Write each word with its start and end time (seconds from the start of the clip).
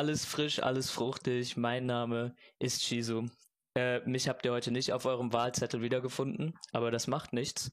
alles 0.00 0.24
frisch, 0.24 0.62
alles 0.62 0.90
fruchtig. 0.90 1.58
Mein 1.58 1.84
Name 1.84 2.34
ist 2.58 2.82
Shizu. 2.82 3.28
Äh, 3.76 4.00
mich 4.08 4.30
habt 4.30 4.46
ihr 4.46 4.52
heute 4.52 4.70
nicht 4.70 4.94
auf 4.94 5.04
eurem 5.04 5.30
Wahlzettel 5.34 5.82
wiedergefunden, 5.82 6.58
aber 6.72 6.90
das 6.90 7.06
macht 7.06 7.34
nichts. 7.34 7.70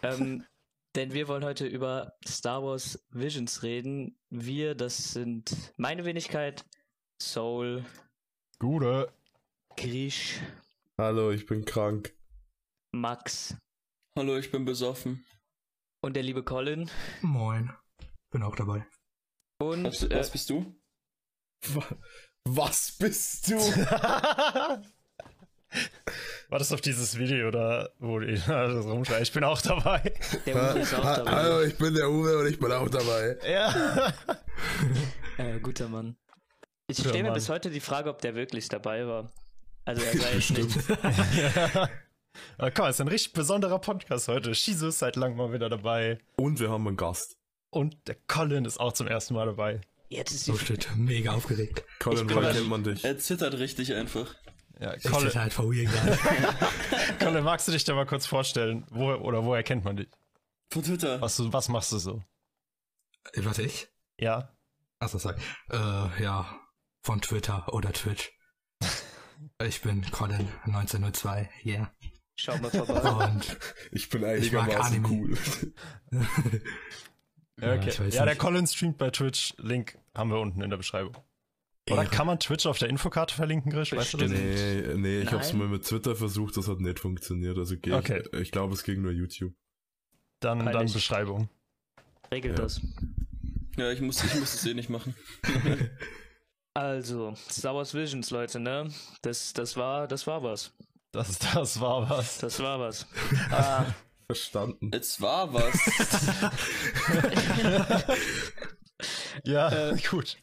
Ähm, 0.00 0.44
denn 0.94 1.12
wir 1.12 1.26
wollen 1.26 1.42
heute 1.44 1.66
über 1.66 2.12
Star 2.24 2.62
Wars 2.62 3.04
Visions 3.10 3.64
reden. 3.64 4.16
Wir, 4.28 4.76
das 4.76 5.12
sind 5.12 5.74
meine 5.76 6.04
Wenigkeit, 6.04 6.64
Soul, 7.20 7.84
Gute. 8.60 9.12
Grisch, 9.76 10.38
Hallo, 10.98 11.32
ich 11.32 11.46
bin 11.46 11.64
krank. 11.64 12.14
Max 12.92 13.56
Hallo, 14.16 14.36
ich 14.36 14.52
bin 14.52 14.64
besoffen. 14.64 15.24
und 16.00 16.14
der 16.14 16.22
liebe 16.22 16.44
Colin. 16.44 16.88
Moin. 17.22 17.72
Bin 18.30 18.44
auch 18.44 18.54
dabei. 18.54 18.86
Und 19.60 19.82
Was, 19.82 20.04
äh, 20.04 20.14
was 20.16 20.30
bist 20.30 20.48
du? 20.48 20.79
Wa- 21.68 21.84
Was 22.44 22.92
bist 22.92 23.50
du? 23.50 23.56
War 26.48 26.58
das 26.58 26.72
auf 26.72 26.80
dieses 26.80 27.16
Video 27.16 27.50
da, 27.52 27.88
wo 28.00 28.18
die 28.18 28.34
das 28.46 28.84
rumschreien? 28.86 29.22
Ich 29.22 29.32
bin 29.32 29.44
auch 29.44 29.60
dabei. 29.62 30.12
der 30.46 30.56
Uwe 30.56 30.80
ist 30.80 30.94
auch 30.94 31.04
dabei. 31.04 31.30
Hallo, 31.30 31.62
ich 31.62 31.76
bin 31.78 31.94
der 31.94 32.10
Uwe 32.10 32.38
und 32.38 32.46
ich 32.48 32.58
bin 32.58 32.72
auch 32.72 32.88
dabei. 32.88 33.36
Ja. 33.48 34.12
Äh, 35.38 35.58
guter 35.60 35.88
Mann. 35.88 36.16
Ich 36.86 36.98
Guter 36.98 37.08
stelle 37.10 37.22
mir 37.22 37.30
Mann. 37.30 37.34
bis 37.38 37.48
heute 37.48 37.70
die 37.70 37.80
Frage, 37.80 38.10
ob 38.10 38.20
der 38.20 38.34
wirklich 38.34 38.68
dabei 38.68 39.06
war. 39.06 39.32
Also 39.86 40.02
er 40.02 40.18
sei 40.18 40.34
jetzt 40.34 40.50
nicht. 40.50 40.76
Aber 42.58 42.70
komm, 42.72 42.88
ist 42.90 43.00
ein 43.00 43.08
richtig 43.08 43.32
besonderer 43.32 43.78
Podcast 43.78 44.28
heute. 44.28 44.54
Shizu 44.54 44.88
ist 44.88 44.98
seit 44.98 45.16
langem 45.16 45.38
mal 45.38 45.50
wieder 45.54 45.70
dabei. 45.70 46.18
Und 46.36 46.60
wir 46.60 46.68
haben 46.68 46.86
einen 46.86 46.98
Gast. 46.98 47.38
Und 47.70 47.96
der 48.06 48.16
Colin 48.28 48.66
ist 48.66 48.78
auch 48.78 48.92
zum 48.92 49.06
ersten 49.06 49.32
Mal 49.32 49.46
dabei. 49.46 49.80
Jetzt 50.10 50.32
ist 50.32 50.46
die 50.48 50.50
So 50.50 50.58
steht 50.58 50.88
mega 50.96 51.32
aufgeregt. 51.32 51.84
Colin, 52.00 52.28
woher 52.28 52.52
kennt 52.52 52.68
man 52.68 52.82
dich? 52.82 53.04
Er 53.04 53.16
zittert 53.18 53.54
richtig 53.58 53.94
einfach. 53.94 54.34
Ja, 54.80 54.94
Ich 54.94 55.04
Colin, 55.04 55.32
halt 55.34 55.52
vor. 55.52 55.72
Colin, 57.20 57.44
magst 57.44 57.68
du 57.68 57.72
dich 57.72 57.84
da 57.84 57.94
mal 57.94 58.06
kurz 58.06 58.26
vorstellen? 58.26 58.84
Wo, 58.90 59.12
oder 59.12 59.44
woher 59.44 59.62
kennt 59.62 59.84
man 59.84 59.96
dich? 59.96 60.08
Von 60.72 60.82
Twitter. 60.82 61.20
Was, 61.20 61.40
was 61.52 61.68
machst 61.68 61.92
du 61.92 61.98
so? 61.98 62.24
Äh, 63.34 63.44
Warte, 63.44 63.62
ich? 63.62 63.86
Ja? 64.18 64.52
Achso, 64.98 65.18
sorry. 65.18 65.36
Äh, 65.70 66.22
ja. 66.22 66.58
Von 67.02 67.20
Twitter 67.20 67.72
oder 67.72 67.92
Twitch. 67.92 68.32
Ich 69.62 69.80
bin 69.80 70.04
Colin 70.10 70.48
1902, 70.64 71.48
yeah. 71.64 71.90
Schau 72.36 72.58
mal 72.58 72.70
vorbei. 72.70 73.00
Und 73.26 73.56
Ich 73.90 74.10
bin 74.10 74.22
Ich 74.36 74.52
mag 74.52 74.74
Anime. 74.78 75.08
cool. 75.08 75.38
Ja, 77.60 77.68
Ja, 77.68 77.74
ich 77.74 77.80
okay. 77.94 78.06
weiß 78.06 78.14
Ja, 78.14 78.24
der. 78.24 78.36
Colin 78.36 78.66
streamt 78.66 78.98
bei 78.98 79.10
Twitch. 79.10 79.54
Link 79.58 79.98
haben 80.14 80.30
wir 80.30 80.38
unten 80.40 80.62
in 80.62 80.70
der 80.70 80.76
Beschreibung. 80.76 81.16
Oder 81.90 82.04
kann 82.04 82.26
man 82.26 82.38
Twitch 82.38 82.66
auf 82.66 82.78
der 82.78 82.88
Infokarte 82.88 83.34
verlinken, 83.34 83.72
Grisch? 83.72 83.92
Weißt 83.92 84.12
du 84.12 84.18
das? 84.18 84.30
Bestimmt. 84.30 84.54
Nee, 84.54 84.94
nee, 84.96 85.20
ich 85.22 85.32
hab's 85.32 85.48
Nein. 85.50 85.58
mal 85.58 85.68
mit 85.68 85.84
Twitter 85.84 86.14
versucht, 86.14 86.56
das 86.56 86.68
hat 86.68 86.78
nicht 86.80 87.00
funktioniert. 87.00 87.58
Also 87.58 87.76
geht. 87.76 87.92
Okay. 87.92 88.22
Ich 88.40 88.52
glaube, 88.52 88.74
es 88.74 88.84
ging 88.84 89.02
nur 89.02 89.10
YouTube. 89.12 89.52
Dann, 90.38 90.64
dann. 90.64 90.92
Beschreibung. 90.92 91.48
Regelt 92.30 92.58
Ja. 92.58 92.64
das. 92.64 92.80
Ja, 93.76 93.90
ich 93.90 94.00
muss, 94.00 94.22
ich 94.22 94.34
muss 94.34 94.54
es 94.54 94.66
eh 94.66 94.74
nicht 94.74 94.88
machen. 94.90 95.14
Also, 96.72 97.34
Star 97.50 97.74
Wars 97.74 97.94
Visions, 97.94 98.30
Leute, 98.30 98.60
ne? 98.60 98.88
Das, 99.22 99.52
das 99.52 99.76
war, 99.76 100.06
das 100.06 100.26
war 100.28 100.42
was. 100.44 100.72
Das, 101.10 101.38
das 101.40 101.80
war 101.80 102.08
was. 102.08 102.38
Das 102.38 102.60
war 102.60 102.78
was. 102.78 103.08
ah, 103.50 103.86
Verstanden. 104.34 104.90
Jetzt 104.92 105.20
war 105.20 105.52
was. 105.52 105.74
Ja, 109.44 109.90
Äh, 109.90 109.96
gut. 110.10 110.36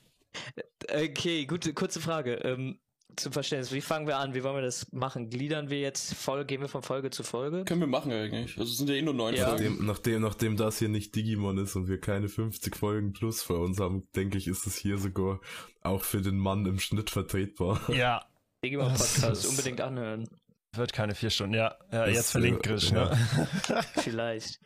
okay, 0.91 1.45
gute, 1.45 1.73
kurze 1.73 1.99
Frage. 2.01 2.33
Ähm, 2.43 2.79
zum 3.15 3.31
Verständnis, 3.31 3.71
wie 3.71 3.81
fangen 3.81 4.07
wir 4.07 4.17
an? 4.17 4.33
Wie 4.35 4.43
wollen 4.43 4.55
wir 4.55 4.61
das 4.61 4.91
machen? 4.91 5.29
Gliedern 5.29 5.69
wir 5.69 5.79
jetzt 5.79 6.13
voll, 6.13 6.45
gehen 6.45 6.61
wir 6.61 6.67
von 6.67 6.83
Folge 6.83 7.09
zu 7.09 7.23
Folge? 7.23 7.65
Können 7.65 7.79
wir 7.81 7.87
machen 7.87 8.11
eigentlich. 8.11 8.57
Also 8.59 8.71
es 8.71 8.77
sind 8.77 8.89
ja 8.89 8.95
eh 8.95 9.01
nur 9.01 9.13
neun 9.15 9.33
Ja. 9.35 9.49
Folgen. 9.49 9.65
Nachdem, 9.75 9.85
nachdem, 9.85 10.21
nachdem 10.21 10.57
das 10.57 10.77
hier 10.79 10.89
nicht 10.89 11.15
Digimon 11.15 11.57
ist 11.57 11.75
und 11.75 11.87
wir 11.87 11.99
keine 11.99 12.29
50 12.29 12.75
Folgen 12.75 13.13
plus 13.13 13.41
vor 13.41 13.59
uns 13.59 13.79
haben, 13.79 14.07
denke 14.15 14.37
ich, 14.37 14.47
ist 14.47 14.67
es 14.67 14.75
hier 14.75 14.97
sogar 14.99 15.39
auch 15.81 16.03
für 16.03 16.21
den 16.21 16.37
Mann 16.37 16.65
im 16.67 16.79
Schnitt 16.79 17.09
vertretbar. 17.09 17.81
Ja, 17.91 18.23
Digimon 18.63 18.89
Podcast, 18.93 19.47
unbedingt 19.47 19.81
anhören. 19.81 20.27
Wird 20.77 20.93
keine 20.93 21.15
vier 21.15 21.29
Stunden. 21.29 21.55
Ja, 21.55 21.77
ja 21.91 22.05
Das, 22.05 22.15
jetzt 22.15 22.31
verlinkt 22.31 22.65
äh, 22.65 22.69
Grisch, 22.69 22.91
ja. 22.91 23.09
ne? 23.09 23.17
Vielleicht. 23.95 24.59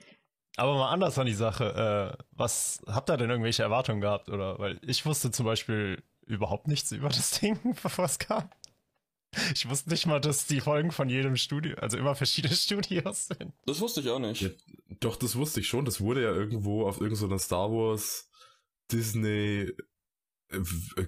Aber 0.57 0.75
mal 0.75 0.89
anders 0.89 1.17
an 1.17 1.25
die 1.25 1.33
Sache. 1.33 2.17
Äh, 2.19 2.23
was 2.31 2.81
habt 2.87 3.09
ihr 3.09 3.17
denn 3.17 3.29
irgendwelche 3.29 3.63
Erwartungen 3.63 4.01
gehabt? 4.01 4.29
Oder 4.29 4.59
weil 4.59 4.79
ich 4.83 5.05
wusste 5.05 5.31
zum 5.31 5.45
Beispiel 5.45 6.03
überhaupt 6.25 6.67
nichts 6.67 6.91
über 6.91 7.09
das 7.09 7.39
Ding, 7.39 7.59
bevor 7.83 8.05
es 8.05 8.19
kam. 8.19 8.49
Ich 9.53 9.69
wusste 9.69 9.89
nicht 9.89 10.05
mal, 10.07 10.19
dass 10.19 10.45
die 10.45 10.59
Folgen 10.59 10.91
von 10.91 11.07
jedem 11.07 11.37
Studio, 11.37 11.77
also 11.77 11.97
immer 11.97 12.15
verschiedene 12.15 12.53
Studios 12.53 13.27
sind. 13.27 13.53
Das 13.65 13.79
wusste 13.79 14.01
ich 14.01 14.09
auch 14.09 14.19
nicht. 14.19 14.41
Ja. 14.41 14.49
Doch, 14.99 15.15
das 15.15 15.37
wusste 15.37 15.61
ich 15.61 15.67
schon. 15.69 15.85
Das 15.85 16.01
wurde 16.01 16.21
ja 16.21 16.31
irgendwo 16.31 16.85
auf 16.85 16.99
irgendeiner 16.99 17.39
Star 17.39 17.71
Wars 17.71 18.29
Disney 18.91 19.71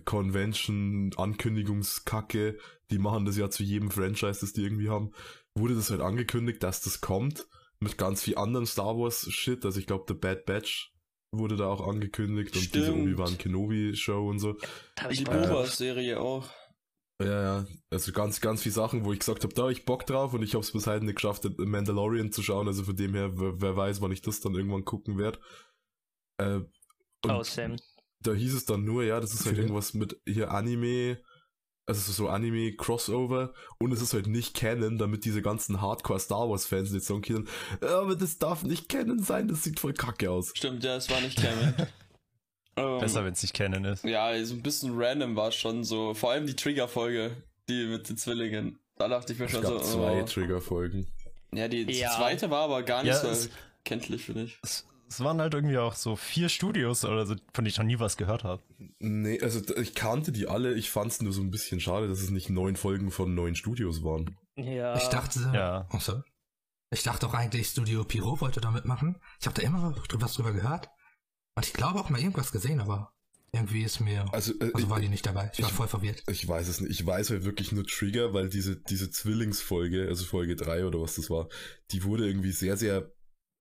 Convention 0.05 1.11
Ankündigungskacke. 1.17 2.57
Die 2.91 2.97
machen 2.97 3.25
das 3.25 3.37
ja 3.37 3.49
zu 3.49 3.63
jedem 3.63 3.91
Franchise, 3.91 4.39
das 4.41 4.53
die 4.53 4.63
irgendwie 4.63 4.89
haben. 4.89 5.11
Wurde 5.55 5.75
das 5.75 5.89
halt 5.89 6.01
angekündigt, 6.01 6.63
dass 6.63 6.81
das 6.81 7.01
kommt. 7.01 7.47
Mit 7.79 7.97
ganz 7.97 8.23
viel 8.23 8.37
anderen 8.37 8.65
Star 8.65 8.97
Wars 8.97 9.27
Shit. 9.31 9.65
Also 9.65 9.79
ich 9.79 9.87
glaube, 9.87 10.05
The 10.07 10.13
Bad 10.13 10.45
Batch 10.45 10.93
wurde 11.31 11.55
da 11.55 11.67
auch 11.67 11.85
angekündigt 11.87 12.55
und 12.55 12.73
diese 12.73 12.85
Stimmt. 12.85 13.01
Obi-Wan 13.01 13.37
Kenobi 13.37 13.95
Show 13.95 14.29
und 14.29 14.39
so. 14.39 14.55
Da 14.95 15.09
Die 15.09 15.23
Äh, 15.23 15.25
Boba-Serie 15.25 16.19
auch. 16.19 16.47
Ja, 17.21 17.59
ja, 17.59 17.65
also 17.89 18.11
ganz, 18.11 18.41
ganz 18.41 18.63
viele 18.63 18.73
Sachen, 18.73 19.05
wo 19.05 19.13
ich 19.13 19.19
gesagt 19.19 19.43
habe, 19.43 19.53
da 19.53 19.63
hab 19.63 19.69
ich 19.69 19.85
Bock 19.85 20.05
drauf 20.05 20.33
und 20.33 20.43
ich 20.43 20.55
habe 20.55 20.63
es 20.63 20.71
bis 20.71 20.87
heute 20.87 21.05
nicht 21.05 21.15
geschafft, 21.15 21.43
den 21.43 21.55
Mandalorian 21.57 22.31
zu 22.31 22.41
schauen, 22.41 22.67
also 22.67 22.83
von 22.83 22.95
dem 22.95 23.13
her, 23.13 23.31
wer, 23.39 23.61
wer 23.61 23.77
weiß, 23.77 24.01
wann 24.01 24.11
ich 24.11 24.21
das 24.21 24.39
dann 24.41 24.55
irgendwann 24.55 24.83
gucken 24.83 25.17
werde. 25.17 25.39
Äh, 26.37 26.55
und 26.55 27.31
Oh, 27.31 27.43
Sam. 27.43 27.77
Da 28.23 28.33
hieß 28.33 28.53
es 28.53 28.65
dann 28.65 28.83
nur, 28.83 29.03
ja, 29.03 29.19
das 29.19 29.33
ist 29.33 29.45
halt 29.45 29.57
irgendwas 29.57 29.93
mit 29.93 30.19
hier 30.27 30.51
Anime, 30.51 31.19
also 31.85 32.11
so 32.11 32.29
Anime-Crossover 32.29 33.53
und 33.79 33.91
es 33.91 34.01
ist 34.01 34.13
halt 34.13 34.27
nicht 34.27 34.53
Canon, 34.55 34.97
damit 34.97 35.25
diese 35.25 35.41
ganzen 35.41 35.81
Hardcore-Star 35.81 36.49
Wars-Fans 36.49 36.91
nicht 36.91 37.05
sagen 37.05 37.21
können, 37.21 37.47
"Ja, 37.81 37.99
aber 38.01 38.15
das 38.15 38.37
darf 38.39 38.63
nicht 38.63 38.87
Canon 38.89 39.19
sein, 39.21 39.47
das 39.47 39.63
sieht 39.63 39.79
voll 39.79 39.93
kacke 39.93 40.31
aus. 40.31 40.51
Stimmt, 40.55 40.83
ja, 40.83 40.95
es 40.95 41.09
war 41.09 41.19
nicht 41.21 41.37
Cameron. 41.41 41.73
ähm, 42.77 42.99
Besser, 42.99 43.25
wenn 43.25 43.33
es 43.33 43.41
nicht 43.41 43.53
kennen 43.53 43.85
ist. 43.85 44.03
Ja, 44.05 44.43
so 44.45 44.53
ein 44.55 44.63
bisschen 44.63 44.93
random 44.95 45.35
war 45.35 45.49
es 45.49 45.55
schon 45.55 45.83
so. 45.83 46.13
Vor 46.13 46.31
allem 46.31 46.47
die 46.47 46.55
Trigger-Folge, 46.55 47.35
die 47.69 47.85
mit 47.87 48.07
den 48.09 48.17
Zwillingen. 48.17 48.79
Da 48.95 49.07
dachte 49.07 49.33
ich 49.33 49.39
mir 49.39 49.45
Es 49.45 49.51
schon 49.51 49.61
gab 49.61 49.73
so. 49.73 49.79
zwei 49.79 50.21
oh. 50.21 50.25
Trigger-Folgen. 50.25 51.07
Ja, 51.53 51.67
die 51.67 51.83
Ja. 51.91 52.11
zweite 52.11 52.49
war 52.49 52.63
aber 52.63 52.83
gar 52.83 53.03
nicht 53.03 53.13
Ja, 53.13 53.33
so 53.35 53.49
kenntlich, 53.83 54.23
finde 54.25 54.43
ich. 54.43 54.59
Es, 54.63 54.87
es 55.13 55.23
waren 55.23 55.39
halt 55.41 55.53
irgendwie 55.53 55.77
auch 55.77 55.95
so 55.95 56.15
vier 56.15 56.49
Studios 56.49 57.05
oder 57.05 57.25
so, 57.25 57.35
von 57.53 57.63
denen 57.63 57.67
ich 57.67 57.77
noch 57.77 57.85
nie 57.85 57.99
was 57.99 58.17
gehört 58.17 58.43
habe. 58.43 58.63
Nee, 58.99 59.39
also 59.41 59.61
ich 59.77 59.93
kannte 59.95 60.31
die 60.31 60.47
alle, 60.47 60.73
ich 60.75 60.89
fand's 60.91 61.21
nur 61.21 61.33
so 61.33 61.41
ein 61.41 61.51
bisschen 61.51 61.79
schade, 61.79 62.07
dass 62.07 62.21
es 62.21 62.29
nicht 62.29 62.49
neun 62.49 62.75
Folgen 62.75 63.11
von 63.11 63.33
neun 63.35 63.55
Studios 63.55 64.03
waren. 64.03 64.37
Ja. 64.55 64.95
ich 64.97 65.07
dachte, 65.07 65.39
Ja. 65.53 65.87
oh, 65.91 65.99
sorry. 65.99 66.21
ich 66.91 67.03
dachte 67.03 67.27
auch 67.27 67.33
eigentlich, 67.33 67.67
Studio 67.67 68.03
Pyro 68.03 68.39
wollte 68.41 68.61
da 68.61 68.71
mitmachen. 68.71 69.17
Ich 69.39 69.47
habe 69.47 69.59
da 69.59 69.65
immer 69.65 69.95
was 70.13 70.33
drüber 70.35 70.51
gehört. 70.53 70.89
Und 71.55 71.65
ich 71.65 71.73
glaube 71.73 71.99
auch 71.99 72.09
mal 72.09 72.19
irgendwas 72.19 72.51
gesehen, 72.51 72.79
aber 72.81 73.11
irgendwie 73.51 73.83
ist 73.83 73.99
mir, 73.99 74.25
Also, 74.33 74.53
äh, 74.59 74.71
also 74.73 74.89
war 74.89 74.97
ich, 74.97 75.03
die 75.03 75.09
nicht 75.09 75.25
dabei. 75.27 75.51
Ich 75.53 75.61
war 75.61 75.69
ich- 75.69 75.75
voll 75.75 75.87
verwirrt. 75.87 76.23
ich 76.27 76.47
weiß 76.47 76.67
es 76.67 76.81
nicht. 76.81 76.89
Ich 76.91 77.05
weiß 77.05 77.29
halt 77.29 77.43
wirklich 77.45 77.71
nur 77.71 77.85
Trigger, 77.85 78.33
weil 78.33 78.49
diese, 78.49 78.75
diese 78.81 79.11
Zwillingsfolge, 79.11 80.07
also 80.07 80.25
Folge 80.25 80.55
3 80.55 80.85
oder 80.87 80.99
was 81.01 81.15
das 81.15 81.29
war, 81.29 81.49
die 81.91 82.03
wurde 82.03 82.27
irgendwie 82.27 82.51
sehr, 82.51 82.77
sehr 82.77 83.12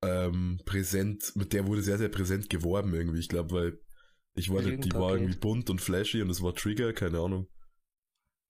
ähm, 0.03 0.59
präsent, 0.65 1.35
mit 1.35 1.53
der 1.53 1.67
wurde 1.67 1.81
sehr, 1.81 1.97
sehr 1.97 2.09
präsent 2.09 2.49
geworben 2.49 2.93
irgendwie. 2.93 3.19
Ich 3.19 3.29
glaube, 3.29 3.51
weil 3.51 3.79
ich 4.35 4.51
war, 4.51 4.61
die 4.61 4.93
war 4.93 5.13
irgendwie 5.13 5.37
bunt 5.37 5.69
und 5.69 5.79
flashy 5.79 6.21
und 6.21 6.29
es 6.29 6.41
war 6.41 6.55
Trigger, 6.55 6.93
keine 6.93 7.19
Ahnung. 7.19 7.47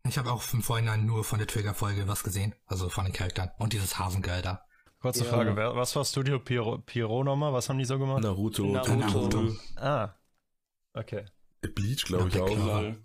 Ich 0.08 0.18
habe 0.18 0.32
auch 0.32 0.44
im 0.54 0.62
Vorhinein 0.62 1.06
nur 1.06 1.24
von 1.24 1.40
der 1.40 1.48
Trigger-Folge 1.48 2.08
was 2.08 2.24
gesehen, 2.24 2.54
also 2.66 2.90
von 2.90 3.06
den 3.06 3.14
Charakteren. 3.14 3.52
Und 3.58 3.74
dieses 3.74 3.98
Hasengirl 4.00 4.42
da. 4.42 4.66
Kurze 5.00 5.24
Ja. 5.26 5.30
Frage, 5.30 5.56
wer, 5.56 5.76
was 5.76 5.96
war 5.96 6.06
Studio 6.06 6.40
Piro, 6.40 6.78
Piro 6.80 7.24
nochmal? 7.24 7.52
Was 7.54 7.70
haben 7.70 7.78
die 7.78 7.86
so 7.86 8.00
gemacht? 8.00 8.22
Naruto, 8.24 8.66
Naruto. 8.66 8.96
Naruto. 8.96 9.56
Ah. 9.76 10.16
Okay. 10.94 11.26
Bleach, 11.76 12.06
glaube 12.06 12.30
ich 12.30 12.40
auch. 12.40 12.46
klar. 12.48 12.96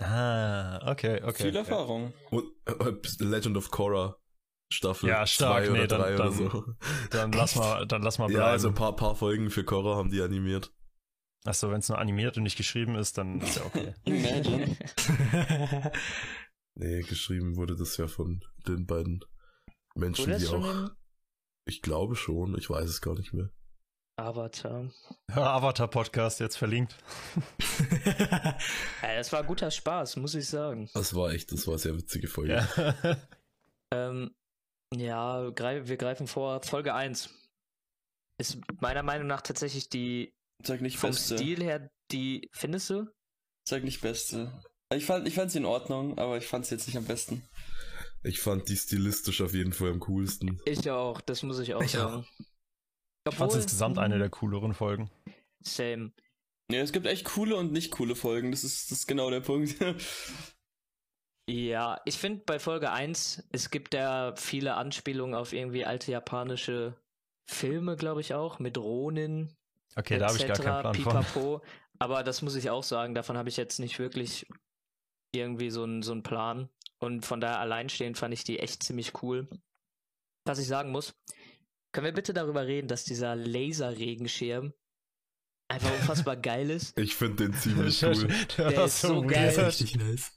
Ah, 0.00 0.90
okay, 0.90 1.20
okay. 1.22 1.44
Viel 1.44 1.56
Erfahrung. 1.56 2.12
Und 2.30 2.44
äh, 2.66 3.24
Legend 3.24 3.56
of 3.56 3.70
Korra 3.70 4.16
Staffel 4.70 5.08
Ja, 5.08 5.26
stark, 5.26 5.64
2 5.64 5.70
oder 5.70 5.80
nee, 5.80 5.86
dann- 5.86 6.00
3 6.00 6.14
oder 6.14 6.24
dann- 6.24 6.32
so. 6.32 6.64
Dann 7.10 7.32
lass 7.32 7.56
mal, 7.56 7.86
dann 7.86 8.02
lass 8.02 8.18
mal 8.18 8.26
bleiben. 8.28 8.40
Ja, 8.40 8.46
also 8.50 8.68
ein 8.68 8.74
paar, 8.74 8.94
paar 8.96 9.16
Folgen 9.16 9.50
für 9.50 9.64
Korra 9.64 9.96
haben 9.96 10.10
die 10.10 10.20
animiert. 10.20 10.72
Achso, 11.44 11.70
wenn 11.70 11.78
es 11.78 11.88
nur 11.88 11.98
animiert 11.98 12.36
und 12.36 12.42
nicht 12.42 12.56
geschrieben 12.56 12.96
ist, 12.96 13.16
dann 13.16 13.40
ist 13.40 13.56
ja 13.56 13.64
okay. 13.64 13.94
Imagine. 14.04 14.76
Nee, 16.80 17.02
geschrieben 17.02 17.56
wurde 17.56 17.74
das 17.74 17.96
ja 17.96 18.06
von 18.06 18.44
den 18.68 18.86
beiden 18.86 19.24
Menschen, 19.96 20.38
die 20.38 20.46
auch. 20.46 20.90
Ich 21.64 21.82
glaube 21.82 22.14
schon, 22.14 22.56
ich 22.56 22.70
weiß 22.70 22.88
es 22.88 23.00
gar 23.00 23.14
nicht 23.16 23.32
mehr. 23.32 23.50
Avatar. 24.16 24.88
Avatar-Podcast 25.28 26.38
jetzt 26.38 26.56
verlinkt. 26.56 26.96
Äh, 29.02 29.16
das 29.16 29.32
war 29.32 29.42
guter 29.42 29.70
Spaß, 29.72 30.16
muss 30.16 30.34
ich 30.36 30.48
sagen. 30.48 30.88
Das 30.94 31.14
war 31.14 31.32
echt, 31.32 31.50
das 31.50 31.66
war 31.66 31.74
eine 31.74 31.78
sehr 31.80 31.96
witzige 31.96 32.28
Folge. 32.28 32.52
Ja. 32.54 33.16
Ähm, 33.92 34.30
ja, 34.94 35.42
wir 35.56 35.96
greifen 35.96 36.26
vor. 36.26 36.62
Folge 36.62 36.94
1 36.94 37.30
ist 38.40 38.58
meiner 38.80 39.02
Meinung 39.02 39.26
nach 39.26 39.42
tatsächlich 39.42 39.88
die 39.88 40.32
Sag 40.64 40.80
nicht 40.80 40.98
vom 40.98 41.10
Beste. 41.10 41.36
Stil 41.38 41.62
her 41.62 41.90
die, 42.10 42.48
findest 42.52 42.90
du? 42.90 43.06
Sag 43.68 43.84
nicht 43.84 44.00
Beste. 44.00 44.52
Ich 44.94 45.04
fand, 45.04 45.28
ich 45.28 45.34
fand 45.34 45.50
sie 45.50 45.58
in 45.58 45.66
Ordnung, 45.66 46.16
aber 46.18 46.38
ich 46.38 46.46
fand 46.46 46.64
sie 46.66 46.74
jetzt 46.74 46.86
nicht 46.86 46.96
am 46.96 47.04
besten. 47.04 47.46
Ich 48.24 48.40
fand 48.40 48.68
die 48.68 48.76
stilistisch 48.76 49.40
auf 49.42 49.54
jeden 49.54 49.72
Fall 49.72 49.90
am 49.90 50.00
coolsten. 50.00 50.60
Ich 50.64 50.88
auch, 50.90 51.20
das 51.20 51.42
muss 51.42 51.58
ich 51.58 51.74
auch 51.74 51.82
Ich 51.82 51.96
auch. 51.98 52.10
sagen. 52.10 52.26
Ich 53.28 53.34
fand 53.34 53.50
Obwohl- 53.50 53.60
insgesamt 53.62 53.98
eine 53.98 54.18
der 54.18 54.30
cooleren 54.30 54.72
Folgen. 54.74 55.10
Same. 55.62 56.12
Ja, 56.70 56.80
es 56.80 56.92
gibt 56.92 57.06
echt 57.06 57.24
coole 57.26 57.56
und 57.56 57.72
nicht 57.72 57.90
coole 57.92 58.16
Folgen. 58.16 58.50
Das 58.50 58.64
ist, 58.64 58.90
das 58.90 59.00
ist 59.00 59.06
genau 59.06 59.30
der 59.30 59.40
Punkt. 59.40 59.74
Ja, 61.48 62.00
ich 62.04 62.18
finde 62.18 62.42
bei 62.44 62.58
Folge 62.58 62.92
1, 62.92 63.44
es 63.52 63.70
gibt 63.70 63.94
da 63.94 64.34
viele 64.36 64.74
Anspielungen 64.74 65.34
auf 65.34 65.54
irgendwie 65.54 65.86
alte 65.86 66.12
japanische 66.12 66.94
Filme, 67.46 67.96
glaube 67.96 68.20
ich 68.20 68.34
auch, 68.34 68.58
mit 68.58 68.76
Ronin. 68.76 69.56
Okay, 69.96 70.18
da 70.18 70.28
habe 70.28 70.36
ich 70.36 70.46
gar 70.46 70.58
keinen 70.58 70.92
Plan 70.92 70.94
von. 70.94 71.04
Pipapo. 71.04 71.62
Aber 71.98 72.22
das 72.22 72.42
muss 72.42 72.54
ich 72.54 72.68
auch 72.68 72.82
sagen, 72.82 73.14
davon 73.14 73.38
habe 73.38 73.48
ich 73.48 73.56
jetzt 73.56 73.80
nicht 73.80 73.98
wirklich 73.98 74.46
irgendwie 75.34 75.70
so 75.70 75.82
einen 75.84 76.02
so 76.02 76.12
einen 76.12 76.22
Plan. 76.22 76.68
Und 76.98 77.24
von 77.24 77.40
daher 77.40 77.60
alleinstehend 77.60 78.18
fand 78.18 78.34
ich 78.34 78.44
die 78.44 78.58
echt 78.58 78.82
ziemlich 78.82 79.22
cool. 79.22 79.48
Was 80.44 80.58
ich 80.58 80.66
sagen 80.66 80.90
muss, 80.90 81.14
können 81.92 82.04
wir 82.04 82.12
bitte 82.12 82.34
darüber 82.34 82.66
reden, 82.66 82.88
dass 82.88 83.04
dieser 83.04 83.34
Laserregenschirm 83.36 84.74
einfach 85.68 85.92
unfassbar 85.92 86.36
geil 86.40 86.70
ist? 86.70 86.98
Ich 86.98 87.14
finde 87.16 87.48
den 87.48 87.54
ziemlich 87.54 88.02
cool. 88.02 88.28
Der, 88.58 88.68
Der 88.70 88.84
ist 88.84 89.00
so 89.00 89.22
geil. 89.22 89.56
weird. 89.56 89.66
Richtig 89.68 89.96
nice. 89.96 90.36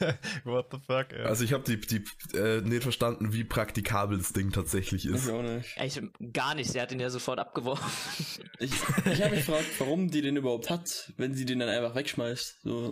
What 0.44 0.66
the 0.70 0.78
fuck, 0.78 1.12
ey. 1.12 1.24
Also 1.24 1.44
ich 1.44 1.52
habe 1.52 1.64
die, 1.64 1.80
die 1.80 2.04
äh, 2.36 2.60
nicht 2.60 2.82
verstanden, 2.82 3.32
wie 3.32 3.44
praktikabel 3.44 4.18
das 4.18 4.32
Ding 4.32 4.52
tatsächlich 4.52 5.06
ich 5.06 5.12
ist. 5.12 5.30
auch 5.30 5.42
nicht. 5.42 5.76
Ich, 5.82 6.00
gar 6.32 6.54
nicht, 6.54 6.70
sie 6.70 6.80
hat 6.80 6.92
ihn 6.92 7.00
ja 7.00 7.10
sofort 7.10 7.38
abgeworfen. 7.38 7.86
Ich, 8.58 8.72
ich 8.72 9.22
habe 9.22 9.36
mich 9.36 9.44
gefragt, 9.44 9.66
warum 9.78 10.10
die 10.10 10.22
den 10.22 10.36
überhaupt 10.36 10.70
hat, 10.70 11.12
wenn 11.18 11.34
sie 11.34 11.44
den 11.44 11.58
dann 11.58 11.68
einfach 11.68 11.94
wegschmeißt. 11.94 12.62
So. 12.62 12.90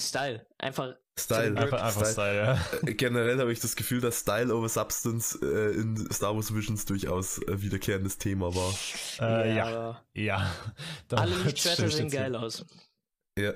Style. 0.00 0.46
Einfach 0.58 0.94
Style. 1.18 1.58
einfach, 1.58 1.82
einfach 1.82 2.06
Style, 2.06 2.36
ja. 2.36 2.58
Äh, 2.86 2.94
Generell 2.94 3.38
habe 3.38 3.52
ich 3.52 3.60
das 3.60 3.76
Gefühl, 3.76 4.00
dass 4.00 4.20
Style 4.20 4.54
over 4.54 4.68
Substance 4.68 5.38
äh, 5.42 5.74
in 5.74 6.10
Star 6.10 6.34
Wars 6.34 6.54
Visions 6.54 6.86
durchaus 6.86 7.38
äh, 7.42 7.60
wiederkehrendes 7.60 8.18
Thema 8.18 8.54
war. 8.54 8.74
Äh, 9.20 9.56
ja, 9.56 10.02
ja. 10.14 10.50
Da 11.08 11.18
Alle 11.18 11.36
Lichtschwerter 11.36 11.86
ich 11.86 11.96
sehen 11.96 12.10
geil 12.10 12.34
aus. 12.34 12.64
Ja, 13.38 13.54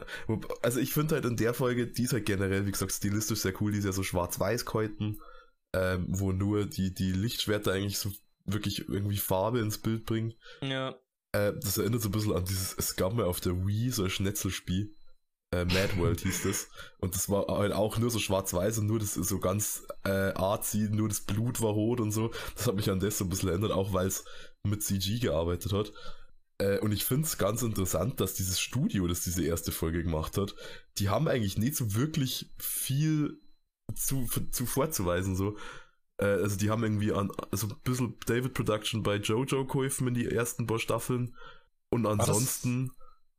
also 0.62 0.80
ich 0.80 0.92
finde 0.92 1.16
halt 1.16 1.26
in 1.26 1.36
der 1.36 1.52
Folge, 1.52 1.86
die 1.86 2.04
ist 2.04 2.12
halt 2.12 2.24
generell, 2.24 2.66
wie 2.66 2.70
gesagt, 2.70 2.92
stilistisch 2.92 3.40
sehr 3.40 3.60
cool, 3.60 3.72
die 3.72 3.78
ist 3.78 3.84
ja 3.84 3.92
so 3.92 4.02
schwarz-weiß 4.02 4.64
gehalten, 4.64 5.20
ähm, 5.74 6.06
wo 6.08 6.32
nur 6.32 6.64
die, 6.64 6.94
die 6.94 7.12
Lichtschwerter 7.12 7.72
eigentlich 7.72 7.98
so 7.98 8.10
wirklich 8.46 8.88
irgendwie 8.88 9.18
Farbe 9.18 9.60
ins 9.60 9.78
Bild 9.78 10.06
bringen. 10.06 10.34
Ja. 10.62 10.96
Äh, 11.32 11.52
das 11.60 11.76
erinnert 11.76 12.00
so 12.00 12.08
ein 12.08 12.12
bisschen 12.12 12.32
an 12.32 12.44
dieses, 12.44 12.74
es 12.78 12.96
gab 12.96 13.12
mal 13.12 13.26
auf 13.26 13.40
der 13.40 13.66
Wii 13.66 13.90
so 13.90 14.04
ein 14.04 14.10
Schnetzelspiel. 14.10 14.94
Äh, 15.52 15.64
Mad 15.66 15.96
World 15.98 16.20
hieß 16.20 16.44
das. 16.44 16.68
Und 16.98 17.14
das 17.14 17.28
war 17.28 17.46
halt 17.46 17.72
auch 17.72 17.98
nur 17.98 18.10
so 18.10 18.18
schwarz-weiß 18.18 18.78
und 18.78 18.86
nur 18.86 18.98
das 18.98 19.14
so 19.14 19.38
ganz 19.38 19.86
äh, 20.04 20.32
artsy, 20.34 20.88
nur 20.90 21.08
das 21.08 21.20
Blut 21.20 21.60
war 21.60 21.70
rot 21.70 22.00
und 22.00 22.12
so. 22.12 22.32
Das 22.56 22.66
hat 22.66 22.76
mich 22.76 22.90
an 22.90 23.00
das 23.00 23.18
so 23.18 23.24
ein 23.24 23.28
bisschen 23.28 23.50
erinnert, 23.50 23.72
auch 23.72 23.92
weil 23.92 24.06
es 24.06 24.24
mit 24.64 24.82
CG 24.82 25.18
gearbeitet 25.18 25.72
hat. 25.72 25.92
Äh, 26.58 26.78
und 26.78 26.92
ich 26.92 27.04
finde 27.04 27.26
es 27.26 27.36
ganz 27.38 27.62
interessant, 27.62 28.20
dass 28.20 28.34
dieses 28.34 28.58
Studio, 28.60 29.06
das 29.06 29.20
diese 29.22 29.44
erste 29.44 29.72
Folge 29.72 30.02
gemacht 30.02 30.38
hat, 30.38 30.54
die 30.98 31.08
haben 31.08 31.28
eigentlich 31.28 31.58
nicht 31.58 31.76
so 31.76 31.94
wirklich 31.94 32.50
viel 32.58 33.38
zu, 33.94 34.26
zu 34.50 34.66
vorzuweisen. 34.66 35.36
So. 35.36 35.56
Äh, 36.18 36.24
also 36.26 36.56
die 36.56 36.70
haben 36.70 36.82
irgendwie 36.82 37.12
an 37.12 37.30
so 37.52 37.68
ein 37.68 37.74
bisschen 37.84 38.16
David 38.26 38.54
Production 38.54 39.02
bei 39.02 39.16
Jojo 39.16 39.66
geholfen 39.66 40.08
in 40.08 40.14
die 40.14 40.26
ersten 40.30 40.66
paar 40.66 40.78
Staffeln. 40.78 41.34
Und 41.90 42.04
das- 42.04 42.12
ansonsten, 42.20 42.90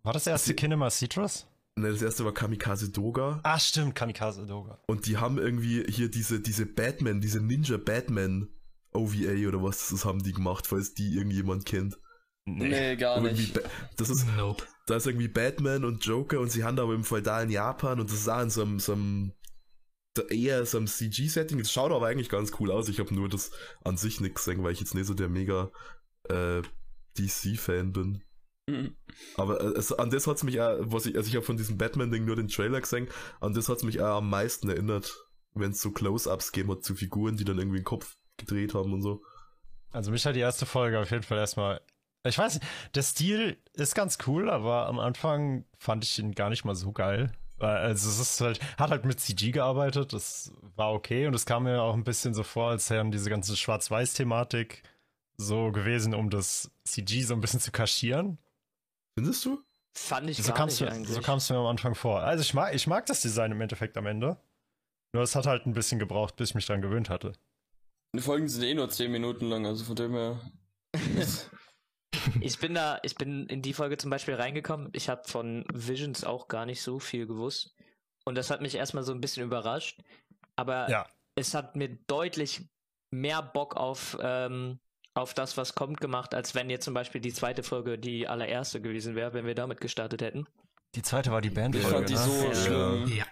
War 0.04 0.14
das 0.14 0.28
erste 0.28 0.54
Kinema 0.54 0.90
Citrus? 0.90 1.48
ne, 1.75 1.92
das 1.92 2.02
erste 2.02 2.24
war 2.25 2.34
Kamikaze 2.34 2.90
Doga. 2.90 3.40
Ah, 3.44 3.60
stimmt, 3.60 3.94
Kamikaze 3.96 4.46
Doga. 4.46 4.80
Und 4.88 5.06
die 5.08 5.18
haben 5.18 5.38
irgendwie 5.38 5.84
hier 5.90 6.10
diese, 6.10 6.40
diese 6.40 6.66
Batman, 6.66 7.19
diese 7.22 7.42
Ninja 7.42 7.78
Batman 7.78 8.48
OVA 8.94 9.48
oder 9.48 9.62
was 9.62 9.90
das 9.90 10.06
haben 10.06 10.24
die 10.24 10.34
gemacht, 10.34 10.66
falls 10.68 10.94
die 10.94 11.16
irgendjemand 11.16 11.66
kennt. 11.66 11.98
Nee, 12.48 12.96
gar 12.96 13.18
Irgendwie 13.18 13.42
nicht. 13.42 13.54
Ba- 13.54 13.70
das 13.98 14.10
ist, 14.10 14.26
Nope. 14.38 14.64
da 14.86 14.96
ist 14.96 15.06
irgendwie 15.06 15.28
Batman 15.28 15.84
und 15.84 16.06
Joker 16.06 16.40
und 16.40 16.50
sie 16.50 16.64
haben 16.64 16.78
da 16.78 16.84
aber 16.84 16.96
im 16.96 17.04
feudalen 17.04 17.50
Japan 17.50 18.00
und 18.00 18.10
das 18.10 18.20
ist 18.20 18.30
auch 18.30 18.42
in 18.42 18.50
so 18.50 18.62
einem, 18.62 18.80
so 18.80 18.94
einem 18.94 19.34
eher 20.30 20.66
so 20.66 20.78
einem 20.78 20.88
CG-Setting. 20.88 21.60
Das 21.60 21.72
schaut 21.72 21.92
aber 21.92 22.08
eigentlich 22.08 22.30
ganz 22.30 22.52
cool 22.60 22.72
aus. 22.72 22.90
Ich 22.90 23.00
habe 23.00 23.14
nur 23.14 23.30
das 23.30 23.52
an 23.84 23.98
sich 23.98 24.22
nicht 24.22 24.36
gesehen, 24.36 24.64
weil 24.64 24.72
ich 24.72 24.80
jetzt 24.80 24.96
nicht 24.96 25.06
so 25.06 25.14
der 25.14 25.30
mega 25.30 25.72
äh, 26.30 26.62
DC-Fan 27.18 27.92
bin. 27.92 28.24
Mhm. 28.70 28.96
Aber 29.36 29.62
äh, 29.62 29.78
es, 29.78 29.92
an 29.92 30.10
das 30.10 30.26
hat's 30.26 30.44
mich 30.44 30.62
auch, 30.62 30.78
was 30.80 31.06
ich, 31.06 31.16
also 31.16 31.28
ich 31.28 31.36
habe 31.36 31.46
von 31.46 31.58
diesem 31.58 31.78
Batman-Ding 31.78 32.26
nur 32.26 32.36
den 32.36 32.48
Trailer 32.48 32.82
gesehen, 32.82 33.08
an 33.42 33.54
das 33.54 33.70
hat's 33.70 33.84
mich 33.84 34.02
auch 34.02 34.18
am 34.18 34.30
meisten 34.30 34.70
erinnert, 34.70 35.16
wenn 35.54 35.72
es 35.72 35.82
so 35.82 35.92
Close-Ups 35.92 36.52
gegeben 36.52 36.72
hat 36.72 36.84
zu 36.84 36.96
Figuren, 36.96 37.38
die 37.38 37.46
dann 37.46 37.58
irgendwie 37.58 37.80
den 37.80 37.86
Kopf 37.86 38.16
gedreht 38.38 38.74
haben 38.74 38.94
und 38.94 39.02
so. 39.02 39.22
Also 39.92 40.12
mich 40.12 40.26
hat 40.26 40.36
die 40.36 40.42
erste 40.42 40.66
Folge 40.66 41.00
auf 41.00 41.12
jeden 41.12 41.24
Fall 41.24 41.38
erstmal. 41.38 41.82
Ich 42.24 42.38
weiß 42.38 42.56
nicht, 42.56 42.66
der 42.96 43.04
Stil 43.04 43.58
ist 43.74 43.96
ganz 43.96 44.18
cool, 44.28 44.50
aber 44.50 44.88
am 44.88 45.00
Anfang 45.00 45.66
fand 45.78 46.04
ich 46.04 46.19
ihn 46.19 46.34
gar 46.34 46.50
nicht 46.50 46.66
mal 46.66 46.75
so 46.75 46.92
geil. 46.92 47.31
Also 47.60 48.10
es 48.10 48.19
ist 48.19 48.42
halt, 48.42 48.60
hat 48.78 48.92
halt 48.92 49.06
mit 49.06 49.19
CG 49.19 49.52
gearbeitet, 49.52 50.14
das 50.14 50.52
war 50.75 50.94
okay 50.94 51.25
und 51.25 51.34
es 51.34 51.46
kam 51.46 51.64
mir 51.64 51.81
auch 51.81 51.96
ein 51.96 52.04
bisschen 52.04 52.34
so 52.36 52.44
vor, 52.44 52.69
als 52.69 52.90
wären 52.92 53.12
diese 53.12 53.30
ganze 53.31 53.56
Schwarz-Weiß-Thematik 53.58 54.84
so 55.38 55.72
gewesen, 55.72 56.14
um 56.14 56.30
das 56.30 56.69
CG 56.84 57.24
so 57.24 57.34
ein 57.34 57.42
bisschen 57.42 57.60
zu 57.60 57.72
kaschieren. 57.72 58.38
Findest 59.18 59.44
du? 59.46 59.60
Fand 59.94 60.30
ich 60.30 60.38
So 60.38 60.50
gar 60.50 60.58
kam 60.58 60.68
nicht 60.68 60.81
es 60.81 60.88
eigentlich. 60.88 61.16
so 61.16 61.22
kam's 61.22 61.50
mir 61.50 61.58
am 61.58 61.66
Anfang 61.66 61.96
vor. 61.96 62.22
Also 62.22 62.42
ich 62.42 62.54
mag, 62.54 62.75
ich 62.75 62.86
mag 62.86 63.08
das 63.08 63.22
Design 63.22 63.52
im 63.52 63.62
Endeffekt 63.62 63.98
am 63.98 64.06
Ende. 64.06 64.38
Nur 65.14 65.24
es 65.24 65.36
hat 65.36 65.48
halt 65.48 65.66
ein 65.66 65.74
bisschen 65.74 65.98
gebraucht, 65.98 66.36
bis 66.36 66.50
ich 66.50 66.56
mich 66.56 66.68
dran 66.68 66.81
gewöhnt 66.84 67.10
hatte. 67.10 67.34
Die 68.16 68.22
Folgen 68.22 68.48
sind 68.48 68.62
eh 68.64 68.75
nur 68.75 68.90
10 68.90 69.12
Minuten 69.12 69.48
lang, 69.48 69.66
also 69.66 69.83
von 69.86 69.95
dem 69.95 70.12
her. 70.14 70.40
ich 72.42 72.59
bin 72.59 72.73
da, 72.73 72.99
ich 73.04 73.16
bin 73.16 73.47
in 73.47 73.61
die 73.61 73.73
Folge 73.73 73.97
zum 73.97 74.09
Beispiel 74.09 74.35
reingekommen. 74.35 74.90
Ich 74.94 75.09
habe 75.09 75.28
von 75.28 75.66
Visions 75.73 76.23
auch 76.23 76.47
gar 76.47 76.66
nicht 76.66 76.81
so 76.81 76.99
viel 76.99 77.28
gewusst. 77.28 77.73
Und 78.26 78.35
das 78.35 78.49
hat 78.49 78.61
mich 78.61 78.76
erstmal 78.76 79.04
so 79.04 79.14
ein 79.14 79.21
bisschen 79.21 79.44
überrascht. 79.45 80.02
Aber 80.56 80.90
Ja. 80.90 81.07
es 81.35 81.54
hat 81.54 81.76
mir 81.76 81.90
deutlich 82.07 82.61
mehr 83.11 83.42
Bock 83.42 83.76
auf, 83.78 84.18
ähm, 84.21 84.80
auf 85.14 85.33
das, 85.33 85.56
was 85.57 85.76
kommt, 85.76 86.02
gemacht, 86.02 86.33
als 86.35 86.54
wenn 86.56 86.69
jetzt 86.69 86.85
zum 86.85 86.94
Beispiel 86.94 87.21
die 87.21 87.33
zweite 87.33 87.64
Folge 87.64 87.97
die 87.97 88.28
allererste 88.28 88.81
gewesen 88.81 89.16
wäre, 89.16 89.33
wenn 89.33 89.45
wir 89.45 89.56
damit 89.56 89.80
gestartet 89.81 90.21
hätten. 90.21 90.45
Die 90.95 91.02
zweite 91.02 91.31
war 91.31 91.42
die 91.42 91.49
Band. 91.49 91.76
Ich 91.76 91.83
fand 91.83 92.09
die 92.09 92.16
so 92.18 92.31
Ja. 92.44 92.54
schlimm. 92.56 93.07
Ja. 93.07 93.26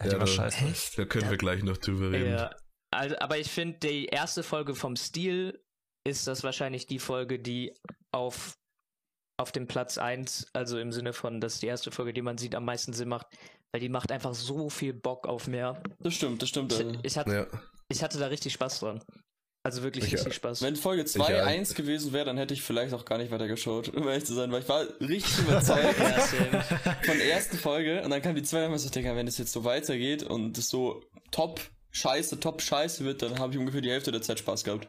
Ja, 0.00 0.04
die 0.04 0.10
war 0.12 0.18
da- 0.20 0.26
scheiße. 0.26 0.64
Echt? 0.66 0.98
Da 0.98 1.04
können 1.04 1.30
wir 1.30 1.36
gleich 1.36 1.62
noch 1.62 1.76
drüber 1.78 2.10
reden. 2.12 2.30
Ja, 2.32 2.50
also, 2.90 3.16
aber 3.18 3.38
ich 3.38 3.50
finde, 3.50 3.78
die 3.78 4.06
erste 4.06 4.42
Folge 4.42 4.74
vom 4.74 4.96
Stil 4.96 5.62
ist 6.06 6.26
das 6.26 6.42
wahrscheinlich 6.44 6.86
die 6.86 6.98
Folge, 6.98 7.38
die 7.38 7.74
auf, 8.12 8.54
auf 9.38 9.52
dem 9.52 9.66
Platz 9.66 9.98
1, 9.98 10.48
also 10.52 10.78
im 10.78 10.92
Sinne 10.92 11.12
von, 11.12 11.40
das 11.40 11.54
ist 11.54 11.62
die 11.62 11.66
erste 11.66 11.90
Folge, 11.90 12.12
die 12.12 12.22
man 12.22 12.38
sieht, 12.38 12.54
am 12.54 12.64
meisten 12.64 12.92
Sinn 12.92 13.08
macht, 13.08 13.26
weil 13.72 13.80
die 13.80 13.88
macht 13.88 14.10
einfach 14.12 14.34
so 14.34 14.68
viel 14.70 14.92
Bock 14.94 15.26
auf 15.28 15.46
mehr. 15.46 15.82
Das 16.00 16.14
stimmt, 16.14 16.42
das 16.42 16.48
stimmt. 16.48 16.72
Ich, 16.72 16.98
ich, 17.12 17.18
hatte, 17.18 17.32
Ja. 17.52 17.60
ich 17.88 18.02
hatte 18.02 18.18
da 18.18 18.26
richtig 18.26 18.52
Spaß 18.54 18.80
dran. 18.80 19.02
Also 19.62 19.82
wirklich 19.82 20.06
Ich- 20.06 20.14
richtig 20.14 20.32
Spaß. 20.34 20.62
Wenn 20.62 20.74
Folge 20.74 21.02
Ich 21.02 21.08
2 21.08 21.42
auch. 21.42 21.46
1 21.46 21.74
gewesen 21.74 22.14
wäre, 22.14 22.24
dann 22.24 22.38
hätte 22.38 22.54
ich 22.54 22.62
vielleicht 22.62 22.94
auch 22.94 23.04
gar 23.04 23.18
nicht 23.18 23.30
weiter 23.30 23.46
geschaut, 23.46 23.90
um 23.90 24.08
ehrlich 24.08 24.24
zu 24.24 24.32
sein, 24.34 24.50
weil 24.52 24.62
ich 24.62 24.68
war 24.70 24.86
richtig 25.00 25.38
überzeugt 25.40 25.94
von 27.04 27.18
der 27.18 27.30
ersten 27.30 27.58
Folge 27.58 28.02
und 28.02 28.08
dann 28.10 28.22
kam 28.22 28.34
die 28.34 28.42
zweite 28.42 28.68
und 28.68 28.74
ich 28.74 28.80
so, 28.80 28.88
Digga, 28.88 29.14
wenn 29.16 29.28
es 29.28 29.36
jetzt 29.36 29.52
so 29.52 29.62
weitergeht 29.64 30.22
und 30.22 30.56
es 30.56 30.70
so 30.70 31.02
top 31.30 31.60
scheiße, 31.90 32.40
top 32.40 32.62
scheiße 32.62 33.04
wird, 33.04 33.20
dann 33.20 33.38
habe 33.38 33.52
ich 33.52 33.58
ungefähr 33.58 33.82
die 33.82 33.90
Hälfte 33.90 34.12
der 34.12 34.22
Zeit 34.22 34.38
Spaß 34.38 34.64
gehabt. 34.64 34.88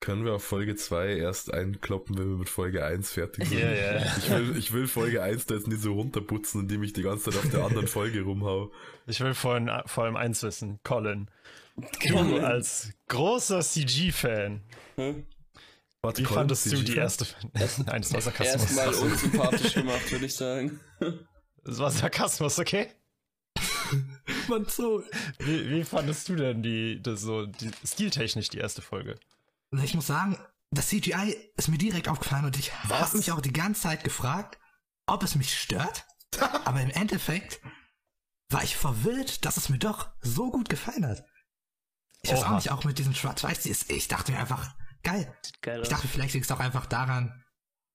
Können 0.00 0.24
wir 0.24 0.34
auf 0.34 0.44
Folge 0.44 0.76
2 0.76 1.16
erst 1.16 1.52
einkloppen, 1.52 2.18
wenn 2.18 2.28
wir 2.28 2.36
mit 2.36 2.48
Folge 2.50 2.84
1 2.84 3.10
fertig 3.12 3.48
sind? 3.48 3.58
Ja, 3.58 3.72
ja. 3.72 4.16
Ich, 4.18 4.30
will, 4.30 4.56
ich 4.58 4.72
will 4.72 4.86
Folge 4.86 5.22
1 5.22 5.46
da 5.46 5.54
jetzt 5.54 5.66
nicht 5.66 5.80
so 5.80 5.94
runterputzen, 5.94 6.62
indem 6.62 6.82
ich 6.82 6.92
die 6.92 7.02
ganze 7.02 7.30
Zeit 7.30 7.42
auf 7.42 7.50
der 7.50 7.64
anderen 7.64 7.88
Folge 7.88 8.20
rumhau. 8.22 8.70
Ich 9.06 9.20
will 9.20 9.32
vor 9.32 9.54
allem, 9.54 9.70
vor 9.86 10.04
allem 10.04 10.16
eins 10.16 10.42
wissen, 10.42 10.78
Colin. 10.84 11.30
Du 12.06 12.38
als 12.38 12.92
großer 13.08 13.60
CG-Fan, 13.62 14.62
Hä? 14.96 15.24
Warte, 16.02 16.20
wie 16.20 16.24
Colin, 16.24 16.40
fandest 16.40 16.66
du 16.66 16.70
CG? 16.76 16.84
die 16.84 16.96
erste? 16.98 17.26
Nein, 17.86 18.02
das 18.02 18.12
war 18.12 18.20
Sarkasmus. 18.20 18.76
Erstmal 18.76 19.10
unsympathisch 19.10 19.74
gemacht, 19.74 20.12
würde 20.12 20.26
ich 20.26 20.34
sagen. 20.34 20.80
Das 21.64 21.78
war 21.78 21.90
Sarkasmus, 21.90 22.58
okay? 22.58 22.88
Man 24.48 24.66
so. 24.66 25.02
Wie, 25.38 25.70
wie 25.70 25.84
fandest 25.84 26.28
du 26.28 26.36
denn 26.36 26.62
die, 26.62 27.00
das 27.02 27.22
so, 27.22 27.46
die 27.46 27.70
stiltechnisch 27.84 28.50
die 28.50 28.58
erste 28.58 28.82
Folge? 28.82 29.14
Also 29.74 29.84
ich 29.86 29.94
muss 29.94 30.06
sagen, 30.06 30.38
das 30.70 30.88
CGI 30.88 31.36
ist 31.56 31.68
mir 31.68 31.78
direkt 31.78 32.08
aufgefallen 32.08 32.44
und 32.44 32.56
ich 32.56 32.72
habe 32.84 33.16
mich 33.16 33.32
auch 33.32 33.40
die 33.40 33.52
ganze 33.52 33.82
Zeit 33.82 34.04
gefragt, 34.04 34.58
ob 35.06 35.22
es 35.24 35.34
mich 35.34 35.58
stört. 35.58 36.06
Aber 36.64 36.80
im 36.80 36.90
Endeffekt 36.90 37.60
war 38.50 38.62
ich 38.62 38.76
verwirrt, 38.76 39.44
dass 39.44 39.56
es 39.56 39.68
mir 39.68 39.78
doch 39.78 40.12
so 40.20 40.50
gut 40.50 40.68
gefallen 40.68 41.06
hat. 41.06 41.24
Ich 42.22 42.30
weiß 42.30 42.44
auch 42.44 42.50
Oha. 42.50 42.54
nicht, 42.54 42.70
auch 42.70 42.84
mit 42.84 42.98
diesem 42.98 43.14
Schwarz-Weiß, 43.14 43.66
ich 43.66 44.08
dachte 44.08 44.32
mir 44.32 44.38
einfach, 44.38 44.74
geil. 45.02 45.36
Geil 45.60 45.82
Ich 45.82 45.88
dachte, 45.88 46.06
vielleicht 46.08 46.34
liegt 46.34 46.46
es 46.46 46.52
auch 46.52 46.60
einfach 46.60 46.86
daran, 46.86 47.44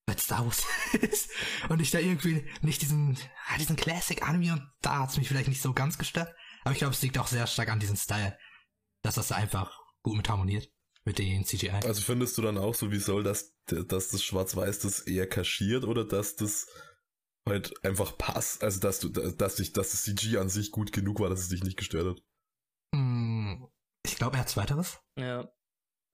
weil 0.05 0.17
es 0.17 0.23
Star 0.23 0.45
Wars 0.45 0.65
ist 1.01 1.29
und 1.69 1.79
ich 1.79 1.91
da 1.91 1.99
irgendwie 1.99 2.45
nicht 2.61 2.81
diesen, 2.81 3.17
ah, 3.47 3.57
diesen 3.57 3.77
Classic-Anime 3.77 4.53
und 4.53 4.69
da 4.81 4.99
hat 4.99 5.11
es 5.11 5.17
mich 5.17 5.29
vielleicht 5.29 5.47
nicht 5.47 5.61
so 5.61 5.73
ganz 5.73 5.97
gestört. 5.97 6.35
Aber 6.63 6.73
ich 6.73 6.79
glaube, 6.79 6.93
es 6.93 7.01
liegt 7.01 7.17
auch 7.17 7.27
sehr 7.27 7.47
stark 7.47 7.69
an 7.69 7.79
diesem 7.79 7.95
Style, 7.95 8.37
dass 9.01 9.15
das 9.15 9.31
einfach 9.31 9.79
gut 10.03 10.17
mit 10.17 10.27
harmoniert 10.27 10.69
mit 11.09 11.17
den 11.17 11.43
CGI. 11.43 11.71
Also 11.85 12.01
findest 12.03 12.37
du 12.37 12.43
dann 12.43 12.59
auch 12.59 12.75
so, 12.75 12.91
wie 12.91 12.99
soll 12.99 13.23
das, 13.23 13.55
dass 13.65 14.09
das 14.09 14.23
Schwarz-Weiß 14.23 14.77
das 14.79 14.99
eher 15.01 15.25
kaschiert 15.27 15.83
oder 15.83 16.05
dass 16.05 16.35
das 16.35 16.67
halt 17.47 17.73
einfach 17.83 18.15
passt? 18.15 18.63
Also 18.63 18.79
dass 18.79 18.99
du, 18.99 19.09
dass 19.09 19.55
dich, 19.55 19.73
dass 19.73 19.89
das 19.89 20.03
CG 20.03 20.37
an 20.37 20.49
sich 20.49 20.69
gut 20.69 20.91
genug 20.91 21.19
war, 21.19 21.29
dass 21.29 21.39
es 21.39 21.49
dich 21.49 21.63
nicht 21.63 21.77
gestört 21.77 22.05
hat. 22.15 22.23
Hm, 22.93 23.67
ich 24.05 24.17
glaube, 24.17 24.37
er 24.37 24.41
hat 24.41 24.49
zweiteres. 24.49 24.99
Ja. 25.17 25.51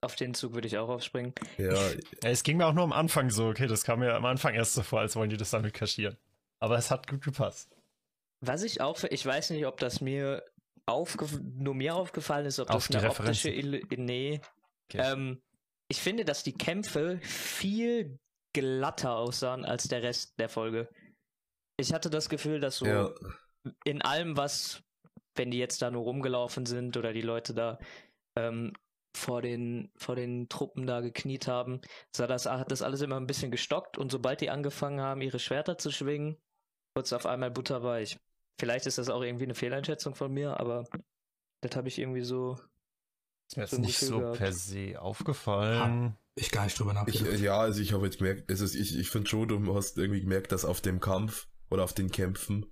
Auf 0.00 0.14
den 0.16 0.32
Zug 0.32 0.54
würde 0.54 0.66
ich 0.66 0.78
auch 0.78 0.88
aufspringen. 0.88 1.34
Ja, 1.58 1.74
es 2.22 2.42
ging 2.42 2.56
mir 2.56 2.66
auch 2.66 2.72
nur 2.72 2.84
am 2.84 2.92
Anfang 2.92 3.28
so, 3.28 3.48
okay, 3.48 3.66
das 3.66 3.82
kam 3.84 3.98
mir 3.98 4.14
am 4.14 4.24
Anfang 4.24 4.54
erst 4.54 4.74
so 4.74 4.82
vor, 4.82 5.00
als 5.00 5.14
wollen 5.16 5.28
die 5.30 5.36
das 5.36 5.50
damit 5.50 5.74
kaschieren. 5.74 6.16
Aber 6.58 6.78
es 6.78 6.90
hat 6.90 7.06
gut 7.06 7.22
gepasst. 7.22 7.70
Was 8.40 8.62
ich 8.62 8.80
auch, 8.80 8.96
für- 8.96 9.08
ich 9.08 9.24
weiß 9.26 9.50
nicht, 9.50 9.66
ob 9.66 9.78
das 9.78 10.00
mir 10.00 10.42
aufgef 10.86 11.38
nur 11.42 11.74
mir 11.74 11.96
aufgefallen 11.96 12.46
ist, 12.46 12.60
ob 12.60 12.70
Auf 12.70 12.88
das 12.88 12.96
eine 12.96 13.10
optische. 13.10 13.50
Illu 13.50 13.80
Nee. 13.96 14.40
Okay. 14.88 15.00
Ähm, 15.02 15.42
ich 15.88 16.00
finde, 16.00 16.24
dass 16.24 16.42
die 16.42 16.52
Kämpfe 16.52 17.18
viel 17.22 18.18
glatter 18.52 19.16
aussahen 19.16 19.64
als 19.64 19.88
der 19.88 20.02
Rest 20.02 20.38
der 20.38 20.48
Folge. 20.48 20.88
Ich 21.78 21.92
hatte 21.92 22.10
das 22.10 22.28
Gefühl, 22.28 22.60
dass 22.60 22.78
so 22.78 22.86
ja. 22.86 23.14
in 23.84 24.02
allem, 24.02 24.36
was, 24.36 24.82
wenn 25.34 25.50
die 25.50 25.58
jetzt 25.58 25.82
da 25.82 25.90
nur 25.90 26.02
rumgelaufen 26.02 26.66
sind 26.66 26.96
oder 26.96 27.12
die 27.12 27.22
Leute 27.22 27.54
da 27.54 27.78
ähm, 28.36 28.72
vor 29.14 29.42
den, 29.42 29.90
vor 29.96 30.16
den 30.16 30.48
Truppen 30.48 30.86
da 30.86 31.00
gekniet 31.00 31.48
haben, 31.48 31.80
sah 32.14 32.26
das, 32.26 32.46
hat 32.46 32.70
das 32.70 32.82
alles 32.82 33.00
immer 33.00 33.16
ein 33.16 33.26
bisschen 33.26 33.50
gestockt 33.50 33.98
und 33.98 34.10
sobald 34.10 34.40
die 34.40 34.50
angefangen 34.50 35.00
haben, 35.00 35.20
ihre 35.20 35.38
Schwerter 35.38 35.78
zu 35.78 35.90
schwingen, 35.90 36.36
wurde 36.94 37.04
es 37.04 37.12
auf 37.12 37.26
einmal 37.26 37.50
butterweich. 37.50 38.18
Vielleicht 38.58 38.86
ist 38.86 38.98
das 38.98 39.10
auch 39.10 39.22
irgendwie 39.22 39.44
eine 39.44 39.54
Fehleinschätzung 39.54 40.14
von 40.14 40.32
mir, 40.32 40.58
aber 40.58 40.84
das 41.60 41.76
habe 41.76 41.88
ich 41.88 41.98
irgendwie 41.98 42.22
so. 42.22 42.56
Ist 43.48 43.56
mir 43.56 43.62
jetzt 43.62 43.78
nicht 43.78 43.98
so 43.98 44.20
gehabt. 44.20 44.38
per 44.38 44.52
se 44.52 45.00
aufgefallen. 45.00 46.16
Ich 46.34 46.50
gar 46.50 46.64
nicht 46.64 46.78
drüber 46.78 46.92
nachgedacht. 46.92 47.38
ja, 47.40 47.58
also 47.58 47.80
ich 47.80 47.92
habe 47.92 48.04
jetzt 48.04 48.18
gemerkt, 48.18 48.50
also 48.50 48.64
ich, 48.64 48.98
ich 48.98 49.10
finde 49.10 49.28
schon, 49.28 49.48
du 49.48 49.74
hast 49.74 49.96
irgendwie 49.96 50.20
gemerkt, 50.20 50.52
dass 50.52 50.64
auf 50.64 50.80
dem 50.80 51.00
Kampf 51.00 51.48
oder 51.70 51.84
auf 51.84 51.94
den 51.94 52.10
Kämpfen 52.10 52.66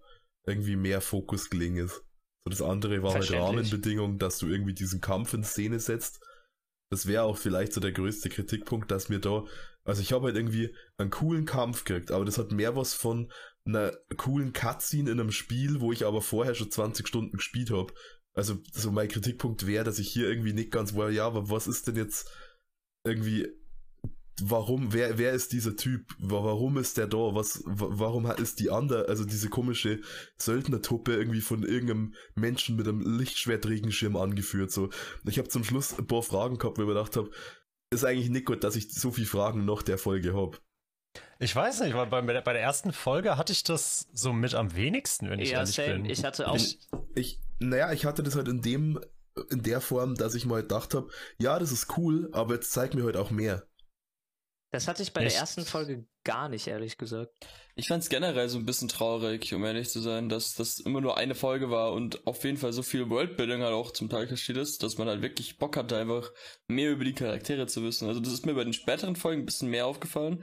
irgendwie 0.46 0.76
mehr 0.76 1.00
Fokus 1.00 1.48
gelingen 1.48 1.86
ist. 1.86 2.04
So 2.44 2.50
das 2.50 2.60
andere 2.60 3.02
war 3.02 3.14
halt 3.14 3.24
Verständlich. 3.24 3.70
Rahmenbedingung, 3.70 4.18
dass 4.18 4.38
du 4.38 4.46
irgendwie 4.48 4.74
diesen 4.74 5.00
Kampf 5.00 5.32
in 5.32 5.44
Szene 5.44 5.80
setzt. 5.80 6.20
Das 6.90 7.06
wäre 7.06 7.22
auch 7.22 7.38
vielleicht 7.38 7.72
so 7.72 7.80
der 7.80 7.92
größte 7.92 8.28
Kritikpunkt, 8.28 8.90
dass 8.90 9.08
mir 9.08 9.18
da, 9.18 9.44
also 9.84 10.02
ich 10.02 10.12
habe 10.12 10.26
halt 10.26 10.36
irgendwie 10.36 10.74
einen 10.98 11.10
coolen 11.10 11.46
Kampf 11.46 11.84
gekriegt, 11.84 12.10
aber 12.10 12.26
das 12.26 12.36
hat 12.36 12.52
mehr 12.52 12.76
was 12.76 12.92
von 12.92 13.32
einer 13.64 13.92
coolen 14.18 14.52
Cutscene 14.52 15.10
in 15.10 15.20
einem 15.20 15.32
Spiel, 15.32 15.80
wo 15.80 15.90
ich 15.90 16.04
aber 16.04 16.20
vorher 16.20 16.54
schon 16.54 16.70
20 16.70 17.08
Stunden 17.08 17.38
gespielt 17.38 17.70
habe. 17.70 17.94
Also 18.34 18.58
so 18.72 18.90
mein 18.90 19.08
Kritikpunkt 19.08 19.66
wäre, 19.66 19.84
dass 19.84 19.98
ich 19.98 20.08
hier 20.10 20.28
irgendwie 20.28 20.52
nicht 20.52 20.70
ganz 20.70 20.94
war, 20.94 21.10
ja, 21.10 21.26
aber 21.26 21.48
was 21.50 21.66
ist 21.66 21.86
denn 21.86 21.96
jetzt 21.96 22.28
irgendwie 23.06 23.48
warum, 24.42 24.92
wer, 24.92 25.16
wer 25.16 25.32
ist 25.32 25.52
dieser 25.52 25.76
Typ? 25.76 26.06
Wa- 26.18 26.42
Warum 26.42 26.76
ist 26.76 26.96
der 26.96 27.06
da? 27.06 27.18
Was, 27.34 27.62
wa- 27.66 27.88
warum 27.90 28.26
hat- 28.26 28.40
ist 28.40 28.58
die 28.58 28.68
andere, 28.70 29.08
also 29.08 29.24
diese 29.24 29.48
komische 29.48 30.00
Söldnertruppe 30.38 31.14
irgendwie 31.14 31.40
von 31.40 31.62
irgendeinem 31.62 32.14
Menschen 32.34 32.74
mit 32.74 32.88
einem 32.88 33.18
Lichtschwertregenschirm 33.18 34.16
angeführt? 34.16 34.72
So, 34.72 34.90
ich 35.24 35.38
habe 35.38 35.48
zum 35.48 35.62
Schluss 35.62 35.96
ein 35.96 36.08
paar 36.08 36.24
Fragen 36.24 36.58
gehabt, 36.58 36.78
wo 36.78 36.82
ich 36.82 36.88
mir 36.88 36.94
gedacht 36.94 37.16
habe, 37.16 37.30
ist 37.92 38.04
eigentlich 38.04 38.28
nicht 38.30 38.46
gut, 38.46 38.64
dass 38.64 38.74
ich 38.74 38.92
so 38.92 39.12
viele 39.12 39.28
Fragen 39.28 39.64
nach 39.64 39.82
der 39.82 39.98
Folge 39.98 40.34
habe. 40.34 40.58
Ich 41.38 41.54
weiß 41.54 41.82
nicht, 41.82 41.94
weil 41.94 42.06
bei, 42.06 42.20
bei 42.22 42.52
der 42.52 42.62
ersten 42.62 42.92
Folge 42.92 43.36
hatte 43.36 43.52
ich 43.52 43.62
das 43.62 44.08
so 44.12 44.32
mit 44.32 44.54
am 44.54 44.74
wenigsten, 44.74 45.30
wenn 45.30 45.38
ich 45.38 45.50
ja, 45.50 45.58
ehrlich 45.58 45.76
same. 45.76 45.94
bin. 45.94 46.04
Ich 46.06 46.24
hatte 46.24 46.48
auch. 46.48 46.56
Ich, 46.56 46.80
ich, 47.14 47.40
naja, 47.58 47.92
ich 47.92 48.04
hatte 48.04 48.22
das 48.22 48.36
halt 48.36 48.48
in 48.48 48.62
dem, 48.62 49.00
in 49.50 49.62
der 49.62 49.80
Form, 49.80 50.14
dass 50.14 50.34
ich 50.34 50.46
mal 50.46 50.62
gedacht 50.62 50.94
habe, 50.94 51.10
ja, 51.38 51.58
das 51.58 51.72
ist 51.72 51.96
cool, 51.96 52.28
aber 52.32 52.54
jetzt 52.54 52.72
zeig 52.72 52.94
mir 52.94 53.04
halt 53.04 53.16
auch 53.16 53.30
mehr. 53.30 53.66
Das 54.74 54.88
hatte 54.88 55.04
ich 55.04 55.12
bei 55.12 55.22
Echt? 55.22 55.34
der 55.34 55.40
ersten 55.40 55.64
Folge 55.64 56.04
gar 56.24 56.48
nicht, 56.48 56.66
ehrlich 56.66 56.98
gesagt. 56.98 57.30
Ich 57.76 57.86
fand's 57.86 58.08
generell 58.08 58.48
so 58.48 58.58
ein 58.58 58.66
bisschen 58.66 58.88
traurig, 58.88 59.54
um 59.54 59.64
ehrlich 59.64 59.88
zu 59.88 60.00
sein, 60.00 60.28
dass 60.28 60.54
das 60.54 60.80
immer 60.80 61.00
nur 61.00 61.16
eine 61.16 61.36
Folge 61.36 61.70
war 61.70 61.92
und 61.92 62.26
auf 62.26 62.42
jeden 62.42 62.56
Fall 62.56 62.72
so 62.72 62.82
viel 62.82 63.08
Worldbuilding 63.08 63.62
halt 63.62 63.72
auch 63.72 63.92
zum 63.92 64.08
Teil 64.08 64.26
kaschiert 64.26 64.58
ist, 64.58 64.82
dass 64.82 64.98
man 64.98 65.06
halt 65.06 65.22
wirklich 65.22 65.58
Bock 65.58 65.76
hatte, 65.76 65.96
einfach 65.96 66.28
mehr 66.66 66.90
über 66.90 67.04
die 67.04 67.12
Charaktere 67.12 67.68
zu 67.68 67.84
wissen. 67.84 68.08
Also 68.08 68.18
das 68.18 68.32
ist 68.32 68.46
mir 68.46 68.54
bei 68.54 68.64
den 68.64 68.72
späteren 68.72 69.14
Folgen 69.14 69.42
ein 69.42 69.46
bisschen 69.46 69.70
mehr 69.70 69.86
aufgefallen, 69.86 70.42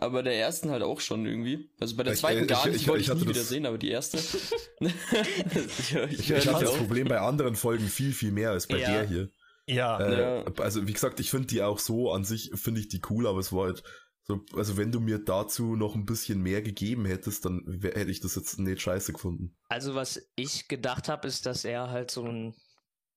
aber 0.00 0.14
bei 0.14 0.22
der 0.22 0.38
ersten 0.38 0.70
halt 0.70 0.82
auch 0.82 1.00
schon 1.00 1.26
irgendwie. 1.26 1.70
Also 1.80 1.96
bei 1.96 2.02
der 2.02 2.14
Ich- 2.14 2.20
zweiten 2.20 2.42
ich- 2.42 2.48
gar 2.48 2.60
ich- 2.66 2.72
nicht, 2.72 2.76
ich- 2.76 2.82
die 2.84 2.88
wollte 2.88 3.02
ich 3.02 3.14
nie 3.14 3.20
wieder 3.22 3.32
das- 3.34 3.48
sehen, 3.48 3.66
aber 3.66 3.78
die 3.78 3.90
erste. 3.90 4.18
ich, 4.80 6.30
ich, 6.30 6.48
hatte 6.48 6.64
das. 6.64 6.76
Problem 6.76 7.08
bei 7.08 7.20
anderen 7.20 7.56
Folgen 7.56 7.86
viel, 7.86 8.12
viel 8.12 8.32
mehr 8.32 8.50
als 8.50 8.66
bei 8.66 8.78
Ja. 8.78 8.90
der 8.92 9.06
hier. 9.08 9.28
ja, 9.66 9.98
Äh, 10.00 10.20
Ja. 10.20 10.44
Also 10.58 10.86
wie 10.86 10.92
gesagt, 10.92 11.20
ich 11.20 11.30
finde 11.30 11.46
die 11.48 11.62
auch 11.62 11.78
so 11.78 12.10
an 12.12 12.24
sich, 12.24 12.50
finde 12.54 12.80
ich 12.80 12.88
die 12.88 13.00
cool, 13.10 13.26
aber 13.26 13.38
es 13.40 13.52
war 13.52 13.66
halt 13.66 13.82
so, 14.24 14.40
also 14.54 14.76
wenn 14.76 14.92
du 14.92 15.00
mir 15.00 15.18
dazu 15.18 15.76
noch 15.76 15.94
ein 15.94 16.04
bisschen 16.06 16.40
mehr 16.40 16.62
gegeben 16.62 17.04
hättest, 17.04 17.44
dann 17.44 17.62
wär, 17.66 17.92
hätte 17.92 18.10
ich 18.10 18.20
das 18.20 18.36
jetzt 18.36 18.58
nicht 18.58 18.80
scheiße 18.80 19.12
gefunden. 19.12 19.56
Also, 19.68 19.94
was 19.94 20.20
ich 20.36 20.68
gedacht 20.68 21.08
habe, 21.08 21.26
ist, 21.26 21.46
dass 21.46 21.64
er 21.64 21.90
halt 21.90 22.10
so 22.10 22.24
ein, 22.24 22.54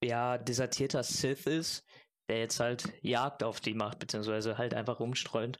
ja, 0.03 0.37
desertierter 0.37 1.03
Sith 1.03 1.45
ist, 1.45 1.83
der 2.29 2.39
jetzt 2.39 2.59
halt 2.59 2.85
Jagd 3.01 3.43
auf 3.43 3.59
die 3.61 3.73
macht, 3.73 3.99
beziehungsweise 3.99 4.57
halt 4.57 4.73
einfach 4.73 4.99
rumstreunt. 4.99 5.59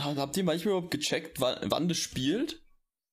Ja, 0.00 0.16
Habt 0.16 0.36
ihr 0.36 0.44
manchmal 0.44 0.72
überhaupt 0.74 0.90
gecheckt, 0.90 1.40
wann, 1.40 1.56
wann 1.64 1.88
das 1.88 1.98
spielt? 1.98 2.60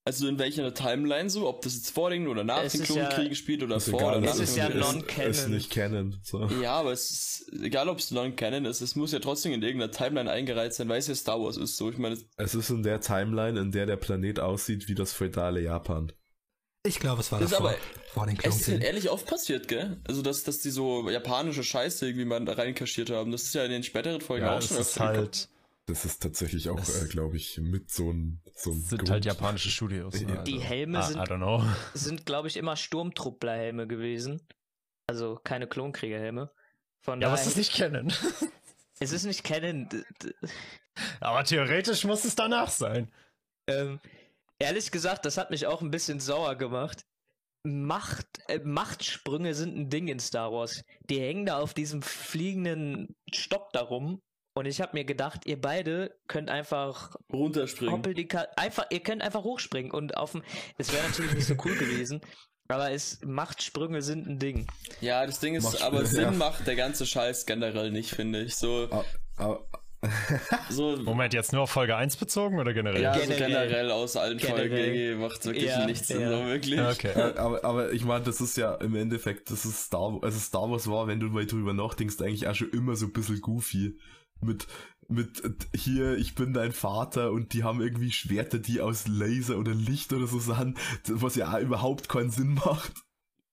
Also 0.06 0.28
in 0.28 0.40
welcher 0.40 0.74
Timeline 0.74 1.30
so? 1.30 1.48
Ob 1.48 1.62
das 1.62 1.76
jetzt 1.76 1.92
vor 1.92 2.10
den 2.10 2.28
oder 2.28 2.44
nach 2.44 2.64
Es 2.64 2.72
den 2.72 2.82
ist 2.82 2.90
ja- 2.96 3.06
Klonkriegen 3.08 3.36
spielt 3.36 3.62
oder 3.62 3.76
Ist 3.76 3.90
vor 3.90 4.00
egal, 4.00 4.12
oder 4.18 4.22
nach 4.22 4.30
es 4.32 4.38
den 4.38 4.44
ist 4.46 4.56
ja 4.58 4.70
Klonkriegen. 4.70 5.00
non-canon. 5.02 5.30
Ist 5.32 5.48
nicht 5.50 5.70
canon. 5.70 6.20
So. 6.24 6.46
Ja, 6.64 6.72
aber 6.80 6.94
es 6.94 7.12
ist 7.12 7.52
egal, 7.62 7.90
ob 7.90 8.00
es 8.00 8.10
non-canon 8.10 8.66
ist, 8.66 8.82
es 8.82 8.96
muss 8.96 9.12
ja 9.12 9.20
trotzdem 9.20 9.52
in 9.52 9.62
irgendeiner 9.62 9.92
Timeline 9.92 10.32
eingereiht 10.32 10.74
sein, 10.74 10.90
weil 10.90 10.98
es 11.00 11.08
ja 11.08 11.16
Star 11.16 11.40
Wars 11.40 11.58
ist. 11.58 11.78
So, 11.78 11.92
ich 11.92 11.98
meine, 12.00 12.18
Es 12.38 12.56
ist 12.56 12.70
in 12.72 12.82
der 12.82 13.02
Timeline, 13.02 13.60
in 13.60 13.72
der 13.72 13.86
der 13.86 13.98
Planet 13.98 14.40
aussieht 14.40 14.88
wie 14.88 14.96
das 14.96 15.14
feudale 15.14 15.62
Japan. 15.62 16.12
Ich 16.88 17.00
glaube, 17.00 17.20
es 17.22 17.32
war 17.32 17.40
Das 17.40 17.52
ist 17.52 17.58
davor, 17.60 17.72
aber- 17.72 17.80
vor 18.14 18.26
den 18.26 18.38
es 18.38 18.40
ist 18.40 18.46
halt 18.46 18.54
Klonkriegen. 18.64 18.82
ehrlich 18.82 19.10
oft 19.12 19.28
passiert, 19.28 19.68
gell? 19.68 20.02
Also, 20.08 20.22
dass, 20.24 20.44
dass 20.44 20.60
die 20.60 20.72
so 20.72 21.08
japanische 21.10 21.64
Scheiße 21.64 22.08
irgendwie 22.08 22.26
mal 22.26 22.44
da 22.46 22.54
reinkaschiert 22.54 23.12
haben. 23.12 23.32
Das 23.32 23.44
ist 23.44 23.54
ja 23.54 23.64
in 23.66 23.72
den 23.72 23.84
späteren 23.84 24.22
Folgen 24.22 24.46
ja 24.46 24.58
auch 24.58 24.62
schon 24.62 24.78
ist 24.78 24.98
öfter 24.98 25.08
gekommen. 25.12 25.18
halt, 25.28 25.50
Das 25.90 26.06
ist 26.06 26.22
tatsächlich 26.22 26.70
auch, 26.70 26.80
äh, 26.80 27.08
glaube 27.10 27.38
ich, 27.38 27.58
mit 27.58 27.90
so 27.92 28.12
ein, 28.12 28.42
so 28.54 28.72
ein 28.72 28.80
sind 28.80 29.00
Grund. 29.00 29.10
halt 29.12 29.26
japanische 29.26 29.70
Studios. 29.70 30.14
ne? 30.22 30.36
Ja. 30.36 30.44
Die 30.44 30.54
Also, 30.56 30.66
Helme 30.66 31.00
I, 31.00 31.04
sind-. 31.04 31.20
Sind, 31.96 32.26
glaube 32.26 32.48
ich, 32.48 32.58
immer 32.58 32.76
Sturmtrupplerhelme 32.76 33.88
gewesen. 33.88 34.40
Also 35.08 35.40
keine 35.44 35.68
Klonkriegerhelme. 35.68 36.52
Von 37.02 37.22
Ja, 37.22 37.30
daher, 37.30 37.40
was 37.42 37.48
ist 37.48 37.58
nicht 37.58 37.74
kennen. 37.74 38.14
es 39.00 39.12
ist 39.12 39.24
nicht 39.26 39.48
d- 39.50 40.04
Aber 41.22 41.44
theoretisch 41.44 42.04
muss 42.04 42.24
es 42.26 42.36
danach 42.36 42.70
sein. 42.70 43.12
Ähm, 43.68 44.00
ehrlich 44.60 44.92
gesagt, 44.92 45.26
das 45.26 45.38
hat 45.38 45.50
mich 45.50 45.66
auch 45.66 45.82
ein 45.82 45.92
bisschen 45.92 46.20
sauer 46.20 46.56
gemacht. 46.56 47.06
Macht, 47.64 48.28
äh, 48.48 48.60
Machtsprünge 48.60 49.54
sind 49.56 49.76
ein 49.76 49.90
Ding 49.90 50.08
in 50.08 50.20
Star 50.20 50.52
Wars. 50.52 50.84
Die 51.10 51.20
hängen 51.20 51.46
da 51.46 51.60
auf 51.60 51.74
diesem 51.74 52.02
fliegenden 52.02 53.16
Stock 53.34 53.72
da 53.74 53.82
rum. 53.82 54.22
Und 54.60 54.66
ich 54.66 54.82
habe 54.82 54.92
mir 54.94 55.06
gedacht, 55.06 55.46
ihr 55.46 55.60
beide 55.60 56.14
könnt 56.28 56.50
einfach 56.50 57.16
Runterspringen. 57.32 57.94
hoppel 57.94 58.14
die 58.14 58.28
Ka 58.28 58.46
einfach, 58.58 58.88
ihr 58.90 59.00
könnt 59.00 59.22
einfach 59.22 59.44
hochspringen 59.46 59.90
und 59.92 60.18
auf 60.18 60.34
dem. 60.34 60.44
Es 60.78 60.92
wäre 60.92 61.08
natürlich 61.08 61.34
nicht 61.34 61.48
so 61.48 61.56
cool 61.64 61.78
gewesen, 61.78 62.20
aber 62.68 62.92
es 62.92 63.22
Machtsprünge 63.24 64.02
sind 64.02 64.28
ein 64.28 64.38
Ding. 64.38 64.68
Ja, 65.00 65.26
das 65.26 65.40
Ding 65.40 65.56
ist, 65.56 65.64
Macht 65.64 65.82
aber 65.82 66.06
Sinn 66.06 66.22
ja. 66.24 66.32
macht 66.32 66.68
der 66.68 66.76
ganze 66.76 67.06
Scheiß 67.06 67.46
generell 67.46 67.90
nicht, 67.92 68.10
finde 68.12 68.42
ich. 68.42 68.58
So, 68.58 68.90
Ah, 68.92 69.06
ah, 69.38 69.58
so 70.70 70.96
Moment, 70.98 71.34
jetzt 71.34 71.52
nur 71.54 71.62
auf 71.64 71.72
Folge 71.72 71.96
1 71.96 72.18
bezogen 72.18 72.60
oder 72.60 72.74
generell? 72.74 73.02
ja, 73.02 73.12
Generell. 73.14 73.38
so 73.38 73.44
generell 73.46 73.92
aus 73.92 74.16
allen 74.18 74.38
Generell. 74.38 74.70
Folgen 74.70 75.22
macht 75.22 75.46
wirklich 75.46 75.66
Ja, 75.66 75.86
nichts 75.86 76.08
Sinn, 76.08 76.22
ja. 76.22 76.32
so 76.32 76.46
wirklich. 76.46 76.80
Okay. 76.80 77.12
Äh, 77.16 77.38
aber, 77.38 77.64
aber 77.64 77.92
ich 77.94 78.04
meine, 78.06 78.24
das 78.26 78.40
ist 78.42 78.56
ja 78.58 78.76
im 78.76 78.96
Endeffekt, 78.96 79.52
das 79.52 79.64
ist 79.66 79.86
Star, 79.86 80.18
also 80.22 80.38
Star 80.40 80.70
Wars 80.70 80.90
war, 80.90 81.08
wenn 81.08 81.20
du 81.22 81.28
mal 81.28 81.46
drüber 81.46 81.74
nachdenkst, 81.74 82.22
eigentlich 82.22 82.48
auch 82.48 82.56
schon 82.56 82.70
immer 82.72 82.96
so 82.98 83.06
ein 83.08 83.14
bisschen 83.14 83.40
goofy. 83.42 83.98
Mit, 84.42 84.68
mit 85.08 85.42
hier, 85.76 86.18
ich 86.18 86.36
bin 86.36 86.54
dein 86.54 86.72
Vater 86.72 87.32
und 87.32 87.54
die 87.54 87.64
haben 87.64 87.82
irgendwie 87.82 88.12
Schwerter, 88.12 88.60
die 88.60 88.82
aus 88.82 89.08
Laser 89.08 89.58
oder 89.58 89.74
Licht 89.74 90.14
oder 90.14 90.28
so 90.28 90.40
sind, 90.40 90.78
was 91.08 91.36
ja 91.36 91.60
überhaupt 91.60 92.10
keinen 92.10 92.32
Sinn 92.32 92.54
macht. 92.54 92.94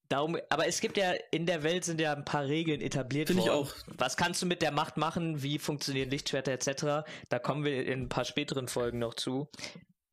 Darum, 0.08 0.36
aber 0.50 0.68
es 0.68 0.80
gibt 0.80 0.96
ja, 0.96 1.14
in 1.32 1.46
der 1.46 1.64
Welt 1.64 1.84
sind 1.84 2.00
ja 2.00 2.12
ein 2.12 2.24
paar 2.24 2.44
Regeln 2.44 2.80
etabliert 2.80 3.28
Finde 3.28 3.42
ich 3.42 3.50
auch. 3.50 3.72
Was 3.98 4.16
kannst 4.16 4.40
du 4.40 4.46
mit 4.46 4.62
der 4.62 4.70
Macht 4.70 4.96
machen? 4.96 5.42
Wie 5.42 5.58
funktionieren 5.58 6.10
Lichtschwerter 6.10 6.52
etc.? 6.52 7.08
Da 7.28 7.38
kommen 7.40 7.64
wir 7.64 7.84
in 7.84 8.02
ein 8.02 8.08
paar 8.08 8.24
späteren 8.24 8.68
Folgen 8.68 9.00
noch 9.00 9.14
zu. 9.14 9.48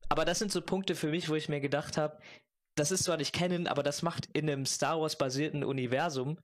Aber 0.08 0.24
das 0.24 0.40
sind 0.40 0.50
so 0.50 0.60
Punkte 0.62 0.96
für 0.96 1.08
mich, 1.08 1.28
wo 1.28 1.36
ich 1.36 1.48
mir 1.48 1.60
gedacht 1.60 1.96
habe, 1.96 2.18
das 2.74 2.90
ist 2.90 3.04
zwar 3.04 3.18
nicht 3.18 3.32
Canon, 3.32 3.68
aber 3.68 3.84
das 3.84 4.02
macht 4.02 4.26
in 4.32 4.50
einem 4.50 4.66
Star 4.66 5.00
Wars 5.00 5.16
basierten 5.16 5.62
Universum 5.62 6.38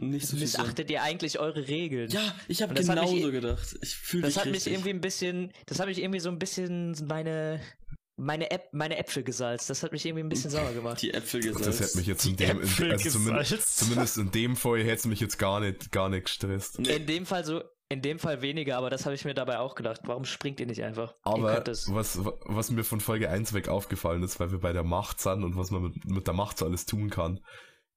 Nicht 0.00 0.26
so 0.26 0.36
viel 0.36 0.46
Sinn. 0.46 0.60
missachtet 0.62 0.90
ihr 0.90 1.02
eigentlich 1.02 1.38
eure 1.38 1.68
Regeln. 1.68 2.10
Ja, 2.10 2.34
ich 2.48 2.62
habe 2.62 2.74
mich- 2.74 2.86
genauso 2.86 3.30
gedacht. 3.30 3.76
Ich 3.82 3.94
fühle 3.96 4.22
Das 4.22 4.36
hat 4.36 4.46
mich 4.46 4.54
richtig. 4.56 4.72
irgendwie 4.72 4.90
ein 4.90 5.00
bisschen, 5.00 5.52
das 5.66 5.78
hat 5.78 5.86
mich 5.86 6.00
irgendwie 6.00 6.20
so 6.20 6.30
ein 6.30 6.38
bisschen 6.38 6.96
meine, 7.06 7.60
meine 8.16 8.50
App, 8.50 8.68
meine 8.72 8.98
Äpfel 8.98 9.22
gesalzt. 9.22 9.70
Das 9.70 9.82
hat 9.82 9.92
mich 9.92 10.04
irgendwie 10.06 10.24
ein 10.24 10.28
bisschen 10.28 10.50
sauer 10.50 10.72
gemacht. 10.72 11.00
die 11.02 11.12
Äpfel 11.12 11.40
gesalzt. 11.40 11.66
Das 11.68 11.80
hätte 11.80 11.98
mich 11.98 12.06
jetzt 12.06 12.24
in 12.26 12.36
dem, 12.36 12.60
in, 12.60 12.90
also 12.90 13.10
zumindest, 13.10 13.78
zumindest 13.78 14.16
in 14.18 14.30
dem 14.30 14.56
Fall 14.56 14.80
hätte 14.80 14.94
es 14.96 15.06
mich 15.06 15.20
jetzt 15.20 15.38
gar 15.38 15.60
nicht, 15.60 15.92
gar 15.92 16.08
nicht 16.08 16.24
gestresst. 16.24 16.78
Nee. 16.78 16.96
In 16.96 17.06
dem 17.06 17.26
Fall 17.26 17.44
so, 17.44 17.62
in 17.88 18.02
dem 18.02 18.18
Fall 18.18 18.40
weniger, 18.40 18.76
aber 18.78 18.88
das 18.88 19.04
habe 19.04 19.14
ich 19.14 19.24
mir 19.24 19.34
dabei 19.34 19.58
auch 19.58 19.74
gedacht. 19.74 20.02
Warum 20.04 20.24
springt 20.24 20.60
ihr 20.60 20.66
nicht 20.66 20.82
einfach? 20.84 21.14
Aber 21.22 21.62
was, 21.88 22.18
was 22.22 22.70
mir 22.70 22.84
von 22.84 23.00
Folge 23.00 23.28
1 23.30 23.52
weg 23.52 23.68
aufgefallen 23.68 24.22
ist, 24.22 24.38
weil 24.38 24.52
wir 24.52 24.60
bei 24.60 24.72
der 24.72 24.84
Macht 24.84 25.20
sind 25.20 25.42
und 25.42 25.56
was 25.56 25.70
man 25.70 25.82
mit, 25.82 26.04
mit 26.04 26.26
der 26.26 26.34
Macht 26.34 26.56
so 26.58 26.66
alles 26.66 26.86
tun 26.86 27.10
kann. 27.10 27.40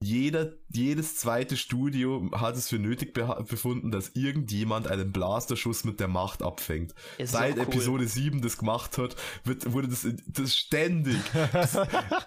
Jeder, 0.03 0.51
jedes 0.69 1.15
zweite 1.15 1.55
Studio 1.55 2.29
hat 2.33 2.57
es 2.57 2.67
für 2.67 2.77
nötig 2.77 3.13
befunden, 3.13 3.89
dass 3.89 4.09
irgendjemand 4.15 4.87
einen 4.87 5.11
Blasterschuss 5.13 5.85
mit 5.85 5.99
der 6.01 6.09
Macht 6.09 6.41
abfängt. 6.43 6.93
Ist 7.17 7.31
Seit 7.31 7.55
cool. 7.55 7.63
Episode 7.63 8.07
7 8.07 8.41
das 8.41 8.57
gemacht 8.57 8.97
hat, 8.97 9.15
wird, 9.45 9.71
wurde 9.71 9.87
das, 9.87 10.05
das 10.27 10.55
ständig. 10.57 11.17
Das, 11.53 11.77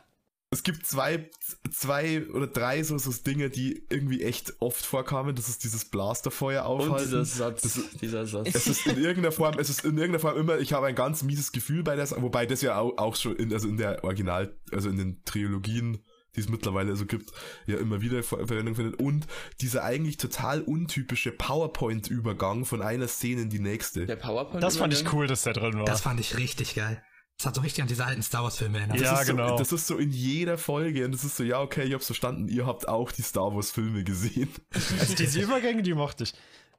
es 0.50 0.62
gibt 0.62 0.86
zwei, 0.86 1.28
zwei 1.70 2.26
oder 2.28 2.46
drei 2.46 2.82
so, 2.82 2.96
so 2.96 3.12
Dinge, 3.12 3.50
die 3.50 3.84
irgendwie 3.90 4.22
echt 4.22 4.54
oft 4.60 4.84
vorkamen. 4.86 5.34
Das 5.36 5.48
ist 5.50 5.62
dieses 5.64 5.84
Blasterfeuer 5.84 6.64
Und 6.66 6.80
aufhalten. 6.82 7.04
dieser 7.04 7.24
Satz. 7.26 7.60
Das 7.62 7.76
ist- 7.76 8.00
dieser 8.00 8.26
Satz. 8.26 8.48
es 8.54 8.66
ist 8.68 8.86
in 8.86 8.96
irgendeiner 8.96 9.32
Form, 9.32 9.58
es 9.58 9.68
ist 9.68 9.84
in 9.84 9.98
irgendeiner 9.98 10.20
Form 10.20 10.38
immer, 10.38 10.58
ich 10.58 10.72
habe 10.72 10.86
ein 10.86 10.94
ganz 10.94 11.22
mieses 11.22 11.52
Gefühl 11.52 11.82
bei 11.82 11.94
das, 11.96 12.14
wobei 12.22 12.46
das 12.46 12.62
ja 12.62 12.78
auch, 12.78 12.96
auch 12.96 13.16
schon 13.16 13.36
in, 13.36 13.52
also 13.52 13.68
in 13.68 13.76
der 13.76 14.02
Original, 14.02 14.56
also 14.72 14.88
in 14.88 14.96
den 14.96 15.22
Trilogien, 15.24 15.98
die 16.36 16.40
es 16.40 16.48
mittlerweile 16.48 16.94
so 16.96 17.06
gibt, 17.06 17.32
ja 17.66 17.76
immer 17.78 18.00
wieder 18.00 18.22
Ver- 18.22 18.46
Verwendung 18.46 18.74
findet 18.74 19.00
und 19.00 19.26
dieser 19.60 19.82
eigentlich 19.84 20.16
total 20.18 20.62
untypische 20.62 21.32
PowerPoint-Übergang 21.32 22.64
von 22.64 22.82
einer 22.82 23.08
Szene 23.08 23.42
in 23.42 23.50
die 23.50 23.58
nächste. 23.60 24.06
Der 24.06 24.16
PowerPoint. 24.16 24.62
Das 24.62 24.76
fand 24.76 24.92
ich 24.92 25.12
cool, 25.12 25.26
dass 25.26 25.42
der 25.42 25.52
drin 25.54 25.74
war. 25.78 25.84
Das 25.84 26.00
fand 26.00 26.20
ich 26.20 26.36
richtig 26.36 26.74
geil. 26.74 27.02
Das 27.38 27.46
hat 27.48 27.54
so 27.54 27.60
richtig 27.60 27.82
an 27.82 27.88
diese 27.88 28.04
alten 28.04 28.22
Star 28.22 28.44
Wars 28.44 28.56
Filme 28.56 28.78
erinnert. 28.78 28.98
Das 28.98 29.04
Ja, 29.04 29.24
so, 29.24 29.32
genau. 29.32 29.58
Das 29.58 29.70
ist 29.70 29.86
so 29.86 29.98
in 29.98 30.10
jeder 30.10 30.56
Folge 30.56 31.04
und 31.04 31.12
das 31.12 31.22
ist 31.22 31.36
so, 31.36 31.42
ja, 31.44 31.60
okay, 31.60 31.82
ich 31.84 31.92
hab's 31.92 32.06
verstanden, 32.06 32.48
ihr 32.48 32.66
habt 32.66 32.88
auch 32.88 33.12
die 33.12 33.20
Star 33.22 33.54
Wars 33.54 33.70
Filme 33.70 34.04
gesehen. 34.04 34.48
Also 34.98 35.14
diese 35.14 35.40
Übergänge, 35.42 35.82
die 35.82 35.92
mochte 35.94 36.24
ich. 36.24 36.32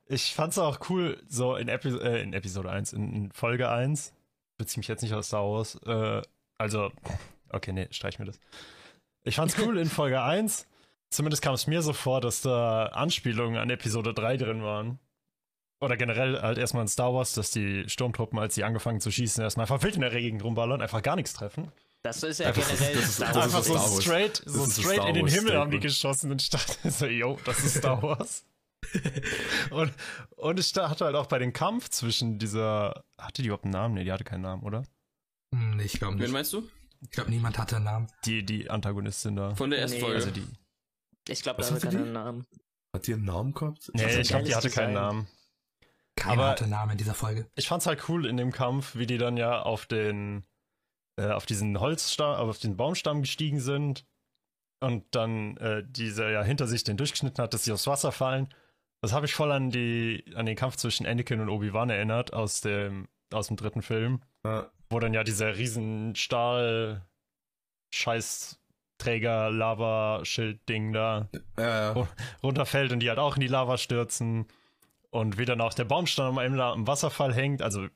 Ich 0.08 0.34
fand's 0.34 0.58
auch 0.58 0.90
cool, 0.90 1.22
so 1.28 1.56
in, 1.58 1.68
Epi 1.68 1.90
äh, 1.90 2.24
in 2.24 2.34
Episode 2.34 2.72
1, 2.72 2.94
in, 2.94 3.14
in 3.14 3.32
Folge 3.34 3.70
1, 3.70 4.14
beziehe 4.58 4.80
mich 4.80 4.88
jetzt 4.88 5.02
nicht 5.02 5.14
aus 5.14 5.28
Star 5.28 5.44
Wars, 5.44 5.76
äh, 5.86 6.22
also, 6.58 6.92
okay, 7.50 7.72
nee, 7.74 7.88
streich 7.92 8.18
mir 8.18 8.26
das. 8.26 8.40
Ich 9.28 9.36
fand's 9.36 9.56
cool 9.60 9.78
in 9.78 9.90
Folge 9.90 10.22
1, 10.22 10.68
zumindest 11.10 11.42
kam 11.42 11.54
es 11.54 11.68
mir 11.68 11.82
so 11.82 11.94
vor, 11.94 12.22
dass 12.22 12.42
da 12.42 12.86
Anspielungen 12.88 13.58
an 13.60 13.70
Episode 13.70 14.14
3 14.14 14.38
drin 14.38 14.64
waren. 14.64 15.00
Oder 15.80 15.96
generell 15.98 16.42
halt 16.42 16.58
erstmal 16.58 16.82
in 16.84 16.88
Star 16.88 17.14
Wars, 17.14 17.34
dass 17.34 17.52
die 17.52 17.88
Sturmtruppen, 17.88 18.40
als 18.40 18.56
sie 18.56 18.64
angefangen 18.64 19.00
zu 19.00 19.12
schießen, 19.12 19.44
erstmal 19.44 19.66
einfach 19.66 19.84
wild 19.84 19.96
in 19.96 20.02
der 20.02 20.10
Gegend 20.10 20.44
rumballern, 20.44 20.82
einfach 20.82 21.04
gar 21.04 21.16
nichts 21.16 21.34
treffen. 21.34 21.72
Das 22.04 22.24
ist 22.24 22.40
ja 22.40 22.48
Einfach- 22.48 22.68
generell 22.68 22.96
das 22.96 23.04
ist- 23.04 23.16
Star 23.18 23.28
das 23.34 23.36
Wars. 23.54 23.66
ist 23.66 23.72
einfach 23.72 23.88
so 23.88 24.02
straight, 24.02 24.42
so 24.46 24.66
straight 24.66 25.06
in 25.08 25.14
den 25.16 25.28
Himmel 25.28 25.58
haben 25.58 25.72
die 25.72 25.80
geschossen 25.80 26.32
und 26.32 26.42
ich 26.42 26.50
dachte 26.52 26.90
so, 26.90 27.06
yo, 27.06 27.38
das 27.46 27.64
ist 27.64 27.78
Star 27.78 28.02
Wars. 28.04 28.46
und, 29.72 29.92
und 30.38 30.60
ich 30.60 30.74
hatte 30.76 31.06
halt 31.06 31.16
auch 31.16 31.26
bei 31.28 31.38
dem 31.40 31.52
Kampf 31.54 31.90
zwischen 31.90 32.40
dieser, 32.40 33.04
hatte 33.20 33.42
die 33.42 33.48
überhaupt 33.50 33.66
einen 33.66 33.74
Namen? 33.74 33.94
Nee, 33.96 34.04
die 34.06 34.12
hatte 34.12 34.24
keinen 34.24 34.42
Namen, 34.44 34.64
oder? 34.64 34.84
Hm, 35.54 35.80
ich 35.80 35.94
glaube 36.00 36.14
Wen 36.16 36.22
nicht. 36.24 36.32
meinst 36.32 36.54
du? 36.54 36.64
Ich 37.02 37.12
glaube, 37.12 37.30
niemand 37.30 37.58
hatte 37.58 37.78
einen 37.78 37.86
Namen. 37.86 38.08
Die, 38.26 38.44
die 38.46 38.70
Antagonistin 38.70 39.36
da. 39.36 39.56
Von 39.56 39.70
der 39.70 39.80
ersten 39.80 39.98
Nee, 39.98 40.02
Folge. 40.02 40.16
Also 40.18 40.32
die. 40.32 40.46
Ich 41.30 41.42
glaube, 41.44 41.62
da 41.62 41.70
hat 41.70 41.82
keinen 41.82 42.14
Namen. 42.14 42.46
Hat 42.94 43.06
die 43.08 43.14
einen 43.14 43.26
Namen 43.26 43.54
gehabt? 43.54 43.92
Nee, 43.94 44.06
Also 44.06 44.20
ich 44.20 44.28
glaube, 44.30 44.46
die 44.46 44.56
hatte 44.56 44.70
keinen 44.70 44.90
Design. 44.94 44.94
Namen. 44.94 45.28
Keiner 46.16 46.42
Aber- 46.42 46.52
hatte 46.52 46.64
einen 46.64 46.72
Namen 46.72 46.92
in 46.94 46.98
dieser 46.98 47.14
Folge. 47.14 47.50
Ich 47.56 47.68
fand's 47.68 47.86
halt 47.86 48.08
cool 48.10 48.26
in 48.26 48.38
dem 48.38 48.52
Kampf, 48.52 48.96
wie 48.96 49.06
die 49.06 49.18
dann 49.18 49.38
ja 49.38 49.62
auf 49.62 49.86
den, 49.86 50.44
äh, 51.20 51.28
auf 51.30 51.46
diesen 51.46 51.80
Holzstamm, 51.80 52.36
auf 52.36 52.60
den 52.60 52.76
Baumstamm 52.78 53.22
gestiegen 53.22 53.60
sind 53.60 54.06
und 54.80 55.04
dann 55.14 55.58
äh, 55.58 55.84
dieser 55.88 56.30
ja 56.32 56.44
hinter 56.44 56.66
sich 56.68 56.84
den 56.84 56.98
durchgeschnitten 56.98 57.44
hat, 57.44 57.54
dass 57.54 57.66
sie 57.66 57.72
aufs 57.72 57.88
Wasser 57.88 58.12
fallen. 58.12 58.52
Das 59.02 59.14
habe 59.14 59.28
ich 59.28 59.36
voll 59.36 59.52
an 59.52 59.70
die, 59.70 60.26
an 60.36 60.48
den 60.48 60.56
Kampf 60.56 60.78
zwischen 60.78 61.06
Anakin 61.06 61.40
und 61.40 61.50
Obi-Wan 61.50 61.90
erinnert 61.92 62.34
aus 62.34 62.62
dem, 62.62 63.08
aus 63.32 63.48
dem 63.48 63.58
dritten 63.58 63.82
Film, 63.84 64.22
Ja. 64.44 64.72
Wo 64.90 65.00
dann 65.00 65.14
ja 65.14 65.24
dieser 65.24 65.58
riesen 65.58 66.16
Stahl 66.16 67.02
Scheißträger 67.94 69.50
Lava 69.52 70.24
Schild 70.24 70.68
Ding 70.70 70.94
da 70.94 71.30
Ja, 71.58 71.94
ja. 71.94 72.08
runterfällt 72.44 72.92
und 72.92 73.00
die 73.00 73.10
halt 73.10 73.20
auch 73.20 73.36
in 73.36 73.42
die 73.42 73.48
Lava 73.48 73.78
stürzen. 73.78 74.48
Und 75.10 75.38
wie 75.38 75.46
dann 75.46 75.62
auch 75.62 75.74
der 75.74 75.86
Baumstamm 75.86 76.38
im, 76.40 76.54
La- 76.56 76.74
im 76.74 76.86
Wasserfall 76.88 77.34
hängt, 77.34 77.62
also 77.62 77.88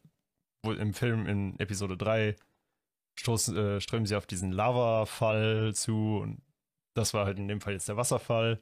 im 0.65 0.93
Film 0.93 1.27
in 1.27 1.59
Episode 1.59 1.97
3 1.97 2.35
stoßen, 3.19 3.55
äh, 3.57 3.81
strömen 3.81 4.05
sie 4.05 4.15
auf 4.15 4.25
diesen 4.27 4.51
Lavafall 4.51 5.73
zu 5.75 6.19
und 6.21 6.41
das 6.93 7.13
war 7.13 7.25
halt 7.25 7.37
in 7.37 7.47
dem 7.47 7.61
Fall 7.61 7.73
jetzt 7.73 7.89
der 7.89 7.97
Wasserfall. 7.97 8.61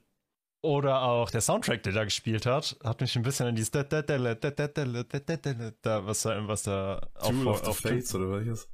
Oder 0.62 1.04
auch 1.04 1.32
der 1.32 1.42
Soundtrack, 1.42 1.84
der 1.84 1.94
da 1.94 2.04
gespielt 2.04 2.46
hat, 2.46 2.78
hat 2.84 3.00
mich 3.00 3.16
ein 3.16 3.22
bisschen 3.22 3.48
an 3.48 3.56
dieses 3.56 3.72
da, 3.72 3.86
was 6.06 6.22
da, 6.24 6.48
was 6.48 6.64
da 6.64 7.10
Duel 7.24 7.48
of 7.48 7.60
the 7.60 7.68
auf 7.68 7.78
Fates 7.80 8.14
oder 8.14 8.32
welches? 8.32 8.68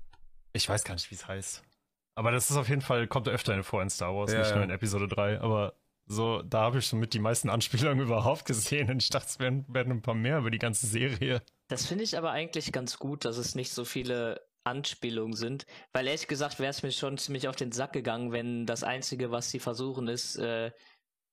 ich 0.56 0.68
weiß 0.68 0.84
gar 0.84 0.96
nicht, 0.96 1.12
wie 1.12 1.16
es 1.16 1.28
heißt. 1.28 1.64
Aber 2.16 2.32
das 2.32 2.50
ist 2.50 2.56
auf 2.56 2.70
jeden 2.70 2.82
Fall, 2.82 3.08
kommt 3.08 3.28
öfter 3.28 3.62
vor 3.64 3.82
in 3.84 3.90
Star 3.90 4.16
Wars, 4.16 4.32
Ja, 4.32 4.40
nicht 4.40 4.50
ja. 4.50 4.56
nur 4.56 4.64
in 4.64 4.70
Episode 4.70 5.08
3. 5.08 5.42
Aber 5.42 5.76
so, 6.08 6.42
da 6.42 6.62
habe 6.62 6.80
ich 6.80 6.88
somit 6.88 7.14
die 7.14 7.20
meisten 7.20 7.50
Anspielungen 7.50 8.00
überhaupt 8.06 8.46
gesehen 8.46 8.90
und 8.90 9.04
ich 9.04 9.10
dachte, 9.10 9.28
es 9.28 9.40
werden, 9.40 9.66
werden 9.68 9.92
ein 9.92 10.02
paar 10.02 10.16
mehr 10.16 10.40
über 10.40 10.50
die 10.50 10.58
ganze 10.58 10.88
Serie. 10.88 11.42
Das 11.68 11.86
finde 11.86 12.04
ich 12.04 12.18
aber 12.18 12.32
eigentlich 12.32 12.72
ganz 12.72 12.98
gut, 12.98 13.26
dass 13.26 13.38
es 13.38 13.54
nicht 13.56 13.74
so 13.74 13.84
viele 13.84 14.42
Anspielungen 14.64 15.36
sind, 15.36 15.66
weil 15.94 16.08
ehrlich 16.08 16.28
gesagt 16.28 16.60
wäre 16.60 16.70
es 16.70 16.84
mir 16.84 16.92
schon 16.92 17.18
ziemlich 17.18 17.48
auf 17.48 17.56
den 17.56 17.72
Sack 17.72 17.94
gegangen, 17.94 18.32
wenn 18.32 18.66
das 18.66 18.84
Einzige, 18.84 19.30
was 19.30 19.52
sie 19.52 19.60
versuchen, 19.60 20.08
ist, 20.08 20.38
äh, 20.38 20.72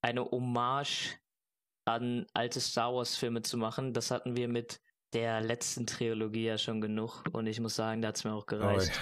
eine 0.03 0.25
Hommage 0.25 1.19
an 1.85 2.27
alte 2.35 2.61
Star 2.61 2.95
Wars-Filme 2.95 3.43
zu 3.43 3.57
machen. 3.57 3.93
Das 3.93 4.11
hatten 4.11 4.37
wir 4.37 4.49
mit 4.49 4.81
der 5.13 5.41
letzten 5.41 5.87
Trilogie 5.87 6.47
ja 6.47 6.59
schon 6.59 6.81
genug 6.81 7.25
und 7.33 7.47
ich 7.47 7.61
muss 7.61 7.77
sagen, 7.77 8.03
da 8.03 8.09
hat 8.09 8.17
es 8.17 8.25
mir 8.25 8.33
auch 8.33 8.47
gereicht. 8.47 8.93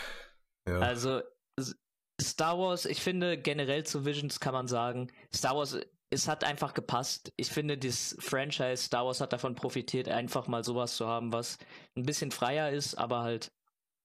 Ja. 0.68 0.78
Also 0.80 1.22
Star 2.20 2.58
Wars, 2.58 2.84
ich 2.84 3.00
finde 3.00 3.38
generell 3.38 3.84
zu 3.84 4.04
Visions 4.04 4.40
kann 4.40 4.52
man 4.52 4.66
sagen, 4.66 5.10
Star 5.34 5.56
Wars, 5.56 5.78
es 6.10 6.28
hat 6.28 6.44
einfach 6.44 6.74
gepasst. 6.74 7.32
Ich 7.36 7.50
finde, 7.50 7.78
das 7.78 8.16
Franchise 8.18 8.84
Star 8.84 9.06
Wars 9.06 9.20
hat 9.20 9.32
davon 9.32 9.54
profitiert, 9.54 10.08
einfach 10.08 10.48
mal 10.48 10.64
sowas 10.64 10.96
zu 10.96 11.06
haben, 11.06 11.32
was 11.32 11.58
ein 11.96 12.04
bisschen 12.04 12.30
freier 12.30 12.70
ist, 12.70 12.96
aber 12.96 13.20
halt 13.20 13.52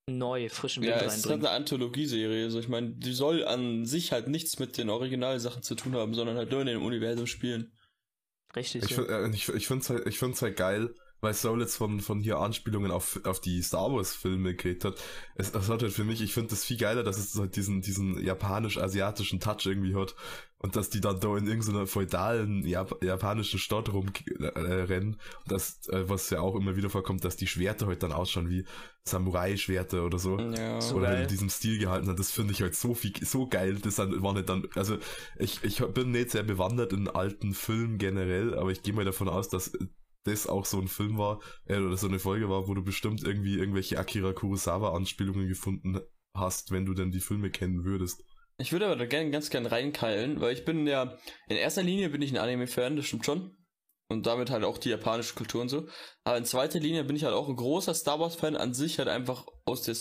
neu, 0.07 0.49
frischen 0.49 0.83
Wind 0.83 0.91
Ja, 0.91 1.01
es 1.01 1.17
ist 1.17 1.29
halt 1.29 1.39
eine 1.39 1.49
Anthologieserie. 1.49 2.45
Also 2.45 2.59
ich 2.59 2.67
meine, 2.67 2.91
die 2.91 3.13
soll 3.13 3.43
an 3.45 3.85
sich 3.85 4.11
halt 4.11 4.27
nichts 4.27 4.59
mit 4.59 4.77
den 4.77 4.89
Originalsachen 4.89 5.63
zu 5.63 5.75
tun 5.75 5.95
haben, 5.95 6.13
sondern 6.13 6.37
halt 6.37 6.51
nur 6.51 6.61
in 6.61 6.67
dem 6.67 6.83
Universum 6.83 7.27
spielen. 7.27 7.71
Richtig. 8.55 8.83
Ich, 8.83 8.97
ja. 8.97 9.03
äh, 9.03 9.29
ich, 9.31 9.49
ich 9.49 9.67
finde 9.67 9.83
es 9.83 9.89
halt, 9.89 10.07
ich 10.07 10.19
find's 10.19 10.41
halt 10.41 10.57
geil, 10.57 10.93
weil 11.25 11.33
Soul 11.33 11.59
jetzt 11.59 11.75
von, 11.75 11.99
von 11.99 12.21
hier 12.21 12.37
Anspielungen 12.37 12.91
auf, 12.91 13.19
auf 13.25 13.41
die 13.41 13.61
Star 13.61 13.91
Wars 13.91 14.15
Filme 14.15 14.55
geredet 14.55 14.85
hat. 14.85 15.03
Es, 15.35 15.53
es 15.53 15.69
hat 15.69 15.81
halt 15.81 15.91
für 15.91 16.03
mich, 16.03 16.21
ich 16.21 16.33
finde 16.33 16.51
das 16.51 16.63
viel 16.63 16.77
geiler, 16.77 17.03
dass 17.03 17.17
es 17.17 17.37
halt 17.37 17.55
diesen, 17.55 17.81
diesen 17.81 18.23
japanisch-asiatischen 18.23 19.39
Touch 19.39 19.65
irgendwie 19.65 19.95
hat 19.95 20.15
und 20.59 20.75
dass 20.75 20.89
die 20.89 21.01
dann 21.01 21.19
da 21.19 21.35
in 21.37 21.47
irgendeiner 21.47 21.85
feudalen 21.85 22.65
Jap 22.65 23.03
japanischen 23.03 23.59
Stadt 23.59 23.91
rumrennen 23.91 25.13
und 25.13 25.51
das, 25.51 25.87
äh, 25.89 26.07
was 26.09 26.29
ja 26.29 26.39
auch 26.39 26.55
immer 26.55 26.75
wieder 26.75 26.89
vorkommt, 26.89 27.25
dass 27.25 27.35
die 27.35 27.47
Schwerter 27.47 27.87
halt 27.87 28.03
dann 28.03 28.11
ausschauen 28.11 28.49
wie 28.49 28.65
Samurai-Schwerter 29.03 30.03
oder 30.03 30.17
so. 30.17 30.39
Ja. 30.39 30.81
So 30.81 30.95
oder 30.95 31.09
geil. 31.09 31.23
in 31.23 31.27
diesem 31.27 31.49
Stil 31.49 31.77
gehalten 31.77 32.07
hat, 32.07 32.17
das 32.17 32.31
finde 32.31 32.53
ich 32.53 32.61
halt 32.61 32.75
so 32.75 32.93
viel, 32.93 33.13
so 33.23 33.47
geil. 33.47 33.75
Das 33.81 33.97
war 33.97 34.33
nicht 34.33 34.49
dann, 34.49 34.67
also 34.75 34.97
ich, 35.37 35.63
ich 35.63 35.85
bin 35.85 36.11
nicht 36.11 36.31
sehr 36.31 36.43
bewandert 36.43 36.93
in 36.93 37.07
alten 37.07 37.53
Filmen 37.53 37.97
generell, 37.97 38.57
aber 38.57 38.71
ich 38.71 38.81
gehe 38.81 38.93
mal 38.93 39.05
davon 39.05 39.29
aus, 39.29 39.49
dass 39.49 39.71
das 40.25 40.47
auch 40.47 40.65
so 40.65 40.79
ein 40.79 40.87
Film 40.87 41.17
war, 41.17 41.41
äh, 41.65 41.77
oder 41.77 41.97
so 41.97 42.07
eine 42.07 42.19
Folge 42.19 42.49
war, 42.49 42.67
wo 42.67 42.73
du 42.73 42.83
bestimmt 42.83 43.23
irgendwie 43.23 43.57
irgendwelche 43.57 43.97
Akira 43.97 44.33
Kurosawa-Anspielungen 44.33 45.47
gefunden 45.47 45.99
hast, 46.35 46.71
wenn 46.71 46.85
du 46.85 46.93
denn 46.93 47.11
die 47.11 47.21
Filme 47.21 47.49
kennen 47.49 47.85
würdest. 47.85 48.23
Ich 48.57 48.71
würde 48.71 48.85
aber 48.85 48.95
da 48.95 49.05
gerne 49.05 49.31
ganz 49.31 49.49
gern 49.49 49.65
reinkeilen, 49.65 50.41
weil 50.41 50.53
ich 50.53 50.65
bin 50.65 50.87
ja, 50.87 51.17
in 51.47 51.57
erster 51.57 51.83
Linie 51.83 52.09
bin 52.09 52.21
ich 52.21 52.31
ein 52.31 52.37
Anime-Fan, 52.37 52.95
das 52.95 53.05
stimmt 53.05 53.25
schon. 53.25 53.55
Und 54.07 54.27
damit 54.27 54.51
halt 54.51 54.63
auch 54.63 54.77
die 54.77 54.89
japanische 54.89 55.33
Kultur 55.33 55.61
und 55.61 55.69
so. 55.69 55.87
Aber 56.23 56.37
in 56.37 56.45
zweiter 56.45 56.79
Linie 56.79 57.03
bin 57.03 57.15
ich 57.15 57.23
halt 57.23 57.33
auch 57.33 57.49
ein 57.49 57.55
großer 57.55 57.93
Star 57.93 58.19
Wars-Fan 58.19 58.55
an 58.55 58.73
sich, 58.73 58.99
halt 58.99 59.07
einfach 59.07 59.47
aus 59.65 59.81
der 59.81 59.95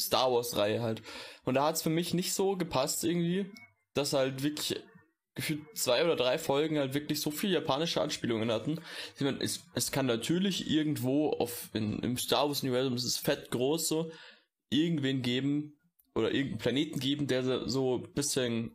Star 0.00 0.32
Wars-Reihe 0.32 0.82
halt. 0.82 1.02
Und 1.44 1.54
da 1.54 1.66
hat 1.66 1.76
es 1.76 1.82
für 1.82 1.90
mich 1.90 2.12
nicht 2.12 2.34
so 2.34 2.56
gepasst 2.56 3.04
irgendwie, 3.04 3.50
dass 3.94 4.12
halt 4.12 4.42
wirklich 4.42 4.82
gefühlt 5.36 5.60
zwei 5.76 6.02
oder 6.02 6.16
drei 6.16 6.38
Folgen 6.38 6.78
halt 6.78 6.94
wirklich 6.94 7.20
so 7.20 7.30
viel 7.30 7.52
japanische 7.52 8.00
Anspielungen 8.00 8.50
hatten. 8.50 8.80
Ich 9.14 9.20
meine, 9.20 9.38
es, 9.40 9.62
es 9.74 9.92
kann 9.92 10.06
natürlich 10.06 10.68
irgendwo 10.68 11.30
auf 11.30 11.68
in, 11.74 12.00
im 12.00 12.16
Star 12.16 12.48
Wars 12.48 12.62
Universum, 12.62 12.94
es 12.94 13.04
ist 13.04 13.18
fett 13.18 13.50
groß 13.50 13.86
so, 13.86 14.10
irgendwen 14.70 15.22
geben 15.22 15.78
oder 16.14 16.32
irgendeinen 16.32 16.58
Planeten 16.58 16.98
geben, 16.98 17.26
der 17.28 17.68
so 17.68 17.98
ein 17.98 18.12
bisschen 18.14 18.74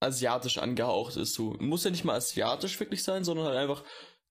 asiatisch 0.00 0.58
angehaucht 0.58 1.16
ist. 1.16 1.34
So 1.34 1.56
muss 1.60 1.84
ja 1.84 1.90
nicht 1.90 2.04
mal 2.04 2.16
asiatisch 2.16 2.78
wirklich 2.80 3.04
sein, 3.04 3.24
sondern 3.24 3.46
halt 3.46 3.56
einfach 3.56 3.84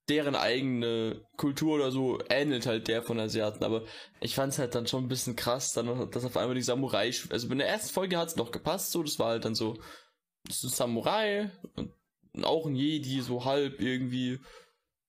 deren 0.09 0.35
eigene 0.35 1.23
Kultur 1.37 1.75
oder 1.75 1.91
so 1.91 2.19
ähnelt 2.29 2.65
halt 2.65 2.87
der 2.87 3.03
von 3.03 3.19
Asiaten. 3.19 3.63
Aber 3.63 3.85
ich 4.19 4.35
fand 4.35 4.51
es 4.51 4.59
halt 4.59 4.75
dann 4.75 4.87
schon 4.87 5.05
ein 5.05 5.09
bisschen 5.09 5.35
krass, 5.35 5.71
dann, 5.71 6.09
dass 6.11 6.25
auf 6.25 6.35
einmal 6.35 6.55
die 6.55 6.61
Samurai, 6.61 7.13
also 7.29 7.47
in 7.47 7.59
der 7.59 7.69
ersten 7.69 7.93
Folge 7.93 8.17
hat 8.17 8.29
es 8.29 8.35
noch 8.35 8.51
gepasst, 8.51 8.91
so, 8.91 9.03
das 9.03 9.19
war 9.19 9.29
halt 9.29 9.45
dann 9.45 9.55
so, 9.55 9.77
ein 10.49 10.69
Samurai 10.69 11.51
und 11.75 12.43
auch 12.43 12.65
ein 12.65 12.75
Jedi, 12.75 13.21
so 13.21 13.45
halb 13.45 13.81
irgendwie. 13.81 14.39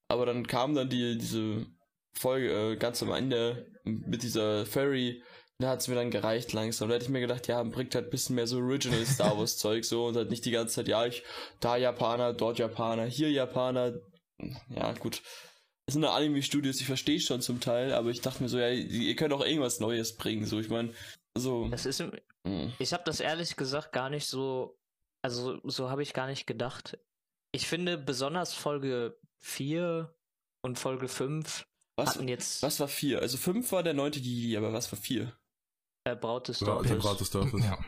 Aber 0.08 0.26
dann 0.26 0.46
kam 0.46 0.74
dann 0.74 0.88
die, 0.88 1.16
diese 1.18 1.66
Folge 2.12 2.72
äh, 2.72 2.76
ganz 2.76 3.02
am 3.02 3.12
Ende 3.12 3.70
mit 3.84 4.22
dieser 4.22 4.66
Fairy, 4.66 5.22
da 5.60 5.68
hat 5.68 5.80
es 5.80 5.88
mir 5.88 5.94
dann 5.94 6.10
gereicht 6.10 6.52
langsam. 6.52 6.88
Da 6.88 6.94
hätte 6.94 7.04
ich 7.04 7.10
mir 7.10 7.20
gedacht, 7.20 7.46
ja, 7.46 7.62
bringt 7.62 7.94
halt 7.94 8.06
ein 8.06 8.10
bisschen 8.10 8.34
mehr 8.36 8.46
so 8.46 8.58
Original 8.58 9.04
Star 9.04 9.38
Wars 9.38 9.56
Zeug 9.58 9.84
so 9.84 10.06
und 10.06 10.16
halt 10.16 10.30
nicht 10.30 10.44
die 10.44 10.50
ganze 10.50 10.76
Zeit, 10.76 10.88
ja, 10.88 11.04
ich, 11.06 11.22
da 11.60 11.76
Japaner, 11.76 12.32
dort 12.32 12.58
Japaner, 12.58 13.04
hier 13.04 13.30
Japaner. 13.30 13.94
Ja, 14.74 14.92
gut. 14.94 15.22
Es 15.86 15.94
sind 15.94 16.04
Anime-Studios, 16.04 16.80
ich 16.80 16.86
verstehe 16.86 17.20
schon 17.20 17.42
zum 17.42 17.60
Teil, 17.60 17.92
aber 17.92 18.10
ich 18.10 18.20
dachte 18.20 18.42
mir 18.42 18.48
so, 18.48 18.58
ja, 18.58 18.70
ihr 18.70 19.16
könnt 19.16 19.32
auch 19.32 19.44
irgendwas 19.44 19.80
Neues 19.80 20.16
bringen, 20.16 20.46
so, 20.46 20.60
ich 20.60 20.70
meine, 20.70 20.94
so. 21.36 21.68
Das 21.68 21.84
ist, 21.84 22.00
mh. 22.44 22.72
ich 22.78 22.92
habe 22.92 23.02
das 23.04 23.20
ehrlich 23.20 23.56
gesagt 23.56 23.92
gar 23.92 24.08
nicht 24.08 24.26
so, 24.26 24.78
also 25.22 25.60
so 25.64 25.90
habe 25.90 26.02
ich 26.02 26.12
gar 26.14 26.26
nicht 26.26 26.46
gedacht. 26.46 26.98
Ich 27.52 27.66
finde 27.66 27.98
besonders 27.98 28.54
Folge 28.54 29.18
4 29.38 30.14
und 30.62 30.78
Folge 30.78 31.08
5 31.08 31.66
Was, 31.96 32.10
hatten 32.14 32.28
jetzt 32.28 32.62
was 32.62 32.78
war 32.80 32.88
vier? 32.88 33.20
Also 33.20 33.36
fünf 33.36 33.72
war 33.72 33.82
der 33.82 33.94
neunte 33.94 34.18
Jedi, 34.20 34.56
aber 34.56 34.72
was 34.72 34.90
war 34.92 34.98
vier? 34.98 35.32
äh, 36.04 36.14
Braut 36.16 36.48
des 36.48 36.60
Ja, 36.60 36.66
die 36.82 36.88
Dorfes. 36.88 36.98
Brat 37.04 37.20
des 37.20 37.30
Dorfes. 37.30 37.64
Ja. 37.64 37.78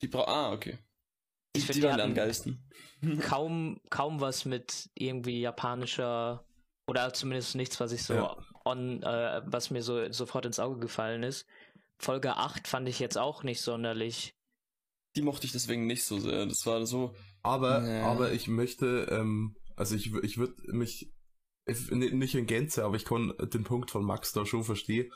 Die 0.00 0.08
Bra 0.08 0.24
ah, 0.24 0.52
okay. 0.52 0.78
Die, 1.54 1.60
Ich 1.60 1.66
find, 1.66 1.76
die 1.76 1.80
die 1.80 1.86
waren 1.86 2.00
am 2.00 2.14
geilsten. 2.14 2.62
kaum, 3.22 3.80
kaum 3.90 4.20
was 4.20 4.44
mit 4.44 4.88
irgendwie 4.94 5.40
japanischer 5.40 6.44
oder 6.86 7.12
zumindest 7.12 7.56
nichts, 7.56 7.78
was 7.80 7.92
ich 7.92 8.04
so 8.04 8.14
Ja. 8.14 8.36
on, 8.64 9.02
äh, 9.02 9.42
was 9.44 9.70
mir 9.70 9.82
so 9.82 10.10
sofort 10.12 10.46
ins 10.46 10.58
Auge 10.60 10.78
gefallen 10.80 11.22
ist. 11.22 11.46
Folge 11.98 12.36
8 12.36 12.68
fand 12.68 12.88
ich 12.88 13.00
jetzt 13.00 13.18
auch 13.18 13.42
nicht 13.42 13.60
sonderlich. 13.60 14.34
Die 15.18 15.22
mochte 15.24 15.46
ich 15.46 15.52
deswegen 15.52 15.86
nicht 15.86 16.04
so 16.04 16.18
sehr. 16.20 16.46
Das 16.46 16.64
war 16.64 16.86
so, 16.86 17.12
Aber, 17.42 17.86
Ja. 17.86 18.06
aber 18.06 18.32
ich 18.32 18.46
möchte, 18.48 19.08
ähm, 19.10 19.56
also 19.76 19.94
ich, 19.96 20.12
ich 20.22 20.38
würde 20.38 20.54
mich, 20.72 21.12
ich- 21.66 21.90
ni- 21.90 22.12
nicht 22.12 22.34
in 22.36 22.46
Gänze, 22.46 22.84
aber 22.84 22.96
ich 22.96 23.04
kann 23.04 23.32
den 23.52 23.64
Punkt 23.64 23.90
von 23.90 24.04
Max 24.04 24.32
da 24.32 24.46
schon 24.46 24.62
verstehen, 24.64 25.10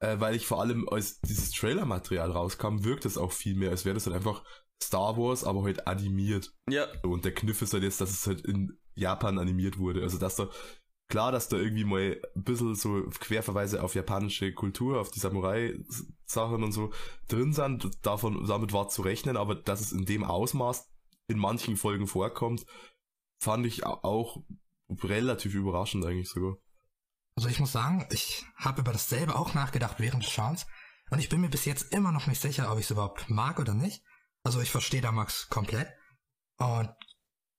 äh, 0.00 0.18
weil 0.20 0.34
ich 0.34 0.46
vor 0.46 0.60
allem, 0.60 0.88
als 0.88 1.20
dieses 1.20 1.50
Trailer-Material 1.52 2.30
rauskam, 2.30 2.84
wirkt 2.84 3.04
es 3.04 3.16
auch 3.18 3.32
viel 3.32 3.54
mehr, 3.56 3.70
als 3.70 3.84
wäre 3.84 3.94
das 3.94 4.06
halt 4.06 4.16
einfach 4.16 4.44
Star 4.82 5.16
Wars, 5.16 5.44
aber 5.44 5.62
halt 5.62 5.86
animiert. 5.86 6.52
ja, 6.68 6.86
Und 7.02 7.24
der 7.24 7.32
Kniff 7.34 7.62
ist 7.62 7.72
halt 7.72 7.82
jetzt, 7.84 8.00
dass 8.00 8.10
es 8.10 8.26
halt 8.26 8.42
in 8.42 8.78
Japan 8.94 9.38
animiert 9.38 9.78
wurde. 9.78 10.02
Also 10.02 10.18
dass 10.18 10.36
da, 10.36 10.48
klar, 11.08 11.32
dass 11.32 11.48
da 11.48 11.56
irgendwie 11.56 11.84
mal 11.84 12.20
ein 12.34 12.42
bisschen 12.42 12.74
so 12.74 13.02
Querverweise 13.20 13.82
auf 13.82 13.94
japanische 13.94 14.52
Kultur, 14.52 15.00
auf 15.00 15.10
die 15.10 15.20
Samurai-Sachen 15.20 16.62
und 16.62 16.72
so 16.72 16.92
drin 17.28 17.52
sind, 17.52 18.04
davon, 18.04 18.46
damit 18.46 18.72
war 18.72 18.88
zu 18.88 19.02
rechnen, 19.02 19.36
aber 19.36 19.54
dass 19.54 19.80
es 19.80 19.92
in 19.92 20.04
dem 20.04 20.24
Ausmaß 20.24 20.88
in 21.28 21.38
manchen 21.38 21.76
Folgen 21.76 22.06
vorkommt, 22.06 22.66
fand 23.40 23.66
ich 23.66 23.84
au- 23.86 24.00
auch 24.02 24.42
relativ 25.02 25.54
überraschend 25.54 26.04
eigentlich 26.04 26.28
sogar. 26.28 26.56
Also 27.36 27.48
ich 27.48 27.60
muss 27.60 27.72
sagen, 27.72 28.06
ich 28.10 28.44
habe 28.56 28.80
über 28.80 28.92
dasselbe 28.92 29.36
auch 29.36 29.54
nachgedacht 29.54 29.96
während 29.98 30.22
des 30.24 30.30
Schauens 30.30 30.66
und 31.10 31.18
ich 31.18 31.28
bin 31.28 31.40
mir 31.40 31.50
bis 31.50 31.64
jetzt 31.66 31.92
immer 31.92 32.12
noch 32.12 32.26
nicht 32.26 32.40
sicher, 32.40 32.72
ob 32.72 32.78
ich 32.78 32.84
es 32.86 32.90
überhaupt 32.90 33.28
mag 33.28 33.58
oder 33.58 33.74
nicht. 33.74 34.02
Also 34.42 34.60
ich 34.60 34.70
verstehe 34.70 35.02
da 35.02 35.12
Max 35.12 35.48
komplett 35.48 35.88
und 36.58 36.88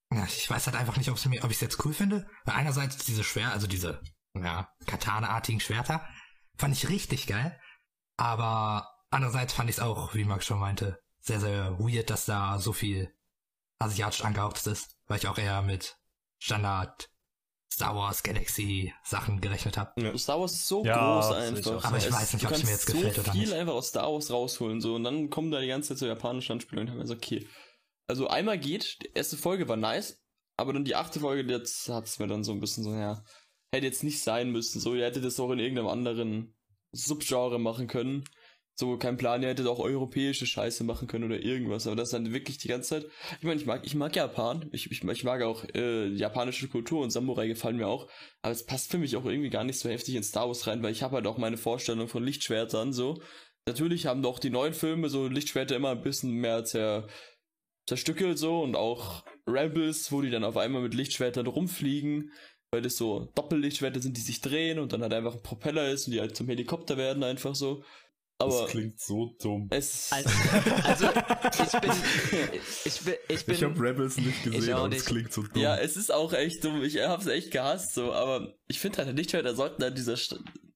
ich 0.09 0.49
weiß 0.49 0.67
halt 0.67 0.77
einfach 0.77 0.97
nicht, 0.97 1.09
ob 1.09 1.17
ich 1.17 1.55
es 1.55 1.61
jetzt 1.61 1.83
cool 1.85 1.93
finde. 1.93 2.27
Weil 2.45 2.55
einerseits 2.55 2.97
diese 2.97 3.23
Schwer, 3.23 3.51
also 3.51 3.67
diese 3.67 4.01
ja, 4.33 4.69
Katana-artigen 4.85 5.59
Schwerter, 5.59 6.07
fand 6.57 6.75
ich 6.75 6.89
richtig 6.89 7.27
geil, 7.27 7.59
aber 8.17 8.89
andererseits 9.09 9.53
fand 9.53 9.69
ich 9.69 9.77
es 9.77 9.81
auch, 9.81 10.13
wie 10.15 10.25
Max 10.25 10.45
schon 10.45 10.59
meinte, 10.59 10.99
sehr, 11.19 11.39
sehr 11.39 11.77
weird, 11.79 12.09
dass 12.09 12.25
da 12.25 12.59
so 12.59 12.73
viel 12.73 13.13
asiatisch 13.79 14.23
angehauchtes 14.23 14.67
ist, 14.67 14.97
weil 15.07 15.17
ich 15.17 15.27
auch 15.27 15.37
eher 15.37 15.61
mit 15.61 15.97
Standard 16.39 17.09
Star 17.71 17.95
Wars 17.95 18.23
Galaxy 18.23 18.93
Sachen 19.03 19.41
gerechnet 19.41 19.77
habe. 19.77 20.17
Star 20.17 20.39
Wars 20.39 20.53
ist 20.53 20.67
so 20.67 20.83
Ja, 20.85 21.19
groß 21.19 21.29
ich 21.31 21.35
einfach. 21.35 21.83
Aber 21.83 21.97
ich 21.97 22.11
weiß 22.11 22.33
nicht, 22.33 22.43
du 22.43 22.47
ob 22.47 22.55
es 22.55 22.63
mir 22.63 22.71
jetzt 22.71 22.85
gefällt 22.85 23.15
so 23.15 23.21
oder 23.21 23.31
viel 23.33 23.41
nicht. 23.41 23.53
einfach 23.53 23.73
aus 23.73 23.89
Star 23.89 24.11
Wars 24.11 24.31
rausholen, 24.31 24.81
so, 24.81 24.95
und 24.95 25.03
dann 25.03 25.29
kommen 25.29 25.51
da 25.51 25.59
die 25.59 25.67
ganze 25.67 25.89
Zeit 25.89 25.97
so 25.99 26.07
japanische 26.07 26.53
Anspielungen 26.53 26.87
und 26.87 26.93
haben 26.93 26.99
wir 26.99 27.07
so, 27.07 27.13
okay. 27.13 27.47
Also 28.07 28.27
einmal 28.27 28.57
geht, 28.57 28.99
die 29.03 29.11
erste 29.13 29.37
Folge 29.37 29.67
war 29.67 29.77
nice, 29.77 30.21
aber 30.55 30.73
dann 30.73 30.85
die 30.85 30.95
achte 30.95 31.19
Folge, 31.19 31.51
jetzt 31.51 31.89
hat's 31.89 32.19
mir 32.19 32.27
dann 32.27 32.43
so 32.43 32.53
ein 32.53 32.59
bisschen 32.59 32.83
so, 32.83 32.93
ja, 32.93 33.23
hätte 33.71 33.85
jetzt 33.85 34.03
nicht 34.03 34.21
sein 34.21 34.51
müssen, 34.51 34.79
so, 34.79 34.95
ihr 34.95 35.05
hättet 35.05 35.25
das 35.25 35.39
auch 35.39 35.51
in 35.51 35.59
irgendeinem 35.59 35.87
anderen 35.87 36.55
Subgenre 36.93 37.59
machen 37.59 37.87
können. 37.87 38.23
So, 38.79 38.95
kein 38.95 39.17
Plan, 39.17 39.41
ihr 39.41 39.49
hättet 39.49 39.65
auch 39.65 39.79
europäische 39.79 40.45
Scheiße 40.45 40.83
machen 40.83 41.07
können 41.07 41.23
oder 41.23 41.41
irgendwas, 41.41 41.87
aber 41.87 41.95
das 41.95 42.11
dann 42.11 42.31
wirklich 42.31 42.59
die 42.59 42.67
ganze 42.67 42.89
Zeit. 42.89 43.11
Ich 43.39 43.43
meine, 43.43 43.59
ich 43.59 43.65
mag, 43.65 43.81
ich 43.83 43.95
mag 43.95 44.15
Japan, 44.15 44.69
ich, 44.71 44.91
ich, 44.91 45.03
ich 45.03 45.23
mag 45.23 45.41
auch 45.41 45.65
äh, 45.73 46.07
japanische 46.09 46.67
Kultur 46.67 47.01
und 47.01 47.09
Samurai 47.09 47.47
gefallen 47.47 47.77
mir 47.77 47.87
auch, 47.87 48.07
aber 48.43 48.51
es 48.51 48.67
passt 48.67 48.91
für 48.91 48.99
mich 48.99 49.15
auch 49.15 49.25
irgendwie 49.25 49.49
gar 49.49 49.63
nicht 49.63 49.79
so 49.79 49.89
heftig 49.89 50.13
in 50.13 50.21
Star 50.21 50.45
Wars 50.47 50.67
rein, 50.67 50.83
weil 50.83 50.91
ich 50.91 51.01
habe 51.01 51.15
halt 51.15 51.25
auch 51.25 51.39
meine 51.39 51.57
Vorstellung 51.57 52.07
von 52.07 52.23
Lichtschwertern 52.23 52.93
so. 52.93 53.19
Natürlich 53.65 54.05
haben 54.05 54.21
doch 54.21 54.37
die 54.37 54.51
neuen 54.51 54.73
Filme 54.73 55.09
so 55.09 55.27
Lichtschwerter 55.27 55.75
immer 55.75 55.89
ein 55.89 56.03
bisschen 56.03 56.33
mehr 56.33 56.63
zer, 56.63 57.07
zerstückelt 57.88 58.38
so 58.38 58.62
und 58.62 58.76
auch 58.76 59.23
Rebels, 59.47 60.12
wo 60.12 60.21
die 60.21 60.30
dann 60.30 60.43
auf 60.43 60.58
einmal 60.58 60.82
mit 60.82 60.93
Lichtschwertern 60.93 61.47
rumfliegen, 61.47 62.32
weil 62.71 62.82
das 62.82 62.97
so 62.97 63.32
Doppellichtschwerter 63.34 64.02
sind, 64.02 64.17
die 64.17 64.21
sich 64.21 64.41
drehen 64.41 64.78
und 64.78 64.93
dann 64.93 65.02
halt 65.02 65.13
einfach 65.13 65.36
ein 65.36 65.41
Propeller 65.41 65.89
ist 65.89 66.08
und 66.08 66.13
die 66.13 66.19
halt 66.19 66.36
zum 66.36 66.47
Helikopter 66.47 66.97
werden 66.97 67.23
einfach 67.23 67.56
so. 67.56 67.84
Aber 68.39 68.62
das 68.62 68.69
klingt 68.69 69.00
so 69.00 69.36
dumm. 69.41 69.67
es 69.71 70.12
Also, 70.12 70.30
also 70.84 71.08
ich 71.63 71.82
bin, 71.82 71.91
ich 72.86 73.02
bin, 73.02 73.13
ich 73.30 73.45
bin, 73.45 73.56
Ich 73.56 73.63
habe 73.63 73.80
Rebels 73.82 74.17
nicht 74.17 74.43
gesehen, 74.43 74.73
aber 74.76 74.95
es 74.95 75.06
klingt 75.06 75.34
so 75.34 75.41
dumm. 75.41 75.63
Ja, 75.63 75.76
es 75.78 75.97
ist 75.97 76.13
auch 76.13 76.34
echt 76.34 76.63
dumm. 76.63 76.84
Ich 76.84 77.00
hab's 77.00 77.26
echt 77.26 77.50
gehasst, 77.50 77.95
so, 77.95 78.13
aber 78.13 78.54
ich 78.67 78.80
finde 78.80 79.04
halt, 79.04 79.17
Lichtschwerter 79.17 79.56
sollten 79.56 79.82
halt 79.82 79.97
dieser, 79.97 80.15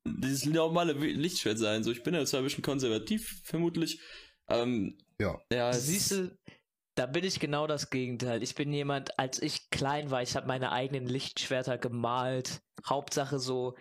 dieses 0.05 0.45
normale 0.45 0.93
Lichtschwert 0.93 1.59
sein. 1.59 1.83
So, 1.83 1.91
ich 1.91 2.01
bin 2.01 2.15
ja 2.15 2.25
zwar 2.25 2.39
ein 2.39 2.45
bisschen 2.45 2.63
konservativ, 2.63 3.41
vermutlich. 3.43 4.01
Ähm, 4.49 4.97
Ja. 5.19 5.39
ja, 5.51 5.69
es 5.69 5.85
Siehst 5.85 6.11
du, 6.11 6.31
da 6.95 7.05
bin 7.05 7.23
ich 7.23 7.39
genau 7.39 7.67
das 7.67 7.89
Gegenteil. 7.89 8.43
Ich 8.43 8.55
bin 8.55 8.71
jemand, 8.73 9.17
als 9.19 9.41
ich 9.41 9.69
klein 9.69 10.11
war, 10.11 10.21
ich 10.21 10.35
habe 10.35 10.47
meine 10.47 10.71
eigenen 10.71 11.05
Lichtschwerter 11.07 11.77
gemalt. 11.77 12.61
Hauptsache 12.85 13.39
so, 13.39 13.75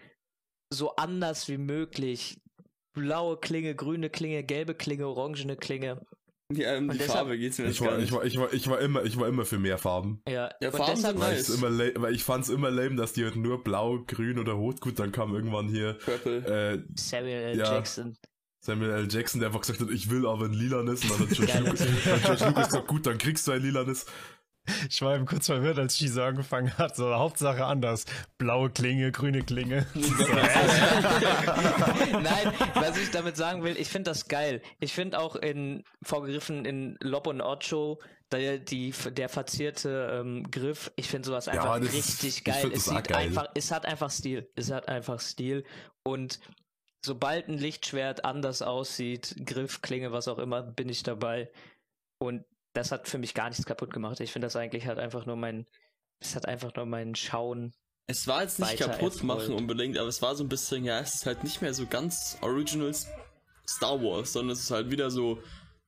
so 0.72 0.94
anders 0.96 1.48
wie 1.48 1.58
möglich. 1.58 2.40
Blaue 2.92 3.36
Klinge, 3.38 3.74
grüne 3.74 4.10
Klinge, 4.10 4.42
gelbe 4.44 4.74
Klinge, 4.74 5.06
orangene 5.06 5.56
Klinge. 5.56 6.04
ja, 6.52 6.76
um 6.76 6.84
und 6.88 6.94
die 6.94 6.98
deshalb- 6.98 7.18
Farbe 7.18 7.38
geht's 7.38 7.58
mir 7.58 7.66
Ich 7.68 7.80
war, 7.80 7.94
ich 7.98 8.10
nicht. 8.10 8.12
war, 8.12 8.24
ich 8.24 8.38
war, 8.38 8.52
ich 8.52 8.68
war 8.68 8.80
immer, 8.80 9.04
ich 9.04 9.16
war 9.18 9.28
immer 9.28 9.44
für 9.44 9.58
mehr 9.58 9.78
Farben. 9.78 10.22
Ja, 10.28 10.50
Ja, 10.60 10.70
Farben 10.72 10.94
deshalb, 10.96 11.16
sind 11.16 11.20
Weil, 11.20 11.34
nice. 11.34 11.48
immer 11.50 11.70
la- 11.70 11.92
weil 12.02 12.14
ich 12.14 12.24
fand's 12.24 12.48
immer 12.48 12.70
lame, 12.70 12.96
dass 12.96 13.12
die 13.12 13.24
halt 13.24 13.36
nur 13.36 13.62
blau, 13.62 14.00
grün 14.06 14.38
oder 14.40 14.52
rot, 14.54 14.80
gut, 14.80 14.98
dann 14.98 15.12
kam 15.12 15.32
irgendwann 15.34 15.68
hier 15.68 15.94
Purple. 16.04 16.38
äh, 16.46 16.82
Samuel 16.96 17.42
L. 17.52 17.58
Ja. 17.58 17.74
Jackson. 17.74 18.16
Samuel 18.60 18.90
L. 18.90 19.08
Jackson, 19.10 19.40
der 19.40 19.48
einfach 19.48 19.60
gesagt 19.62 19.80
hat, 19.80 19.90
ich 19.90 20.10
will 20.10 20.26
aber 20.26 20.44
ein 20.44 20.52
lilanes. 20.52 21.02
Und 21.04 21.12
dann 21.12 21.20
hat 21.20 21.28
George, 21.36 21.52
Ja, 21.52 21.58
Lucas, 21.60 21.80
natürlich. 21.80 22.04
dann 22.04 22.12
hat 22.14 22.22
George 22.24 22.44
Lucas 22.46 22.66
gesagt, 22.68 22.86
gut, 22.86 23.06
dann 23.06 23.18
kriegst 23.18 23.46
du 23.48 23.52
ein 23.52 23.62
lilanes. 23.62 24.06
Ich 24.90 25.00
war 25.00 25.16
eben 25.16 25.24
kurz 25.24 25.46
verwirrt, 25.46 25.78
als 25.78 25.96
Shizu 25.96 26.20
angefangen 26.22 26.76
hat. 26.76 26.94
So, 26.94 27.12
Hauptsache 27.14 27.64
anders. 27.64 28.04
Blaue 28.36 28.68
Klinge, 28.70 29.10
grüne 29.10 29.42
Klinge. 29.42 29.86
Nein, 32.12 32.52
was 32.74 32.96
ich 32.98 33.10
damit 33.10 33.36
sagen 33.36 33.62
will, 33.64 33.76
ich 33.78 33.88
finde 33.88 34.10
das 34.10 34.28
geil. 34.28 34.60
Ich 34.78 34.92
finde 34.92 35.18
auch 35.18 35.36
in 35.36 35.82
vorgegriffen 36.02 36.64
in 36.64 36.96
Lob 37.00 37.26
und 37.26 37.40
Ocho, 37.40 37.98
der, 38.32 38.58
die, 38.58 38.92
der 39.12 39.28
verzierte 39.28 40.20
ähm, 40.20 40.48
Griff, 40.50 40.92
ich 40.96 41.08
finde 41.08 41.26
sowas 41.26 41.48
einfach 41.48 41.78
ist- 41.80 41.92
richtig 41.94 42.38
ich 42.38 42.44
geil. 42.44 42.70
Es 42.72 42.84
sieht 42.84 43.08
geil. 43.08 43.16
einfach, 43.16 43.46
es 43.54 43.70
hat 43.72 43.86
einfach 43.86 44.10
Stil. 44.10 44.48
Es 44.54 44.70
hat 44.70 44.88
einfach 44.88 45.20
Stil. 45.20 45.64
Und 46.02 46.38
sobald 47.04 47.48
ein 47.48 47.58
Lichtschwert 47.58 48.24
anders 48.24 48.62
aussieht, 48.62 49.34
Griff, 49.44 49.82
Klinge, 49.82 50.12
was 50.12 50.28
auch 50.28 50.38
immer, 50.38 50.62
bin 50.62 50.88
ich 50.88 51.02
dabei. 51.02 51.50
Und 52.18 52.44
das 52.72 52.92
hat 52.92 53.08
für 53.08 53.18
mich 53.18 53.34
gar 53.34 53.48
nichts 53.48 53.64
kaputt 53.66 53.92
gemacht. 53.92 54.20
Ich 54.20 54.32
finde 54.32 54.46
das 54.46 54.56
eigentlich 54.56 54.86
halt 54.86 54.98
einfach 54.98 55.26
nur 55.26 55.36
mein, 55.36 55.66
es 56.20 56.36
hat 56.36 56.46
einfach 56.46 56.74
nur 56.74 56.86
mein 56.86 57.14
Schauen. 57.14 57.72
Es 58.06 58.26
war 58.26 58.42
jetzt 58.42 58.58
nicht 58.58 58.78
kaputt 58.78 59.22
machen 59.22 59.40
erfolgt. 59.40 59.60
unbedingt, 59.60 59.98
aber 59.98 60.08
es 60.08 60.20
war 60.20 60.34
so 60.34 60.44
ein 60.44 60.48
bisschen, 60.48 60.84
ja, 60.84 61.00
es 61.00 61.14
ist 61.14 61.26
halt 61.26 61.44
nicht 61.44 61.62
mehr 61.62 61.74
so 61.74 61.86
ganz 61.86 62.36
Original 62.42 62.92
Star 63.68 64.02
Wars, 64.02 64.32
sondern 64.32 64.52
es 64.54 64.64
ist 64.64 64.70
halt 64.70 64.90
wieder 64.90 65.10
so, 65.10 65.42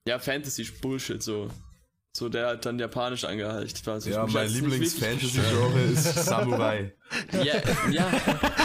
ja, 0.07 0.19
Fantasy-Bullshit, 0.19 1.21
so. 1.21 1.49
So, 2.15 2.29
der 2.29 2.47
hat 2.49 2.65
dann 2.65 2.77
japanisch 2.77 3.23
angeheicht. 3.23 3.87
Also 3.87 4.09
ich 4.09 4.15
Ja, 4.15 4.27
mein 4.27 4.47
Lieblings-Fantasy-Genre 4.47 5.81
ist 5.81 6.25
Samurai. 6.25 6.93
Ja, 7.31 7.61
ja, 7.91 8.11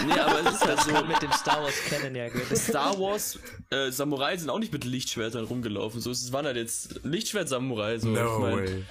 nee, 0.07 0.19
aber 0.19 0.41
es 0.49 0.55
ist 0.55 0.67
halt 0.67 0.81
so, 0.81 1.05
mit 1.05 1.21
dem 1.21 1.33
Star 1.33 1.63
Wars 1.63 1.75
Canon 1.89 2.15
ja 2.15 2.29
gehört. 2.29 2.57
Star 2.57 2.99
Wars, 2.99 3.39
äh, 3.71 3.91
Samurai 3.91 4.37
sind 4.39 4.49
auch 4.49 4.59
nicht 4.59 4.73
mit 4.73 4.85
Lichtschwertern 4.85 5.45
rumgelaufen. 5.45 6.01
So, 6.01 6.11
es 6.11 6.33
waren 6.33 6.47
halt 6.47 6.57
jetzt 6.57 7.01
Lichtschwert-Samurai. 7.05 7.99
So. 7.99 8.09
Ich 8.09 8.15
No 8.15 8.39
mein, 8.39 8.57
way. 8.57 8.85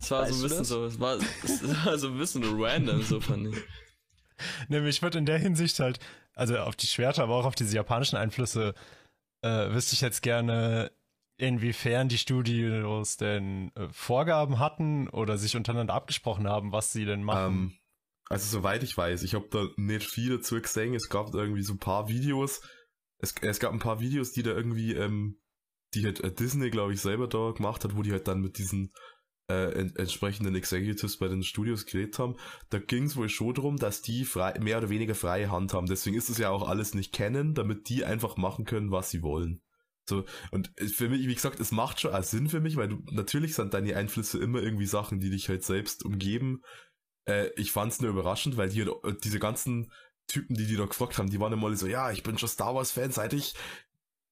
Es 0.00 0.10
war 0.10 0.26
so 0.26 0.32
Weißt 0.32 0.32
ein 0.32 0.36
du 0.36 0.42
bisschen 0.42 0.58
das? 0.58 0.68
so, 0.68 0.84
es 0.86 1.00
war, 1.00 1.16
es 1.44 1.84
war 1.86 1.98
so 1.98 2.08
ein 2.08 2.18
bisschen 2.18 2.42
random, 2.62 3.02
so 3.02 3.20
fand 3.20 3.48
ich. 3.48 3.62
Nämlich 4.68 4.96
ich 4.96 5.02
würde 5.02 5.18
in 5.18 5.26
der 5.26 5.38
Hinsicht 5.38 5.78
halt, 5.78 5.98
also 6.34 6.56
auf 6.58 6.74
die 6.76 6.86
Schwerter, 6.86 7.22
aber 7.24 7.34
auch 7.36 7.44
auf 7.44 7.54
diese 7.54 7.74
japanischen 7.76 8.16
Einflüsse, 8.16 8.74
äh, 9.42 9.70
wüsste 9.74 9.94
ich 9.94 10.00
jetzt 10.00 10.22
gerne, 10.22 10.90
inwiefern 11.42 12.08
die 12.08 12.18
Studios 12.18 13.16
denn 13.16 13.72
äh, 13.74 13.88
Vorgaben 13.90 14.60
hatten 14.60 15.08
oder 15.08 15.36
sich 15.38 15.56
untereinander 15.56 15.92
abgesprochen 15.92 16.46
haben, 16.46 16.70
was 16.70 16.92
sie 16.92 17.04
denn 17.04 17.24
machen. 17.24 17.52
Ähm, 17.52 17.72
also 18.28 18.58
soweit 18.58 18.84
ich 18.84 18.96
weiß, 18.96 19.24
ich 19.24 19.34
habe 19.34 19.48
da 19.50 19.66
nicht 19.76 20.08
viel 20.08 20.36
dazu 20.36 20.60
gesehen. 20.60 20.94
Es 20.94 21.08
gab 21.08 21.34
irgendwie 21.34 21.62
so 21.62 21.74
ein 21.74 21.80
paar 21.80 22.08
Videos. 22.08 22.62
Es, 23.18 23.34
es 23.42 23.58
gab 23.58 23.72
ein 23.72 23.80
paar 23.80 23.98
Videos, 23.98 24.30
die 24.30 24.44
da 24.44 24.52
irgendwie, 24.52 24.92
ähm, 24.92 25.40
die 25.94 26.04
halt 26.04 26.20
äh, 26.20 26.32
Disney, 26.32 26.70
glaube 26.70 26.94
ich, 26.94 27.00
selber 27.00 27.26
da 27.26 27.50
gemacht 27.50 27.82
hat, 27.82 27.96
wo 27.96 28.02
die 28.02 28.12
halt 28.12 28.28
dann 28.28 28.40
mit 28.40 28.58
diesen 28.58 28.92
äh, 29.50 29.72
en 29.72 29.96
entsprechenden 29.96 30.54
Executives 30.54 31.18
bei 31.18 31.26
den 31.26 31.42
Studios 31.42 31.86
geredet 31.86 32.20
haben. 32.20 32.36
Da 32.70 32.78
ging 32.78 33.06
es 33.06 33.16
wohl 33.16 33.28
schon 33.28 33.54
darum, 33.54 33.78
dass 33.78 34.00
die 34.00 34.24
frei, 34.24 34.56
mehr 34.60 34.78
oder 34.78 34.90
weniger 34.90 35.16
freie 35.16 35.50
Hand 35.50 35.74
haben. 35.74 35.86
Deswegen 35.86 36.16
ist 36.16 36.30
es 36.30 36.38
ja 36.38 36.50
auch 36.50 36.68
alles 36.68 36.94
nicht 36.94 37.12
kennen, 37.12 37.54
damit 37.54 37.88
die 37.88 38.04
einfach 38.04 38.36
machen 38.36 38.64
können, 38.64 38.92
was 38.92 39.10
sie 39.10 39.22
wollen. 39.22 39.60
So, 40.08 40.24
und 40.50 40.72
für 40.78 41.08
mich, 41.08 41.26
wie 41.26 41.34
gesagt, 41.34 41.60
es 41.60 41.70
macht 41.70 42.00
schon 42.00 42.12
auch 42.12 42.24
Sinn 42.24 42.48
für 42.48 42.60
mich, 42.60 42.76
weil 42.76 42.88
du, 42.88 43.02
natürlich 43.10 43.54
sind 43.54 43.72
deine 43.72 43.96
Einflüsse 43.96 44.38
immer 44.38 44.60
irgendwie 44.60 44.86
Sachen, 44.86 45.20
die 45.20 45.30
dich 45.30 45.48
halt 45.48 45.64
selbst 45.64 46.04
umgeben. 46.04 46.62
Äh, 47.24 47.50
ich 47.56 47.70
fand's 47.72 48.00
nur 48.00 48.10
überraschend, 48.10 48.56
weil 48.56 48.68
die, 48.68 48.84
halt, 48.84 49.04
äh, 49.04 49.14
diese 49.22 49.38
ganzen 49.38 49.92
Typen, 50.26 50.54
die 50.56 50.66
die 50.66 50.76
da 50.76 50.86
gefragt 50.86 51.18
haben, 51.18 51.30
die 51.30 51.40
waren 51.40 51.52
immer 51.52 51.74
so, 51.76 51.86
ja, 51.86 52.10
ich 52.10 52.22
bin 52.22 52.38
schon 52.38 52.48
Star 52.48 52.74
Wars 52.74 52.90
Fan, 52.90 53.12
seit 53.12 53.32
ich 53.32 53.54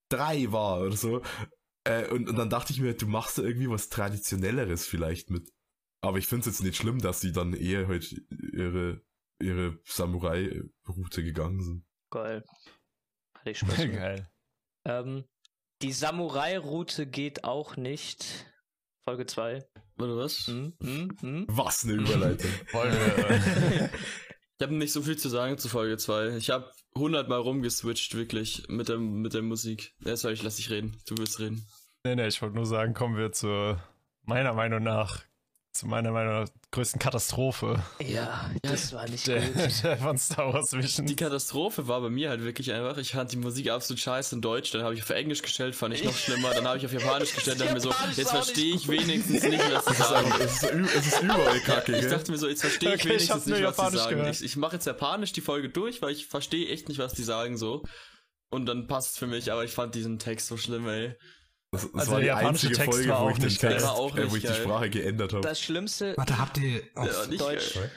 drei 0.09 0.51
war 0.51 0.81
oder 0.81 0.97
so. 0.97 1.23
Äh, 1.85 2.09
und, 2.09 2.29
und 2.29 2.37
dann 2.37 2.51
dachte 2.51 2.73
ich 2.73 2.81
mir, 2.81 2.95
du 2.95 3.07
machst 3.07 3.39
da 3.39 3.43
irgendwie 3.43 3.71
was 3.71 3.89
Traditionelleres 3.89 4.87
vielleicht 4.87 5.31
mit. 5.31 5.51
Aber 6.03 6.19
ich 6.19 6.27
find's 6.27 6.47
jetzt 6.47 6.63
nicht 6.63 6.77
schlimm, 6.77 6.99
dass 6.99 7.21
die 7.21 7.33
dann 7.33 7.53
eher 7.53 7.89
halt 7.89 8.13
ihre, 8.31 9.03
ihre 9.41 9.79
Samurai-Route 9.85 11.23
gegangen 11.23 11.63
sind. 11.63 11.85
Geil. 12.11 12.45
Hatte 13.35 13.51
ich 13.51 13.59
Spaß. 13.59 13.77
Geil. 13.77 14.31
ähm, 14.85 15.25
die 15.83 15.93
Samurai-Route 15.93 17.07
geht 17.07 17.45
auch 17.45 17.77
nicht. 17.77 18.47
Folge 19.05 19.27
2. 19.27 19.65
Oder 19.99 20.17
was? 20.17 20.47
Hm, 20.47 20.75
hm, 20.83 21.17
hm. 21.21 21.47
Was 21.49 21.85
eine 21.85 21.95
Überleitung. 21.95 22.51
Ich 24.61 24.67
habe 24.67 24.75
nicht 24.75 24.93
so 24.93 25.01
viel 25.01 25.17
zu 25.17 25.31
sagen 25.31 25.57
zu 25.57 25.71
Folge 25.71 25.97
2. 25.97 26.37
Ich 26.37 26.51
habe 26.51 26.71
hundertmal 26.95 27.39
rumgeswitcht, 27.39 28.15
wirklich, 28.15 28.65
mit 28.69 28.91
der, 28.91 28.99
mit 28.99 29.33
der 29.33 29.41
Musik. 29.41 29.95
Erst 30.05 30.27
ich 30.27 30.43
lass 30.43 30.57
dich 30.57 30.69
reden. 30.69 31.01
Du 31.09 31.17
willst 31.17 31.41
reden. 31.41 31.67
nee, 32.05 32.15
nee, 32.15 32.27
ich 32.27 32.43
wollte 32.43 32.57
nur 32.57 32.67
sagen, 32.67 32.93
kommen 32.93 33.17
wir 33.17 33.33
zur, 33.33 33.83
meiner 34.25 34.53
Meinung 34.53 34.83
nach, 34.83 35.23
zu 35.73 35.87
meiner 35.87 36.11
Meinung 36.11 36.33
nach 36.43 36.49
größten 36.73 36.99
Katastrophe 36.99 37.81
Ja, 38.01 38.51
das 38.63 38.93
war 38.93 39.09
nicht 39.09 39.27
der, 39.29 39.41
gut. 39.41 39.73
der 39.85 39.97
von 39.99 40.19
Star 40.19 40.53
Wars 40.53 40.73
Vision. 40.73 41.07
Die 41.07 41.15
Katastrophe 41.15 41.87
war 41.87 42.01
bei 42.01 42.11
mir 42.11 42.29
halt 42.31 42.43
wirklich 42.43 42.73
einfach, 42.73 42.97
ich 42.99 43.13
fand 43.13 43.31
die 43.33 43.37
Musik 43.37 43.71
absolut 43.71 44.01
scheiße 44.01 44.35
in 44.35 44.43
Deutsch, 44.43 44.73
dann 44.73 44.83
habe 44.83 44.95
ich 44.95 45.03
auf 45.03 45.11
Englisch 45.11 45.43
gestellt, 45.43 45.77
fand 45.77 45.95
ich 45.95 46.03
noch 46.05 46.17
schlimmer, 46.17 46.53
dann 46.55 46.67
habe 46.67 46.79
ich 46.79 46.85
auf 46.87 46.93
Japanisch 46.93 47.35
gestellt, 47.35 47.61
dachte 47.61 47.73
mir 47.75 47.81
so, 47.81 47.93
jetzt 48.17 48.31
verstehe 48.31 48.75
ich 48.75 48.89
wenigstens 48.89 49.43
nicht, 49.45 49.73
was 49.73 49.85
sie 49.85 49.91
Es 49.93 49.99
sagen. 49.99 50.33
es 50.41 50.63
ist, 50.63 51.07
es 51.15 51.21
überall 51.23 51.61
kacke, 51.61 51.97
Ich 51.97 52.07
dachte 52.09 52.33
mir 52.33 52.39
so, 52.39 52.49
jetzt 52.49 52.63
verstehe 52.63 52.95
ich 52.95 53.01
Okay, 53.03 53.09
wenigstens 53.11 53.47
nicht, 53.47 53.53
was 53.63 53.77
sie 53.77 53.83
Japanisch 53.83 54.01
sagen. 54.01 54.17
gehört. 54.17 54.35
Ich, 54.37 54.45
ich 54.45 54.57
mache 54.57 54.75
jetzt 54.75 54.87
Japanisch 54.87 55.33
die 55.33 55.41
Folge 55.41 55.69
durch, 55.71 56.03
weil 56.03 56.11
ich 56.13 56.27
verstehe 56.27 56.69
echt 56.69 56.89
nicht, 56.89 56.99
was 56.99 57.13
die 57.15 57.23
sagen 57.25 57.57
so. 57.57 57.85
Und 58.51 58.67
dann 58.67 58.89
passt 58.89 59.19
für 59.21 59.29
mich, 59.29 59.53
aber 59.53 59.63
ich 59.65 59.71
fand 59.71 59.95
diesen 59.95 60.19
Text 60.19 60.49
so 60.49 60.57
schlimm, 60.57 60.89
ey. 60.89 61.15
Das, 61.73 61.83
das 61.83 61.95
Also 61.95 62.13
war 62.13 62.21
der 62.21 62.21
die 62.21 62.27
japanische 62.27 62.67
einzige 62.67 62.75
Text 62.75 62.91
Folge, 62.93 63.09
war 63.11 63.21
wo 63.21 63.25
auch 63.27 63.31
ich 63.31 63.37
den 63.39 63.45
nicht. 63.47 63.61
Text, 63.61 63.87
war 63.87 63.93
auch 63.95 64.17
äh, 64.17 64.31
wo 64.31 64.35
nicht 64.35 64.45
ich 64.45 64.51
die. 64.51 64.57
Sprache 64.61 64.91
geändert 64.91 65.33
habe. 65.33 65.43
Das 65.43 65.61
Schlimmste, 65.61 66.17
Warte, 66.17 66.39
habt 66.39 66.59
ihr 66.59 66.83
auf 66.97 67.07
Ja, 67.07 67.27
nicht 67.27 67.41
Deutsch. 67.41 67.75
geil. 67.75 67.91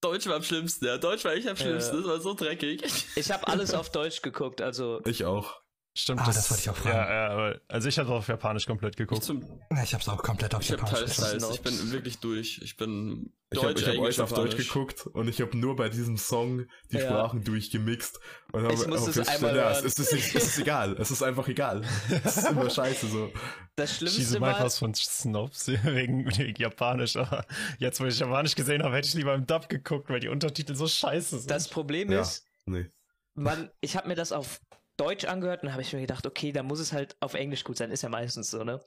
Deutsch 0.00 0.26
war 0.26 0.34
am 0.34 0.42
schlimmsten, 0.42 0.84
ja. 0.86 0.98
Deutsch 0.98 1.24
war 1.24 1.32
echt 1.32 1.46
am 1.46 1.56
schlimmsten, 1.56 1.94
Ja. 1.94 2.00
das 2.02 2.10
war 2.10 2.20
so 2.20 2.34
dreckig. 2.34 2.82
ich 3.14 3.30
habe 3.30 3.46
alles 3.46 3.72
auf 3.72 3.90
Deutsch 3.90 4.20
geguckt, 4.22 4.60
also 4.60 5.00
Ich 5.04 5.24
auch. 5.24 5.61
Stimmt, 5.94 6.20
Ah, 6.22 6.24
das 6.24 6.50
wollte 6.50 6.62
ich 6.62 6.70
auch 6.70 6.76
fragen. 6.76 6.96
Ja, 6.96 7.12
ja, 7.12 7.28
aber, 7.32 7.60
also 7.68 7.86
ich 7.86 7.98
habe 7.98 8.08
auf 8.14 8.26
Japanisch 8.26 8.64
komplett 8.64 8.94
Ich, 8.94 8.96
geguckt. 8.96 9.24
zum, 9.24 9.42
Ja, 9.70 9.82
ich 9.82 9.92
hab's 9.92 10.08
auch 10.08 10.22
komplett 10.22 10.54
auf 10.54 10.62
ich 10.62 10.72
hab 10.72 10.78
Japanisch 10.80 11.04
geschaut. 11.16 11.30
teils. 11.38 11.50
Ich 11.50 11.60
bin 11.60 11.92
wirklich 11.92 12.18
durch. 12.18 12.60
Ich 12.62 12.78
bin 12.78 13.30
Ich 13.50 13.58
habe 13.58 13.74
Deutsch, 13.74 13.82
ich 13.82 13.88
hab 13.88 13.94
Englisch, 13.96 14.18
alles 14.18 14.32
auf 14.32 14.32
Deutsch 14.32 14.56
geguckt 14.56 15.06
und 15.08 15.28
ich 15.28 15.38
habe 15.42 15.54
nur 15.54 15.76
bei 15.76 15.90
diesem 15.90 16.16
Song 16.16 16.64
die 16.90 16.96
Ja. 16.96 17.02
Sprachen 17.02 17.44
durchgemixt 17.44 18.20
und 18.52 18.62
habe 18.62 18.72
Ich 18.72 18.86
muss 18.86 19.02
hab 19.06 19.16
es 19.16 19.28
einmal 19.28 19.54
ja, 19.54 19.64
hören. 19.64 19.84
es, 19.84 19.98
ist, 19.98 20.12
es 20.14 20.34
ist 20.34 20.58
egal. 20.60 20.96
Es 20.98 21.10
ist 21.10 21.22
einfach 21.22 21.46
egal. 21.48 21.82
Es 22.24 22.38
ist 22.38 22.48
immer 22.48 22.70
scheiße 22.70 23.08
so. 23.08 23.30
das 23.76 23.90
Schieße 23.90 24.10
Schlimmste 24.12 24.40
mal 24.40 24.54
war, 24.54 24.64
was 24.64 24.78
von 24.78 24.94
Snobs 24.94 25.68
wegen, 25.84 26.24
wegen 26.38 26.56
Japanisch, 26.62 27.16
aber 27.16 27.44
jetzt, 27.78 28.00
wo 28.00 28.06
ich 28.06 28.18
Japanisch 28.18 28.54
gesehen 28.54 28.82
habe, 28.82 28.96
hätte 28.96 29.08
ich 29.08 29.14
lieber 29.14 29.34
im 29.34 29.46
Dub 29.46 29.68
geguckt, 29.68 30.08
weil 30.08 30.20
die 30.20 30.28
Untertitel 30.28 30.74
so 30.74 30.88
scheiße 30.88 31.40
sind. 31.40 31.50
das 31.50 31.68
Problem 31.68 32.10
Ja. 32.10 32.22
ist, 32.22 32.46
Nee. 32.64 32.86
man, 33.34 33.70
ich 33.82 33.94
habe 33.94 34.08
mir 34.08 34.14
das 34.14 34.32
auf 34.32 34.58
Deutsch 35.02 35.24
angehört 35.24 35.62
und 35.62 35.72
habe 35.72 35.82
ich 35.82 35.92
mir 35.92 36.00
gedacht, 36.00 36.26
okay, 36.26 36.52
da 36.52 36.62
muss 36.62 36.80
es 36.80 36.92
halt 36.92 37.16
auf 37.20 37.34
Englisch 37.34 37.64
gut 37.64 37.76
sein, 37.76 37.90
ist 37.90 38.02
ja 38.02 38.08
meistens 38.08 38.50
so, 38.50 38.64
ne? 38.64 38.80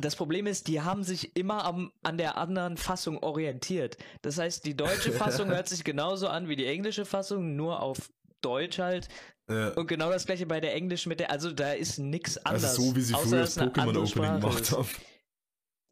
Das 0.00 0.16
Problem 0.16 0.46
ist, 0.46 0.68
die 0.68 0.80
haben 0.80 1.02
sich 1.02 1.36
immer 1.36 1.64
am, 1.64 1.92
an 2.02 2.16
der 2.16 2.38
anderen 2.38 2.76
Fassung 2.76 3.18
orientiert. 3.22 3.98
Das 4.22 4.38
heißt, 4.38 4.64
die 4.64 4.74
deutsche 4.76 5.12
Fassung 5.12 5.48
hört 5.48 5.68
sich 5.68 5.84
genauso 5.84 6.28
an 6.28 6.48
wie 6.48 6.56
die 6.56 6.66
englische 6.66 7.04
Fassung, 7.04 7.56
nur 7.56 7.82
auf 7.82 8.10
Deutsch 8.40 8.78
halt. 8.78 9.08
Äh, 9.48 9.70
Und 9.72 9.88
genau 9.88 10.10
das 10.10 10.24
gleiche 10.24 10.46
bei 10.46 10.60
der 10.60 10.74
englischen 10.74 11.10
mit 11.10 11.20
der, 11.20 11.30
also 11.30 11.52
da 11.52 11.72
ist 11.72 11.98
nix 11.98 12.38
anders. 12.38 12.64
also 12.64 12.82
so 12.82 12.96
wie 12.96 13.00
sie 13.02 13.12
früher 13.12 13.40
das 13.40 13.58
Pokémon-Opening 13.58 14.40
gemacht 14.40 14.72
haben. 14.72 14.88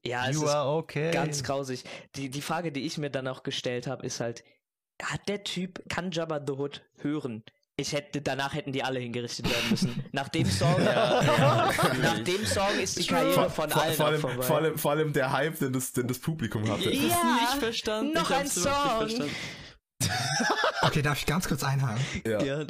Ja, 0.05 0.29
es 0.29 0.37
you 0.37 0.45
ist 0.45 0.51
are 0.51 0.77
okay. 0.77 1.11
ganz 1.11 1.43
grausig. 1.43 1.85
Die, 2.17 2.31
die 2.31 2.41
Frage, 2.41 2.73
die 2.73 2.87
ich 2.87 2.97
mir 2.97 3.11
dann 3.11 3.29
auch 3.29 3.43
gestellt 3.43 3.87
habe, 3.87 4.07
ist 4.07 4.21
halt, 4.21 4.45
hat 5.03 5.29
der 5.29 5.45
Typ, 5.45 5.83
kann 5.89 6.13
Jabba 6.13 6.43
the 6.47 6.55
Hood 6.55 6.83
hören? 6.99 7.45
Ich 7.81 7.93
hätte, 7.93 8.21
danach 8.21 8.55
hätten 8.55 8.73
die 8.73 8.83
alle 8.83 8.99
hingerichtet 8.99 9.49
werden 9.49 9.71
müssen. 9.71 10.05
Nach 10.11 10.29
dem 10.29 10.51
Song, 10.51 10.75
Ja, 10.85 11.71
nach 12.03 12.19
dem 12.25 12.45
Song 12.45 12.77
ist 12.83 12.99
die 12.99 13.07
Karriere 13.07 13.35
Vor, 13.35 13.51
von 13.51 13.71
vor, 13.71 13.83
allen 13.83 13.95
vor, 13.95 14.07
allem, 14.07 14.21
vorbei. 14.21 14.43
vor, 14.43 14.57
allem, 14.57 14.79
vor 14.79 14.91
allem 14.91 15.13
der 15.13 15.31
Hype, 15.31 15.59
den 15.61 15.73
das, 15.73 15.93
den 15.93 16.09
das 16.09 16.19
Publikum 16.19 16.69
hatte. 16.69 16.91
Ich 16.91 17.03
hab's 17.13 17.23
Ja, 17.23 17.35
nicht 17.53 17.63
verstanden. 17.63 18.13
noch 18.15 18.31
ich 18.31 18.37
ein 18.37 18.49
Song. 18.49 19.31
Okay, 20.83 21.03
darf 21.03 21.19
ich 21.19 21.27
ganz 21.27 21.47
kurz 21.47 21.63
einhaken? 21.63 22.03
Ja. 22.27 22.43
ja. 22.43 22.65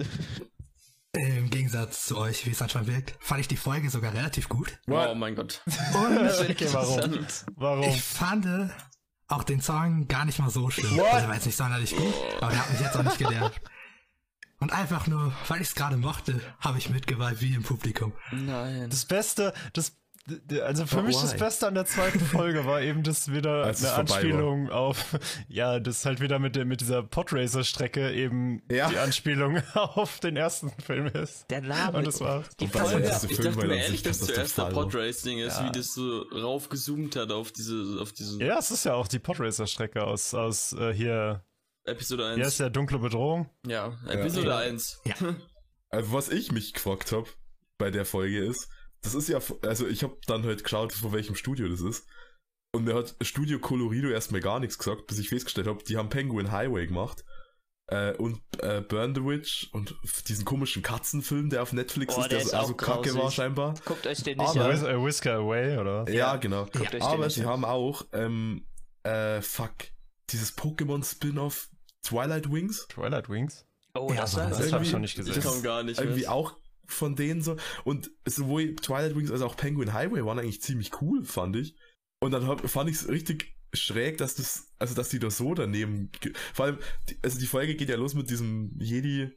Im 1.15 1.49
Gegensatz 1.49 2.05
zu 2.05 2.19
euch, 2.19 2.45
wie 2.45 2.51
es 2.51 2.61
anscheinend 2.61 2.89
wirkt, 2.89 3.15
fand 3.21 3.41
ich 3.41 3.49
die 3.49 3.57
Folge 3.57 3.89
sogar 3.89 4.13
relativ 4.13 4.49
gut. 4.51 4.79
Oh 4.89 5.15
mein 5.15 5.35
Gott. 5.35 5.63
Und 5.95 6.19
Okay, 6.51 6.69
warum? 6.73 7.27
Warum? 7.57 7.83
ich 7.83 8.03
fand 8.03 8.47
auch 9.29 9.43
den 9.45 9.63
Song 9.63 10.07
gar 10.07 10.27
nicht 10.27 10.39
mal 10.39 10.51
so 10.51 10.69
schlimm. 10.69 11.01
Also, 11.01 11.17
Der 11.19 11.29
war 11.29 11.35
jetzt 11.35 11.47
nicht 11.47 11.57
sonderlich 11.57 11.97
gut, 11.97 12.15
aber 12.43 12.51
der 12.53 12.61
hat 12.61 12.71
mich 12.73 12.81
jetzt 12.81 12.95
auch 12.97 13.03
nicht 13.03 13.19
gelernt. 13.19 13.55
Und 14.61 14.73
einfach 14.73 15.07
nur, 15.07 15.33
weil 15.47 15.61
ich 15.61 15.69
es 15.69 15.75
gerade 15.75 15.97
mochte, 15.97 16.41
habe 16.61 16.79
ich 16.79 16.91
mitgeweilt 16.91 17.41
wie 17.41 17.55
im 17.55 17.63
Publikum. 17.63 18.13
Nein. 18.33 18.91
Das 18.91 19.05
Beste, 19.05 19.53
das, 19.73 19.97
also 20.63 20.85
für 20.85 20.97
But 20.97 21.05
mich 21.07 21.17
das 21.17 21.35
why? 21.35 21.39
Beste 21.39 21.69
an 21.69 21.75
der 21.75 21.87
zweiten 21.87 22.19
Folge 22.37 22.67
war 22.67 22.83
eben 22.83 23.03
das 23.05 23.31
wieder 23.33 23.63
Als 23.65 23.85
eine 23.85 23.95
vorbei 23.95 24.11
war. 24.11 24.17
Anspielung 24.17 24.71
auf, 24.71 25.17
ja, 25.49 25.79
das 25.79 26.05
halt 26.05 26.21
wieder 26.21 26.39
mit, 26.41 26.57
der, 26.57 26.65
mit 26.65 26.81
dieser 26.81 27.05
Podracer-Strecke 27.05 28.13
eben 28.13 28.61
Ja. 28.71 28.89
die 28.91 28.99
Anspielung 28.99 29.63
auf 29.75 30.19
den 30.21 30.37
ersten 30.37 30.71
Film 30.85 31.07
ist. 31.07 31.49
Der 31.51 31.61
Name. 31.63 31.99
Und 31.99 32.07
das 32.07 32.21
war 32.21 32.43
die 32.61 32.67
das 32.69 32.91
Folge. 32.91 33.07
erste 33.07 33.27
Ich 33.29 33.37
Film 33.37 33.55
dachte 33.55 33.67
mir 33.69 33.75
ehrlich, 33.77 33.91
sich 33.91 34.03
dass 34.03 34.21
zuerst 34.21 34.59
der. 34.59 34.65
Podracing 34.65 35.39
ist, 35.39 35.59
Ja. 35.61 35.69
wie 35.69 35.73
das 35.79 35.95
so 35.95 36.23
raufgezoomt 36.35 37.15
hat 37.17 37.31
auf 37.31 37.53
diese, 37.53 37.99
auf 38.03 38.13
diese 38.13 38.43
Ja, 38.45 38.59
es 38.59 38.71
ist 38.73 38.85
ja 38.85 38.95
auch 38.95 39.07
die 39.09 39.21
Podracer-Strecke 39.21 40.03
aus, 40.05 40.35
aus 40.35 40.73
äh, 40.73 40.93
hier, 40.93 41.43
Episode 41.89 42.27
1. 42.27 42.37
hier 42.37 42.47
ist 42.47 42.59
ja 42.61 42.69
Dunkle 42.69 42.99
Bedrohung. 42.99 43.49
Ja, 43.67 43.97
Episode 44.09 44.49
Ja. 44.49 44.59
1. 44.59 45.03
Also 45.91 46.13
was 46.13 46.29
ich 46.29 46.53
mich 46.53 46.75
gefragt 46.75 47.13
habe 47.13 47.27
bei 47.79 47.91
der 47.91 48.05
Folge 48.05 48.45
ist, 48.45 48.69
das 49.01 49.15
ist 49.15 49.29
ja, 49.29 49.39
also 49.63 49.87
ich 49.87 50.03
habe 50.03 50.19
dann 50.27 50.45
halt 50.45 50.63
geschaut, 50.63 50.93
von 50.93 51.13
welchem 51.13 51.35
Studio 51.35 51.67
das 51.69 51.81
ist. 51.81 52.07
Und 52.75 52.85
mir 52.85 52.95
hat 52.95 53.17
Studio 53.23 53.59
Colorido 53.59 54.09
erstmal 54.11 54.43
gar 54.43 54.61
nichts 54.61 54.77
gesagt, 54.77 55.07
bis 55.07 55.19
ich 55.19 55.31
festgestellt 55.31 55.67
habe, 55.67 55.83
die 55.85 55.97
haben 55.97 56.11
Penguin 56.11 56.53
Highway 56.53 56.87
gemacht. 56.87 57.25
Äh, 57.87 58.13
und 58.17 58.43
äh, 58.59 58.83
Burn 58.83 59.15
the 59.15 59.25
Witch 59.25 59.71
und 59.73 59.95
diesen 60.29 60.45
komischen 60.45 60.83
Katzenfilm, 60.83 61.49
der 61.49 61.63
auf 61.63 61.73
Netflix 61.73 62.15
Oh, 62.19 62.21
ist, 62.21 62.33
der, 62.33 62.39
der 62.41 62.41
so, 62.43 62.49
ist 62.49 62.55
also 62.55 62.73
auch 62.75 62.77
kacke 62.77 63.15
war 63.15 63.31
scheinbar. 63.31 63.73
Guckt 63.87 64.07
euch 64.07 64.23
den 64.23 64.37
nicht 64.37 64.47
Aber- 64.47 64.67
an. 64.67 64.71
Whis 64.73 64.83
äh, 64.83 65.03
Whisker 65.03 65.35
Away, 65.37 65.79
oder? 65.79 66.05
was? 66.05 66.13
Ja, 66.13 66.37
genau. 66.37 66.65
Guckt 66.65 66.81
euch 66.83 66.91
den 66.91 67.01
Aber 67.01 67.25
nicht 67.25 67.35
sie 67.37 67.45
an. 67.45 67.47
haben 67.49 67.65
auch, 67.65 68.05
ähm, 68.13 68.67
äh, 69.05 69.41
fuck, 69.41 69.73
dieses 70.29 70.55
Pokémon-Spin-off 70.59 71.71
Twilight 72.09 72.51
Wings. 72.51 72.87
Twilight 72.89 73.29
Wings? 73.29 73.65
Oh, 73.95 74.13
Ja, 74.13 74.23
das 74.23 74.33
so 74.33 74.39
Das 74.39 74.73
habe 74.73 74.85
ich 74.85 74.91
schon 74.91 75.01
nicht 75.01 75.19
Ich 75.19 75.25
gesehen. 75.27 75.43
komm 75.43 75.63
gar 75.63 75.83
nicht 75.83 75.99
irgendwie 76.01 76.21
mit. 76.21 76.29
auch 76.29 76.57
von 76.87 77.17
denen 77.17 77.43
so. 77.43 77.57
Und 77.85 78.11
sowohl 78.27 78.75
Twilight 78.77 79.15
Wings 79.17 79.31
als 79.31 79.43
auch 79.43 79.57
Penguin 79.57 79.93
Highway 79.93 80.25
waren 80.25 80.39
eigentlich 80.39 80.63
ziemlich 80.63 81.03
cool, 81.03 81.25
fand 81.25 81.57
ich. 81.57 81.75
Und 82.21 82.31
dann 82.33 82.47
hab, 82.47 82.69
fand 82.69 82.89
ich 82.91 82.97
es 82.97 83.09
richtig 83.09 83.55
schräg, 83.75 84.17
dass 84.19 84.35
das, 84.37 84.73
also 84.79 84.95
dass 84.95 85.11
die 85.11 85.19
da 85.19 85.31
so 85.31 85.53
daneben, 85.55 86.11
vor 86.55 86.65
allem, 86.67 86.79
die, 87.09 87.19
also 87.23 87.39
die 87.39 87.47
Folge 87.47 87.75
geht 87.77 87.91
ja 87.91 87.97
los 87.97 88.15
mit 88.15 88.31
diesem 88.31 88.75
Jedi 88.81 89.31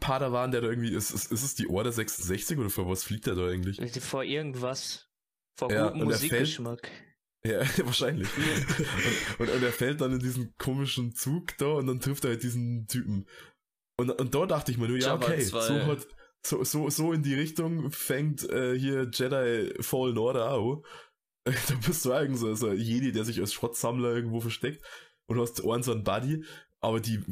Padawan, 0.00 0.50
der 0.50 0.60
da 0.60 0.68
irgendwie, 0.68 0.92
ist, 0.92 1.10
ist, 1.12 1.30
ist 1.32 1.42
es 1.44 1.54
die 1.54 1.68
Order 1.68 1.92
66 1.92 2.58
oder 2.58 2.68
vor 2.70 2.88
was 2.88 3.04
fliegt 3.04 3.26
der 3.26 3.34
da 3.36 3.46
eigentlich? 3.48 3.78
Vor 4.02 4.24
irgendwas. 4.24 5.08
Vor 5.58 5.72
Ja, 5.72 5.88
gutem 5.88 6.04
Musikgeschmack. 6.04 6.90
Ja, 7.46 7.60
wahrscheinlich. 7.84 8.28
und, 8.36 9.40
und, 9.40 9.54
und 9.54 9.62
er 9.62 9.72
fällt 9.72 10.00
dann 10.00 10.12
in 10.12 10.18
diesen 10.18 10.54
komischen 10.58 11.14
Zug 11.14 11.56
da 11.58 11.66
und 11.66 11.86
dann 11.86 12.00
trifft 12.00 12.24
er 12.24 12.30
halt 12.30 12.42
diesen 12.42 12.86
Typen. 12.86 13.26
Und, 13.98 14.10
und 14.10 14.34
da 14.34 14.46
dachte 14.46 14.72
ich 14.72 14.78
mir 14.78 14.88
nur, 14.88 14.98
ja, 14.98 15.14
okay, 15.14 15.40
2. 15.40 15.60
so 15.60 15.74
hat, 15.86 16.06
so, 16.44 16.64
so, 16.64 16.90
so 16.90 17.12
in 17.12 17.22
die 17.22 17.34
Richtung 17.34 17.90
fängt 17.90 18.48
äh, 18.48 18.78
hier 18.78 19.10
Jedi 19.12 19.74
Fallen 19.80 20.18
Order 20.18 20.52
auch. 20.52 20.82
Da 21.44 21.74
bist 21.86 22.04
du 22.04 22.12
eigentlich 22.12 22.40
so, 22.40 22.52
so 22.56 22.70
ein 22.70 22.76
Jedi, 22.76 23.12
der 23.12 23.24
sich 23.24 23.38
als 23.38 23.52
Schrottsammler 23.52 24.12
irgendwo 24.12 24.40
versteckt 24.40 24.84
und 25.28 25.38
hast 25.38 25.64
einen 25.64 25.84
so 25.84 25.92
einen 25.92 26.02
Buddy, 26.02 26.44
aber 26.80 26.98
die, 26.98 27.22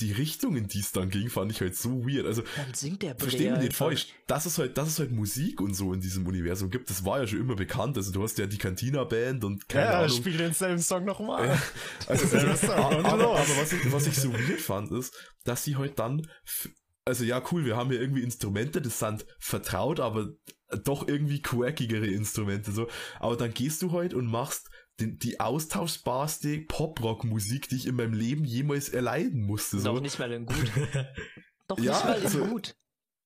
die 0.00 0.12
Richtung, 0.12 0.56
in 0.56 0.66
die 0.68 0.80
es 0.80 0.92
dann 0.92 1.10
ging, 1.10 1.28
fand 1.30 1.52
ich 1.52 1.60
halt 1.60 1.76
so 1.76 2.06
weird. 2.06 2.26
Also, 2.26 2.42
Dann 2.56 2.74
singt 2.74 3.02
der 3.02 3.14
Versteh 3.16 3.38
Brea 3.44 3.52
mich 3.52 3.60
nicht 3.64 3.76
falsch. 3.76 4.08
Dass 4.26 4.46
es 4.46 4.58
halt, 4.58 4.76
dass 4.78 4.88
es 4.88 4.98
halt 4.98 5.12
Musik 5.12 5.60
und 5.60 5.74
so 5.74 5.92
in 5.92 6.00
diesem 6.00 6.26
Universum 6.26 6.70
gibt, 6.70 6.90
das 6.90 7.04
war 7.04 7.20
ja 7.20 7.26
schon 7.26 7.40
immer 7.40 7.56
bekannt. 7.56 7.96
Also 7.96 8.12
du 8.12 8.22
hast 8.22 8.38
ja 8.38 8.46
die 8.46 8.58
Cantina-Band 8.58 9.44
und 9.44 9.68
keine 9.68 9.86
Ja, 9.86 9.98
Ahnung. 10.00 10.16
spiel 10.16 10.36
denselben 10.36 10.80
Song 10.80 11.04
nochmal. 11.04 11.46
Ja. 11.48 11.62
Also, 12.06 12.36
also, 12.36 12.72
aber, 12.72 13.08
aber, 13.08 13.36
was, 13.60 13.72
ich, 13.72 13.92
was 13.92 14.06
ich 14.06 14.16
so 14.16 14.32
weird 14.32 14.60
fand, 14.60 14.90
ist, 14.92 15.14
dass 15.44 15.64
sie 15.64 15.76
halt 15.76 15.98
dann, 15.98 16.26
also 17.04 17.24
ja, 17.24 17.42
cool, 17.50 17.64
wir 17.64 17.76
haben 17.76 17.90
hier 17.90 18.00
irgendwie 18.00 18.22
Instrumente, 18.22 18.80
das 18.80 18.98
sind 18.98 19.26
vertraut, 19.38 20.00
aber 20.00 20.30
doch 20.84 21.08
irgendwie 21.08 21.42
quirkigere 21.42 22.06
Instrumente, 22.06 22.72
so. 22.72 22.88
Aber 23.18 23.36
dann 23.36 23.52
gehst 23.52 23.82
du 23.82 23.92
halt 23.92 24.14
und 24.14 24.26
machst 24.26 24.69
den, 25.00 25.18
die 25.18 25.40
austauschbarste 25.40 26.60
Pop-Rock-Musik, 26.60 27.68
die 27.68 27.76
ich 27.76 27.86
in 27.86 27.96
meinem 27.96 28.12
Leben 28.12 28.44
jemals 28.44 28.88
erleiden 28.88 29.42
musste, 29.42 29.78
so. 29.80 29.94
Doch 29.94 30.00
nicht 30.00 30.18
mal 30.18 30.30
in 30.32 30.46
gut. 30.46 30.56
Doch 31.68 31.78
Ja, 31.78 31.92
nicht 31.92 32.04
mal 32.04 32.18
in 32.18 32.24
also- 32.24 32.44
gut. 32.46 32.74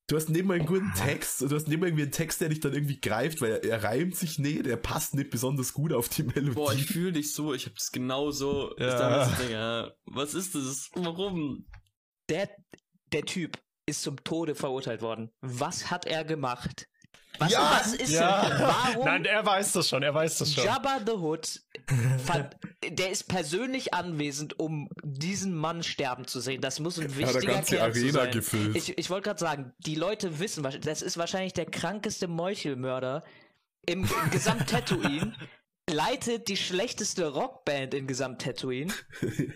Du 0.06 0.16
hast 0.16 0.28
nicht 0.28 0.44
mal 0.44 0.58
einen 0.58 0.66
guten 0.66 0.92
Text, 0.92 1.40
du 1.40 1.48
hast 1.54 1.66
nicht 1.66 1.80
mal 1.80 1.87
irgendwie 1.87 2.02
einen 2.02 2.12
Text, 2.12 2.38
der 2.42 2.50
dich 2.50 2.60
dann 2.60 2.74
irgendwie 2.74 3.00
greift, 3.00 3.40
weil 3.40 3.52
er, 3.52 3.64
er 3.64 3.84
reimt 3.84 4.14
sich 4.14 4.38
nicht, 4.38 4.66
er 4.66 4.76
passt 4.76 5.14
nicht 5.14 5.30
besonders 5.30 5.72
gut 5.72 5.94
auf 5.94 6.10
die 6.10 6.24
Melodie. 6.24 6.50
Boah, 6.54 6.74
ich 6.74 6.84
fühle 6.84 7.12
dich 7.12 7.32
so, 7.32 7.54
ich 7.54 7.64
hab's 7.64 7.90
genau 7.90 8.30
so. 8.30 8.74
Ja. 8.76 9.24
Denke, 9.24 9.50
ja, 9.52 9.90
was 10.04 10.34
ist 10.34 10.54
das? 10.54 10.90
Warum? 10.94 11.64
Der, 12.28 12.50
der 13.12 13.22
Typ 13.22 13.58
ist 13.87 14.02
zum 14.02 14.22
Tode 14.24 14.54
verurteilt 14.54 15.00
worden. 15.00 15.30
Was 15.40 15.90
hat 15.90 16.04
er 16.04 16.24
gemacht? 16.26 16.87
Was, 17.38 17.53
Ja, 17.53 17.81
was 17.81 17.94
ist 17.94 18.12
ja. 18.12 18.49
denn? 18.49 18.59
Warum? 18.61 19.05
Nein, 19.05 19.25
er 19.25 19.44
weiß 19.44 19.73
das 19.73 19.88
schon, 19.88 20.03
er 20.03 20.14
weiß 20.14 20.38
das 20.38 20.53
schon. 20.55 20.64
Jabba 20.64 21.01
the 21.05 21.12
Hood, 21.12 21.61
fand, 22.25 22.57
der 22.88 23.11
ist 23.11 23.25
persönlich 23.29 23.92
anwesend, 23.92 24.59
um 24.59 24.88
diesen 25.03 25.55
Mann 25.55 25.83
sterben 25.83 26.27
zu 26.27 26.40
sehen. 26.40 26.61
Das 26.61 26.79
muss 26.81 26.99
ein 26.99 27.16
wichtiger 27.16 27.40
ganze 27.55 27.77
Kerl 27.77 27.90
Arena 27.90 28.12
sein. 28.12 28.31
gefüllt. 28.33 28.77
Ich, 28.77 28.97
ich 28.97 29.11
wollte 29.11 29.29
gerade 29.29 29.40
sagen, 29.40 29.73
die 29.79 29.97
Leute 29.97 30.38
wissen, 30.38 30.62
das 30.83 31.03
ist 31.03 31.16
wahrscheinlich 31.18 31.53
der 31.53 31.66
krankeste 31.66 32.29
Meuchelmörder 32.29 33.25
im, 33.87 34.05
im 34.05 34.31
gesamt 34.31 34.68
Tatooine. 34.70 35.35
Leitet 35.90 36.49
die 36.49 36.57
schlechteste 36.57 37.27
Rockband 37.29 37.92
in 37.92 38.07
gesamt 38.07 38.40
Tatooine. 38.42 38.92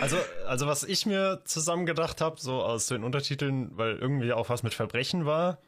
Also, 0.00 0.16
also 0.46 0.66
was 0.66 0.84
ich 0.84 1.06
mir 1.06 1.42
zusammen 1.44 1.86
gedacht 1.86 2.20
habe, 2.20 2.40
so 2.40 2.62
aus 2.62 2.86
den 2.86 3.02
Untertiteln, 3.04 3.70
weil 3.76 3.96
irgendwie 3.96 4.32
auch 4.32 4.48
was 4.48 4.62
mit 4.62 4.74
Verbrechen 4.74 5.26
war, 5.26 5.60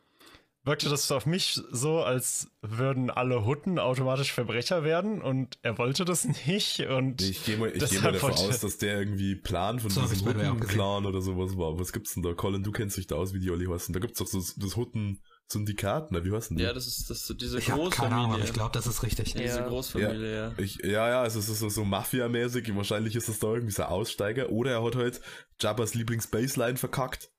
wirkte 0.71 0.89
das 0.89 1.11
auf 1.13 1.27
mich 1.27 1.61
so, 1.71 2.01
als 2.01 2.49
würden 2.63 3.11
alle 3.11 3.45
Hutten 3.45 3.79
automatisch 3.79 4.33
Verbrecher 4.33 4.85
werden 4.85 5.21
und 5.21 5.59
er 5.63 5.77
wollte 5.77 6.05
das 6.07 6.25
nicht 6.47 6.81
und 6.81 7.21
Ich 7.21 7.45
gehe 7.45 7.59
mal, 7.59 7.69
ich 7.75 7.91
geh 7.91 7.99
mal 7.99 8.13
davon 8.13 8.33
aus, 8.33 8.61
dass 8.61 8.79
der 8.79 8.99
irgendwie 8.99 9.35
Plan 9.35 9.81
von 9.81 9.91
So 9.91 10.01
diesem. 10.03 10.29
Hutten-Clan 10.29 11.05
oder 11.05 11.21
sowas 11.21 11.57
war. 11.59 11.79
Was 11.79 11.93
gibt's 11.93 12.15
denn 12.15 12.23
da? 12.23 12.33
Colin, 12.33 12.63
du 12.63 12.73
kennst 12.73 12.97
dich 12.97 13.07
da 13.07 13.17
aus, 13.17 13.35
wie 13.35 13.41
die 13.41 13.51
alle 13.51 13.69
heißen. 13.71 13.93
Da 13.93 14.01
gibt's 14.01 14.19
doch 14.19 14.27
so 14.27 14.39
das 14.39 14.77
Hutten-Syndikat, 14.77 16.13
ne? 16.13 16.25
Wie 16.25 16.33
heißen 16.33 16.57
die? 16.57 16.63
Ja, 16.63 16.73
das 16.73 16.87
ist, 16.87 17.11
das 17.11 17.29
ist 17.29 17.41
diese 17.41 17.59
Ich 17.59 17.71
habe 17.71 17.91
keine 17.91 18.15
Ahnung, 18.15 18.33
aber 18.33 18.39
Großfamilie. 18.39 18.45
ich 18.45 18.53
glaube, 18.53 18.71
das 18.73 18.87
ist 18.87 19.03
richtig. 19.03 19.35
Ja, 19.35 19.41
diese 19.43 19.59
Ja. 19.59 19.69
Großfamilie, 19.69 20.35
ja. 20.37 20.53
Ich, 20.57 20.77
ja, 20.85 21.09
ja, 21.09 21.23
also 21.23 21.39
es 21.39 21.49
ist 21.49 21.59
so, 21.59 21.69
so 21.69 21.85
Mafia-mäßig. 21.85 22.75
Wahrscheinlich 22.77 23.17
ist 23.17 23.29
das 23.29 23.39
da 23.41 23.49
irgendwie 23.49 23.73
so 23.73 23.83
ein 23.83 23.89
Aussteiger. 23.89 24.51
Oder 24.51 24.71
er 24.73 24.85
hat 24.85 24.97
halt 24.97 25.21
Jabbas 25.61 25.95
Lieblings-Baseline 25.95 26.77
verkackt. 26.77 27.31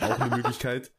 Auch 0.00 0.20
eine 0.20 0.36
Möglichkeit. 0.36 0.92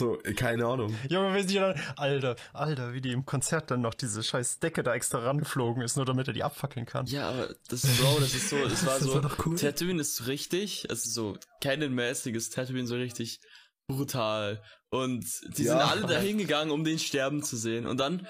So, 0.00 0.18
äh, 0.22 0.32
keine 0.32 0.64
Ahnung. 0.64 0.96
Junge, 1.10 1.34
wie 1.34 1.42
sie 1.46 1.56
dann, 1.56 1.78
Alter, 1.96 2.34
Alter, 2.54 2.94
wie 2.94 3.02
die 3.02 3.12
im 3.12 3.26
Konzert 3.26 3.70
dann 3.70 3.82
noch 3.82 3.92
diese 3.92 4.22
scheiß 4.22 4.58
Decke 4.58 4.82
da 4.82 4.94
extra 4.94 5.18
rangeflogen 5.18 5.82
ist, 5.82 5.96
nur 5.96 6.06
damit 6.06 6.26
er 6.26 6.32
die 6.32 6.42
abfackeln 6.42 6.86
kann. 6.86 7.04
Ja, 7.04 7.28
aber 7.28 7.54
das, 7.68 7.82
Bro, 7.82 8.20
das 8.20 8.32
ist 8.34 8.48
so, 8.48 8.56
es 8.56 8.86
war 8.86 8.94
Das 8.98 9.06
so, 9.06 9.22
war 9.22 9.30
cool. 9.44 9.56
Tatooine 9.56 10.00
ist 10.00 10.16
so 10.16 10.24
richtig, 10.24 10.88
also 10.88 11.10
so 11.10 11.38
kein 11.62 11.80
mäßiges 11.94 12.48
Tatooine, 12.48 12.86
so 12.86 12.94
richtig 12.94 13.40
brutal. 13.88 14.62
Und 14.88 15.24
die 15.58 15.64
Ja. 15.64 15.72
sind 15.72 15.80
alle 15.82 16.06
dahin 16.06 16.38
gegangen, 16.38 16.70
um 16.70 16.82
den 16.82 16.98
sterben 16.98 17.42
zu 17.42 17.56
sehen. 17.58 17.86
Und 17.86 17.98
dann 18.00 18.26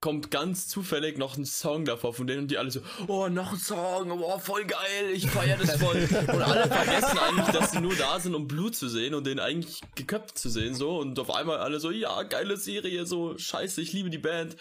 kommt 0.00 0.30
ganz 0.30 0.68
zufällig 0.68 1.18
noch 1.18 1.36
ein 1.36 1.44
Song 1.44 1.84
davor 1.84 2.12
von 2.14 2.26
denen 2.26 2.42
und 2.42 2.50
die 2.50 2.58
alle 2.58 2.70
so, 2.70 2.80
oh, 3.08 3.28
noch 3.28 3.52
ein 3.52 3.58
Song, 3.58 4.10
oh, 4.10 4.38
voll 4.38 4.64
geil, 4.64 5.10
ich 5.12 5.26
feier 5.26 5.56
das 5.56 5.76
voll. 5.80 5.96
und 5.96 6.42
alle 6.42 6.66
vergessen 6.68 7.18
eigentlich, 7.18 7.46
dass 7.48 7.72
sie 7.72 7.80
nur 7.80 7.94
da 7.96 8.20
sind, 8.20 8.34
um 8.34 8.46
Blut 8.46 8.76
zu 8.76 8.88
sehen 8.88 9.14
und 9.14 9.26
den 9.26 9.40
eigentlich 9.40 9.80
geköpft 9.94 10.38
zu 10.38 10.48
sehen, 10.50 10.74
so. 10.74 10.98
Und 10.98 11.18
auf 11.18 11.34
einmal 11.34 11.58
alle 11.58 11.80
so, 11.80 11.90
ja, 11.90 12.22
geile 12.24 12.56
Serie, 12.56 13.06
so, 13.06 13.36
scheiße, 13.38 13.80
ich 13.80 13.92
liebe 13.92 14.10
die 14.10 14.18
Band. 14.18 14.56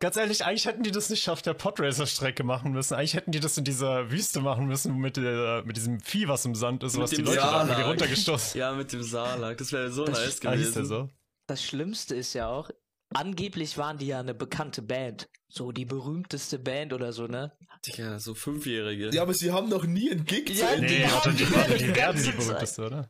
Ganz 0.00 0.16
ehrlich, 0.16 0.44
eigentlich 0.44 0.66
hätten 0.66 0.84
die 0.84 0.92
das 0.92 1.10
nicht 1.10 1.28
auf 1.28 1.42
der 1.42 1.54
Podracer-Strecke 1.54 2.44
machen 2.44 2.72
müssen. 2.72 2.94
Eigentlich 2.94 3.14
hätten 3.14 3.32
die 3.32 3.40
das 3.40 3.58
in 3.58 3.64
dieser 3.64 4.10
Wüste 4.12 4.40
machen 4.40 4.66
müssen 4.66 4.96
mit, 4.96 5.16
der, 5.16 5.64
mit 5.66 5.76
diesem 5.76 6.00
Vieh, 6.00 6.28
was 6.28 6.44
im 6.44 6.54
Sand 6.54 6.84
ist, 6.84 6.94
Mit 6.94 7.02
was 7.02 7.10
die 7.10 7.16
Leute 7.16 7.36
da 7.38 7.52
irgendwie 7.60 7.74
Salak. 7.74 7.86
runtergestoßen 7.88 8.60
Ja, 8.60 8.72
mit 8.72 8.92
dem 8.92 9.02
Salak, 9.02 9.58
das 9.58 9.72
wäre 9.72 9.90
so 9.90 10.04
Das 10.04 10.18
nice 10.18 10.40
gewesen. 10.40 10.84
so? 10.86 11.08
Das 11.48 11.62
Schlimmste 11.64 12.14
ist 12.14 12.32
ja 12.34 12.48
auch, 12.48 12.70
angeblich 13.14 13.78
waren 13.78 13.98
die 13.98 14.06
ja 14.08 14.20
eine 14.20 14.34
bekannte 14.34 14.82
Band. 14.82 15.28
So 15.50 15.72
die 15.72 15.86
berühmteste 15.86 16.58
Band 16.58 16.92
oder 16.92 17.12
so, 17.12 17.26
ne? 17.26 17.52
Digga, 17.86 18.18
so 18.18 18.34
Fünfjährige. 18.34 19.08
Ja, 19.14 19.22
aber 19.22 19.32
sie 19.32 19.50
haben 19.50 19.68
noch 19.70 19.84
nie 19.84 20.10
einen 20.10 20.24
Gig 20.26 20.50
Ja, 20.50 20.66
zu 20.68 20.74
Ende 20.74 20.86
die 20.88 20.98
Nee, 20.98 21.06
haben 21.06 21.36
die 21.36 21.44
die, 21.44 21.52
die 21.78 21.84
die 21.86 21.96
werden 21.96 22.22
die 22.22 22.30
berühmteste, 22.32 22.86
oder? 22.86 23.08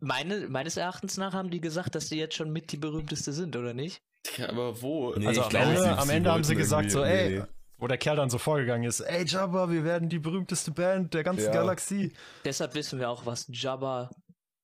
Meine, 0.00 0.48
meines 0.48 0.76
Erachtens 0.76 1.16
nach 1.16 1.32
haben 1.32 1.50
die 1.50 1.60
gesagt, 1.60 1.94
dass 1.94 2.08
die 2.08 2.16
jetzt 2.16 2.34
schon 2.34 2.50
mit 2.50 2.72
die 2.72 2.76
berühmteste 2.76 3.32
sind, 3.32 3.54
oder 3.54 3.72
nicht? 3.72 4.02
Digga, 4.26 4.48
aber 4.48 4.82
wo? 4.82 5.14
Nee, 5.14 5.26
Also 5.28 5.40
ich 5.42 5.44
am 5.46 5.50
glaube, 5.50 5.66
Ende, 5.66 5.82
sie- 5.82 5.88
am 5.90 6.08
sie 6.08 6.14
Ende 6.14 6.32
haben 6.32 6.44
sie 6.44 6.56
gesagt 6.56 6.90
so, 6.90 7.04
ey, 7.04 7.38
nee. 7.38 7.44
wo 7.78 7.86
der 7.86 7.98
Kerl 7.98 8.16
dann 8.16 8.30
so 8.30 8.38
vorgegangen 8.38 8.82
ist, 8.88 8.98
ey 9.00 9.24
Jabba, 9.24 9.70
wir 9.70 9.84
werden 9.84 10.08
die 10.08 10.18
berühmteste 10.18 10.72
Band 10.72 11.14
der 11.14 11.22
ganzen 11.22 11.46
Ja. 11.46 11.52
Galaxie. 11.52 12.12
Deshalb 12.44 12.74
wissen 12.74 12.98
wir 12.98 13.08
auch, 13.08 13.26
was 13.26 13.46
Jabba 13.48 14.10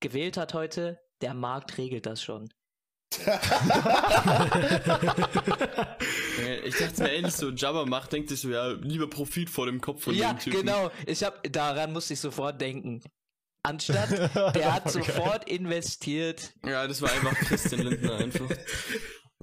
gewählt 0.01 0.37
hat 0.37 0.55
heute. 0.55 0.99
Der 1.23 1.35
Markt 1.35 1.79
regelt 1.79 2.05
das 2.05 2.21
schon. 2.23 2.49
Äh, 6.39 6.61
Ich 6.69 6.77
dachte 6.77 7.03
mir 7.03 7.13
ähnlich 7.13 7.35
so, 7.35 7.51
Jabba 7.51 7.85
macht, 7.87 8.13
denkt 8.13 8.29
sich 8.29 8.41
so, 8.41 8.51
ja, 8.51 8.69
lieber 8.73 9.09
Profit 9.09 9.51
vor 9.51 9.67
dem 9.67 9.81
Kopf 9.81 10.05
von 10.05 10.15
ja, 10.15 10.33
dem 10.33 10.39
Typen. 10.41 10.61
genau. 10.61 10.91
Ich 11.07 11.23
hab, 11.25 11.43
daran 11.53 11.93
musste 11.93 12.15
ich 12.15 12.21
sofort 12.21 12.61
denken. 12.61 13.03
Anstatt, 13.63 14.11
der 14.55 14.75
hat 14.75 14.91
Voll 14.91 15.03
geil. 15.03 15.15
sofort 15.17 15.49
investiert. 15.49 16.53
Ja, 16.65 16.87
das 16.87 17.03
war 17.03 17.11
einfach 17.13 17.35
Christian 17.35 17.83
Lindner 17.83 18.17
einfach. 18.17 18.49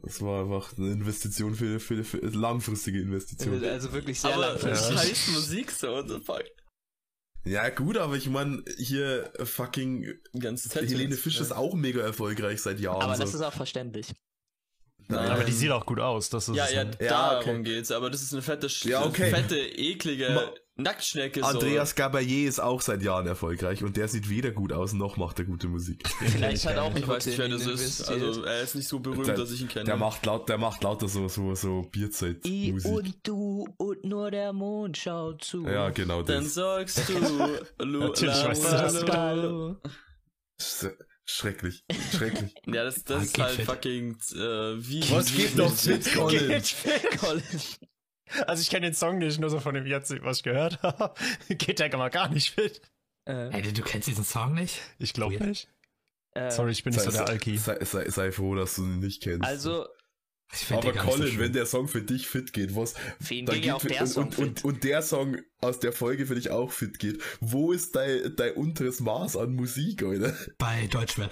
Das 0.02 0.22
war 0.22 0.42
einfach 0.44 0.78
eine 0.78 0.92
Investition 0.92 1.56
für, 1.56 1.80
für, 1.80 2.04
für 2.04 2.18
langfristige 2.18 3.00
Investition. 3.00 3.64
Also 3.64 3.92
wirklich 3.94 4.20
sehr 4.20 4.34
Aber 4.34 4.48
langfristig. 4.50 4.98
scheiß 4.98 5.28
Musik 5.30 5.72
so, 5.72 5.88
what 5.92 6.10
the 6.10 6.20
fuck. 6.20 6.44
Ja, 7.46 7.70
gut, 7.70 7.98
aber 7.98 8.16
ich 8.16 8.30
meine, 8.30 8.64
hier 8.78 9.32
äh, 9.38 9.46
fucking 9.46 10.14
Ganz 10.40 10.74
Helene 10.74 11.16
Fisch 11.16 11.40
ist 11.40 11.52
auch 11.52 11.74
mega 11.74 12.02
erfolgreich 12.02 12.62
seit 12.62 12.80
Jahren. 12.80 13.02
Aber 13.02 13.16
so. 13.16 13.24
das 13.24 13.34
ist 13.34 13.42
auch 13.42 13.54
verständlich. 13.54 14.14
Nein. 15.10 15.30
Aber 15.30 15.44
die 15.44 15.52
sieht 15.52 15.72
auch 15.72 15.86
gut 15.86 16.00
aus. 16.00 16.30
Das 16.30 16.48
ist 16.48 16.56
Ja, 16.56 16.70
ja. 16.70 16.84
Ja, 16.84 16.90
darum 17.00 17.60
okay. 17.60 17.64
geht's, 17.64 17.92
aber 17.92 18.10
das 18.10 18.22
ist 18.22 18.34
eine 18.34 18.42
fette, 18.42 18.70
Sch 18.70 18.86
Ja, 18.86 19.06
okay. 19.06 19.30
fette, 19.30 19.58
eklige 19.58 20.54
Nacktschnecke 20.76 21.42
so. 21.42 21.46
Andreas 21.46 21.96
Gabayé 21.96 22.48
ist 22.48 22.60
auch 22.60 22.82
seit 22.82 23.04
Jahren 23.04 23.28
erfolgreich 23.28 23.84
und 23.84 23.96
der 23.96 24.08
sieht 24.08 24.28
weder 24.28 24.50
gut 24.52 24.74
aus 24.74 24.94
noch 24.94 25.18
macht 25.18 25.38
er 25.38 25.46
gute 25.46 25.68
Musik. 25.68 26.04
Vielleicht 26.20 26.66
hat 26.66 26.78
auch 26.80 26.96
Ich 26.96 27.08
weiß 27.08 27.28
nicht, 27.28 27.38
wer 27.38 27.48
das 27.48 27.68
ist. 27.68 28.10
Also, 28.10 28.44
er 28.44 28.62
ist 28.62 28.74
nicht 28.74 28.88
so 28.88 29.00
berühmt, 29.00 29.28
Der, 29.28 29.36
dass 29.36 29.52
ich 29.52 29.62
ihn 29.62 29.68
kenne. 29.68 29.86
der 29.86 29.98
macht 29.98 30.26
laut, 30.26 30.50
der 30.50 30.58
macht 30.58 30.82
lauter 30.84 31.08
so 31.08 31.28
so 31.28 31.54
so 31.54 31.82
I 31.84 31.90
Bierzeit-Musik. 31.92 32.92
und 32.92 33.16
du 33.28 33.68
und 33.78 34.04
nur 34.04 34.32
der 34.32 34.52
Mond 34.52 34.98
schaut 34.98 35.44
zu. 35.44 35.64
Ja, 35.68 35.92
genau 35.92 36.24
Dann 36.24 36.44
das. 36.46 36.56
sagst 36.56 37.04
du, 37.08 37.84
Lu, 37.86 38.00
Natürlich 38.00 38.44
weißt 38.44 38.64
du 38.64 38.70
das. 38.72 38.94
la, 38.94 39.00
la. 39.02 39.14
Hallo. 39.18 39.78
Sch- 40.60 40.92
Schrecklich, 41.26 41.86
schrecklich. 42.18 42.54
Ja, 42.66 42.84
das, 42.84 43.04
das 43.04 43.18
Ah, 43.20 43.24
ist 43.24 43.34
geht 43.36 43.44
halt 43.46 43.56
fit. 43.56 43.66
fucking, 43.66 44.12
äh, 44.34 44.38
wie. 44.88 45.10
Was 45.12 45.34
geht 45.34 45.58
doch 45.58 45.72
fit, 45.74 46.14
Colin? 46.16 46.62
Geht. 48.34 48.48
Also 48.50 48.62
ich 48.62 48.70
kenne 48.70 48.88
den 48.88 48.94
Song 48.96 49.18
nicht, 49.18 49.40
nur 49.40 49.50
so 49.50 49.60
von 49.60 49.74
dem 49.76 49.86
jetzt, 49.86 50.14
was 50.24 50.38
ich 50.38 50.44
gehört 50.44 50.82
habe. 50.84 51.14
Geht 51.50 51.80
der 51.80 51.96
mal 51.98 52.10
gar 52.10 52.30
nicht 52.30 52.52
fit. 52.52 52.82
Äh, 53.26 53.50
Ey, 53.52 53.74
du 53.74 53.82
kennst 53.82 54.08
diesen 54.08 54.24
Song 54.26 54.54
nicht? 54.54 54.80
Ich 55.00 55.14
glaube 55.14 55.36
nicht. 55.46 55.70
äh, 56.36 56.52
Sorry, 56.52 56.72
ich 56.72 56.84
bin 56.84 56.94
nicht 56.94 57.04
so 57.04 57.12
der 57.12 57.28
Alki. 57.30 57.58
sei, 57.58 57.78
sei, 57.86 58.10
sei 58.10 58.32
froh, 58.32 58.56
dass 58.56 58.76
du 58.76 58.84
ihn 58.84 59.00
nicht 59.00 59.24
kennst. 59.24 59.46
Also, 59.46 59.88
Ich 60.54 60.70
Aber 60.72 60.82
den 60.82 60.94
gar 60.96 61.04
nicht 61.06 61.14
so 61.14 61.18
Colin, 61.20 61.28
schlimm. 61.34 61.40
wenn 61.46 61.54
der 61.54 61.66
Song 61.66 61.88
für 61.88 62.02
dich 62.02 62.28
fit 62.28 62.52
geht, 62.54 62.76
was 62.76 62.96
Für 63.22 63.34
ihn 63.36 63.46
dann 63.46 63.64
ja 63.64 63.76
auch 63.76 63.82
geht- 63.82 63.92
der 63.92 64.02
und, 64.02 64.08
Song 64.08 64.24
und, 64.26 64.38
und, 64.40 64.46
fit. 64.60 64.66
und 64.66 64.84
der 64.84 65.02
Song 65.02 65.38
aus 65.62 65.80
der 65.80 65.94
Folge 65.94 66.26
für 66.26 66.36
dich 66.36 66.50
auch 66.52 66.72
fit 66.72 67.00
geht. 67.00 67.22
Wo 67.40 67.72
ist 67.72 67.96
dein, 67.96 68.36
dein 68.36 68.54
unteres 68.56 69.00
Maß 69.00 69.38
an 69.38 69.54
Musik, 69.56 70.04
Alter? 70.04 70.36
Bei 70.58 70.86
Deutschrap. 70.88 71.32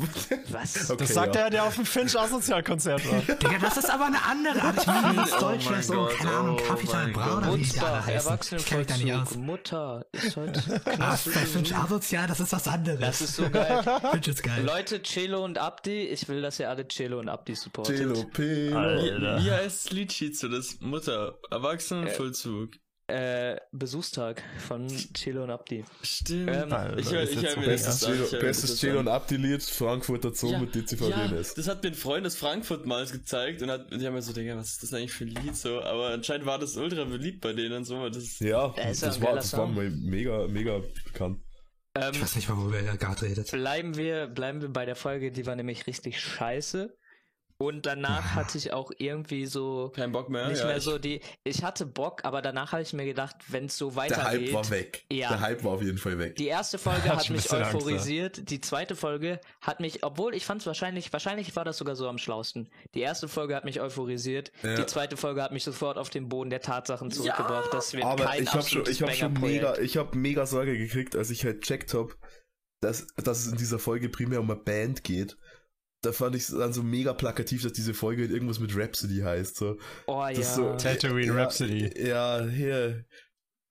Was? 0.50 0.90
Okay, 0.90 0.98
Das 1.04 1.14
sagt 1.14 1.34
ja. 1.34 1.42
er, 1.42 1.50
der 1.50 1.64
auf 1.64 1.74
dem 1.76 1.84
Finch 1.86 2.18
Asozial-Konzert 2.18 3.06
war. 3.10 3.20
Digga, 3.36 3.58
das 3.60 3.76
ist 3.76 3.90
aber 3.90 4.06
eine 4.06 4.22
andere 4.24 4.60
Art. 4.62 4.78
Ich 4.80 4.86
meine, 4.86 5.14
das 5.16 5.32
Oh 5.34 5.40
Deutschrap, 5.40 5.70
mein 5.72 5.82
so, 5.82 5.94
Gott, 5.94 6.16
keine 6.18 6.30
Ahnung, 6.30 6.58
oh 6.60 6.68
Kapital 6.68 7.04
mein 7.04 7.12
Bra 7.12 7.36
oder 7.38 7.54
wie 7.54 7.62
die 7.62 7.78
alle 7.80 7.90
Mutter, 7.90 8.06
heißen. 8.06 8.58
Ich 8.58 8.66
kenn 8.66 8.78
mich 8.78 8.86
da 8.86 8.96
nicht 8.96 9.12
aus. 9.14 9.34
Mutter 9.36 10.06
ist 10.12 10.36
heute 10.36 10.80
Ah, 10.84 10.90
Knast. 10.90 11.24
bei 11.26 11.40
Finch 11.40 11.74
asozial, 11.74 12.26
das 12.26 12.40
ist 12.40 12.52
was 12.52 12.68
anderes. 12.68 13.00
Das 13.00 13.20
ist 13.20 13.36
so 13.36 13.50
geil. 13.50 13.82
Finch 14.12 14.28
ist 14.28 14.42
geil. 14.42 14.64
Leute, 14.64 15.02
Celo 15.02 15.44
und 15.44 15.58
Abdi, 15.58 16.04
ich 16.06 16.28
will, 16.28 16.42
dass 16.42 16.58
ihr 16.60 16.68
alle 16.68 16.86
Celo 16.88 17.18
und 17.20 17.28
Abdi 17.28 17.54
supportet. 17.54 17.96
Cello, 17.96 18.24
Pelo. 18.32 18.78
Alter. 18.78 19.42
Wie 19.42 19.50
heißt 19.50 19.86
das 19.86 19.92
Lied 19.92 20.12
Schizo? 20.12 20.48
Das 20.48 20.76
Mutter, 20.80 21.38
Erwachsenenvollzug. 21.50 22.74
Äh, 22.74 22.78
Besuchstag 23.72 24.42
von 24.66 24.88
Celo 25.14 25.44
und 25.44 25.50
Abdi. 25.50 25.84
Stimmt. 26.02 26.50
Ähm, 26.50 26.72
Alter, 26.72 26.98
ich 26.98 27.06
ich 27.06 27.12
hör 27.12 27.26
so 27.54 27.60
mir 27.60 27.66
bestes 27.66 28.00
das 28.00 28.04
an, 28.04 28.24
ich 28.24 28.30
Bestes 28.38 28.80
das 28.80 28.90
an. 28.90 28.96
und 28.98 29.08
Abdi-Lied, 29.08 29.62
Frankfurter 29.62 30.32
Zoo 30.34 30.56
mit 30.58 30.74
DCV 30.74 31.08
ja, 31.08 31.28
das 31.28 31.68
hat 31.68 31.82
mir 31.82 31.90
ein 31.90 31.94
Freund 31.94 32.26
aus 32.26 32.36
Frankfurt 32.36 32.86
mal 32.86 33.04
gezeigt 33.06 33.62
und 33.62 33.70
hat, 33.70 33.90
die 33.92 34.06
haben 34.06 34.14
mir 34.14 34.22
so, 34.22 34.32
Digga, 34.32 34.56
was 34.56 34.72
ist 34.72 34.82
das 34.82 34.94
eigentlich 34.94 35.12
für 35.12 35.24
ein 35.24 35.30
Lied 35.30 35.56
so? 35.56 35.80
Aber 35.82 36.10
anscheinend 36.10 36.46
war 36.46 36.58
das 36.58 36.76
ultra 36.76 37.04
beliebt 37.04 37.40
bei 37.40 37.52
denen 37.52 37.72
und 37.74 37.84
so. 37.84 38.08
Das, 38.08 38.38
Ja, 38.38 38.74
Ja, 38.76 38.88
ist 38.90 39.02
ja 39.02 39.08
das 39.08 39.16
ein 39.16 39.22
war, 39.22 39.34
das 39.34 39.52
war 39.56 39.66
mal 39.66 39.90
mega, 39.90 40.46
mega 40.48 40.80
bekannt. 41.04 41.40
Ähm, 41.94 42.10
Ich 42.12 42.22
weiß 42.22 42.36
nicht, 42.36 42.48
worüber 42.48 42.80
ihr 42.80 42.96
gerade 42.96 43.22
redet. 43.22 43.50
bleiben 43.50 43.96
wir, 43.96 44.28
bleiben 44.28 44.62
wir 44.62 44.68
bei 44.68 44.84
der 44.84 44.96
Folge, 44.96 45.32
die 45.32 45.46
war 45.46 45.56
nämlich 45.56 45.86
richtig 45.86 46.20
scheiße. 46.20 46.96
Und 47.60 47.84
danach 47.84 48.24
Ja. 48.24 48.34
hatte 48.36 48.56
ich 48.56 48.72
auch 48.72 48.90
irgendwie 48.96 49.44
so 49.44 49.92
kein 49.94 50.12
Bock 50.12 50.30
mehr. 50.30 50.48
nicht 50.48 50.60
ja, 50.60 50.66
mehr 50.66 50.78
ich- 50.78 50.82
so 50.82 50.96
die. 50.98 51.20
Ich 51.44 51.62
hatte 51.62 51.84
Bock, 51.84 52.24
aber 52.24 52.40
danach 52.40 52.72
habe 52.72 52.80
ich 52.80 52.94
mir 52.94 53.04
gedacht, 53.04 53.36
wenn 53.48 53.66
es 53.66 53.76
so 53.76 53.90
Der 53.90 53.96
weitergeht. 53.96 54.46
Hype 54.48 54.52
war 54.54 54.70
weg. 54.70 55.04
Ja. 55.12 55.28
Der 55.28 55.40
Hype 55.40 55.62
war 55.62 55.72
auf 55.72 55.82
jeden 55.82 55.98
Fall 55.98 56.18
weg. 56.18 56.36
Die 56.36 56.46
erste 56.46 56.78
Folge 56.78 57.02
Hat 57.04 57.18
mich 57.28 57.42
bisschen 57.42 57.58
Angst, 57.62 57.74
euphorisiert. 57.74 58.48
Die 58.50 58.62
zweite 58.62 58.96
Folge 58.96 59.40
hat 59.60 59.80
mich, 59.80 60.02
obwohl 60.04 60.34
ich 60.34 60.46
fand 60.46 60.62
es 60.62 60.66
wahrscheinlich, 60.66 61.12
wahrscheinlich 61.12 61.54
war 61.54 61.66
das 61.66 61.76
sogar 61.76 61.96
so 61.96 62.08
am 62.08 62.16
schlausten. 62.16 62.70
Die 62.94 63.00
erste 63.02 63.28
Folge 63.28 63.54
hat 63.54 63.66
mich 63.66 63.78
euphorisiert. 63.78 64.52
Ja. 64.62 64.76
Die 64.76 64.86
zweite 64.86 65.18
Folge 65.18 65.42
hat 65.42 65.52
mich 65.52 65.64
sofort 65.64 65.98
auf 65.98 66.08
den 66.08 66.30
Boden 66.30 66.48
der 66.48 66.62
Tatsachen 66.62 67.10
zurückgebracht. 67.10 67.74
Das 67.74 67.92
wird 67.92 68.04
Aber 68.04 68.24
kein 68.24 68.42
ich 68.42 68.52
habe 68.54 68.62
schon, 68.66 68.88
ich 68.88 69.02
hab 69.02 69.14
schon 69.14 69.34
mega, 69.34 69.76
ich 69.76 69.98
habe 69.98 70.16
mega 70.16 70.46
Sorge 70.46 70.78
gekriegt, 70.78 71.14
als 71.14 71.28
ich 71.28 71.44
halt 71.44 71.60
checkt 71.60 71.92
hab, 71.92 72.16
dass, 72.80 73.06
dass 73.16 73.40
es 73.44 73.52
in 73.52 73.58
dieser 73.58 73.78
Folge 73.78 74.08
primär 74.08 74.40
um 74.40 74.50
eine 74.50 74.58
Band 74.58 75.04
geht. 75.04 75.36
Da 76.02 76.12
fand 76.12 76.34
ich 76.34 76.42
es 76.42 76.48
dann 76.48 76.72
so 76.72 76.82
mega 76.82 77.12
plakativ, 77.12 77.62
dass 77.62 77.72
diese 77.72 77.92
Folge 77.92 78.22
halt 78.22 78.30
irgendwas 78.30 78.58
mit 78.58 78.74
Rhapsody 78.74 79.18
heißt. 79.18 79.56
So. 79.56 79.76
Oh 80.06 80.22
ja. 80.22 80.30
Das 80.30 80.38
ist 80.38 80.54
so, 80.54 80.74
Tatooine 80.76 81.26
ja, 81.26 81.34
Rhapsody. 81.34 82.08
Ja, 82.08 82.44
hier. 82.46 83.04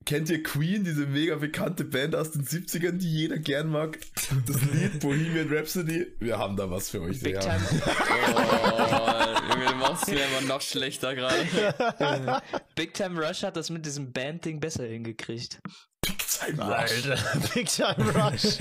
Kennt 0.06 0.30
ihr 0.30 0.42
Queen, 0.42 0.82
diese 0.82 1.06
mega 1.06 1.36
bekannte 1.36 1.84
Band 1.84 2.14
aus 2.14 2.30
den 2.30 2.42
70ern, 2.44 2.92
die 2.92 3.12
jeder 3.12 3.38
gern 3.38 3.68
mag? 3.68 3.98
Das 4.46 4.62
Lied 4.62 5.00
Bohemian 5.00 5.52
Rhapsody? 5.52 6.06
Wir 6.20 6.38
haben 6.38 6.56
da 6.56 6.70
was 6.70 6.88
für 6.88 7.02
euch. 7.02 7.20
Big 7.20 7.34
ja. 7.34 7.40
Time, 7.40 7.60
Oh, 7.90 9.52
Junge, 9.52 9.66
du 9.66 9.74
machst 9.74 10.08
mir 10.08 10.24
immer 10.24 10.48
noch 10.48 10.62
schlechter 10.62 11.14
gerade. 11.14 12.42
Big 12.76 12.94
Time 12.94 13.20
Rush 13.20 13.42
hat 13.42 13.56
das 13.56 13.68
mit 13.68 13.84
diesem 13.84 14.12
Band-Ding 14.12 14.58
besser 14.58 14.84
hingekriegt. 14.84 15.60
Alter, 16.58 17.18
Big 17.54 17.68
Time 17.68 18.12
Rush. 18.14 18.58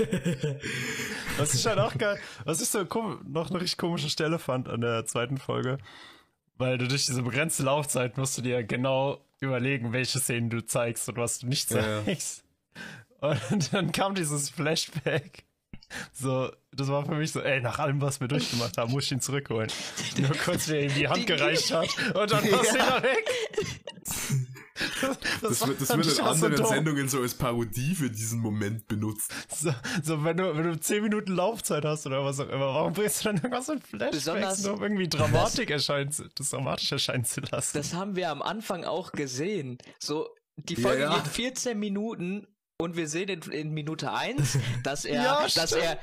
Was 1.38 1.54
ich 1.54 1.66
halt 1.66 1.80
auch 1.80 1.98
geil, 1.98 2.20
was 2.44 2.62
ich 2.62 2.68
so 2.70 2.84
noch 3.28 3.50
eine 3.50 3.62
richtig 3.62 3.78
komische 3.78 4.10
Stelle 4.10 4.40
fand 4.40 4.68
an 4.68 4.82
der 4.82 5.06
zweiten 5.06 5.38
Folge, 5.38 5.78
weil 6.58 6.78
du 6.78 6.88
durch 6.88 7.06
diese 7.06 7.22
begrenzte 7.24 7.64
Laufzeit 7.64 8.18
musst 8.18 8.38
du 8.38 8.42
dir 8.42 8.64
genau 8.64 9.24
überlegen, 9.40 9.94
welche 9.94 10.20
Szenen 10.20 10.50
du 10.50 10.66
zeigst 10.66 11.08
und 11.08 11.18
was 11.18 11.40
du 11.40 11.48
nicht 11.48 11.72
Ja. 11.72 12.04
zeigst. 12.06 12.44
Und 13.22 13.74
dann 13.74 13.92
kam 13.92 14.16
dieses 14.16 14.50
Flashback. 14.50 15.44
So, 16.14 16.52
das 16.72 16.88
war 16.90 17.06
für 17.06 17.16
mich 17.16 17.32
so, 17.32 17.42
ey, 17.42 17.62
nach 17.62 17.80
allem, 17.80 18.00
was 18.02 18.20
wir 18.20 18.28
durchgemacht 18.28 18.78
haben, 18.78 18.92
muss 18.92 19.06
ich 19.06 19.12
ihn 19.12 19.22
zurückholen. 19.22 19.72
Nur 20.18 20.30
kurz, 20.38 20.68
wie 20.68 20.76
er 20.76 20.84
ihm 20.84 20.94
die 20.94 21.08
Hand 21.08 21.26
gereicht 21.26 21.72
hat 21.74 21.88
und 22.16 22.32
dann 22.32 22.52
war 22.52 22.62
es 22.62 22.74
wieder 22.74 23.04
weg. 23.04 23.26
Das 25.42 25.66
wird, 25.68 25.82
das 25.82 25.90
wird 25.90 26.06
in 26.08 26.14
so 26.14 26.24
anderen 26.24 26.56
dumm. 26.56 26.66
Sendungen 26.68 27.10
so 27.10 27.22
als 27.22 27.34
Parodie 27.34 27.96
für 27.96 28.10
diesen 28.10 28.40
Moment 28.40 28.88
benutzt. 28.88 29.32
So, 29.56 29.74
so 30.04 30.24
wenn, 30.24 30.38
du, 30.38 30.56
wenn 30.58 30.64
du 30.64 30.80
10 30.80 31.04
Minuten 31.04 31.34
Laufzeit 31.36 31.86
hast 31.86 32.06
oder 32.06 32.24
was 32.24 32.40
auch 32.40 32.50
immer, 32.50 32.74
warum 32.74 32.94
bringst 32.94 33.22
du 33.22 33.26
dann 33.30 33.36
irgendwas 33.38 33.70
in 33.70 33.82
Flashbacks, 33.82 34.16
Besonders- 34.18 34.64
nur 34.64 34.74
um 34.76 34.84
irgendwie 34.84 35.08
Dramatik 35.10 35.70
erscheinen, 35.70 36.12
zu- 36.12 36.28
das 36.36 36.50
dramatisch 36.52 36.92
erscheinen 36.92 37.26
zu 37.26 37.42
lassen? 37.42 37.78
Das 37.78 37.94
haben 37.94 38.16
wir 38.16 38.30
am 38.32 38.42
Anfang 38.42 38.84
auch 38.84 39.12
gesehen. 39.12 39.78
So, 40.00 40.30
die 40.58 40.76
Folge 40.76 41.04
ja. 41.04 41.16
geht 41.16 41.28
14 41.28 41.78
Minuten 41.80 42.48
und 42.82 42.96
wir 42.96 43.08
sehen 43.10 43.28
in, 43.30 43.42
in 43.52 43.72
Minute 43.74 44.12
1, 44.14 44.58
dass 44.84 45.04
er, 45.06 45.24
Ja, 45.24 45.48
dass 45.54 45.72
er 45.74 46.00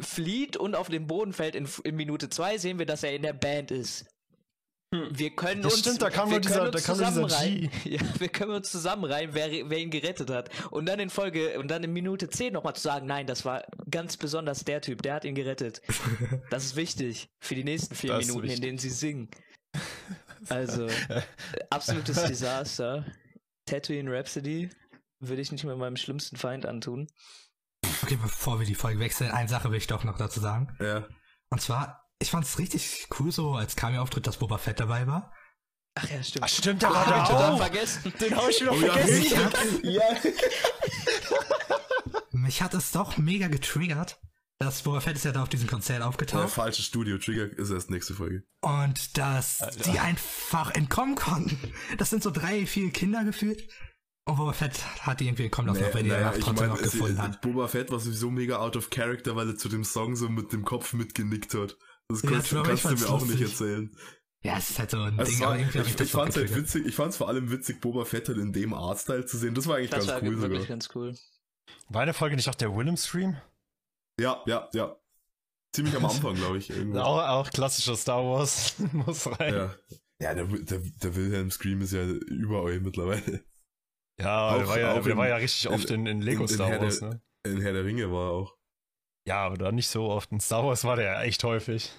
flieht 0.00 0.56
und 0.56 0.74
auf 0.74 0.88
den 0.88 1.06
Boden 1.06 1.32
fällt. 1.32 1.54
In, 1.54 1.68
in 1.84 1.96
Minute 1.96 2.28
2 2.28 2.58
sehen 2.58 2.78
wir, 2.78 2.86
dass 2.86 3.02
er 3.02 3.14
in 3.14 3.22
der 3.22 3.32
Band 3.32 3.70
ist. 3.70 4.06
Wir 4.92 5.30
können 5.30 5.62
Das 5.62 5.74
uns, 5.74 5.82
stimmt, 5.82 6.02
da 6.02 6.10
kam 6.10 6.30
wir 6.32 6.40
dieser- 6.40 6.62
uns 6.62 6.72
da 6.72 6.80
kam 6.80 6.96
zusammenreihen. 6.96 7.70
Ja, 7.84 8.00
wir 8.18 8.28
können 8.28 8.50
uns 8.50 8.72
zusammenreihen, 8.72 9.34
wer, 9.34 9.48
wer 9.70 9.78
ihn 9.78 9.90
gerettet 9.90 10.30
hat. 10.30 10.50
Und 10.72 10.86
dann 10.86 10.98
in 10.98 11.10
Folge, 11.10 11.60
und 11.60 11.68
dann 11.70 11.84
in 11.84 11.92
Minute 11.92 12.28
10 12.28 12.52
nochmal 12.52 12.74
zu 12.74 12.82
sagen, 12.82 13.06
nein, 13.06 13.28
das 13.28 13.44
war 13.44 13.64
ganz 13.88 14.16
besonders 14.16 14.64
der 14.64 14.80
Typ, 14.80 15.02
der 15.02 15.14
hat 15.14 15.24
ihn 15.24 15.34
gerettet. 15.36 15.80
Das 16.50 16.64
ist 16.64 16.74
wichtig 16.74 17.28
für 17.40 17.54
die 17.54 17.62
nächsten 17.62 17.94
vier 17.94 18.14
Das 18.14 18.26
Minuten, 18.26 18.48
in 18.48 18.60
denen 18.60 18.78
sie 18.78 18.90
singen. 18.90 19.28
Also, 20.48 20.88
absolutes 21.68 22.22
Desaster. 22.24 23.04
Tatooine 23.66 24.10
Rhapsody 24.10 24.70
würde 25.20 25.42
ich 25.42 25.52
nicht 25.52 25.64
mal 25.64 25.76
meinem 25.76 25.96
schlimmsten 25.98 26.36
Feind 26.36 26.64
antun. 26.64 27.06
Okay, 28.02 28.16
bevor 28.20 28.58
wir 28.58 28.66
die 28.66 28.74
Folge 28.74 28.98
wechseln, 29.00 29.30
eine 29.30 29.50
Sache 29.50 29.70
will 29.70 29.76
ich 29.76 29.86
doch 29.86 30.02
noch 30.02 30.16
dazu 30.16 30.40
sagen. 30.40 30.74
Ja. 30.80 31.06
Und 31.50 31.60
zwar, 31.60 32.09
ich 32.20 32.30
fand 32.30 32.44
es 32.44 32.58
richtig 32.58 33.08
cool 33.18 33.32
so 33.32 33.54
als 33.54 33.74
Cameo-Auftritt, 33.74 34.26
dass 34.26 34.36
Boba 34.38 34.58
Fett 34.58 34.78
dabei 34.78 35.06
war. 35.08 35.32
Ach 35.96 36.08
ja, 36.08 36.22
stimmt. 36.22 36.44
Ach 36.44 36.48
stimmt, 36.48 36.82
der 36.82 36.90
Hab 36.90 37.06
war 37.08 37.22
ich 37.22 37.28
total 37.28 37.52
auch. 37.52 37.58
vergessen. 37.58 38.12
Den 38.20 38.36
hab 38.36 38.48
ich 38.48 38.60
wieder 38.60 38.72
Oh 38.72 38.76
ja, 38.76 38.92
vergessen. 38.92 39.18
Mich 39.20 39.36
hat, 39.36 39.54
Ja. 39.82 40.02
mich 42.32 42.62
hat 42.62 42.74
es 42.74 42.92
doch 42.92 43.16
mega 43.18 43.48
getriggert, 43.48 44.18
dass 44.58 44.82
Boba 44.82 45.00
Fett 45.00 45.16
ist 45.16 45.24
ja 45.24 45.32
da 45.32 45.42
auf 45.42 45.48
diesem 45.48 45.68
Konzert 45.68 46.02
aufgetaucht 46.02 46.50
Falsches 46.50 46.84
Studio. 46.84 47.18
Trigger 47.18 47.46
ist 47.58 47.70
erst 47.70 47.90
nächste 47.90 48.14
Folge. 48.14 48.42
und 48.62 49.16
dass 49.18 49.58
die 49.84 49.98
einfach 49.98 50.72
entkommen 50.74 51.14
konnten. 51.16 51.58
Das 51.98 52.10
sind 52.10 52.22
so 52.22 52.30
drei, 52.30 52.66
vier 52.66 52.90
Kinder 52.90 53.24
gefühlt. 53.24 53.68
Und 54.26 54.36
Boba 54.36 54.52
Fett 54.52 54.78
hat 55.00 55.18
die 55.20 55.26
irgendwie 55.26 55.44
entkommen 55.44 55.74
lassen, 55.74 55.84
auch 55.90 55.94
wenn 55.94 56.04
die 56.04 56.10
danach 56.10 56.36
trotzdem 56.38 56.68
noch 56.68 56.80
es- 56.80 56.92
gefunden 56.92 57.20
hat. 57.20 57.40
Boba 57.40 57.66
Fett 57.68 57.90
war 57.90 57.98
sowieso 57.98 58.30
mega 58.30 58.58
out 58.58 58.76
of 58.76 58.90
character, 58.90 59.34
weil 59.34 59.48
er 59.48 59.56
zu 59.56 59.68
dem 59.68 59.82
Song 59.82 60.14
so 60.14 60.28
mit 60.28 60.52
dem 60.52 60.64
Kopf 60.64 60.92
mitgenickt 60.92 61.54
hat. 61.54 61.76
Das 62.10 62.22
Ja, 62.22 62.30
kannst, 62.30 62.50
kannst 62.50 62.52
ich 62.52 62.82
du 62.82 62.88
mir 62.88 62.96
fand's 62.96 63.04
auch 63.06 63.20
nicht 63.26 63.40
lustig. 63.40 63.50
erzählen. 63.60 63.96
Ja, 64.42 64.56
es 64.58 64.70
ist 64.70 64.78
halt 64.78 64.90
so 64.90 64.96
ein 64.98 65.18
Also 65.18 65.22
es 65.22 65.28
Ding, 65.30 65.40
war, 65.40 65.48
aber 65.48 65.58
irgendwie 65.58 65.78
hab 65.80 65.86
ich, 65.86 65.96
das 65.96 66.06
ich 66.06 66.12
fand's 66.12 66.36
halt 66.36 66.56
witzig, 66.56 66.86
ich 66.86 66.94
fand's 66.94 67.16
vor 67.18 67.28
allem 67.28 67.50
witzig, 67.50 67.80
Boba 67.80 68.04
Fett 68.04 68.28
halt 68.28 68.38
in 68.38 68.52
dem 68.52 68.72
Artstyle 68.74 69.26
zu 69.26 69.36
sehen. 69.36 69.54
Das 69.54 69.66
war 69.66 69.76
eigentlich 69.76 69.90
Das 69.90 70.06
ganz 70.06 70.22
war 70.22 70.28
cool 70.30 70.40
wirklich 70.40 70.60
sogar. 70.62 70.66
ganz 70.66 70.88
cool. 70.94 71.14
War 71.90 72.02
eine 72.02 72.14
Folge 72.14 72.36
nicht 72.36 72.48
auch 72.48 72.54
der 72.54 72.74
Willem-Stream? 72.74 73.36
Ja, 74.18 74.42
ja, 74.46 74.68
ja. 74.72 74.96
Ziemlich 75.74 75.94
am 75.94 76.04
Anfang, 76.06 76.34
glaube 76.34 76.58
ich. 76.58 76.70
Irgendwo. 76.70 76.98
Auch, 77.00 77.18
auch 77.28 77.50
klassischer 77.50 77.96
Star 77.96 78.24
Wars. 78.24 78.74
Muss 78.92 79.26
rein. 79.38 79.54
Ja, 79.54 79.74
ja 80.20 80.34
der, 80.34 80.44
der, 80.46 80.78
der 80.78 81.16
Wilhelm 81.16 81.50
Scream 81.50 81.82
ist 81.82 81.92
ja 81.92 82.04
überall 82.04 82.80
mittlerweile. 82.80 83.44
Ja, 84.18 84.56
der, 84.56 84.64
Auch- 84.64 84.68
war 84.68 84.80
ja, 84.80 84.98
der 85.00 85.12
in- 85.12 85.18
war 85.18 85.28
ja 85.28 85.36
richtig 85.36 85.66
in- 85.66 85.72
oft 85.72 85.90
in, 85.90 86.06
in 86.06 86.22
Lego 86.22 86.42
in- 86.44 86.48
in 86.48 86.54
Star 86.54 86.68
Herr 86.68 86.80
Wars, 86.80 87.00
der- 87.00 87.10
ne? 87.10 87.22
In 87.46 87.60
Herr 87.60 87.72
der 87.72 87.84
Ringe 87.84 88.10
war 88.10 88.28
er 88.28 88.32
auch. 88.32 88.56
Ja, 89.26 89.46
aber 89.46 89.56
da 89.56 89.72
nicht 89.72 89.88
so 89.88 90.04
oft. 90.08 90.32
In 90.32 90.40
Star 90.40 90.64
Wars 90.64 90.84
war 90.84 90.96
der 90.96 91.04
ja 91.06 91.22
echt 91.22 91.44
häufig. 91.44 91.90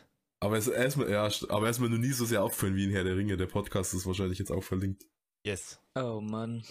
Aber 0.43 0.57
es 0.57 0.67
er 0.67 0.85
ist 0.85 0.97
mir, 0.97 1.09
ja, 1.09 1.29
aber 1.49 1.67
er 1.67 1.69
noch 1.89 1.97
nie 1.99 2.11
so 2.11 2.25
sehr 2.25 2.43
aufgefallen 2.43 2.75
wie 2.75 2.85
in 2.85 2.91
Herr 2.91 3.03
der 3.03 3.15
Ringe. 3.15 3.37
Der 3.37 3.45
Podcast 3.45 3.93
ist 3.93 4.05
wahrscheinlich 4.07 4.39
jetzt 4.39 4.51
auch 4.51 4.63
verlinkt. 4.63 5.05
Yes. 5.45 5.79
Oh 5.95 6.19
Mann. 6.21 6.63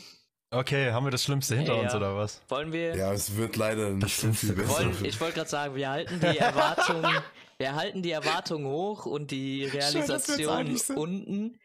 Okay, 0.52 0.90
haben 0.90 1.06
wir 1.06 1.12
das 1.12 1.22
Schlimmste 1.22 1.54
hinter 1.56 1.76
Ja. 1.76 1.82
uns 1.82 1.94
oder 1.94 2.16
was? 2.16 2.42
Wollen 2.48 2.72
wir. 2.72 2.96
Ja, 2.96 3.12
es 3.12 3.36
wird 3.36 3.54
leider 3.54 3.90
nicht 3.90 4.02
so 4.12 4.22
Schlimmste 4.22 4.46
viel 4.48 4.56
besser. 4.56 4.84
Wollen, 4.84 5.04
ich 5.04 5.20
wollte 5.20 5.34
gerade 5.36 5.50
sagen, 5.50 5.74
wir 5.76 5.88
halten 5.90 6.18
die 6.20 6.38
Erwartung, 6.38 7.04
wir 7.58 7.74
halten 7.76 8.02
die 8.02 8.10
Erwartung 8.10 8.64
hoch 8.66 9.06
und 9.06 9.30
die 9.30 9.68
Schön, 9.70 9.78
Realisation 9.80 10.76
sind. 10.76 10.96
unten. 10.96 11.58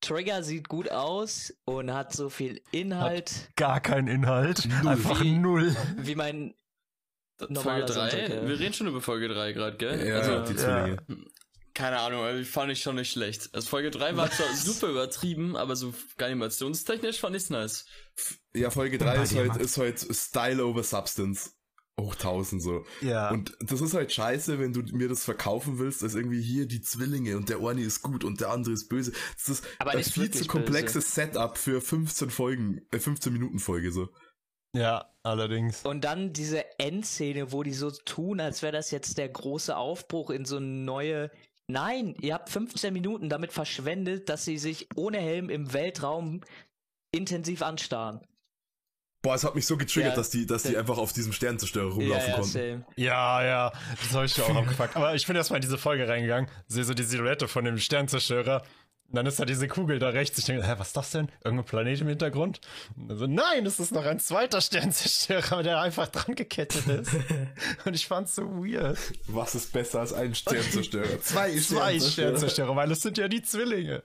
Trigger 0.00 0.42
sieht 0.42 0.68
gut 0.68 0.90
aus 0.90 1.54
und 1.64 1.92
hat 1.94 2.12
so 2.12 2.28
viel 2.28 2.60
Inhalt 2.72 3.50
Gar 3.54 3.80
kein 3.80 4.08
Inhalt. 4.08 4.68
Einfach 4.84 5.20
Wie- 5.22 5.30
null. 5.38 5.76
wie 5.98 6.16
mein 6.16 6.54
Folge 7.46 7.54
Normaler 7.54 7.86
3? 7.86 7.92
Sonntag, 7.94 8.28
ja. 8.28 8.48
Wir 8.48 8.58
reden 8.58 8.74
schon 8.74 8.86
über 8.86 9.00
Folge 9.00 9.28
3 9.28 9.52
gerade, 9.52 9.76
gell? 9.76 10.06
ja, 10.06 10.16
also, 10.16 10.52
die 10.52 10.58
ja. 10.58 10.96
Zwillinge. 11.06 11.26
keine 11.74 11.98
Ahnung, 12.00 12.22
also, 12.22 12.44
fand 12.44 12.72
ich 12.72 12.80
schon 12.82 12.96
nicht 12.96 13.10
schlecht. 13.12 13.50
Also 13.52 13.68
Folge 13.68 13.90
3 13.90 14.16
war 14.16 14.30
zwar 14.30 14.54
super 14.54 14.88
übertrieben, 14.88 15.56
aber 15.56 15.76
so 15.76 15.94
animationstechnisch 16.18 17.20
fand 17.20 17.36
ich's 17.36 17.50
nice. 17.50 17.86
Ja, 18.54 18.70
Folge 18.70 18.98
Bin 18.98 19.06
3 19.06 19.16
bei 19.16 19.22
ist 19.22 19.34
halt, 19.34 19.56
ist 19.56 19.78
halt 19.78 19.98
Style 20.14 20.64
over 20.64 20.82
Substance. 20.82 21.52
hoch 22.00 22.14
1000 22.14 22.62
so. 22.62 22.84
Ja. 23.00 23.30
Und 23.30 23.56
das 23.60 23.80
ist 23.80 23.94
halt 23.94 24.12
scheiße, 24.12 24.58
wenn 24.58 24.72
du 24.72 24.82
mir 24.96 25.08
das 25.08 25.24
verkaufen 25.24 25.78
willst, 25.78 26.02
als 26.02 26.14
irgendwie 26.14 26.40
hier 26.40 26.66
die 26.66 26.80
Zwillinge 26.80 27.36
und 27.36 27.48
der 27.48 27.60
eine 27.60 27.82
ist 27.82 28.02
gut 28.02 28.24
und 28.24 28.40
der 28.40 28.50
andere 28.50 28.74
ist 28.74 28.88
böse. 28.88 29.12
Das 29.36 29.48
ist 29.48 29.64
Aber 29.78 29.92
ein 29.92 30.02
viel 30.02 30.30
zu 30.30 30.46
komplexes 30.46 31.14
Setup 31.14 31.56
für 31.58 31.80
15 31.80 32.30
Folgen, 32.30 32.80
äh, 32.90 32.98
15 32.98 33.32
Minuten 33.32 33.58
Folge 33.58 33.92
so. 33.92 34.08
Ja, 34.74 35.06
allerdings. 35.22 35.84
Und 35.84 36.02
dann 36.04 36.32
diese 36.32 36.78
Endszene, 36.78 37.52
wo 37.52 37.62
die 37.62 37.74
so 37.74 37.90
tun, 37.90 38.40
als 38.40 38.62
wäre 38.62 38.72
das 38.72 38.90
jetzt 38.90 39.18
der 39.18 39.28
große 39.28 39.76
Aufbruch 39.76 40.30
in 40.30 40.44
so 40.44 40.56
eine 40.56 40.66
neue. 40.66 41.30
Nein, 41.68 42.14
ihr 42.20 42.34
habt 42.34 42.50
15 42.50 42.92
Minuten 42.92 43.28
damit 43.28 43.52
verschwendet, 43.52 44.28
dass 44.28 44.44
sie 44.44 44.58
sich 44.58 44.88
ohne 44.96 45.18
Helm 45.18 45.48
im 45.48 45.72
Weltraum 45.72 46.40
intensiv 47.12 47.62
anstarren. 47.62 48.20
Boah, 49.22 49.36
es 49.36 49.44
hat 49.44 49.54
mich 49.54 49.66
so 49.66 49.76
getriggert, 49.76 50.12
Ja, 50.12 50.16
dass 50.16 50.30
die, 50.30 50.46
dass 50.46 50.64
die 50.64 50.76
einfach 50.76 50.98
auf 50.98 51.12
diesem 51.12 51.32
Sternzerstörer 51.32 51.92
rumlaufen 51.92 52.28
ja, 52.28 52.34
konnten. 52.34 52.50
same. 52.50 52.84
Ja, 52.96 53.44
ja, 53.44 53.72
das 54.00 54.12
habe 54.14 54.26
ich 54.26 54.42
auch 54.42 54.48
abgefuckt. 54.56 54.96
Aber 54.96 55.14
ich 55.14 55.24
bin 55.24 55.36
erstmal 55.36 55.58
in 55.58 55.62
diese 55.62 55.78
Folge 55.78 56.08
reingegangen, 56.08 56.50
sehe 56.66 56.82
so 56.82 56.92
die 56.92 57.04
Silhouette 57.04 57.46
von 57.46 57.64
dem 57.64 57.78
Sternzerstörer. 57.78 58.64
Und 59.12 59.16
dann 59.16 59.26
ist 59.26 59.38
da 59.38 59.44
diese 59.44 59.68
Kugel 59.68 59.98
da 59.98 60.08
rechts. 60.08 60.38
Ich 60.38 60.46
denke, 60.46 60.66
hä, 60.66 60.72
was 60.78 60.86
ist 60.86 60.96
das 60.96 61.10
denn? 61.10 61.30
Irgendein 61.44 61.66
Planet 61.66 62.00
im 62.00 62.08
Hintergrund? 62.08 62.62
Und 62.96 63.08
dann 63.08 63.18
so, 63.18 63.26
nein, 63.26 63.66
es 63.66 63.78
ist 63.78 63.92
noch 63.92 64.06
ein 64.06 64.18
zweiter 64.18 64.62
Sternzerstörer, 64.62 65.62
der 65.62 65.82
einfach 65.82 66.08
dran 66.08 66.34
gekettet 66.34 66.86
ist. 66.86 67.14
Und 67.84 67.92
ich 67.92 68.06
fand's 68.06 68.34
so 68.34 68.42
weird. 68.42 68.98
Was 69.26 69.54
ist 69.54 69.70
besser 69.70 70.00
als 70.00 70.14
ein 70.14 70.34
Sternzerstörer? 70.34 71.20
Zwei 71.20 71.54
Zwei 71.58 72.00
Sternzerstörer, 72.00 72.74
weil 72.74 72.90
es 72.90 73.02
sind 73.02 73.18
ja 73.18 73.28
die 73.28 73.42
Zwillinge. 73.42 74.02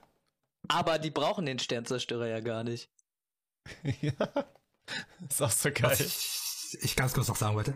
Aber 0.68 0.98
die 0.98 1.10
brauchen 1.10 1.46
den 1.46 1.58
Sternzerstörer 1.58 2.26
ja 2.26 2.40
gar 2.40 2.62
nicht. 2.62 2.90
ja. 4.02 4.12
Ist 5.26 5.42
auch 5.42 5.50
so 5.50 5.70
geil. 5.70 5.90
Was 5.90 6.00
ich, 6.00 6.78
ich 6.82 6.96
ganz 6.96 7.14
kurz 7.14 7.28
noch 7.28 7.36
sagen 7.36 7.56
wollte. 7.56 7.74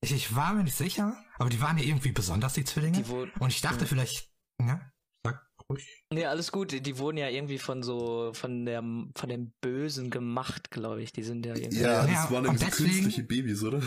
Ich, 0.00 0.12
ich 0.12 0.36
war 0.36 0.52
mir 0.52 0.62
nicht 0.62 0.76
sicher, 0.76 1.16
aber 1.38 1.50
die 1.50 1.60
waren 1.60 1.76
ja 1.76 1.82
irgendwie 1.82 2.12
besonders, 2.12 2.52
die 2.52 2.64
Zwillinge. 2.64 2.98
Die 2.98 3.08
wurden, 3.08 3.32
Und 3.40 3.52
ich 3.52 3.62
dachte 3.62 3.84
vielleicht, 3.84 4.30
ja, 4.60 4.66
sag 4.76 4.92
ruhig. 5.70 6.04
nee, 6.12 6.24
alles 6.26 6.52
gut. 6.52 6.72
Die 6.86 6.98
wurden 6.98 7.16
ja 7.18 7.28
irgendwie 7.28 7.58
von 7.58 7.82
so, 7.82 8.32
von 8.34 8.64
der, 8.66 8.80
von 8.80 9.28
dem 9.28 9.52
Bösen 9.60 10.10
gemacht, 10.10 10.70
glaube 10.70 11.02
ich. 11.02 11.12
Die 11.12 11.22
sind 11.22 11.44
ja 11.46 11.54
irgendwie. 11.54 11.80
Ja, 11.80 12.02
das 12.02 12.10
Ja, 12.12 12.30
waren 12.30 12.44
irgendwie 12.44 12.64
so 12.64 12.70
deswegen- 12.70 12.90
künstliche 12.90 13.22
Babys, 13.24 13.62
oder? 13.62 13.82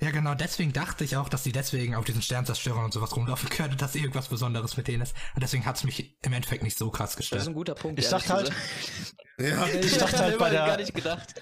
Ja, 0.00 0.10
genau, 0.10 0.34
deswegen 0.34 0.72
dachte 0.72 1.04
ich 1.04 1.16
auch, 1.16 1.28
dass 1.28 1.44
die 1.44 1.52
deswegen 1.52 1.94
auf 1.94 2.04
diesen 2.04 2.22
Sternzerstörern 2.22 2.84
und 2.86 2.92
sowas 2.92 3.14
rumlaufen 3.14 3.48
können, 3.50 3.76
dass 3.76 3.94
irgendwas 3.94 4.26
Besonderes 4.26 4.76
mit 4.76 4.88
denen 4.88 5.02
ist. 5.02 5.14
Und 5.36 5.42
deswegen 5.44 5.64
hat's 5.64 5.84
mich 5.84 6.16
im 6.22 6.32
Endeffekt 6.32 6.64
nicht 6.64 6.76
so 6.76 6.90
krass 6.90 7.10
Das 7.10 7.20
ist 7.24 7.30
gestört. 7.30 7.46
ein 7.46 7.54
guter 7.54 7.74
Punkt. 7.76 8.00
Ich 8.00 8.08
dachte 8.08 8.28
halt- 8.32 8.46
gesagt. 8.50 9.14
Ja. 9.38 9.66
Ich 9.80 9.96
dachte 9.98 10.18
halt 10.18 10.38
bei 10.38 10.50
der- 10.50 10.66
gar 10.66 10.76
nicht 10.76 10.92
gedacht. 10.94 11.40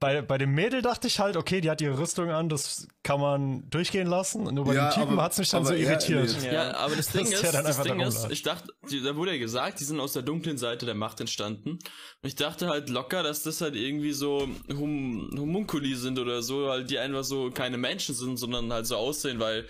Bei, 0.00 0.22
bei 0.22 0.38
dem 0.38 0.52
Mädel 0.54 0.80
dachte 0.80 1.06
ich 1.08 1.20
halt, 1.20 1.36
okay, 1.36 1.60
die 1.60 1.68
hat 1.70 1.82
ihre 1.82 1.98
Rüstung 1.98 2.30
an, 2.30 2.48
das 2.48 2.88
kann 3.02 3.20
man 3.20 3.68
durchgehen 3.68 4.06
lassen. 4.06 4.46
Und 4.46 4.54
nur 4.54 4.64
bei 4.64 4.72
Ja, 4.74 4.88
den 4.88 4.94
Typen 4.94 5.12
aber- 5.12 5.22
hat's 5.24 5.36
mich 5.36 5.50
dann 5.50 5.64
so 5.66 5.74
er- 5.74 5.78
irritiert. 5.78 6.34
nee, 6.40 6.52
Ja, 6.54 6.74
aber 6.78 6.96
das 6.96 7.08
Ding 7.12 7.26
ist, 7.26 7.42
der 7.42 7.52
dann 7.52 7.64
das 7.66 7.82
Ding 7.82 7.98
da 7.98 8.06
ist, 8.06 8.30
ich 8.30 8.42
dachte, 8.42 8.72
die, 8.90 9.02
da 9.02 9.14
wurde 9.14 9.32
ja 9.32 9.38
gesagt, 9.38 9.78
die 9.78 9.84
sind 9.84 10.00
aus 10.00 10.14
der 10.14 10.22
dunklen 10.22 10.56
Seite 10.56 10.86
der 10.86 10.94
Macht 10.94 11.20
entstanden. 11.20 11.72
Und 11.72 11.80
ich 12.22 12.34
dachte 12.34 12.68
halt 12.68 12.88
locker, 12.88 13.22
dass 13.22 13.42
das 13.42 13.60
halt 13.60 13.76
irgendwie 13.76 14.12
so 14.12 14.48
hum, 14.70 15.30
Homunkuli 15.38 15.94
sind 15.94 16.18
oder 16.18 16.42
so, 16.42 16.70
halt 16.70 16.88
die 16.90 16.98
einfach 16.98 17.22
so 17.24 17.50
keine 17.50 17.76
Menschen 17.76 18.14
sind, 18.14 18.38
sondern 18.38 18.72
halt 18.72 18.86
so 18.86 18.96
aussehen, 18.96 19.38
weil, 19.38 19.66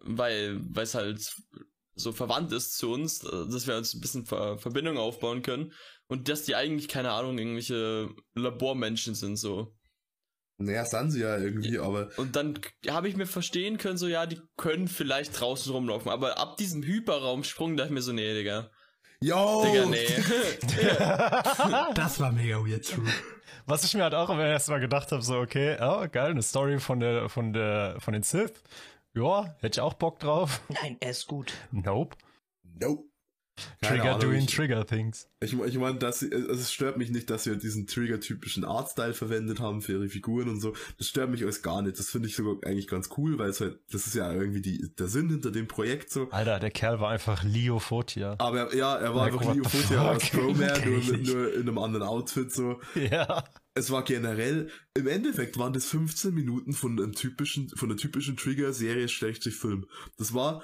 weil, 0.00 0.60
weil 0.70 0.84
es 0.84 0.94
halt 0.94 1.28
so 1.98 2.12
verwandt 2.12 2.52
ist 2.52 2.76
zu 2.76 2.92
uns, 2.92 3.18
dass 3.20 3.66
wir 3.66 3.76
uns 3.76 3.94
ein 3.94 4.00
bisschen 4.00 4.26
Ver 4.26 4.58
Verbindung 4.58 4.98
aufbauen 4.98 5.42
können. 5.42 5.72
Und 6.08 6.28
dass 6.28 6.44
die 6.44 6.54
eigentlich, 6.54 6.88
keine 6.88 7.10
Ahnung, 7.10 7.38
irgendwelche 7.38 8.10
Labormenschen 8.34 9.14
sind, 9.14 9.36
so. 9.36 9.74
Naja, 10.58 10.84
sind 10.86 11.10
sie 11.10 11.20
ja 11.20 11.36
irgendwie, 11.36 11.78
aber 11.78 12.08
Und 12.16 12.34
dann 12.34 12.58
habe 12.88 13.08
ich 13.08 13.16
mir 13.16 13.26
verstehen 13.26 13.76
können, 13.76 13.98
so 13.98 14.06
ja, 14.06 14.24
die 14.24 14.40
können 14.56 14.88
vielleicht 14.88 15.38
draußen 15.38 15.70
rumlaufen, 15.70 16.10
aber 16.10 16.38
ab 16.38 16.56
diesem 16.56 16.82
Hyperraumsprung 16.82 17.76
dachte 17.76 17.88
ich 17.88 17.94
mir 17.94 18.02
so, 18.02 18.12
nee, 18.12 18.32
Digga. 18.34 18.70
Yo! 19.20 19.64
Digga, 19.64 19.86
nee. 19.86 20.06
Das 21.94 22.20
war 22.20 22.32
mega 22.32 22.56
weird, 22.58 22.86
true. 22.86 23.04
Was 23.66 23.84
ich 23.84 23.94
mir 23.94 24.04
halt 24.04 24.14
auch 24.14 24.30
erst 24.38 24.68
mal 24.68 24.80
gedacht 24.80 25.12
habe, 25.12 25.22
so, 25.22 25.38
okay, 25.38 25.76
oh, 25.80 26.06
geil, 26.10 26.30
eine 26.30 26.42
Story 26.42 26.78
von 26.78 27.00
der, 27.00 27.28
von 27.28 27.52
der, 27.52 27.96
von 27.98 28.14
den 28.14 28.22
Sith. 28.22 28.62
Ja, 29.12 29.56
hätte 29.60 29.78
ich 29.78 29.80
auch 29.80 29.94
Bock 29.94 30.20
drauf. 30.20 30.60
Nein, 30.68 30.96
er 31.00 31.10
ist 31.10 31.26
gut. 31.26 31.52
Nope. 31.72 32.16
Nope. 32.62 33.04
Keine 33.82 33.98
Trigger 33.98 34.14
Ahnung, 34.16 34.20
doing 34.30 34.44
ich- 34.44 34.54
trigger 34.54 34.86
things. 34.86 35.28
Ich, 35.40 35.52
ich 35.52 35.78
meine, 35.78 35.98
also 36.04 36.26
es 36.30 36.72
stört 36.72 36.96
mich 36.96 37.10
nicht, 37.10 37.30
dass 37.30 37.44
sie 37.44 37.50
halt 37.50 37.62
diesen 37.62 37.86
Trigger-typischen 37.86 38.64
Artstyle 38.64 39.14
verwendet 39.14 39.60
haben 39.60 39.80
für 39.82 39.92
ihre 39.92 40.08
Figuren 40.08 40.48
und 40.48 40.60
so. 40.60 40.74
Das 40.98 41.08
stört 41.08 41.30
mich 41.30 41.42
alles 41.42 41.62
gar 41.62 41.82
nicht. 41.82 41.98
Das 41.98 42.10
finde 42.10 42.28
ich 42.28 42.36
sogar 42.36 42.56
eigentlich 42.68 42.86
ganz 42.88 43.10
cool, 43.16 43.38
weil 43.38 43.50
es 43.50 43.60
halt, 43.60 43.78
das 43.90 44.06
ist 44.06 44.14
ja 44.14 44.32
irgendwie 44.32 44.60
die, 44.62 44.90
der 44.98 45.08
Sinn 45.08 45.28
hinter 45.30 45.50
dem 45.50 45.68
Projekt 45.68 46.10
so. 46.10 46.28
Alter, 46.30 46.58
der 46.58 46.70
Kerl 46.70 47.00
war 47.00 47.10
einfach 47.10 47.42
Leo 47.44 47.78
Fotia. 47.78 48.34
Aber 48.38 48.74
ja, 48.74 48.96
er 48.96 49.14
war 49.14 49.26
Like, 49.30 49.34
einfach 49.40 49.54
Leo 49.54 49.64
Fotia 49.64 50.14
fuck? 50.18 50.32
Pro-Man, 50.32 50.82
nur, 50.84 51.16
nur 51.18 51.54
in 51.54 51.60
einem 51.62 51.78
anderen 51.78 52.06
Outfit 52.06 52.52
so. 52.52 52.80
Ja. 52.94 53.44
Es 53.74 53.90
war 53.90 54.04
generell, 54.04 54.70
im 54.94 55.06
Endeffekt 55.06 55.58
waren 55.58 55.72
das 55.74 55.84
15 55.86 56.34
Minuten 56.34 56.72
von 56.72 56.98
einem 56.98 57.12
typischen, 57.12 57.68
von 57.70 57.88
der 57.90 57.98
typischen 57.98 58.36
Trigger-Serie 58.36 59.08
schlecht 59.08 59.44
Film. 59.44 59.86
Das 60.18 60.32
war 60.32 60.62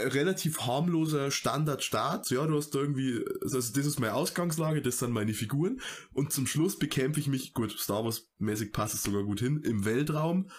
relativ 0.00 0.60
harmloser 0.60 1.30
Standardstart. 1.30 2.30
Ja, 2.30 2.46
du 2.46 2.56
hast 2.56 2.74
da 2.74 2.80
irgendwie, 2.80 3.24
also 3.42 3.56
das 3.58 3.70
ist 3.70 4.00
meine 4.00 4.14
Ausgangslage, 4.14 4.80
das 4.80 4.98
sind 4.98 5.12
meine 5.12 5.34
Figuren. 5.34 5.80
Und 6.12 6.32
zum 6.32 6.46
Schluss 6.46 6.78
bekämpfe 6.78 7.20
ich 7.20 7.26
mich, 7.26 7.52
gut, 7.52 7.72
Star 7.78 8.04
Wars-mäßig 8.04 8.72
passt 8.72 8.94
es 8.94 9.02
sogar 9.02 9.24
gut 9.24 9.40
hin, 9.40 9.60
im 9.62 9.84
Weltraum. 9.84 10.50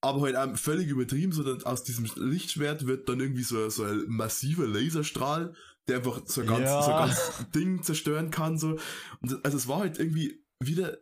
Aber 0.00 0.20
halt 0.20 0.58
völlig 0.58 0.88
übertrieben, 0.88 1.32
so 1.32 1.42
dann 1.42 1.62
aus 1.64 1.82
diesem 1.82 2.08
Lichtschwert 2.16 2.86
wird 2.86 3.08
dann 3.08 3.18
irgendwie 3.18 3.42
so, 3.42 3.68
so 3.68 3.84
ein 3.84 4.04
massiver 4.06 4.66
Laserstrahl, 4.66 5.54
der 5.88 5.96
einfach 5.96 6.22
so 6.26 6.42
ein 6.42 6.46
ganz, 6.46 6.60
Ja. 6.60 6.82
so 6.82 6.90
ganz 6.90 7.50
Ding 7.54 7.82
zerstören 7.82 8.30
kann, 8.30 8.58
so. 8.58 8.78
Und 9.20 9.44
also 9.44 9.56
es 9.56 9.66
war 9.66 9.80
halt 9.80 9.98
irgendwie 9.98 10.44
wieder 10.60 10.98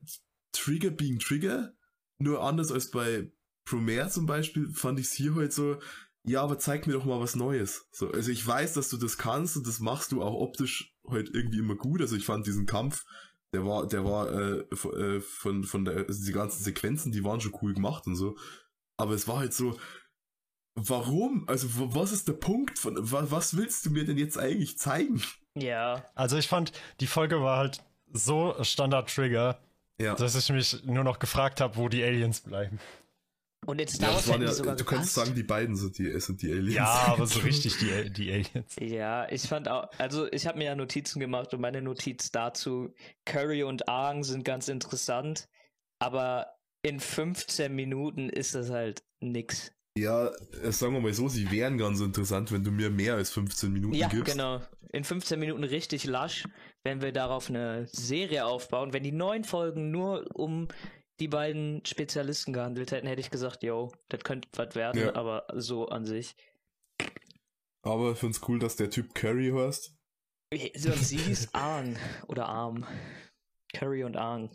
Trigger 0.52 0.90
being 0.90 1.18
Trigger, 1.18 1.74
nur 2.18 2.42
anders 2.42 2.72
als 2.72 2.90
bei 2.90 3.30
Promare 3.66 4.08
zum 4.08 4.24
Beispiel, 4.24 4.70
fand 4.72 4.98
ich 4.98 5.06
es 5.06 5.12
hier 5.12 5.34
halt 5.34 5.52
so, 5.52 5.78
ja, 6.26 6.42
aber 6.42 6.58
zeig 6.58 6.86
mir 6.86 6.92
doch 6.94 7.04
mal 7.04 7.20
was 7.20 7.36
Neues. 7.36 7.88
So, 7.92 8.10
also 8.10 8.30
ich 8.30 8.46
weiß, 8.46 8.74
dass 8.74 8.88
du 8.88 8.96
das 8.96 9.16
kannst 9.16 9.56
und 9.56 9.66
das 9.66 9.80
machst 9.80 10.12
du 10.12 10.22
auch 10.22 10.34
optisch 10.34 10.94
halt 11.08 11.30
irgendwie 11.32 11.58
immer 11.58 11.76
gut. 11.76 12.00
Also 12.00 12.16
ich 12.16 12.26
fand 12.26 12.46
diesen 12.46 12.66
Kampf, 12.66 13.04
der 13.52 13.64
war, 13.64 13.86
der 13.86 14.04
war 14.04 14.32
äh, 14.32 14.64
von, 14.74 15.00
äh, 15.00 15.20
von, 15.20 15.64
von 15.64 15.84
der, 15.84 16.06
also 16.08 16.24
die 16.24 16.32
ganzen 16.32 16.62
Sequenzen, 16.64 17.12
die 17.12 17.24
waren 17.24 17.40
schon 17.40 17.54
cool 17.62 17.74
gemacht 17.74 18.06
und 18.06 18.16
so. 18.16 18.36
Aber 18.96 19.12
es 19.14 19.28
war 19.28 19.38
halt 19.38 19.54
so, 19.54 19.78
warum? 20.74 21.48
Also 21.48 21.68
was 21.94 22.12
ist 22.12 22.28
der 22.28 22.34
Punkt 22.34 22.78
von, 22.78 22.96
wa, 23.10 23.26
was 23.30 23.56
willst 23.56 23.86
du 23.86 23.90
mir 23.90 24.04
denn 24.04 24.18
jetzt 24.18 24.38
eigentlich 24.38 24.78
zeigen? 24.78 25.22
Ja. 25.54 26.04
Also 26.14 26.36
ich 26.36 26.48
fand, 26.48 26.72
die 27.00 27.06
Folge 27.06 27.40
war 27.40 27.58
halt 27.58 27.82
so 28.12 28.54
Standard-Trigger, 28.60 29.58
Ja. 30.00 30.14
dass 30.14 30.34
ich 30.34 30.48
mich 30.50 30.84
nur 30.84 31.04
noch 31.04 31.18
gefragt 31.18 31.60
habe, 31.60 31.76
wo 31.76 31.88
die 31.88 32.02
Aliens 32.04 32.40
bleiben. 32.40 32.78
Und 33.64 33.80
in 33.80 33.88
Star 33.88 34.11
Ja, 34.11 34.14
Wars 34.14 34.26
ja, 34.26 34.52
sogar 34.52 34.76
du 34.76 34.84
könntest 34.84 35.14
sagen, 35.14 35.34
die 35.34 35.42
beiden 35.42 35.74
sind 35.76 35.98
die, 35.98 36.20
sind 36.20 36.40
die 36.42 36.52
Aliens. 36.52 36.74
Ja, 36.74 37.04
aber 37.09 37.26
so 37.26 37.40
richtig 37.44 37.76
die, 37.78 38.11
die 38.12 38.30
Aliens. 38.32 38.76
Ja, 38.78 39.28
ich 39.30 39.42
fand 39.42 39.68
auch, 39.68 39.88
also 39.98 40.30
ich 40.30 40.46
habe 40.46 40.59
mir 40.59 40.64
ja 40.66 40.74
Notizen 40.76 41.18
gemacht 41.18 41.52
und 41.54 41.61
meine 41.61 41.82
Notiz 41.82 42.30
dazu, 42.30 42.94
Curry 43.24 43.62
und 43.64 43.88
Aang 43.88 44.22
sind 44.22 44.44
ganz 44.44 44.68
interessant, 44.68 45.48
aber 45.98 46.46
in 46.82 47.00
15 47.00 47.74
Minuten 47.74 48.28
ist 48.28 48.54
das 48.54 48.70
halt 48.70 49.02
nix. 49.20 49.72
Ja, 49.98 50.28
äh, 50.62 50.70
sagen 50.70 50.92
wir 50.92 51.00
mal 51.00 51.14
so, 51.14 51.28
sie 51.28 51.50
wären 51.50 51.78
ganz 51.78 52.00
interessant, 52.00 52.52
wenn 52.52 52.62
du 52.62 52.70
mir 52.70 52.90
mehr 52.90 53.14
als 53.14 53.30
15 53.30 53.72
Minuten 53.72 53.94
Ja, 53.94 54.09
gibst. 54.09 54.30
genau. 54.30 54.61
In 54.92 55.02
15 55.02 55.40
Minuten 55.40 55.64
richtig 55.64 56.04
lasch, 56.04 56.44
wenn 56.84 57.00
wir 57.00 57.12
darauf 57.12 57.48
eine 57.48 57.86
Serie 57.90 58.44
aufbauen. 58.46 58.92
Wenn 58.92 59.02
die 59.02 59.12
neun 59.12 59.42
Folgen 59.42 59.90
nur 59.90 60.26
um 60.34 60.68
die 61.20 61.28
beiden 61.28 61.84
Spezialisten 61.86 62.52
gehandelt 62.52 62.90
hätten, 62.92 63.06
hätte 63.06 63.20
ich 63.20 63.30
gesagt, 63.30 63.62
yo, 63.62 63.92
das 64.08 64.20
könnte 64.24 64.48
was 64.54 64.74
werden, 64.74 65.00
Ja. 65.00 65.14
aber 65.14 65.46
so 65.54 65.88
an 65.88 66.04
sich. 66.04 66.36
Aber 67.82 68.12
ich 68.12 68.18
find's 68.18 68.40
cool, 68.48 68.58
dass 68.58 68.76
der 68.76 68.90
Typ 68.90 69.14
Curry 69.14 69.52
heißt. 69.54 69.94
Sonst 70.76 71.08
sie 71.08 71.18
hieß 71.18 71.48
Aang 71.54 71.96
oder 72.28 72.46
Arm. 72.48 72.86
Curry 73.74 74.04
und 74.04 74.16
Aang. 74.16 74.50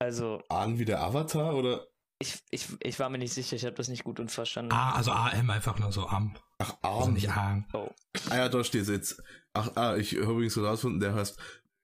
Also, 0.00 0.40
Ahn 0.48 0.78
wie 0.78 0.84
der 0.84 1.00
Avatar 1.02 1.54
oder? 1.56 1.86
ich, 2.20 2.40
ich, 2.50 2.66
ich 2.80 2.98
war 2.98 3.08
mir 3.10 3.18
nicht 3.18 3.32
sicher, 3.34 3.54
ich 3.56 3.64
habe 3.64 3.74
das 3.76 3.88
nicht 3.88 4.04
gut 4.04 4.18
und 4.20 4.30
verstanden. 4.30 4.72
A, 4.72 4.92
also 4.94 5.10
AM 5.12 5.50
einfach 5.50 5.78
nur 5.78 5.92
so 5.92 6.06
am. 6.06 6.36
Ach, 6.58 6.76
Also 6.82 7.06
Ahn. 7.08 7.12
nicht 7.14 7.30
Aang. 7.30 7.66
Oh. 7.72 7.88
Ah 8.30 8.36
ja, 8.36 8.48
da 8.48 8.62
steht's 8.64 8.88
jetzt. 8.88 9.22
Ach, 9.54 9.70
ah, 9.76 9.96
ich 9.96 10.12
habe 10.14 10.32
übrigens 10.32 10.54
so 10.54 10.64
rausgefunden, 10.64 11.00
der 11.00 11.14
heißt 11.14 11.38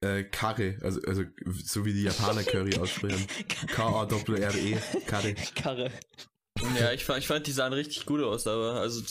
äh, 0.05 0.25
Karre, 0.25 0.79
also, 0.83 1.01
also 1.07 1.23
so 1.65 1.85
wie 1.85 1.93
die 1.93 2.03
Japaner 2.05 2.43
Curry 2.43 2.77
aussprechen. 2.81 3.27
K-A-R-R-E, 3.69 4.79
Karre. 5.07 5.35
Karre. 5.55 5.91
ja, 6.79 6.93
ich 6.93 7.05
fand, 7.05 7.21
ich 7.21 7.27
fand 7.27 7.47
die 7.47 7.53
sahen 7.53 7.73
richtig 7.73 8.07
gut 8.07 8.23
aus, 8.23 8.47
aber 8.47 8.75
also, 8.75 9.03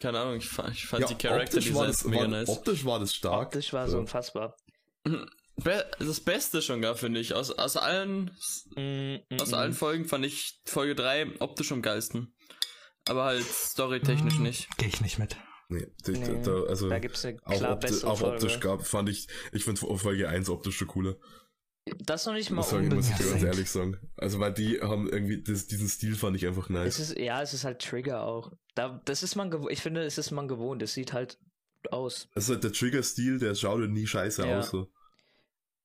keine 0.00 0.20
Ahnung, 0.20 0.36
ich 0.36 0.48
fand, 0.48 0.74
ich 0.74 0.86
fand 0.86 1.08
die 1.08 1.14
Character 1.14 1.58
optisch 1.58 1.74
war 1.74 1.86
Designs 1.86 2.02
das, 2.02 2.10
mega 2.10 2.22
war, 2.22 2.28
nice. 2.28 2.48
optisch 2.48 2.84
war 2.84 2.98
das 3.00 3.14
stark. 3.14 3.46
Optisch 3.48 3.72
war 3.72 3.88
so 3.88 3.98
unfassbar. 3.98 4.56
Be 5.56 5.84
das 5.98 6.20
Beste 6.20 6.62
schon 6.62 6.80
gar, 6.80 6.94
finde 6.94 7.18
ich. 7.18 7.34
Aus, 7.34 7.50
aus 7.50 7.76
allen, 7.76 8.30
Mm, 8.76 9.16
mm, 9.28 9.40
aus 9.40 9.50
mm. 9.50 9.54
allen 9.54 9.72
Folgen 9.72 10.04
fand 10.04 10.24
ich 10.24 10.60
Folge 10.66 10.94
3 10.94 11.40
optisch 11.40 11.72
am 11.72 11.82
geilsten. 11.82 12.32
Aber 13.08 13.24
halt 13.24 13.44
storytechnisch 13.44 14.36
Hm, 14.36 14.42
nicht. 14.44 14.68
Gehe 14.76 14.88
ich 14.88 15.00
nicht 15.00 15.18
mit. 15.18 15.36
Nee, 15.70 15.86
die, 16.06 16.12
Nee, 16.12 16.42
da, 16.42 16.62
also 16.64 16.88
Da 16.88 16.98
gibt's 16.98 17.24
eine 17.24 17.38
auch, 17.44 17.56
klar 17.58 17.72
opti 17.74 17.86
bessere 17.88 18.10
auch 18.10 18.22
optisch 18.22 18.52
Folge. 18.52 18.68
gab, 18.68 18.86
fand 18.86 19.08
ich, 19.10 19.28
ich 19.52 19.64
finde 19.64 19.80
Folge 19.98 20.28
1 20.28 20.48
optisch 20.48 20.76
schon 20.76 20.88
cooler. 20.88 21.16
Das 22.00 22.26
noch 22.26 22.34
nicht 22.34 22.50
mal 22.50 22.62
Das 22.62 22.70
sag 22.70 22.82
ich, 22.82 22.90
muss 22.92 23.08
ich 23.10 23.18
ganz 23.18 23.42
ehrlich 23.42 23.70
sagen. 23.70 23.98
Also, 24.16 24.40
weil 24.40 24.52
die 24.52 24.80
haben 24.80 25.08
irgendwie, 25.08 25.42
das, 25.42 25.66
diesen 25.66 25.88
Stil 25.88 26.16
fand 26.16 26.36
ich 26.36 26.46
einfach 26.46 26.64
Es 26.64 26.70
nice. 26.70 26.98
ist, 26.98 27.18
ja, 27.18 27.40
es 27.42 27.54
ist 27.54 27.64
halt 27.64 27.80
Trigger 27.82 28.24
auch. 28.24 28.52
Da, 28.74 29.00
das 29.06 29.22
ist 29.22 29.36
man 29.36 29.50
gewohnt. 29.50 29.72
Ich 29.72 29.80
finde, 29.80 30.02
es 30.04 30.18
ist 30.18 30.30
man 30.30 30.48
gewohnt. 30.48 30.82
Es 30.82 30.92
sieht 30.94 31.12
halt 31.14 31.38
aus. 31.90 32.28
Also 32.34 32.56
der 32.56 32.72
Trigger-Stil, 32.72 33.38
der 33.38 33.54
schaut 33.54 33.80
nie 33.88 34.06
scheiße 34.06 34.46
Ja. 34.46 34.58
aus. 34.58 34.70
So. 34.70 34.88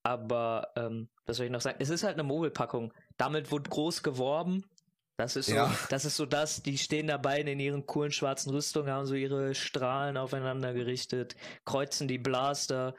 Aber, 0.03 0.67
ähm, 0.75 1.09
was 1.25 1.37
soll 1.37 1.45
ich 1.45 1.51
noch 1.51 1.61
sagen? 1.61 1.77
Es 1.79 1.89
ist 1.89 2.03
halt 2.03 2.13
eine 2.15 2.23
Mogelpackung. 2.23 2.93
Damit 3.17 3.51
wurde 3.51 3.69
groß 3.69 4.03
geworben. 4.03 4.65
Das 5.17 5.35
ist 5.35 5.47
so, 5.47 5.55
Ja. 5.55 5.75
das 5.89 6.05
ist 6.05 6.15
so 6.15 6.25
das, 6.25 6.63
die 6.63 6.77
stehen 6.77 7.07
dabei 7.07 7.41
in 7.41 7.59
ihren 7.59 7.85
coolen 7.85 8.11
schwarzen 8.11 8.51
Rüstungen, 8.51 8.91
haben 8.91 9.05
so 9.05 9.15
ihre 9.15 9.53
Strahlen 9.55 10.17
aufeinander 10.17 10.73
gerichtet, 10.73 11.35
kreuzen 11.65 12.07
die 12.07 12.17
Blaster. 12.17 12.95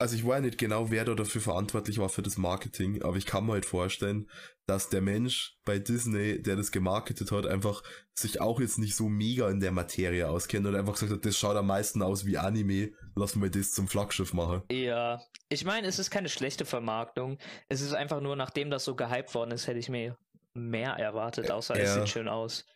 Also 0.00 0.14
ich 0.14 0.24
weiß 0.24 0.36
ja 0.36 0.40
nicht 0.42 0.58
genau, 0.58 0.92
wer 0.92 1.04
da 1.04 1.14
dafür 1.14 1.40
verantwortlich 1.40 1.98
war 1.98 2.08
für 2.08 2.22
das 2.22 2.38
Marketing, 2.38 3.02
aber 3.02 3.16
ich 3.16 3.26
kann 3.26 3.46
mir 3.46 3.54
halt 3.54 3.66
vorstellen, 3.66 4.30
dass 4.64 4.90
der 4.90 5.00
Mensch 5.00 5.56
bei 5.64 5.80
Disney, 5.80 6.40
der 6.40 6.54
das 6.54 6.70
gemarketet 6.70 7.32
hat, 7.32 7.46
einfach 7.46 7.82
sich 8.14 8.40
auch 8.40 8.60
jetzt 8.60 8.78
nicht 8.78 8.94
so 8.94 9.08
mega 9.08 9.50
in 9.50 9.58
der 9.58 9.72
Materie 9.72 10.28
auskennt 10.28 10.66
und 10.68 10.76
einfach 10.76 10.92
gesagt 10.92 11.10
hat, 11.10 11.24
das 11.24 11.36
schaut 11.36 11.56
am 11.56 11.66
meisten 11.66 12.02
aus 12.02 12.26
wie 12.26 12.38
Anime, 12.38 12.92
lassen 13.16 13.42
wir 13.42 13.50
das 13.50 13.72
zum 13.72 13.88
Flaggschiff 13.88 14.32
machen. 14.32 14.62
Ja, 14.70 15.20
ich 15.48 15.64
meine, 15.64 15.88
es 15.88 15.98
ist 15.98 16.10
keine 16.10 16.28
schlechte 16.28 16.64
Vermarktung. 16.64 17.38
Es 17.68 17.80
ist 17.80 17.94
einfach 17.94 18.20
nur, 18.20 18.36
nachdem 18.36 18.70
das 18.70 18.84
so 18.84 18.94
gehypt 18.94 19.34
worden 19.34 19.50
ist, 19.50 19.66
hätte 19.66 19.80
ich 19.80 19.88
mir 19.88 20.16
mehr 20.54 20.92
erwartet, 20.92 21.50
außer 21.50 21.74
es 21.76 21.88
Ja. 21.88 22.00
sieht 22.00 22.08
schön 22.08 22.28
aus. 22.28 22.66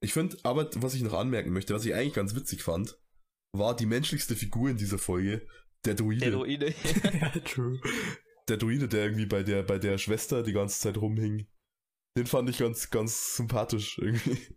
Ich 0.00 0.12
finde, 0.12 0.36
aber 0.44 0.70
was 0.76 0.94
ich 0.94 1.02
noch 1.02 1.14
anmerken 1.14 1.50
möchte, 1.52 1.74
was 1.74 1.84
ich 1.84 1.94
eigentlich 1.94 2.14
ganz 2.14 2.34
witzig 2.34 2.62
fand, 2.62 2.96
war 3.52 3.74
die 3.74 3.86
menschlichste 3.86 4.36
Figur 4.36 4.70
in 4.70 4.76
dieser 4.76 4.98
Folge, 4.98 5.46
der 5.84 5.94
Druide. 5.94 6.20
Der 6.20 6.30
Druide. 6.32 6.74
ja, 7.20 7.30
true. 7.40 7.80
der 8.48 8.56
Druide, 8.58 8.88
der 8.88 9.04
irgendwie 9.04 9.26
bei 9.26 9.42
der, 9.42 9.62
bei 9.62 9.78
der 9.78 9.98
Schwester 9.98 10.42
die 10.42 10.52
ganze 10.52 10.80
Zeit 10.80 10.96
rumhing. 10.98 11.48
Den 12.16 12.26
fand 12.26 12.50
ich 12.50 12.58
ganz, 12.58 12.90
ganz 12.90 13.36
sympathisch 13.36 13.98
irgendwie. 13.98 14.56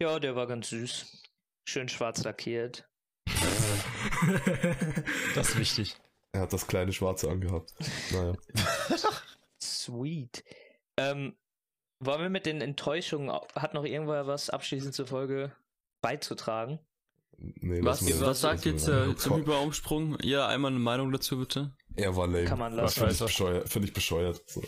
ja, 0.00 0.18
der 0.18 0.36
war 0.36 0.46
ganz 0.46 0.70
süß. 0.70 1.22
Schön 1.68 1.88
schwarz 1.88 2.22
lackiert. 2.24 2.88
Das 5.34 5.50
ist 5.50 5.58
wichtig. 5.58 5.96
Er 6.32 6.42
hat 6.42 6.52
das 6.52 6.66
kleine 6.66 6.92
Schwarze 6.92 7.30
angehabt. 7.30 7.72
Naja. 8.12 8.34
Sweet. 9.62 10.44
Ähm, 10.96 11.36
wollen 12.00 12.20
wir 12.20 12.30
mit 12.30 12.46
den 12.46 12.60
Enttäuschungen, 12.60 13.30
hat 13.54 13.74
noch 13.74 13.84
irgendwer 13.84 14.26
was 14.26 14.50
abschließend 14.50 14.94
zur 14.94 15.06
Folge 15.06 15.52
beizutragen? 16.02 16.78
Nee, 17.36 17.84
Was, 17.84 18.04
wir- 18.06 18.20
was 18.20 18.40
sagt 18.40 18.64
jetzt 18.64 18.88
äh, 18.88 19.14
zum 19.16 19.36
Hyperumsprung? 19.36 20.18
Ja, 20.22 20.48
einmal 20.48 20.72
eine 20.72 20.80
Meinung 20.80 21.12
dazu 21.12 21.38
bitte. 21.38 21.72
Er 21.94 22.16
war 22.16 22.26
lame. 22.26 22.44
Kann 22.44 22.58
man 22.58 22.76
Das 22.76 22.96
lassen. 22.96 23.00
Finde 23.00 23.12
ich 23.14 23.18
bescheuert. 23.20 23.68
Finde 23.68 23.88
ich 23.88 23.94
bescheuert. 23.94 24.42
So. 24.50 24.62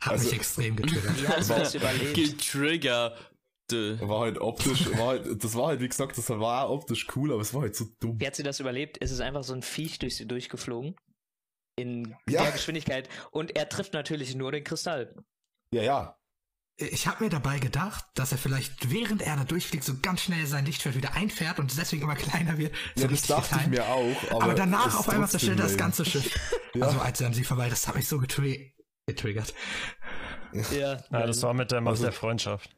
Hat 0.00 0.12
Also- 0.12 0.24
mich 0.24 0.34
extrem 0.36 0.76
getriggert. 0.76 1.16
Wie 1.22 1.28
hast 1.28 1.50
du 1.50 1.54
das 1.54 1.74
überlebt? 1.74 2.14
Getriggert. 2.14 3.18
War 3.70 4.20
halt 4.20 4.38
optisch, 4.38 4.86
war 4.98 5.06
halt, 5.08 5.42
das 5.42 5.54
war 5.54 5.68
halt, 5.68 5.80
wie 5.80 5.88
gesagt, 5.88 6.18
das 6.18 6.28
war 6.28 6.68
optisch 6.70 7.06
cool, 7.16 7.32
aber 7.32 7.40
es 7.40 7.54
war 7.54 7.62
halt 7.62 7.74
so 7.74 7.86
dumm. 8.00 8.20
Wie 8.20 8.26
hat 8.26 8.36
sie 8.36 8.42
das 8.42 8.60
überlebt? 8.60 8.98
Es 9.00 9.10
ist 9.10 9.20
einfach 9.20 9.44
so 9.44 9.54
ein 9.54 9.62
Viech 9.62 9.98
durch 9.98 10.16
sie 10.16 10.26
durchgeflogen. 10.26 10.94
In 11.78 12.14
Ja. 12.28 12.42
der 12.42 12.52
Geschwindigkeit. 12.52 13.08
Und 13.30 13.56
er 13.56 13.66
trifft 13.70 13.94
natürlich 13.94 14.34
nur 14.34 14.52
den 14.52 14.62
Kristall. 14.64 15.14
Ja, 15.72 15.82
ja. 15.82 16.18
Ich 16.76 17.06
habe 17.06 17.24
mir 17.24 17.30
dabei 17.30 17.58
gedacht, 17.58 18.04
dass 18.14 18.32
er 18.32 18.38
vielleicht 18.38 18.90
während 18.90 19.22
er 19.22 19.36
da 19.36 19.44
durchfliegt 19.44 19.84
so 19.84 19.94
ganz 20.00 20.22
schnell 20.22 20.46
sein 20.46 20.64
Lichtfeld 20.64 20.96
wieder 20.96 21.14
einfährt 21.14 21.58
und 21.58 21.76
deswegen 21.78 22.02
immer 22.02 22.16
kleiner 22.16 22.56
wird. 22.58 22.74
So 22.94 23.02
Ja, 23.02 23.08
das 23.08 23.12
richtig 23.12 23.28
dachte 23.36 23.58
ich 23.60 23.66
mir 23.68 23.86
auch. 23.86 24.30
Aber, 24.30 24.42
Aber, 24.44 24.54
danach 24.54 24.98
auf 24.98 25.08
einmal 25.08 25.28
zerstört 25.28 25.58
er 25.58 25.64
das 25.66 25.76
ganze 25.76 26.04
Schiff. 26.04 26.38
Ja. 26.74 26.86
Also 26.86 27.00
als 27.00 27.20
er 27.20 27.26
an 27.26 27.34
sie 27.34 27.44
vorbei, 27.44 27.68
das 27.68 27.86
hat 27.86 27.96
mich 27.96 28.08
so 28.08 28.18
getri 28.18 28.74
getriggert. 29.06 29.52
Ja, 30.72 30.98
Ja, 31.10 31.26
das 31.26 31.42
war 31.42 31.52
mit 31.52 31.70
der 31.70 31.82
Macht 31.82 31.92
Also- 31.92 32.04
der 32.04 32.12
Freundschaft. 32.12 32.70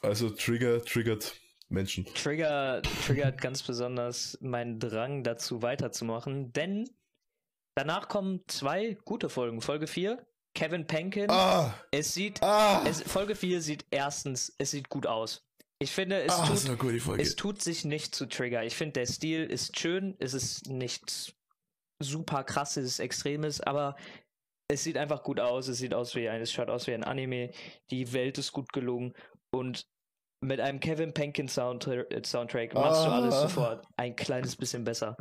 Also 0.00 0.30
Trigger, 0.30 0.82
triggert 0.82 1.34
Menschen. 1.68 2.06
Trigger 2.14 2.80
triggert 3.06 3.42
ganz 3.42 3.62
besonders 3.62 4.38
meinen 4.40 4.78
Drang 4.80 5.22
dazu 5.22 5.60
weiterzumachen, 5.60 6.52
denn 6.54 6.88
danach 7.74 8.08
kommen 8.08 8.40
zwei 8.48 8.96
gute 9.04 9.28
Folgen. 9.28 9.60
Folge 9.60 9.86
4, 9.86 10.24
Kevin 10.54 10.86
Penkin. 10.86 11.30
Ah! 11.30 11.74
Es 11.90 12.14
sieht, 12.14 12.42
Ah! 12.42 12.84
es, 12.86 13.02
Folge 13.02 13.34
4 13.34 13.60
sieht 13.62 13.86
erstens, 13.90 14.54
es 14.58 14.70
sieht 14.70 14.88
gut 14.88 15.06
aus. 15.06 15.44
Ich 15.78 15.90
finde, 15.90 16.22
es, 16.22 16.36
das 16.36 16.64
tut, 16.64 17.18
es 17.18 17.34
tut 17.34 17.60
sich 17.60 17.84
nicht 17.84 18.14
zu 18.14 18.26
Trigger. 18.26 18.62
Ich 18.64 18.76
finde, 18.76 18.92
der 18.92 19.06
Stil 19.06 19.44
ist 19.44 19.78
schön, 19.78 20.14
es 20.20 20.32
ist 20.32 20.68
nichts 20.68 21.32
super 22.00 22.44
krasses, 22.44 23.00
extremes, 23.00 23.60
aber 23.60 23.96
es 24.68 24.84
sieht 24.84 24.96
einfach 24.96 25.22
gut 25.24 25.40
aus. 25.40 25.66
Es 25.68 25.78
sieht 25.78 25.92
aus 25.94 26.14
wie 26.14 26.28
ein, 26.28 26.40
es 26.40 26.52
schaut 26.52 26.70
aus 26.70 26.86
wie 26.86 26.94
ein 26.94 27.02
Anime. 27.02 27.50
Die 27.90 28.12
Welt 28.12 28.38
ist 28.38 28.52
gut 28.52 28.72
gelungen 28.72 29.12
und 29.52 29.86
mit 30.40 30.60
einem 30.60 30.80
Kevin 30.80 31.12
Penkin 31.14 31.48
Soundtra 31.48 31.92
äh, 31.94 32.22
Soundtrack 32.24 32.74
machst 32.74 33.04
du 33.04 33.10
alles 33.10 33.40
sofort 33.40 33.84
ein 33.96 34.14
kleines 34.16 34.56
bisschen 34.56 34.84
besser. 34.84 35.16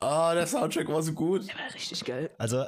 Ah, 0.00 0.32
der 0.34 0.46
Soundtrack 0.46 0.88
war 0.88 1.02
so 1.02 1.12
gut. 1.12 1.48
Der 1.48 1.56
war 1.56 1.74
richtig 1.74 2.04
geil. 2.04 2.30
Also, 2.38 2.64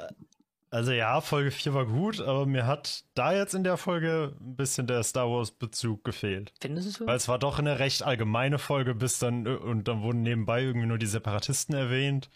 also 0.71 0.93
ja, 0.93 1.19
Folge 1.19 1.51
4 1.51 1.73
war 1.73 1.85
gut, 1.85 2.21
aber 2.21 2.45
mir 2.45 2.65
hat 2.65 3.03
da 3.13 3.33
jetzt 3.33 3.53
in 3.53 3.65
der 3.65 3.75
Folge 3.75 4.33
ein 4.39 4.55
bisschen 4.55 4.87
der 4.87 5.03
Star 5.03 5.29
Wars-Bezug 5.29 6.05
gefehlt. 6.05 6.53
Findest 6.61 6.87
du 6.87 6.91
so? 6.91 7.07
Weil 7.07 7.17
es 7.17 7.27
war 7.27 7.39
doch 7.39 7.59
eine 7.59 7.79
recht 7.79 8.03
allgemeine 8.03 8.57
Folge, 8.57 8.95
bis 8.95 9.19
dann, 9.19 9.45
und 9.45 9.89
dann 9.89 10.01
wurden 10.01 10.21
nebenbei 10.21 10.63
irgendwie 10.63 10.87
nur 10.87 10.97
die 10.97 11.07
Separatisten 11.07 11.75
erwähnt. 11.75 12.29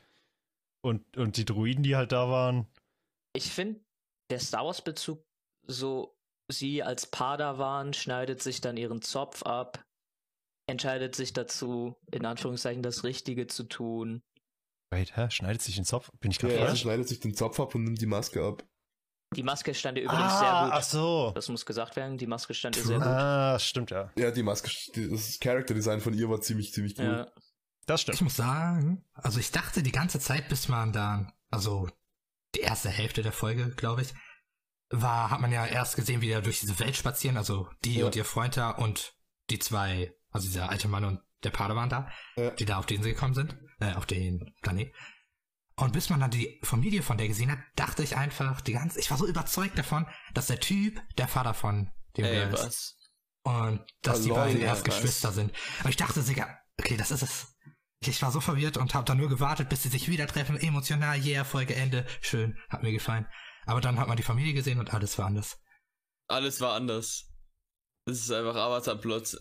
Und, 0.82 1.16
und 1.18 1.38
die 1.38 1.46
Druiden, 1.46 1.82
die 1.82 1.96
halt 1.96 2.12
da 2.12 2.30
waren. 2.30 2.68
Ich 3.34 3.52
finde, 3.52 3.80
der 4.30 4.40
Star 4.40 4.66
Wars-Bezug, 4.66 5.26
so 5.66 6.16
sie 6.52 6.84
als 6.84 7.08
Padawan 7.08 7.94
schneidet 7.94 8.44
sich 8.44 8.60
dann 8.60 8.76
ihren 8.76 9.02
Zopf 9.02 9.44
ab, 9.44 9.84
entscheidet 10.68 11.16
sich 11.16 11.32
dazu, 11.32 11.96
in 12.12 12.26
Anführungszeichen, 12.26 12.84
das 12.84 13.06
Richtige 13.06 13.48
zu 13.48 13.64
tun. 13.64 14.22
Wait, 14.92 15.16
hä? 15.18 15.30
Schneidet 15.30 15.62
sich 15.62 15.76
den 15.76 15.86
Zopf? 15.86 16.12
Bin 16.20 16.32
ich 16.32 16.40
gerade 16.40 16.54
Ja, 16.54 16.60
ja, 16.60 16.66
sie 16.66 16.70
falsch? 16.70 16.82
schneidet 16.82 17.08
sich 17.08 17.20
den 17.20 17.34
Zopf 17.34 17.60
ab 17.60 17.76
und 17.76 17.84
nimmt 17.84 18.00
die 18.02 18.06
Maske 18.06 18.44
ab. 18.44 18.64
Die 19.36 19.44
Maske 19.44 19.74
stand 19.74 19.98
ihr 19.98 20.04
übrigens 20.06 20.24
Ah, 20.34 20.40
sehr 20.40 20.54
ach 20.54 20.76
gut. 20.76 20.84
so. 20.86 21.32
Das 21.36 21.50
muss 21.50 21.66
gesagt 21.66 21.96
werden, 21.96 22.18
die 22.18 22.28
Maske 22.28 22.54
stand 22.54 22.78
ihr 22.78 22.84
sehr 22.84 22.98
gut. 23.00 23.08
Ah, 23.08 23.60
stimmt 23.60 23.92
ja. 23.92 24.12
Ja, 24.16 24.32
die 24.32 24.44
Maske, 24.44 24.70
die- 24.96 25.10
das 25.10 25.40
Character 25.40 25.74
Design 25.74 26.00
von 26.00 26.14
ihr 26.14 26.30
war 26.30 26.40
ziemlich, 26.42 26.72
ziemlich 26.72 26.96
gut. 26.96 27.06
Ja. 27.06 27.28
Das 27.88 28.02
Ich 28.02 28.04
stimmt. 28.04 28.22
muss 28.22 28.36
sagen, 28.36 29.04
also 29.14 29.40
ich 29.40 29.52
dachte 29.52 29.84
die 29.84 29.92
ganze 29.92 30.20
Zeit, 30.20 30.48
bis 30.48 30.70
man 30.70 30.94
dann, 30.94 31.34
also 31.50 31.90
die 32.56 32.62
erste 32.62 32.90
Hälfte 32.90 33.22
der 33.24 33.32
Folge, 33.34 33.72
glaube 33.72 34.04
ich, 34.04 34.14
war, 34.90 35.32
hat 35.32 35.42
man 35.42 35.52
ja 35.52 35.66
erst 35.66 35.96
gesehen, 35.96 36.22
wie 36.22 36.28
die 36.28 36.34
da 36.34 36.42
durch 36.42 36.62
diese 36.62 36.80
Welt 36.80 36.96
spazieren, 36.96 37.38
also 37.38 37.68
die 37.84 37.96
Ja. 38.00 38.06
und 38.06 38.16
ihr 38.16 38.26
Freund 38.26 38.56
da 38.56 38.70
und 38.72 39.16
die 39.50 39.60
zwei, 39.60 40.16
also 40.32 40.48
dieser 40.48 40.70
alte 40.70 40.88
Mann 40.88 41.04
und 41.04 41.20
der 41.44 41.50
Padawan 41.50 41.90
da, 41.90 42.10
Ja. 42.38 42.52
die 42.52 42.66
da 42.66 42.78
auf 42.78 42.86
den 42.86 43.04
sie 43.04 43.10
gekommen 43.12 43.34
sind, 43.34 43.58
äh, 43.80 43.94
auf 43.94 44.06
den 44.06 44.54
Planet. 44.62 44.94
Und 45.78 45.92
bis 45.92 46.10
man 46.10 46.22
dann 46.22 46.32
die 46.32 46.60
Familie 46.64 47.04
von 47.04 47.18
der 47.18 47.28
gesehen 47.28 47.52
hat, 47.52 47.60
dachte 47.76 48.02
ich 48.02 48.16
einfach, 48.16 48.62
die 48.62 48.74
ganze, 48.74 49.00
ich 49.00 49.12
war 49.12 49.18
so 49.18 49.28
überzeugt 49.28 49.78
davon, 49.78 50.08
dass 50.34 50.48
der 50.48 50.60
Typ 50.60 51.02
der 51.18 51.28
Vater 51.28 51.54
von 51.54 51.92
dem 52.16 52.26
Ey, 52.26 52.32
Girl 52.34 52.54
ist. 52.54 52.64
was? 52.64 52.96
Und 53.44 53.86
dass 54.02 54.22
die 54.22 54.32
Hallo, 54.32 54.42
beiden 54.42 54.62
ja, 54.62 54.68
erst 54.68 54.88
was? 54.88 54.96
Geschwister 54.96 55.32
sind. 55.32 55.52
Aber 55.82 55.90
ich 55.90 55.98
dachte 55.98 56.22
sogar, 56.22 56.58
okay, 56.80 56.96
das 56.98 57.12
ist 57.12 57.22
es. 57.22 57.48
Ich 58.00 58.22
war 58.22 58.32
so 58.32 58.40
verwirrt 58.40 58.78
und 58.78 58.94
habe 58.94 59.06
dann 59.06 59.18
nur 59.18 59.30
gewartet, 59.30 59.70
bis 59.70 59.84
sie 59.84 59.90
sich 59.90 60.08
wieder 60.08 60.28
treffen. 60.28 60.58
Emotional, 60.58 61.20
yeah, 61.24 61.44
Folge 61.44 61.76
Ende. 61.76 62.06
Schön, 62.22 62.58
hat 62.70 62.84
mir 62.84 62.92
gefallen. 62.92 63.28
Aber 63.66 63.82
dann 63.82 64.00
hat 64.00 64.08
man 64.08 64.18
die 64.18 64.24
Familie 64.24 64.54
gesehen 64.54 64.80
und 64.80 64.94
alles 64.94 65.18
war 65.18 65.26
anders. 65.26 65.60
Alles 66.28 66.62
war 66.62 66.74
anders. 66.74 67.32
Das 68.06 68.20
ist 68.20 68.32
einfach 68.32 68.56
Avatar-Plot. 68.56 69.38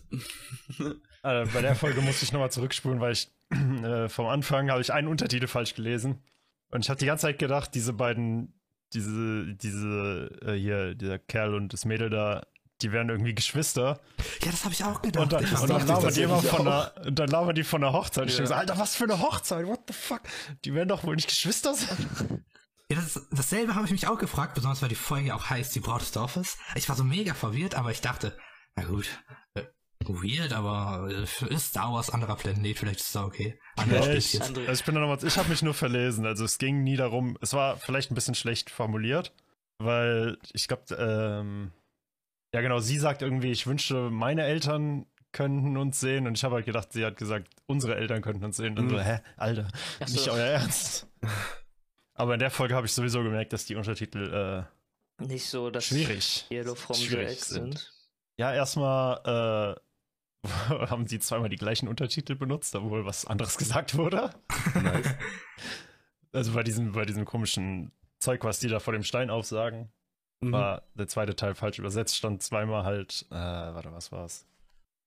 Also 1.25 1.51
bei 1.53 1.63
der 1.63 1.75
Folge 1.75 2.01
musste 2.01 2.23
ich 2.23 2.31
nochmal 2.31 2.51
zurückspulen, 2.51 2.99
weil 2.99 3.13
ich 3.13 3.34
äh, 3.51 4.09
vom 4.09 4.27
Anfang 4.27 4.69
habe 4.71 4.81
ich 4.81 4.91
einen 4.93 5.07
Untertitel 5.07 5.47
falsch 5.47 5.75
gelesen. 5.75 6.23
Und 6.69 6.83
ich 6.83 6.89
habe 6.89 6.99
die 6.99 7.05
ganze 7.05 7.23
Zeit 7.23 7.39
gedacht, 7.39 7.71
diese 7.75 7.93
beiden, 7.93 8.59
diese, 8.93 9.55
diese, 9.55 10.29
äh, 10.45 10.53
hier, 10.53 10.95
dieser 10.95 11.19
Kerl 11.19 11.53
und 11.55 11.73
das 11.73 11.85
Mädel 11.85 12.09
da, 12.09 12.45
die 12.81 12.91
wären 12.91 13.09
irgendwie 13.09 13.33
Geschwister. 13.33 14.01
Ja, 14.43 14.51
das 14.51 14.63
habe 14.65 14.73
ich 14.73 14.83
auch 14.83 15.01
gedacht. 15.01 15.23
Und 15.23 15.33
dann, 15.33 15.43
ich 15.43 15.57
und 15.59 15.69
dann 15.69 15.81
ich 15.81 15.87
labern 15.87 16.13
die 16.13 16.21
immer 16.21 16.41
von 16.41 16.67
auch. 16.67 16.95
einer, 16.95 17.07
und 17.07 17.19
dann 17.19 17.29
labern 17.29 17.55
die 17.55 17.63
von 17.63 17.83
einer 17.83 17.93
Hochzeit. 17.93 18.25
Ich 18.25 18.31
Ja. 18.33 18.37
denke 18.37 18.49
so, 18.49 18.53
Alter, 18.55 18.77
was 18.77 18.95
für 18.95 19.05
eine 19.05 19.19
Hochzeit? 19.21 19.65
What 19.65 19.81
the 19.87 19.93
fuck? 19.93 20.21
Die 20.65 20.73
werden 20.73 20.89
doch 20.89 21.03
wohl 21.03 21.15
nicht 21.15 21.27
Geschwister 21.27 21.73
sein. 21.73 22.43
Ja, 22.87 22.97
das, 22.97 23.19
dasselbe 23.31 23.73
habe 23.73 23.85
ich 23.87 23.91
mich 23.91 24.07
auch 24.07 24.19
gefragt, 24.19 24.53
besonders 24.53 24.83
weil 24.83 24.89
die 24.89 24.93
Folge 24.93 25.33
auch 25.33 25.49
heißt 25.49 25.73
Die 25.73 25.79
Braut 25.79 26.01
des 26.01 26.11
Dorfes. 26.11 26.59
Ich 26.75 26.87
war 26.87 26.95
so 26.95 27.03
mega 27.03 27.33
verwirrt, 27.33 27.73
aber 27.73 27.89
ich 27.89 27.99
dachte, 28.01 28.37
na 28.75 28.83
gut, 28.83 29.07
äh, 29.55 29.63
weird, 30.09 30.51
aber 30.53 31.09
äh, 31.09 31.53
ist 31.53 31.69
Star 31.69 31.91
Wars 31.93 32.09
anderer 32.09 32.35
Planet, 32.35 32.77
vielleicht 32.77 32.99
ist 33.01 33.15
da 33.15 33.25
okay. 33.25 33.59
Andere 33.75 33.99
Ja, 34.07 34.13
ich, 34.13 34.41
also 34.41 34.61
ich 34.61 34.83
bin 34.83 34.95
da 34.95 35.01
nochmal, 35.01 35.17
ich 35.25 35.37
habe 35.37 35.49
mich 35.49 35.61
nur 35.61 35.73
verlesen. 35.73 36.25
Also 36.25 36.45
es 36.45 36.57
ging 36.57 36.83
nie 36.83 36.95
darum, 36.95 37.37
es 37.41 37.53
war 37.53 37.77
vielleicht 37.77 38.11
ein 38.11 38.15
bisschen 38.15 38.35
schlecht 38.35 38.69
formuliert, 38.69 39.33
weil 39.79 40.37
ich 40.53 40.67
glaube, 40.67 40.95
ähm, 40.95 41.71
ja 42.53 42.61
genau, 42.61 42.79
sie 42.79 42.97
sagt 42.99 43.21
irgendwie, 43.21 43.51
ich 43.51 43.67
wünschte, 43.67 44.09
meine 44.09 44.43
Eltern 44.43 45.05
könnten 45.33 45.75
uns 45.75 45.99
sehen 45.99 46.27
und 46.27 46.37
ich 46.37 46.43
habe 46.45 46.55
halt 46.55 46.65
gedacht, 46.65 46.93
sie 46.93 47.03
hat 47.05 47.17
gesagt, 47.17 47.49
unsere 47.65 47.95
Eltern 47.95 48.21
könnten 48.21 48.45
uns 48.45 48.55
sehen. 48.55 48.79
Und 48.79 48.89
so, 48.89 48.95
Mhm. 48.95 49.01
hä, 49.01 49.19
Alter, 49.35 49.67
Ach 49.99 50.07
so. 50.07 50.13
nicht 50.13 50.29
euer 50.29 50.45
Ernst. 50.45 51.07
Aber 52.13 52.33
in 52.35 52.39
der 52.39 52.51
Folge 52.51 52.73
habe 52.75 52.85
ich 52.87 52.93
sowieso 52.93 53.21
gemerkt, 53.23 53.51
dass 53.51 53.65
die 53.65 53.75
Untertitel 53.75 54.65
Nicht 55.19 55.47
so, 55.49 55.67
äh, 55.67 55.71
dass 55.73 55.85
schwierig, 55.87 56.45
Yellow 56.49 56.75
from 56.75 56.95
the 56.95 57.05
schwierig 57.07 57.27
Egg 57.31 57.41
sind. 57.43 57.91
Ja, 58.37 58.53
erstmal 58.53 59.75
äh, 59.75 59.79
haben 60.69 61.07
sie 61.07 61.19
zweimal 61.19 61.49
die 61.49 61.55
gleichen 61.57 61.87
Untertitel 61.87 62.35
benutzt, 62.35 62.75
obwohl 62.75 63.05
was 63.05 63.25
anderes 63.25 63.57
gesagt 63.57 63.95
wurde. 63.97 64.31
Nice. 64.81 65.13
Also 66.33 66.51
bei 66.51 66.63
diesem, 66.63 66.91
bei 66.91 67.05
diesem 67.05 67.23
komischen 67.23 67.93
Zeug, 68.19 68.43
was 68.43 68.59
die 68.59 68.67
da 68.67 68.81
vor 68.81 68.91
dem 68.93 69.03
Stein 69.03 69.29
aufsagen, 69.29 69.89
Mhm. 70.41 70.51
war 70.51 70.83
der 70.95 71.07
zweite 71.07 71.33
Teil 71.37 71.55
falsch 71.55 71.79
übersetzt, 71.79 72.17
stand 72.17 72.43
zweimal 72.43 72.83
halt, 72.83 73.25
äh, 73.31 73.35
warte, 73.35 73.93
was 73.93 74.11
war's? 74.11 74.45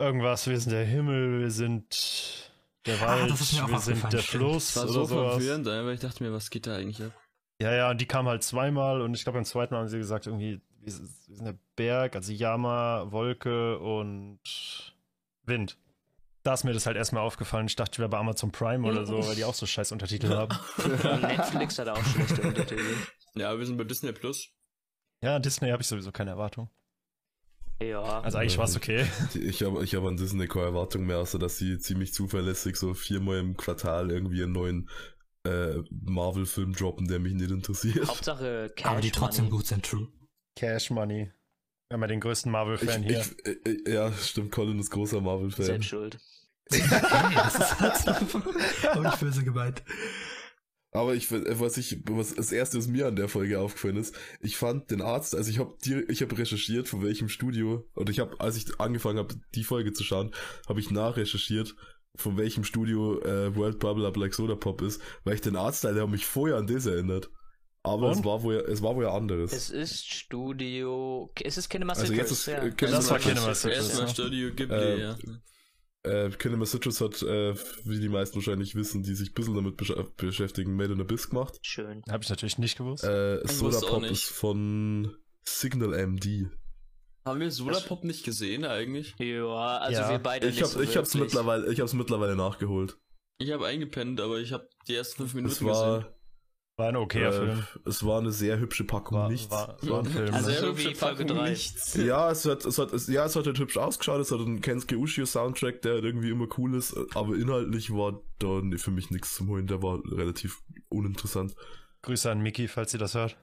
Irgendwas, 0.00 0.46
wir 0.46 0.58
sind 0.58 0.72
der 0.72 0.86
Himmel, 0.86 1.40
wir 1.40 1.50
sind 1.50 2.50
der 2.86 2.96
Ah, 3.02 3.08
Wald, 3.08 3.32
auch 3.32 3.68
wir 3.68 3.78
sind 3.78 4.10
der. 4.10 4.22
Fluss 4.22 4.72
Das 4.72 4.84
war 4.84 4.88
so 4.88 5.04
sowas. 5.04 5.34
verwirrend, 5.34 5.66
weil 5.66 5.90
ich 5.92 6.00
dachte 6.00 6.24
mir, 6.24 6.32
was 6.32 6.48
geht 6.48 6.66
da 6.66 6.76
eigentlich 6.76 7.02
ab? 7.02 7.12
Ja, 7.60 7.74
ja, 7.74 7.90
und 7.90 8.00
die 8.00 8.06
kam 8.06 8.26
halt 8.26 8.42
zweimal 8.42 9.02
und 9.02 9.12
ich 9.12 9.22
glaube 9.24 9.36
beim 9.36 9.44
zweiten 9.44 9.74
Mal 9.74 9.80
haben 9.80 9.88
sie 9.88 9.98
gesagt, 9.98 10.26
irgendwie, 10.26 10.62
wir 10.80 10.92
sind 10.92 11.10
wir 11.26 11.36
sind 11.36 11.44
der 11.44 11.58
Berg, 11.76 12.16
also 12.16 12.32
Yama, 12.32 13.08
Wolke 13.12 13.78
und 13.80 14.38
Wind. 15.48 15.78
Da 16.44 16.54
ist 16.54 16.64
mir 16.64 16.72
das 16.72 16.86
halt 16.86 16.96
erstmal 16.96 17.22
aufgefallen. 17.24 17.66
Ich 17.66 17.76
dachte, 17.76 17.92
ich 17.94 17.98
wäre 17.98 18.08
bei 18.08 18.18
Amazon 18.18 18.52
Prime 18.52 18.86
oder 18.86 19.04
so, 19.04 19.26
weil 19.26 19.34
die 19.34 19.44
auch 19.44 19.54
so 19.54 19.66
scheiß 19.66 19.92
Untertitel 19.92 20.28
haben. 20.30 20.56
Netflix 21.20 21.78
hat 21.78 21.88
auch 21.88 22.02
schlechte 22.04 22.42
Untertitel. 22.42 22.94
Ja, 23.34 23.58
wir 23.58 23.66
sind 23.66 23.76
bei 23.76 23.84
Disney 23.84 24.12
Plus. 24.12 24.48
Ja, 25.20 25.38
Disney 25.40 25.70
habe 25.70 25.82
ich 25.82 25.88
sowieso 25.88 26.12
keine 26.12 26.30
Erwartung. 26.30 26.70
Ja. 27.82 28.20
Also 28.20 28.38
eigentlich 28.38 28.58
war 28.58 28.64
es 28.64 28.76
okay. 28.76 29.06
Ich 29.34 29.62
habe 29.62 29.84
ich 29.84 29.94
hab 29.94 30.04
an 30.04 30.16
Disney 30.16 30.46
keine 30.48 30.66
Erwartung 30.66 31.06
mehr, 31.06 31.18
außer 31.18 31.38
dass 31.38 31.58
sie 31.58 31.78
ziemlich 31.78 32.12
zuverlässig 32.12 32.76
so 32.76 32.94
viermal 32.94 33.38
im 33.38 33.56
Quartal 33.56 34.10
irgendwie 34.10 34.42
einen 34.42 34.52
neuen 34.52 34.90
äh, 35.44 35.82
Marvel-Film 35.90 36.72
droppen, 36.72 37.08
der 37.08 37.18
mich 37.20 37.34
nicht 37.34 37.50
interessiert. 37.50 38.08
Hauptsache 38.08 38.72
Cash 38.74 38.86
aber 38.86 39.00
die 39.00 39.10
trotzdem 39.10 39.46
Money. 39.46 39.56
gut 39.56 39.66
sind, 39.66 39.84
true. 39.84 40.08
Cash 40.56 40.90
Money. 40.90 41.32
Wir 41.88 41.94
haben 41.94 42.02
ja 42.02 42.06
den 42.08 42.20
größten 42.20 42.52
Marvel-Fan 42.52 43.02
Ich, 43.02 43.08
hier. 43.08 43.20
ich, 43.20 43.66
äh, 43.66 43.70
äh, 43.70 43.94
ja, 43.94 44.12
stimmt, 44.12 44.52
Colin 44.52 44.78
ist 44.78 44.90
großer 44.90 45.22
Marvel-Fan. 45.22 45.64
Selbst 45.64 45.88
schuld. 45.88 46.18
Das 46.70 47.54
ist 47.54 47.80
halt 47.80 48.96
auch 48.96 49.02
nicht 49.02 49.20
böse 49.20 49.42
gemeint. 49.42 49.82
Aber 50.92 51.14
ich, 51.14 51.30
äh, 51.32 51.58
was 51.58 51.78
ich, 51.78 52.02
was 52.10 52.34
das 52.34 52.52
erste, 52.52 52.76
was 52.76 52.88
mir 52.88 53.06
an 53.06 53.16
der 53.16 53.28
Folge 53.28 53.58
aufgefallen 53.58 53.96
ist, 53.96 54.14
ich 54.40 54.58
fand 54.58 54.90
den 54.90 55.00
Arzt, 55.00 55.34
also 55.34 55.50
ich 55.50 55.58
habe 55.58 55.76
ich 56.08 56.20
habe 56.20 56.36
recherchiert, 56.36 56.88
von 56.88 57.02
welchem 57.02 57.30
Studio, 57.30 57.88
und 57.94 58.10
ich 58.10 58.20
habe, 58.20 58.38
als 58.38 58.56
ich 58.56 58.78
angefangen 58.78 59.18
habe, 59.18 59.34
die 59.54 59.64
Folge 59.64 59.94
zu 59.94 60.04
schauen, 60.04 60.34
habe 60.68 60.80
ich 60.80 60.90
nachrecherchiert, 60.90 61.74
von 62.16 62.36
welchem 62.36 62.64
Studio 62.64 63.18
äh, 63.22 63.56
World 63.56 63.78
Bubble 63.78 64.06
Up 64.06 64.16
Like 64.18 64.34
Soda 64.34 64.56
Pop 64.56 64.82
ist, 64.82 65.00
weil 65.24 65.36
ich 65.36 65.40
den 65.40 65.56
Arztteil, 65.56 65.94
der 65.94 66.02
hat 66.02 66.10
mich 66.10 66.26
vorher 66.26 66.58
an 66.58 66.66
das 66.66 66.84
erinnert. 66.84 67.30
Aber 67.88 68.10
es 68.10 68.24
war 68.24 68.42
wohl, 68.42 68.56
es 68.68 68.82
war 68.82 68.94
wohl 68.96 69.06
anderes. 69.06 69.52
Es 69.52 69.70
ist 69.70 70.06
Studio. 70.08 71.30
Es 71.42 71.56
ist 71.58 71.68
Kinema 71.68 71.92
Also 71.92 72.06
Citrus, 72.06 72.18
jetzt 72.18 72.30
ist, 72.32 72.46
ja. 72.46 72.62
äh, 72.62 72.70
Das 72.76 73.10
war 73.10 73.18
Kinema- 73.18 73.34
Kinema 73.40 73.54
Citrus, 73.54 73.76
Erstmal 73.76 74.06
ja. 74.06 74.12
Studio 74.12 74.50
Ghibli, 74.54 74.76
Ähm, 74.76 75.00
ja. 75.00 75.16
Äh, 76.04 76.30
Kinema 76.30 76.64
Citrus 76.64 77.00
hat, 77.00 77.22
äh, 77.22 77.54
wie 77.84 77.98
die 78.00 78.08
meisten 78.08 78.36
wahrscheinlich 78.36 78.74
wissen, 78.74 79.02
die 79.02 79.14
sich 79.14 79.30
ein 79.30 79.34
bisschen 79.34 79.54
damit 79.54 79.76
besch 79.76 79.92
beschäftigen, 80.16 80.74
Made 80.76 80.92
in 80.92 81.00
Abyss 81.00 81.28
gemacht. 81.28 81.58
Schön. 81.62 82.02
Habe 82.08 82.22
ich 82.22 82.30
natürlich 82.30 82.58
nicht 82.58 82.78
gewusst. 82.78 83.04
Äh, 83.04 83.40
Soda 83.46 83.80
Pop 83.80 84.04
ist 84.04 84.24
von 84.24 85.16
Signal 85.44 85.94
MD. 85.94 86.46
Haben 87.24 87.40
wir 87.40 87.50
Sodapop 87.50 88.04
nicht 88.04 88.24
gesehen 88.24 88.64
eigentlich? 88.64 89.14
Ja, 89.18 89.78
also 89.78 90.00
Ja. 90.00 90.08
wir 90.10 90.18
beide 90.18 90.46
Ich, 90.48 90.54
nicht 90.54 90.62
hab, 90.62 90.70
so 90.70 90.80
ich 90.80 90.96
hab's 90.96 91.14
wirklich. 91.14 91.34
mittlerweile, 91.34 91.70
ich 91.70 91.80
hab's 91.80 91.92
mittlerweile 91.92 92.36
nachgeholt. 92.36 92.96
Ich 93.38 93.52
habe 93.52 93.66
eingepennt, 93.66 94.20
aber 94.20 94.38
ich 94.38 94.52
habe 94.52 94.66
die 94.86 94.94
ersten 94.94 95.16
fünf 95.28 95.30
Es 95.30 95.60
Minuten 95.60 95.66
gesehen. 95.66 96.06
War, 96.78 96.84
War 96.86 96.88
ein 96.92 96.96
okayer 96.96 97.28
äh, 97.28 97.32
Film. 97.46 97.64
es 97.84 98.04
war 98.06 98.20
eine 98.20 98.30
sehr 98.32 98.58
hübsche 98.58 98.84
Packung 98.84 99.18
War, 99.18 99.28
nichts. 99.30 99.50
war, 99.50 99.76
war 99.82 99.98
ein 100.00 100.06
Film. 100.06 100.32
Also 100.34 100.50
Sehr 100.50 100.62
hübsche 100.62 100.92
Packung 100.92 101.26
drei. 101.26 101.50
nichts. 101.50 101.94
ja, 101.94 102.30
es 102.30 102.44
hat, 102.46 102.64
es 102.64 102.78
hat, 102.78 102.92
es, 102.92 103.06
ja, 103.08 103.24
es 103.26 103.36
hat 103.36 103.46
halt 103.46 103.58
hübsch 103.58 103.76
ausgeschaut, 103.76 104.20
es 104.20 104.30
hat 104.30 104.40
einen 104.40 104.60
Kensuke 104.60 104.96
Ushio 104.96 105.26
Soundtrack, 105.26 105.82
der 105.82 105.94
halt 105.94 106.04
irgendwie 106.04 106.30
immer 106.30 106.46
cool 106.56 106.74
ist, 106.74 106.96
aber 107.14 107.34
inhaltlich 107.34 107.90
war 107.92 108.20
da 108.38 108.60
für 108.76 108.90
mich 108.90 109.10
nichts 109.10 109.34
zum 109.34 109.48
Holen, 109.48 109.66
der 109.66 109.82
war 109.82 110.00
relativ 110.10 110.62
uninteressant. 110.88 111.54
Grüße 112.02 112.30
an 112.30 112.40
Miki, 112.40 112.68
falls 112.68 112.92
ihr 112.94 113.00
das 113.00 113.14
hört. 113.14 113.36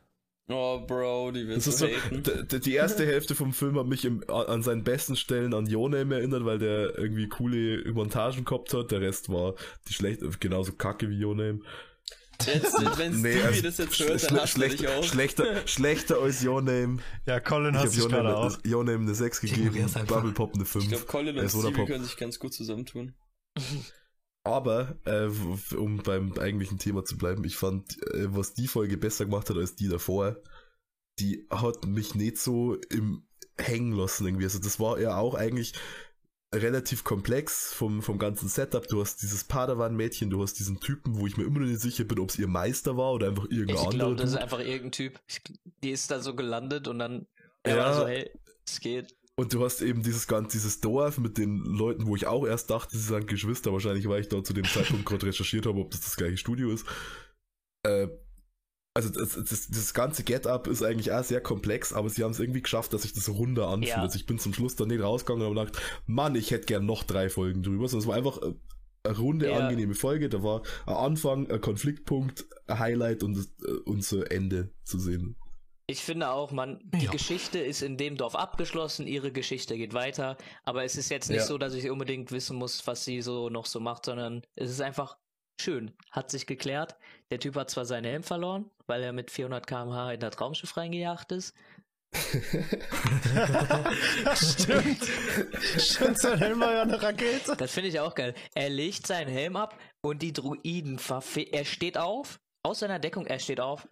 Oh, 0.47 0.79
Bro, 0.85 1.31
die 1.31 1.43
du 1.45 1.59
so, 1.59 1.87
haten. 1.87 2.21
d- 2.21 2.43
d- 2.43 2.59
die 2.59 2.73
erste 2.75 3.03
Hälfte 3.07 3.33
vom 3.33 3.51
Film 3.51 3.79
hat 3.79 3.87
mich 3.87 4.05
im, 4.05 4.23
an 4.29 4.61
seinen 4.61 4.83
besten 4.83 5.15
Stellen 5.15 5.55
an 5.55 5.65
Yoname 5.65 6.13
erinnert, 6.15 6.45
weil 6.45 6.59
der 6.59 6.95
irgendwie 6.99 7.27
coole 7.27 7.83
Montagen 7.91 8.45
gehabt 8.45 8.71
hat. 8.75 8.91
Der 8.91 9.01
Rest 9.01 9.29
war 9.29 9.55
die 9.87 9.93
schlecht, 9.93 10.21
genauso 10.39 10.73
kacke 10.73 11.09
wie 11.09 11.17
Yoname. 11.17 11.61
Jetzt, 12.45 12.73
wenn 12.97 13.21
Nee, 13.21 13.31
Stevie 13.33 13.45
also, 13.47 13.61
das 13.63 13.77
jetzt 13.77 13.99
hört, 13.99 14.09
dann 14.09 14.17
schle- 14.37 14.41
hasst 14.41 14.57
er 14.57 14.69
dich 14.69 14.79
schlechter, 14.79 14.97
auch. 14.99 15.03
schlechter, 15.03 15.61
schlechter 15.67 16.17
als 16.19 16.41
Yoname. 16.43 16.97
Ja, 17.25 17.39
Colin 17.39 17.77
hat 17.77 17.89
sich 17.91 18.01
gerade 18.07 18.29
Yoname, 18.29 18.35
auch. 18.37 18.57
Yoname 18.65 18.99
eine 19.03 19.15
6 19.15 19.41
gegeben. 19.41 19.91
Bubble 20.07 20.31
Pop 20.33 20.53
eine 20.55 20.65
5. 20.65 20.83
Ich 20.83 20.89
glaube, 20.91 21.05
Colin 21.05 21.37
und 21.39 21.49
Stevie 21.49 21.71
Pop. 21.71 21.87
können 21.87 22.03
sich 22.03 22.17
ganz 22.17 22.39
gut 22.39 22.53
zusammentun. 22.53 23.13
Aber, 24.43 24.97
äh, 25.05 25.27
um 25.75 25.97
beim 25.97 26.33
eigentlichen 26.33 26.77
Thema 26.77 27.03
zu 27.03 27.17
bleiben, 27.17 27.43
ich 27.45 27.55
fand, 27.57 27.97
äh, 28.13 28.27
was 28.35 28.53
die 28.53 28.67
Folge 28.67 28.97
besser 28.97 29.25
gemacht 29.25 29.49
hat 29.49 29.57
als 29.57 29.75
die 29.75 29.87
davor, 29.87 30.37
die 31.19 31.47
hat 31.49 31.85
mich 31.85 32.13
nicht 32.15 32.37
so 32.37 32.75
im 32.89 33.25
hängen 33.57 33.93
lassen 33.93 34.25
irgendwie. 34.25 34.43
Also 34.43 34.59
das 34.59 34.79
war 34.79 34.99
ja 34.99 35.17
auch 35.17 35.33
eigentlich 35.33 35.73
relativ 36.55 37.03
komplex 37.03 37.73
vom, 37.73 38.01
vom 38.01 38.17
ganzen 38.17 38.47
Setup. 38.49 38.87
Du 38.87 39.01
hast 39.01 39.21
dieses 39.21 39.43
Padawan-Mädchen, 39.43 40.29
du 40.29 40.41
hast 40.41 40.53
diesen 40.59 40.79
Typen, 40.79 41.19
wo 41.19 41.27
ich 41.27 41.37
mir 41.37 41.43
immer 41.43 41.59
noch 41.59 41.67
nicht 41.67 41.81
sicher 41.81 42.03
bin, 42.03 42.19
ob 42.19 42.29
es 42.29 42.39
ihr 42.39 42.47
Meister 42.47 42.97
war 42.97 43.13
oder 43.13 43.27
einfach 43.29 43.45
irgendein 43.45 43.75
Ich 43.75 43.81
anderer. 43.81 43.97
glaube, 43.97 44.15
das 44.15 44.31
ist 44.31 44.37
einfach 44.37 44.59
irgendein 44.59 44.91
Typ. 44.91 45.19
Ich, 45.27 45.41
die 45.83 45.91
ist 45.91 46.09
da 46.11 46.19
so 46.19 46.35
gelandet 46.35 46.87
und 46.87 46.99
dann 46.99 47.27
Ja. 47.65 47.77
war 47.77 47.93
so, 47.93 48.07
hey, 48.07 48.29
es 48.65 48.79
geht. 48.79 49.15
Und 49.37 49.53
du 49.53 49.63
hast 49.65 49.81
eben 49.81 50.01
dieses 50.01 50.27
ganze, 50.27 50.55
dieses 50.57 50.79
Dorf 50.79 51.17
mit 51.17 51.37
den 51.37 51.57
Leuten, 51.57 52.05
wo 52.07 52.15
ich 52.15 52.25
auch 52.25 52.45
erst 52.47 52.69
dachte, 52.69 52.97
sie 52.97 53.03
sind 53.03 53.27
Geschwister, 53.27 53.73
wahrscheinlich, 53.73 54.07
weil 54.07 54.21
ich 54.21 54.29
da 54.29 54.41
zu 54.43 54.53
dem 54.53 54.63
Zeitpunkt 54.65 55.05
gerade 55.05 55.25
recherchiert 55.25 55.65
habe, 55.65 55.79
ob 55.79 55.91
das 55.91 56.01
das 56.01 56.15
gleiche 56.15 56.37
Studio 56.37 56.71
ist. 56.71 56.85
Äh, 57.85 58.07
also 58.95 59.09
das, 59.09 59.33
das, 59.35 59.67
das 59.67 59.93
ganze 59.93 60.23
Get-Up 60.23 60.67
ist 60.67 60.81
eigentlich 60.81 61.11
auch 61.11 61.23
sehr 61.23 61.41
komplex, 61.41 61.91
aber 61.91 62.09
sie 62.09 62.23
haben 62.23 62.31
es 62.31 62.39
irgendwie 62.39 62.61
geschafft, 62.61 62.93
dass 62.93 63.01
sich 63.01 63.13
das 63.13 63.27
runder 63.29 63.67
anfühlt. 63.67 63.89
Ja. 63.89 64.01
Also 64.01 64.15
ich 64.15 64.25
bin 64.25 64.39
zum 64.39 64.53
Schluss 64.53 64.75
dann 64.77 64.87
nicht 64.87 65.01
rausgegangen 65.03 65.45
und 65.45 65.59
habe 65.59 65.69
gedacht, 65.69 65.83
Mann, 66.07 66.33
ich 66.35 66.51
hätte 66.51 66.65
gern 66.65 66.85
noch 66.85 67.03
drei 67.03 67.29
Folgen 67.29 67.61
drüber. 67.61 67.87
Sondern 67.89 68.03
es 68.03 68.07
war 68.07 68.15
einfach 68.15 68.41
äh, 68.41 68.53
eine 69.03 69.17
runde, 69.17 69.49
Ja. 69.49 69.57
angenehme 69.59 69.95
Folge. 69.95 70.29
Da 70.29 70.41
war 70.43 70.61
ein 70.85 70.95
Anfang, 70.95 71.51
ein 71.51 71.59
Konfliktpunkt, 71.59 72.45
ein 72.67 72.79
Highlight 72.79 73.21
und, 73.23 73.37
äh, 73.37 73.71
und 73.83 74.01
so 74.03 74.23
Ende 74.23 74.71
zu 74.85 74.97
sehen. 74.97 75.35
Ich 75.87 76.01
finde 76.01 76.29
auch, 76.31 76.51
man, 76.51 76.79
die 76.85 77.05
Ja. 77.05 77.11
Geschichte 77.11 77.59
ist 77.59 77.81
in 77.83 77.97
dem 77.97 78.15
Dorf 78.17 78.33
abgeschlossen, 78.33 79.05
ihre 79.07 79.31
Geschichte 79.31 79.75
geht 79.77 79.93
weiter, 79.93 80.35
aber 80.63 80.83
es 80.85 80.95
ist 80.95 81.09
jetzt 81.09 81.29
nicht 81.29 81.41
Ja. 81.41 81.45
so, 81.45 81.57
dass 81.59 81.73
ich 81.75 81.91
unbedingt 81.91 82.31
wissen 82.31 82.55
muss, 82.57 82.87
was 82.87 83.03
sie 83.05 83.21
so 83.21 83.49
noch 83.49 83.65
so 83.67 83.79
macht, 83.81 84.05
sondern 84.05 84.41
es 84.55 84.71
ist 84.71 84.81
einfach 84.81 85.17
schön, 85.61 85.91
hat 86.11 86.31
sich 86.31 86.45
geklärt. 86.45 86.95
Der 87.31 87.39
Typ 87.39 87.55
hat 87.55 87.69
zwar 87.69 87.85
seinen 87.85 88.05
Helm 88.05 88.23
verloren, 88.23 88.69
weil 88.87 89.01
er 89.03 89.13
mit 89.13 89.31
400 89.31 89.65
km/h 89.67 90.13
in 90.13 90.19
das 90.19 90.39
Raumschiff 90.39 90.77
reingejagt 90.77 91.31
ist, 91.31 91.53
Stimmt. 94.35 95.03
Stimmt, 95.77 96.19
sein 96.19 96.37
Helm 96.39 96.59
war 96.59 96.73
ja 96.73 96.81
eine 96.83 97.01
Rakete. 97.01 97.55
Das 97.57 97.71
finde 97.71 97.89
ich 97.89 97.99
auch 97.99 98.15
geil. 98.15 98.33
Er 98.53 98.69
legt 98.69 99.07
seinen 99.07 99.27
Helm 99.29 99.55
ab 99.55 99.77
und 100.01 100.21
die 100.21 100.33
Druiden 100.33 100.99
verfehlen. 100.99 101.51
Er 101.51 101.65
steht 101.65 101.97
auf, 101.97 102.39
aus 102.63 102.79
seiner 102.79 102.99
Deckung, 102.99 103.25
er 103.27 103.39
steht 103.39 103.59
auf 103.59 103.87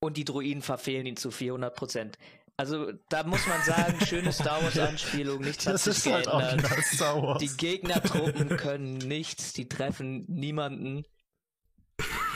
und 0.00 0.16
die 0.16 0.24
Druiden 0.24 0.62
verfehlen 0.62 1.06
ihn 1.06 1.16
zu 1.16 1.30
400 1.30 1.74
Prozent. 1.74 2.18
Also, 2.60 2.90
da 3.08 3.22
muss 3.22 3.46
man 3.46 3.62
sagen, 3.64 4.04
schöne 4.04 4.32
Star 4.32 4.60
Wars-Anspielung, 4.62 5.40
nichts 5.42 5.64
hat 5.66 5.74
Das 5.74 5.84
sich 5.84 5.96
ist 5.98 6.12
halt 6.12 6.26
auch 6.28 6.40
geändert. 6.40 6.84
Star 6.92 7.22
Wars. 7.22 7.38
Die 7.38 7.56
Gegnertruppen 7.56 8.48
können 8.56 8.98
nichts, 8.98 9.52
die 9.52 9.68
treffen 9.68 10.24
niemanden. 10.28 11.04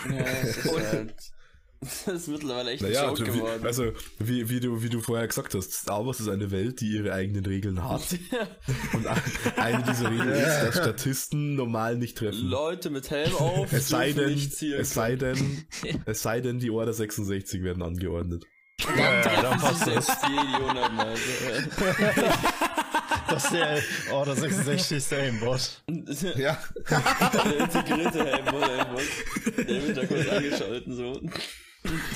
Ja, 0.08 0.22
das 0.42 0.56
ist 0.58 0.66
Und- 0.66 0.82
halt. 0.86 1.14
Das 1.84 2.06
ist 2.06 2.28
mittlerweile 2.28 2.70
echt 2.70 2.84
ein 2.84 2.92
Naja, 2.92 3.08
Joke 3.08 3.22
also, 3.22 3.34
wie, 3.34 3.38
geworden. 3.38 3.66
also 3.66 3.92
wie, 4.20 4.48
wie, 4.48 4.60
du, 4.60 4.84
wie 4.84 4.88
du 4.88 5.00
vorher 5.00 5.26
gesagt 5.26 5.52
hast, 5.52 5.72
Star 5.72 6.06
Wars 6.06 6.20
ist 6.20 6.28
eine 6.28 6.52
Welt, 6.52 6.80
die 6.80 6.92
ihre 6.92 7.12
eigenen 7.12 7.44
Regeln 7.44 7.82
hat. 7.82 8.02
Und 8.92 9.04
ein- 9.08 9.22
eine 9.56 9.82
dieser 9.82 10.08
Regeln 10.08 10.30
ist, 10.30 10.60
dass 10.62 10.76
Statisten 10.76 11.56
normal 11.56 11.96
nicht 11.96 12.16
treffen. 12.18 12.46
Leute 12.46 12.88
mit 12.88 13.10
Helm 13.10 13.34
auf, 13.34 13.72
Es 13.72 13.88
sei 13.88 14.12
denn, 14.12 14.32
es 14.38 14.94
sei 14.94 15.16
denn, 15.16 15.64
es 16.06 16.22
sei 16.22 16.40
denn, 16.40 16.60
die 16.60 16.70
Order 16.70 16.92
66 16.92 17.64
werden 17.64 17.82
angeordnet. 17.82 18.44
Ja, 18.96 18.96
ja, 18.96 19.22
dann 19.22 19.42
können. 19.42 19.60
passt 19.60 19.86
Das 19.86 20.06
das. 23.28 23.44
ist 23.44 23.52
der, 23.52 23.82
oh, 24.12 24.24
der 24.24 24.34
66. 24.36 25.12
Aimbot. 25.18 25.82
Ja. 26.36 26.58
Der 26.88 27.58
integrierte 27.60 28.32
Aimbot 28.34 28.62
einfach. 28.62 29.02
Der 29.56 29.82
wird 29.86 29.96
da 29.96 30.06
kurz 30.06 30.28
angeschalten, 30.28 30.94
so. 30.94 31.20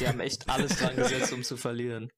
Die 0.01 0.07
haben 0.09 0.21
echt 0.21 0.49
alles 0.49 0.77
dran 0.77 0.97
gesetzt, 0.97 1.33
um 1.33 1.43
zu 1.43 1.57
verlieren. 1.57 2.11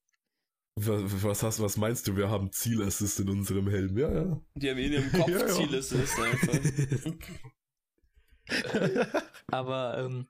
Was, 0.75 1.23
was 1.23 1.43
hast, 1.43 1.61
was 1.61 1.77
meinst 1.77 2.07
du? 2.07 2.15
Wir 2.15 2.29
haben 2.29 2.51
Zielassist 2.51 3.19
in 3.19 3.29
unserem 3.29 3.67
Helm. 3.69 3.97
Ja, 3.97 4.11
ja. 4.11 4.41
Die 4.55 4.69
haben 4.69 4.77
in 4.77 4.93
ihrem 4.93 5.11
Kopf 5.11 5.27
Ja, 5.29 5.39
ja. 5.39 5.47
Zielassist 5.47 6.19
einfach. 6.19 6.59
Aber 9.51 9.97
ähm, 9.97 10.27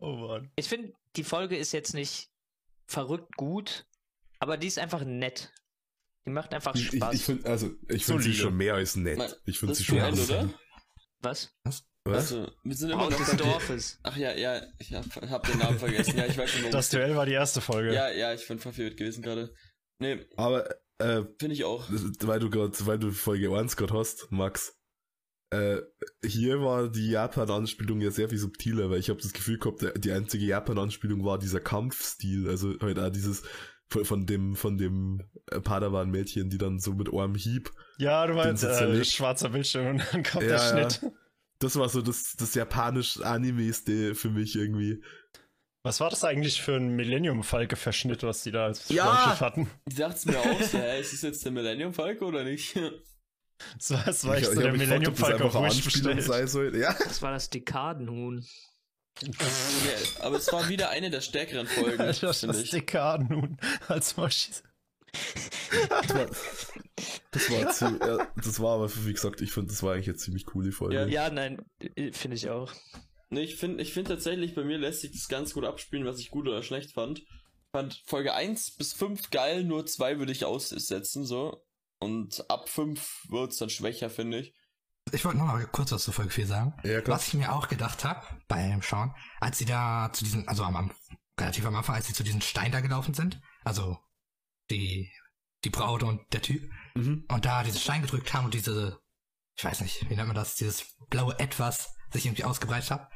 Oh 0.00 0.12
Mann. 0.16 0.50
ich 0.56 0.68
finde, 0.68 0.92
die 1.16 1.24
Folge 1.24 1.56
ist 1.56 1.72
jetzt 1.72 1.94
nicht 1.94 2.28
verrückt 2.86 3.36
gut, 3.36 3.86
aber 4.38 4.56
die 4.56 4.66
ist 4.66 4.78
einfach 4.78 5.04
nett. 5.04 5.52
Die 6.26 6.30
macht 6.30 6.54
einfach 6.54 6.74
Ich, 6.74 6.92
ich, 6.92 6.96
Spaß. 6.96 7.14
ich 7.14 7.22
finde 7.24 7.48
also, 7.50 7.70
ich 7.88 8.04
finde 8.04 8.22
sie 8.22 8.34
schon 8.34 8.56
mehr 8.56 8.74
als 8.74 8.96
nett. 8.96 9.40
Ich 9.44 9.58
finde 9.58 9.74
sie 9.74 9.84
schon 9.84 9.98
Duell, 9.98 10.12
mehr 10.12 10.24
oder? 10.24 10.54
Was? 11.20 11.54
Was? 11.64 11.84
Also, 12.06 12.50
wir 12.62 12.74
sind 12.76 12.90
immer 12.90 13.08
Braut 13.08 13.12
noch 13.18 13.26
des 13.26 13.36
Dorfes. 13.36 13.98
Ach 14.02 14.16
ja, 14.16 14.32
ja, 14.34 14.62
ich 14.78 14.92
hab, 14.92 15.04
hab 15.30 15.46
den 15.46 15.58
Namen 15.58 15.78
vergessen. 15.78 16.16
Ja, 16.18 16.26
ich 16.26 16.36
weiß 16.36 16.50
schon, 16.50 16.70
Das. 16.70 16.90
Duell 16.90 17.16
war 17.16 17.24
die 17.24 17.32
erste 17.32 17.62
Folge. 17.62 17.94
Ja, 17.94 18.10
ja, 18.10 18.34
ich 18.34 18.46
bin 18.46 18.58
verwirrt 18.58 18.98
gewesen 18.98 19.22
gerade. 19.22 19.54
Nee, 20.00 20.26
Aber, 20.36 20.68
äh, 20.98 21.22
finde 21.38 21.54
ich 21.54 21.64
auch. 21.64 21.86
weil 21.88 22.40
du 22.40 22.50
gerade, 22.50 22.72
weil 22.86 22.98
du 22.98 23.10
Folge 23.10 23.50
1 23.56 23.76
gerade 23.76 23.94
hast, 23.94 24.30
Max. 24.30 24.76
Äh, 25.54 25.82
hier 26.24 26.60
war 26.60 26.88
die 26.88 27.10
Japan-Anspielung 27.10 28.00
ja 28.00 28.10
sehr 28.10 28.28
viel 28.28 28.38
subtiler, 28.38 28.90
weil 28.90 28.98
ich 28.98 29.10
habe 29.10 29.20
das 29.20 29.32
Gefühl 29.32 29.58
gehabt, 29.58 29.84
die 29.96 30.12
einzige 30.12 30.44
Japan-Anspielung 30.46 31.24
war 31.24 31.38
dieser 31.38 31.60
Kampfstil, 31.60 32.48
also 32.48 32.74
halt 32.80 32.98
auch 32.98 33.10
dieses 33.10 33.42
von, 33.88 34.26
dem 34.26 34.56
von 34.56 34.76
dem 34.78 35.22
äh, 35.50 35.60
Padawan-Mädchen, 35.60 36.50
die 36.50 36.58
dann 36.58 36.80
so 36.80 36.94
mit 36.94 37.12
einem 37.12 37.36
Hieb. 37.36 37.70
Ja, 37.98 38.26
du 38.26 38.34
meinst 38.34 38.64
äh, 38.64 39.04
schwarzer 39.04 39.50
Bildschirm 39.50 39.86
und 39.86 40.02
dann 40.12 40.22
kommt 40.24 40.44
Ja, 40.44 40.48
der 40.48 40.58
ja. 40.58 40.90
Schnitt. 40.90 41.12
Das 41.60 41.76
war 41.76 41.88
so 41.88 42.02
das, 42.02 42.34
das 42.36 42.54
japanisch 42.54 43.20
Animeste 43.20 44.14
für 44.14 44.30
mich 44.30 44.56
irgendwie. 44.56 45.02
Was 45.84 46.00
war 46.00 46.10
das 46.10 46.24
eigentlich 46.24 46.62
für 46.62 46.76
ein 46.76 46.96
Millennium-Falke-Verschnitt, 46.96 48.22
was 48.22 48.42
die 48.42 48.50
da 48.50 48.64
als 48.66 48.88
Ja! 48.88 49.38
Hatten? 49.38 49.70
Ich 49.86 49.96
dachte 49.96 50.28
mir 50.30 50.38
auch 50.40 50.62
so, 50.62 50.78
hä, 50.78 51.00
ist 51.00 51.12
das 51.12 51.22
jetzt 51.22 51.44
der 51.44 51.52
Millennium 51.52 51.92
Falke 51.92 52.24
oder 52.24 52.42
nicht? 52.42 52.74
Das 53.78 53.90
war, 53.90 54.04
das 54.04 54.24
war 54.26 54.36
echt 54.36 54.48
ich 54.48 54.54
so 54.54 54.60
ich 54.60 54.88
der 54.88 55.38
das 55.38 55.80
bestellt. 55.80 56.22
sein 56.22 56.48
soll. 56.48 56.76
Ja. 56.76 56.92
Das 56.92 57.22
war 57.22 57.32
das 57.32 57.50
Dekadenhuhn. 57.50 58.44
aber 60.20 60.36
es 60.36 60.52
war 60.52 60.68
wieder 60.68 60.90
eine 60.90 61.10
der 61.10 61.20
stärkeren 61.20 61.66
Folgen, 61.66 61.98
das 62.20 62.40
finde 62.40 62.56
ist 62.56 62.64
ich. 62.64 62.70
Dekaden 62.70 63.28
nun 63.28 63.58
als 63.86 64.16
Moschis. 64.16 64.62
Das 65.88 66.14
war, 66.14 66.26
das 67.30 67.50
war, 67.50 67.70
zu, 67.70 67.84
ja, 68.00 68.32
das 68.36 68.60
war 68.60 68.74
aber, 68.74 68.90
wie 69.06 69.12
gesagt, 69.12 69.40
ich 69.40 69.52
finde, 69.52 69.70
das 69.70 69.82
war 69.82 69.94
eigentlich 69.94 70.08
eine 70.08 70.16
ziemlich 70.16 70.46
coole 70.46 70.72
Folge. 70.72 70.96
Ja, 70.96 71.06
Ja, 71.06 71.30
nein, 71.30 71.64
äh, 71.94 72.12
finde 72.12 72.36
ich 72.36 72.50
auch. 72.50 72.72
Nee, 73.30 73.42
ich 73.42 73.56
finde 73.56 73.82
ich 73.82 73.92
find 73.92 74.08
tatsächlich, 74.08 74.54
bei 74.54 74.64
mir 74.64 74.78
lässt 74.78 75.00
sich 75.00 75.12
das 75.12 75.28
ganz 75.28 75.54
gut 75.54 75.64
abspielen, 75.64 76.06
was 76.06 76.18
ich 76.18 76.30
gut 76.30 76.46
oder 76.48 76.62
schlecht 76.62 76.92
fand. 76.92 77.20
Ich 77.20 77.26
fand 77.72 78.02
Folge 78.06 78.34
1 78.34 78.72
bis 78.76 78.92
5 78.92 79.30
geil, 79.30 79.64
nur 79.64 79.86
2 79.86 80.18
würde 80.18 80.32
ich 80.32 80.44
aussetzen, 80.44 81.24
so. 81.24 81.64
Und 82.00 82.48
ab 82.50 82.68
5 82.68 83.26
wird's 83.30 83.56
dann 83.58 83.70
schwächer, 83.70 84.10
finde 84.10 84.40
ich. 84.40 84.54
Ich 85.12 85.24
wollte 85.24 85.38
noch 85.38 85.46
mal 85.46 85.66
kurz 85.66 85.92
was 85.92 86.04
zu 86.04 86.12
Folge 86.12 86.30
4 86.32 86.46
sagen. 86.46 86.74
Ja, 86.82 87.00
klar. 87.00 87.16
Was 87.16 87.28
ich 87.28 87.34
mir 87.34 87.52
auch 87.52 87.68
gedacht 87.68 88.04
habe 88.04 88.26
beim 88.48 88.82
Schauen, 88.82 89.14
als 89.40 89.58
sie 89.58 89.64
da 89.66 90.10
zu 90.12 90.24
diesen, 90.24 90.48
also 90.48 90.64
am, 90.64 90.76
am 90.76 90.92
relativ 91.38 91.64
am 91.66 91.76
Anfang, 91.76 91.94
als 91.94 92.06
sie 92.06 92.14
zu 92.14 92.22
diesem 92.24 92.40
Stein 92.40 92.72
da 92.72 92.80
gelaufen 92.80 93.14
sind, 93.14 93.40
also 93.64 93.98
die, 94.70 95.12
die 95.64 95.70
Braut 95.70 96.02
und 96.02 96.20
der 96.32 96.42
Typ, 96.42 96.70
Mhm. 96.96 97.24
und 97.28 97.44
da 97.44 97.64
diesen 97.64 97.80
Stein 97.80 98.02
gedrückt 98.02 98.32
haben 98.32 98.44
und 98.44 98.54
diese, 98.54 99.00
ich 99.56 99.64
weiß 99.64 99.80
nicht, 99.80 100.08
wie 100.08 100.14
nennt 100.14 100.28
man 100.28 100.36
das, 100.36 100.54
dieses 100.54 100.94
blaue 101.10 101.36
Etwas 101.40 101.92
sich 102.12 102.24
irgendwie 102.24 102.44
ausgebreitet 102.44 102.92
hat, 102.92 103.10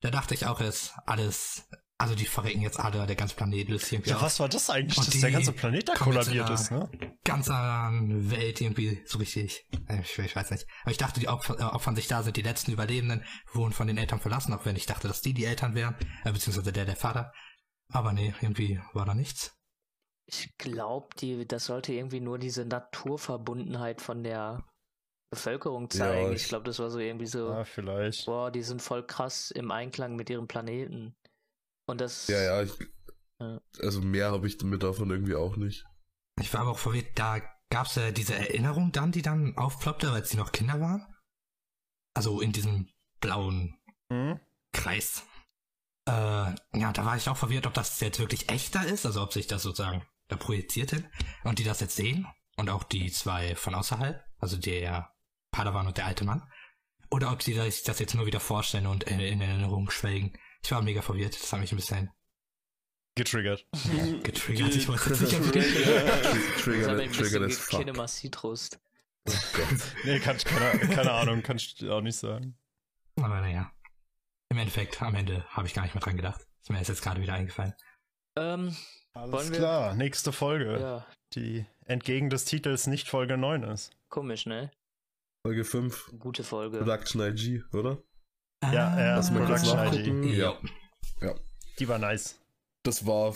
da 0.00 0.10
dachte 0.10 0.32
ich 0.32 0.46
auch, 0.46 0.60
ist 0.60 0.94
alles, 1.04 1.68
also 2.00 2.14
die 2.14 2.26
verrecken 2.26 2.62
jetzt 2.62 2.78
alle, 2.78 3.06
der 3.06 3.16
ganze 3.16 3.34
Planet 3.34 3.68
löst 3.68 3.86
sich 3.86 3.94
irgendwie 3.94 4.10
Ja, 4.10 4.16
auf. 4.16 4.22
was 4.22 4.38
war 4.38 4.48
das 4.48 4.70
eigentlich, 4.70 4.96
Und 4.98 5.08
dass 5.08 5.20
der 5.20 5.30
ganze 5.32 5.52
Planet 5.52 5.88
da 5.88 5.94
kollabiert 5.94 6.48
ist, 6.50 6.70
ne? 6.70 6.88
Ganz 7.24 7.50
anderen 7.50 8.30
Welt 8.30 8.60
irgendwie 8.60 9.02
so 9.04 9.18
richtig. 9.18 9.66
äh, 9.88 10.00
Ich, 10.02 10.16
ich 10.18 10.36
weiß 10.36 10.50
nicht. 10.52 10.64
Aber 10.82 10.92
ich 10.92 10.96
dachte, 10.96 11.18
die 11.20 11.28
Opfer, 11.28 11.58
äh, 11.58 11.64
opfern 11.64 11.96
sich 11.96 12.06
da, 12.06 12.22
sind 12.22 12.36
die 12.36 12.42
letzten 12.42 12.70
Überlebenden, 12.72 13.24
wurden 13.52 13.72
von 13.72 13.88
den 13.88 13.98
Eltern 13.98 14.20
verlassen, 14.20 14.54
auch 14.54 14.64
wenn 14.64 14.76
ich 14.76 14.86
dachte, 14.86 15.08
dass 15.08 15.22
die 15.22 15.34
die 15.34 15.44
Eltern 15.44 15.74
wären, 15.74 15.96
äh, 16.24 16.32
beziehungsweise 16.32 16.72
der 16.72 16.84
der 16.84 16.96
Vater. 16.96 17.32
Aber 17.92 18.12
nee, 18.12 18.32
irgendwie 18.40 18.80
war 18.92 19.04
da 19.04 19.14
nichts. 19.14 19.54
Ich 20.26 20.56
glaube, 20.58 21.08
die, 21.20 21.46
das 21.46 21.64
sollte 21.64 21.92
irgendwie 21.94 22.20
nur 22.20 22.38
diese 22.38 22.64
Naturverbundenheit 22.64 24.00
von 24.02 24.22
der 24.22 24.62
Bevölkerung 25.30 25.90
zeigen. 25.90 26.32
ich 26.34 26.42
ich- 26.42 26.48
glaube, 26.48 26.64
das 26.64 26.78
war 26.78 26.90
so 26.90 26.98
irgendwie 26.98 27.26
so, 27.26 27.50
Ja, 27.50 27.64
vielleicht. 27.64 28.26
boah, 28.26 28.50
die 28.50 28.62
sind 28.62 28.82
voll 28.82 29.04
krass 29.06 29.50
im 29.50 29.70
Einklang 29.70 30.16
mit 30.16 30.30
ihrem 30.30 30.46
Planeten. 30.46 31.14
Und 31.88 32.00
das. 32.00 32.28
Ja, 32.28 32.40
ja. 32.40 32.62
Ich, 32.62 32.72
Ja. 33.40 33.60
Also 33.80 34.00
mehr 34.00 34.30
habe 34.30 34.46
ich 34.46 34.58
damit 34.58 34.82
davon 34.82 35.10
irgendwie 35.10 35.34
auch 35.34 35.56
nicht. 35.56 35.84
Ich 36.40 36.52
war 36.52 36.62
aber 36.62 36.72
auch 36.72 36.78
verwirrt, 36.78 37.18
da 37.18 37.40
gab's 37.70 37.94
ja 37.94 38.10
diese 38.10 38.34
Erinnerung 38.34 38.92
dann, 38.92 39.12
die 39.12 39.22
dann 39.22 39.56
aufploppte, 39.56 40.10
als 40.10 40.30
sie 40.30 40.36
noch 40.36 40.52
Kinder 40.52 40.80
waren. 40.80 41.06
Also 42.14 42.40
in 42.40 42.52
diesem 42.52 42.88
blauen 43.20 43.78
Hm? 44.10 44.40
Kreis. 44.72 45.22
Äh, 46.06 46.10
ja, 46.12 46.92
da 46.92 47.04
war 47.04 47.16
ich 47.16 47.28
auch 47.28 47.36
verwirrt, 47.36 47.66
ob 47.66 47.74
das 47.74 48.00
jetzt 48.00 48.18
wirklich 48.18 48.48
echter 48.48 48.86
ist, 48.86 49.04
also 49.06 49.22
ob 49.22 49.32
sich 49.32 49.46
das 49.46 49.62
sozusagen 49.62 50.02
da 50.28 50.36
projiziert 50.36 50.90
hin 50.90 51.06
und 51.44 51.58
die 51.58 51.64
das 51.64 51.80
jetzt 51.80 51.96
sehen 51.96 52.26
und 52.56 52.70
auch 52.70 52.84
die 52.84 53.10
zwei 53.12 53.54
von 53.54 53.74
außerhalb, 53.74 54.24
also 54.38 54.56
der 54.56 55.14
Padawan 55.50 55.86
und 55.86 55.96
der 55.98 56.06
alte 56.06 56.24
Mann, 56.24 56.42
oder 57.10 57.32
ob 57.32 57.42
sie 57.42 57.54
sich 57.54 57.82
das 57.82 57.98
jetzt 57.98 58.14
nur 58.14 58.26
wieder 58.26 58.40
vorstellen 58.40 58.86
und 58.86 59.04
in, 59.04 59.20
in 59.20 59.40
Erinnerung 59.40 59.90
schwelgen. 59.90 60.38
Ich 60.68 60.72
war 60.72 60.82
mega 60.82 61.00
verwirrt, 61.00 61.32
das 61.32 61.50
hat 61.50 61.60
mich 61.60 61.72
ein 61.72 61.76
bisschen 61.76 62.10
Getriggert. 63.14 63.64
getriggert. 64.22 64.76
Ich 64.76 64.86
wollte 64.86 65.08
jetzt 65.08 65.22
nicht 65.22 65.34
ein 65.34 65.42
Trigger 66.58 66.94
bisschen 67.14 67.44
as 67.44 67.56
fuck. 67.56 67.80
Kinema 67.80 68.06
Citrus. 68.06 68.68
Nee, 70.04 70.20
kann 70.20 70.36
ich 70.36 70.44
keine, 70.44 70.94
keine 70.94 71.12
Ahnung, 71.12 71.42
kann 71.42 71.56
ich 71.56 71.82
auch 71.88 72.02
nicht 72.02 72.16
sagen. 72.18 72.58
Aber 73.16 73.40
naja. 73.40 73.72
Im 74.50 74.58
Endeffekt, 74.58 75.00
am 75.00 75.14
Ende 75.14 75.42
habe 75.48 75.66
ich 75.66 75.72
gar 75.72 75.84
nicht 75.84 75.94
mehr 75.94 76.02
dran 76.02 76.18
gedacht. 76.18 76.46
Ist 76.60 76.68
mir 76.68 76.82
jetzt 76.82 77.00
gerade 77.00 77.22
wieder 77.22 77.32
eingefallen. 77.32 77.72
Ähm, 78.36 78.76
Alles 79.14 79.50
klar, 79.50 79.94
nächste 79.94 80.32
Folge, 80.32 80.78
ja, 80.78 81.06
die 81.32 81.64
entgegen 81.86 82.28
des 82.28 82.44
Titels 82.44 82.86
nicht 82.86 83.08
Folge 83.08 83.38
9 83.38 83.62
ist. 83.62 83.96
komisch, 84.10 84.44
ne? 84.44 84.70
Folge 85.46 85.64
5. 85.64 86.12
Gute 86.18 86.44
Folge. 86.44 86.76
Production 86.76 87.22
IG, 87.22 87.62
oder? 87.72 88.02
Ja, 88.62 88.70
ja, 88.98 89.16
Lass 89.16 89.30
mal 89.30 89.46
kurz 89.46 89.62
Production 89.62 89.76
nachgucken. 89.76 90.22
ID. 90.24 90.36
Ja. 90.38 90.58
ja. 91.20 91.34
Die 91.78 91.88
war 91.88 91.98
nice. 91.98 92.40
Das 92.82 93.06
war 93.06 93.34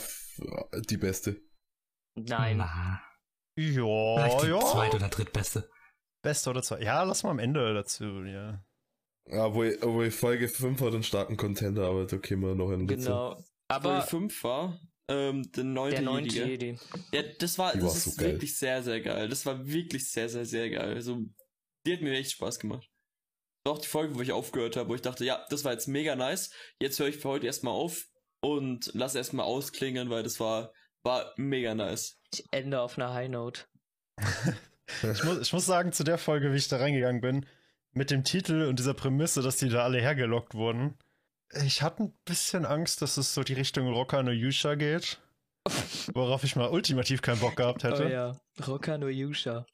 die 0.89 0.97
beste. 0.97 1.41
Nein. 2.17 2.57
Na, 2.59 3.01
Ja, 3.57 4.17
vielleicht 4.29 4.43
die 4.43 4.49
ja. 4.49 4.61
zweit- 4.61 4.95
oder 4.95 5.09
drittbeste. 5.09 5.71
Beste 6.23 6.51
oder 6.51 6.63
zwei. 6.63 6.81
Ja, 6.81 7.03
lass 7.03 7.23
mal 7.23 7.31
am 7.31 7.39
Ende 7.39 7.75
dazu, 7.75 8.05
ja. 8.25 8.65
Ja, 9.29 9.47
obwohl, 9.47 9.79
obwohl 9.81 10.11
Folge 10.11 10.49
5 10.49 10.81
hat 10.81 10.95
einen 10.95 11.03
starken 11.03 11.37
Contender, 11.37 11.87
aber 11.87 12.07
da 12.07 12.17
kämen 12.19 12.43
wir 12.43 12.55
noch 12.55 12.73
in 12.73 12.87
Genau. 12.87 13.35
Folge 13.37 13.45
Aber 13.69 14.03
5 14.03 14.45
war 14.45 14.81
ähm, 15.09 15.51
der 15.53 15.65
neunte 15.65 15.97
der 15.97 16.05
neunte 16.05 16.35
Jedi? 16.35 16.51
Jedi. 16.67 16.79
Ja, 17.13 17.23
das 17.39 17.59
war, 17.59 17.73
Die 17.73 17.79
das 17.81 17.87
war 17.89 17.97
ist 17.97 18.05
so 18.05 18.11
geil. 18.17 18.33
wirklich 18.33 18.57
sehr, 18.57 18.83
sehr 18.83 19.01
geil. 19.01 19.29
Das 19.29 19.45
war 19.47 19.65
wirklich 19.67 20.11
sehr, 20.11 20.29
sehr, 20.29 20.45
sehr 20.45 20.71
geil. 20.71 20.95
Also, 20.95 21.21
die 21.87 21.93
hat 21.93 22.01
mir 22.01 22.13
echt 22.17 22.33
Spaß 22.33 22.59
gemacht. 22.59 22.89
Auch 23.65 23.79
die 23.79 23.89
Folge, 23.89 24.15
wo 24.17 24.23
ich 24.23 24.33
aufgehört 24.33 24.77
habe, 24.77 24.89
wo 24.89 24.95
ich 24.95 25.03
dachte, 25.03 25.25
ja, 25.25 25.45
das 25.51 25.65
war 25.65 25.73
jetzt 25.73 25.87
mega 25.87 26.17
nice. 26.17 26.51
Jetzt 26.81 26.99
höre 26.99 27.09
ich 27.09 27.19
für 27.19 27.29
heute 27.29 27.47
erstmal 27.47 27.75
auf 27.75 28.07
und 28.41 28.91
lass 28.95 29.15
erstmal 29.15 29.47
ausklingen, 29.47 30.11
weil 30.11 30.25
das 30.25 30.41
war, 30.41 30.73
war 31.05 31.33
mega 31.37 31.75
nice. 31.75 32.19
Ich 32.33 32.45
ende 32.51 32.81
auf 32.81 32.99
einer 32.99 33.15
High 33.15 33.31
Note. 33.31 33.63
Ich 35.03 35.25
muss, 35.25 35.39
ich 35.39 35.53
muss 35.53 35.65
sagen, 35.65 35.93
zu 35.93 36.05
der 36.05 36.19
Folge, 36.19 36.53
wie 36.53 36.57
ich 36.57 36.69
da 36.69 36.77
reingegangen 36.77 37.23
bin, 37.23 37.47
mit 37.93 38.11
dem 38.11 38.25
Titel 38.25 38.65
und 38.65 38.79
dieser 38.79 38.93
Prämisse, 38.93 39.41
dass 39.41 39.57
die 39.57 39.71
da 39.71 39.85
alle 39.85 40.01
hergelockt 40.01 40.55
wurden, 40.55 40.99
ich 41.65 41.83
hatte 41.83 42.05
ein 42.05 42.13
bisschen 42.25 42.65
Angst, 42.65 43.03
dass 43.03 43.17
es 43.17 43.35
so 43.35 43.43
die 43.43 43.53
Richtung 43.53 43.89
Rocker 43.89 44.23
no 44.23 44.31
Yusha 44.31 44.75
geht. 44.75 45.21
Worauf 46.15 46.45
ich 46.45 46.57
mal 46.57 46.71
ultimativ 46.71 47.23
keinen 47.23 47.41
Bock 47.41 47.57
gehabt 47.57 47.85
hätte. 47.85 48.07
Oh 48.07 48.09
ja, 48.09 48.41
Roka 48.67 48.99
no 48.99 49.09
Yusha. 49.09 49.67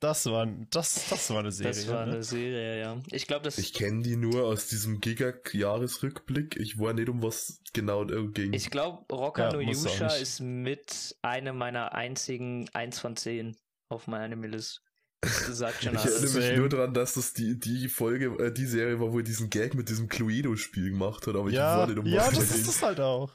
Das, 0.00 0.26
war, 0.26 0.46
das, 0.70 1.08
das 1.08 1.30
war 1.30 1.38
eine 1.38 1.52
Serie. 1.52 1.72
Das 1.72 1.88
war 1.88 2.06
ne? 2.06 2.12
eine 2.12 2.22
Serie, 2.22 2.80
ja. 2.80 3.00
Ich 3.10 3.26
glaube, 3.26 3.44
das. 3.44 3.58
Ich 3.58 3.72
kenne 3.72 4.02
die 4.02 4.16
nur 4.16 4.44
aus 4.44 4.66
diesem 4.66 5.00
Gigak-Jahresrückblick. 5.00 6.56
Ich 6.56 6.78
weiß 6.78 6.94
nicht, 6.94 7.08
um 7.08 7.22
was 7.22 7.60
genau 7.72 8.04
ging. 8.04 8.52
Ich 8.52 8.70
glaube, 8.70 9.04
Roka 9.14 9.44
Ja, 9.44 9.52
no 9.52 9.60
Yusha 9.60 10.08
ist 10.08 10.40
mit 10.40 11.16
einer 11.22 11.52
meiner 11.52 11.94
einzigen 11.94 12.68
1 12.74 12.98
von 12.98 13.16
10 13.16 13.56
auf 13.88 14.06
meiner 14.06 14.24
Anime-List. 14.24 14.82
Das 15.22 15.46
sagt 15.56 15.84
schon 15.84 15.94
Ich 15.94 16.04
erinnere 16.04 16.20
mich 16.20 16.32
Same. 16.32 16.56
nur 16.58 16.68
daran, 16.68 16.94
dass 16.94 17.14
das 17.14 17.32
die, 17.32 17.58
die 17.58 17.88
Folge, 17.88 18.26
äh, 18.44 18.52
die 18.52 18.66
Serie 18.66 19.00
war, 19.00 19.12
wo 19.12 19.18
er 19.18 19.24
diesen 19.24 19.50
Gag 19.50 19.74
mit 19.74 19.88
diesem 19.88 20.08
Cluedo-Spiel 20.08 20.90
gemacht 20.90 21.26
hat, 21.26 21.36
aber 21.36 21.48
ich 21.48 21.54
ja, 21.54 21.78
weiß 21.78 21.88
nicht, 21.88 21.98
um 21.98 22.06
ja, 22.06 22.26
was 22.26 22.34
das 22.34 22.48
da 22.48 22.54
ist 22.56 22.68
es 22.68 22.82
halt 22.82 23.00
auch. 23.00 23.32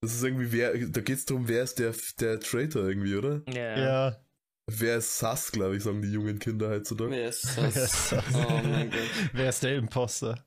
Das 0.00 0.14
ist 0.14 0.22
irgendwie, 0.22 0.52
wer, 0.52 0.76
da 0.88 1.00
geht's 1.00 1.24
darum, 1.24 1.48
wer 1.48 1.62
ist 1.62 1.78
der, 1.78 1.94
der 2.20 2.38
Traitor 2.38 2.86
irgendwie, 2.86 3.16
oder? 3.16 3.42
Ja, 3.48 3.78
ja. 3.78 4.23
Ja. 4.68 4.80
Wer 4.80 4.96
ist 4.96 5.18
Sass, 5.18 5.52
glaube 5.52 5.76
ich, 5.76 5.82
sagen 5.82 6.02
die 6.02 6.12
jungen 6.12 6.38
Kinder 6.38 6.70
heutzutage. 6.70 7.10
Wer 7.10 7.28
ist 7.28 7.56
Wer 7.56 7.64
das? 7.70 8.12
ist? 8.12 8.12
Oh 8.34 8.60
mein 8.62 8.90
Gott. 8.90 9.00
Wer 9.32 9.48
ist 9.48 9.62
der 9.62 9.76
Imposter? 9.76 10.46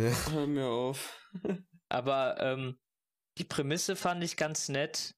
Hör 0.00 0.46
mir 0.46 0.66
auf. 0.66 1.28
Aber 1.88 2.40
ähm, 2.40 2.78
die 3.38 3.44
Prämisse 3.44 3.96
fand 3.96 4.24
ich 4.24 4.36
ganz 4.36 4.68
nett. 4.68 5.14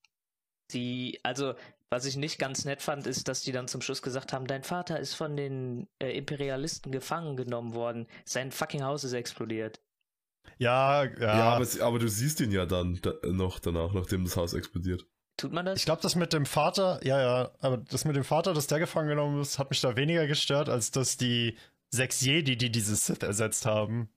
Die, 0.72 1.20
also, 1.22 1.55
was 1.90 2.05
ich 2.07 2.16
nicht 2.16 2.38
ganz 2.38 2.64
nett 2.64 2.82
fand, 2.82 3.07
ist, 3.07 3.28
dass 3.28 3.42
die 3.42 3.53
dann 3.53 3.68
zum 3.68 3.80
Schluss 3.80 4.03
gesagt 4.03 4.32
haben, 4.32 4.47
dein 4.47 4.64
Vater 4.64 4.99
ist 4.99 5.14
von 5.14 5.36
den 5.36 5.88
äh, 6.03 6.16
Imperialisten 6.16 6.90
gefangen 6.90 7.36
genommen 7.36 7.74
worden. 7.74 8.07
Sein 8.24 8.51
fucking 8.51 8.82
Haus 8.82 9.05
ist 9.05 9.12
explodiert. 9.12 9.80
Ja, 10.59 11.05
ja. 11.05 11.12
Ja, 11.20 11.51
aber, 11.55 11.66
aber 11.80 11.99
du 11.99 12.09
siehst 12.09 12.40
ihn 12.40 12.53
ja 12.53 12.66
dann 12.66 12.99
da, 13.03 13.14
noch 13.24 13.59
danach, 13.59 13.92
nachdem 13.92 14.24
das 14.24 14.36
Haus 14.36 14.55
explodiert. 14.55 15.07
Tut 15.37 15.53
man 15.53 15.66
das? 15.66 15.78
Ich 15.80 15.85
glaube, 15.85 16.03
das 16.03 16.14
mit 16.14 16.32
dem 16.32 16.47
Vater, 16.47 17.01
ja, 17.03 17.20
ja, 17.20 17.51
aber 17.61 17.78
das 17.78 18.05
mit 18.05 18.14
dem 18.14 18.24
Vater, 18.24 18.55
dass 18.55 18.68
der 18.68 18.78
gefangen 18.78 19.09
genommen 19.09 19.41
ist, 19.41 19.59
hat 19.59 19.70
mich 19.70 19.80
da 19.80 19.97
weniger 19.97 20.26
gestört, 20.26 20.68
als 20.68 20.91
dass 20.91 21.16
die 21.16 21.57
sechs 21.91 22.20
Jedi, 22.20 22.57
die 22.57 22.70
diese 22.70 22.95
Sith 22.95 23.22
ersetzt 23.22 23.66
haben, 23.66 24.09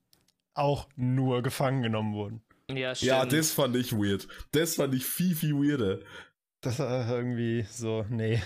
auch 0.54 0.88
nur 0.96 1.42
gefangen 1.42 1.82
genommen 1.82 2.14
wurden. 2.14 2.42
ja, 2.70 2.94
stimmt. 2.94 3.08
Ja, 3.08 3.26
das 3.26 3.50
fand 3.50 3.74
ich 3.76 3.92
weird. 3.92 4.28
Das 4.52 4.76
fand 4.76 4.94
ich 4.94 5.04
viel, 5.04 5.34
viel 5.34 5.54
weirder. 5.54 6.00
Das 6.60 6.78
war 6.78 7.08
irgendwie 7.08 7.64
so, 7.70 8.04
nee, 8.08 8.42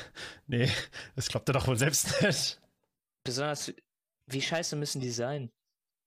nee, 0.47 0.71
das 1.17 1.29
klappt 1.29 1.49
ja 1.49 1.55
doch 1.55 1.67
wohl 1.67 1.79
selbst 1.79 2.23
nicht. 2.23 2.61
Besonders, 3.25 3.73
wie 4.27 4.43
scheiße 4.43 4.77
müssen 4.77 5.01
die 5.01 5.11
sein? 5.11 5.51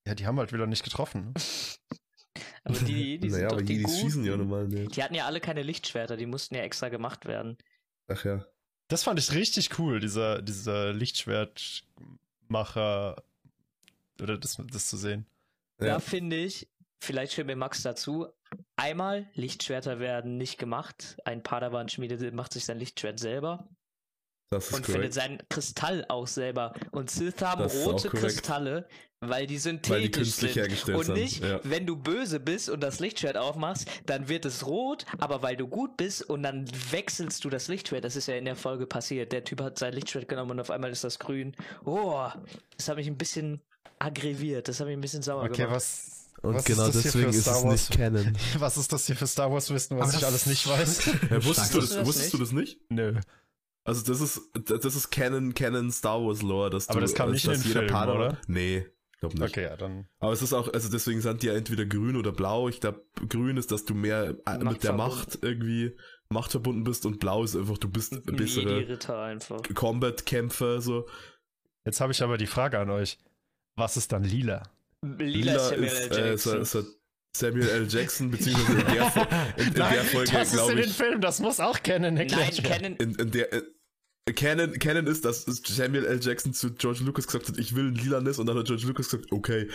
Ja, 0.08 0.14
die 0.14 0.28
haben 0.28 0.38
halt 0.38 0.54
wieder 0.54 0.68
nicht 0.68 0.84
getroffen. 0.84 1.34
Ne? 2.68 2.76
Aber 2.78 2.86
die, 2.86 3.18
die 3.20 3.30
sind 3.30 3.40
naja, 3.40 3.50
doch 3.50 3.58
aber 3.58 3.66
die 3.66 3.76
Jedis 3.78 4.00
schießen 4.00 4.26
ja 4.26 4.38
normal 4.38 4.68
nicht. 4.68 4.96
Die 4.96 5.04
hatten 5.04 5.16
ja 5.16 5.26
alle 5.26 5.40
keine 5.40 5.64
Lichtschwerter, 5.64 6.18
die 6.18 6.26
mussten 6.26 6.56
ja 6.56 6.62
extra 6.62 6.90
gemacht 6.90 7.26
werden. 7.26 7.58
Ach 8.08 8.24
ja. 8.26 8.46
Das 8.88 9.04
fand 9.04 9.20
ich 9.20 9.32
richtig 9.34 9.80
cool, 9.80 10.00
dieser, 10.00 10.42
dieser 10.42 10.94
Lichtschwertmacher, 10.94 13.24
oder 14.22 14.38
das, 14.38 14.62
das 14.72 14.88
zu 14.88 14.98
sehen. 14.98 15.26
Da 15.78 15.88
Ja. 15.88 16.00
finde 16.00 16.38
ich, 16.38 16.68
vielleicht 17.00 17.34
stimmt 17.34 17.48
mir 17.48 17.56
Max 17.56 17.82
dazu, 17.82 18.28
einmal 18.76 19.28
Lichtschwerter 19.34 20.00
werden 20.00 20.38
nicht 20.38 20.58
gemacht. 20.58 21.18
Ein 21.26 21.44
Padawan 21.44 21.90
schmiedet, 21.90 22.34
macht 22.34 22.54
sich 22.54 22.66
sein 22.66 22.80
Lichtschwert 22.80 23.20
selber 23.20 23.68
Das 24.50 24.68
ist 24.68 24.74
und 24.74 24.86
findet 24.86 25.02
korrekt. 25.02 25.14
seinen 25.16 25.40
Kristall 25.50 26.06
auch 26.08 26.28
selber. 26.28 26.74
Und 26.92 27.10
Sith 27.10 27.42
haben 27.42 27.64
Das 27.64 27.76
rote. 27.86 28.10
Kristalle, 28.10 28.88
weil 29.20 29.48
die 29.48 29.58
synthetisch 29.58 29.90
Weil 29.92 30.02
die 30.04 30.12
künstlich 30.12 30.54
sind. 30.54 30.62
hergestellt 30.62 30.98
Und 30.98 31.14
nicht, 31.16 31.44
ja. 31.44 31.60
wenn 31.64 31.88
du 31.88 31.96
böse 31.96 32.40
bist 32.40 32.70
und 32.70 32.82
das 32.82 33.00
Lichtschwert 33.00 33.38
aufmachst, 33.38 33.88
dann 34.06 34.30
wird 34.30 34.46
es 34.46 34.66
rot, 34.68 35.06
aber 35.18 35.42
weil 35.42 35.58
du 35.58 35.68
gut 35.68 35.98
bist 35.98 36.22
und 36.30 36.44
dann 36.44 36.66
wechselst 36.92 37.44
du 37.44 37.50
das 37.50 37.68
Lichtschwert. 37.68 38.04
Das 38.04 38.16
ist 38.16 38.28
ja 38.28 38.36
in 38.36 38.46
der 38.46 38.56
Folge 38.56 38.86
passiert. 38.86 39.32
Der 39.32 39.44
Typ 39.44 39.62
hat 39.62 39.80
sein 39.80 39.94
Lichtschwert 39.94 40.28
genommen 40.28 40.52
und 40.52 40.60
auf 40.60 40.70
einmal 40.70 40.92
ist 40.92 41.04
das 41.04 41.18
grün. 41.18 41.56
Oh, 41.84 42.28
das 42.78 42.88
hat 42.88 42.98
mich 42.98 43.08
ein 43.08 43.18
bisschen 43.18 43.62
aggressiert. 44.00 44.68
Das 44.68 44.80
hat 44.80 44.88
mich 44.88 44.96
ein 44.98 45.02
bisschen 45.02 45.22
sauer 45.24 45.44
Okay, 45.46 45.64
gemacht. 45.64 45.76
was. 45.78 46.12
Und 46.42 46.54
was 46.54 46.66
genau 46.66 46.84
ist 46.86 46.96
das 46.96 47.02
hier 47.02 47.12
deswegen 47.14 47.32
für 47.32 47.38
ist 47.40 47.44
Star 47.46 47.58
es 47.58 47.64
nicht 47.64 47.92
Canon. 47.92 48.38
Was 48.60 48.78
ist 48.78 48.94
das 48.94 49.08
hier 49.08 49.16
für 49.16 49.26
Star 49.26 49.52
Wars 49.52 49.72
Wissen, 49.74 49.98
was 49.98 50.10
Aber 50.10 50.18
ich 50.20 50.26
alles 50.28 50.46
nicht 50.46 50.68
weiß? 50.68 51.06
Ja, 51.32 51.44
wusstest 51.44 51.74
du 51.74 51.80
das, 51.80 51.90
du 51.90 51.96
das 51.96 52.06
wusstest 52.08 52.34
du 52.34 52.38
das 52.38 52.52
nicht? 52.52 52.80
Nö. 52.90 53.20
Also 53.86 54.04
das 54.04 54.20
ist 54.20 54.42
das 54.66 54.96
ist 54.96 55.12
Canon 55.12 55.54
Canon 55.54 55.92
Star 55.92 56.20
Wars 56.22 56.42
Lore, 56.42 56.72
dass 56.72 56.90
Aber 56.90 57.00
du, 57.00 57.06
das 57.06 57.14
kam 57.14 57.32
nicht 57.32 57.46
in 57.46 57.52
dass 57.52 57.62
den 57.62 57.68
jeder 57.68 57.82
Filmen, 57.82 57.96
Padawan- 57.96 58.16
oder? 58.18 58.42
Nee, 58.48 58.88
ich 59.14 59.20
glaube 59.20 59.36
nicht. 59.36 59.50
Okay, 59.50 59.64
ja, 59.64 59.78
dann. 59.78 60.08
Aber 60.20 60.34
es 60.34 60.42
ist 60.42 60.54
auch, 60.54 60.74
also 60.74 60.90
deswegen 60.90 61.22
sind 61.22 61.44
die 61.44 61.48
ja 61.48 61.54
entweder 61.54 61.86
grün 61.86 62.16
oder 62.16 62.32
blau. 62.32 62.68
Ich 62.68 62.82
glaube, 62.82 63.06
grün 63.30 63.58
ist, 63.58 63.72
dass 63.72 63.86
du 63.86 63.94
mehr 63.94 64.36
äh, 64.48 64.58
mit 64.58 64.84
der. 64.84 64.94
Macht 64.94 65.38
irgendwie 65.44 65.96
Macht 66.30 66.50
verbunden 66.52 66.84
bist 66.84 67.06
und 67.06 67.20
blau 67.20 67.44
ist 67.44 67.56
einfach, 67.56 67.78
du 67.78 67.88
bist 67.88 68.14
ein 68.14 68.24
bessere 68.36 68.84
einfach. 69.24 69.62
Combat-Kämpfer, 69.76 70.82
so. 70.82 71.08
Jetzt 71.86 72.02
habe 72.02 72.12
ich 72.12 72.24
aber 72.24 72.38
die 72.38 72.48
Frage 72.48 72.80
an 72.80 72.90
euch. 72.90 73.20
Was 73.76 73.98
ist 73.98 74.12
dann 74.12 74.24
lila? 74.24 74.64
Lila, 75.04 75.60
Samuel 75.60 75.90
L. 75.90 76.12
äh, 76.12 76.30
Jackson. 76.30 76.66
so, 76.66 76.82
so 76.82 76.88
Samuel 77.36 77.70
L. 77.70 77.88
Jackson, 77.88 78.32
beziehungsweise 78.32 78.80
in 78.80 78.88
der, 78.88 79.28
in, 79.58 79.68
in 79.68 79.74
der 79.74 80.04
Folge, 80.06 80.32
das 80.32 80.48
ist 80.48 80.54
in 80.54 80.58
glaube 80.58 80.76
den 80.76 80.86
ich, 80.86 80.94
Film, 80.94 81.22
das 81.22 81.40
muss 81.40 81.60
auch 81.60 81.84
kennen. 81.84 82.16
Nein, 82.16 82.28
Canon, 82.28 82.96
in, 82.96 83.16
in 83.16 83.32
der, 83.32 83.54
äh, 83.54 83.62
Canon, 84.34 84.74
Canon 84.80 85.06
ist, 85.06 85.24
dass 85.24 85.46
Samuel 85.46 86.04
L. 86.04 86.20
Jackson 86.20 86.52
zu 86.52 86.74
George 86.74 87.02
Lucas 87.04 87.28
gesagt 87.28 87.48
hat, 87.48 87.60
ich 87.60 87.76
will 87.76 87.90
ein 87.90 87.96
lilanes 87.96 88.40
und 88.40 88.48
dann 88.48 88.58
hat 88.58 88.66
George 88.66 88.88
Lucas 88.88 89.10
gesagt, 89.10 89.32
okay. 89.32 89.70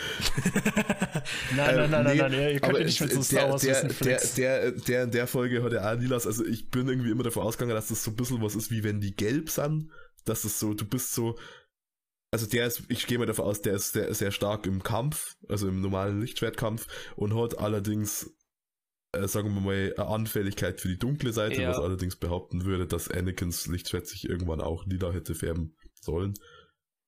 Nein, 1.55 1.75
nein, 1.75 1.91
nein, 1.91 2.05
Äh, 2.05 2.13
nee, 2.13 2.21
nein, 2.21 2.31
nein, 2.31 2.33
ihr 2.33 2.59
könnt 2.59 2.63
aber 2.65 2.79
ihr 2.79 2.85
nicht 2.85 2.99
mit 2.99 3.11
so 3.11 3.15
der, 3.15 3.23
Star 3.23 3.49
Wars 3.49 3.61
der, 3.61 3.83
der, 3.87 4.19
der, 4.19 4.71
der 4.71 5.03
in 5.03 5.11
der 5.11 5.27
Folge 5.27 5.63
hat 5.63 5.71
er 5.71 5.89
auch 5.89 5.97
lilas, 5.97 6.27
also 6.27 6.43
ich 6.45 6.69
bin 6.69 6.89
irgendwie 6.89 7.11
immer 7.11 7.23
davon 7.23 7.43
ausgegangen, 7.43 7.75
dass 7.75 7.87
das 7.87 8.03
so 8.03 8.11
ein 8.11 8.17
bisschen 8.17 8.41
was 8.41 8.55
ist, 8.55 8.71
wie 8.71 8.83
wenn 8.83 8.99
die 8.99 9.15
gelb 9.15 9.49
sind, 9.49 9.89
dass 10.25 10.43
es 10.43 10.59
so, 10.59 10.73
du 10.73 10.83
bist 10.83 11.13
so, 11.13 11.39
also 12.31 12.45
der 12.45 12.67
ist, 12.67 12.83
ich 12.89 13.07
gehe 13.07 13.19
mal 13.19 13.25
davon 13.25 13.45
aus, 13.45 13.61
der 13.61 13.75
ist 13.75 13.93
sehr, 13.93 14.13
sehr 14.13 14.31
stark 14.31 14.65
im 14.65 14.83
Kampf, 14.83 15.37
also 15.47 15.69
im 15.69 15.79
normalen 15.79 16.19
Lichtschwertkampf 16.19 16.87
und 17.15 17.39
hat 17.39 17.57
allerdings, 17.57 18.29
äh, 19.13 19.27
sagen 19.27 19.53
wir 19.53 19.61
mal, 19.61 19.93
eine 19.97 20.07
Anfälligkeit 20.07 20.79
für 20.81 20.87
die 20.87 20.97
dunkle 20.99 21.33
Seite, 21.33 21.61
Ja. 21.61 21.69
was 21.69 21.79
allerdings 21.79 22.15
behaupten 22.15 22.65
würde, 22.65 22.87
dass 22.87 23.09
Anakins 23.09 23.67
Lichtschwert 23.67 24.07
sich 24.07 24.27
irgendwann 24.29 24.61
auch 24.61 24.85
lila 24.85 25.11
hätte 25.11 25.35
färben 25.35 25.75
sollen. 25.99 26.33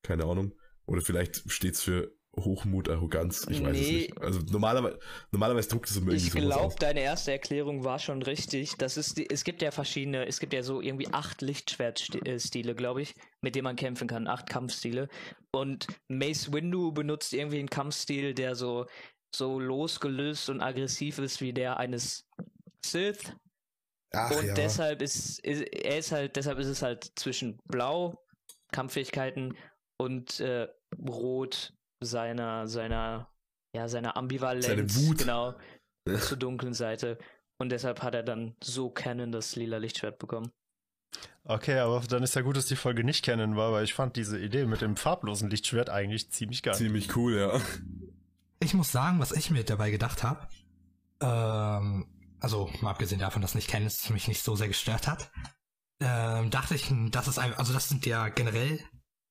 Keine 0.02 0.24
Ahnung. 0.24 0.54
Oder 0.86 1.00
vielleicht 1.00 1.50
steht's 1.50 1.82
für 1.82 2.12
Hochmut, 2.36 2.88
Arroganz, 2.88 3.46
ich 3.48 3.62
weiß 3.62 3.78
es 3.78 3.88
nicht. 3.88 4.20
Also 4.20 4.40
normalerweise, 4.50 4.98
normalerweise 5.30 5.68
druckt 5.68 5.88
es 5.88 5.96
immer 5.96 6.10
irgendwie 6.10 6.26
ich 6.26 6.44
glaube, 6.44 6.74
deine 6.80 7.00
erste 7.00 7.30
Erklärung 7.30 7.84
war 7.84 8.00
schon 8.00 8.22
richtig. 8.22 8.74
Das 8.76 8.96
ist 8.96 9.18
die, 9.18 9.30
es 9.30 9.44
gibt 9.44 9.62
ja 9.62 9.70
verschiedene, 9.70 10.26
es 10.26 10.40
gibt 10.40 10.52
ja 10.52 10.64
so 10.64 10.80
irgendwie 10.80 11.06
acht 11.12 11.42
Lichtschwertstile, 11.42 12.74
glaube 12.74 13.02
ich, 13.02 13.14
mit 13.40 13.54
denen 13.54 13.64
man 13.64 13.76
kämpfen 13.76 14.08
kann, 14.08 14.26
acht 14.26 14.48
Kampfstile. 14.48 15.08
Und 15.52 15.86
Mace 16.08 16.52
Windu 16.52 16.92
benutzt 16.92 17.32
irgendwie 17.32 17.60
einen 17.60 17.70
Kampfstil, 17.70 18.34
der 18.34 18.56
so, 18.56 18.86
so 19.36 19.58
losgelöst 19.58 20.48
und 20.50 20.60
aggressiv 20.60 21.18
ist 21.18 21.40
wie 21.40 21.52
der 21.52 21.78
eines 21.78 22.26
Sith. 22.84 23.34
Ach 24.12 24.30
und 24.30 24.56
deshalb 24.56 25.02
ist, 25.02 25.40
ist 25.40 25.62
er 25.62 25.98
ist 25.98 26.12
halt, 26.12 26.36
deshalb 26.36 26.58
ist 26.58 26.68
es 26.68 26.82
halt 26.82 27.12
zwischen 27.16 27.58
Blau, 27.64 28.24
Kampffähigkeiten 28.72 29.56
und 29.98 30.40
äh, 30.40 30.68
Rot 30.98 31.72
seiner, 32.02 32.68
seiner, 32.68 33.32
ja, 33.74 33.88
seiner 33.88 34.16
Ambivalenz. 34.16 34.66
Seine 34.66 34.94
Wut. 34.94 35.18
Genau. 35.18 35.54
zur 36.20 36.36
dunklen 36.36 36.74
Seite. 36.74 37.18
Und 37.58 37.70
deshalb 37.70 38.02
hat 38.02 38.14
er 38.14 38.22
dann 38.22 38.56
so 38.62 38.90
Canon 38.90 39.32
das 39.32 39.56
lila 39.56 39.78
Lichtschwert 39.78 40.18
bekommen. 40.18 40.52
Okay, 41.44 41.78
aber 41.78 42.00
dann 42.00 42.22
ist 42.22 42.34
ja 42.34 42.42
gut, 42.42 42.56
dass 42.56 42.66
die 42.66 42.76
Folge 42.76 43.04
nicht 43.04 43.24
kennen 43.24 43.56
war, 43.56 43.72
weil 43.72 43.84
ich 43.84 43.94
fand 43.94 44.16
diese 44.16 44.38
Idee 44.38 44.64
mit 44.64 44.80
dem 44.80 44.96
farblosen 44.96 45.50
Lichtschwert 45.50 45.90
eigentlich 45.90 46.30
ziemlich 46.30 46.62
geil. 46.62 46.74
Ziemlich 46.74 47.14
cool, 47.16 47.36
ja. 47.36 47.60
Ich 48.60 48.74
muss 48.74 48.92
sagen, 48.92 49.20
was 49.20 49.32
ich 49.32 49.50
mir 49.50 49.64
dabei 49.64 49.90
gedacht 49.90 50.22
habe, 50.22 50.48
ähm, 51.20 52.06
also 52.40 52.70
mal 52.80 52.90
abgesehen 52.90 53.20
davon, 53.20 53.42
dass 53.42 53.54
nicht 53.54 53.68
Kennis 53.68 54.08
mich 54.10 54.28
nicht 54.28 54.42
so 54.42 54.56
sehr 54.56 54.68
gestört 54.68 55.06
hat, 55.08 55.30
ähm, 56.00 56.50
dachte 56.50 56.74
ich, 56.74 56.92
das 57.10 57.28
ist 57.28 57.38
ein, 57.38 57.54
also 57.54 57.72
das 57.72 57.88
sind 57.88 58.06
ja 58.06 58.28
generell 58.28 58.80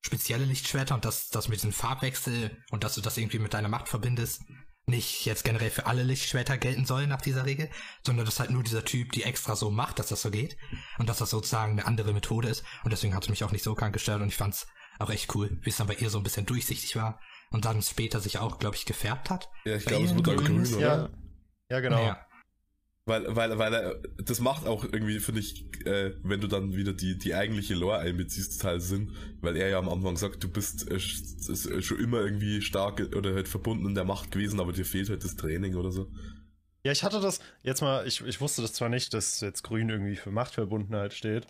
spezielle 0.05 0.45
Lichtschwerter 0.45 0.95
und 0.95 1.05
das, 1.05 1.29
das 1.29 1.47
mit 1.47 1.57
diesem 1.59 1.71
Farbwechsel 1.71 2.63
und 2.71 2.83
dass 2.83 2.95
du 2.95 3.01
das 3.01 3.17
irgendwie 3.17 3.39
mit 3.39 3.53
deiner 3.53 3.69
Macht 3.69 3.87
verbindest, 3.87 4.41
nicht 4.85 5.25
jetzt 5.25 5.45
generell 5.45 5.69
für 5.69 5.85
alle 5.85 6.03
Lichtschwerter 6.03 6.57
gelten 6.57 6.85
soll 6.85 7.07
nach 7.07 7.21
dieser 7.21 7.45
Regel, 7.45 7.69
sondern 8.05 8.25
dass 8.25 8.39
halt 8.39 8.49
nur 8.49 8.63
dieser 8.63 8.83
Typ 8.83 9.13
die 9.13 9.23
extra 9.23 9.55
so 9.55 9.71
macht, 9.71 9.99
dass 9.99 10.07
das 10.07 10.21
so 10.21 10.29
geht 10.29 10.57
und 10.97 11.07
dass 11.07 11.19
das 11.19 11.29
sozusagen 11.29 11.73
eine 11.73 11.85
andere 11.85 12.11
Methode 12.11 12.49
ist. 12.49 12.65
Und 12.83 12.91
deswegen 12.91 13.15
hat 13.15 13.23
es 13.23 13.29
mich 13.29 13.43
auch 13.45 13.51
nicht 13.51 13.63
so 13.63 13.75
krank 13.75 13.93
gestört 13.93 14.21
und 14.21 14.27
ich 14.27 14.35
fand's 14.35 14.67
auch 14.99 15.09
echt 15.09 15.33
cool, 15.35 15.57
wie 15.61 15.69
es 15.69 15.77
dann 15.77 15.87
bei 15.87 15.95
ihr 15.95 16.09
so 16.09 16.17
ein 16.17 16.23
bisschen 16.23 16.45
durchsichtig 16.45 16.95
war 16.97 17.19
und 17.53 17.65
dann 17.65 17.81
später 17.81 18.19
sich 18.19 18.39
auch, 18.39 18.59
glaube 18.59 18.75
ich, 18.75 18.85
gefärbt 18.85 19.29
hat. 19.29 19.49
Ja, 19.63 19.77
ich 19.77 19.85
glaube, 19.85 20.05
es 20.05 20.15
wird 20.15 20.27
auch 20.27 20.35
grün 20.35 20.65
oder? 20.65 20.79
Ja, 20.79 21.09
ja 21.69 21.79
genau. 21.79 22.03
Ja. 22.03 22.25
Weil, 23.05 23.35
weil, 23.35 23.57
weil 23.57 23.73
er, 23.73 24.01
das 24.17 24.39
macht 24.39 24.65
auch 24.65 24.85
irgendwie, 24.85 25.19
finde 25.19 25.41
ich, 25.41 25.65
äh, 25.85 26.13
wenn 26.23 26.41
du 26.41 26.47
dann 26.47 26.73
wieder 26.75 26.93
die, 26.93 27.17
die 27.17 27.35
eigentliche 27.35 27.75
Lore 27.75 27.99
einbeziehst, 27.99 28.59
total 28.59 28.79
Sinn, 28.79 29.15
weil 29.41 29.55
er 29.57 29.69
ja 29.69 29.77
am 29.77 29.89
Anfang 29.89 30.15
sagt, 30.15 30.43
du 30.43 30.49
bist 30.49 30.89
äh, 30.89 30.95
äh, 30.95 31.81
schon 31.81 31.99
immer 31.99 32.21
irgendwie 32.21 32.61
stark 32.61 33.01
oder 33.15 33.33
halt 33.33 33.49
verbunden 33.49 33.87
in 33.87 33.95
der 33.95 34.05
Macht 34.05 34.31
gewesen, 34.31 34.59
aber 34.59 34.71
dir 34.71 34.85
fehlt 34.85 35.09
halt 35.09 35.23
das 35.23 35.35
Training 35.35 35.75
oder 35.75 35.91
so. 35.91 36.09
Ja, 36.85 36.91
ich 36.91 37.03
hatte 37.03 37.19
das, 37.19 37.39
jetzt 37.61 37.81
mal, 37.81 38.07
ich, 38.07 38.21
ich 38.25 38.41
wusste 38.41 38.61
das 38.61 38.73
zwar 38.73 38.89
nicht, 38.89 39.13
dass 39.13 39.41
jetzt 39.41 39.63
grün 39.63 39.89
irgendwie 39.89 40.15
für 40.15 40.31
Machtverbundenheit 40.31 41.13
steht, 41.13 41.45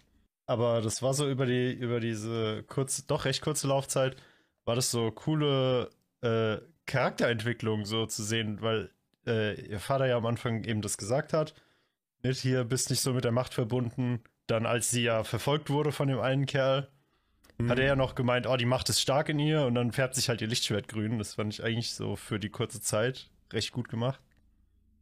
aber 0.48 0.82
das 0.82 1.02
war 1.02 1.14
so 1.14 1.30
über 1.30 1.46
die, 1.46 1.72
über 1.72 2.00
diese 2.00 2.64
kurze, 2.64 3.04
doch 3.08 3.26
recht 3.26 3.42
kurze 3.42 3.68
Laufzeit, 3.68 4.18
war 4.66 4.76
das 4.76 4.92
so 4.92 5.12
coole 5.12 5.90
äh, 6.22 6.58
Charakterentwicklung 6.86 7.86
so 7.86 8.06
zu 8.06 8.24
sehen, 8.24 8.62
weil 8.62 8.90
äh, 9.26 9.60
ihr 9.70 9.80
Vater 9.80 10.06
ja 10.08 10.18
am 10.18 10.26
Anfang 10.26 10.64
eben 10.64 10.82
das 10.82 10.98
gesagt 10.98 11.34
hat, 11.34 11.54
nicht 12.24 12.40
hier, 12.40 12.64
bist 12.64 12.90
nicht 12.90 13.02
so 13.02 13.14
mit 13.14 13.24
der 13.24 13.32
Macht 13.32 13.54
verbunden, 13.54 14.22
dann 14.48 14.66
als 14.66 14.90
sie 14.92 15.04
ja 15.04 15.24
verfolgt 15.24 15.70
wurde 15.70 15.92
von 15.92 16.08
dem 16.08 16.20
einen 16.20 16.46
Kerl, 16.46 16.90
hat 17.68 17.80
er 17.80 17.86
ja 17.86 17.96
noch 17.96 18.16
gemeint, 18.16 18.48
oh, 18.48 18.58
die 18.58 18.66
Macht 18.66 18.90
ist 18.90 19.00
stark 19.00 19.30
in 19.30 19.40
ihr 19.40 19.62
und 19.66 19.76
dann 19.76 19.92
färbt 19.92 20.16
sich 20.16 20.28
halt 20.28 20.42
ihr 20.42 20.48
Lichtschwert 20.48 20.88
grün. 20.88 21.20
Das 21.20 21.36
fand 21.36 21.54
ich 21.54 21.64
eigentlich 21.64 21.94
so 21.94 22.16
für 22.16 22.40
die 22.40 22.50
kurze 22.50 22.82
Zeit 22.82 23.30
recht 23.54 23.72
gut 23.72 23.90
gemacht. 23.90 24.20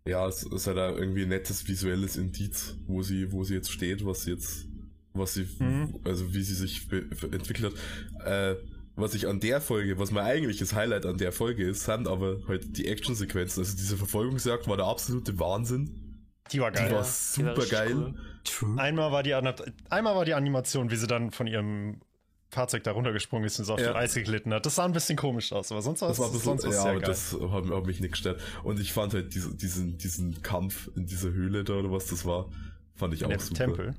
Ja, 0.05 0.27
es 0.27 0.43
ist 0.43 0.67
halt 0.67 0.77
auch 0.77 0.95
irgendwie 0.97 1.23
ein 1.23 1.29
nettes 1.29 1.67
visuelles 1.67 2.17
Indiz, 2.17 2.75
wo 2.87 3.03
sie, 3.03 3.31
wo 3.31 3.43
sie 3.43 3.55
jetzt 3.55 3.71
steht, 3.71 4.05
was 4.05 4.23
sie 4.23 4.31
jetzt 4.31 4.67
was 5.13 5.33
sie, 5.33 5.47
Mhm. 5.59 5.99
also 6.03 6.33
wie 6.33 6.41
sie 6.41 6.55
sich 6.55 6.87
entwickelt 6.91 7.73
hat. 8.21 8.25
Äh, 8.27 8.55
was 8.95 9.13
ich 9.13 9.27
an 9.27 9.39
der 9.39 9.61
Folge, 9.61 9.97
was 9.99 10.11
mein 10.11 10.25
eigentliches 10.25 10.73
Highlight 10.73 11.05
an 11.05 11.17
der 11.17 11.31
Folge 11.31 11.65
ist, 11.67 11.85
sind 11.85 12.07
aber 12.07 12.37
halt 12.47 12.77
die 12.77 12.87
Actionsequenzen. 12.87 13.63
Also 13.63 13.75
diese 13.77 13.97
Verfolgungsjagd 13.97 14.67
war 14.67 14.77
der 14.77 14.85
absolute 14.85 15.39
Wahnsinn. 15.39 16.27
Die 16.51 16.59
war 16.59 16.71
Die 16.71 16.77
geil. 16.79 16.91
war 16.91 17.03
die 17.37 17.43
war 17.45 17.55
super 17.55 17.65
geil. 17.65 17.95
cool. 17.95 18.13
True. 18.43 18.79
Einmal 18.81 19.11
war 19.11 19.23
die 19.23 19.33
einmal 19.33 20.15
war 20.15 20.25
die 20.25 20.33
Animation, 20.33 20.91
wie 20.91 20.95
sie 20.95 21.07
dann 21.07 21.31
von 21.31 21.47
ihrem 21.47 22.01
Fahrzeug 22.49 22.83
da 22.83 22.91
runtergesprungen 22.91 23.45
ist 23.45 23.57
und 23.59 23.65
so 23.65 23.75
auf 23.75 23.79
Ja. 23.79 23.87
das 23.93 23.95
Eis 23.95 24.13
geglitten 24.15 24.53
hat. 24.53 24.65
Das 24.65 24.75
sah 24.75 24.83
ein 24.83 24.91
bisschen 24.91 25.15
komisch 25.17 25.53
aus, 25.53 25.71
aber 25.71 25.81
sonst 25.81 26.01
war 26.01 26.09
war 26.17 26.31
bisschen, 26.31 26.59
sonst 26.59 26.75
ja, 26.75 26.81
aber 26.81 26.93
geil. 26.99 27.01
das 27.03 27.33
hat, 27.39 27.69
hat 27.69 27.85
mich 27.85 28.01
nicht 28.01 28.11
gestört. 28.11 28.41
Und 28.63 28.79
ich 28.81 28.91
fand 28.91 29.13
halt 29.13 29.33
diese, 29.33 29.55
diesen, 29.55 29.97
diesen 29.97 30.41
Kampf 30.41 30.89
in 30.97 31.05
dieser 31.05 31.29
Höhle 31.31 31.63
da 31.63 31.73
oder 31.75 31.91
was 31.91 32.07
das 32.07 32.25
war, 32.25 32.49
fand 32.95 33.13
ich 33.13 33.21
In 33.21 33.33
auch 33.33 33.39
super. 33.39 33.55
Tempel. 33.65 33.95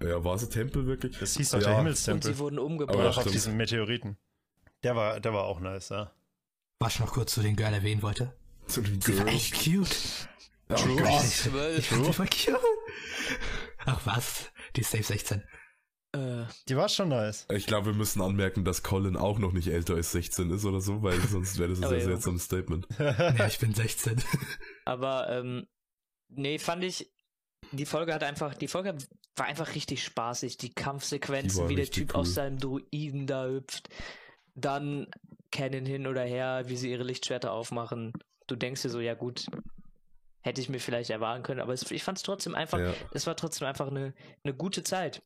Ja, 0.00 0.22
war 0.22 0.36
es 0.36 0.44
ein 0.44 0.50
Tempel 0.50 0.86
wirklich? 0.86 1.18
Das 1.18 1.36
hieß 1.36 1.50
doch 1.50 1.58
Ja. 1.58 1.64
der 1.64 1.70
Und 1.72 1.76
Himmelstempel. 1.78 2.32
sie 2.34 2.38
wurden 2.38 2.60
umgebracht. 2.60 3.18
auch 3.18 3.18
auf 3.26 3.32
diesen 3.32 3.56
Meteoriten. 3.56 4.16
Der 4.84 4.94
war, 4.96 5.20
der 5.20 5.32
war 5.32 5.44
auch 5.44 5.60
nice, 5.60 5.88
ja. 5.90 6.12
Was 6.80 6.94
ich 6.94 7.00
noch 7.00 7.12
kurz 7.12 7.34
zu 7.34 7.42
den 7.42 7.56
Girl 7.56 7.72
erwähnen 7.74 8.02
wollte. 8.02 8.32
Zu 8.66 8.82
dem 8.82 9.00
Sie 9.00 9.16
war 9.18 9.24
Girl. 9.24 9.34
echt 9.36 9.54
cute. 9.54 10.28
Ja, 10.70 10.76
Oh 10.78 10.96
Gott, 10.96 11.24
ich, 11.24 11.78
ich 11.78 11.86
fand 11.88 12.06
die 12.06 12.12
voll 12.12 12.26
cute. 12.26 12.60
Ach 13.86 14.00
was, 14.04 14.50
die 14.76 14.82
ist 14.82 14.90
safe 14.90 15.02
16. 15.02 15.42
Äh, 16.12 16.44
Die 16.68 16.76
war 16.76 16.88
schon 16.88 17.08
nice. 17.08 17.46
Ich 17.50 17.66
glaube, 17.66 17.86
wir 17.86 17.94
müssen 17.94 18.20
anmerken, 18.22 18.64
dass 18.64 18.82
Colin 18.82 19.16
auch 19.16 19.38
noch 19.38 19.52
nicht 19.52 19.68
älter 19.68 19.94
als 19.94 20.12
16 20.12 20.50
ist 20.50 20.64
oder 20.64 20.80
so, 20.80 21.02
weil 21.02 21.18
sonst 21.20 21.58
wäre 21.58 21.70
das 21.70 21.78
ein 21.82 21.88
sehr 21.88 22.00
seltsames 22.02 22.44
Statement. 22.44 22.86
Ja, 22.98 23.46
ich 23.46 23.58
bin 23.58 23.74
16. 23.74 24.22
aber 24.84 25.28
ähm, 25.30 25.66
nee, 26.28 26.58
fand 26.58 26.84
ich, 26.84 27.10
die 27.72 27.86
Folge 27.86 28.14
hat 28.14 28.22
einfach, 28.22 28.54
die 28.54 28.68
Folge 28.68 28.96
war 29.36 29.46
einfach 29.46 29.74
richtig 29.74 30.04
spaßig. 30.04 30.56
Die 30.58 30.68
Die 30.68 30.74
Kampfsequenzen, 30.74 31.62
war 31.62 31.68
wie 31.68 31.76
der 31.76 31.90
Typ 31.90 32.14
cool. 32.14 32.20
aus 32.20 32.34
seinem 32.34 32.58
Druiden 32.58 33.26
da 33.26 33.46
hüpft. 33.46 33.88
Dann 34.60 35.06
Cannon 35.50 35.86
hin 35.86 36.06
oder 36.06 36.22
her, 36.22 36.64
wie 36.66 36.76
sie 36.76 36.90
ihre 36.90 37.04
Lichtschwerter 37.04 37.52
aufmachen. 37.52 38.12
Du 38.46 38.56
denkst 38.56 38.82
dir 38.82 38.90
so, 38.90 39.00
ja 39.00 39.14
gut, 39.14 39.46
hätte 40.42 40.60
ich 40.60 40.68
mir 40.68 40.80
vielleicht 40.80 41.10
erwarten 41.10 41.42
können, 41.42 41.60
aber 41.60 41.72
es, 41.72 41.90
ich 41.90 42.02
fand 42.04 42.18
es 42.18 42.22
trotzdem 42.24 42.54
einfach, 42.54 42.78
Ja. 42.78 42.92
es 43.12 43.26
war 43.26 43.36
trotzdem 43.36 43.66
einfach 43.68 43.88
eine, 43.88 44.14
eine 44.44 44.54
gute 44.54 44.82
Zeit. 44.82 45.22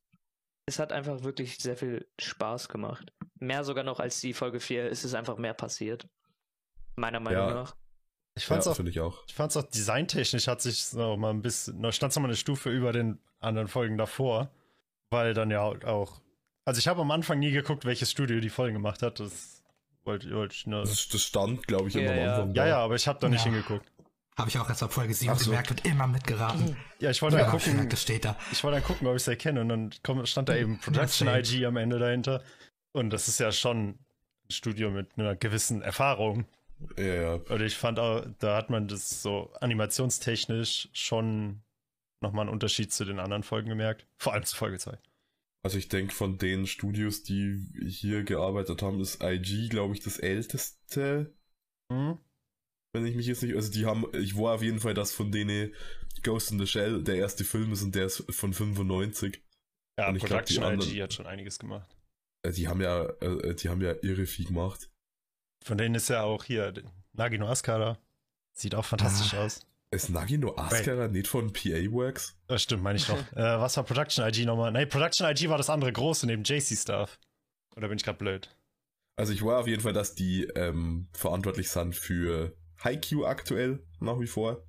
Es 0.67 0.79
hat 0.79 0.93
einfach 0.93 1.23
wirklich 1.25 1.59
sehr 1.59 1.77
viel 1.77 2.07
Spaß 2.21 2.69
gemacht. 2.69 3.13
Mehr 3.41 3.65
sogar 3.65 3.83
noch 3.85 3.99
als 4.01 4.21
die 4.21 4.33
Folge 4.33 4.61
4. 4.61 4.91
Es 4.91 5.05
ist 5.05 5.15
einfach 5.15 5.37
mehr 5.37 5.55
passiert. 5.55 6.09
Meiner 6.97 7.19
Meinung 7.21 7.49
Ja. 7.49 7.55
nach. 7.55 7.77
Ich 8.35 8.47
fand's 8.47 8.67
ja, 8.67 8.73
auch, 8.73 8.77
finde 8.77 8.91
ich 8.91 9.01
auch. 9.01 9.25
ich 9.27 9.35
fand's 9.35 9.57
auch 9.57 9.65
designtechnisch 9.65 10.47
hat 10.47 10.63
sich 10.63 10.85
so 10.85 11.17
mal 11.17 11.31
ein 11.31 11.43
bisschen, 11.43 11.81
noch 11.81 11.93
stand 11.93 12.13
so 12.13 12.21
mal 12.21 12.29
eine 12.29 12.37
Stufe 12.37 12.71
über 12.71 12.93
den 12.93 13.21
anderen 13.41 13.69
Folgen 13.69 13.99
davor, 13.99 14.51
weil 15.11 15.35
dann 15.35 15.51
ja 15.51 15.63
auch, 15.63 16.22
also 16.65 16.79
ich 16.79 16.89
habe 16.89 17.01
am 17.01 17.11
Anfang 17.11 17.39
nie 17.39 17.51
geguckt, 17.51 17.85
welches 17.85 18.11
Studio 18.11 18.41
die 18.41 18.51
Folgen 18.51 18.75
gemacht 18.75 19.03
hat. 19.03 19.21
Das 19.21 19.63
wollte 20.05 20.29
ich 20.55 20.67
nur. 20.67 20.81
Das, 20.83 21.09
das 21.09 21.23
stand, 21.23 21.67
glaube 21.67 21.89
ich, 21.89 21.95
Ja, 21.95 22.03
immer 22.03 22.11
am 22.13 22.19
ja. 22.19 22.33
Anfang. 22.35 22.49
Ja, 22.55 22.63
da. 22.65 22.69
ja, 22.69 22.79
aber 22.79 22.95
ich 22.97 23.07
habe 23.09 23.19
da 23.21 23.29
nicht 23.29 23.45
Ja. 23.45 23.51
hingeguckt. 23.53 23.87
Habe 24.37 24.49
ich 24.49 24.59
auch 24.59 24.69
erst 24.69 24.83
ab 24.83 24.93
Folge 24.95 25.13
7 25.13 25.31
Ach 25.33 25.39
so. 25.39 25.51
gemerkt 25.51 25.71
und 25.73 25.85
immer 25.85 26.07
mitgeraten. 26.07 26.77
Ja, 27.01 27.11
ich 27.11 27.21
wollte 27.21 27.37
Ja, 27.37 27.43
dann 27.43 27.51
gucken, 27.53 27.89
das 27.91 28.01
steht 28.01 28.25
da. 28.25 28.37
ich 28.51 28.65
wollte 28.65 28.79
dann 28.79 28.85
gucken, 28.87 29.07
ob 29.07 29.15
ich 29.15 29.21
es 29.23 29.29
erkenne 29.29 29.61
und 29.61 29.69
dann 29.69 29.91
komm, 30.03 30.25
stand 30.25 30.49
da 30.49 30.57
eben 30.57 30.79
Production. 30.81 31.29
IG 31.29 31.67
am 31.67 31.77
Ende 31.77 31.99
dahinter. 31.99 32.43
Und 32.93 33.11
das 33.11 33.29
ist 33.29 33.41
ja 33.41 33.53
schon 33.53 33.89
ein 33.91 33.99
Studio 34.51 34.91
mit 34.91 35.11
einer 35.19 35.37
gewissen 35.37 35.83
Erfahrung. 35.83 36.47
Ja, 36.97 37.05
ja. 37.05 37.33
Und 37.35 37.61
ich 37.61 37.77
fand 37.77 37.99
auch, 37.99 38.25
da 38.39 38.57
hat 38.57 38.71
man 38.71 38.89
das 38.89 39.21
so 39.23 39.53
animationstechnisch 39.61 40.89
schon 40.95 41.63
nochmal 42.21 42.45
einen 42.45 42.53
Unterschied 42.53 42.93
zu 42.93 43.05
den 43.05 43.19
anderen 43.21 43.43
Folgen 43.43 43.69
gemerkt. 43.69 44.07
Vor 44.17 44.33
allem 44.33 44.45
zu 44.45 44.57
Folge 44.57 44.79
2. 44.79 44.97
Also 45.65 45.79
ich 45.79 45.89
denke, 45.89 46.13
von 46.13 46.39
den 46.39 46.67
Studios, 46.67 47.23
die 47.23 47.65
hier 47.87 48.25
gearbeitet 48.25 48.83
haben, 48.83 49.01
ist 49.01 49.23
IG, 49.23 49.69
glaube 49.69 49.95
ich, 49.95 50.01
das 50.01 50.19
älteste. 50.19 51.35
Hm? 51.93 52.19
Wenn 52.95 53.07
ich 53.07 53.15
mich 53.15 53.27
jetzt 53.27 53.43
nicht, 53.43 53.55
also 53.55 53.71
die 53.71 53.87
haben, 53.87 54.05
ich 54.15 54.37
war 54.37 54.55
auf 54.55 54.63
jeden 54.63 54.81
Fall, 54.81 54.95
dass 54.95 55.13
von 55.13 55.31
denen 55.33 55.73
Ghost 56.23 56.51
in 56.51 56.59
the 56.59 56.67
Shell 56.67 57.03
der 57.05 57.17
erste 57.17 57.45
Film 57.45 57.73
ist 57.73 57.83
und 57.83 57.95
der 57.95 58.07
ist 58.07 58.25
von 58.35 58.53
95. 58.53 59.43
Ja, 59.99 60.09
Und 60.09 60.17
ich 60.17 60.25
glaub, 60.25 60.45
die 60.45 60.55
Production 60.55 60.65
anderen- 60.65 60.91
IG 60.91 61.03
hat 61.03 61.13
schon 61.15 61.27
einiges 61.27 61.59
gemacht. 61.59 61.97
Äh, 62.45 62.53
Die 62.53 62.67
haben 62.69 62.81
ja, 62.81 63.05
äh, 63.21 63.55
die 63.55 63.69
haben 63.69 63.81
ja 63.81 63.95
irre 64.03 64.27
viel 64.27 64.47
gemacht. 64.47 64.91
Von 65.65 65.79
denen 65.79 65.95
ist 65.95 66.09
ja 66.09 66.23
auch 66.25 66.45
hier 66.45 66.73
Nagino 67.13 67.47
Ascara. 67.47 67.99
Sieht 68.55 68.75
auch 68.75 68.85
fantastisch 68.85 69.35
Ah. 69.35 69.45
aus. 69.45 69.61
Ist 69.93 70.09
Nagino 70.09 70.57
Ascara 70.57 71.07
nicht 71.07 71.29
von 71.29 71.53
PA 71.53 71.93
Works? 71.93 72.35
Das 72.47 72.63
stimmt, 72.63 72.83
meine 72.83 72.97
ich 72.97 73.07
doch. 73.07 73.19
äh, 73.37 73.61
was 73.61 73.77
war 73.77 73.85
Production 73.85 74.27
IG 74.27 74.47
nochmal? 74.47 74.73
Nee, 74.73 74.87
Production 74.87 75.29
IG 75.29 75.51
war 75.51 75.59
das 75.59 75.69
andere 75.69 75.93
große 75.93 76.27
neben 76.27 76.45
JC 76.45 76.79
Stuff. 76.79 77.19
Oder 77.77 77.89
bin 77.89 77.99
ich 77.99 78.03
gerade 78.03 78.17
blöd? 78.17 78.49
Also 79.17 79.35
ich 79.35 79.45
war 79.45 79.61
auf 79.61 79.67
jeden 79.67 79.83
Fall, 79.83 79.93
dass 79.93 80.15
die 80.15 80.45
ähm, 80.57 81.09
verantwortlich 81.13 81.69
sind 81.69 81.95
für 81.95 82.57
Haikyuu 82.83 83.27
aktuell, 83.27 83.85
nach 84.01 84.19
wie 84.19 84.27
vor. 84.27 84.65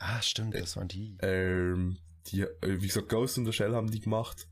Ah, 0.00 0.20
stimmt, 0.20 0.54
das 0.56 0.76
waren 0.76 0.88
die. 0.88 1.16
Ähm, 1.22 1.98
die, 2.26 2.40
äh, 2.40 2.82
wie 2.82 2.88
gesagt, 2.88 3.10
Ghost 3.10 3.38
in 3.38 3.46
the 3.46 3.52
Shell 3.52 3.72
haben 3.72 3.92
die 3.92 4.00
gemacht. 4.00 4.48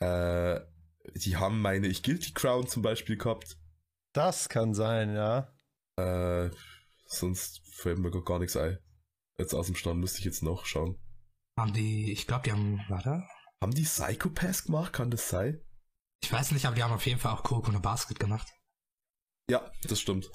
Äh, 0.00 0.58
die 1.16 1.36
haben 1.36 1.60
meine 1.60 1.86
Ich 1.86 2.02
Guilty 2.02 2.32
Crown 2.32 2.66
zum 2.66 2.80
Beispiel 2.80 3.18
gehabt. 3.18 3.58
Das 4.14 4.48
kann 4.48 4.72
sein, 4.72 5.14
ja. 5.14 5.52
Äh, 5.96 6.50
sonst 7.04 7.60
fällt 7.70 7.98
mir 7.98 8.10
gar 8.10 8.38
nichts 8.38 8.56
ein. 8.56 8.78
Jetzt 9.38 9.54
aus 9.54 9.66
dem 9.66 9.76
Stand 9.76 10.00
müsste 10.00 10.18
ich 10.18 10.24
jetzt 10.24 10.42
noch 10.42 10.66
schauen. 10.66 10.98
Haben 11.58 11.72
die, 11.72 12.12
ich 12.12 12.26
glaube, 12.26 12.42
die 12.44 12.52
haben, 12.52 12.80
warte. 12.88 13.22
Haben 13.62 13.74
die 13.74 13.82
Psychopaths 13.82 14.64
gemacht? 14.64 14.92
Kann 14.92 15.10
das 15.10 15.28
sein? 15.28 15.60
Ich 16.22 16.32
weiß 16.32 16.52
nicht, 16.52 16.66
aber 16.66 16.74
die 16.74 16.82
haben 16.82 16.92
auf 16.92 17.06
jeden 17.06 17.20
Fall 17.20 17.32
auch 17.32 17.44
Kuroko 17.44 17.70
no 17.70 17.80
Basket 17.80 18.18
gemacht. 18.18 18.48
Ja, 19.48 19.70
das 19.84 20.00
stimmt. 20.00 20.30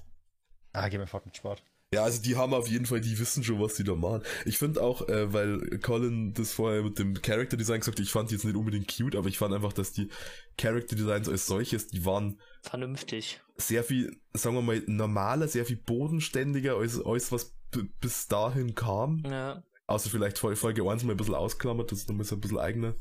Ah, 0.72 0.88
geh 0.90 0.98
mir 0.98 1.08
fort 1.08 1.26
mit 1.26 1.36
Sport. 1.36 1.64
Ja, 1.94 2.04
also 2.04 2.22
die 2.22 2.36
haben 2.36 2.54
auf 2.56 2.68
jeden 2.68 2.88
Fall, 2.88 3.02
die 3.02 3.20
wissen 3.20 3.44
schon, 3.44 3.62
was 3.62 3.76
die 3.76 3.84
da 3.84 3.94
machen. 3.94 4.24
Ich 4.46 4.58
finde 4.58 4.82
auch, 4.82 5.08
äh, 5.10 5.32
weil 5.32 5.80
Colin 5.80 6.34
das 6.34 6.52
vorher 6.52 6.82
mit 6.82 6.98
dem 6.98 7.22
Character 7.22 7.56
Design 7.56 7.82
gesagt 7.82 8.00
hat, 8.00 8.04
ich 8.04 8.12
fand 8.12 8.32
die 8.32 8.36
jetzt 8.36 8.46
nicht 8.46 8.56
unbedingt 8.56 8.88
cute, 8.88 9.16
aber 9.16 9.28
ich 9.28 9.38
fand 9.38 9.54
einfach, 9.54 9.74
dass 9.74 9.92
die 9.92 10.10
Character 10.58 10.96
Designs 10.96 11.30
als 11.30 11.46
solches, 11.46 11.88
die 11.90 12.04
waren 12.04 12.42
Vernünftig. 12.64 13.42
sehr 13.58 13.84
viel, 13.84 14.20
sagen 14.34 14.56
wir 14.56 14.64
mal, 14.64 14.82
normaler, 14.88 15.48
sehr 15.48 15.66
viel 15.66 15.78
bodenständiger 15.78 16.78
als 16.78 17.00
alles, 17.00 17.32
was 17.32 17.54
bis 18.00 18.28
dahin 18.28 18.76
kam. 18.76 19.24
Ja. 19.26 19.64
Außer 19.88 20.10
vielleicht 20.10 20.38
Fol- 20.38 20.56
Folge 20.56 20.90
1 20.90 21.04
mal 21.04 21.12
ein 21.12 21.18
bisschen 21.18 21.36
ausklammert, 21.36 21.92
das 21.92 22.00
ist 22.00 22.10
nochmal 22.10 22.26
so 22.26 22.36
ein 22.36 22.42
bisschen 22.42 22.60
eigener 22.60 22.96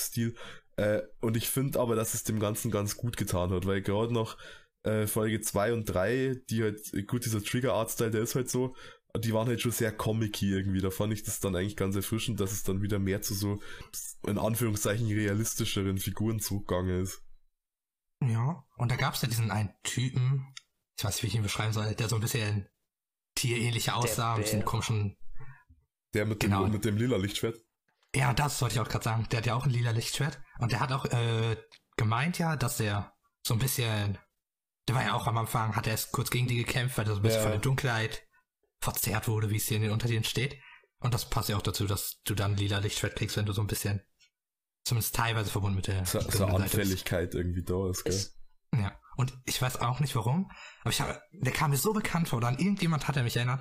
Stil. 0.00 0.34
Äh, 0.76 1.02
und 1.20 1.36
ich 1.36 1.48
finde 1.48 1.80
aber, 1.80 1.96
dass 1.96 2.14
es 2.14 2.24
dem 2.24 2.38
Ganzen 2.40 2.70
ganz 2.70 2.96
gut 2.96 3.16
getan 3.16 3.50
hat, 3.50 3.66
weil 3.66 3.82
gerade 3.82 4.12
noch 4.12 4.38
äh, 4.84 5.06
Folge 5.06 5.40
2 5.40 5.72
und 5.72 5.84
3, 5.84 6.40
die 6.48 6.62
halt, 6.62 7.06
gut, 7.08 7.24
dieser 7.24 7.42
Trigger-Art-Style, 7.42 8.10
der 8.10 8.22
ist 8.22 8.34
halt 8.36 8.48
so, 8.48 8.74
die 9.16 9.32
waren 9.32 9.48
halt 9.48 9.60
schon 9.60 9.72
sehr 9.72 9.90
comic 9.92 10.40
irgendwie. 10.40 10.80
Da 10.80 10.90
fand 10.90 11.12
ich 11.12 11.24
das 11.24 11.40
dann 11.40 11.56
eigentlich 11.56 11.76
ganz 11.76 11.96
erfrischend, 11.96 12.40
dass 12.40 12.52
es 12.52 12.62
dann 12.62 12.82
wieder 12.82 12.98
mehr 12.98 13.20
zu 13.22 13.34
so, 13.34 13.60
in 14.26 14.38
Anführungszeichen, 14.38 15.06
realistischeren 15.08 15.98
Figuren 15.98 16.40
zurückgegangen 16.40 17.02
ist. 17.02 17.22
Ja. 18.22 18.64
Und 18.76 18.90
da 18.90 18.96
gab 18.96 19.14
es 19.14 19.22
ja 19.22 19.28
diesen 19.28 19.50
einen 19.50 19.74
Typen, 19.82 20.46
ich 20.96 21.04
weiß 21.04 21.14
nicht, 21.16 21.22
wie 21.22 21.26
ich 21.28 21.34
ihn 21.34 21.42
beschreiben 21.42 21.72
soll, 21.72 21.94
der 21.94 22.08
so 22.08 22.16
ein 22.16 22.20
bisschen 22.22 22.68
ein 23.44 24.40
bisschen 24.42 24.60
Bär. 24.60 24.64
komischen. 24.66 25.16
Der 26.14 26.26
mit 26.26 26.40
Genau. 26.40 26.64
dem, 26.64 26.72
mit 26.72 26.84
dem 26.84 26.96
lila 26.96 27.16
Lichtschwert. 27.16 27.56
Ja, 28.14 28.32
das 28.32 28.60
wollte 28.62 28.76
ich 28.76 28.80
auch 28.80 28.88
gerade 28.88 29.04
sagen. 29.04 29.26
Der 29.30 29.38
hat 29.38 29.46
ja 29.46 29.54
auch 29.54 29.64
ein 29.64 29.70
lila 29.70 29.90
Lichtschwert. 29.90 30.40
Und 30.58 30.72
der 30.72 30.80
hat 30.80 30.92
auch 30.92 31.04
äh, 31.06 31.56
gemeint 31.96 32.38
ja, 32.38 32.56
dass 32.56 32.78
der 32.78 33.12
so 33.46 33.54
ein 33.54 33.60
bisschen. 33.60 34.18
Der 34.88 34.94
war 34.94 35.02
ja 35.04 35.12
auch 35.12 35.26
am 35.26 35.36
Anfang, 35.36 35.76
hat 35.76 35.86
er 35.86 35.92
erst 35.92 36.12
kurz 36.12 36.30
gegen 36.30 36.46
die 36.48 36.56
gekämpft, 36.56 36.96
weil 36.96 37.04
er 37.06 37.12
so 37.14 37.16
ein 37.20 37.22
bisschen 37.22 37.38
Ja. 37.40 37.42
von 37.42 37.52
der 37.52 37.60
Dunkelheit 37.60 38.26
verzerrt 38.80 39.28
wurde, 39.28 39.50
wie 39.50 39.56
es 39.56 39.66
hier 39.68 39.76
in 39.76 39.82
den 39.82 39.92
Untertiteln 39.92 40.24
steht. 40.24 40.58
Und 41.00 41.12
das 41.12 41.28
passt 41.28 41.50
ja 41.50 41.56
auch 41.58 41.62
dazu, 41.62 41.86
dass 41.86 42.20
du 42.24 42.34
dann 42.34 42.56
lila 42.56 42.78
Lichtschwert 42.78 43.14
kriegst, 43.16 43.36
wenn 43.36 43.44
du 43.44 43.52
so 43.52 43.60
ein 43.60 43.66
bisschen, 43.66 44.00
zumindest 44.84 45.14
teilweise 45.14 45.50
verbunden 45.50 45.76
mit 45.76 45.86
der 45.88 46.06
So, 46.06 46.20
so. 46.20 46.46
Anfälligkeit 46.46 47.34
irgendwie 47.34 47.62
da 47.62 47.90
ist, 47.90 48.04
gell? 48.04 48.14
Es, 48.14 48.38
Ja, 48.74 48.98
und 49.18 49.36
ich 49.46 49.60
weiß 49.60 49.80
auch 49.80 49.98
nicht 49.98 50.14
warum, 50.14 50.48
aber 50.82 50.90
ich 50.90 51.00
habe, 51.00 51.20
der 51.32 51.52
kam 51.52 51.72
mir 51.72 51.76
so 51.76 51.92
bekannt 51.92 52.28
vor, 52.28 52.36
oder 52.36 52.46
an 52.46 52.58
irgendjemand 52.58 53.08
hat 53.08 53.16
er 53.16 53.24
mich 53.24 53.36
erinnert. 53.36 53.60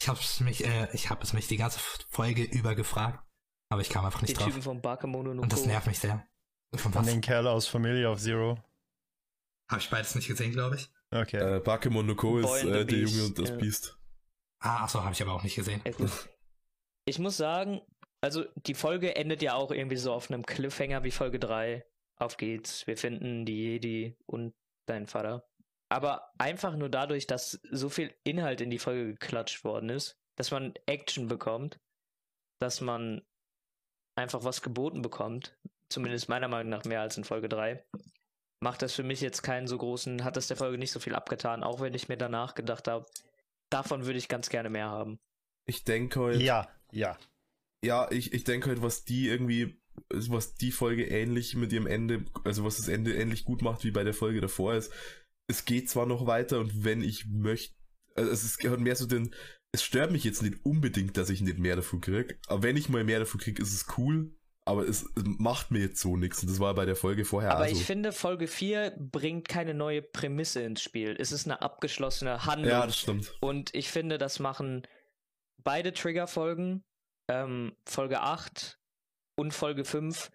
Ich 0.00 0.08
hab's 0.08 0.40
mich, 0.40 0.64
äh, 0.64 0.88
ich 0.94 1.10
habe 1.10 1.22
es 1.22 1.34
mich 1.34 1.46
die 1.46 1.58
ganze 1.58 1.78
Folge 2.08 2.42
über 2.42 2.74
gefragt, 2.74 3.22
aber 3.68 3.82
ich 3.82 3.90
kam 3.90 4.06
einfach 4.06 4.20
die 4.20 4.26
nicht 4.26 4.40
drauf. 4.40 4.46
Typen 4.46 4.62
von 4.62 4.80
no 4.80 5.42
Und 5.42 5.52
das 5.52 5.66
nervt 5.66 5.86
mich 5.86 5.98
sehr. 5.98 6.26
Von 6.72 6.92
Von 6.92 6.94
was? 6.94 7.06
den 7.06 7.20
Kerl 7.20 7.46
aus 7.46 7.68
Familia 7.68 8.10
of 8.10 8.18
Zero. 8.18 8.58
Habe 9.68 9.80
ich 9.80 9.90
beides 9.90 10.14
nicht 10.14 10.26
gesehen, 10.26 10.52
glaube 10.52 10.76
ich. 10.76 10.90
Okay. 11.10 11.56
Äh, 11.56 11.60
Bakemon 11.60 12.06
no 12.06 12.14
Ko 12.14 12.32
Boy 12.32 12.40
ist 12.40 12.50
and 12.50 12.62
the 12.62 12.68
äh, 12.68 12.72
der 12.72 12.84
Beast, 12.84 13.14
Junge 13.14 13.26
und 13.26 13.38
das 13.38 13.48
ja. 13.50 13.56
Biest. 13.56 13.98
Ah, 14.58 14.78
ach 14.84 14.88
so, 14.88 15.02
habe 15.02 15.12
ich 15.12 15.20
aber 15.20 15.34
auch 15.34 15.42
nicht 15.42 15.54
gesehen. 15.54 15.82
Ich 17.04 17.18
muss 17.18 17.36
sagen, 17.36 17.82
also 18.22 18.44
die 18.56 18.74
Folge 18.74 19.14
endet 19.16 19.42
ja 19.42 19.52
auch 19.52 19.70
irgendwie 19.70 19.98
so 19.98 20.14
auf 20.14 20.30
einem 20.30 20.46
Cliffhanger 20.46 21.04
wie 21.04 21.10
Folge 21.10 21.38
3. 21.38 21.84
Auf 22.16 22.38
geht's, 22.38 22.86
wir 22.86 22.96
finden 22.96 23.44
die 23.44 23.64
Jedi 23.64 24.16
und 24.24 24.54
deinen 24.86 25.06
Vater. 25.06 25.48
Aber 25.88 26.32
einfach 26.38 26.76
nur 26.76 26.88
dadurch, 26.88 27.26
dass 27.26 27.60
so 27.70 27.88
viel 27.88 28.14
Inhalt 28.24 28.60
in 28.60 28.70
die 28.70 28.78
Folge 28.78 29.06
geklatscht 29.12 29.64
worden 29.64 29.90
ist, 29.90 30.18
dass 30.36 30.50
man 30.50 30.74
Action 30.86 31.28
bekommt, 31.28 31.78
dass 32.58 32.80
man 32.80 33.22
einfach 34.16 34.44
was 34.44 34.62
geboten 34.62 35.02
bekommt, 35.02 35.56
zumindest 35.88 36.28
meiner 36.28 36.48
Meinung 36.48 36.70
nach 36.70 36.84
mehr 36.84 37.00
als 37.00 37.16
in 37.16 37.24
Folge 37.24 37.48
3. 37.48 37.84
Macht 38.60 38.82
das 38.82 38.94
für 38.94 39.02
mich 39.02 39.20
jetzt 39.20 39.42
keinen 39.42 39.66
so 39.66 39.76
großen, 39.76 40.24
hat 40.24 40.36
das 40.36 40.48
der 40.48 40.56
Folge 40.56 40.78
nicht 40.78 40.92
so 40.92 41.00
viel 41.00 41.14
abgetan, 41.14 41.62
auch 41.62 41.80
wenn 41.80 41.94
ich 41.94 42.08
mir 42.08 42.16
danach 42.16 42.54
gedacht 42.54 42.88
habe, 42.88 43.06
davon 43.70 44.06
würde 44.06 44.18
ich 44.18 44.28
ganz 44.28 44.48
gerne 44.48 44.70
mehr 44.70 44.88
haben. 44.88 45.18
Ich 45.66 45.84
denke 45.84 46.20
heute. 46.20 46.42
Ja, 46.42 46.68
ja. 46.90 47.18
Ja, 47.84 48.10
ich, 48.10 48.32
ich 48.32 48.44
denke 48.44 48.70
halt, 48.70 48.82
was 48.82 49.04
die 49.04 49.28
irgendwie, 49.28 49.78
was 50.10 50.54
die 50.54 50.72
Folge 50.72 51.04
ähnlich 51.04 51.54
mit 51.54 51.72
ihrem 51.72 51.86
Ende, 51.86 52.24
also 52.44 52.64
was 52.64 52.76
das 52.76 52.88
Ende 52.88 53.14
ähnlich 53.14 53.44
gut 53.44 53.62
macht 53.62 53.84
wie 53.84 53.90
bei 53.90 54.04
der 54.04 54.14
Folge 54.14 54.40
davor 54.40 54.74
ist, 54.74 54.92
es 55.46 55.64
geht 55.64 55.90
zwar 55.90 56.06
noch 56.06 56.26
weiter 56.26 56.60
und 56.60 56.84
wenn 56.84 57.02
ich 57.02 57.26
möchte, 57.26 57.74
also 58.14 58.30
es 58.30 58.44
ist 58.44 58.64
hat 58.64 58.80
mehr 58.80 58.96
so 58.96 59.06
den, 59.06 59.34
es 59.72 59.82
stört 59.82 60.12
mich 60.12 60.24
jetzt 60.24 60.42
nicht 60.42 60.64
unbedingt, 60.64 61.16
dass 61.16 61.30
ich 61.30 61.40
nicht 61.40 61.58
mehr 61.58 61.76
davon 61.76 62.00
krieg, 62.00 62.38
aber 62.46 62.62
wenn 62.62 62.76
ich 62.76 62.88
mal 62.88 63.04
mehr 63.04 63.18
davon 63.18 63.40
krieg, 63.40 63.58
ist 63.58 63.74
es 63.74 63.86
cool, 63.98 64.34
aber 64.66 64.88
es, 64.88 65.02
es 65.14 65.24
macht 65.24 65.70
mir 65.70 65.80
jetzt 65.80 66.00
so 66.00 66.16
nichts 66.16 66.42
und 66.42 66.50
das 66.50 66.58
war 66.58 66.74
bei 66.74 66.86
der 66.86 66.96
Folge 66.96 67.24
vorher 67.24 67.52
Aber 67.52 67.64
also. 67.64 67.76
ich 67.76 67.84
finde, 67.84 68.12
Folge 68.12 68.46
4 68.46 68.94
bringt 68.98 69.48
keine 69.48 69.74
neue 69.74 70.00
Prämisse 70.00 70.62
ins 70.62 70.82
Spiel. 70.82 71.16
Es 71.18 71.32
ist 71.32 71.46
eine 71.46 71.60
abgeschlossene 71.60 72.46
Handlung. 72.46 72.70
Ja, 72.70 72.86
das 72.86 72.98
stimmt. 72.98 73.34
Und 73.40 73.74
ich 73.74 73.90
finde, 73.90 74.16
das 74.16 74.38
machen 74.38 74.86
beide 75.62 75.92
Trigger-Folgen, 75.92 76.82
ähm, 77.28 77.76
Folge 77.86 78.20
8 78.20 78.78
und 79.36 79.52
Folge 79.52 79.84
5, 79.84 80.30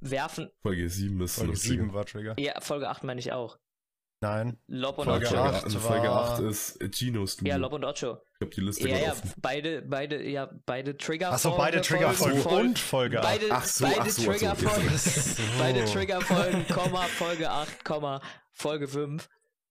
werfen. 0.00 0.50
Folge 0.62 0.88
7 0.88 1.20
ist 1.22 1.36
Folge 1.36 1.52
noch 1.52 1.58
7 1.58 1.92
war 1.94 2.04
Trigger. 2.06 2.34
Ja, 2.38 2.60
Folge 2.60 2.88
8 2.88 3.04
meine 3.04 3.20
ich 3.20 3.32
auch. 3.32 3.58
Nein. 4.20 4.58
Lob 4.66 4.98
und 4.98 5.04
Folge 5.04 5.26
Ocho. 5.26 5.34
Folge, 5.36 5.48
acht 5.48 5.54
8, 5.58 5.64
also 5.64 5.78
Folge 5.78 6.08
war- 6.08 6.30
8 6.32 6.40
ist 6.42 6.80
äh, 6.82 6.88
Gino's 6.88 7.34
Studio. 7.34 7.52
Ja, 7.52 7.56
Lob 7.56 7.72
und 7.72 7.84
Ocho. 7.84 8.18
ich 8.34 8.40
habe 8.40 8.50
die 8.50 8.60
Liste 8.62 8.82
Ja, 8.88 8.94
gerade 8.94 9.04
ja, 9.06 9.12
offen. 9.12 9.32
beide, 9.36 9.82
beide, 9.82 10.28
ja, 10.28 10.50
beide 10.66 10.96
Trigger 10.96 11.32
Achso, 11.32 11.56
beide 11.56 11.80
Trigger-Folgen 11.80 12.40
Folgen 12.40 12.68
und 12.70 12.78
Folge 12.80 13.20
8. 13.20 13.24
Beide, 13.24 13.46
Ach 13.50 13.64
so, 13.64 13.84
beide 13.84 14.00
ach 14.00 14.06
so, 14.08 14.10
ach 14.10 14.38
so, 14.38 14.46
okay. 14.48 14.56
Trigger-Folgen. 14.56 15.48
beide 15.58 15.84
Trigger-Folgen, 15.84 16.66
Komma, 16.68 17.02
Folge 17.02 17.48
8, 17.50 17.84
Komma, 17.84 18.20
Folge 18.52 18.88
5. 18.88 19.28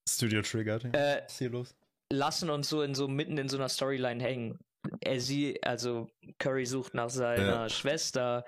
Studio 0.07 0.41
Trigger. 0.44 0.80
Äh, 0.94 1.23
Was 1.26 1.34
ist 1.34 1.38
hier 1.39 1.49
los? 1.49 1.76
lassen 2.10 2.49
uns 2.49 2.69
so 2.69 2.81
in 2.84 2.95
so 2.95 3.10
mitten 3.10 3.38
in 3.38 3.49
so 3.49 3.57
einer 3.57 3.68
Storyline 3.68 4.23
hängen. 4.23 4.60
Er 5.01 5.19
sie, 5.19 5.61
also 5.64 6.09
Curry 6.39 6.65
sucht 6.65 6.93
nach 6.93 7.09
seiner 7.09 7.43
Ja. 7.64 7.69
Schwester 7.69 8.43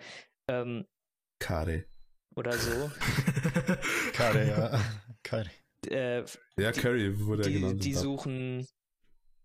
ähm, 0.48 0.86
Kare. 1.40 1.86
oder 2.36 2.54
so. 2.54 2.92
Kade, 4.14 4.48
ja. 4.48 4.82
Kade. 5.24 5.50
äh, 5.88 6.24
Ja, 6.58 6.72
Curry 6.72 7.20
wurde 7.26 7.44
die, 7.44 7.54
genannt. 7.60 7.84
die 7.84 7.94
suchen, 7.94 8.68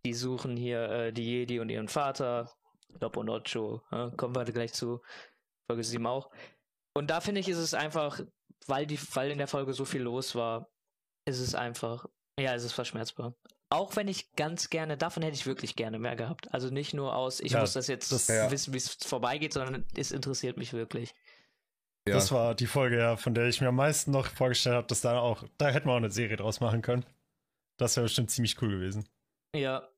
die 0.05 0.15
suchen 0.15 0.57
hier 0.57 0.83
äh, 0.91 1.13
die 1.13 1.25
Jedi 1.25 1.61
und 1.61 1.69
ihren 1.69 1.89
Vater, 1.89 2.51
Lob 3.01 3.17
und 3.17 3.29
Ocho. 3.29 3.83
Ja, 3.91 4.11
kommen 4.17 4.35
wir 4.35 4.45
gleich 4.45 4.73
zu 4.73 5.01
Folge 5.71 5.85
7 5.85 6.07
auch. 6.07 6.31
Und 6.97 7.11
da 7.11 7.21
finde 7.21 7.41
ich, 7.41 7.49
ist 7.49 7.59
es 7.59 7.75
einfach, 7.75 8.21
weil 8.67 8.87
die, 8.87 8.99
weil 9.15 9.31
in 9.31 9.39
der 9.39 9.49
Folge 9.49 9.73
so 9.73 9.85
viel 9.85 10.03
los 10.03 10.35
war, 10.35 10.69
ist 11.27 11.41
es 11.41 11.55
einfach, 11.55 12.07
ja, 12.39 12.55
es 12.55 12.65
ist 12.65 12.73
verschmerzbar. 12.73 13.35
Auch 13.71 13.97
wenn 13.97 14.09
ich 14.09 14.33
ganz 14.37 14.71
gerne, 14.71 14.97
davon 14.97 15.23
hätte 15.23 15.35
ich 15.35 15.47
wirklich 15.47 15.75
gerne 15.75 15.99
mehr 15.99 16.17
gehabt. 16.17 16.53
Also 16.55 16.71
nicht 16.71 16.95
nur 16.95 17.17
aus, 17.17 17.41
ich 17.41 17.53
Ja, 17.53 17.61
muss 17.61 17.73
das 17.73 17.87
jetzt 17.89 18.13
das- 18.13 18.29
ja. 18.29 18.51
wissen, 18.51 18.73
wie 18.73 18.79
es 18.79 18.95
vorbeigeht, 18.95 19.53
sondern 19.53 19.85
es 19.97 20.13
interessiert 20.13 20.57
mich 20.57 20.73
wirklich. 20.73 21.15
ja. 22.07 22.15
Das 22.15 22.31
war 22.31 22.55
die 22.55 22.67
Folge, 22.67 22.99
ja, 22.99 23.17
von 23.17 23.35
der 23.35 23.49
ich 23.49 23.61
mir 23.61 23.69
am 23.69 23.77
meisten 23.77 24.11
noch 24.11 24.27
vorgestellt 24.27 24.77
habe, 24.77 24.87
dass 24.87 25.01
da 25.01 25.19
auch, 25.19 25.43
da 25.59 25.71
hätten 25.71 25.89
wir 25.89 25.93
auch 25.93 25.97
eine 25.97 26.11
Serie 26.11 26.37
draus 26.37 26.61
machen 26.61 26.83
können. 26.83 27.05
Das 27.79 27.97
wäre 27.97 28.05
bestimmt 28.05 28.31
ziemlich 28.31 28.61
cool 28.63 28.69
gewesen. 28.71 29.09
Ja. 29.57 29.89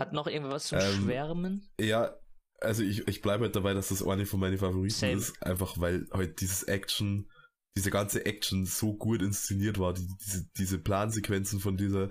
Hat 0.00 0.12
noch 0.12 0.26
irgendwas 0.26 0.66
zum 0.66 0.78
Ähm, 0.80 1.04
Schwärmen? 1.04 1.70
Ja, 1.80 2.16
also 2.60 2.82
ich, 2.82 3.06
ich 3.06 3.22
bleibe 3.22 3.44
halt 3.44 3.54
dabei, 3.56 3.72
dass 3.74 3.88
das 3.88 4.04
eine 4.06 4.26
von 4.26 4.40
meinen 4.40 4.58
Favoriten 4.58 4.90
Same. 4.94 5.12
ist, 5.12 5.40
einfach 5.42 5.78
weil 5.78 6.08
halt 6.12 6.40
dieses 6.40 6.64
Action, 6.64 7.30
diese 7.76 7.90
ganze 7.92 8.26
Action 8.26 8.66
so 8.66 8.94
gut 8.94 9.22
inszeniert 9.22 9.78
war, 9.78 9.94
die, 9.94 10.06
diese, 10.20 10.46
diese 10.56 10.78
Plansequenzen 10.80 11.60
von 11.60 11.76
dieser, 11.76 12.10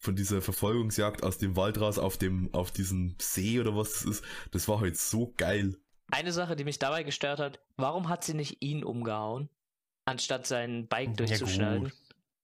von 0.00 0.16
dieser 0.16 0.40
Verfolgungsjagd 0.42 1.22
aus 1.22 1.38
dem 1.38 1.56
Wald 1.56 1.78
raus 1.80 1.98
auf 1.98 2.16
dem, 2.16 2.52
auf 2.54 2.70
diesen 2.72 3.16
See 3.20 3.60
oder 3.60 3.76
was 3.76 3.92
das 3.92 4.04
ist, 4.04 4.24
das 4.50 4.66
war 4.66 4.80
halt 4.80 4.96
so 4.98 5.32
geil. 5.36 5.76
Eine 6.10 6.32
Sache, 6.32 6.56
die 6.56 6.64
mich 6.64 6.78
dabei 6.78 7.02
gestört 7.04 7.38
hat, 7.38 7.60
warum 7.76 8.08
hat 8.08 8.24
sie 8.24 8.34
nicht 8.34 8.62
ihn 8.62 8.82
umgehauen, 8.82 9.48
anstatt 10.06 10.46
sein 10.46 10.88
Bike 10.88 11.10
Ja, 11.10 11.14
durchzuschneiden? 11.16 11.84
gut. 11.84 11.92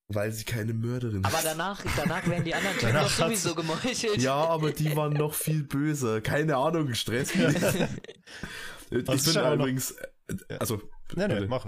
Weil 0.09 0.31
sie 0.31 0.45
keine 0.45 0.73
Mörderin 0.73 1.25
Aber 1.25 1.39
ist. 1.39 1.43
danach, 1.45 1.83
danach 1.97 2.25
werden 2.27 2.45
die 2.45 2.55
anderen 2.55 2.77
Typen 2.79 2.93
doch 2.93 3.09
sowieso 3.09 3.55
gemeuchelt. 3.55 4.21
Ja, 4.21 4.35
aber 4.35 4.71
die 4.71 4.95
waren 4.95 5.11
noch 5.11 5.33
viel 5.33 5.63
böser. 5.63 6.21
Keine 6.21 6.55
Ahnung, 6.55 6.93
Stress. 6.93 7.31
ich 7.35 7.41
ja 7.41 9.09
auch 9.09 9.49
noch- 9.49 9.53
übrigens, 9.55 9.91
äh, 9.91 10.57
also, 10.59 10.81
Nee, 11.15 11.27
nee, 11.27 11.45
mach. 11.47 11.67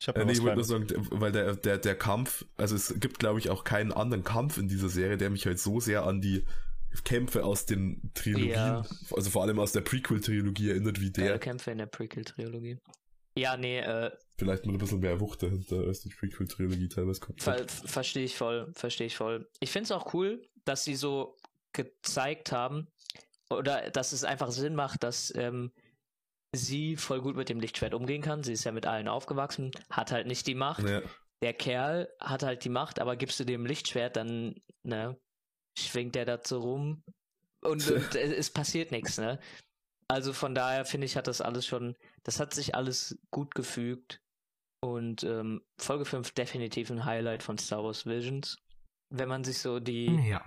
Ich 0.00 0.08
habe 0.08 0.20
Äh, 0.20 0.24
nee, 0.24 0.32
ich 0.32 0.42
wollte 0.42 0.56
nur 0.56 0.64
sagen, 0.64 0.86
weil 1.10 1.32
der, 1.32 1.56
der, 1.56 1.78
der 1.78 1.94
Kampf, 1.96 2.44
also 2.56 2.76
es 2.76 2.94
gibt, 3.00 3.18
glaube 3.18 3.38
ich, 3.40 3.50
auch 3.50 3.64
keinen 3.64 3.92
anderen 3.92 4.24
Kampf 4.24 4.58
in 4.58 4.68
dieser 4.68 4.88
Serie, 4.88 5.16
der 5.16 5.30
mich 5.30 5.46
halt 5.46 5.58
so 5.58 5.80
sehr 5.80 6.04
an 6.04 6.20
die 6.20 6.44
Kämpfe 7.04 7.44
aus 7.44 7.66
den 7.66 8.10
Trilogien, 8.14 8.50
Ja. 8.50 8.84
also 9.12 9.30
vor 9.30 9.42
allem 9.42 9.58
aus 9.58 9.72
der 9.72 9.82
Prequel-Trilogie 9.82 10.70
erinnert, 10.70 11.00
wie 11.00 11.12
Geile 11.12 11.28
der. 11.30 11.38
Kämpfe 11.38 11.70
in 11.70 11.78
der 11.78 11.86
Prequel-Trilogie. 11.86 12.78
Ja, 13.36 13.56
nee, 13.56 13.78
äh, 13.80 14.10
Vielleicht 14.38 14.66
mit 14.66 14.74
ein 14.74 14.78
bisschen 14.78 15.00
mehr 15.00 15.20
Wucht 15.20 15.42
dahinter, 15.42 15.80
als 15.86 16.00
die 16.00 16.08
Prequel-Trilogie 16.08 16.88
teilweise 16.88 17.20
kommt. 17.20 17.42
ver 17.42 17.66
verstehe 17.68 18.24
ich 18.24 18.36
voll, 18.36 18.72
verstehe 18.74 19.06
ich 19.08 19.16
voll. 19.16 19.48
Ich 19.60 19.70
finde 19.70 19.84
es 19.84 19.92
auch 19.92 20.14
cool, 20.14 20.42
dass 20.64 20.84
sie 20.84 20.94
so 20.94 21.36
gezeigt 21.72 22.52
haben, 22.52 22.88
oder 23.50 23.90
dass 23.90 24.12
es 24.12 24.24
einfach 24.24 24.50
Sinn 24.50 24.74
macht, 24.74 25.02
dass 25.02 25.32
ähm, 25.36 25.72
sie 26.54 26.96
voll 26.96 27.20
gut 27.20 27.36
mit 27.36 27.48
dem 27.48 27.60
Lichtschwert 27.60 27.94
umgehen 27.94 28.22
kann. 28.22 28.42
Sie 28.42 28.52
ist 28.52 28.64
ja 28.64 28.72
mit 28.72 28.86
allen 28.86 29.08
aufgewachsen, 29.08 29.70
hat 29.90 30.12
halt 30.12 30.26
nicht 30.26 30.46
die 30.46 30.54
Macht. 30.54 30.88
Ja, 30.88 31.02
der 31.42 31.52
Kerl 31.54 32.08
hat 32.20 32.42
halt 32.42 32.64
die 32.64 32.68
Macht, 32.70 33.00
aber 33.00 33.16
gibst 33.16 33.38
du 33.38 33.44
dem 33.44 33.64
Lichtschwert, 33.66 34.16
dann, 34.16 34.56
ne, 34.82 35.16
schwingt 35.78 36.14
der 36.14 36.24
da 36.24 36.40
so 36.44 36.58
rum 36.60 37.02
und, 37.64 37.86
und 37.90 38.14
es 38.14 38.32
es 38.32 38.50
passiert 38.50 38.90
nichts, 38.90 39.18
ne? 39.18 39.38
Also 40.10 40.32
von 40.32 40.54
daher 40.54 40.84
finde 40.86 41.04
ich, 41.04 41.16
hat 41.16 41.26
das 41.26 41.40
alles 41.42 41.66
schon, 41.66 41.94
das 42.24 42.40
hat 42.40 42.54
sich 42.54 42.74
alles 42.74 43.18
gut 43.30 43.54
gefügt 43.54 44.20
und 44.80 45.22
ähm, 45.22 45.62
Folge 45.78 46.06
5 46.06 46.32
definitiv 46.32 46.90
ein 46.90 47.04
Highlight 47.04 47.42
von 47.42 47.58
Star 47.58 47.84
Wars 47.84 48.06
Visions. 48.06 48.56
Wenn 49.10 49.28
man 49.28 49.44
sich 49.44 49.58
so 49.58 49.80
die, 49.80 50.06
Ja. 50.28 50.44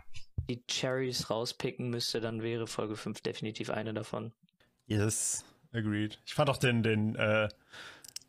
die 0.50 0.64
Cherries 0.68 1.30
rauspicken 1.30 1.90
müsste, 1.90 2.22
dann 2.22 2.42
wäre 2.42 2.66
Folge 2.66 2.96
5 2.96 3.22
definitiv 3.22 3.70
eine 3.70 3.94
davon. 3.94 4.34
Yes, 4.88 5.46
agreed. 5.74 6.20
Ich 6.26 6.34
fand 6.34 6.50
auch 6.50 6.58
den, 6.58 6.84
den, 6.84 7.16
äh, 7.16 7.48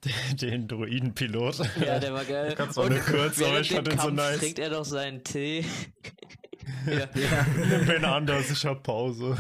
den, 0.04 0.36
den 0.36 0.68
Druidenpilot. 0.68 1.58
Ja, 1.80 1.98
der 1.98 2.12
war 2.14 2.24
geil. 2.24 2.54
Ganz 2.54 2.74
so 2.74 2.82
eine 2.82 3.00
Kurz, 3.00 3.38
aber 3.40 3.52
während 3.52 3.66
ich 3.66 3.72
fand 3.72 3.86
dem 3.86 3.90
den 3.92 3.98
so 3.98 4.06
Kampf 4.06 4.16
nice. 4.16 4.38
trinkt 4.38 4.58
er 4.58 4.70
doch 4.70 4.84
seinen 4.84 5.24
Tee. 5.24 5.60
ja. 6.86 7.08
Nimm 7.56 7.88
wen 7.88 8.04
anders, 8.04 8.50
ich 8.50 8.64
hab 8.64 8.82
Pause. 8.82 9.36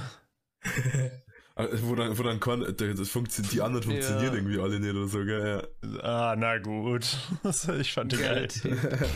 Also, 1.54 1.88
wo 1.88 1.94
dann, 1.94 2.16
wo 2.16 2.22
dann 2.22 2.40
kann, 2.40 2.60
das 2.76 3.08
funktioniert, 3.08 3.52
die 3.52 3.60
anderen 3.60 3.82
funktionieren 3.84 4.26
Ja. 4.26 4.34
irgendwie 4.34 4.58
alle 4.60 4.80
nicht 4.80 4.94
oder 4.94 5.06
so, 5.08 5.24
gell? 5.24 5.68
Ah, 6.02 6.34
na 6.38 6.58
gut. 6.58 7.06
Ich 7.80 7.92
fand 7.92 8.12
den 8.12 8.20
geil. 8.20 8.48
Geil. 8.62 9.10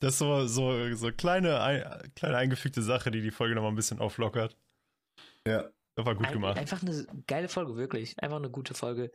Das 0.00 0.14
ist 0.14 0.18
so, 0.18 0.46
so, 0.46 0.94
so 0.94 1.12
kleine, 1.12 1.60
ein, 1.60 1.84
kleine 2.16 2.36
eingefügte 2.36 2.82
Sache, 2.82 3.10
die 3.10 3.22
die 3.22 3.30
Folge 3.30 3.54
nochmal 3.54 3.72
ein 3.72 3.76
bisschen 3.76 4.00
auflockert. 4.00 4.56
Ja. 5.46 5.70
Das 5.94 6.06
war 6.06 6.14
gut 6.14 6.26
Ein, 6.26 6.32
gemacht. 6.34 6.58
Einfach 6.58 6.82
eine 6.82 7.06
geile 7.26 7.48
Folge, 7.48 7.76
wirklich. 7.76 8.18
Einfach 8.18 8.38
eine 8.38 8.50
gute 8.50 8.74
Folge. 8.74 9.12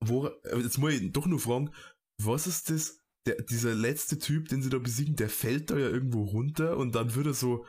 Wo, 0.00 0.26
äh, 0.26 0.58
jetzt 0.58 0.78
muss 0.78 0.92
ich 0.92 1.12
doch 1.12 1.26
nur 1.26 1.40
fragen, 1.40 1.70
was 2.18 2.46
ist 2.46 2.70
das? 2.70 2.98
Der, 3.24 3.40
dieser 3.40 3.74
letzte 3.74 4.18
Typ, 4.18 4.48
den 4.48 4.62
sie 4.62 4.70
da 4.70 4.78
besiegen, 4.78 5.14
der 5.14 5.28
fällt 5.28 5.70
da 5.70 5.78
ja 5.78 5.88
irgendwo 5.88 6.24
runter 6.24 6.76
und 6.76 6.96
dann 6.96 7.14
wird 7.14 7.26
er 7.26 7.34
so 7.34 7.64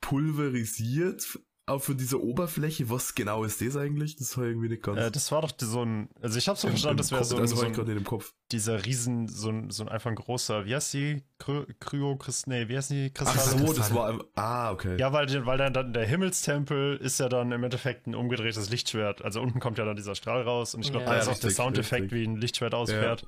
pulverisiert 0.00 1.38
auf 1.66 1.84
von 1.84 1.96
dieser 1.96 2.20
Oberfläche. 2.20 2.90
Was 2.90 3.14
genau 3.14 3.44
ist 3.44 3.60
das 3.60 3.76
eigentlich? 3.76 4.16
Das 4.16 4.36
war 4.36 4.44
irgendwie 4.44 4.68
nicht 4.68 4.82
ganz. 4.82 4.98
Äh, 4.98 5.10
das 5.12 5.30
war 5.30 5.42
doch 5.42 5.52
so 5.58 5.84
ein, 5.84 6.08
also 6.20 6.36
ich 6.36 6.48
habe 6.48 6.58
so 6.58 6.68
verstanden, 6.68 6.96
das 6.98 7.12
wäre 7.12 7.24
so, 7.24 7.36
ein, 7.36 7.42
also 7.42 7.54
so 7.56 7.62
war 7.62 7.68
ich 7.68 7.74
gerade 7.74 7.90
ein, 7.92 7.94
nicht 7.94 8.02
im 8.04 8.08
Kopf. 8.08 8.34
dieser 8.50 8.84
Riesen, 8.84 9.28
so 9.28 9.48
ein, 9.50 9.70
so 9.70 9.84
ein 9.84 9.88
einfach 9.88 10.10
ein 10.10 10.16
großer, 10.16 10.66
wie 10.66 10.74
heißt 10.74 10.92
die? 10.94 11.22
Kry 11.38 11.64
Kryo, 11.78 12.16
Christ, 12.16 12.48
nee, 12.48 12.68
wie 12.68 12.76
heißt 12.76 12.90
die? 12.90 13.12
Ach 13.16 13.24
Kristalle? 13.34 13.66
so, 13.66 13.72
das 13.74 13.94
war, 13.94 14.08
ein- 14.08 14.20
ah, 14.34 14.72
okay. 14.72 14.96
Ja, 14.98 15.12
weil, 15.12 15.28
weil 15.46 15.58
dann, 15.58 15.72
dann 15.72 15.92
der 15.92 16.04
Himmelstempel 16.06 16.96
ist 16.96 17.20
ja 17.20 17.28
dann 17.28 17.52
im 17.52 17.62
Endeffekt 17.62 18.06
ein 18.08 18.14
umgedrehtes 18.14 18.68
Lichtschwert. 18.70 19.22
Also 19.22 19.40
unten 19.40 19.60
kommt 19.60 19.78
ja 19.78 19.84
dann 19.84 19.96
dieser 19.96 20.14
Strahl 20.16 20.42
raus 20.42 20.74
und 20.74 20.84
ich 20.84 20.90
glaube, 20.90 21.06
Ja. 21.06 21.12
da 21.12 21.18
ist 21.20 21.26
Ja, 21.26 21.32
auch 21.32 21.38
der 21.38 21.50
Soundeffekt, 21.50 22.12
wie 22.12 22.24
ein 22.24 22.36
Lichtschwert 22.36 22.74
ausfährt. 22.74 23.26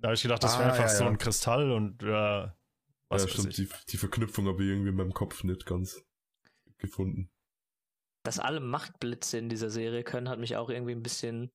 Da 0.00 0.08
habe 0.08 0.14
ich 0.14 0.22
gedacht, 0.22 0.42
das 0.44 0.58
wäre 0.58 0.68
Ah, 0.70 0.72
einfach 0.72 0.84
ja, 0.84 0.88
so 0.96 1.04
ja. 1.04 1.10
ein 1.10 1.18
Kristall 1.18 1.72
und 1.72 2.02
ja, 2.02 2.54
was 3.08 3.22
ja, 3.22 3.28
weiß 3.28 3.32
stimmt, 3.32 3.48
ich. 3.58 3.68
die, 3.68 3.74
die 3.90 3.96
Verknüpfung 3.96 4.46
habe 4.46 4.62
ich 4.62 4.70
irgendwie 4.70 4.90
in 4.90 4.96
meinem 4.96 5.12
Kopf 5.12 5.42
nicht 5.44 5.66
ganz 5.66 6.02
gefunden. 6.78 7.30
Dass 8.24 8.38
alle 8.38 8.60
Machtblitze 8.60 9.38
in 9.38 9.48
dieser 9.48 9.70
Serie 9.70 10.02
können, 10.04 10.28
hat 10.28 10.38
mich 10.38 10.56
auch 10.56 10.68
irgendwie 10.70 10.92
ein 10.92 11.02
bisschen 11.02 11.50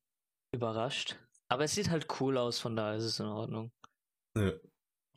überrascht. 0.54 1.18
Aber 1.50 1.64
es 1.66 1.76
sieht 1.76 1.90
halt 1.90 2.08
cool 2.20 2.38
aus, 2.38 2.60
von 2.60 2.76
daher 2.76 2.96
ist 2.96 3.04
es 3.04 3.20
in 3.20 3.26
Ordnung. 3.28 3.72
Ja. 4.36 4.52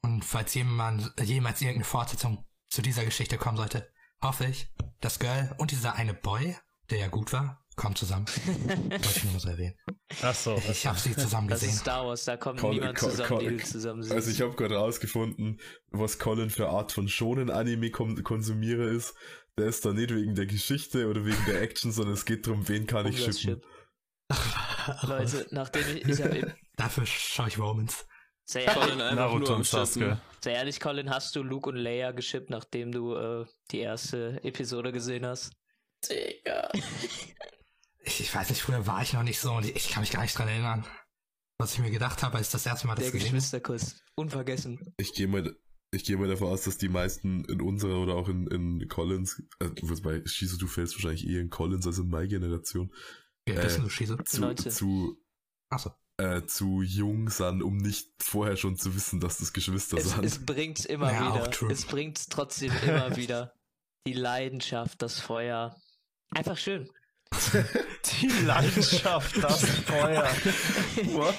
Und 0.03 0.25
falls 0.25 0.55
jemand 0.55 1.13
jemals 1.23 1.61
irgendeine 1.61 1.85
Fortsetzung 1.85 2.45
zu 2.69 2.83
dieser 2.83 3.05
Geschichte 3.05 3.39
kommen 3.39 3.57
sollte, 3.57 3.91
hoffe 4.23 4.47
ich, 4.47 4.73
das 5.01 5.19
Girl 5.19 5.55
und 5.59 5.71
dieser 5.71 5.95
eine 5.95 6.15
Boy, 6.15 6.57
der 6.91 6.99
ja 6.99 7.09
gut 7.09 7.33
war, 7.33 7.65
kommen 7.77 7.97
zusammen. 7.97 8.27
Wollte 8.89 8.97
ich 9.05 9.25
nur 9.25 9.41
so 9.41 9.49
erwähnen. 9.49 9.77
Ach 10.23 10.35
so. 10.35 10.55
Ich 10.71 10.87
habe 10.87 10.99
sie 10.99 11.15
zusammen 11.15 11.49
Das 11.49 11.63
ist 11.63 11.69
gesehen. 11.69 11.81
Star 11.81 12.07
Wars, 12.07 12.25
da 12.25 12.37
kommt 12.37 12.61
Col- 12.61 12.75
niemand 12.75 12.99
zusammen, 12.99 13.29
Col- 13.29 13.41
die 13.51 13.57
du 13.57 13.65
zusammen 13.65 14.03
siehst. 14.03 14.15
Also 14.15 14.31
ich 14.31 14.41
habe 14.41 14.55
gerade 14.55 14.77
rausgefunden, 14.77 15.61
was 15.91 16.19
Colin 16.19 16.51
für 16.51 16.69
Art 16.69 16.93
von 16.93 17.09
Shonen-Anime 17.09 17.91
kon 17.91 18.23
Konsumierer 18.23 18.87
ist. 18.89 19.15
Der 19.59 19.69
ist 19.69 19.85
da 19.85 19.93
nicht 19.93 20.15
wegen 20.15 20.35
der 20.35 20.47
Geschichte 20.47 21.09
oder 21.09 21.25
wegen 21.25 21.43
der 21.47 21.63
Action, 21.63 21.91
sondern 21.91 22.15
es 22.15 22.25
geht 22.27 22.47
darum, 22.47 22.69
wen 22.69 22.87
kann 22.87 23.07
ich 23.07 23.21
Um 23.21 23.27
das 23.27 23.41
schippen. 23.41 23.63
Chip. 23.63 25.03
Leute, 25.09 25.47
nachdem 25.51 25.97
ich, 25.97 26.05
ich 26.07 26.23
habe 26.23 26.55
Dafür 26.77 27.07
schaue 27.07 27.49
ich 27.49 27.59
Romans. 27.59 28.07
sehr, 28.45 28.65
ehrlich, 28.65 28.97
Naruto 28.97 29.55
und 29.55 29.67
Sasuke. 29.67 30.21
Sehr 30.43 30.55
ehrlich, 30.55 30.79
Colin, 30.79 31.09
hast 31.11 31.35
du 31.37 31.43
Luke 31.43 31.71
und 31.71 31.77
Leia 31.77 32.13
geschippt, 32.13 32.51
nachdem 32.51 32.93
du 32.93 33.15
äh, 33.15 33.47
die 33.71 33.81
erste 33.81 34.41
Episode 34.45 34.93
gesehen 34.93 35.25
hast? 35.27 35.53
Digga. 36.09 36.71
Ich, 38.09 38.21
ich 38.21 38.33
weiß 38.33 38.51
nicht, 38.51 38.63
früher 38.63 38.87
war 38.87 39.03
ich 39.03 39.15
noch 39.15 39.25
nicht 39.25 39.41
so 39.41 39.51
und 39.53 39.65
ich, 39.65 39.75
ich 39.75 39.89
kann 39.89 40.01
mich 40.01 40.13
gar 40.13 40.23
nicht 40.23 40.39
dran 40.39 40.47
erinnern. 40.47 40.87
Was 41.59 41.73
ich 41.73 41.81
mir 41.81 41.91
gedacht 41.91 42.23
habe, 42.23 42.37
als 42.39 42.47
ich 42.47 42.53
das 42.53 42.65
erste 42.65 42.87
Mal 42.87 42.95
das 42.95 43.11
Der. 43.11 43.19
Geschwisterkuss. 43.19 43.97
Unvergessen. 44.15 44.95
Ich 44.97 45.13
gehe 45.13 45.27
mal, 45.27 45.57
ich 45.93 46.05
gehe 46.05 46.17
mal 46.17 46.29
davon 46.29 46.49
aus, 46.49 46.63
dass 46.65 46.79
die 46.79 46.89
meisten 46.89 47.45
in 47.45 47.61
unserer 47.61 47.99
oder 48.01 48.15
auch 48.15 48.29
in, 48.29 48.47
in 48.49 48.89
Collins, 48.89 49.43
äh, 49.61 49.69
bei 50.03 50.23
Shizu, 50.25 50.59
du 50.59 50.67
fällst 50.67 50.95
wahrscheinlich 50.95 51.27
eher 51.27 51.41
in 51.41 51.51
Collins 51.51 51.87
als 51.87 51.99
in 51.99 52.09
my 52.09 52.27
Generation, 52.29 52.93
alt 53.49 53.63
bist 53.63 53.79
äh, 53.79 53.83
du, 53.83 53.89
Shizu? 53.89 54.17
zu, 54.25 54.41
19. 54.41 54.73
zu, 54.73 55.17
Achso. 55.71 55.93
äh, 56.19 56.43
zu 56.47 56.83
jung 56.83 57.31
sind, 57.31 57.63
um 57.63 57.77
nicht 57.77 58.11
vorher 58.19 58.57
schon 58.57 58.77
zu 58.77 58.95
wissen, 58.95 59.21
dass 59.21 59.39
das 59.39 59.53
Geschwister 59.53 59.99
Es, 59.99 60.11
sind. 60.11 60.25
es 60.25 60.45
bringt's 60.45 60.85
immer 60.85 61.13
Ja, 61.13 61.35
wieder. 61.51 61.71
Es 61.71 61.85
bringt's 61.85 62.29
trotzdem 62.29 62.73
immer 62.85 63.17
wieder. 63.17 63.53
Die 64.07 64.13
Leidenschaft, 64.13 65.03
das 65.03 65.21
Feuer. 65.21 65.77
Einfach 66.31 66.57
schön. 66.57 66.89
Die 68.21 68.29
Leidenschaft, 68.45 69.43
das 69.43 69.65
Feuer. 69.65 70.31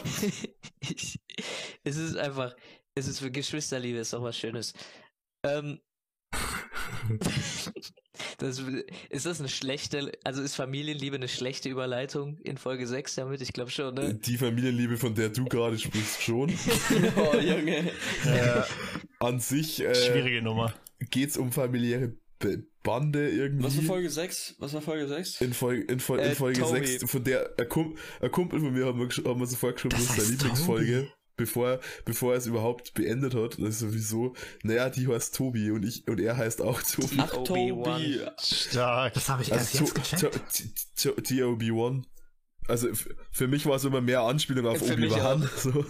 ich, 0.81 1.19
es 1.85 1.95
ist 1.95 2.17
einfach, 2.17 2.53
es 2.97 3.07
ist 3.07 3.19
für 3.19 3.31
Geschwisterliebe, 3.31 3.99
ist 3.99 4.13
doch 4.13 4.23
was 4.23 4.37
Schönes. 4.37 4.73
Ähm, 5.45 5.79
das, 8.37 8.61
ist 9.09 9.25
das 9.25 9.39
eine 9.39 9.49
schlechte, 9.49 10.11
also 10.23 10.41
ist 10.41 10.55
Familienliebe 10.55 11.15
eine 11.15 11.27
schlechte 11.27 11.69
Überleitung 11.69 12.37
in 12.39 12.57
Folge 12.57 12.87
6 12.87 13.15
damit? 13.15 13.41
Ich 13.41 13.53
glaube 13.53 13.71
schon, 13.71 13.95
ne? 13.95 14.13
Die 14.15 14.37
Familienliebe, 14.37 14.97
von 14.97 15.15
der 15.15 15.29
du 15.29 15.45
gerade 15.45 15.77
sprichst, 15.77 16.21
schon. 16.21 16.49
Oh, 17.15 17.35
Junge. 17.37 17.91
Äh, 18.25 18.63
An 19.19 19.39
sich 19.39 19.79
äh, 19.83 19.93
schwierige 19.95 20.41
Nummer. 20.41 20.73
geht's 21.11 21.37
um 21.37 21.51
familiäre 21.51 22.13
Be 22.39 22.63
Bande 22.83 23.29
irgendwie. 23.29 23.65
Was 23.65 23.75
war 23.77 23.83
Folge 23.83 24.09
6? 24.09 24.55
Was 24.59 24.73
war 24.73 24.81
Folge 24.81 25.07
6? 25.09 25.41
In, 25.41 25.53
Folge, 25.53 25.81
in, 25.91 25.99
Fol 25.99 26.19
in 26.19 26.25
Äh, 26.31 26.35
Folge 26.35 26.61
Toby. 26.61 26.85
6, 26.87 27.11
von 27.11 27.23
der 27.23 27.53
ein, 27.59 27.67
Kum 27.67 27.97
ein 28.21 28.31
Kumpel 28.31 28.61
von 28.61 28.71
mir 28.71 28.93
mir, 28.93 29.05
gesch- 29.07 29.27
hat 29.29 29.37
mir 29.37 29.45
sofort 29.45 29.75
geschrieben, 29.75 29.95
Das 29.95 30.03
ist 30.03 30.07
seine 30.11 30.21
heißt 30.21 30.31
Lieblingsfolge, 30.31 30.99
Toby. 31.01 31.11
Bevor, 31.37 31.79
bevor 32.03 32.33
er 32.33 32.39
es 32.39 32.47
überhaupt 32.47 32.93
beendet 32.93 33.33
hat. 33.33 33.53
Das 33.53 33.69
ist 33.69 33.79
sowieso, 33.79 34.35
naja, 34.63 34.89
die 34.89 35.07
heißt 35.07 35.35
Tobi 35.35 35.71
und 35.71 35.83
ich 35.83 36.07
und 36.07 36.19
er 36.19 36.35
heißt 36.35 36.61
auch 36.61 36.81
Tobi. 36.81 37.17
Ach. 37.19 37.31
Tobi. 37.43 38.19
Stark. 38.41 39.13
Das 39.13 39.29
habe 39.29 39.43
ich 39.43 39.51
erst 39.51 39.79
Also 39.79 39.85
jetzt 39.85 39.95
gecheckt. 39.95 40.57
TOB1. 40.97 42.03
Also 42.67 42.89
für 43.31 43.47
mich 43.47 43.65
war 43.65 43.75
es 43.77 43.85
immer 43.85 44.01
mehr 44.01 44.21
Anspielung 44.21 44.67
auf 44.67 44.81
Obi-Wan. 44.81 45.49
So. 45.55 45.85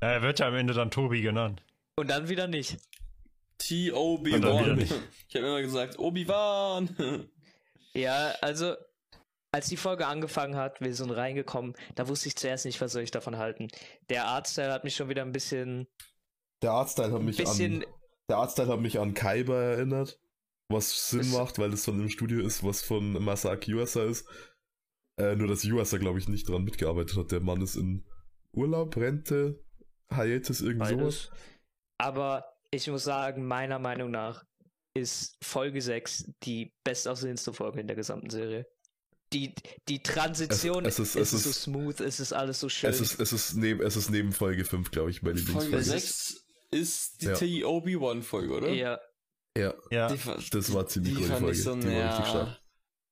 Ja, 0.00 0.12
er 0.12 0.22
wird 0.22 0.38
ja 0.38 0.48
am 0.48 0.54
Ende 0.54 0.72
dann 0.72 0.90
Tobi 0.90 1.20
genannt. 1.20 1.62
Und 1.96 2.08
dann 2.08 2.28
wieder 2.28 2.46
nicht. 2.48 2.72
Und 2.72 2.78
dann 2.78 2.88
wieder 2.88 3.10
T-Obi-Wan. 3.58 4.74
nicht. 4.76 4.94
Ich 5.28 5.36
habe 5.36 5.46
immer 5.46 5.62
gesagt, 5.62 5.98
Obi-Wan. 5.98 7.28
Ja, 7.92 8.34
also, 8.40 8.74
als 9.54 9.68
die 9.68 9.76
Folge 9.76 10.08
angefangen 10.08 10.56
hat, 10.56 10.80
wir 10.80 10.92
sind 10.94 11.10
reingekommen, 11.10 11.74
da 11.94 12.08
wusste 12.08 12.26
ich 12.26 12.34
zuerst 12.34 12.64
nicht, 12.64 12.80
was 12.80 12.90
soll 12.90 13.02
ich 13.02 13.12
davon 13.12 13.38
halten. 13.38 13.68
Der 14.08 14.26
Artstyle 14.26 14.72
hat 14.72 14.82
mich 14.82 14.96
schon 14.96 15.08
wieder 15.08 15.22
ein 15.22 15.30
bisschen, 15.30 15.86
Der 16.60 16.72
Artstyle 16.72 17.12
hat 17.12 17.22
mich 17.22 17.36
bisschen, 17.36 17.84
an 17.84 17.88
der 18.28 18.38
Artstyle 18.38 18.68
hat 18.68 18.80
mich 18.80 18.98
an 18.98 19.14
Kaiba 19.14 19.54
erinnert, 19.54 20.20
was 20.68 21.08
Sinn 21.10 21.30
macht, 21.30 21.60
weil 21.60 21.72
es 21.72 21.84
von 21.84 21.96
dem 21.96 22.08
Studio 22.08 22.44
ist, 22.44 22.64
was 22.64 22.82
von 22.82 23.12
Masaki 23.12 23.70
Yuasa 23.70 24.02
ist. 24.04 24.26
Äh, 25.20 25.36
nur 25.36 25.46
dass 25.46 25.62
Yuasa, 25.62 25.98
glaube 25.98 26.18
ich, 26.18 26.28
nicht 26.28 26.48
dran 26.48 26.64
mitgearbeitet 26.64 27.16
hat. 27.16 27.30
Der 27.30 27.38
Mann 27.38 27.62
ist 27.62 27.76
in 27.76 28.04
Urlaub, 28.52 28.96
Rente, 28.96 29.62
Hiatus, 30.10 30.62
irgend 30.62 30.88
sowas. 30.88 31.30
Aber 31.98 32.44
ich 32.72 32.88
muss 32.88 33.04
sagen, 33.04 33.46
meiner 33.46 33.78
Meinung 33.78 34.10
nach 34.10 34.44
ist 34.94 35.36
Folge 35.44 35.80
6 35.80 36.32
die 36.42 36.74
bestaussehendste 36.82 37.52
Folge 37.52 37.80
in 37.80 37.86
der 37.86 37.94
gesamten 37.94 38.30
Serie. 38.30 38.66
Die, 39.34 39.52
die 39.88 40.02
Transition 40.02 40.84
Es- 40.86 40.98
es 40.98 41.16
ist- 41.16 41.16
ist, 41.16 41.32
es 41.32 41.42
so 41.44 41.50
ist- 41.50 41.62
smooth, 41.62 42.00
es 42.00 42.20
ist 42.20 42.32
alles 42.32 42.60
so 42.60 42.68
schön. 42.68 42.88
Es 42.90 43.00
ist, 43.00 43.20
es 43.20 43.32
ist 43.32 43.54
neben, 43.54 43.82
es 43.82 43.96
ist 43.96 44.08
neben 44.10 44.32
Folge 44.32 44.64
5, 44.64 44.90
glaube 44.92 45.10
ich, 45.10 45.22
meine 45.22 45.38
Folge 45.38 45.66
Lieblingsfolge. 45.66 46.00
6 46.00 46.44
ist 46.70 47.20
die 47.22 47.26
Ja. 47.26 47.34
T-Obi-Wan-Folge, 47.34 48.54
oder? 48.54 48.68
ja, 48.70 48.98
Ja, 49.56 49.72
Ja, 49.90 50.08
Die 50.08 50.18
fa- 50.18 50.36
das 50.50 50.72
war 50.72 50.86
ziemlich 50.86 51.12
die 51.14 51.16
gute 51.18 51.28
fand 51.28 51.40
Folge. 51.42 51.56
so, 51.58 51.74
Die 51.76 51.84
war 51.86 51.92
ja. 51.92 52.08
richtig 52.10 52.26
stark. 52.30 52.60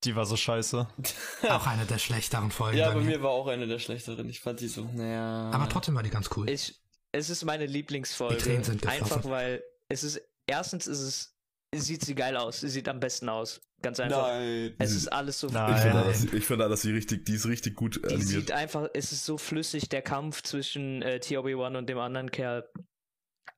die 0.04 0.16
war 0.16 0.26
so 0.26 0.36
scheiße. 0.36 0.88
Auch 1.48 1.66
eine 1.66 1.86
der 1.86 1.98
schlechteren 1.98 2.50
Folgen. 2.50 2.78
Ja, 2.78 2.88
bei 2.88 2.94
bei 2.96 3.00
mir. 3.02 3.06
mir 3.18 3.22
war 3.22 3.30
auch 3.30 3.46
eine 3.46 3.66
der 3.68 3.78
schlechteren. 3.78 4.28
Ich 4.28 4.40
fand 4.40 4.58
die 4.60 4.66
so, 4.68 4.84
naja. 4.92 5.50
Aber 5.52 5.68
trotzdem 5.68 5.94
war 5.94 6.02
die 6.02 6.10
ganz 6.10 6.28
cool. 6.36 6.48
ich, 6.50 6.80
es 7.12 7.30
ist 7.30 7.44
meine 7.44 7.66
Lieblingsfolge. 7.66 8.36
Die 8.36 8.42
Tränen 8.42 8.64
sind 8.64 8.82
geflossen. 8.82 9.04
einfach 9.04 9.24
weil 9.30 9.62
es 9.88 10.02
ist, 10.02 10.20
erstens 10.46 10.86
ist 10.88 11.00
es, 11.00 11.31
sieht 11.74 12.04
sie 12.04 12.14
geil 12.14 12.36
aus, 12.36 12.60
sie 12.60 12.68
sieht 12.68 12.88
am 12.88 13.00
besten 13.00 13.28
aus. 13.28 13.60
Ganz 13.82 13.98
einfach. 13.98 14.28
Nein. 14.28 14.74
Es 14.78 14.92
ist 14.92 15.08
alles 15.08 15.40
so 15.40 15.48
Nein. 15.48 15.74
Ich 15.74 15.80
finde, 15.82 16.04
dass, 16.04 16.24
ich 16.24 16.44
finde 16.44 16.68
dass 16.68 16.82
sie 16.82 16.92
richtig, 16.92 17.24
die 17.24 17.34
ist 17.34 17.46
richtig 17.46 17.74
gut 17.74 17.96
Die 17.96 18.04
animiert. 18.06 18.28
sieht 18.28 18.52
einfach, 18.52 18.88
es 18.94 19.10
ist 19.10 19.24
so 19.24 19.38
flüssig, 19.38 19.88
der 19.88 20.02
Kampf 20.02 20.42
zwischen 20.42 21.02
äh, 21.02 21.18
T-Obi-Wan 21.18 21.74
und 21.76 21.88
dem 21.88 21.98
anderen 21.98 22.30
Kerl. 22.30 22.68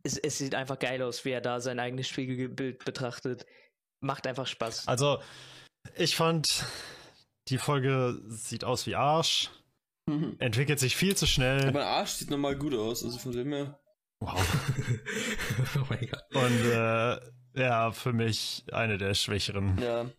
Es, 0.03 0.17
es 0.17 0.39
sieht 0.39 0.55
einfach 0.55 0.79
geil 0.79 1.03
aus, 1.03 1.25
wie 1.27 1.31
er 1.31 1.43
da 1.43 1.61
sein 1.61 1.79
eigenes 1.79 2.09
Spiegelbild 2.09 2.85
betrachtet. 2.87 3.45
Macht 4.01 4.27
einfach 4.27 4.47
Spaß. 4.47 4.89
Also, 4.89 5.19
ich 5.97 6.17
fand, 6.17 6.65
die 7.49 7.59
Folge 7.59 8.19
sieht 8.29 8.65
aus 8.65 8.87
wie 8.87 8.95
Arsch, 8.95 9.51
entwickelt 10.39 10.79
sich 10.79 10.97
viel 10.97 11.17
zu 11.17 11.27
schnell 11.27 11.73
Mein 11.73 11.83
Arsch 11.83 12.11
sieht 12.13 12.31
nochmal 12.31 12.57
gut 12.57 12.75
aus, 12.75 13.03
also 13.05 13.19
von 13.19 13.33
dem 13.33 13.53
her. 13.53 13.79
wow. 14.21 14.39
oh 15.77 15.87
mein 15.89 16.07
Gott. 16.11 16.25
und 16.35 16.61
äh, 16.71 17.19
ja, 17.55 17.93
für 17.93 18.13
mich 18.13 18.65
eine 18.73 18.99
der 18.99 19.15
schwächeren. 19.15 19.79
Ja, 19.81 20.11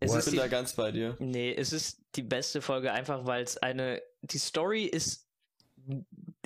Es 0.00 0.12
ich 0.12 0.18
ist 0.18 0.24
bin 0.26 0.34
die, 0.34 0.38
da 0.40 0.48
ganz 0.48 0.74
bei 0.74 0.90
dir. 0.92 1.16
nee, 1.18 1.54
es 1.54 1.72
ist 1.72 2.00
die 2.14 2.22
beste 2.22 2.62
Folge 2.62 2.92
einfach, 2.92 3.26
weil 3.26 3.42
es 3.42 3.56
eine, 3.58 4.02
die 4.22 4.38
Story 4.38 4.84
ist, 4.84 5.26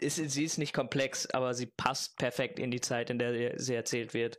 ist, 0.00 0.16
sie 0.16 0.44
ist 0.44 0.58
nicht 0.58 0.72
komplex, 0.72 1.26
aber 1.30 1.54
sie 1.54 1.66
passt 1.66 2.16
perfekt 2.16 2.58
in 2.58 2.70
die 2.70 2.80
Zeit, 2.80 3.10
in 3.10 3.18
der 3.18 3.58
sie 3.58 3.74
erzählt 3.74 4.14
wird. 4.14 4.36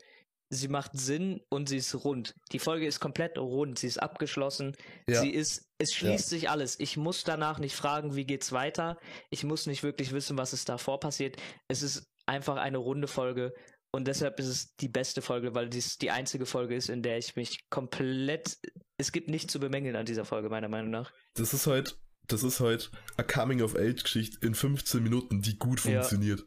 Sie 0.50 0.68
macht 0.68 0.92
Sinn 0.94 1.42
und 1.50 1.68
sie 1.68 1.78
ist 1.78 1.96
rund. 2.06 2.36
Die 2.52 2.60
Folge 2.60 2.86
ist 2.86 3.00
komplett 3.00 3.40
rund, 3.40 3.80
sie 3.80 3.88
ist 3.88 3.98
abgeschlossen. 3.98 4.76
Ja. 5.10 5.20
Sie 5.22 5.32
ist, 5.32 5.68
es 5.80 5.94
schließt 5.96 6.30
sich 6.30 6.50
alles. 6.50 6.80
Ich 6.80 6.96
muss 6.96 7.24
danach 7.24 7.58
nicht 7.58 7.76
fragen, 7.76 8.16
wie 8.16 8.26
geht's 8.26 8.52
weiter. 8.52 9.00
Ich 9.32 9.44
muss 9.44 9.66
nicht 9.66 9.82
wirklich 9.82 10.12
wissen, 10.12 10.38
was 10.38 10.54
ist 10.54 10.70
davor 10.70 11.00
passiert. 11.00 11.38
Es 11.68 11.82
ist 11.82 12.08
einfach 12.28 12.58
eine 12.58 12.78
runde 12.78 13.08
Folge 13.08 13.54
und 13.94 14.06
deshalb 14.08 14.40
ist 14.40 14.48
es 14.48 14.76
die 14.76 14.90
beste 14.90 15.22
Folge, 15.22 15.54
weil 15.56 15.70
dies 15.70 15.98
die 15.98 16.12
einzige 16.12 16.46
Folge 16.46 16.76
ist, 16.76 16.90
in 16.90 17.04
der 17.04 17.18
ich 17.18 17.36
mich 17.36 17.70
komplett. 17.70 18.58
Es 18.98 19.12
gibt 19.12 19.30
nichts 19.30 19.52
zu 19.54 19.60
bemängeln 19.60 19.96
an 19.96 20.06
dieser 20.06 20.26
Folge, 20.26 20.50
meiner 20.50 20.68
Meinung 20.70 20.90
nach. 20.92 21.12
Das 21.36 21.54
ist 21.54 21.68
halt, 21.68 21.98
das 22.28 22.44
ist 22.44 22.60
halt 22.60 22.92
eine 23.18 23.28
Coming-of-Age-Geschichte 23.28 24.46
in 24.46 24.56
15 24.56 25.02
Minuten, 25.04 25.42
die 25.42 25.58
gut 25.58 25.84
Ja. 25.86 26.02
funktioniert. 26.02 26.44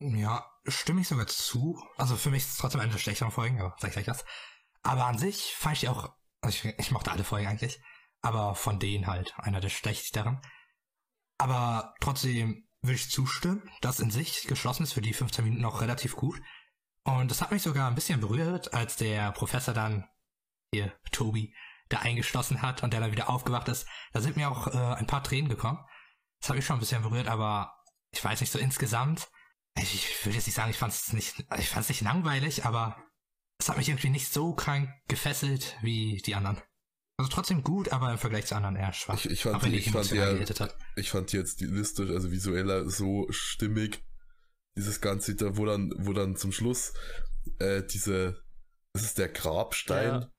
Ja, 0.00 0.46
stimme 0.66 1.00
ich 1.00 1.08
sogar 1.08 1.26
zu. 1.26 1.82
Also 1.96 2.16
für 2.16 2.30
mich 2.30 2.44
ist 2.44 2.52
es 2.52 2.56
trotzdem 2.58 2.80
eine 2.80 2.92
der 2.92 2.98
schlechteren 2.98 3.32
Folgen, 3.32 3.60
aber 3.60 3.76
sag 3.80 3.88
ich 3.88 3.94
gleich 3.94 4.08
was. 4.08 4.24
Aber 4.82 5.06
an 5.06 5.18
sich 5.18 5.54
fand 5.56 5.74
ich 5.74 5.80
die 5.80 5.88
auch, 5.88 6.14
also 6.40 6.68
ich, 6.68 6.78
ich 6.78 6.90
mochte 6.90 7.10
alle 7.10 7.24
Folgen 7.24 7.48
eigentlich, 7.48 7.80
aber 8.22 8.54
von 8.54 8.78
denen 8.78 9.06
halt 9.06 9.34
einer 9.38 9.60
der 9.60 9.68
schlechteren. 9.68 10.40
Aber 11.38 11.94
trotzdem 12.00 12.66
würde 12.82 12.94
ich 12.96 13.10
zustimmen, 13.10 13.68
dass 13.82 14.00
in 14.00 14.10
sich 14.10 14.44
geschlossen 14.44 14.84
ist 14.84 14.92
für 14.94 15.02
die 15.02 15.12
15 15.12 15.44
Minuten 15.44 15.62
noch 15.62 15.80
relativ 15.82 16.16
gut. 16.16 16.40
Und 17.04 17.30
das 17.30 17.40
hat 17.40 17.50
mich 17.50 17.62
sogar 17.62 17.88
ein 17.88 17.94
bisschen 17.94 18.20
berührt, 18.20 18.74
als 18.74 18.96
der 18.96 19.32
Professor 19.32 19.74
dann, 19.74 20.08
hier, 20.72 20.92
Tobi, 21.12 21.54
da 21.88 21.98
eingeschlossen 22.00 22.62
hat 22.62 22.82
und 22.82 22.92
der 22.92 23.00
dann 23.00 23.12
wieder 23.12 23.30
aufgewacht 23.30 23.68
ist. 23.68 23.86
Da 24.12 24.20
sind 24.20 24.36
mir 24.36 24.50
auch 24.50 24.68
äh, 24.68 24.94
ein 24.94 25.06
paar 25.06 25.24
Tränen 25.24 25.48
gekommen. 25.48 25.84
Das 26.40 26.50
hat 26.50 26.56
mich 26.56 26.64
schon 26.64 26.76
ein 26.76 26.80
bisschen 26.80 27.02
berührt, 27.02 27.26
aber 27.26 27.74
ich 28.12 28.24
weiß 28.24 28.40
nicht, 28.40 28.52
so 28.52 28.58
insgesamt 28.58 29.28
ich, 29.78 29.94
ich 29.94 30.26
würde 30.26 30.36
jetzt 30.36 30.46
nicht 30.46 30.54
sagen, 30.56 30.70
ich 30.70 30.76
fand 30.76 30.92
es 30.92 31.12
nicht, 31.12 31.44
ich 31.58 31.88
nicht 31.88 32.00
langweilig, 32.00 32.64
aber 32.64 32.96
es 33.58 33.68
hat 33.68 33.76
mich 33.76 33.88
irgendwie 33.88 34.10
nicht 34.10 34.32
so 34.32 34.54
krank 34.54 34.90
gefesselt 35.08 35.76
wie 35.82 36.22
die 36.24 36.34
anderen. 36.34 36.60
Also 37.18 37.30
trotzdem 37.30 37.62
gut, 37.62 37.90
aber 37.90 38.10
im 38.12 38.18
Vergleich 38.18 38.46
zu 38.46 38.56
anderen 38.56 38.76
eher 38.76 38.92
schwach. 38.92 39.14
Ich, 39.14 39.30
ich 39.30 39.42
fand, 39.42 39.62
die, 39.64 39.76
ich 39.76 39.90
fand 39.90 40.10
ja, 40.10 40.32
ich 40.96 41.10
fand 41.10 41.32
die 41.32 41.36
jetzt 41.36 41.54
stilistisch, 41.54 42.10
also 42.10 42.30
visueller 42.30 42.88
so 42.88 43.26
stimmig. 43.30 44.02
Dieses 44.76 45.00
Ganze, 45.00 45.34
da, 45.34 45.56
wo 45.56 45.66
dann, 45.66 45.92
wo 45.98 46.12
dann 46.12 46.36
zum 46.36 46.52
Schluss 46.52 46.92
äh, 47.58 47.82
diese, 47.82 48.42
das 48.92 49.02
ist 49.04 49.18
der 49.18 49.28
Grabstein, 49.28 50.06
Ja. 50.06 50.32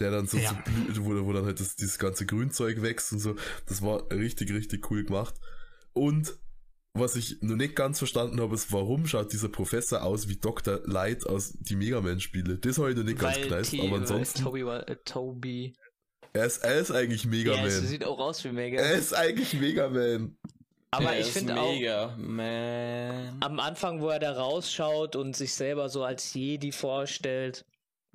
Der 0.00 0.10
dann 0.12 0.26
so, 0.28 0.38
Ja. 0.38 0.62
so 0.94 1.04
wo, 1.04 1.24
wo 1.26 1.32
dann 1.32 1.44
halt 1.44 1.58
das, 1.58 1.74
dieses 1.74 1.98
ganze 1.98 2.24
Grünzeug 2.24 2.82
wächst 2.82 3.12
und 3.12 3.18
so. 3.18 3.34
Das 3.66 3.82
war 3.82 4.08
richtig, 4.12 4.52
richtig 4.52 4.90
cool 4.90 5.04
gemacht. 5.04 5.34
Und 5.92 6.38
was 6.94 7.16
ich 7.16 7.42
noch 7.42 7.56
nicht 7.56 7.74
ganz 7.76 7.98
verstanden 7.98 8.40
habe, 8.40 8.54
ist, 8.54 8.72
warum 8.72 9.06
schaut 9.06 9.32
dieser 9.32 9.48
Professor 9.48 10.02
aus 10.02 10.28
wie 10.28 10.36
Dr. 10.36 10.80
Light 10.84 11.26
aus 11.26 11.52
die 11.58 11.76
Mega 11.76 12.00
Man-Spiele? 12.00 12.58
Das 12.58 12.78
habe 12.78 12.90
ich 12.90 12.96
noch 12.96 13.04
nicht 13.04 13.18
ganz 13.18 13.36
Weil 13.36 13.42
gekleist, 13.42 13.70
T- 13.72 13.86
aber 13.86 13.96
ansonsten, 13.96 14.42
Toby, 14.42 14.64
war- 14.64 14.88
äh, 14.88 14.96
Toby. 15.04 15.74
er 16.32 16.46
ist, 16.46 16.58
er 16.58 16.78
ist 16.78 16.90
eigentlich 16.92 17.26
Mega 17.26 17.54
Ja, 17.54 17.62
Man. 17.62 17.70
sieht 17.70 18.04
auch 18.04 18.18
aus 18.18 18.42
wie 18.44 18.52
Mega. 18.52 18.80
Er 18.80 18.92
ist 18.94 19.14
eigentlich 19.14 19.54
Mega 19.54 19.88
Man. 19.90 20.36
Aber 20.90 21.10
Der 21.10 21.20
ich 21.20 21.26
finde 21.26 21.60
auch, 21.60 22.16
man. 22.16 23.36
am 23.42 23.60
Anfang, 23.60 24.00
wo 24.00 24.08
er 24.08 24.18
da 24.18 24.32
rausschaut 24.32 25.16
und 25.16 25.36
sich 25.36 25.52
selber 25.52 25.88
so 25.88 26.02
als 26.02 26.32
Jedi 26.32 26.72
vorstellt, 26.72 27.64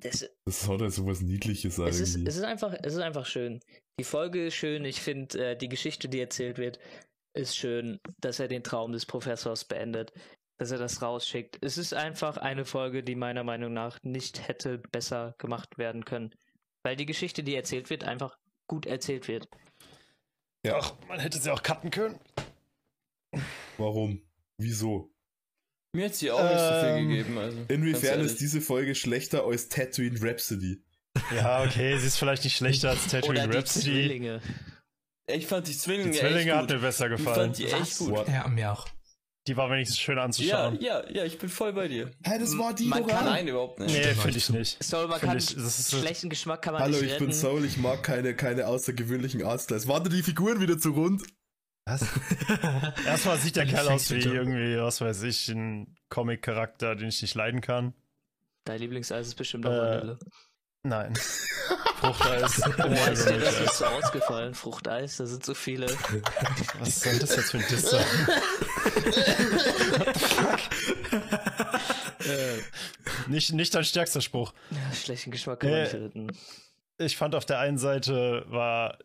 das, 0.00 0.28
Das 0.44 0.68
hat 0.68 0.80
halt 0.80 0.92
so 0.92 1.06
was 1.06 1.20
Niedliches 1.20 1.78
es, 1.78 2.00
ist, 2.00 2.14
irgendwie. 2.14 2.28
es, 2.28 2.36
ist 2.36 2.42
einfach, 2.42 2.74
es 2.82 2.94
ist 2.94 3.00
einfach 3.00 3.26
schön. 3.26 3.60
Die 3.98 4.04
Folge 4.04 4.46
ist 4.48 4.54
schön. 4.54 4.84
Ich 4.84 5.00
finde, 5.00 5.52
äh, 5.52 5.56
die 5.56 5.68
Geschichte, 5.68 6.08
die 6.08 6.20
erzählt 6.20 6.58
wird, 6.58 6.78
ist 7.32 7.56
schön, 7.56 8.00
dass 8.20 8.40
er 8.40 8.48
den 8.48 8.62
Traum 8.64 8.92
des 8.92 9.06
Professors 9.06 9.64
beendet, 9.64 10.12
dass 10.58 10.72
er 10.72 10.78
das 10.78 11.00
rausschickt. 11.00 11.58
Es 11.62 11.78
ist 11.78 11.94
einfach 11.94 12.36
eine 12.36 12.64
Folge, 12.64 13.02
die 13.02 13.14
meiner 13.14 13.44
Meinung 13.44 13.72
nach 13.72 14.02
nicht 14.02 14.46
hätte 14.48 14.78
besser 14.78 15.34
gemacht 15.38 15.78
werden 15.78 16.04
können. 16.04 16.34
Weil 16.82 16.96
die 16.96 17.06
Geschichte, 17.06 17.42
die 17.42 17.54
erzählt 17.54 17.88
wird, 17.88 18.04
einfach 18.04 18.36
gut 18.68 18.86
erzählt 18.86 19.28
wird. 19.28 19.48
Ja. 20.66 20.78
Ach, 20.80 20.94
man 21.08 21.20
hätte 21.20 21.38
sie 21.38 21.50
auch 21.50 21.62
cutten 21.62 21.90
können. 21.90 22.18
Warum? 23.78 24.20
Wieso? 24.58 25.10
Mir 25.96 26.06
hat 26.06 26.14
sie 26.14 26.30
auch 26.30 26.42
nicht 26.42 26.58
so 26.58 26.80
viel 26.80 26.88
Ähm, 26.98 27.08
gegeben. 27.08 27.38
Also, 27.38 27.58
Inwiefern 27.68 28.20
ist 28.20 28.40
diese 28.40 28.60
Folge 28.60 28.94
schlechter 28.94 29.44
als 29.44 29.68
Tatooine 29.68 30.20
Rhapsody? 30.20 30.82
Ja, 31.34 31.62
okay, 31.62 31.96
sie 31.98 32.06
ist 32.08 32.16
vielleicht 32.18 32.42
nicht 32.44 32.56
schlechter 32.56 32.90
als 32.90 33.06
Tatooine 33.06 33.40
Oder 33.40 33.48
die 33.48 33.56
Rhapsody. 33.58 33.84
Zwillinge. 33.90 34.40
Ich 35.28 35.46
fand 35.46 35.68
die 35.68 35.76
Zwillinge, 35.78 36.10
Die 36.10 36.18
Zwillinge 36.18 36.40
echt 36.40 36.52
hat 36.52 36.68
mir 36.68 36.74
gut. 36.74 36.82
besser 36.82 37.10
Ich 37.10 37.16
gefallen. 37.16 37.36
fand 37.36 37.58
die 37.58 37.64
echt 37.66 37.80
Was? 37.80 37.98
gut. 37.98 38.28
Ja, 38.28 38.48
mir 38.48 38.72
auch. 38.72 38.86
Die 39.46 39.56
war 39.56 39.70
wenigstens 39.70 39.98
schön 40.00 40.16
Ja, 40.16 40.24
anzuschauen. 40.24 40.78
ja, 40.80 41.08
ja, 41.10 41.24
ich 41.24 41.38
bin 41.38 41.48
voll 41.50 41.72
bei 41.74 41.86
dir. 41.86 42.10
Hä, 42.24 42.38
das 42.38 42.56
war 42.58 42.74
die 42.74 42.86
Man 42.86 43.06
kann- 43.06 43.26
Nein, 43.26 43.46
überhaupt 43.46 43.78
nicht. 43.78 43.92
Nee, 43.94 44.14
finde 44.14 44.38
ich 44.38 44.48
nicht. 44.48 44.82
Soll 44.82 45.06
man 45.06 45.20
Find 45.20 45.30
kann, 45.32 45.38
ich, 45.38 45.54
das 45.54 45.78
ist 45.78 45.90
schlechten 45.90 46.30
Geschmack 46.30 46.62
kann 46.62 46.72
man 46.72 46.82
Hallo, 46.82 46.98
nicht 47.00 47.12
ich 47.12 47.18
bin. 47.18 47.30
Soul, 47.32 47.64
ich 47.64 47.76
mag 47.76 48.02
keine, 48.02 48.34
keine 48.34 48.66
außergewöhnlichen 48.66 49.42
Artstyles. 49.44 49.86
Waren 49.86 50.08
die 50.10 50.22
Figuren 50.22 50.60
wieder 50.60 50.78
zu 50.78 50.90
rund? 50.92 51.22
Was? 51.86 52.02
Erstmal 53.06 53.36
sieht 53.38 53.56
der 53.56 53.66
Kerl 53.66 53.88
aus 53.88 54.10
wie 54.10 54.20
irgendwie, 54.20 54.78
was 54.78 55.00
weiß 55.02 55.22
ich, 55.24 55.48
ein 55.48 55.94
Comic-Charakter, 56.08 56.96
den 56.96 57.08
ich 57.08 57.20
nicht 57.20 57.34
leiden 57.34 57.60
kann. 57.60 57.92
Dein 58.64 58.80
Lieblingseis 58.80 59.26
ist 59.28 59.34
bestimmt 59.34 59.66
auch 59.66 59.70
Äh, 59.72 59.76
Vanille. 59.98 60.18
Nein. 60.82 61.14
Fruchteis. 61.96 62.62
Oh, 62.66 63.10
ist 63.12 63.28
dir 63.28 63.38
das 63.38 63.60
nicht 63.60 63.72
so 63.72 63.84
ausgefallen? 63.86 64.54
Fruchteis, 64.54 65.16
da 65.18 65.26
sind 65.26 65.44
so 65.44 65.52
viele. 65.54 65.86
Was 66.78 67.00
soll 67.00 67.18
das 67.18 67.36
jetzt 67.36 67.50
für 67.50 67.58
ein 67.58 67.64
Diss 67.68 67.90
sein? 67.90 68.04
äh, 72.26 72.58
nicht, 73.28 73.52
nicht 73.52 73.74
dein 73.74 73.84
stärkster 73.84 74.20
Spruch. 74.20 74.52
Ja, 74.70 74.94
schlechten 74.94 75.30
Geschmack 75.30 75.60
kann 75.60 75.70
man 75.70 75.78
Äh, 75.80 75.84
nicht 75.84 75.94
retten. 75.94 76.32
Ich 76.98 77.16
fand 77.16 77.34
auf 77.34 77.44
der 77.46 77.58
einen 77.58 77.78
Seite 77.78 78.44
war 78.48 78.98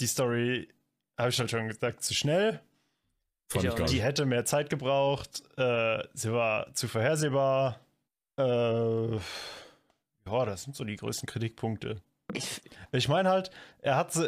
die 0.00 0.06
Story, 0.06 0.68
habe 1.18 1.30
ich 1.30 1.38
halt 1.38 1.50
schon 1.50 1.68
gesagt, 1.68 2.02
zu 2.02 2.14
schnell. 2.14 2.60
Fand 3.48 3.64
Ich 3.64 3.68
ich 3.68 3.70
auch 3.70 3.76
gar 3.78 3.86
Die 3.86 4.02
hätte 4.02 4.26
mehr 4.26 4.44
Zeit 4.44 4.70
gebraucht. 4.70 5.42
Äh, 5.56 6.02
sie 6.14 6.32
war 6.32 6.72
zu 6.74 6.88
vorhersehbar. 6.88 7.80
Äh, 8.38 9.16
ja, 9.16 10.44
das 10.44 10.64
sind 10.64 10.74
so 10.76 10.84
die 10.84 10.96
größten 10.96 11.28
Kritikpunkte. 11.28 12.02
Ich, 12.34 12.60
Ich 12.92 13.08
meine 13.08 13.30
halt, 13.30 13.50
er 13.80 13.96
hat 13.96 14.12
so, 14.12 14.26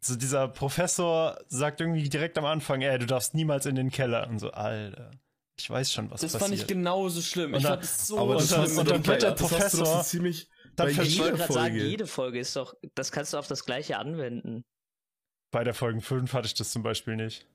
so 0.00 0.14
dieser 0.16 0.48
Professor 0.48 1.38
sagt 1.48 1.80
irgendwie 1.80 2.08
direkt 2.08 2.38
am 2.38 2.44
Anfang, 2.44 2.80
ey, 2.82 2.98
du 2.98 3.06
darfst 3.06 3.34
niemals 3.34 3.66
in 3.66 3.74
den 3.74 3.90
Keller. 3.90 4.28
Und 4.28 4.38
so, 4.38 4.50
Alter, 4.52 5.10
ich 5.58 5.68
weiß 5.68 5.92
schon, 5.92 6.10
was 6.10 6.20
Das 6.20 6.32
passiert. 6.32 6.42
fand 6.50 6.60
ich 6.60 6.66
genauso 6.68 7.20
schlimm. 7.22 7.52
Und 7.52 7.58
ich 7.58 7.64
dann- 7.64 7.72
fand 7.74 7.84
es 7.84 8.06
so 8.06 8.18
Aber 8.18 8.34
das 8.34 8.52
Und 8.52 8.88
dann- 8.88 8.96
und 8.98 9.06
wird 9.06 9.22
der 9.22 9.32
das 9.32 9.40
hast 9.40 9.40
du 9.40 9.42
doch 9.42 9.48
Professor- 9.58 9.86
so 9.86 10.02
ziemlich 10.02 10.48
Dann 10.76 10.86
bei 10.94 11.02
jeder 11.02 11.24
wollte 11.24 11.36
gerade 11.38 11.52
sagen, 11.52 11.74
Folge. 11.74 11.84
jede 11.88 12.06
Folge 12.06 12.38
ist 12.38 12.54
doch, 12.56 12.74
das 12.94 13.10
kannst 13.12 13.32
du 13.32 13.38
auf 13.38 13.48
das 13.48 13.64
gleiche 13.64 13.98
anwenden. 13.98 14.64
Bei 15.54 15.62
der 15.64 15.72
Folge 15.74 16.00
5 16.00 16.32
hatte 16.32 16.46
ich 16.46 16.54
das 16.54 16.70
zum 16.72 16.82
Beispiel 16.82 17.14
nicht. 17.16 17.46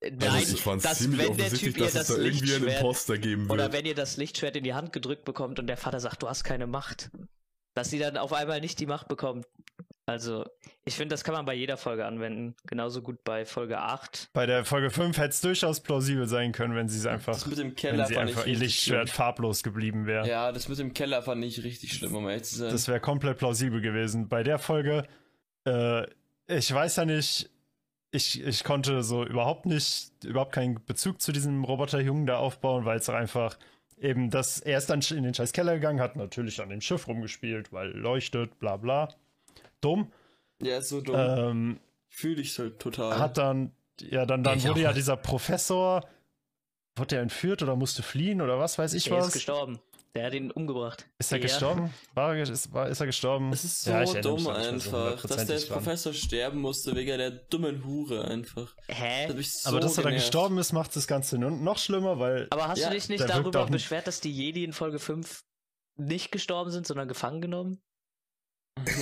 Äh, 0.00 0.10
Also 0.12 0.26
Nein, 0.26 0.42
ich 0.42 0.62
fand 0.62 0.78
es 0.78 0.82
dass 0.90 0.98
ziemlich 0.98 1.28
wenn 1.28 1.36
der 1.36 1.50
Typ 1.50 1.76
ihr 1.76 1.84
das 1.90 2.08
da 2.08 2.14
irgendwie 2.16 2.54
einen 2.54 2.64
Lichtschwert 2.64 2.80
Imposter 2.80 3.18
geben 3.18 3.50
oder 3.50 3.72
wenn 3.72 3.84
ihr 3.84 3.94
das 3.94 4.16
Lichtschwert 4.16 4.56
in 4.56 4.64
die 4.64 4.72
Hand 4.74 4.92
gedrückt 4.92 5.24
bekommt 5.24 5.58
und 5.58 5.66
der 5.66 5.76
Vater 5.76 6.00
sagt, 6.00 6.22
du 6.22 6.28
hast 6.28 6.42
keine 6.44 6.66
Macht, 6.66 7.10
dass 7.74 7.90
sie 7.90 7.98
dann 7.98 8.16
auf 8.16 8.32
einmal 8.32 8.60
nicht 8.62 8.80
die 8.80 8.86
Macht 8.86 9.08
bekommt. 9.08 9.46
Also, 10.06 10.44
ich 10.84 10.94
finde, 10.96 11.14
das 11.14 11.24
kann 11.24 11.34
man 11.34 11.46
bei 11.46 11.54
jeder 11.54 11.78
Folge 11.78 12.04
anwenden. 12.04 12.54
Genauso 12.66 13.00
gut 13.00 13.24
bei 13.24 13.46
Folge 13.46 13.78
8. 13.78 14.28
Bei 14.34 14.44
der 14.44 14.64
Folge 14.66 14.90
5 14.90 15.16
hätte 15.16 15.28
es 15.30 15.40
durchaus 15.40 15.80
plausibel 15.80 16.26
sein 16.28 16.52
können, 16.52 16.74
wenn 16.74 16.88
sie 16.90 16.98
es 16.98 17.06
einfach, 17.06 17.32
Das 17.32 17.46
mit 17.46 17.56
dem 17.58 17.68
wenn 17.68 17.74
Keller 17.74 18.06
sie 18.06 18.14
fand 18.14 18.28
ich 18.30 18.36
einfach 18.36 18.46
ihr 18.46 18.56
Lichtschwert 18.58 19.08
schlimm. 19.08 19.16
farblos 19.16 19.62
geblieben 19.62 20.06
wäre. 20.06 20.28
Ja, 20.28 20.52
das 20.52 20.68
mit 20.68 20.78
dem 20.78 20.92
Keller 20.92 21.22
fand 21.22 21.42
ich 21.44 21.62
richtig 21.64 21.94
schlimm, 21.94 22.14
um 22.14 22.28
ehrlich 22.28 22.44
zu 22.44 22.56
sein. 22.56 22.70
Das 22.70 22.86
wäre 22.86 23.00
komplett 23.00 23.38
plausibel 23.38 23.80
gewesen. 23.80 24.28
Bei 24.28 24.42
der 24.42 24.58
Folge, 24.58 25.06
äh, 25.64 26.06
ich 26.46 26.72
weiß 26.72 26.96
ja 26.96 27.04
nicht, 27.04 27.50
ich, 28.10 28.42
ich 28.42 28.64
konnte 28.64 29.02
so 29.02 29.24
überhaupt 29.24 29.66
nicht, 29.66 30.12
überhaupt 30.24 30.52
keinen 30.52 30.84
Bezug 30.84 31.20
zu 31.20 31.32
diesem 31.32 31.64
Roboterjungen 31.64 32.26
da 32.26 32.36
aufbauen, 32.38 32.84
weil 32.84 32.98
es 32.98 33.08
auch 33.08 33.14
einfach 33.14 33.58
eben 33.98 34.30
das, 34.30 34.60
er 34.60 34.78
ist 34.78 34.88
dann 34.90 35.00
in 35.00 35.24
den 35.24 35.34
scheiß 35.34 35.52
Keller 35.52 35.74
gegangen, 35.74 36.00
hat 36.00 36.16
natürlich 36.16 36.60
an 36.60 36.68
dem 36.68 36.80
Schiff 36.80 37.08
rumgespielt, 37.08 37.72
weil 37.72 37.90
leuchtet, 37.90 38.58
bla 38.58 38.76
bla. 38.76 39.08
Dumm. 39.80 40.12
ja, 40.62 40.78
ist 40.78 40.88
so 40.90 41.00
dumm. 41.00 41.16
Ähm, 41.18 41.80
Fühle 42.08 42.40
ich 42.42 42.56
halt 42.58 42.78
total. 42.78 43.18
hat 43.18 43.38
dann, 43.38 43.72
ja, 44.00 44.24
dann, 44.26 44.44
dann 44.44 44.58
Ich 44.58 44.68
wurde 44.68 44.80
ja 44.82 44.88
nicht. 44.90 44.98
dieser 44.98 45.16
Professor, 45.16 46.06
wurde 46.96 47.08
der 47.08 47.22
entführt 47.22 47.62
oder 47.62 47.74
musste 47.74 48.02
fliehen 48.04 48.40
oder 48.40 48.58
was 48.60 48.78
weiß 48.78 48.94
ich 48.94 49.04
Der 49.04 49.16
was? 49.18 49.28
ist 49.28 49.32
gestorben. 49.34 49.80
Der 50.16 50.26
hat 50.26 50.34
ihn 50.34 50.52
umgebracht. 50.52 51.08
Ist 51.18 51.32
er 51.32 51.38
Ja. 51.38 51.42
gestorben? 51.42 51.92
War, 52.14 52.36
er- 52.36 52.48
ist, 52.48 52.72
war, 52.72 52.88
ist 52.88 53.00
er 53.00 53.06
gestorben? 53.06 53.52
es 53.52 53.64
ist 53.64 53.82
so 53.82 53.90
Ja, 53.90 54.04
dumm 54.20 54.44
mehr 54.44 54.54
so 54.78 54.96
einfach, 54.96 55.22
dass 55.26 55.46
der. 55.46 55.58
Professor 55.74 56.12
sterben 56.12 56.60
musste 56.60 56.94
wegen 56.94 57.18
der 57.18 57.30
dummen 57.32 57.84
Hure 57.84 58.24
einfach. 58.28 58.76
Hä? 58.86 59.26
Das 59.32 59.62
so 59.62 59.70
Aber 59.70 59.80
dass 59.80 59.92
er 59.98 60.04
dann 60.04 60.10
genervt. 60.12 60.26
gestorben 60.26 60.58
ist, 60.58 60.72
macht 60.72 60.94
das 60.94 61.08
Ganze 61.08 61.36
noch 61.38 61.78
schlimmer, 61.78 62.20
weil 62.20 62.46
Aber 62.50 62.68
hast 62.68 62.78
Ja, 62.78 62.90
du 62.90 62.94
dich 62.94 63.08
nicht 63.08 63.28
darüber 63.28 63.60
auch 63.60 63.64
nicht- 63.68 63.72
beschwert, 63.82 64.06
dass 64.06 64.20
die 64.20 64.30
Jedi 64.32 64.62
in 64.62 64.72
Folge 64.72 65.00
5 65.00 65.40
nicht 65.98 66.30
gestorben 66.30 66.70
sind, 66.70 66.86
sondern 66.86 67.08
gefangen 67.08 67.40
genommen? 67.40 67.82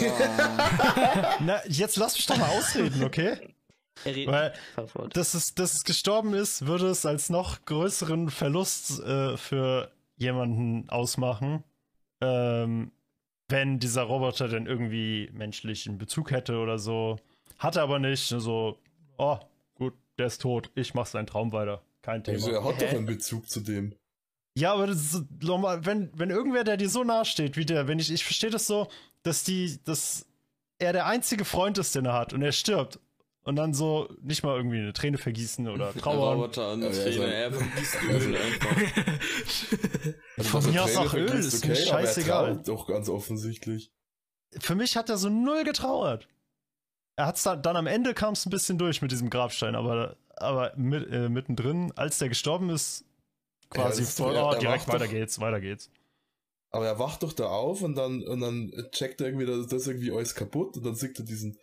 Ja. 0.00 1.36
Na, 1.40 1.66
jetzt 1.66 1.96
lass 1.96 2.14
mich 2.16 2.26
doch 2.26 2.36
mal 2.38 2.48
ausreden, 2.56 3.04
okay? 3.04 3.54
Er 4.04 4.14
redet 4.16 4.32
Weil 4.32 5.08
dass 5.10 5.34
es, 5.34 5.54
dass 5.54 5.74
es 5.74 5.84
gestorben 5.84 6.32
ist, 6.32 6.66
würde 6.66 6.88
es 6.88 7.04
als 7.04 7.28
noch 7.28 7.62
größeren 7.66 8.30
Verlust 8.30 8.98
äh, 9.00 9.36
für 9.36 9.92
jemanden 10.22 10.88
ausmachen, 10.88 11.64
ähm, 12.20 12.92
wenn 13.48 13.78
dieser 13.78 14.04
Roboter 14.04 14.48
denn 14.48 14.66
irgendwie 14.66 15.28
menschlichen 15.34 15.98
Bezug 15.98 16.30
hätte 16.30 16.58
oder 16.58 16.78
so. 16.78 17.18
Hatte 17.58 17.82
aber 17.82 17.98
nicht. 17.98 18.30
Nur 18.30 18.40
So, 18.40 18.78
oh, 19.18 19.38
gut, 19.74 19.94
der 20.18 20.26
ist 20.26 20.40
tot. 20.40 20.70
Ich 20.74 20.94
mach 20.94 21.06
seinen 21.06 21.26
Traum 21.26 21.52
weiter. 21.52 21.82
Kein 22.00 22.24
Thema. 22.24 22.36
Also 22.36 22.50
er 22.50 22.64
hat 22.64 22.80
Hä? 22.80 22.86
doch 22.86 22.96
einen 22.96 23.06
Bezug 23.06 23.48
zu 23.48 23.60
dem. 23.60 23.94
Ja, 24.54 24.74
aber 24.74 24.86
das 24.86 24.96
ist 24.96 25.12
so, 25.12 25.22
nochmal, 25.40 25.84
wenn, 25.86 26.10
wenn 26.14 26.30
irgendwer, 26.30 26.64
der 26.64 26.76
dir 26.76 26.88
so 26.88 27.04
nahe 27.04 27.24
steht 27.24 27.56
wie 27.56 27.64
der, 27.64 27.88
wenn 27.88 27.98
ich, 27.98 28.12
ich 28.12 28.24
verstehe 28.24 28.50
das 28.50 28.66
so, 28.66 28.88
dass 29.22 29.44
die, 29.44 29.78
dass 29.84 30.26
er 30.78 30.92
der 30.92 31.06
einzige 31.06 31.44
Freund 31.44 31.78
ist, 31.78 31.94
den 31.94 32.06
er 32.06 32.12
hat 32.14 32.32
und 32.32 32.42
er 32.42 32.52
stirbt. 32.52 32.98
Und 33.44 33.56
dann 33.56 33.74
so 33.74 34.08
nicht 34.22 34.44
mal 34.44 34.56
irgendwie 34.56 34.78
eine 34.78 34.92
Träne 34.92 35.18
vergießen 35.18 35.68
oder 35.68 35.92
Der 35.92 36.02
trauern. 36.02 36.38
Roboter 36.38 36.68
an 36.68 36.82
ja, 36.82 36.90
Träne, 36.90 37.24
er 37.34 37.52
vergisst 37.52 37.96
Öl 38.08 38.36
einfach. 38.36 38.76
Also, 40.36 40.48
Von 40.60 40.70
mir 40.70 40.84
aus 40.84 40.96
auch 40.96 41.12
Öl, 41.14 41.28
vergießt, 41.28 41.54
ist 41.54 41.66
mir 41.66 41.72
aber 41.72 41.80
er 41.80 41.86
scheißegal. 41.86 42.62
Doch 42.64 42.86
ganz 42.86 43.08
offensichtlich. 43.08 43.90
Für 44.60 44.74
mich 44.74 44.96
hat 44.96 45.08
er 45.10 45.16
so 45.16 45.28
null 45.28 45.64
getrauert. 45.64 46.28
Er 47.16 47.26
hat's 47.26 47.42
dann, 47.42 47.62
dann 47.62 47.76
am 47.76 47.86
Ende 47.86 48.14
kam 48.14 48.34
es 48.34 48.46
ein 48.46 48.50
bisschen 48.50 48.78
durch 48.78 49.02
mit 49.02 49.10
diesem 49.12 49.28
Grabstein, 49.28 49.74
aber, 49.74 50.16
aber 50.36 50.72
mit, 50.76 51.10
äh, 51.10 51.28
mittendrin, 51.28 51.92
als 51.96 52.18
der 52.18 52.28
gestorben 52.28 52.70
ist, 52.70 53.04
quasi 53.70 54.02
Ja, 54.02 54.08
voll, 54.08 54.34
er- 54.36 54.46
oh, 54.46 54.52
er 54.52 54.58
direkt 54.58 54.88
weiter 54.88 55.04
doch- 55.06 55.10
geht's, 55.10 55.40
weiter 55.40 55.60
geht's. 55.60 55.90
Aber 56.70 56.86
er 56.86 56.98
wacht 56.98 57.22
doch 57.22 57.34
da 57.34 57.46
auf 57.48 57.82
und 57.82 57.96
dann, 57.96 58.22
und 58.22 58.40
dann 58.40 58.72
checkt 58.92 59.20
er 59.20 59.26
irgendwie, 59.26 59.44
dass 59.46 59.66
das 59.66 59.86
irgendwie 59.86 60.10
alles 60.10 60.34
kaputt 60.34 60.76
und 60.78 60.86
dann 60.86 60.94
sieht 60.94 61.18
er 61.18 61.24
diesen, 61.26 61.58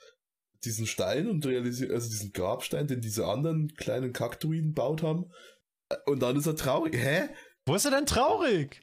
diesen 0.64 0.86
Stein 0.88 1.28
und 1.30 1.46
realisiert, 1.46 1.92
also 1.92 2.10
diesen 2.10 2.32
Grabstein, 2.34 2.88
den 2.88 3.02
diese 3.02 3.26
anderen 3.28 3.74
kleinen 3.76 4.14
Kaktuinen 4.14 4.74
baut 4.74 5.04
haben. 5.04 5.26
Und 6.06 6.22
dann 6.22 6.36
ist 6.38 6.46
er 6.48 6.56
traurig. 6.56 6.96
Hä? 6.96 7.30
Wo 7.66 7.76
ist 7.76 7.86
er 7.86 7.92
denn 7.92 8.06
traurig? 8.06 8.82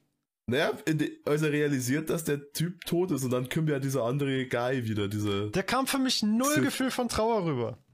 Naja, 0.48 0.72
die- 0.88 1.20
als 1.24 1.42
er 1.42 1.52
realisiert, 1.52 2.08
dass 2.08 2.24
der 2.24 2.50
Typ 2.52 2.84
tot 2.84 3.10
ist 3.10 3.24
und 3.24 3.30
dann 3.30 3.48
kommt 3.48 3.68
ja 3.68 3.78
dieser 3.80 4.04
andere 4.04 4.46
Guy 4.46 4.84
wieder, 4.86 5.08
diese. 5.08 5.50
Der 5.50 5.62
kam 5.64 5.86
für 5.86 5.98
mich 5.98 6.22
null 6.22 6.54
So- 6.54 6.60
Gefühl 6.62 6.90
von 6.90 7.08
Trauer 7.08 7.44
rüber. 7.46 7.84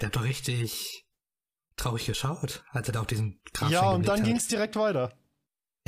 Der 0.00 0.06
hat 0.08 0.16
doch 0.16 0.24
richtig 0.24 1.04
traurig 1.76 2.06
geschaut, 2.06 2.64
als 2.70 2.88
er 2.88 2.92
da 2.94 3.00
auf 3.00 3.06
diesen 3.06 3.40
Grabstein 3.54 3.70
ja, 3.72 3.90
und 3.90 4.08
dann 4.08 4.20
hat. 4.20 4.26
ging's 4.26 4.48
direkt 4.48 4.76
weiter. 4.76 5.16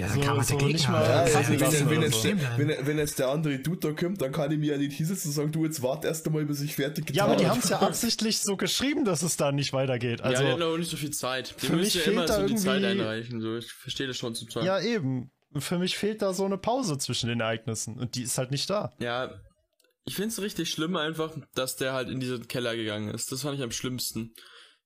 Ja, 0.00 0.06
dann 0.08 0.16
So- 0.16 0.20
kann 0.26 0.36
man 0.36 0.44
so 0.46 0.52
dagegen 0.54 0.72
nicht 0.72 0.88
haben. 0.88 0.92
mal- 0.94 1.02
Ja, 1.02 1.08
Dann 1.08 1.36
also 1.36 1.36
also 1.64 1.80
wenn, 1.80 1.90
wenn, 1.90 2.02
jetzt 2.02 2.22
so. 2.22 2.28
wenn, 2.28 2.86
wenn 2.86 2.98
jetzt 2.98 3.18
der 3.18 3.28
andere 3.28 3.58
Dude 3.58 3.78
da 3.78 3.92
kommt, 3.92 4.22
dann 4.22 4.32
kann 4.32 4.50
ich 4.50 4.58
mir 4.58 4.72
ja 4.72 4.78
nicht 4.78 4.96
hinsetzen 4.96 5.28
und 5.30 5.34
sagen, 5.34 5.52
du, 5.52 5.64
jetzt 5.66 5.82
warte 5.82 6.08
erst 6.08 6.26
einmal, 6.26 6.46
bis 6.46 6.62
ich 6.62 6.74
fertig 6.74 7.04
getan 7.06 7.16
Ja, 7.16 7.24
aber 7.24 7.36
die 7.36 7.44
habe. 7.44 7.56
haben 7.56 7.62
es 7.62 7.68
ja 7.68 7.80
absichtlich 7.80 8.38
so 8.40 8.56
geschrieben, 8.56 9.04
dass 9.04 9.22
es 9.22 9.36
da 9.36 9.52
nicht 9.52 9.74
weitergeht. 9.74 10.22
Also, 10.22 10.42
ja, 10.42 10.48
die 10.48 10.52
hatten 10.54 10.62
aber 10.62 10.78
nicht 10.78 10.90
so 10.90 10.96
viel 10.96 11.10
Zeit. 11.10 11.54
Die 11.62 11.66
für 11.66 11.76
mich 11.76 11.92
ja 11.94 12.00
fehlt 12.00 12.16
immer 12.16 12.24
da 12.26 12.40
so 12.40 12.46
die 12.46 12.54
Zeit 12.56 12.80
irgendwie- 12.82 13.02
einreichen. 13.02 13.40
So. 13.42 13.56
Ich 13.58 13.70
verstehe 13.70 14.06
das 14.06 14.16
schon 14.16 14.34
zum 14.34 14.48
Teil. 14.48 14.64
ja, 14.64 14.80
eben. 14.80 15.30
Für 15.58 15.78
mich 15.78 15.98
fehlt 15.98 16.22
da 16.22 16.32
so 16.32 16.46
eine 16.46 16.56
Pause 16.56 16.96
zwischen 16.96 17.28
den 17.28 17.40
Ereignissen 17.40 17.98
und 17.98 18.14
die 18.14 18.22
ist 18.22 18.38
halt 18.38 18.50
nicht 18.50 18.70
da. 18.70 18.90
Ja, 18.98 19.34
ich 20.06 20.16
find's 20.16 20.40
richtig 20.40 20.70
schlimm 20.70 20.96
einfach, 20.96 21.36
dass 21.54 21.76
der 21.76 21.92
halt 21.92 22.08
in 22.08 22.18
diesen 22.20 22.48
Keller 22.48 22.74
gegangen 22.74 23.10
ist. 23.12 23.30
Das 23.30 23.42
fand 23.42 23.58
ich 23.58 23.62
am 23.62 23.70
schlimmsten. 23.70 24.32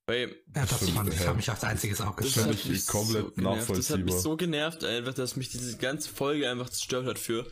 Weil 0.06 0.36
Ja, 0.54 0.64
das 0.64 0.88
fand, 0.90 1.12
ja. 1.12 1.18
fand 1.18 1.36
mich 1.36 1.50
als 1.50 1.64
einziges 1.64 2.00
auch 2.00 2.14
das 2.16 2.26
gestört. 2.26 2.46
finde 2.46 2.58
hat 2.58 2.64
ich 2.64 2.70
mich 2.70 2.86
komplett 2.86 3.24
so 3.24 3.30
genervt. 3.32 3.70
Das 3.70 3.90
hat 3.90 3.98
mich 3.98 4.06
nachvollziehbar. 4.14 4.18
so 4.20 4.36
genervt 4.36 4.84
einfach, 4.84 5.14
dass 5.14 5.36
mich 5.36 5.48
diese 5.50 5.76
ganze 5.78 6.08
Folge 6.10 6.48
einfach 6.48 6.70
zerstört 6.70 7.06
hat 7.06 7.18
für. 7.18 7.46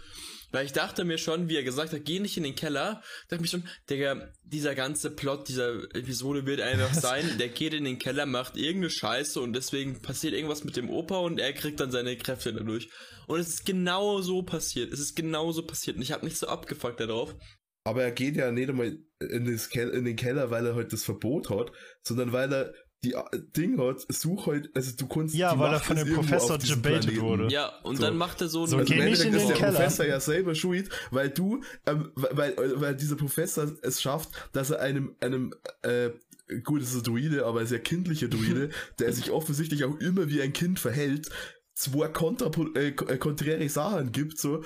Weil 0.52 0.66
ich 0.66 0.72
dachte 0.72 1.04
mir 1.04 1.18
schon, 1.18 1.48
wie 1.48 1.56
er 1.56 1.64
gesagt 1.64 1.92
hat, 1.92 2.04
geh 2.04 2.20
nicht 2.20 2.36
in 2.36 2.44
den 2.44 2.54
Keller, 2.54 3.02
dachte 3.28 3.42
mir 3.42 3.48
schon, 3.48 3.64
Digga, 3.90 4.32
dieser 4.44 4.76
ganze 4.76 5.10
Plot 5.10 5.48
dieser 5.48 5.82
Episode 5.96 6.46
wird 6.46 6.60
einfach 6.60 6.94
sein, 7.00 7.38
der 7.38 7.48
geht 7.48 7.74
in 7.74 7.82
den 7.82 7.98
Keller, 7.98 8.24
macht 8.24 8.56
irgendeine 8.56 8.90
Scheiße 8.90 9.40
und 9.40 9.52
deswegen 9.52 10.00
passiert 10.00 10.32
irgendwas 10.32 10.62
mit 10.62 10.76
dem 10.76 10.90
Opa 10.90 11.18
und 11.18 11.40
er 11.40 11.52
kriegt 11.54 11.80
dann 11.80 11.90
seine 11.90 12.16
Kräfte 12.16 12.54
dadurch. 12.54 12.88
Und 13.26 13.40
es 13.40 13.48
ist 13.48 13.66
genau 13.66 14.20
so 14.20 14.44
passiert. 14.44 14.92
Es 14.92 15.00
ist 15.00 15.16
genau 15.16 15.50
so 15.50 15.66
passiert 15.66 15.96
und 15.96 16.02
ich 16.02 16.12
habe 16.12 16.24
nicht 16.24 16.36
so 16.36 16.46
abgefuckt 16.46 17.00
darauf. 17.00 17.34
Aber 17.84 18.02
er 18.02 18.10
geht 18.12 18.36
ja 18.36 18.50
nicht 18.50 18.70
einmal 18.70 18.98
in, 19.20 19.44
das 19.44 19.66
in 19.68 20.04
den 20.04 20.16
Keller, 20.16 20.50
weil 20.50 20.66
er 20.66 20.74
halt 20.74 20.92
das 20.92 21.04
Verbot 21.04 21.50
hat, 21.50 21.70
sondern 22.02 22.32
weil 22.32 22.52
er 22.52 22.74
die 23.04 23.12
äh, 23.12 23.22
Ding 23.54 23.78
hat, 23.78 24.00
such 24.08 24.46
halt, 24.46 24.70
also 24.74 24.92
du 24.96 25.06
kannst 25.06 25.34
Ja, 25.34 25.52
die 25.52 25.58
weil 25.60 25.66
er 25.66 25.72
Macht 25.72 25.84
von 25.84 25.96
ist 25.98 26.06
dem 26.06 26.14
Professor 26.14 26.56
debated 26.58 27.20
wurde. 27.20 27.52
Ja, 27.52 27.78
und 27.82 27.96
So. 27.96 28.02
dann 28.04 28.16
macht 28.16 28.40
er 28.40 28.48
so, 28.48 28.64
So, 28.64 28.78
ein- 28.78 28.86
geh 28.86 29.04
nicht 29.04 29.22
in 29.22 29.32
den 29.32 29.40
ist 29.42 29.48
der 29.48 29.56
Keller. 29.56 29.72
Professor 29.72 30.06
ja 30.06 30.18
selber 30.18 30.54
schuld, 30.54 30.88
weil 31.10 31.28
du, 31.28 31.62
ähm, 31.86 32.10
weil, 32.14 32.56
weil, 32.56 32.80
weil 32.80 32.96
dieser 32.96 33.16
Professor 33.16 33.70
es 33.82 34.00
schafft, 34.00 34.30
dass 34.54 34.70
er 34.70 34.80
einem, 34.80 35.14
einem, 35.20 35.52
äh, 35.82 36.10
gut, 36.62 36.80
es 36.80 36.90
ist 36.94 36.96
ein 36.96 37.02
Druide, 37.02 37.44
aber 37.44 37.60
ein 37.60 37.66
sehr 37.66 37.80
kindlicher 37.80 38.28
Druide, 38.28 38.70
der 38.98 39.12
sich 39.12 39.30
offensichtlich 39.30 39.84
auch 39.84 39.98
immer 40.00 40.30
wie 40.30 40.40
ein 40.40 40.54
Kind 40.54 40.80
verhält, 40.80 41.28
zwei 41.74 42.08
kontra, 42.08 42.50
äh, 42.76 42.88
äh, 42.88 42.92
konträre 43.18 43.68
Sachen 43.68 44.12
gibt, 44.12 44.38
so. 44.38 44.64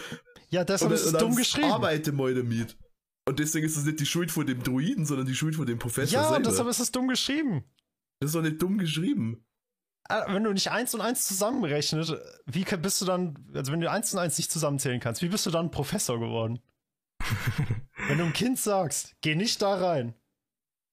Ja, 0.50 0.62
deshalb 0.62 0.92
ist 0.92 1.10
dumm 1.20 1.34
geschrieben. 1.34 1.72
Arbeite 1.72 2.12
mal 2.12 2.32
damit. 2.34 2.76
Und 3.28 3.38
deswegen 3.38 3.66
ist 3.66 3.76
es 3.76 3.84
nicht 3.84 4.00
die 4.00 4.06
Schuld 4.06 4.30
von 4.30 4.46
dem 4.46 4.62
Druiden, 4.62 5.04
sondern 5.04 5.26
die 5.26 5.34
Schuld 5.34 5.54
von 5.54 5.66
dem 5.66 5.78
Professor 5.78 6.12
Ja, 6.20 6.28
und 6.28 6.34
selber. 6.34 6.50
deshalb 6.50 6.68
ist 6.68 6.80
es 6.80 6.90
dumm 6.92 7.08
geschrieben. 7.08 7.64
das 8.20 8.28
ist 8.30 8.34
doch 8.34 8.42
nicht 8.42 8.60
dumm 8.62 8.78
geschrieben. 8.78 9.44
Ah, 10.08 10.32
Wenn 10.32 10.44
du 10.44 10.52
nicht 10.52 10.70
eins 10.70 10.94
und 10.94 11.02
eins 11.02 11.26
zusammenrechnest, 11.26 12.14
wie 12.46 12.64
bist 12.64 13.00
du 13.02 13.04
dann, 13.04 13.34
also 13.54 13.70
wenn 13.72 13.80
du 13.80 13.90
eins 13.90 14.12
und 14.14 14.18
eins 14.20 14.38
nicht 14.38 14.50
zusammenzählen 14.50 15.00
kannst, 15.00 15.20
wie 15.20 15.28
bist 15.28 15.44
du 15.44 15.50
dann 15.50 15.70
Professor 15.70 16.18
geworden? 16.18 16.60
wenn 18.08 18.16
du 18.18 18.24
einem 18.24 18.32
Kind 18.32 18.58
sagst, 18.58 19.14
geh 19.20 19.34
nicht 19.34 19.60
da 19.60 19.74
rein 19.74 20.14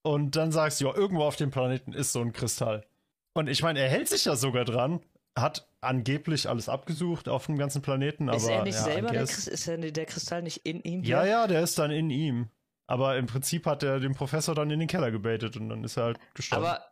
und 0.02 0.36
dann 0.36 0.52
sagst, 0.52 0.80
ja, 0.82 0.94
irgendwo 0.94 1.22
auf 1.24 1.36
dem 1.36 1.50
Planeten 1.50 1.92
ist 1.94 2.12
so 2.12 2.20
ein 2.20 2.32
Kristall. 2.34 2.86
Und 3.34 3.48
ich 3.48 3.62
meine, 3.62 3.80
er 3.80 3.88
hält 3.88 4.08
sich 4.08 4.26
ja 4.26 4.36
sogar 4.36 4.64
dran, 4.66 5.00
hat 5.38 5.68
angeblich 5.86 6.48
alles 6.48 6.68
abgesucht 6.68 7.28
auf 7.28 7.46
dem 7.46 7.56
ganzen 7.56 7.82
Planeten, 7.82 8.28
aber 8.28 8.36
ist 8.36 8.48
er 8.48 8.62
nicht 8.62 8.74
ja, 8.74 8.82
selber, 8.82 9.10
der, 9.10 9.22
ist 9.22 9.68
er, 9.68 9.78
der 9.78 10.06
Kristall 10.06 10.42
nicht 10.42 10.66
in 10.66 10.82
ihm? 10.82 11.02
Ja, 11.02 11.24
ja, 11.24 11.46
der 11.46 11.62
ist 11.62 11.78
dann 11.78 11.90
in 11.90 12.10
ihm. 12.10 12.50
Aber 12.88 13.16
im 13.16 13.26
Prinzip 13.26 13.66
hat 13.66 13.82
er 13.82 13.98
den 13.98 14.14
Professor 14.14 14.54
dann 14.54 14.70
in 14.70 14.78
den 14.78 14.88
Keller 14.88 15.10
gebaitet 15.10 15.56
und 15.56 15.68
dann 15.68 15.82
ist 15.82 15.96
er 15.96 16.04
halt 16.04 16.18
gestorben. 16.34 16.66
Aber 16.66 16.86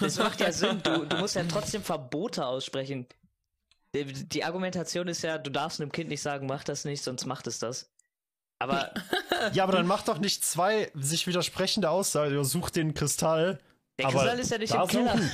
das 0.00 0.18
macht 0.18 0.40
ja 0.40 0.52
Sinn. 0.52 0.80
Du, 0.82 1.06
du 1.06 1.16
musst 1.16 1.36
ja 1.36 1.44
trotzdem 1.44 1.82
Verbote 1.82 2.46
aussprechen. 2.46 3.06
Die, 3.94 4.04
die 4.04 4.44
Argumentation 4.44 5.08
ist 5.08 5.22
ja, 5.22 5.38
du 5.38 5.50
darfst 5.50 5.80
einem 5.80 5.92
Kind 5.92 6.10
nicht 6.10 6.20
sagen, 6.20 6.46
mach 6.46 6.64
das 6.64 6.84
nicht, 6.84 7.02
sonst 7.02 7.24
macht 7.24 7.46
es 7.46 7.58
das. 7.58 7.90
Aber 8.58 8.92
ja, 9.52 9.64
aber 9.64 9.72
dann 9.72 9.86
macht 9.86 10.08
doch 10.08 10.18
nicht 10.18 10.44
zwei 10.44 10.90
sich 10.94 11.26
widersprechende 11.26 11.90
Aussagen. 11.90 12.44
Such 12.44 12.70
den 12.70 12.94
Kristall. 12.94 13.58
der 13.98 14.06
aber 14.06 14.18
Kristall 14.18 14.38
ist 14.38 14.50
ja 14.50 14.58
nicht 14.58 14.74
im 14.74 14.86
Keller. 14.86 15.12
suchen. 15.16 15.30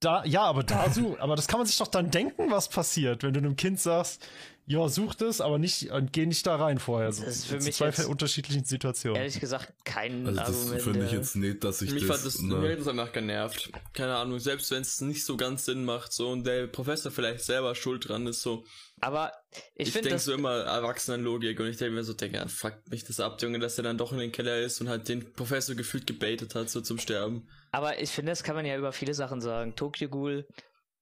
Da, 0.00 0.24
ja, 0.24 0.42
aber 0.42 0.62
da 0.62 0.90
such, 0.90 1.18
aber 1.20 1.36
das 1.36 1.46
kann 1.46 1.58
man 1.60 1.66
sich 1.66 1.76
doch 1.76 1.86
dann 1.88 2.10
denken, 2.10 2.50
was 2.50 2.68
passiert, 2.68 3.22
wenn 3.22 3.34
du 3.34 3.38
einem 3.38 3.56
Kind 3.56 3.78
sagst, 3.80 4.26
ja, 4.66 4.88
such 4.88 5.14
das, 5.14 5.40
aber 5.40 5.58
nicht 5.58 5.90
und 5.90 6.12
geh 6.12 6.26
nicht 6.26 6.46
da 6.46 6.54
rein 6.56 6.78
vorher. 6.78 7.12
So, 7.12 7.24
Das 7.24 7.36
ist 7.38 7.46
für 7.46 7.60
mich 7.60 7.74
zwei 7.74 7.86
jetzt- 7.86 8.06
unterschiedlichen 8.06 8.64
Situationen. 8.64 9.16
Ehrlich 9.20 9.40
gesagt, 9.40 9.72
kein 9.84 10.26
Also 10.26 10.38
das 10.40 10.48
Argument. 10.60 10.82
finde 10.82 11.04
ich 11.04 11.10
der- 11.10 11.18
jetzt 11.18 11.36
nicht, 11.36 11.64
dass 11.64 11.82
ich 11.82 11.90
Mich 11.92 12.06
das... 12.06 12.16
fand 12.16 12.26
das, 12.26 12.40
ne. 12.40 12.54
mir 12.54 12.72
hat 12.72 12.78
das 12.78 12.86
einfach 12.88 13.12
genervt. 13.12 13.70
Keine 13.92 14.14
Ahnung, 14.16 14.38
selbst 14.38 14.70
wenn 14.70 14.82
es 14.82 15.00
nicht 15.00 15.24
so 15.24 15.36
ganz 15.36 15.64
Sinn 15.64 15.84
macht, 15.84 16.12
so 16.12 16.28
und 16.30 16.44
der 16.46 16.68
Professor 16.68 17.10
vielleicht 17.10 17.44
selber 17.44 17.74
schuld 17.74 18.08
dran 18.08 18.26
ist, 18.28 18.42
so. 18.42 18.64
Aber 19.00 19.32
ich, 19.74 19.88
Ich, 19.88 19.92
finde 19.92 20.16
so 20.18 20.32
immer 20.32 20.52
Erwachsenenlogik 20.58 21.58
und 21.58 21.66
ich 21.66 21.76
denke 21.78 21.94
mir 21.94 22.04
so, 22.04 22.12
Digga, 22.12 22.46
fuck 22.46 22.74
mich 22.90 23.04
das 23.04 23.18
ab, 23.18 23.42
Junge, 23.42 23.58
dass 23.58 23.76
er 23.76 23.84
dann 23.84 23.98
doch 23.98 24.12
in 24.12 24.18
den 24.18 24.30
Keller 24.32 24.60
ist 24.60 24.80
und 24.80 24.88
halt 24.88 25.08
den 25.08 25.32
Professor 25.32 25.74
gefühlt 25.74 26.06
gebaitet 26.06 26.54
hat, 26.54 26.70
so 26.70 26.80
zum 26.80 26.98
Sterben. 26.98 27.48
Aber 27.72 28.00
ich 28.00 28.10
finde, 28.10 28.32
das 28.32 28.42
kann 28.42 28.56
man 28.56 28.66
ja 28.66 28.76
über 28.76 28.92
viele 28.92 29.14
Sachen 29.14 29.40
sagen. 29.40 29.76
Tokyo 29.76 30.08
Ghoul, 30.08 30.46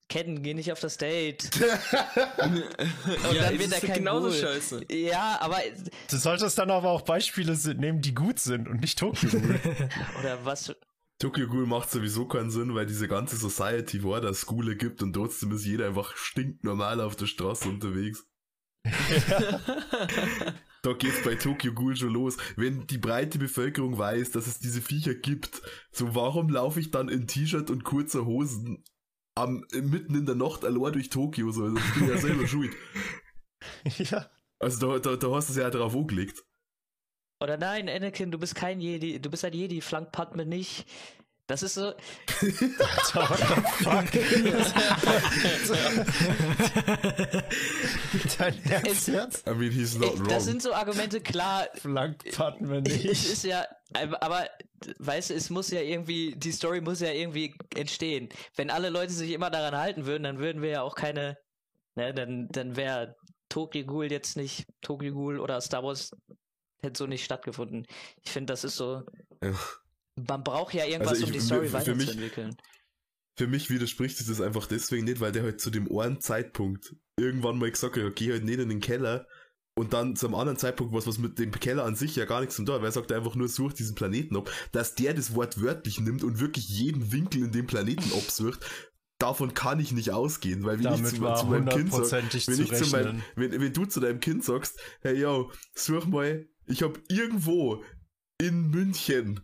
Ken, 0.09 0.43
geh 0.43 0.55
nicht 0.55 0.73
auf 0.73 0.81
das 0.81 0.97
Date. 0.97 1.45
Und 2.39 2.41
dann 2.41 3.53
ey, 3.53 3.59
wird 3.59 3.73
das 3.73 3.73
er 3.73 3.77
ist 3.79 3.87
kein 3.87 3.99
genauso 3.99 4.29
Ghoul. 4.29 4.39
scheiße. 4.39 4.81
Ja, 4.91 5.39
aber. 5.41 5.59
Du 6.11 6.17
solltest 6.17 6.59
dann 6.59 6.71
aber 6.71 6.91
auch 6.91 7.03
Beispiele 7.03 7.57
nehmen, 7.75 8.01
die 8.01 8.15
gut 8.15 8.39
sind 8.39 8.69
und 8.69 8.81
nicht 8.81 8.99
Tokyo 8.99 9.29
Ghoul. 9.31 9.61
Oder 10.19 10.45
was. 10.45 10.75
Tokyo 11.19 11.49
Ghoul 11.49 11.67
macht 11.67 11.91
sowieso 11.91 12.27
keinen 12.27 12.51
Sinn, 12.51 12.75
weil 12.75 12.87
diese 12.87 13.09
ganze 13.09 13.37
Society 13.37 14.03
war, 14.05 14.21
dass 14.21 14.39
es 14.39 14.47
Schule 14.47 14.77
gibt 14.77 15.03
und 15.03 15.13
trotzdem 15.13 15.53
ist 15.53 15.67
jeder 15.67 15.89
einfach 15.89 16.17
stinknormal 16.17 17.01
auf 17.01 17.17
der 17.17 17.27
Straße 17.27 17.69
unterwegs. 17.69 18.25
da 20.83 20.93
geht's 20.93 21.23
bei 21.23 21.35
Tokyo 21.35 21.73
Ghoul 21.73 21.97
schon 21.97 22.13
los. 22.13 22.37
Wenn 22.57 22.87
die 22.87 22.99
breite 22.99 23.39
Bevölkerung 23.39 23.99
weiß, 23.99 24.31
dass 24.33 24.47
es 24.47 24.59
diese 24.59 24.81
Viecher 24.81 25.15
gibt, 25.15 25.63
so 25.93 26.15
warum 26.15 26.49
laufe 26.49 26.81
ich 26.81 26.91
dann 26.91 27.09
in 27.09 27.27
T-Shirt 27.27 27.71
und 27.71 27.85
kurzer 27.85 28.27
Hosen 28.27 28.85
am, 29.35 29.65
mitten 29.73 30.15
in 30.15 30.27
der 30.27 30.35
Nacht 30.35 30.65
allein 30.65 30.93
durch 30.93 31.11
Tokio? 31.11 31.51
So, 31.51 31.69
das 31.75 31.85
bin 31.95 32.05
ich 32.05 32.11
ja 32.11 32.19
selber 32.19 32.47
schuld. 32.49 32.73
ja. 33.99 34.31
Also 34.61 34.99
da, 34.99 34.99
da, 34.99 35.17
da 35.17 35.35
hast 35.35 35.49
du 35.49 35.53
es 35.53 35.59
ja 35.59 35.71
drauf 35.71 35.95
angelegt. 35.95 36.45
Oder 37.41 37.57
nein, 37.57 37.89
Anakin, 37.89 38.33
du 38.33 38.39
bist 38.39 38.57
kein 38.57 38.81
Jedi, 38.81 39.21
du 39.21 39.31
bist 39.31 39.45
ein 39.45 39.53
Jedi, 39.53 39.81
flank 39.81 40.11
Padme 40.11 40.45
nicht. 40.45 40.87
Das 41.49 41.63
ist 41.63 41.75
so. 41.75 41.87
What 41.87 43.39
the 43.39 43.63
fuck? 43.85 44.07
Dein 48.39 48.65
Ernst 48.65 48.87
Es- 48.87 49.07
jetzt? 49.07 49.47
I 49.49 49.55
mean, 49.55 49.71
he's 49.71 49.97
not 49.99 50.15
Ich, 50.15 50.21
wrong. 50.21 50.29
das 50.29 50.45
sind 50.45 50.63
so 50.63 50.73
Argumente, 50.75 51.21
klar, 51.21 51.67
Flank 51.75 52.23
hatten 52.39 52.69
wir 52.71 52.83
es 52.87 53.03
nicht. 53.05 53.33
ist 53.33 53.45
ja, 53.45 53.65
aber 53.95 54.49
weißt 54.99 55.31
du, 55.31 55.35
es 55.35 55.51
muss 55.51 55.71
ja 55.71 55.81
irgendwie, 55.81 56.35
die 56.37 56.53
Story 56.53 56.81
muss 56.81 57.01
ja 57.01 57.11
irgendwie 57.13 57.55
entstehen. 57.75 58.29
Wenn 58.57 58.71
alle 58.71 58.91
Leute 58.91 59.13
sich 59.13 59.31
immer 59.33 59.51
daran 59.51 59.77
halten 59.77 60.07
würden, 60.07 60.25
dann 60.25 60.39
würden 60.39 60.63
wir 60.63 60.71
ja 60.71 60.83
auch 60.83 60.95
keine, 60.95 61.37
ne, 61.95 62.13
dann, 62.15 62.49
dann 62.51 62.77
wäre 62.77 63.17
Tokyo 63.49 63.85
Ghoul 63.87 64.11
jetzt 64.13 64.37
nicht 64.37 64.67
Tokyo 64.83 65.13
Ghoul 65.15 65.41
oder 65.41 65.61
Star 65.61 65.83
Wars 65.83 66.11
hätte 66.83 66.99
so 66.99 67.07
nicht 67.07 67.25
stattgefunden. 67.25 67.87
Ich 68.23 68.31
finde, 68.31 68.53
das 68.53 68.65
ist 68.65 68.77
so, 68.77 69.03
Ja. 69.43 69.53
Man 70.27 70.43
braucht 70.45 70.75
ja 70.75 70.85
irgendwas, 70.85 71.15
Also 71.15 71.27
um 71.27 71.33
ich- 71.33 71.39
die 71.39 71.45
Story 71.45 71.69
für- 71.69 71.81
für 71.81 71.95
mich- 71.95 72.07
weiterzuentwickeln. 72.09 72.57
Für 73.37 73.47
mich 73.47 73.71
widerspricht 73.71 74.17
sich 74.19 74.27
das 74.27 74.41
einfach 74.41 74.67
deswegen 74.67 75.05
nicht, 75.05 75.21
weil 75.21 75.31
der 75.33 75.45
halt 75.45 75.61
zu 75.61 75.71
dem 75.71 75.89
einen 75.97 76.21
Zeitpunkt 76.21 76.97
irgendwann 77.17 77.59
mal 77.59 77.71
gesagt 77.71 77.97
hat, 77.97 78.17
geh 78.17 78.33
halt 78.33 78.45
nicht 78.45 78.59
in 78.59 78.69
den 78.69 78.81
Keller 78.81 79.27
und 79.77 79.93
dann 79.93 80.17
zum 80.17 80.35
anderen 80.35 80.59
Zeitpunkt 80.59 80.93
was, 80.93 81.07
was 81.07 81.19
mit 81.19 81.39
dem 81.39 81.53
Keller 81.53 81.85
an 81.85 81.95
sich 81.95 82.17
ja 82.17 82.25
gar 82.25 82.41
nichts 82.41 82.57
zu 82.57 82.65
tun 82.65 82.75
hat, 82.75 82.81
weil 82.81 82.89
er 82.89 82.93
sagt 82.93 83.13
einfach 83.13 83.37
nur, 83.37 83.49
such 83.49 83.75
diesen 83.75 83.95
Planeten 83.95 84.37
ab, 84.37 84.51
dass 84.73 84.97
der 84.97 85.15
das 85.15 85.37
Wort 85.37 85.61
wörtlich 85.63 86.01
nimmt 86.01 86.25
und 86.25 86.41
wirklich 86.41 86.69
jeden 86.69 87.13
Winkel 87.13 87.45
in 87.45 87.53
dem 87.53 87.69
Planeten 87.69 88.13
absucht, 88.13 88.59
davon 89.21 89.55
kann 89.55 89.79
ich 89.79 89.93
nicht 89.93 90.11
ausgehen, 90.11 90.65
weil 90.65 90.79
wenn 90.83 90.93
ich 90.93 90.99
Damit 91.01 91.15
zu, 91.17 91.21
war 91.21 91.37
zu 91.37 91.47
meinem 91.47 91.69
Kind 91.69 91.93
sag, 91.93 92.11
wenn, 92.13 92.31
zu 92.31 92.37
ich 92.39 92.45
zu 92.75 92.85
rechnen. 92.97 93.23
wenn, 93.37 93.53
wenn 93.61 93.73
du 93.73 93.85
zu 93.87 94.01
deinem 94.01 94.19
Kind 94.19 94.45
sagst, 94.45 94.81
hey 95.01 95.15
yo, 95.21 95.51
such 95.77 96.07
mal, 96.07 96.45
ich 96.67 96.83
habe 96.83 97.01
irgendwo 97.09 97.85
in 98.41 98.71
München, 98.71 99.41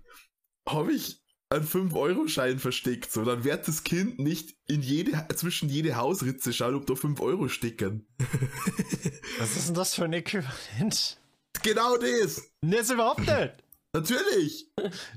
habe 0.68 0.92
ich 0.92 1.24
einen 1.50 1.66
5-Euro-Schein 1.66 2.58
versteckt, 2.58 3.12
so, 3.12 3.24
dann 3.24 3.44
wird 3.44 3.68
das 3.68 3.84
Kind 3.84 4.18
nicht 4.18 4.56
in 4.66 4.82
jede, 4.82 5.26
zwischen 5.36 5.68
jede 5.68 5.96
Hausritze 5.96 6.52
schauen, 6.52 6.74
ob 6.74 6.86
da 6.86 6.94
5 6.94 7.20
Euro 7.20 7.48
stecken. 7.48 8.06
Was 9.38 9.56
ist 9.56 9.68
denn 9.68 9.74
das 9.74 9.94
für 9.94 10.04
ein 10.04 10.12
Äquivalent? 10.12 11.18
Genau 11.62 11.96
das! 11.96 12.42
Ne, 12.62 12.76
ist 12.76 12.90
überhaupt 12.90 13.20
nicht. 13.20 13.30
Natürlich! 13.94 14.68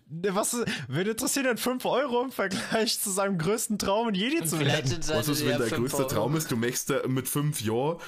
Was, 0.09 0.55
wen 0.87 1.07
interessiert 1.07 1.47
denn 1.47 1.57
5 1.57 1.83
Euro 1.85 2.23
im 2.23 2.31
Vergleich 2.31 2.99
zu 2.99 3.09
seinem 3.09 3.39
größten 3.39 3.79
Traum, 3.79 4.09
ein 4.09 4.13
Jedi 4.13 4.45
zu 4.45 4.59
werden? 4.59 4.99
Was 5.07 5.27
ist, 5.27 5.45
wenn 5.45 5.57
dein 5.57 5.69
größter 5.69 5.99
Euro. 5.99 6.07
Traum 6.07 6.35
ist, 6.35 6.51
du 6.51 6.57
möchtest 6.57 6.91
da 6.91 7.07
mit 7.07 7.27
5 7.27 7.61
Jahren 7.61 7.99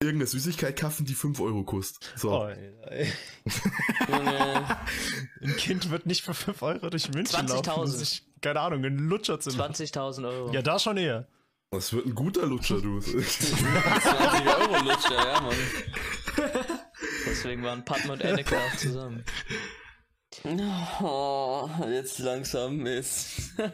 irgendeine 0.00 0.26
Süßigkeit 0.28 0.78
kaufen, 0.78 1.06
die 1.06 1.14
5 1.14 1.40
Euro 1.40 1.64
kostet. 1.64 2.12
So. 2.16 2.30
Oh, 2.32 2.48
ey. 2.48 3.12
Junge, 4.08 4.78
Ein 5.42 5.56
Kind 5.56 5.90
wird 5.90 6.06
nicht 6.06 6.22
für 6.22 6.34
5 6.34 6.62
Euro 6.62 6.90
durch 6.90 7.12
München 7.12 7.46
laufen, 7.48 7.70
um 7.70 7.84
20.000. 7.84 7.86
sich, 7.88 8.22
keine 8.40 8.60
Ahnung, 8.60 8.84
einen 8.84 9.08
Lutscher 9.08 9.40
zu 9.40 9.50
machen. 9.56 9.74
20.000 9.74 10.28
Euro. 10.28 10.52
Ja, 10.52 10.62
da 10.62 10.78
schon 10.78 10.96
eher. 10.98 11.26
Das 11.70 11.92
wird 11.92 12.06
ein 12.06 12.14
guter 12.14 12.46
Lutscher, 12.46 12.80
du. 12.80 13.00
20 13.00 13.64
Euro 13.64 14.84
Lutscher, 14.84 15.16
ja, 15.16 15.40
Mann. 15.40 15.56
Deswegen 17.26 17.62
waren 17.64 17.84
Padme 17.84 18.12
und 18.12 18.24
Anakin 18.24 18.56
auch 18.56 18.76
zusammen. 18.76 19.24
Oh, 21.00 21.68
jetzt 21.90 22.18
langsam 22.20 22.86
ist. 22.86 23.26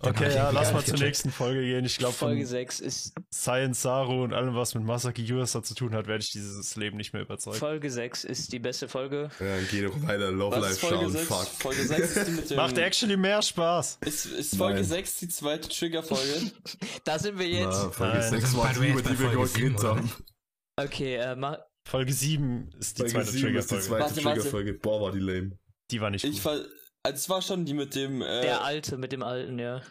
Okay, 0.00 0.32
ja, 0.32 0.50
lass 0.50 0.72
mal 0.72 0.84
zur 0.84 0.98
nächsten 0.98 1.30
Folge 1.30 1.60
gehen. 1.60 1.84
Ich 1.84 1.98
glaube, 1.98 2.14
Folge 2.14 2.42
von 2.42 2.46
6 2.46 2.80
ist 2.80 3.12
Science 3.34 3.82
Saru 3.82 4.22
und 4.22 4.32
allem, 4.32 4.54
was 4.54 4.74
mit 4.74 4.84
Masaki 4.84 5.22
Yuasa 5.24 5.62
zu 5.62 5.74
tun 5.74 5.92
hat, 5.92 6.06
werde 6.06 6.22
ich 6.22 6.30
dieses 6.30 6.76
Leben 6.76 6.96
nicht 6.96 7.12
mehr 7.12 7.22
überzeugt. 7.22 7.56
Folge 7.58 7.90
6 7.90 8.24
ist 8.24 8.52
die 8.52 8.60
beste 8.60 8.88
Folge. 8.88 9.28
Ja, 9.40 9.56
dann 9.56 9.66
geh 9.70 9.82
doch 9.82 10.00
weiter, 10.02 10.30
Love 10.30 10.56
Was 10.56 10.62
Life 10.80 10.86
schauen, 10.86 11.10
6? 11.10 11.24
fuck. 11.26 11.46
Folge 11.46 11.82
6 11.82 12.16
ist 12.16 12.26
die 12.28 12.32
mit 12.32 12.50
dem. 12.50 12.56
Macht 12.56 12.78
actually 12.78 13.16
mehr 13.16 13.42
Spaß. 13.42 13.98
ist, 14.06 14.26
ist 14.26 14.56
Folge 14.56 14.76
Nein. 14.76 14.84
6 14.84 15.16
die 15.18 15.28
zweite 15.28 15.68
Trigger-Folge? 15.68 16.52
Da 17.04 17.18
sind 17.18 17.38
wir 17.38 17.48
jetzt. 17.48 17.66
Na, 17.82 17.90
Folge 17.90 18.18
Nein. 18.18 18.30
6 18.30 18.50
Sind 18.50 18.56
war 18.58 18.72
die, 18.72 18.78
über 18.78 18.86
jetzt 19.00 19.10
die 19.10 19.18
wir 19.18 19.30
geredet 19.30 19.82
haben. 19.84 20.12
Okay, 20.76 21.16
äh, 21.16 21.34
mach, 21.36 21.58
Folge 21.86 22.12
7 22.12 22.70
ist 22.78 22.98
die 22.98 23.00
Folge 23.02 23.14
zweite 23.14 23.30
7 23.32 23.56
ist 23.56 23.70
die 23.70 23.74
Trigger-Folge. 23.74 23.82
zweite 23.84 24.00
Warte, 24.00 24.24
warte. 24.24 24.38
Triggerfolge. 24.40 24.74
Boah, 24.74 25.00
war 25.02 25.12
die 25.12 25.18
lame. 25.20 25.58
Die 25.90 26.00
war 26.00 26.10
nicht 26.10 26.24
Ich 26.24 26.42
gut. 26.42 26.44
war. 26.46 26.52
Also 27.02 27.16
es 27.16 27.28
war 27.28 27.42
schon 27.42 27.64
die 27.64 27.74
mit 27.74 27.94
dem. 27.94 28.22
Äh, 28.22 28.42
der 28.42 28.62
Alte 28.62 28.96
mit 28.98 29.12
dem 29.12 29.22
Alten, 29.22 29.58
ja. 29.58 29.82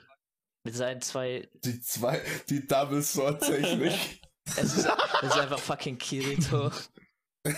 Mit 0.64 0.76
seinen 0.76 1.02
zwei. 1.02 1.48
Die 1.64 1.80
zwei, 1.82 2.22
die 2.49 2.68
Double 2.68 3.02
Sword 3.02 3.41
Technik. 3.41 3.94
Es 4.56 4.78
ist, 4.78 4.88
es 4.88 5.24
ist 5.30 5.38
einfach 5.38 5.60
fucking 5.60 5.98
Kirito. 5.98 6.72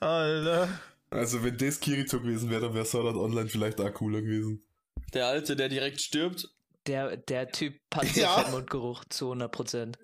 Alter. 0.00 0.80
also 1.10 1.42
wenn 1.44 1.56
das 1.58 1.78
Kirito 1.80 2.20
gewesen 2.20 2.48
wäre, 2.50 2.62
dann 2.62 2.74
wäre 2.74 2.86
Sword 2.86 3.06
Art 3.08 3.16
Online 3.16 3.48
vielleicht 3.48 3.78
auch 3.80 3.92
cooler 3.92 4.22
gewesen. 4.22 4.64
der 5.12 5.26
Alte, 5.26 5.56
der 5.56 5.68
direkt 5.68 6.00
stirbt. 6.00 6.48
Der, 6.86 7.18
der 7.18 7.50
Typ 7.50 7.78
hat 7.94 8.16
Ja. 8.16 8.38
Fettmundgeruch 8.38 9.04
zu 9.10 9.30
100%. 9.32 9.96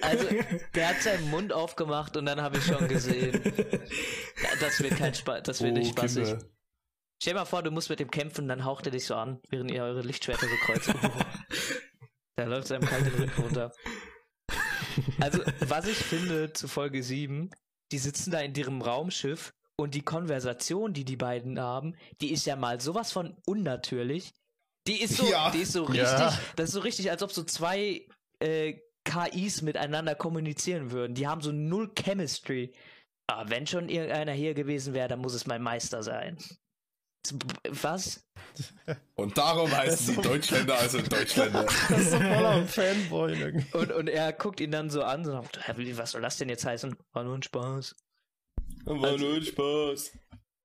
Also, 0.00 0.26
der 0.74 0.88
hat 0.88 1.02
seinen 1.02 1.30
Mund 1.30 1.52
aufgemacht 1.52 2.16
und 2.16 2.26
dann 2.26 2.40
habe 2.40 2.58
ich 2.58 2.64
schon 2.64 2.86
gesehen, 2.88 3.40
das 4.60 4.80
wird 4.82 4.96
kein 4.96 5.14
Spaß, 5.14 5.42
das 5.42 5.62
wird 5.62 5.74
nicht 5.74 5.90
spaßig. 5.90 6.22
Oh, 6.22 6.30
Kinder. 6.30 6.44
Stell 7.20 7.32
dir 7.32 7.40
mal 7.40 7.44
vor, 7.44 7.62
du 7.62 7.70
musst 7.70 7.90
mit 7.90 8.00
dem 8.00 8.10
kämpfen, 8.10 8.48
dann 8.48 8.64
haucht 8.64 8.86
er 8.86 8.92
dich 8.92 9.06
so 9.06 9.14
an, 9.14 9.40
während 9.48 9.70
ihr 9.70 9.82
eure 9.82 10.02
Lichtschwerter 10.02 10.46
so 10.46 10.56
kreuzt. 10.66 10.92
da 12.36 12.44
läuft 12.44 12.68
seinem 12.68 12.86
kalt 12.86 13.06
den 13.06 13.14
Rücken 13.14 13.42
runter. 13.42 13.72
Also, 15.20 15.42
was 15.60 15.86
ich 15.86 15.96
finde 15.96 16.52
zu 16.52 16.68
Folge 16.68 17.02
7, 17.02 17.50
die 17.92 17.98
sitzen 17.98 18.30
da 18.30 18.40
in 18.40 18.54
ihrem 18.54 18.82
Raumschiff 18.82 19.54
und 19.76 19.94
die 19.94 20.02
Konversation, 20.02 20.92
die 20.92 21.04
die 21.04 21.16
beiden 21.16 21.58
haben, 21.58 21.96
die 22.20 22.32
ist 22.32 22.46
ja 22.46 22.56
mal 22.56 22.80
sowas 22.80 23.12
von 23.12 23.36
unnatürlich. 23.46 24.32
Die 24.86 25.00
ist 25.00 25.16
so, 25.16 25.26
Ja. 25.30 25.50
die 25.50 25.60
ist 25.60 25.72
so 25.72 25.84
richtig, 25.84 26.02
Ja. 26.02 26.38
das 26.56 26.68
ist 26.68 26.74
so 26.74 26.80
richtig, 26.80 27.10
als 27.10 27.22
ob 27.22 27.32
so 27.32 27.42
zwei 27.44 28.06
äh, 28.40 28.74
KIs 29.04 29.62
miteinander 29.62 30.14
kommunizieren 30.14 30.90
würden. 30.90 31.14
Die 31.14 31.26
haben 31.26 31.40
so 31.40 31.52
null 31.52 31.90
Chemistry. 31.94 32.72
Aber 33.26 33.48
wenn 33.50 33.66
schon 33.66 33.88
irgendeiner 33.88 34.32
hier 34.32 34.52
gewesen 34.54 34.92
wäre, 34.92 35.08
dann 35.08 35.20
muss 35.20 35.32
es 35.34 35.46
mein 35.46 35.62
Meister 35.62 36.02
sein. 36.02 36.36
Was? 37.70 38.22
Und 39.14 39.38
darum 39.38 39.70
heißen 39.74 40.16
die 40.16 40.20
Deutschländer 40.20 40.78
also 40.78 41.00
Deutschländer. 41.00 41.64
Das 41.88 41.98
ist 42.00 42.10
so 42.10 42.18
voll 42.18 42.44
am 42.46 42.68
Fanboy 42.68 43.32
irgendwie. 43.40 43.76
Und, 43.78 43.92
und 43.92 44.08
er 44.08 44.32
guckt 44.34 44.60
ihn 44.60 44.70
dann 44.70 44.90
so 44.90 45.02
an, 45.02 45.24
so, 45.24 45.42
"Hä, 45.62 45.72
wie- 45.76 45.96
was 45.96 46.10
soll 46.10 46.20
das 46.20 46.36
denn 46.36 46.50
jetzt 46.50 46.66
heißen? 46.66 46.94
War 47.14 47.24
nur 47.24 47.34
ein 47.34 47.42
Spaß. 47.42 47.96
War 48.84 49.04
Also- 49.12 49.24
nur 49.24 49.36
ein 49.36 49.42
Spaß. 49.44 50.12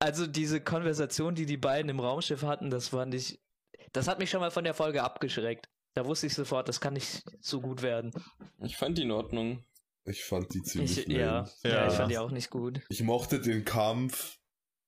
Also 0.02 0.26
diese 0.26 0.60
Konversation, 0.60 1.34
die 1.34 1.46
die 1.46 1.56
beiden 1.56 1.88
im 1.90 2.00
Raumschiff 2.00 2.42
hatten, 2.42 2.68
das 2.70 2.88
fand 2.88 3.14
ich, 3.14 3.39
das 3.92 4.08
hat 4.08 4.18
mich 4.18 4.30
schon 4.30 4.40
mal 4.40 4.50
von 4.50 4.64
der 4.64 4.74
Folge 4.74 5.02
abgeschreckt. 5.02 5.68
Da 5.94 6.04
wusste 6.06 6.26
ich 6.28 6.34
sofort, 6.34 6.68
das 6.68 6.80
kann 6.80 6.94
nicht 6.94 7.22
so 7.40 7.60
gut 7.60 7.82
werden. 7.82 8.12
Ich 8.62 8.76
fand 8.76 8.96
die 8.98 9.02
in 9.02 9.10
Ordnung. 9.10 9.64
Ich 10.04 10.24
fand 10.24 10.52
die 10.54 10.62
ziemlich 10.62 10.98
Ich, 10.98 11.06
lame. 11.08 11.18
ja, 11.20 11.48
ja, 11.64 11.70
Ja. 11.70 11.88
ich 11.88 11.94
fand 11.94 12.10
die 12.12 12.18
auch 12.18 12.30
nicht 12.30 12.50
gut. 12.50 12.80
Ich 12.88 13.02
mochte 13.02 13.40
den 13.40 13.64
Kampf. 13.64 14.38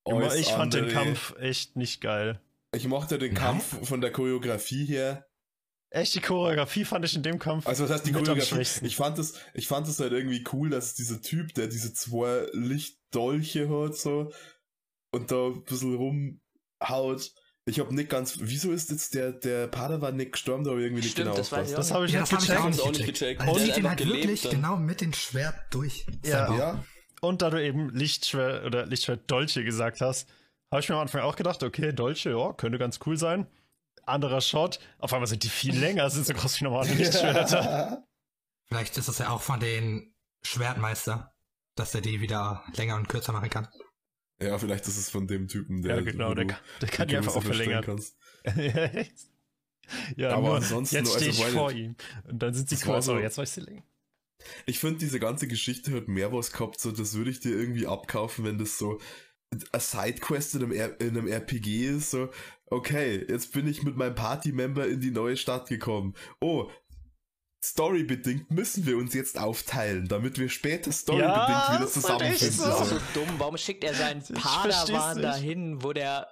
Immer, 0.05 0.35
ich 0.35 0.49
fand 0.49 0.75
den 0.75 0.85
andere- 0.85 0.95
Kampf 1.05 1.35
echt 1.39 1.77
nicht 1.77 2.01
geil. 2.01 2.41
Ich 2.75 2.87
mochte 2.87 3.19
den 3.19 3.35
Nein? 3.35 3.43
Kampf 3.43 3.87
von 3.89 4.01
der 4.01 4.11
Choreografie 4.13 4.87
her. 4.87 5.27
Echt, 5.91 6.15
die 6.15 6.21
Choreografie 6.21 6.85
fand 6.87 7.05
ich 7.05 7.15
in 7.15 7.23
dem 7.23 7.39
Kampf. 7.39 7.67
Also 7.67 7.85
was 7.85 7.91
heißt 7.91 8.07
die 8.07 8.13
Choreografie? 8.13 8.87
Ich 8.87 8.97
fand 8.97 9.19
es, 9.19 9.35
ich 9.53 9.69
fand 9.69 9.87
es 9.87 10.01
halt 10.01 10.13
irgendwie 10.13 10.43
cool, 10.53 10.71
dass 10.71 10.95
dieser 10.95 11.21
Typ, 11.21 11.53
der 11.55 11.67
diese 11.67 11.93
zwei 11.93 12.47
Lichtdolche 12.53 13.69
hat, 13.69 13.97
so, 13.97 14.33
und 15.13 15.31
da 15.31 15.49
ein 15.49 15.65
bisschen 15.65 15.95
rumhaut. 15.95 17.31
Ich 17.65 17.79
hab 17.79 17.93
nicht 17.93 18.11
ganz, 18.11 18.39
wieso 18.41 18.73
ist 18.73 18.91
jetzt 18.91 19.15
der, 19.15 19.33
der 19.33 19.69
Padawan 19.69 20.17
nicht 20.17 20.33
gestorben, 20.33 20.65
da 20.65 20.71
hab 20.73 20.79
ich 20.79 20.85
irgendwie 20.85 21.03
nicht 21.03 21.13
Stimmt, 21.13 21.27
genau 21.27 21.37
das 21.37 21.53
weiß 21.53 21.71
ich 21.71 21.77
das 21.77 21.93
habe 21.93 22.07
ich 22.07 22.13
Ja, 22.13 22.21
nicht 22.23 22.33
das 22.33 22.49
habe 22.49 22.71
ich 22.71 22.81
auch 22.81 22.89
nicht 22.91 23.07
gecheckt. 23.07 23.39
gecheckt. 23.39 23.41
Also 23.41 23.55
Der 23.55 23.55
der 23.55 23.55
hat 23.55 23.75
sieht 23.75 23.77
ihn 23.77 23.87
einfach 23.87 23.89
halt 23.91 23.99
wirklich 24.01 24.23
gelebt 24.23 24.45
dann. 24.47 24.51
genau 24.53 24.77
mit 24.77 25.01
dem 25.01 25.13
Schwert 25.13 25.55
durch. 25.71 26.07
Ja. 26.25 26.57
Ja, 26.57 26.85
Und 27.21 27.41
da 27.43 27.51
du 27.51 27.63
eben 27.63 27.91
Lichtschwert 27.91 28.65
oder 28.67 28.85
Lichtschwert 28.87 29.31
Dolche 29.31 29.63
gesagt 29.63 30.01
hast, 30.01 30.29
habe 30.73 30.81
ich 30.81 30.89
mir 30.89 30.97
am 30.97 31.03
Anfang 31.03 31.21
auch 31.21 31.37
gedacht, 31.37 31.63
okay, 31.63 31.93
Dolche, 31.93 32.31
ja, 32.31 32.53
könnte 32.55 32.79
ganz 32.79 32.99
cool 33.07 33.17
sein. 33.17 33.47
Anderer 34.07 34.41
Shot, 34.41 34.81
auf 34.99 35.13
einmal 35.13 35.29
sind 35.29 35.45
die 35.45 35.49
viel 35.49 35.79
länger, 35.79 36.11
sind 36.11 36.27
so 36.27 36.35
groß 36.35 36.59
wie 36.61 36.65
normale 36.65 36.93
Lichtschwerter. 36.95 38.03
Vielleicht 38.67 38.97
ist 38.99 39.07
es 39.07 39.19
ja 39.19 39.29
auch 39.31 39.41
von 39.41 39.61
den 39.61 40.13
Schwertmeister, 40.43 41.33
dass 41.77 41.95
er 41.95 42.01
die 42.01 42.21
wieder 42.21 42.65
länger 42.75 42.97
und 42.97 43.09
kürzer 43.09 43.33
machen 43.33 43.51
kann. 43.51 43.69
Ja, 44.43 44.59
vielleicht 44.59 44.87
ist 44.89 44.97
es 44.97 45.11
von 45.11 45.27
dem 45.27 45.49
Typen, 45.49 45.83
der, 45.83 45.97
Ja, 45.97 46.01
genau, 46.03 46.35
der, 46.35 46.45
du 46.45 46.51
kann- 46.53 46.63
der 46.81 46.89
kann 46.89 47.09
die 47.09 47.17
einfach 47.17 47.37
auch 47.37 47.43
verlängern. 47.43 47.85
kannst. 47.85 48.17
ja, 50.17 50.31
Aber 50.31 50.47
nur, 50.49 50.57
ansonsten 50.57 50.97
jetzt 50.97 51.15
stehe 51.15 51.31
also 51.31 51.45
ich 51.47 51.51
vor 51.53 51.73
ihm. 51.73 51.97
Und 52.29 52.43
dann 52.43 52.55
sind 52.55 52.69
sie 52.69 52.77
größer, 52.77 53.03
so- 53.03 53.19
jetzt 53.19 53.39
weiß 53.39 53.49
ich 53.49 53.55
sie 53.55 53.61
länger. 53.71 53.83
Ich 54.67 54.81
finde, 54.81 54.99
diese 54.99 55.21
ganze 55.21 55.47
Geschichte 55.47 55.93
hat 55.95 56.09
mehr 56.09 56.33
was 56.33 56.51
gehabt, 56.53 56.81
so, 56.81 56.91
das 56.91 57.15
würde 57.15 57.31
ich 57.31 57.41
dir 57.41 57.51
irgendwie 57.57 57.87
abkaufen, 57.87 58.45
wenn 58.45 58.59
das 58.59 58.77
so 58.77 59.01
eine 59.71 59.81
Sidequest 59.81 60.55
in 60.57 60.63
einem, 60.65 60.73
R 60.73 61.01
in 61.01 61.11
einem 61.11 61.29
RPG 61.29 61.87
ist, 61.87 62.11
so, 62.11 62.31
okay, 62.67 63.25
jetzt 63.29 63.53
bin 63.53 63.69
ich 63.69 63.83
mit 63.83 63.97
meinem 63.97 64.15
Party-Member 64.15 64.89
in 64.89 65.01
die 65.01 65.11
neue 65.11 65.37
Stadt 65.37 65.69
gekommen. 65.69 66.15
Oh, 66.41 66.71
storybedingt 67.65 68.51
müssen 68.51 68.87
wir 68.87 68.97
uns 68.97 69.15
jetzt 69.15 69.39
aufteilen, 69.39 70.09
damit 70.09 70.39
wir 70.39 70.49
später 70.49 70.91
storybedingt 70.93 71.37
Ja, 71.37 71.75
wieder 71.77 71.89
zusammenfinden. 71.89 72.39
Das 72.41 72.43
ist 72.43 72.59
so. 72.59 72.85
so 72.85 73.01
dumm. 73.15 73.29
Warum 73.39 73.57
schickt 73.57 73.85
er 73.85 73.95
seinen 73.95 74.21
Ich 74.23 74.33
Padawan 74.35 75.23
dahin, 75.23 75.83
wo 75.83 75.93
der, 75.93 76.27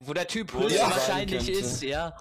wo 0.00 0.12
der 0.12 0.26
Typ 0.26 0.52
Wo 0.52 0.60
der 0.60 0.68
höchstwahrscheinlich 0.68 1.42
sein 1.44 1.54
könnte. 1.54 1.66
ist, 1.66 1.82
ja? 1.82 2.16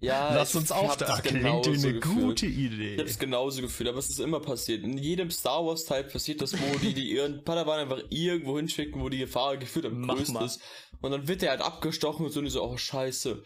Ja, 0.00 0.32
Lass 0.32 0.50
ich 0.50 0.56
uns 0.56 0.68
das 0.68 0.96
da 0.98 1.20
klingt 1.20 1.44
eine 1.44 1.60
gefühlt. 1.60 2.02
gute 2.04 2.46
Ich 2.46 2.56
Idee. 2.56 2.96
hab's 3.00 3.18
genauso 3.18 3.60
gefühlt, 3.62 3.88
aber 3.88 3.98
es 3.98 4.08
ist 4.08 4.20
immer 4.20 4.38
passiert. 4.38 4.84
In 4.84 4.96
jedem 4.96 5.28
Star 5.32 5.66
Wars 5.66 5.84
Teil 5.86 6.04
passiert 6.04 6.40
das, 6.40 6.52
wo 6.52 6.78
die, 6.78 6.94
die 6.94 7.10
ihren 7.14 7.42
Padawan 7.42 7.80
einfach 7.80 8.02
irgendwo 8.08 8.56
hinschicken, 8.58 9.02
wo 9.02 9.08
die 9.08 9.18
Gefahr 9.18 9.56
gefühlt 9.56 9.86
am 9.86 10.06
größten 10.06 10.40
ist. 10.42 10.60
Und 11.00 11.10
dann 11.10 11.26
wird 11.26 11.42
er 11.42 11.50
halt 11.50 11.62
abgestochen 11.62 12.24
und 12.26 12.30
so 12.30 12.38
und 12.38 12.44
die 12.44 12.50
so, 12.52 12.62
oh 12.62 12.76
scheiße. 12.76 13.42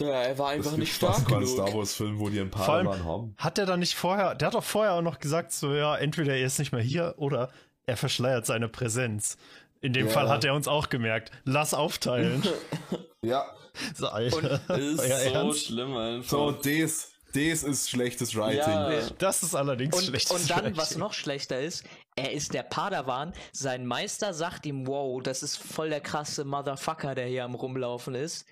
Der, 0.00 0.12
er 0.12 0.38
war 0.38 0.48
einfach 0.50 0.76
nicht 0.76 0.92
fast 0.92 1.20
stark 1.20 1.28
keinen 1.28 1.40
genug. 1.44 1.54
Star 1.68 1.74
Wars 1.78 1.94
Film, 1.94 2.18
wo 2.18 2.28
die 2.28 2.40
einen 2.40 2.50
Vor 2.50 2.68
allem- 2.68 2.86
Padawan 2.86 3.04
haben. 3.04 3.34
Hat 3.38 3.58
er 3.58 3.66
da 3.66 3.76
nicht 3.76 3.94
vorher, 3.94 4.34
der 4.34 4.46
hat 4.48 4.54
doch 4.54 4.64
vorher 4.64 4.94
auch 4.94 5.02
noch 5.02 5.20
gesagt, 5.20 5.52
so, 5.52 5.72
ja, 5.74 5.96
entweder 5.96 6.34
er 6.34 6.44
ist 6.46 6.58
nicht 6.58 6.72
mehr 6.72 6.80
hier 6.82 7.14
oder 7.18 7.50
er 7.86 7.96
verschleiert 7.96 8.44
seine 8.46 8.68
Präsenz. 8.68 9.36
In 9.80 9.92
dem 9.92 10.06
Ja. 10.06 10.12
Fall 10.12 10.28
hat 10.30 10.44
er 10.44 10.54
uns 10.54 10.66
auch 10.66 10.88
gemerkt. 10.88 11.30
Lass 11.44 11.74
aufteilen. 11.74 12.42
Ja. 13.22 13.46
so, 13.94 14.08
Alter. 14.08 14.60
Das 14.68 14.78
ist 14.78 14.96
so 14.98 15.02
Ernst? 15.04 15.66
schlimm 15.66 15.96
einfach. 15.96 16.28
So, 16.30 16.44
und 16.48 16.66
das, 16.66 17.12
das 17.32 17.62
ist 17.62 17.88
schlechtes 17.88 18.36
Writing. 18.36 18.58
Ja. 18.60 19.00
Das 19.18 19.42
ist 19.42 19.54
allerdings 19.54 19.96
Und, 19.96 20.04
schlecht. 20.04 20.30
und 20.30 20.50
dann, 20.50 20.76
was 20.76 20.96
noch 20.96 21.14
schlechter 21.14 21.58
ist, 21.58 21.84
er 22.16 22.32
ist 22.32 22.52
der 22.52 22.64
Padawan, 22.64 23.32
sein 23.52 23.86
Meister 23.86 24.34
sagt 24.34 24.66
ihm, 24.66 24.86
wow, 24.86 25.22
das 25.22 25.42
ist 25.42 25.56
voll 25.56 25.88
der 25.88 26.02
krasse 26.02 26.44
Motherfucker, 26.44 27.14
der 27.14 27.26
hier 27.26 27.44
am 27.44 27.54
Rumlaufen 27.54 28.14
ist. 28.14 28.44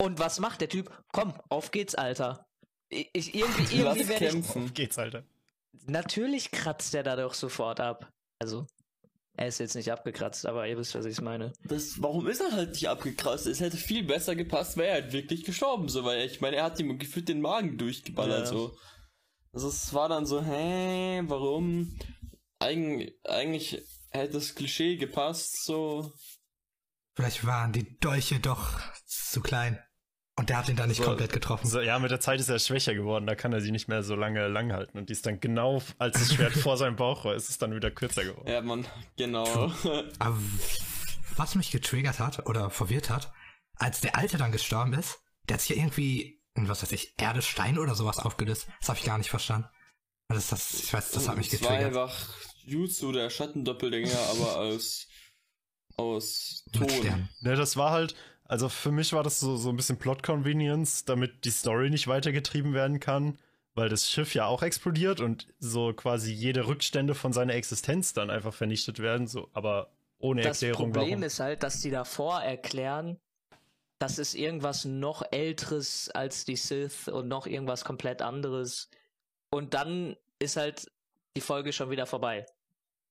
Und 0.00 0.18
was 0.18 0.38
macht 0.40 0.60
der 0.60 0.68
Typ? 0.68 0.90
Komm, 1.12 1.34
auf 1.48 1.70
geht's, 1.70 1.94
Alter. 1.94 2.46
Ich, 2.88 3.08
ich, 3.12 3.34
irgendwie 3.34 3.76
irgendwie 3.76 4.08
werde 4.08 4.24
ich. 4.26 4.30
kämpfen. 4.32 4.64
Auf 4.64 4.74
geht's, 4.74 4.98
Alter. 4.98 5.24
Natürlich 5.86 6.50
kratzt 6.50 6.94
er 6.94 7.02
da 7.02 7.16
doch 7.16 7.34
sofort 7.34 7.80
ab. 7.80 8.12
Also, 8.38 8.66
er 9.36 9.48
ist 9.48 9.58
jetzt 9.58 9.74
nicht 9.74 9.90
abgekratzt, 9.90 10.46
aber 10.46 10.66
ihr 10.68 10.76
wisst, 10.78 10.94
was 10.94 11.04
ich 11.06 11.20
meine. 11.20 11.52
Das, 11.64 12.00
warum 12.02 12.26
ist 12.28 12.40
er 12.40 12.52
halt 12.52 12.70
nicht 12.72 12.88
abgekratzt? 12.88 13.46
Es 13.46 13.60
hätte 13.60 13.76
viel 13.76 14.02
besser 14.04 14.34
gepasst, 14.36 14.76
wäre 14.76 14.88
er 14.88 15.02
halt 15.02 15.12
wirklich 15.12 15.44
gestorben, 15.44 15.88
so, 15.88 16.04
weil 16.04 16.26
ich 16.26 16.40
meine, 16.40 16.56
er 16.56 16.64
hat 16.64 16.78
ihm 16.80 16.98
gefühlt 16.98 17.28
den 17.28 17.40
Magen 17.40 17.76
durchgeballert, 17.78 18.40
Ja. 18.40 18.46
so. 18.46 18.76
Also 19.52 19.68
es 19.68 19.92
war 19.94 20.08
dann 20.08 20.26
so, 20.26 20.42
hä, 20.42 21.22
warum? 21.26 21.98
Eig 22.58 23.12
eigentlich 23.24 23.82
hätte 24.10 24.34
das 24.34 24.54
Klischee 24.54 24.96
gepasst, 24.96 25.64
so. 25.64 26.12
Vielleicht 27.14 27.46
waren 27.46 27.72
die 27.72 27.98
Dolche 27.98 28.38
doch 28.40 28.78
zu 29.06 29.40
klein. 29.40 29.78
Und 30.38 30.50
der 30.50 30.58
hat 30.58 30.68
ihn 30.68 30.76
da 30.76 30.86
nicht 30.86 30.98
So. 30.98 31.04
komplett 31.04 31.32
getroffen. 31.32 31.66
So, 31.66 31.80
ja, 31.80 31.98
mit 31.98 32.10
der 32.10 32.20
Zeit 32.20 32.40
ist 32.40 32.50
er 32.50 32.58
schwächer 32.58 32.94
geworden, 32.94 33.26
da 33.26 33.34
kann 33.34 33.52
er 33.54 33.62
sie 33.62 33.70
nicht 33.70 33.88
mehr 33.88 34.02
so 34.02 34.14
lange 34.14 34.46
lang 34.48 34.70
halten. 34.72 34.98
Und 34.98 35.08
die 35.08 35.14
ist 35.14 35.24
dann 35.24 35.40
genau, 35.40 35.82
als 35.98 36.18
das 36.18 36.34
Schwert 36.34 36.52
vor 36.56 36.76
seinem 36.76 36.96
Bauch 36.96 37.24
war, 37.24 37.34
ist 37.34 37.48
es 37.48 37.56
dann 37.56 37.74
wieder 37.74 37.90
kürzer 37.90 38.24
geworden. 38.24 38.46
Ja, 38.50 38.60
man, 38.60 38.86
genau. 39.16 39.72
Aber 40.18 40.38
was 41.36 41.54
mich 41.54 41.70
getriggert 41.70 42.18
hat 42.18 42.46
oder 42.46 42.68
verwirrt 42.70 43.08
hat, 43.08 43.32
als 43.76 44.00
der 44.02 44.16
Alte 44.16 44.36
dann 44.36 44.52
gestorben 44.52 44.92
ist, 44.92 45.18
der 45.48 45.54
hat 45.54 45.60
sich 45.62 45.70
ja 45.70 45.76
irgendwie 45.76 46.42
in, 46.54 46.68
was 46.68 46.82
weiß 46.82 46.92
ich, 46.92 47.14
Erde, 47.18 47.40
Stein 47.42 47.78
oder 47.78 47.94
sowas 47.94 48.18
aufgelöst. 48.18 48.66
Das 48.80 48.90
habe 48.90 48.98
ich 48.98 49.04
gar 49.04 49.16
nicht 49.18 49.30
verstanden. 49.30 49.68
Das, 50.28 50.48
das, 50.48 50.74
ich 50.82 50.92
weiß, 50.92 51.12
das 51.12 51.28
hat 51.28 51.36
mich 51.36 51.52
Es 51.52 51.62
war 51.62 51.70
getriggert. 51.70 51.96
einfach 51.96 52.28
Jutsu, 52.64 53.12
der 53.12 53.30
Schattendoppelgänger, 53.30 54.18
aber 54.30 54.56
aus, 54.58 55.06
aus 55.96 56.64
Ton. 56.72 56.88
Sternen. 56.90 57.28
Ne, 57.40 57.54
das 57.56 57.76
war 57.76 57.90
halt, 57.92 58.14
also 58.48 58.68
für 58.68 58.92
mich 58.92 59.12
war 59.12 59.22
das 59.22 59.40
so, 59.40 59.56
so 59.56 59.70
ein 59.70 59.76
bisschen 59.76 59.98
Plot-Convenience, 59.98 61.04
damit 61.04 61.44
die 61.44 61.50
Story 61.50 61.90
nicht 61.90 62.08
weitergetrieben 62.08 62.74
werden 62.74 63.00
kann, 63.00 63.38
weil 63.74 63.88
das 63.88 64.10
Schiff 64.10 64.34
ja 64.34 64.46
auch 64.46 64.62
explodiert 64.62 65.20
und 65.20 65.48
so 65.58 65.92
quasi 65.92 66.32
jede 66.32 66.66
Rückstände 66.66 67.14
von 67.14 67.32
seiner 67.32 67.54
Existenz 67.54 68.12
dann 68.12 68.30
einfach 68.30 68.54
vernichtet 68.54 69.00
werden, 69.00 69.26
so, 69.26 69.48
aber 69.52 69.90
ohne 70.18 70.42
Das 70.42 70.62
Erklärung, 70.62 70.92
Problem 70.92 71.10
warum. 71.10 71.22
ist 71.24 71.40
halt, 71.40 71.62
dass 71.62 71.80
die 71.80 71.90
davor 71.90 72.40
erklären, 72.40 73.18
das 73.98 74.18
ist 74.18 74.34
irgendwas 74.34 74.84
noch 74.84 75.22
älteres 75.30 76.10
als 76.10 76.44
die 76.44 76.56
Sith 76.56 77.08
und 77.08 77.28
noch 77.28 77.46
irgendwas 77.46 77.84
komplett 77.84 78.22
anderes. 78.22 78.90
Und 79.50 79.74
dann 79.74 80.16
ist 80.38 80.56
halt 80.56 80.90
die 81.36 81.40
Folge 81.40 81.72
schon 81.72 81.90
wieder 81.90 82.06
vorbei. 82.06 82.46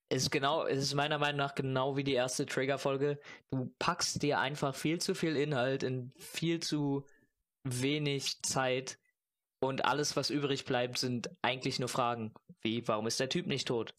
Es 0.10 0.23
ist 0.23 0.32
genau, 0.32 0.65
es 0.65 0.80
ist 0.80 0.94
meiner 0.94 1.18
Meinung 1.18 1.38
nach 1.38 1.56
genau 1.56 1.98
wie 1.98 2.03
die 2.03 2.14
erste 2.14 2.45
Trigger-Folge. 2.45 3.19
Du 3.49 3.73
packst 3.80 4.22
dir 4.22 4.40
einfach 4.40 4.76
viel 4.76 4.99
zu 4.99 5.15
viel 5.15 5.36
Inhalt 5.36 5.84
in 5.84 6.11
viel 6.18 6.60
zu 6.60 7.06
wenig 7.64 8.41
Zeit 8.44 8.99
und 9.60 9.86
alles, 9.86 10.15
was 10.15 10.30
übrig 10.30 10.65
bleibt, 10.65 10.99
sind 10.99 11.30
eigentlich 11.41 11.80
nur 11.80 11.90
Fragen. 11.90 12.34
Wie, 12.61 12.88
warum 12.88 13.07
ist 13.07 13.19
der 13.19 13.30
Typ 13.30 13.48
nicht 13.48 13.68
tot? 13.68 13.95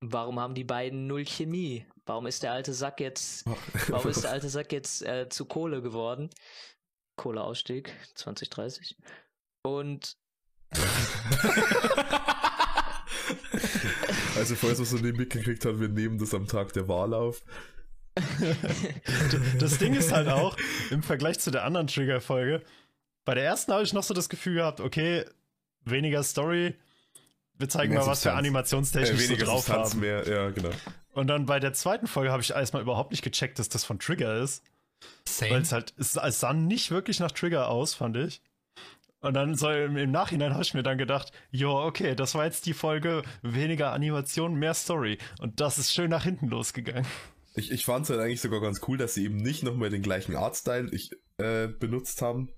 Warum 0.00 0.40
haben 0.40 0.54
die 0.54 0.64
beiden 0.64 1.06
null 1.06 1.24
Chemie? 1.24 1.86
Warum 2.06 2.26
ist 2.26 2.42
der 2.42 2.52
alte 2.52 2.72
Sack 2.72 3.00
jetzt, 3.00 3.46
warum 3.88 4.10
ist 4.10 4.24
der 4.24 4.30
alte 4.32 4.48
Sack 4.48 4.72
jetzt 4.72 5.02
äh, 5.02 5.28
zu 5.28 5.44
Kohle 5.44 5.82
geworden? 5.82 6.30
Kohleausstieg 7.16 7.94
2030. 8.14 8.96
Und 9.62 10.16
Also, 14.36 14.54
falls 14.54 14.78
wir 14.78 14.86
so 14.86 14.96
nicht 14.96 15.16
mitgekriegt 15.16 15.64
haben, 15.64 15.80
wir 15.80 15.88
nehmen 15.88 16.18
das 16.18 16.34
am 16.34 16.46
Tag 16.46 16.72
der 16.72 16.88
Wahl 16.88 17.14
auf. 17.14 17.42
Das 19.58 19.78
Ding 19.78 19.94
ist 19.94 20.12
halt 20.12 20.28
auch, 20.28 20.56
im 20.90 21.02
Vergleich 21.02 21.38
zu 21.38 21.50
der 21.50 21.64
anderen 21.64 21.86
Trigger-Folge, 21.86 22.62
bei 23.24 23.34
der 23.34 23.44
ersten 23.44 23.72
habe 23.72 23.82
ich 23.82 23.92
noch 23.92 24.02
so 24.04 24.14
das 24.14 24.28
Gefühl 24.28 24.54
gehabt, 24.56 24.80
okay, 24.80 25.24
weniger 25.84 26.22
Story, 26.22 26.74
wir 27.58 27.68
zeigen 27.68 27.92
Mehr 27.92 28.00
mal, 28.00 28.06
was 28.06 28.24
wir 28.24 28.30
Substanz. 28.30 28.38
animationstechnisch 28.38 29.22
Äh, 29.22 29.26
so 29.26 29.36
drauf 29.36 29.64
Substanz 29.64 29.90
haben. 29.92 30.00
mehr, 30.00 30.28
ja, 30.28 30.50
genau. 30.50 30.70
Und 31.12 31.26
dann 31.28 31.46
bei 31.46 31.58
der 31.58 31.72
zweiten 31.72 32.06
Folge 32.06 32.30
habe 32.30 32.42
ich 32.42 32.50
erstmal 32.50 32.82
überhaupt 32.82 33.10
nicht 33.10 33.22
gecheckt, 33.22 33.58
dass 33.58 33.68
das 33.68 33.84
von 33.84 33.98
Trigger 33.98 34.36
ist. 34.42 34.62
Weil 35.40 35.48
Same. 35.48 35.60
es 35.62 35.72
halt, 35.72 35.94
es, 35.98 36.16
es 36.16 36.40
sah 36.40 36.52
nicht 36.52 36.90
wirklich 36.90 37.20
nach 37.20 37.32
Trigger 37.32 37.68
aus, 37.68 37.94
fand 37.94 38.16
ich. 38.16 38.42
Und 39.26 39.34
dann 39.34 39.56
so 39.56 39.68
im, 39.68 39.96
im 39.96 40.12
Nachhinein 40.12 40.52
habe 40.52 40.62
ich 40.62 40.72
mir 40.72 40.84
dann 40.84 40.98
gedacht, 40.98 41.32
jo, 41.50 41.76
okay, 41.76 42.14
das 42.14 42.36
war 42.36 42.44
jetzt 42.44 42.64
die 42.64 42.74
Folge, 42.74 43.24
weniger 43.42 43.92
Animation, 43.92 44.54
mehr 44.54 44.72
Story. 44.72 45.18
Und 45.40 45.60
das 45.60 45.78
ist 45.78 45.92
schön 45.92 46.10
nach 46.10 46.22
hinten 46.22 46.46
losgegangen. 46.46 47.04
Ich, 47.56 47.72
ich 47.72 47.84
fand 47.84 48.04
es 48.04 48.10
halt 48.10 48.20
eigentlich 48.20 48.40
sogar 48.40 48.60
ganz 48.60 48.80
cool, 48.86 48.98
dass 48.98 49.14
sie 49.14 49.24
eben 49.24 49.38
nicht 49.38 49.64
nochmal 49.64 49.90
den 49.90 50.02
gleichen 50.02 50.36
Artstyle 50.36 50.88
ich, 50.92 51.10
äh, 51.38 51.66
benutzt 51.66 52.22
haben. 52.22 52.52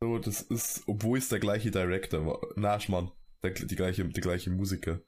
So, 0.00 0.18
das 0.18 0.42
ist, 0.42 0.84
obwohl 0.86 1.18
es 1.18 1.28
der 1.28 1.40
gleiche 1.40 1.72
Director 1.72 2.24
war. 2.24 2.38
Na, 2.54 2.78
Schmarrn, 2.78 3.10
der, 3.42 3.50
die, 3.50 3.74
gleiche, 3.74 4.04
die 4.04 4.20
gleiche 4.20 4.50
Musiker. 4.50 5.00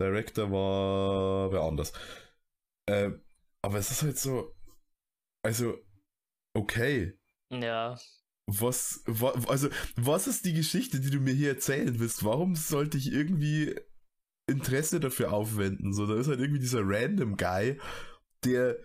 Director 0.00 0.52
war 0.52 1.50
wer 1.50 1.62
anders. 1.62 1.92
Äh, 2.86 3.10
aber 3.62 3.78
es 3.78 3.90
ist 3.90 4.04
halt 4.04 4.18
so, 4.18 4.54
also, 5.42 5.78
okay. 6.54 7.18
ja, 7.50 7.98
Was, 8.58 9.02
wa, 9.06 9.32
also, 9.48 9.68
was 9.96 10.26
ist 10.26 10.44
die 10.44 10.54
Geschichte, 10.54 11.00
die 11.00 11.10
du 11.10 11.20
mir 11.20 11.34
hier 11.34 11.50
erzählen 11.50 11.98
willst? 11.98 12.24
Warum 12.24 12.54
sollte 12.56 12.98
ich 12.98 13.12
irgendwie 13.12 13.74
Interesse 14.46 15.00
dafür 15.00 15.32
aufwenden? 15.32 15.92
So, 15.92 16.06
da 16.06 16.16
ist 16.18 16.28
halt 16.28 16.40
irgendwie 16.40 16.60
dieser 16.60 16.80
random 16.82 17.36
Guy, 17.36 17.78
der, 18.44 18.76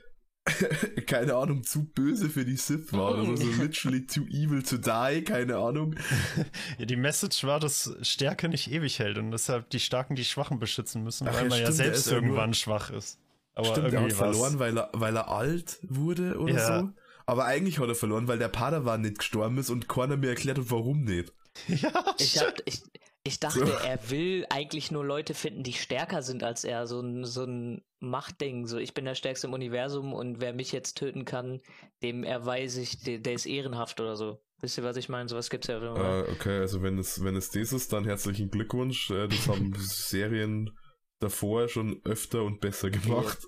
keine 1.07 1.35
Ahnung, 1.35 1.63
zu 1.63 1.85
böse 1.85 2.29
für 2.29 2.45
die 2.45 2.55
Sith 2.57 2.93
war. 2.93 3.13
Oder 3.13 3.25
so, 3.25 3.35
so 3.37 3.61
literally 3.63 4.05
too 4.05 4.25
evil 4.29 4.61
to 4.61 4.77
die, 4.77 5.23
keine 5.23 5.57
Ahnung. 5.57 5.95
Ja, 6.77 6.85
die 6.85 6.95
Message 6.97 7.43
war, 7.45 7.59
dass 7.59 7.95
Stärke 8.01 8.49
nicht 8.49 8.71
ewig 8.71 8.99
hält 8.99 9.17
und 9.17 9.31
deshalb 9.31 9.69
die 9.71 9.79
Starken 9.79 10.15
die 10.15 10.25
Schwachen 10.25 10.59
beschützen 10.59 11.03
müssen, 11.03 11.27
Ach 11.27 11.33
weil 11.33 11.43
ja, 11.43 11.49
man 11.49 11.59
ja 11.59 11.65
stimmt, 11.65 11.79
der 11.79 11.85
selbst 11.85 12.07
ja 12.07 12.13
irgendwann 12.13 12.53
schwach 12.53 12.91
ist. 12.91 13.19
Aber 13.55 13.71
Stimmt, 13.71 13.93
er 13.93 14.01
hat 14.03 14.13
verloren, 14.13 14.59
weil 14.59 14.77
er, 14.77 14.89
weil 14.93 15.15
er 15.15 15.29
alt 15.29 15.79
wurde 15.81 16.37
oder 16.37 16.53
Ja. 16.53 16.79
so. 16.81 16.89
Aber 17.25 17.45
eigentlich 17.45 17.79
hat 17.79 17.87
er 17.87 17.95
verloren, 17.95 18.27
weil 18.27 18.37
der 18.37 18.49
Padawan 18.49 19.01
nicht 19.01 19.19
gestorben 19.19 19.57
ist 19.57 19.69
und 19.69 19.89
keiner 19.89 20.17
mir 20.17 20.29
erklärt 20.29 20.57
hat, 20.57 20.71
warum 20.71 21.03
nicht. 21.03 21.33
Ja, 21.67 22.13
ich, 22.17 22.31
stimmt. 22.31 22.45
hab, 22.47 22.61
ich, 22.65 22.83
ich 23.23 23.39
dachte, 23.39 23.77
er 23.83 24.09
will 24.09 24.45
eigentlich 24.49 24.91
nur 24.91 25.05
Leute 25.05 25.33
finden, 25.33 25.63
die 25.63 25.73
stärker 25.73 26.21
sind 26.21 26.43
als 26.43 26.63
er. 26.63 26.85
So 26.85 26.99
ein, 26.99 27.23
so 27.23 27.45
ein 27.45 27.81
Machtding. 27.99 28.67
So, 28.67 28.77
ich 28.77 28.93
bin 28.93 29.05
der 29.05 29.15
Stärkste 29.15 29.47
im 29.47 29.53
Universum 29.53 30.13
und 30.13 30.41
wer 30.41 30.53
mich 30.53 30.71
jetzt 30.71 30.97
töten 30.97 31.25
kann, 31.25 31.61
dem 32.03 32.23
erweise 32.23 32.81
ich, 32.81 33.01
der, 33.03 33.19
der 33.19 33.33
ist 33.33 33.45
ehrenhaft 33.45 33.99
oder 33.99 34.15
so. 34.15 34.41
Wisst 34.61 34.77
ihr, 34.77 34.83
was 34.83 34.97
ich 34.97 35.09
meine? 35.09 35.27
Sowas 35.27 35.49
gibt's 35.49 35.67
ja 35.67 35.77
immer. 35.77 36.25
Äh, 36.27 36.31
okay, 36.31 36.59
also 36.59 36.83
wenn 36.83 36.97
es, 36.97 37.23
wenn 37.23 37.35
es 37.35 37.49
das 37.49 37.73
ist, 37.73 37.93
dann 37.93 38.05
herzlichen 38.05 38.51
Glückwunsch. 38.51 39.09
Äh, 39.09 39.27
das 39.27 39.47
haben 39.47 39.73
Serien 39.77 40.77
davor 41.19 41.67
schon 41.67 42.01
öfter 42.03 42.43
und 42.43 42.61
besser 42.61 42.89
gemacht. 42.89 43.47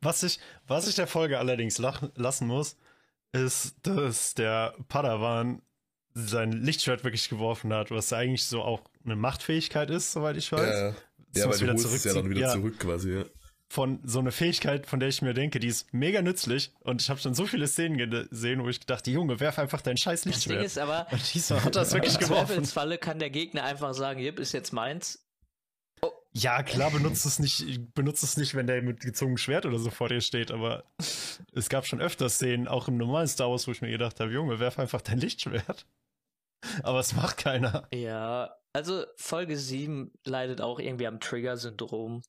Was 0.00 0.22
ich, 0.22 0.38
was 0.66 0.88
ich 0.88 0.94
der 0.94 1.06
Folge 1.06 1.38
allerdings 1.38 1.78
lach, 1.78 2.08
lassen 2.14 2.46
muss, 2.46 2.76
ist, 3.34 3.74
dass 3.82 4.34
der 4.34 4.74
Padawan 4.88 5.60
sein 6.14 6.52
Lichtschwert 6.52 7.02
wirklich 7.04 7.28
geworfen 7.28 7.72
hat, 7.72 7.90
was 7.90 8.12
eigentlich 8.12 8.44
so 8.44 8.62
auch 8.62 8.82
eine 9.04 9.16
Machtfähigkeit 9.16 9.90
ist, 9.90 10.12
soweit 10.12 10.36
ich 10.36 10.50
weiß. 10.52 10.60
Ja, 10.68 10.94
Das 11.32 11.42
ja 11.42 11.46
muss 11.46 11.60
weil 11.60 11.66
du 11.68 11.72
wieder 11.72 11.72
holst 11.74 11.94
es 11.96 12.04
ja 12.04 12.12
dann 12.14 12.22
zurückziehen. 12.22 12.30
wieder 12.30 12.40
Ja. 12.48 12.52
zurück 12.52 12.78
quasi. 12.78 13.10
Ja. 13.18 13.24
Von 13.68 13.98
so 14.04 14.20
einer 14.20 14.30
Fähigkeit, 14.30 14.86
von 14.86 15.00
der 15.00 15.08
ich 15.08 15.20
mir 15.22 15.34
denke, 15.34 15.58
die 15.58 15.66
ist 15.66 15.92
mega 15.92 16.22
nützlich. 16.22 16.70
Und 16.80 17.02
ich 17.02 17.10
habe 17.10 17.18
schon 17.18 17.34
so 17.34 17.44
viele 17.46 17.66
Szenen 17.66 17.96
gesehen, 18.30 18.62
wo 18.62 18.68
ich 18.68 18.78
dachte, 18.80 19.10
Junge, 19.10 19.40
werf 19.40 19.58
einfach 19.58 19.80
dein 19.80 19.96
scheiß 19.96 20.20
das 20.20 20.22
Ding 20.24 20.32
Lichtschwert. 20.32 20.64
ist 20.64 20.78
aber, 20.78 21.08
Und 21.10 21.34
diesmal 21.34 21.64
hat 21.64 21.74
er 21.74 21.82
es 21.82 21.92
wirklich 21.92 22.14
im 22.14 22.20
geworfen. 22.20 22.46
Zweifelsfalle 22.46 22.98
kann 22.98 23.18
der 23.18 23.30
Gegner 23.30 23.64
einfach 23.64 23.92
sagen, 23.94 24.20
Jip, 24.20 24.38
ist 24.38 24.52
jetzt 24.52 24.72
meins. 24.72 25.23
Ja, 26.36 26.64
klar, 26.64 26.90
benutzt 26.90 27.24
es 27.26 27.38
nicht, 27.38 27.94
benutzt 27.94 28.24
es 28.24 28.36
nicht, 28.36 28.54
wenn 28.54 28.66
der 28.66 28.82
mit 28.82 29.00
gezogenem 29.00 29.36
Schwert 29.36 29.66
oder 29.66 29.78
so 29.78 29.90
vor 29.90 30.08
dir 30.08 30.20
steht, 30.20 30.50
aber 30.50 30.84
es 31.52 31.68
gab 31.68 31.86
schon 31.86 32.00
öfter 32.00 32.28
Szenen, 32.28 32.66
auch 32.66 32.88
im 32.88 32.96
normalen 32.96 33.28
Star 33.28 33.50
Wars, 33.50 33.68
wo 33.68 33.70
ich 33.70 33.82
mir 33.82 33.90
gedacht 33.90 34.18
habe, 34.18 34.32
Junge, 34.32 34.58
werf 34.58 34.78
einfach 34.80 35.00
dein 35.00 35.18
Lichtschwert. 35.18 35.86
Aber 36.82 36.98
es 36.98 37.14
macht 37.14 37.36
keiner. 37.36 37.86
Ja, 37.94 38.56
also 38.72 39.04
Folge 39.16 39.56
7 39.56 40.10
leidet 40.24 40.60
auch 40.60 40.80
irgendwie 40.80 41.06
am 41.06 41.20
Trigger-Syndrom. 41.20 42.22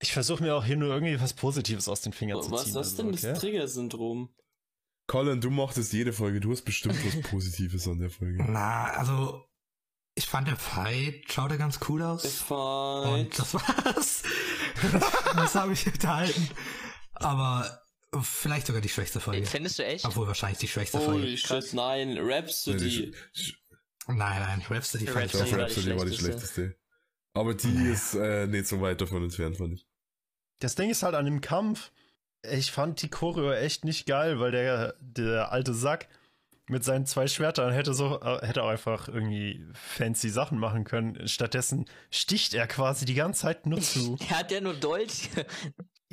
Ich 0.00 0.12
versuche 0.12 0.42
mir 0.42 0.54
auch 0.54 0.64
hier 0.64 0.76
nur 0.76 0.92
irgendwie 0.92 1.20
was 1.20 1.32
Positives 1.32 1.88
aus 1.88 2.00
den 2.00 2.12
Fingern 2.12 2.42
zu 2.42 2.50
Was 2.50 2.62
ziehen. 2.62 2.68
ist 2.68 2.76
das 2.76 2.90
also, 2.90 3.02
denn, 3.02 3.12
das 3.12 3.24
okay? 3.24 3.34
Trigger-Syndrom? 3.34 4.34
Colin, 5.08 5.40
du 5.40 5.50
machtest 5.50 5.92
jede 5.92 6.12
Folge. 6.12 6.40
Du 6.40 6.52
hast 6.52 6.62
bestimmt 6.62 6.96
was 7.04 7.30
Positives 7.30 7.88
an 7.88 7.98
der 7.98 8.10
Folge. 8.10 8.44
Na, 8.46 8.84
also, 8.92 9.44
ich 10.14 10.26
fand 10.26 10.48
der 10.48 10.56
Fight 10.56 11.24
schaute 11.32 11.56
ganz 11.58 11.78
cool 11.88 12.02
aus. 12.02 12.26
Fight. 12.26 13.06
Und 13.08 13.38
das 13.38 13.54
war's. 13.54 14.22
das 15.36 15.54
habe 15.54 15.72
ich 15.72 15.86
unterhalten. 15.86 16.48
Aber 17.14 17.82
vielleicht 18.20 18.66
sogar 18.66 18.82
die 18.82 18.88
schwächste 18.88 19.20
Folge. 19.20 19.46
Findest 19.46 19.78
du 19.78 19.84
echt? 19.84 20.04
Obwohl 20.04 20.26
wahrscheinlich 20.26 20.58
die 20.58 20.68
schwächste 20.68 20.98
Holy 20.98 21.36
Folge. 21.38 21.64
shit, 21.64 21.74
nein, 21.74 22.16
Ja, 22.16 22.22
Rhapsody. 22.22 23.14
Nein, 24.08 24.16
nein, 24.18 24.62
Rhapsody 24.68 25.06
fand 25.06 25.26
ich 25.26 25.32
Doch, 25.32 25.40
Rhapsody 25.40 25.56
war 25.56 25.56
die 25.56 25.62
Rhapsody 25.62 25.98
war 25.98 26.06
die 26.06 26.16
schlechteste. 26.16 26.76
Aber 27.34 27.54
die 27.54 27.68
Nee. 27.68 27.92
ist 27.92 28.14
äh, 28.14 28.46
nicht 28.46 28.66
so 28.66 28.80
weit 28.80 29.00
davon 29.00 29.22
entfernt, 29.22 29.56
fand 29.56 29.74
ich. 29.74 29.86
Das 30.58 30.74
Ding 30.74 30.90
ist 30.90 31.02
halt 31.02 31.14
an 31.14 31.24
dem 31.24 31.40
Kampf, 31.40 31.90
ich 32.42 32.70
fand 32.72 33.00
die 33.00 33.08
Choreo 33.08 33.52
echt 33.52 33.84
nicht 33.84 34.06
geil, 34.06 34.38
weil 34.40 34.50
der, 34.50 34.94
der 35.00 35.50
alte 35.52 35.72
Sack 35.72 36.08
mit 36.68 36.84
seinen 36.84 37.06
zwei 37.06 37.26
Schwertern 37.26 37.72
hätte 37.72 37.92
so 37.94 38.20
äh, 38.20 38.46
hätte 38.46 38.62
auch 38.62 38.68
einfach 38.68 39.08
irgendwie 39.08 39.64
fancy 39.74 40.28
Sachen 40.30 40.58
machen 40.58 40.84
können. 40.84 41.26
Stattdessen 41.28 41.86
sticht 42.10 42.54
er 42.54 42.66
quasi 42.66 43.04
die 43.04 43.14
ganze 43.14 43.42
Zeit 43.42 43.66
nur 43.66 43.80
zu. 43.80 44.16
Er 44.30 44.38
hat 44.38 44.50
ja 44.52 44.60
nur 44.60 44.74
Dolch. 44.74 45.28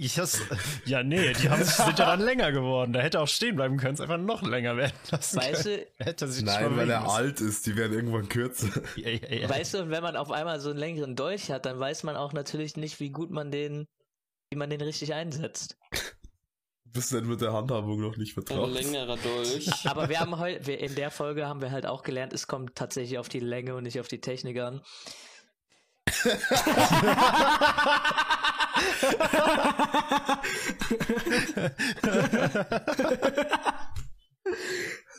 Ich 0.02 0.18
has, 0.18 0.40
ja, 0.86 1.04
nee, 1.04 1.34
die 1.34 1.50
haben, 1.50 1.62
sind 1.62 2.00
ja 2.00 2.06
dann 2.06 2.22
länger 2.22 2.54
geworden. 2.54 2.94
Da 2.94 3.02
hätte 3.02 3.18
er 3.18 3.24
auch 3.24 3.28
stehen 3.28 3.58
bleiben 3.58 3.76
können, 3.76 3.96
es 3.96 4.00
einfach 4.02 4.18
noch 4.18 4.42
länger 4.44 4.78
werden 4.78 4.94
lassen 5.12 5.38
Weißt 5.42 5.64
können. 5.64 5.82
du, 5.98 6.06
Hätte 6.06 6.26
er 6.26 6.28
sich 6.30 6.44
nicht 6.44 6.54
Nein, 6.54 6.78
weil 6.78 6.90
er 6.90 7.02
müssen. 7.02 7.12
alt 7.12 7.42
ist. 7.42 7.66
Die 7.68 7.76
werden 7.76 7.94
irgendwann 7.94 8.30
kürzer. 8.30 8.70
Ja, 8.96 9.10
ja, 9.10 9.28
ja. 9.42 9.50
weißt 9.50 9.74
du, 9.74 9.80
und 9.80 9.90
wenn 9.90 10.02
man 10.02 10.16
auf 10.16 10.32
einmal 10.32 10.62
so 10.62 10.70
einen 10.70 10.80
längeren 10.80 11.18
Dolch 11.18 11.52
hat, 11.52 11.66
dann 11.66 11.78
weiß 11.80 12.04
man 12.04 12.16
auch 12.16 12.32
natürlich 12.32 12.78
nicht, 12.78 13.02
wie 13.02 13.10
gut 13.10 13.30
man 13.30 13.52
den, 13.52 13.88
wie 14.52 14.58
man 14.58 14.70
den 14.70 14.80
richtig 14.80 15.14
einsetzt. 15.14 15.78
Bist 16.92 17.14
denn 17.14 17.28
mit 17.28 17.42
der 17.42 17.54
Handhabung 17.54 18.02
noch 18.02 18.18
nicht 18.18 18.32
Ein 18.32 18.46
vertraut? 18.46 18.72
längerer 18.72 19.18
Dolch. 19.18 19.70
Aber 19.86 20.10
wir 20.10 20.20
haben 20.20 20.38
heute, 20.38 20.72
in 20.72 20.96
der 20.96 21.12
Folge 21.12 21.48
haben 21.48 21.62
wir 21.62 21.72
halt 21.72 21.86
auch 21.86 22.04
gelernt, 22.04 22.34
es 22.34 22.48
kommt 22.48 22.76
tatsächlich 22.76 23.18
auf 23.20 23.30
die 23.30 23.40
Länge 23.40 23.76
und 23.76 23.84
nicht 23.84 24.00
auf 24.00 24.08
die 24.08 24.22
Technik 24.22 24.60
an. 24.60 24.82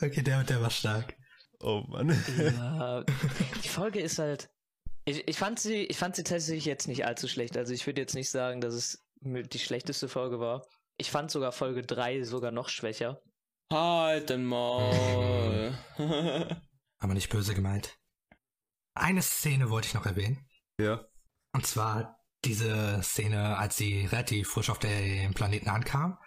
Okay, 0.01 0.23
der, 0.23 0.43
der 0.43 0.61
war 0.61 0.71
stark. 0.71 1.15
Oh 1.59 1.83
Mann. 1.87 2.09
Ja, 2.37 3.03
die 3.63 3.67
Folge 3.69 3.99
ist 3.99 4.17
halt. 4.17 4.49
Ich, 5.05 5.27
ich, 5.27 5.37
fand 5.37 5.59
sie, 5.59 5.83
ich 5.83 5.97
fand 5.97 6.15
sie 6.15 6.23
tatsächlich 6.23 6.65
jetzt 6.65 6.87
nicht 6.87 7.05
allzu 7.05 7.27
schlecht. 7.27 7.55
Also 7.57 7.73
ich 7.73 7.85
würde 7.85 8.01
jetzt 8.01 8.15
nicht 8.15 8.29
sagen, 8.29 8.61
dass 8.61 8.73
es 8.73 9.03
die 9.21 9.59
schlechteste 9.59 10.07
Folge 10.07 10.39
war. 10.39 10.65
Ich 11.01 11.09
fand 11.09 11.31
sogar 11.31 11.51
Folge 11.51 11.81
3 11.81 12.21
sogar 12.25 12.51
noch 12.51 12.69
schwächer. 12.69 13.19
Halt 13.73 14.29
den 14.29 14.45
Maul. 14.45 15.75
Aber 16.99 17.13
nicht 17.15 17.29
böse 17.31 17.55
gemeint. 17.55 17.97
Eine 18.93 19.23
Szene 19.23 19.71
wollte 19.71 19.87
ich 19.87 19.95
noch 19.95 20.05
erwähnen. 20.05 20.47
Ja. 20.79 21.03
Und 21.53 21.65
zwar 21.65 22.19
diese 22.45 23.01
Szene, 23.01 23.57
als 23.57 23.77
sie 23.77 24.05
relativ 24.05 24.49
frisch 24.51 24.69
auf 24.69 24.77
dem 24.77 25.33
Planeten 25.33 25.69
ankam 25.69 26.19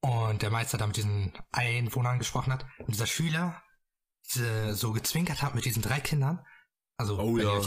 und 0.00 0.40
der 0.40 0.48
Meister 0.50 0.78
da 0.78 0.86
mit 0.86 0.96
diesen 0.96 1.34
Einwohnern 1.52 2.18
gesprochen 2.18 2.54
hat 2.54 2.64
und 2.78 2.94
dieser 2.94 3.06
Schüler 3.06 3.62
diese, 4.24 4.74
so 4.74 4.92
gezwinkert 4.92 5.42
hat 5.42 5.54
mit 5.54 5.66
diesen 5.66 5.82
drei 5.82 6.00
Kindern. 6.00 6.42
Also, 6.96 7.18
Oh 7.20 7.36
ja. 7.36 7.60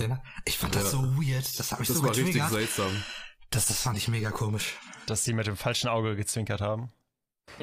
ich 0.45 0.57
fand 0.57 0.73
das 0.73 0.85
Ja. 0.85 0.89
so 0.89 1.03
weird. 1.21 1.59
Das 1.59 1.71
hat 1.71 1.77
mich 1.79 1.89
Das 1.89 1.97
so 1.97 2.01
war 2.03 2.09
richtig 2.09 2.25
getriggert. 2.25 2.49
seltsam. 2.49 3.03
Das, 3.51 3.67
das 3.67 3.81
fand 3.83 3.99
ich 3.99 4.07
mega 4.07 4.31
komisch. 4.31 4.73
Dass 5.09 5.23
sie 5.25 5.33
mit 5.33 5.47
dem 5.47 5.57
falschen 5.57 5.87
Auge 5.89 6.15
gezwinkert 6.15 6.61
haben. 6.61 6.91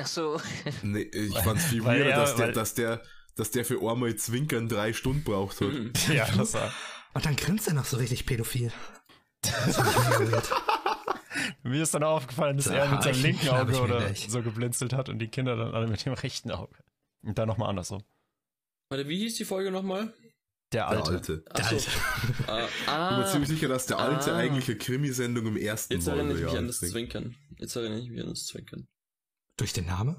Ach 0.00 0.06
so. 0.06 0.40
Nee, 0.82 1.02
ich 1.02 1.38
fand's 1.38 1.64
viel 1.66 1.84
Weil 1.84 2.00
weirder, 2.00 2.10
er- 2.10 2.20
dass, 2.20 2.34
der, 2.36 2.52
dass, 2.52 2.74
der, 2.74 3.02
dass 3.36 3.50
der 3.52 3.64
für 3.64 3.78
einmal 3.88 4.14
Zwinkern 4.16 4.68
drei 4.68 4.92
Stunden 4.92 5.22
braucht 5.22 5.60
hat. 5.60 5.68
Hm. 5.68 5.92
Ja, 6.12 6.26
das 6.36 6.54
war. 6.54 6.72
Und 7.14 7.24
dann 7.24 7.36
grinst 7.36 7.68
er 7.68 7.74
noch 7.74 7.84
so 7.84 7.96
richtig 7.96 8.26
pädophil. 8.26 8.72
Das 9.42 9.78
weird. 9.78 10.50
Mir 11.62 11.82
ist 11.82 11.94
dann 11.94 12.02
auch 12.02 12.16
aufgefallen, 12.16 12.56
dass 12.56 12.66
Da 12.66 12.74
er 12.74 12.88
mit 12.90 13.02
seinem 13.02 13.14
ich- 13.14 13.22
linken 13.22 13.48
Auge 13.50 13.80
oder 13.80 14.14
so 14.14 14.42
geblinzelt 14.42 14.92
hat 14.92 15.08
und 15.08 15.18
die 15.18 15.28
Kinder 15.28 15.56
dann 15.56 15.72
alle 15.74 15.86
mit 15.86 16.04
dem 16.04 16.12
rechten 16.14 16.50
Auge. 16.50 16.74
Und 17.22 17.38
dann 17.38 17.46
nochmal 17.48 17.70
andersrum. 17.70 18.02
Warte, 18.90 19.08
wie 19.08 19.18
hieß 19.18 19.36
die 19.36 19.44
Folge 19.44 19.70
nochmal? 19.70 20.12
Der 20.72 20.80
Der 20.80 20.88
alte. 20.88 21.10
Alte. 21.12 21.44
Der. 21.56 21.64
Alte. 21.66 21.86
Ah, 22.48 22.66
Ich 22.68 22.86
bin 22.86 23.18
mir 23.18 23.26
ziemlich 23.30 23.48
sicher, 23.50 23.68
dass 23.68 23.86
der 23.86 23.98
Alte 23.98 24.32
Ah. 24.32 24.38
eigentlich 24.38 24.68
eine 24.68 24.78
Krimisendung 24.78 25.46
im 25.46 25.56
ersten 25.56 25.94
jetzt 25.94 26.06
war. 26.06 26.16
erinnere 26.16 26.38
ich 26.38 26.44
mich 26.44 26.56
an 26.56 26.66
das 26.66 26.80
deswegen. 26.80 26.92
Zwinkern. 27.10 27.36
Jetzt 27.58 27.76
erinnere 27.76 28.00
ich 28.00 28.10
mich 28.10 28.20
an 28.22 28.30
das 28.30 28.46
Zwinkern. 28.46 28.86
Durch 29.58 29.72
den 29.72 29.86
Namen? 29.86 30.16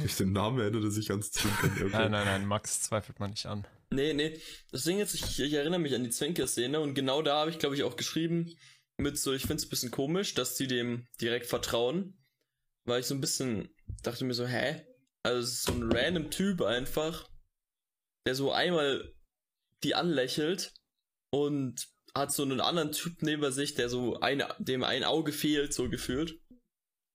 Durch 0.00 0.16
den 0.16 0.32
Namen 0.32 0.58
erinnert 0.60 0.84
er 0.84 0.90
sich 0.90 1.10
ans 1.10 1.30
Zwinkern. 1.30 1.70
Okay. 1.76 1.88
Nein, 1.92 2.10
nein, 2.10 2.26
nein, 2.26 2.46
Max 2.46 2.82
zweifelt 2.82 3.20
man 3.20 3.30
nicht 3.30 3.46
an. 3.46 3.66
Nee, 3.90 4.12
nee. 4.14 4.38
Das 4.70 4.84
Ding 4.84 4.98
ist, 4.98 5.14
ich, 5.14 5.38
ich 5.40 5.52
erinnere 5.52 5.78
mich 5.80 5.94
an 5.94 6.02
die 6.04 6.10
Zwinker-Szene 6.10 6.80
und 6.80 6.94
genau 6.94 7.22
da 7.22 7.38
habe 7.40 7.50
ich, 7.50 7.58
glaube 7.58 7.74
ich, 7.76 7.82
auch 7.84 7.96
geschrieben 7.96 8.52
mit 8.98 9.18
so, 9.18 9.32
ich 9.32 9.42
finde 9.42 9.56
es 9.56 9.66
ein 9.66 9.70
bisschen 9.70 9.90
komisch, 9.90 10.34
dass 10.34 10.54
die 10.56 10.66
dem 10.66 11.06
direkt 11.20 11.46
vertrauen. 11.46 12.18
Weil 12.84 13.00
ich 13.00 13.06
so 13.06 13.14
ein 13.14 13.20
bisschen 13.20 13.68
dachte 14.02 14.24
mir 14.24 14.34
so, 14.34 14.44
hä? 14.46 14.82
Also 15.24 15.38
es 15.40 15.52
ist 15.52 15.62
so 15.62 15.72
ein 15.72 15.90
random 15.92 16.30
Typ 16.30 16.62
einfach, 16.62 17.28
der 18.26 18.34
so 18.34 18.50
einmal 18.52 19.14
die 19.84 19.94
anlächelt 19.94 20.74
und 21.32 21.88
hat 22.14 22.32
so 22.32 22.42
einen 22.42 22.60
anderen 22.60 22.92
Typ 22.92 23.22
neben 23.22 23.50
sich, 23.52 23.74
der 23.74 23.88
so 23.88 24.20
eine, 24.20 24.54
dem 24.58 24.84
ein 24.84 25.04
Auge 25.04 25.32
fehlt, 25.32 25.72
so 25.72 25.88
gefühlt. 25.88 26.38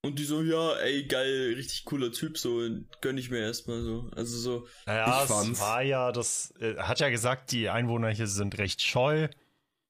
Und 0.04 0.20
die 0.20 0.24
so, 0.24 0.42
ja, 0.42 0.76
ey, 0.78 1.06
geil, 1.06 1.54
richtig 1.56 1.86
cooler 1.86 2.12
Typ, 2.12 2.38
so, 2.38 2.62
gönn 3.02 3.18
ich 3.18 3.30
mir 3.30 3.40
erstmal 3.40 3.82
so. 3.82 4.10
Also 4.16 4.38
so, 4.38 4.68
Naja, 4.86 5.24
es 5.24 5.60
war 5.60 5.82
ja, 5.82 6.12
das 6.12 6.54
er 6.60 6.88
hat 6.88 7.00
ja 7.00 7.10
gesagt, 7.10 7.52
die 7.52 7.70
Einwohner 7.70 8.10
hier 8.10 8.28
sind 8.28 8.58
recht 8.58 8.82
scheu 8.82 9.28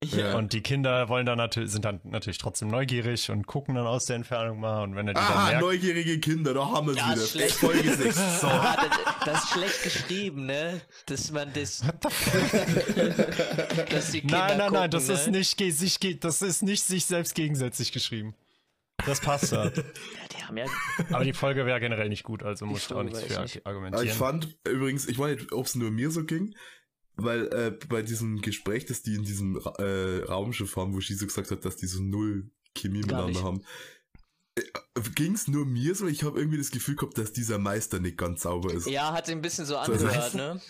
Ja. 0.04 0.36
und 0.38 0.54
die 0.54 0.62
Kinder 0.62 1.10
wollen 1.10 1.26
dann 1.26 1.40
natürlich, 1.40 1.72
sind 1.72 1.84
dann 1.84 2.00
natürlich 2.04 2.38
trotzdem 2.38 2.68
neugierig 2.68 3.32
und 3.32 3.48
gucken 3.48 3.74
dann 3.74 3.88
aus 3.88 4.06
der 4.06 4.18
Entfernung 4.18 4.60
mal 4.60 4.84
und 4.84 4.96
wenn 4.96 5.08
er 5.08 5.16
die 5.16 5.20
dann 5.20 5.34
Ah, 5.34 5.46
merkt, 5.48 5.62
neugierige 5.62 6.20
Kinder, 6.20 6.54
da 6.54 6.68
haben 6.68 6.88
wir 6.90 6.96
Ja, 6.96 7.14
wieder. 7.16 7.26
schlecht. 7.26 7.56
Folge 7.56 7.92
6. 7.96 8.16
So. 8.42 8.48
Ah, 8.48 8.76
das, 8.78 9.26
das 9.26 9.44
ist 9.44 9.50
schlecht 9.54 9.84
geschrieben, 9.84 10.46
ne? 10.46 10.82
Dass 11.08 11.32
man 11.32 11.52
das. 11.52 11.80
dass 13.90 14.12
die 14.12 14.22
Kinder 14.22 14.38
nein, 14.38 14.48
nein, 14.50 14.58
nein, 14.58 14.68
gucken, 14.72 14.92
das 14.92 15.08
ne? 15.08 15.14
ist 15.16 15.28
nicht 15.30 15.58
sich 15.78 16.00
das 16.20 16.42
ist 16.44 16.62
nicht 16.62 16.84
sich 16.84 17.06
selbst 17.06 17.34
gegensätzlich 17.36 17.92
geschrieben. 17.92 18.36
Das 19.06 19.20
passt 19.20 19.52
da. 19.52 19.66
Ja, 19.76 19.84
die 20.32 20.44
haben 20.44 20.58
ja. 20.58 20.66
Aber 21.12 21.24
die 21.24 21.34
Folge 21.34 21.66
wäre 21.66 21.80
generell 21.80 22.10
nicht 22.10 22.24
gut, 22.24 22.44
also 22.44 22.66
musst 22.66 22.92
du 22.92 22.98
auch 22.98 23.04
nichts 23.04 23.22
für 23.24 23.42
nicht- 23.42 23.66
argumentieren. 23.66 24.08
ich 24.08 24.14
fand 24.14 24.58
übrigens, 24.68 25.08
ich 25.08 25.18
weiß 25.18 25.38
nicht, 25.40 25.52
ob 25.54 25.66
es 25.66 25.76
nur 25.76 25.92
mir 25.92 26.10
so 26.12 26.24
ging, 26.24 26.56
weil 27.18 27.48
äh, 27.54 27.72
bei 27.90 28.02
diesem 28.02 28.42
Gespräch, 28.42 28.86
das 28.86 29.02
die 29.02 29.16
in 29.16 29.24
diesem 29.24 29.58
Ra 29.58 29.74
äh, 29.80 30.24
Raumschiff 30.24 30.76
haben, 30.76 30.94
wo 30.94 31.02
Shizu 31.02 31.26
gesagt 31.28 31.52
hat, 31.52 31.66
dass 31.66 31.76
die 31.76 31.88
so 31.88 32.02
null 32.02 32.50
Chemie 32.76 33.02
Gar 33.02 33.28
miteinander 33.28 33.28
nicht. 33.32 33.44
haben, 33.44 33.64
äh, 34.56 35.02
ging 35.16 35.34
es 35.34 35.48
nur 35.48 35.66
mir 35.66 35.96
so? 35.96 36.08
Ich 36.08 36.24
habe 36.24 36.40
irgendwie 36.40 36.58
das 36.58 36.72
Gefühl 36.72 36.96
gehabt, 36.96 37.18
dass 37.18 37.34
dieser 37.34 37.58
Meister 37.58 38.00
nicht 38.00 38.18
ganz 38.18 38.44
sauber 38.44 38.74
ist. 38.74 38.88
Ja, 38.88 39.14
hat 39.14 39.26
sich 39.26 39.36
ein 39.36 39.42
bisschen 39.42 39.66
so 39.66 39.78
angehört, 39.78 40.16
das- 40.16 40.34
ne? 40.34 40.62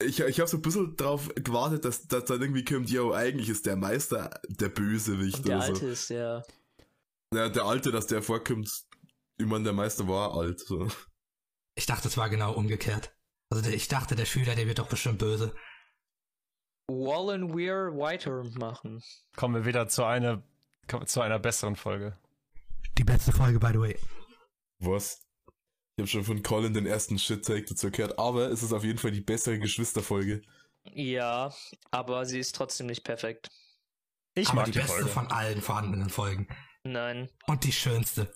Ich, 0.00 0.20
ich 0.20 0.40
habe 0.40 0.48
so 0.50 0.58
ein 0.58 0.62
bisschen 0.62 0.96
drauf 0.96 1.30
gewartet, 1.34 1.84
dass, 1.86 2.06
dass 2.06 2.24
dann 2.26 2.40
irgendwie 2.42 2.64
kommt, 2.64 2.90
yo, 2.90 3.12
eigentlich 3.12 3.48
ist 3.48 3.64
der 3.66 3.76
Meister 3.76 4.30
der 4.48 4.68
Bösewicht 4.68 5.46
der 5.46 5.56
oder 5.56 5.66
so. 5.66 5.72
Alte 5.72 5.86
ist 5.86 6.10
ja. 6.10 6.42
Ja, 7.34 7.48
der 7.48 7.64
Alte, 7.64 7.90
dass 7.90 8.06
der 8.06 8.22
vorkommt, 8.22 8.70
ich 9.38 9.46
meine, 9.46 9.64
der 9.64 9.72
Meister 9.72 10.06
war 10.08 10.34
alt. 10.34 10.60
So. 10.60 10.88
Ich 11.76 11.86
dachte, 11.86 12.08
es 12.08 12.16
war 12.18 12.28
genau 12.28 12.52
umgekehrt. 12.52 13.14
Also 13.50 13.62
der, 13.64 13.72
ich 13.74 13.88
dachte, 13.88 14.16
der 14.16 14.26
Schüler, 14.26 14.54
der 14.54 14.66
wird 14.66 14.78
doch 14.78 14.88
bestimmt 14.88 15.18
böse. 15.18 15.54
Wallen 16.90 17.54
Weir 17.54 17.92
Whiter 17.92 18.44
machen. 18.58 19.02
Kommen 19.36 19.54
wir 19.54 19.64
wieder 19.64 19.88
zu 19.88 20.04
einer 20.04 20.42
zu 21.06 21.20
einer 21.20 21.38
besseren 21.38 21.76
Folge. 21.76 22.18
Die 22.98 23.04
beste 23.04 23.30
Folge, 23.30 23.60
by 23.60 23.68
the 23.72 23.78
way. 23.80 23.96
Was? 24.80 25.24
Ich 25.96 26.02
habe 26.02 26.08
schon 26.08 26.24
von 26.24 26.42
Colin 26.42 26.74
den 26.74 26.86
ersten 26.86 27.18
Shit-Take 27.18 27.64
dazu 27.64 27.90
gehört, 27.90 28.18
aber 28.18 28.50
es 28.50 28.62
ist 28.62 28.72
auf 28.72 28.82
jeden 28.82 28.98
Fall 28.98 29.12
die 29.12 29.20
bessere 29.20 29.58
Geschwisterfolge. 29.58 30.42
Ja, 30.92 31.52
aber 31.90 32.24
sie 32.26 32.40
ist 32.40 32.56
trotzdem 32.56 32.86
nicht 32.86 33.04
perfekt. 33.04 33.48
Ich 34.34 34.48
Aber 34.48 34.56
mag 34.56 34.64
die 34.66 34.72
die, 34.72 34.78
beste 34.78 34.94
Folge. 34.94 35.10
von 35.10 35.26
allen 35.30 35.60
vorhandenen 35.60 36.08
Folgen. 36.10 36.48
Nein. 36.82 37.28
Und 37.46 37.64
die 37.64 37.72
schönste. 37.72 38.32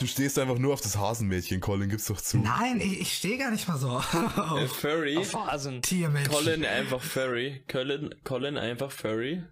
Du 0.00 0.06
stehst 0.06 0.38
einfach 0.38 0.56
nur 0.58 0.72
auf 0.72 0.80
das 0.80 0.96
Hasenmädchen, 0.96 1.60
Colin, 1.60 1.90
gib's 1.90 2.06
doch 2.06 2.18
zu. 2.20 2.38
Nein, 2.38 2.80
ich, 2.80 3.00
ich 3.02 3.12
stehe 3.18 3.36
gar 3.36 3.50
nicht 3.50 3.68
mal 3.68 3.76
so 3.76 3.88
äh, 4.14 4.40
auf 4.40 4.76
Furry. 4.76 5.18
Auf 5.18 5.34
Hasen. 5.34 5.82
Tiermenschen. 5.82 6.32
Colin 6.32 6.64
einfach 6.64 7.02
Furry. 7.02 7.62
Colin, 7.70 8.14
Colin 8.24 8.56
einfach 8.56 8.90
Furry. 8.90 9.42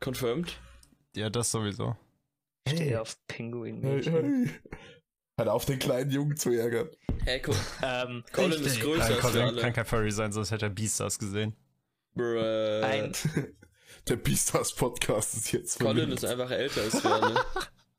Confirmed. 0.00 0.58
Ja, 1.14 1.28
das 1.28 1.50
sowieso. 1.50 1.96
Ich 2.66 2.72
stehe 2.72 2.90
Hey. 2.92 2.96
auf 2.96 3.18
Pinguin. 3.28 3.82
Hey, 3.82 4.02
hey. 4.02 4.50
Hört 5.36 5.48
auf, 5.50 5.66
den 5.66 5.78
kleinen 5.78 6.10
Jungen 6.10 6.36
zu 6.38 6.50
ärgern. 6.50 6.88
Hey, 7.24 7.42
Co 7.42 7.52
Ähm, 7.82 8.24
Colin 8.32 8.52
Richtig. 8.52 8.66
ist 8.68 8.80
größer 8.80 8.98
Nein, 9.04 9.12
als 9.12 9.20
Colin 9.20 9.42
alle. 9.42 9.60
kann 9.60 9.72
kein 9.74 9.84
Furry 9.86 10.10
sein, 10.12 10.32
sonst 10.32 10.50
hätte 10.50 10.66
er 10.66 10.70
Beastars 10.70 11.18
gesehen. 11.18 11.54
Bruh. 12.14 12.38
ein, 12.82 13.12
Der 14.08 14.16
Beastars 14.16 14.72
Podcast 14.74 15.34
ist 15.34 15.52
jetzt 15.52 15.78
Colin 15.78 15.96
verlinkt. 15.96 16.22
ist 16.22 16.24
einfach 16.24 16.50
älter 16.50 16.80
als 16.82 17.04
wir 17.04 17.10
alle. 17.14 17.44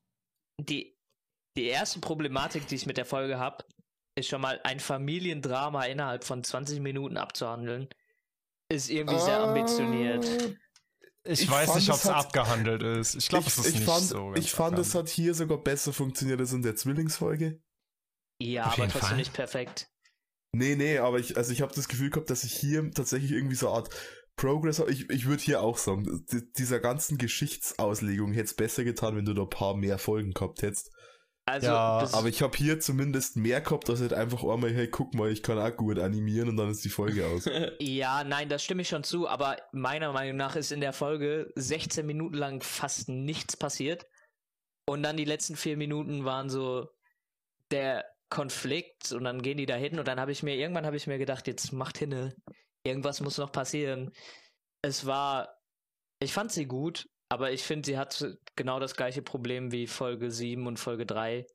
die, 0.59 0.94
die 1.57 1.65
erste 1.65 1.99
Problematik, 1.99 2.67
die 2.67 2.75
ich 2.75 2.85
mit 2.85 2.97
der 2.97 3.05
Folge 3.05 3.39
habe, 3.39 3.63
ist 4.17 4.29
schon 4.29 4.41
mal 4.41 4.59
ein 4.63 4.79
Familiendrama 4.79 5.85
innerhalb 5.85 6.23
von 6.23 6.43
20 6.43 6.79
Minuten 6.79 7.17
abzuhandeln. 7.17 7.89
Ist 8.71 8.89
irgendwie 8.89 9.19
sehr 9.19 9.39
ambitioniert. 9.39 10.25
Ich, 11.23 11.41
Ich 11.41 11.49
weiß 11.51 11.67
fand, 11.67 11.79
nicht, 11.79 11.89
ob 11.89 11.95
es 11.97 12.07
abgehandelt 12.07 12.81
ist. 12.83 13.15
Ich 13.15 13.27
glaube, 13.29 13.47
es 13.47 13.57
ist 13.57 13.67
ich 13.67 13.75
nicht 13.75 13.85
fand, 13.85 14.03
so. 14.05 14.27
ganz 14.27 14.39
ich 14.45 14.51
fand, 14.51 14.77
es 14.79 14.95
hat 14.95 15.09
hier 15.09 15.33
sogar 15.33 15.57
besser 15.57 15.91
funktioniert 15.91 16.39
als 16.39 16.53
in 16.53 16.61
der 16.61 16.75
Zwillingsfolge. 16.75 17.59
Ja, 18.41 18.67
Auf 18.67 18.73
aber 18.73 18.87
trotzdem 18.89 19.01
Fall. 19.09 19.17
nicht 19.17 19.33
perfekt. 19.33 19.89
Nee, 20.53 20.75
nee, 20.75 20.97
aber 20.99 21.19
ich, 21.19 21.35
also 21.37 21.51
ich 21.51 21.61
habe 21.61 21.73
das 21.75 21.87
Gefühl 21.87 22.09
gehabt, 22.09 22.29
dass 22.29 22.43
ich 22.43 22.53
hier 22.53 22.89
tatsächlich 22.91 23.31
irgendwie 23.31 23.55
so 23.55 23.67
eine 23.67 23.77
Art 23.77 23.89
Progress 24.35 24.79
habe. 24.79 24.91
Ich, 24.91 25.09
ich 25.09 25.25
würde 25.25 25.43
hier 25.43 25.61
auch 25.61 25.77
sagen, 25.77 26.25
di- 26.31 26.51
dieser 26.57 26.79
ganzen 26.79 27.17
Geschichtsauslegung 27.17 28.31
hätte 28.33 28.45
es 28.45 28.53
besser 28.55 28.83
getan, 28.83 29.15
wenn 29.15 29.25
du 29.25 29.33
da 29.33 29.43
ein 29.43 29.49
paar 29.49 29.75
mehr 29.75 29.97
Folgen 29.97 30.31
gehabt 30.31 30.61
hättest. 30.61 30.91
Also, 31.47 31.67
Ja, 31.67 31.99
das, 32.01 32.13
Aber 32.15 32.27
ich 32.27 32.41
habe 32.41 32.57
hier 32.57 32.79
zumindest 32.79 33.37
mehr 33.37 33.61
gehabt, 33.61 33.87
dass 33.87 34.01
halt 34.01 34.13
einfach 34.13 34.43
einmal, 34.43 34.73
hey, 34.73 34.89
guck 34.89 35.13
mal, 35.13 35.31
ich 35.31 35.43
kann 35.43 35.59
auch 35.59 35.75
gut 35.77 35.99
animieren 35.99 36.49
und 36.49 36.57
dann 36.57 36.71
ist 36.71 36.83
die 36.83 36.89
Folge 36.89 37.27
aus. 37.27 37.45
ja, 37.79 38.23
nein, 38.23 38.49
das 38.49 38.63
stimme 38.63 38.81
ich 38.81 38.89
schon 38.89 39.03
zu, 39.03 39.27
aber 39.27 39.57
meiner 39.71 40.11
Meinung 40.11 40.37
nach 40.37 40.55
ist 40.55 40.71
in 40.71 40.81
der 40.81 40.93
Folge 40.93 41.51
16 41.55 42.03
Minuten 42.05 42.35
lang 42.35 42.61
fast 42.61 43.09
nichts 43.09 43.55
passiert. 43.55 44.07
Und 44.87 45.03
dann 45.03 45.17
die 45.17 45.25
letzten 45.25 45.55
vier 45.55 45.77
Minuten 45.77 46.25
waren 46.25 46.49
so 46.49 46.89
der 47.71 48.05
Konflikt 48.29 49.11
und 49.11 49.23
dann 49.23 49.41
gehen 49.41 49.57
die 49.57 49.65
da 49.65 49.75
hin 49.75 49.99
und 49.99 50.07
dann 50.07 50.19
habe 50.19 50.31
ich 50.31 50.41
mir, 50.41 50.55
irgendwann 50.55 50.85
habe 50.85 50.97
ich 50.97 51.07
mir 51.07 51.17
gedacht, 51.19 51.47
jetzt 51.47 51.71
macht 51.71 51.97
hinne, 51.97 52.35
irgendwas 52.83 53.21
muss 53.21 53.37
noch 53.37 53.51
passieren. 53.51 54.11
Es 54.81 55.05
war, 55.05 55.59
ich 56.19 56.33
fand 56.33 56.51
sie 56.51 56.65
gut, 56.65 57.07
aber 57.29 57.51
ich 57.51 57.63
finde, 57.63 57.85
sie 57.87 57.97
hat 57.97 58.25
genau 58.55 58.79
das 58.79 58.95
gleiche 58.95 59.21
Problem 59.21 59.71
wie 59.71 59.87
Folge 59.87 60.31
7 60.31 60.67
und 60.67 60.77
Folge 60.77 61.05
3. 61.05 61.45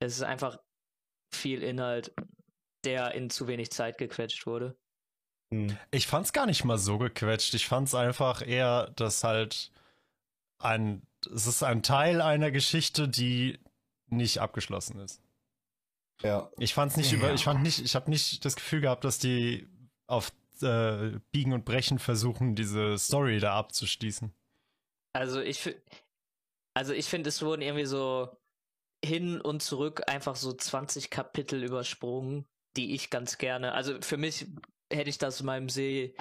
Es 0.00 0.16
ist 0.16 0.22
einfach 0.22 0.58
viel 1.32 1.62
Inhalt, 1.62 2.12
der 2.84 3.12
in 3.14 3.30
zu 3.30 3.46
wenig 3.46 3.70
Zeit 3.70 3.98
gequetscht 3.98 4.46
wurde. 4.46 4.76
Hm. 5.52 5.76
Ich 5.90 6.06
fand's 6.06 6.32
gar 6.32 6.46
nicht 6.46 6.64
mal 6.64 6.78
so 6.78 6.98
gequetscht. 6.98 7.54
Ich 7.54 7.66
fand's 7.66 7.94
einfach 7.94 8.46
eher, 8.46 8.90
dass 8.96 9.24
halt 9.24 9.70
ein, 10.58 11.02
es 11.32 11.46
ist 11.46 11.62
ein 11.62 11.82
Teil 11.82 12.20
einer 12.20 12.50
Geschichte, 12.50 13.08
die 13.08 13.58
nicht 14.06 14.38
abgeschlossen 14.38 14.98
ist. 15.00 15.22
Ja. 16.22 16.50
Ich 16.58 16.74
fand's 16.74 16.96
nicht 16.96 17.12
Ja. 17.12 17.18
über, 17.18 17.32
ich 17.32 17.44
fand 17.44 17.62
nicht, 17.62 17.78
ich 17.80 17.94
habe 17.94 18.10
nicht 18.10 18.44
das 18.44 18.56
Gefühl 18.56 18.80
gehabt, 18.80 19.04
dass 19.04 19.18
die 19.18 19.68
auf 20.06 20.32
äh, 20.62 21.18
Biegen 21.30 21.52
und 21.52 21.64
Brechen 21.64 21.98
versuchen, 21.98 22.54
diese 22.54 22.98
Story 22.98 23.38
da 23.38 23.54
abzuschließen. 23.54 24.32
Also 25.12 25.40
ich 25.40 25.74
also 26.74 26.92
ich 26.92 27.06
finde, 27.06 27.28
es 27.28 27.42
wurden 27.42 27.62
irgendwie 27.62 27.86
so 27.86 28.28
hin 29.04 29.40
und 29.40 29.62
zurück 29.62 30.02
einfach 30.08 30.36
so 30.36 30.52
20 30.52 31.10
Kapitel 31.10 31.62
übersprungen, 31.64 32.46
die 32.76 32.94
ich 32.94 33.10
ganz 33.10 33.38
gerne. 33.38 33.72
Also 33.72 34.00
für 34.02 34.16
mich 34.16 34.46
hätte 34.92 35.10
ich 35.10 35.18
das 35.18 35.40
in 35.40 35.46
meinem 35.46 35.68
See 35.68 36.14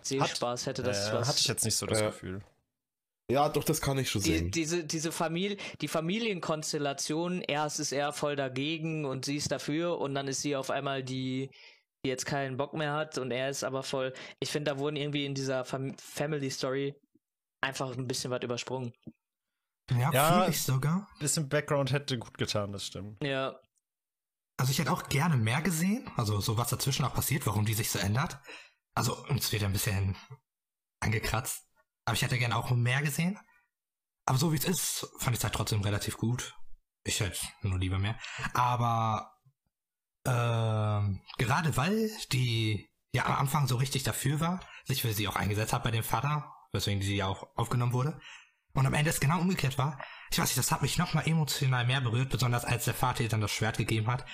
Sehspaß 0.00 0.66
hätte 0.66 0.82
das 0.82 1.10
äh, 1.10 1.12
was. 1.12 1.28
hatte 1.28 1.38
ich 1.40 1.46
jetzt 1.48 1.64
nicht 1.64 1.76
so 1.76 1.86
das 1.86 2.00
Ja. 2.00 2.06
Gefühl. 2.06 2.42
Ja, 3.30 3.48
doch, 3.48 3.64
das 3.64 3.80
kann 3.80 3.98
ich 3.98 4.10
schon 4.10 4.22
die, 4.22 4.30
sehen. 4.38 4.50
diese, 4.50 4.84
diese 4.84 5.12
Familie, 5.12 5.56
die 5.80 5.88
Familienkonstellation, 5.88 7.40
erst 7.42 7.80
ist 7.80 7.92
er 7.92 8.12
voll 8.12 8.36
dagegen 8.36 9.04
und 9.04 9.24
sie 9.24 9.36
ist 9.36 9.52
dafür 9.52 9.98
und 9.98 10.14
dann 10.14 10.28
ist 10.28 10.42
sie 10.42 10.56
auf 10.56 10.70
einmal 10.70 11.02
die, 11.02 11.50
die 12.04 12.08
jetzt 12.10 12.26
keinen 12.26 12.56
Bock 12.56 12.74
mehr 12.74 12.92
hat 12.92 13.18
und 13.18 13.30
er 13.30 13.48
ist 13.48 13.64
aber 13.64 13.82
voll. 13.82 14.12
Ich 14.40 14.50
finde, 14.50 14.70
da 14.72 14.78
wurden 14.78 14.96
irgendwie 14.96 15.24
in 15.24 15.34
dieser 15.34 15.64
Fam 15.64 15.96
Family 15.98 16.50
Story 16.50 16.94
einfach 17.62 17.96
ein 17.96 18.06
bisschen 18.06 18.30
was 18.30 18.42
übersprungen. 18.42 18.92
Ja, 19.90 20.12
Ja. 20.12 20.32
fühle 20.32 20.50
ich 20.50 20.62
sogar. 20.62 21.08
Bisschen 21.18 21.48
Background 21.48 21.92
hätte 21.92 22.18
gut 22.18 22.36
getan, 22.38 22.72
das 22.72 22.86
stimmt. 22.86 23.22
Ja, 23.24 23.58
Also 24.58 24.70
ich 24.70 24.78
hätte 24.78 24.92
auch 24.92 25.08
gerne 25.08 25.36
mehr 25.36 25.62
gesehen, 25.62 26.08
also 26.16 26.40
so 26.40 26.56
was 26.56 26.68
dazwischen 26.68 27.04
auch 27.04 27.14
passiert, 27.14 27.46
warum 27.46 27.64
die 27.64 27.74
sich 27.74 27.90
so 27.90 27.98
ändert. 27.98 28.38
Also 28.94 29.16
uns 29.26 29.50
wird 29.50 29.62
ja 29.62 29.68
ein 29.68 29.72
bisschen 29.72 30.14
angekratzt. 31.00 31.66
Aber 32.04 32.14
ich 32.14 32.22
hätte 32.22 32.38
gerne 32.38 32.56
auch 32.56 32.70
mehr 32.70 33.00
gesehen. 33.02 33.38
Aber 34.26 34.38
so 34.38 34.52
wie 34.52 34.56
es 34.58 34.64
ist, 34.64 35.06
fand 35.18 35.34
ich 35.34 35.40
es 35.40 35.44
halt 35.44 35.54
trotzdem 35.54 35.80
relativ 35.82 36.16
gut. 36.16 36.54
Ich 37.04 37.18
hätte 37.20 37.38
nur 37.62 37.78
lieber 37.78 37.98
mehr. 37.98 38.16
Aber 38.54 39.32
ähm, 40.26 41.20
gerade 41.38 41.76
weil 41.76 42.10
die 42.32 42.88
ja 43.12 43.26
am 43.26 43.34
Anfang 43.36 43.66
so 43.66 43.76
richtig 43.76 44.02
dafür 44.04 44.38
war, 44.40 44.60
sich 44.84 45.02
für 45.02 45.12
sie 45.12 45.26
auch 45.28 45.36
eingesetzt 45.36 45.72
hat 45.72 45.82
bei 45.82 45.90
dem 45.90 46.04
Vater, 46.04 46.51
weswegen 46.72 47.02
sie 47.02 47.16
ja 47.16 47.26
auch 47.26 47.48
aufgenommen 47.56 47.92
wurde. 47.92 48.18
Und 48.74 48.86
am 48.86 48.94
Ende 48.94 49.10
es 49.10 49.20
genau 49.20 49.40
umgekehrt 49.40 49.76
war. 49.78 50.02
Ich 50.30 50.38
weiß 50.38 50.48
nicht, 50.48 50.58
das 50.58 50.72
hat 50.72 50.82
mich 50.82 50.96
nochmal 50.96 51.28
emotional 51.28 51.86
mehr 51.86 52.00
berührt, 52.00 52.30
besonders 52.30 52.64
als 52.64 52.86
der 52.86 52.94
Vater 52.94 53.22
ihr 53.22 53.28
dann 53.28 53.42
das 53.42 53.50
Schwert 53.50 53.76
gegeben 53.76 54.06
hat. 54.06 54.24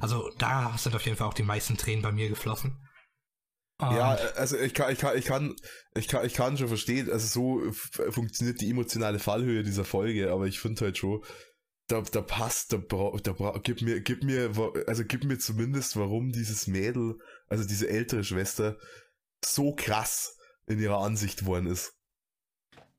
Also 0.00 0.30
da 0.38 0.76
sind 0.78 0.94
auf 0.94 1.04
jeden 1.04 1.16
Fall 1.16 1.26
auch 1.26 1.34
die 1.34 1.42
meisten 1.42 1.76
Tränen 1.76 2.02
bei 2.02 2.12
mir 2.12 2.28
geflossen. 2.28 2.86
Und 3.78 3.96
Ja, 3.96 4.12
also 4.36 4.56
ich 4.56 4.74
kann, 4.74 4.92
ich 4.92 4.98
kann, 4.98 5.18
ich 5.18 5.24
kann, 5.24 5.56
ich 5.94 6.06
kann, 6.06 6.24
ich 6.24 6.34
kann 6.34 6.56
schon 6.56 6.68
verstehen, 6.68 7.10
also 7.10 7.26
so 7.26 7.72
funktioniert 8.12 8.60
die 8.60 8.70
emotionale 8.70 9.18
Fallhöhe 9.18 9.64
dieser 9.64 9.84
Folge, 9.84 10.30
aber 10.30 10.46
ich 10.46 10.60
finde 10.60 10.84
halt 10.84 10.98
schon, 10.98 11.24
da, 11.88 12.02
da 12.02 12.22
passt, 12.22 12.72
da, 12.72 12.76
bra, 12.76 13.16
da 13.20 13.32
bra, 13.32 13.58
gib 13.62 13.82
mir, 13.82 14.00
gib 14.00 14.22
mir, 14.22 14.52
also 14.86 15.04
gib 15.04 15.24
mir 15.24 15.38
zumindest, 15.38 15.96
warum 15.96 16.30
dieses 16.30 16.68
Mädel, 16.68 17.18
also 17.48 17.66
diese 17.66 17.88
ältere 17.88 18.22
Schwester, 18.22 18.76
so 19.44 19.74
krass 19.74 20.36
in 20.70 20.78
ihrer 20.78 21.00
Ansicht 21.00 21.44
worden 21.44 21.66
ist. 21.66 21.92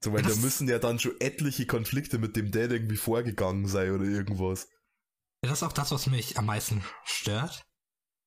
So, 0.04 0.14
weil 0.14 0.24
Das- 0.24 0.36
da 0.36 0.42
müssen 0.42 0.68
ja 0.68 0.80
dann 0.80 1.00
schon 1.00 1.20
etliche 1.20 1.66
Konflikte 1.66 2.18
mit 2.18 2.36
dem 2.36 2.52
Dad 2.52 2.72
irgendwie 2.72 2.98
vorgegangen 2.98 3.68
sein 3.68 3.92
oder 3.92 4.04
irgendwas. 4.06 4.68
Das 5.42 5.54
ist 5.54 5.64
auch 5.64 5.74
das, 5.74 5.92
was 5.92 6.08
mich 6.08 6.38
am 6.38 6.46
meisten 6.46 6.84
stört 7.04 7.64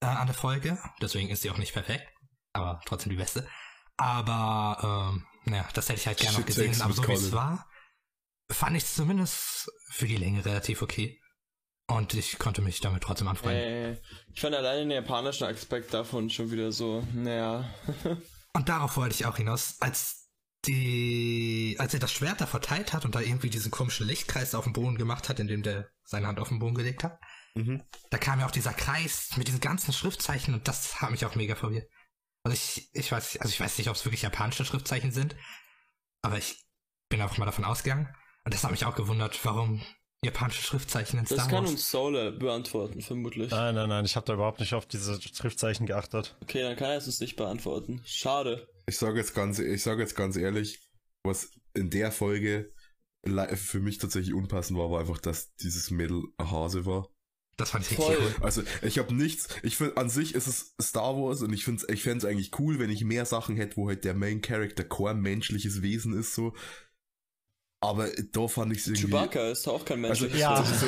äh, 0.01 0.07
an 0.07 0.27
der 0.27 0.35
Folge. 0.35 0.79
Deswegen 1.01 1.29
ist 1.31 1.43
sie 1.43 1.51
auch 1.51 1.59
nicht 1.59 1.73
perfekt, 1.73 2.07
aber 2.53 2.81
trotzdem 2.87 3.11
die 3.11 3.17
beste. 3.17 3.49
Aber 3.97 5.13
ähm, 5.15 5.27
naja, 5.45 5.69
das 5.75 5.89
hätte 5.89 6.01
ich 6.01 6.07
halt 6.07 6.19
gerne 6.19 6.39
noch 6.39 6.47
gesehen. 6.47 6.81
Aber 6.81 6.93
so 6.93 7.07
wie 7.07 7.13
es 7.13 7.33
war, 7.33 7.69
fand 8.51 8.77
ich 8.77 8.83
es 8.85 8.95
zumindest 8.95 9.71
für 9.91 10.07
die 10.07 10.17
Länge 10.17 10.45
relativ 10.45 10.83
okay. 10.83 11.21
Und 11.87 12.15
ich 12.15 12.39
konnte 12.39 12.63
mich 12.63 12.81
damit 12.81 13.03
trotzdem 13.03 13.29
anfreunden. 13.29 13.63
Äh, 13.63 14.01
ich 14.33 14.41
fand 14.41 14.55
alleine 14.55 14.81
den 14.81 14.91
japanischen 14.91 15.45
Aspekt 15.45 15.93
davon 15.93 16.31
schon 16.31 16.51
wieder 16.51 16.73
so, 16.73 17.07
naja. 17.13 17.69
Und 18.55 18.69
darauf 18.69 18.97
wollte 18.97 19.15
ich 19.15 19.27
auch 19.27 19.37
hinaus, 19.37 19.77
als 19.81 20.31
die, 20.67 21.77
als 21.79 21.93
er 21.93 22.01
das 22.01 22.13
Schwert 22.13 22.41
da 22.41 22.47
verteilt 22.47 22.93
hat 22.93 23.05
und 23.05 23.15
da 23.15 23.21
irgendwie 23.21 23.51
diesen 23.51 23.71
komischen 23.71 24.07
Lichtkreis 24.07 24.55
auf 24.55 24.65
den 24.65 24.73
Boden 24.73 24.97
gemacht 24.97 25.29
hat, 25.29 25.39
indem 25.41 25.63
der 25.63 25.91
seine 26.05 26.27
Hand 26.27 26.41
auf 26.41 26.49
den 26.49 26.59
Boden 26.59 26.75
gelegt 26.75 27.05
hat, 27.05 27.19
Mhm. 27.57 27.85
da 28.11 28.19
kam 28.19 28.41
ja 28.41 28.47
auch 28.47 28.51
dieser 28.51 28.73
Kreis 28.73 29.37
mit 29.37 29.47
diesen 29.47 29.61
ganzen 29.61 29.93
Schriftzeichen 29.93 30.55
und 30.55 30.67
das 30.67 31.01
hat 31.01 31.13
mich 31.13 31.25
auch 31.25 31.37
mega 31.37 31.55
verwirrt. 31.55 31.89
Also 32.43 32.55
ich, 32.55 32.91
ich 32.93 33.13
weiß, 33.13 33.37
also 33.39 33.49
ich 33.53 33.61
weiß 33.61 33.79
nicht, 33.79 33.89
ob 33.89 33.95
es 33.95 34.05
wirklich 34.05 34.23
japanische 34.23 34.65
Schriftzeichen 34.65 35.13
sind, 35.13 35.37
aber 36.21 36.37
ich 36.37 36.65
bin 37.09 37.21
einfach 37.21 37.39
mal 37.39 37.47
davon 37.47 37.65
ausgegangen. 37.65 38.13
Und 38.45 38.53
das 38.53 38.65
hat 38.65 38.73
mich 38.73 38.85
auch 38.85 38.97
gewundert, 38.97 39.39
warum 39.45 39.81
japanische 40.25 40.63
Schriftzeichen 40.63 41.19
in 41.19 41.25
Das 41.25 41.35
Star 41.39 41.49
kann 41.49 41.65
Wars. 41.65 41.71
uns 41.73 41.91
Solar 41.91 42.33
beantworten, 42.33 43.01
vermutlich. 43.01 43.51
Nein, 43.51 43.75
nein, 43.75 43.89
nein, 43.89 44.05
ich 44.05 44.17
habe 44.17 44.27
da 44.27 44.35
überhaupt 44.35 44.61
nicht 44.61 44.75
auf 44.75 44.87
diese 44.87 45.21
Schriftzeichen 45.21 45.87
geachtet. 45.87 46.37
Okay, 46.43 46.63
dann 46.63 46.77
kann 46.77 46.91
er 46.91 46.97
es 46.97 47.07
uns 47.07 47.21
nicht 47.21 47.37
beantworten. 47.37 48.01
Schade. 48.05 48.69
Ich 48.87 48.99
sage 48.99 49.19
jetzt 49.19 49.35
ganz, 49.35 49.59
ich 49.59 49.83
sage 49.83 50.03
jetzt 50.03 50.17
ganz 50.17 50.37
ehrlich, 50.37 50.81
was 51.25 51.51
in 51.75 51.91
der 51.91 52.13
Folge 52.13 52.73
für 53.55 53.81
mich 53.81 53.99
tatsächlich 53.99 54.35
unpassend 54.35 54.79
war, 54.79 54.91
war 54.91 55.01
einfach, 55.01 55.19
dass 55.19 55.55
dieses 55.57 55.91
Mädel 55.91 56.25
ein 56.37 56.51
Hase 56.51 56.85
war. 56.85 57.09
Das 57.57 57.71
fand 57.71 57.89
ich 57.91 57.97
Voll. 57.97 58.15
richtig 58.17 58.37
cool. 58.39 58.45
Also 58.45 58.63
ich 58.83 58.99
habe 58.99 59.15
nichts, 59.15 59.49
ich 59.63 59.77
finde 59.77 59.97
an 59.97 60.11
sich 60.11 60.35
ist 60.35 60.47
es 60.49 60.75
Star 60.83 61.17
Wars 61.17 61.41
und 61.41 61.53
ich 61.53 61.65
finde 61.65 61.87
ich 61.93 62.03
fände 62.03 62.19
es 62.19 62.25
eigentlich 62.31 62.59
cool, 62.59 62.79
wenn 62.79 62.91
ich 62.91 63.05
mehr 63.05 63.25
Sachen 63.27 63.57
hätte, 63.57 63.77
wo 63.77 63.89
halt 63.89 64.05
der 64.05 64.15
Main 64.15 64.43
Character 64.43 64.85
kein 64.85 65.21
menschliches 65.21 65.81
Wesen 65.81 66.19
ist 66.19 66.35
so. 66.35 66.53
Aber 67.81 68.09
da 68.33 68.49
fand 68.49 68.73
ich 68.73 68.79
es 68.79 68.87
irgendwie. 68.87 69.03
Chewbacca 69.13 69.51
ist 69.51 69.69
auch 69.69 69.85
kein 69.85 70.01
Mensch. 70.01 70.23
Also, 70.23 70.35
Ja. 70.37 70.65
so, 70.65 70.87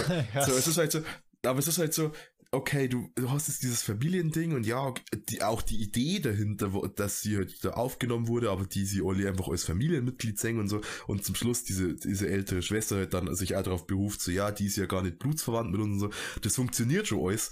so, 0.53 0.53
es 0.59 0.67
ist 0.67 0.79
halt 0.79 0.93
so, 0.93 1.01
aber 1.45 1.59
es 1.59 1.69
ist 1.69 1.79
halt 1.79 1.93
so, 1.93 2.13
okay, 2.53 2.89
du, 2.89 3.11
du 3.17 3.31
hast 3.31 3.49
jetzt 3.49 3.63
dieses 3.63 3.83
Familiending 3.83 4.55
und 4.55 4.65
ja, 4.65 4.95
die, 5.29 5.43
auch 5.43 5.61
die 5.63 5.77
Idee 5.83 6.21
dahinter, 6.21 6.73
wo- 6.73 6.87
dass 6.87 7.21
sie 7.21 7.37
halt 7.37 7.63
da 7.65 7.71
aufgenommen 7.71 8.29
wurde, 8.29 8.51
aber 8.51 8.65
die 8.65 8.87
sie 8.87 9.03
alle 9.05 9.29
einfach 9.29 9.49
als 9.49 9.65
Familienmitglied 9.65 10.39
sehen 10.39 10.59
und 10.59 10.69
so 10.69 10.81
und 11.07 11.25
zum 11.25 11.35
Schluss 11.35 11.65
diese, 11.65 11.95
diese 11.95 12.29
ältere 12.29 12.63
Schwester 12.63 12.97
halt 12.97 13.13
dann 13.13 13.35
sich 13.35 13.57
auch 13.57 13.63
darauf 13.63 13.87
beruft, 13.87 14.23
so 14.23 14.31
ja, 14.31 14.51
die 14.53 14.67
ist 14.67 14.77
ja 14.77 14.87
gar 14.87 15.03
nicht 15.03 15.19
blutsverwandt 15.19 15.71
mit 15.71 15.81
uns 15.81 16.03
und 16.03 16.11
so, 16.13 16.19
das 16.41 16.55
funktioniert 16.55 17.07
schon 17.09 17.27
alles. 17.29 17.51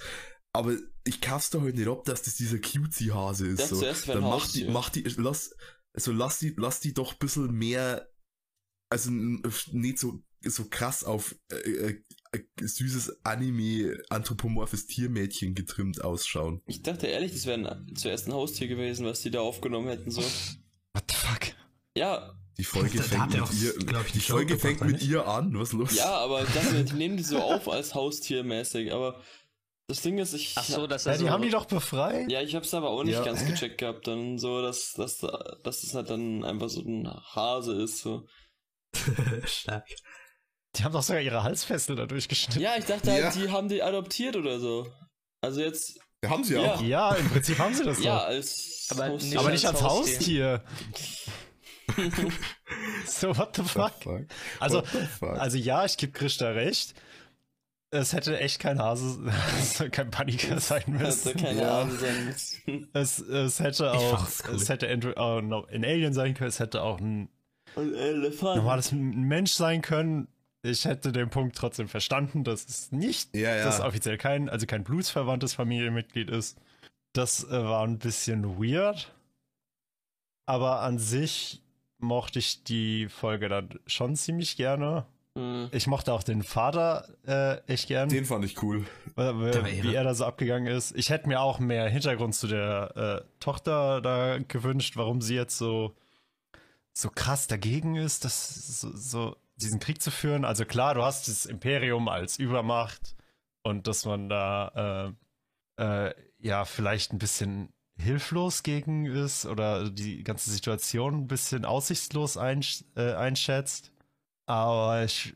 Aber 0.53 0.77
ich 1.03 1.21
kauf's 1.21 1.51
doch 1.51 1.61
halt 1.63 1.75
nicht 1.75 1.89
ab, 1.89 2.05
dass 2.05 2.23
das 2.23 2.37
dieser 2.37 2.59
Cutesy-Hase 2.59 3.49
ist. 3.49 3.61
Das 3.61 3.69
so. 3.71 3.81
zuerst 3.81 4.07
wäre 4.07 4.21
Dann 4.21 4.31
mach 4.31 4.49
die, 4.51 4.65
mach 4.67 4.89
die, 4.89 5.03
lass, 5.17 5.55
also 5.93 6.13
lass 6.13 6.39
die, 6.39 6.55
lass 6.57 6.79
die 6.81 6.95
doch 6.95 7.13
ein 7.13 7.19
bisschen 7.19 7.53
mehr, 7.53 8.09
also 8.95 9.11
nicht 9.11 9.99
so, 9.99 10.23
so 10.43 10.67
krass 10.71 11.03
auf 11.03 11.35
äh, 11.51 11.57
äh, 11.57 12.03
äh, 12.33 12.41
süßes 12.61 13.25
Anime, 13.25 13.99
anthropomorphes 14.09 14.87
Tiermädchen 14.87 15.55
getrimmt 15.57 16.03
ausschauen. 16.05 16.63
Ich 16.67 16.83
dachte 16.83 17.09
ehrlich, 17.09 17.33
das 17.33 17.47
wäre 17.47 17.85
zuerst 17.97 18.29
ein 18.29 18.33
Haustier 18.35 18.69
gewesen, 18.69 19.05
was 19.05 19.21
die 19.23 19.31
da 19.33 19.41
aufgenommen 19.41 19.89
hätten, 19.89 20.11
so. 20.13 20.21
What 20.21 21.05
the 21.11 21.17
fuck? 21.17 21.55
Ja, 21.97 22.33
Die 22.57 22.63
Folge 22.65 22.99
Da- 22.99 23.03
da 23.03 23.09
fängt 23.09 23.33
mit 23.33 23.41
auch, 23.43 23.53
ihr, 23.53 23.77
ich, 24.07 24.13
die 24.13 24.21
Folge 24.21 24.57
fängt 24.59 24.81
mit 24.83 25.03
ihr 25.03 25.27
an, 25.27 25.59
was 25.59 25.73
los? 25.73 25.95
ja, 25.97 26.13
aber 26.19 26.43
ich 26.45 26.51
dachte, 26.51 26.85
die 26.85 26.93
nehmen 26.95 27.17
die 27.17 27.25
so 27.25 27.39
auf 27.41 27.69
als 27.69 27.95
Haustiermäßig, 27.97 28.93
aber 28.93 29.21
das 29.89 30.03
Ding 30.03 30.19
ist, 30.19 30.35
ich. 30.35 30.53
ach 30.57 30.63
so, 30.65 30.87
das 30.87 31.05
Ja, 31.05 31.13
ist 31.13 31.21
die 31.21 31.31
haben 31.31 31.43
die 31.43 31.51
doch 31.51 31.65
befreit. 31.67 32.31
Ja, 32.31 32.41
ich 32.43 32.55
hab's 32.55 32.73
aber 32.73 32.91
auch 32.91 33.03
nicht 33.03 33.15
Ja, 33.15 33.25
ganz 33.25 33.45
gecheckt 33.45 33.79
gehabt, 33.79 34.07
dann 34.07 34.39
so, 34.39 34.63
dass, 34.63 34.93
dass, 34.95 35.19
dass 35.19 35.81
das 35.83 35.95
halt 35.95 36.11
dann 36.11 36.45
einfach 36.45 36.69
so 36.71 36.81
ein 36.83 37.09
Hase 37.09 37.75
ist, 37.83 37.99
so. 37.99 38.27
Stark. 39.47 39.87
Die 40.77 40.83
haben 40.85 40.93
doch 40.93 41.03
sogar 41.03 41.23
ihre 41.23 41.43
Halsfessel 41.43 41.95
da 41.97 42.07
durchgeschnitten. 42.07 42.61
Ja, 42.61 42.73
ich 42.77 42.85
dachte 42.85 43.11
halt, 43.13 43.23
Ja. 43.23 43.31
die 43.31 43.51
haben 43.51 43.69
die 43.69 43.83
adoptiert 43.83 44.35
oder 44.37 44.59
so. 44.59 44.87
Also 45.41 45.61
jetzt, 45.61 45.99
Ja, 46.23 46.31
haben 46.31 46.43
sie 46.45 46.55
Ja. 46.55 46.75
auch. 46.75 46.83
Ja, 46.83 47.15
im 47.15 47.29
Prinzip 47.29 47.59
haben 47.59 47.75
sie 47.75 47.85
das 47.85 48.03
ja, 48.03 48.19
doch. 48.19 48.25
als 48.27 48.89
Aber 48.91 49.09
nicht 49.11 49.37
Aber 49.37 49.51
nicht 49.51 49.67
als 49.67 49.77
als 49.83 49.85
Haustier. 49.85 50.63
Haustier. 50.93 51.35
so, 53.07 53.37
what 53.37 53.55
the 53.57 53.63
fuck? 53.63 53.93
Fuck. 54.03 54.23
Also, 54.59 54.81
the 54.93 55.07
fuck? 55.19 55.39
also 55.39 55.57
ja, 55.59 55.85
ich 55.85 55.97
gebe 55.97 56.13
Christa 56.13 56.49
recht. 56.51 56.95
Es 57.91 58.13
hätte 58.13 58.41
echt 58.41 58.59
kein 58.59 58.81
Hase, 58.81 59.21
kein 59.93 60.11
Paniker 60.11 60.59
sein 60.59 60.83
Hätte 60.99 61.05
müssen. 61.05 61.37
keine 61.37 61.61
Ja. 61.61 61.83
Ahnung 61.83 61.97
sein 61.99 62.25
müssen. 62.25 62.89
Es, 62.93 63.19
es 63.21 63.61
hätte 63.61 63.93
auch, 63.93 64.29
cool. 64.49 64.57
es 64.57 64.69
hätte 64.69 65.13
auch 65.17 65.41
noch 65.41 65.69
ein 65.69 65.85
Alien 65.85 66.13
sein 66.13 66.35
können, 66.35 66.49
es 66.49 66.59
hätte 66.59 66.83
auch 66.83 66.99
ein 66.99 67.29
Und 67.77 67.95
Elefant. 67.95 68.57
normales 68.57 68.93
Mensch 68.93 69.53
sein 69.53 69.83
können. 69.83 70.29
Ich 70.63 70.85
hätte 70.87 71.13
den 71.13 71.29
Punkt 71.29 71.57
trotzdem 71.57 71.89
verstanden, 71.89 72.43
dass 72.45 72.65
es 72.67 72.91
nicht, 72.93 73.35
Ja, 73.37 73.55
ja. 73.55 73.65
dass 73.65 73.81
offiziell 73.81 74.17
kein, 74.17 74.49
also 74.49 74.65
kein 74.67 74.83
blutsverwandtes 74.85 75.55
Familienmitglied 75.55 76.31
ist. 76.31 76.57
Das 77.13 77.45
äh, 77.45 77.51
war 77.51 77.85
ein 77.87 77.99
bisschen 77.99 78.59
weird. 78.59 79.13
Aber 80.47 80.81
an 80.81 80.99
sich 80.99 81.61
mochte 81.99 82.39
ich 82.39 82.65
die 82.65 83.09
Folge 83.09 83.49
dann 83.49 83.69
schon 83.87 84.17
ziemlich 84.17 84.57
gerne. 84.57 85.07
Hm. 85.37 85.69
Ich 85.73 85.87
mochte 85.87 86.13
auch 86.13 86.23
den 86.23 86.43
Vater 86.43 87.09
äh, 87.27 87.57
echt 87.71 87.89
gern, 87.89 88.09
Den 88.09 88.25
fand 88.25 88.45
ich 88.45 88.63
cool. 88.63 88.85
wie 89.17 89.21
irre. 89.21 89.95
er 89.95 90.05
da 90.05 90.15
so 90.15 90.25
abgegangen 90.25 90.73
ist. 90.73 90.97
Ich 90.97 91.11
hätte 91.11 91.29
mir 91.29 91.41
auch 91.41 91.59
mehr 91.59 91.89
Hintergrund 91.89 92.35
zu 92.35 92.47
der 92.47 93.23
äh, 93.25 93.29
Tochter 93.41 94.01
da 94.01 94.39
gewünscht, 94.39 94.97
warum 94.97 95.21
sie 95.21 95.35
jetzt 95.35 95.59
so, 95.59 95.95
so 96.97 97.11
krass 97.11 97.47
dagegen 97.47 97.97
ist, 97.97 98.25
das 98.25 98.81
so, 98.81 98.97
so 98.97 99.37
diesen 99.57 99.81
Krieg 99.81 100.01
zu 100.01 100.11
führen. 100.11 100.45
Also 100.45 100.65
klar, 100.65 100.95
du 100.95 101.03
hast 101.03 101.29
das 101.29 101.45
Imperium 101.45 102.09
als 102.09 102.39
Übermacht, 102.39 103.15
und 103.65 103.87
dass 103.87 104.05
man 104.05 104.29
da 104.29 105.15
äh, 105.79 105.83
äh, 105.83 106.15
ja 106.39 106.65
vielleicht 106.65 107.13
ein 107.13 107.19
bisschen 107.19 107.73
hilflos 107.97 108.63
gegen 108.63 109.07
ist 109.07 109.47
oder 109.47 109.91
die 109.91 110.23
ganze 110.23 110.51
Situation 110.51 111.15
ein 111.15 111.27
bisschen 111.27 111.65
aussichtslos 111.65 112.37
einsch 112.37 112.85
äh, 112.97 113.15
einschätzt. 113.15 113.91
Aber 114.47 115.05
ich, 115.05 115.35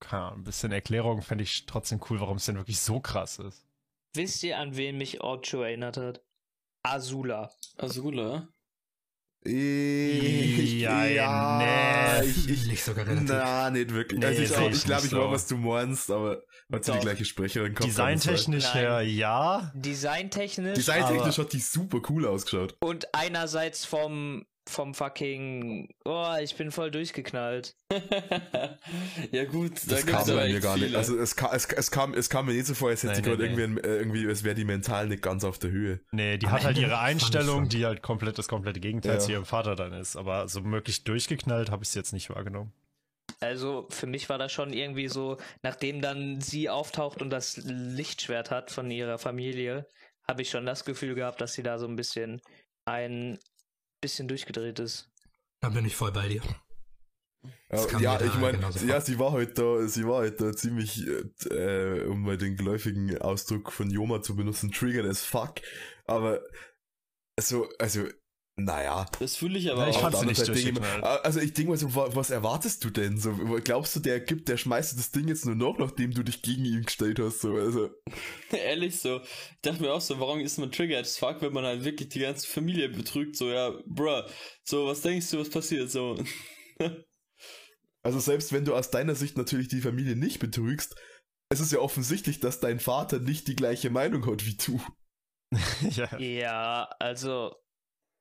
keine 0.00 0.24
Ahnung, 0.24 0.40
ein 0.40 0.44
bisschen 0.44 0.72
Erklärung 0.72 1.22
fände 1.22 1.44
ich 1.44 1.66
trotzdem 1.66 2.00
cool, 2.08 2.20
warum 2.20 2.38
es 2.38 2.46
denn 2.46 2.56
wirklich 2.56 2.80
so 2.80 3.00
krass 3.00 3.38
ist. 3.38 3.66
Wisst 4.14 4.42
ihr, 4.42 4.58
an 4.58 4.76
wen 4.76 4.96
mich 4.96 5.20
Ocho 5.22 5.62
erinnert 5.62 5.98
hat? 5.98 6.22
Azula. 6.82 7.50
Azula? 7.76 8.48
Ich, 9.44 10.80
Ja, 10.80 11.04
ja, 11.04 12.20
nee. 12.20 12.28
ich, 12.28 12.48
ich, 12.50 12.66
Nicht 12.66 12.84
sogar 12.84 13.06
relativ. 13.06 13.28
na, 13.28 13.70
nicht 13.70 13.92
wirklich. 13.92 14.20
Nee, 14.20 14.26
also 14.26 14.42
ich 14.42 14.48
glaube, 14.52 14.70
ich 14.74 14.84
glaub, 14.84 14.98
ich 14.98 15.04
weiß, 15.04 15.10
so. 15.10 15.30
was 15.30 15.46
du 15.46 15.56
meinst, 15.56 16.10
aber 16.10 16.42
hat 16.72 16.84
sie 16.84 16.92
die 16.92 16.98
gleiche 16.98 17.24
Sprecherin 17.24 17.74
kommt. 17.74 17.88
Designtechnisch 17.88 18.64
Nein. 18.64 18.82
her, 18.82 19.00
ja. 19.02 19.72
Designtechnisch 19.74 20.74
Designtechnisch 20.74 21.38
hat 21.38 21.52
die 21.52 21.60
super 21.60 22.00
cool 22.10 22.26
ausgeschaut. 22.26 22.76
und 22.80 23.14
einerseits 23.14 23.84
vom, 23.84 24.44
vom 24.68 24.94
fucking. 24.94 25.88
Oh, 26.04 26.34
ich 26.42 26.54
bin 26.56 26.70
voll 26.70 26.90
durchgeknallt. 26.90 27.74
ja 29.32 29.44
gut, 29.44 29.72
da 29.86 29.96
Das 29.96 30.06
gibt's 30.06 30.26
kam 30.26 30.36
mir 30.36 30.60
gar 30.60 30.74
nicht. 30.76 30.84
viele. 30.86 30.98
Also 30.98 31.18
es 31.18 31.36
kam, 31.36 31.50
es, 31.52 31.66
es 31.66 31.90
kam, 31.90 32.14
es 32.14 32.30
kam 32.30 32.46
mir 32.46 32.52
nicht 32.52 32.66
so 32.66 32.74
vor, 32.74 32.90
als 32.90 33.02
hätte 33.02 33.16
sie 33.16 33.22
gerade 33.22 33.46
irgendwie, 33.46 33.80
äh, 33.80 33.96
irgendwie, 33.98 34.24
es 34.26 34.44
wäre 34.44 34.54
die 34.54 34.64
mental 34.64 35.08
nicht 35.08 35.22
ganz 35.22 35.44
auf 35.44 35.58
der 35.58 35.70
Höhe. 35.70 36.00
Nee, 36.12 36.38
die 36.38 36.46
Am 36.46 36.52
hat 36.52 36.64
halt 36.64 36.78
ihre 36.78 36.98
Einstellung, 36.98 37.68
die 37.68 37.84
halt 37.86 38.02
komplett 38.02 38.38
das 38.38 38.48
komplette 38.48 38.80
Gegenteil 38.80 39.14
Ja. 39.14 39.18
zu 39.18 39.32
ihrem 39.32 39.44
Vater 39.44 39.74
dann 39.76 39.92
ist. 39.92 40.16
Aber 40.16 40.48
so 40.48 40.64
wirklich 40.64 41.04
durchgeknallt 41.04 41.70
habe 41.70 41.82
ich 41.82 41.88
es 41.90 41.94
jetzt 41.94 42.12
nicht 42.12 42.30
wahrgenommen. 42.30 42.72
Also 43.40 43.86
für 43.90 44.06
mich 44.06 44.28
war 44.28 44.38
das 44.38 44.52
schon 44.52 44.72
irgendwie 44.72 45.08
so, 45.08 45.36
nachdem 45.62 46.00
dann 46.00 46.40
sie 46.40 46.68
auftaucht 46.68 47.22
und 47.22 47.30
das 47.30 47.56
Lichtschwert 47.56 48.50
hat 48.50 48.70
von 48.70 48.90
ihrer 48.90 49.18
Familie, 49.18 49.86
habe 50.26 50.42
ich 50.42 50.50
schon 50.50 50.66
das 50.66 50.84
Gefühl 50.84 51.14
gehabt, 51.14 51.40
dass 51.40 51.52
sie 51.52 51.62
da 51.62 51.78
so 51.78 51.86
ein 51.86 51.96
bisschen 51.96 52.40
ein 52.84 53.38
bisschen 54.00 54.28
durchgedreht 54.28 54.78
ist. 54.78 55.10
Da 55.60 55.68
bin 55.70 55.84
ich 55.84 55.96
voll 55.96 56.12
bei 56.12 56.28
dir. 56.28 56.42
Ja, 57.70 57.98
ja 57.98 58.20
ich 58.20 58.34
meine, 58.34 58.58
ja, 58.86 59.00
sie 59.00 59.18
war 59.18 59.32
halt 59.32 59.58
da, 59.58 59.86
sie 59.86 60.06
war 60.06 60.20
halt 60.20 60.40
da 60.40 60.52
ziemlich, 60.54 61.06
äh, 61.50 62.04
um 62.04 62.22
mal 62.22 62.38
den 62.38 62.56
geläufigen 62.56 63.18
Ausdruck 63.18 63.72
von 63.72 63.90
Joma 63.90 64.22
zu 64.22 64.36
benutzen, 64.36 64.72
triggered 64.72 65.06
as 65.06 65.22
fuck. 65.22 65.56
Aber 66.04 66.40
so, 67.38 67.68
also, 67.78 68.06
naja. 68.58 69.06
das 69.20 69.36
fühle 69.36 69.58
ich 69.58 69.70
aber 69.70 69.84
Ja, 69.84 69.90
ich 69.90 69.96
auch. 69.96 70.24
nicht 70.24 70.38
mir- 70.38 70.46
durchgeknallt. 70.46 71.04
Also 71.24 71.40
ich 71.40 71.52
denke 71.54 71.70
mal 71.70 71.76
so, 71.78 71.94
wa- 71.94 72.10
was 72.14 72.30
erwartest 72.30 72.84
du 72.84 72.90
denn? 72.90 73.16
So, 73.18 73.32
glaubst 73.64 73.94
du, 73.96 74.00
der 74.00 74.20
gibt, 74.20 74.48
der 74.48 74.56
schmeißt 74.56 74.98
das 74.98 75.10
Ding 75.12 75.28
jetzt 75.28 75.46
nur 75.46 75.54
noch, 75.54 75.78
nachdem 75.78 76.10
du 76.12 76.22
dich 76.22 76.42
gegen 76.42 76.64
ihn 76.64 76.82
gestellt 76.84 77.18
hast? 77.20 77.40
So, 77.40 77.54
also, 77.54 77.90
Ehrlich 78.50 78.98
so. 79.00 79.20
Ich 79.20 79.60
dachte 79.62 79.80
mir 79.82 79.92
auch 79.92 80.00
so, 80.00 80.18
warum 80.20 80.40
ist 80.40 80.58
man 80.58 80.72
triggered 80.72 81.02
as 81.06 81.16
fuck, 81.16 81.40
wenn 81.40 81.52
man 81.52 81.64
halt 81.64 81.84
wirklich 81.84 82.08
die 82.08 82.18
ganze 82.20 82.46
Familie 82.46 82.88
betrügt? 82.88 83.36
So, 83.36 83.48
ja, 83.48 83.72
bruh. 83.86 84.22
So, 84.64 84.86
was 84.86 85.00
denkst 85.02 85.30
du, 85.30 85.38
was 85.38 85.50
passiert? 85.50 85.90
So. 85.90 86.22
also 88.02 88.18
selbst 88.20 88.52
wenn 88.52 88.64
du 88.64 88.74
aus 88.74 88.90
deiner 88.90 89.14
Sicht 89.14 89.36
natürlich 89.36 89.68
die 89.68 89.80
Familie 89.80 90.16
nicht 90.16 90.38
betrügst, 90.40 90.96
es 91.50 91.60
ist 91.60 91.72
ja 91.72 91.78
offensichtlich, 91.78 92.40
dass 92.40 92.60
dein 92.60 92.80
Vater 92.80 93.20
nicht 93.20 93.48
die 93.48 93.56
gleiche 93.56 93.90
Meinung 93.90 94.26
hat 94.26 94.44
wie 94.44 94.56
du. 94.56 94.80
ja. 95.90 96.18
Ja, 96.18 96.88
also 96.98 97.54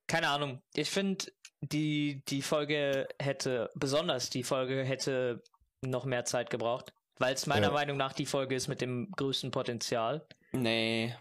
keine 0.07 0.29
Ahnung. 0.29 0.61
Ich 0.73 0.89
finde, 0.89 1.25
die, 1.61 2.23
die 2.27 2.41
Folge 2.41 3.07
hätte, 3.19 3.69
besonders 3.75 4.29
die 4.29 4.43
Folge 4.43 4.83
hätte 4.83 5.43
noch 5.85 6.05
mehr 6.05 6.25
Zeit 6.25 6.49
gebraucht, 6.49 6.93
weil 7.19 7.33
es 7.33 7.45
meiner 7.45 7.67
Ja. 7.67 7.73
Meinung 7.73 7.97
nach 7.97 8.13
die 8.13 8.25
Folge 8.25 8.55
ist 8.55 8.67
mit 8.67 8.81
dem 8.81 9.11
größten 9.11 9.51
Potenzial. 9.51 10.25
nee. 10.51 11.15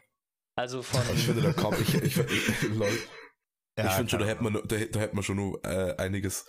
Also 0.58 0.80
von, 0.82 1.02
Ich 1.14 1.24
finde, 1.26 1.42
da 1.42 1.52
kam, 1.52 1.74
ich, 1.78 1.94
ich, 1.96 2.16
ich, 2.16 2.62
lol. 2.70 2.88
Ja, 3.78 3.88
ich 3.88 3.92
finde 3.92 4.08
schon, 4.10 4.20
da 4.20 4.24
hätte 4.26 4.42
man, 4.42 4.54
da, 4.54 4.76
hätte- 4.76 4.90
da 4.92 5.00
hätte 5.00 5.14
man 5.14 5.22
schon 5.22 5.36
noch 5.36 5.58
äh, 5.64 5.94
einiges 5.98 6.46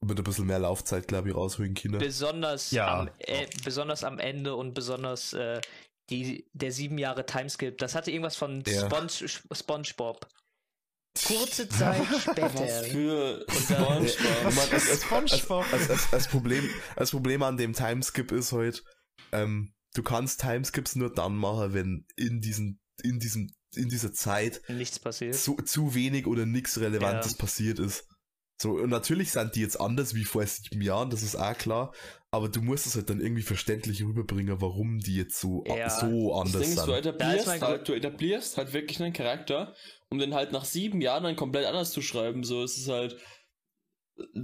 mit 0.00 0.16
ein 0.16 0.24
bisschen 0.24 0.46
mehr 0.46 0.58
Laufzeit, 0.58 1.06
glaube 1.06 1.28
ich, 1.28 1.34
rausholen 1.34 1.74
können. 1.74 1.98
besonders, 1.98 2.70
Ja. 2.70 3.00
am, 3.00 3.10
äh, 3.18 3.46
besonders 3.62 4.04
am 4.04 4.18
Ende 4.18 4.56
und 4.56 4.72
besonders 4.72 5.34
äh, 5.34 5.60
die, 6.08 6.48
der 6.54 6.72
sieben 6.72 6.96
Jahre 6.96 7.26
Timeskip. 7.26 7.76
Das 7.76 7.94
hatte 7.94 8.10
irgendwas 8.10 8.36
von 8.36 8.62
Ja. 8.66 8.86
Sponge, 8.86 9.28
SpongeBob. 9.52 10.26
Kurze 11.24 11.68
Zeit 11.68 12.02
später. 12.20 12.54
Was 12.54 12.86
für 12.88 13.46
SpongeBob. 13.48 14.70
Das, 14.70 14.88
das, 14.88 15.02
SpongeBob. 15.02 15.64
das, 15.70 15.88
das, 15.88 16.10
das, 16.10 16.28
Problem, 16.28 16.68
das 16.96 17.10
Problem 17.10 17.42
an 17.42 17.56
dem 17.56 17.72
Timeskip 17.72 18.32
ist 18.32 18.52
halt, 18.52 18.84
ähm, 19.32 19.72
du 19.94 20.02
kannst 20.02 20.40
Timeskips 20.40 20.96
nur 20.96 21.12
dann 21.12 21.36
machen, 21.36 21.72
wenn 21.74 22.06
in 22.16 22.40
diesen, 22.40 22.80
in 23.02 23.18
diesem, 23.18 23.50
in 23.74 23.88
dieser 23.88 24.12
Zeit 24.12 24.62
Nichts 24.68 24.98
passiert. 24.98 25.34
zu, 25.34 25.56
zu 25.56 25.94
wenig 25.94 26.26
oder 26.26 26.46
nichts 26.46 26.78
Relevantes 26.80 27.32
Ja. 27.32 27.38
passiert 27.38 27.78
ist. 27.78 28.04
So, 28.58 28.72
und 28.72 28.88
natürlich 28.88 29.32
sind 29.32 29.54
die 29.54 29.60
jetzt 29.60 29.78
anders 29.78 30.14
wie 30.14 30.24
vor 30.24 30.46
sieben 30.46 30.80
Jahren, 30.80 31.10
das 31.10 31.22
ist 31.22 31.36
auch 31.36 31.56
klar, 31.56 31.92
aber 32.30 32.48
du 32.48 32.62
musst 32.62 32.86
es 32.86 32.96
halt 32.96 33.10
dann 33.10 33.20
irgendwie 33.20 33.42
verständlich 33.42 34.02
rüberbringen, 34.02 34.60
warum 34.60 34.98
die 34.98 35.16
jetzt 35.16 35.38
so, 35.38 35.62
Ja. 35.66 35.90
so 35.90 36.30
Das 36.30 36.46
anders 36.46 36.62
Ding 36.62 36.70
ist, 36.72 36.78
du 36.78 36.92
sind. 36.92 36.92
Ist 36.92 37.06
etablierst, 37.06 37.62
halt, 37.62 37.88
du 37.88 37.92
etablierst 37.92 38.56
halt 38.56 38.72
wirklich 38.72 39.02
einen 39.02 39.12
Charakter, 39.12 39.74
um 40.08 40.18
den 40.18 40.34
halt 40.34 40.52
nach 40.52 40.64
sieben 40.64 41.00
Jahren 41.00 41.24
dann 41.24 41.36
komplett 41.36 41.66
anders 41.66 41.92
zu 41.92 42.00
schreiben. 42.00 42.44
So, 42.44 42.62
es 42.62 42.78
ist 42.78 42.88
halt, 42.88 43.16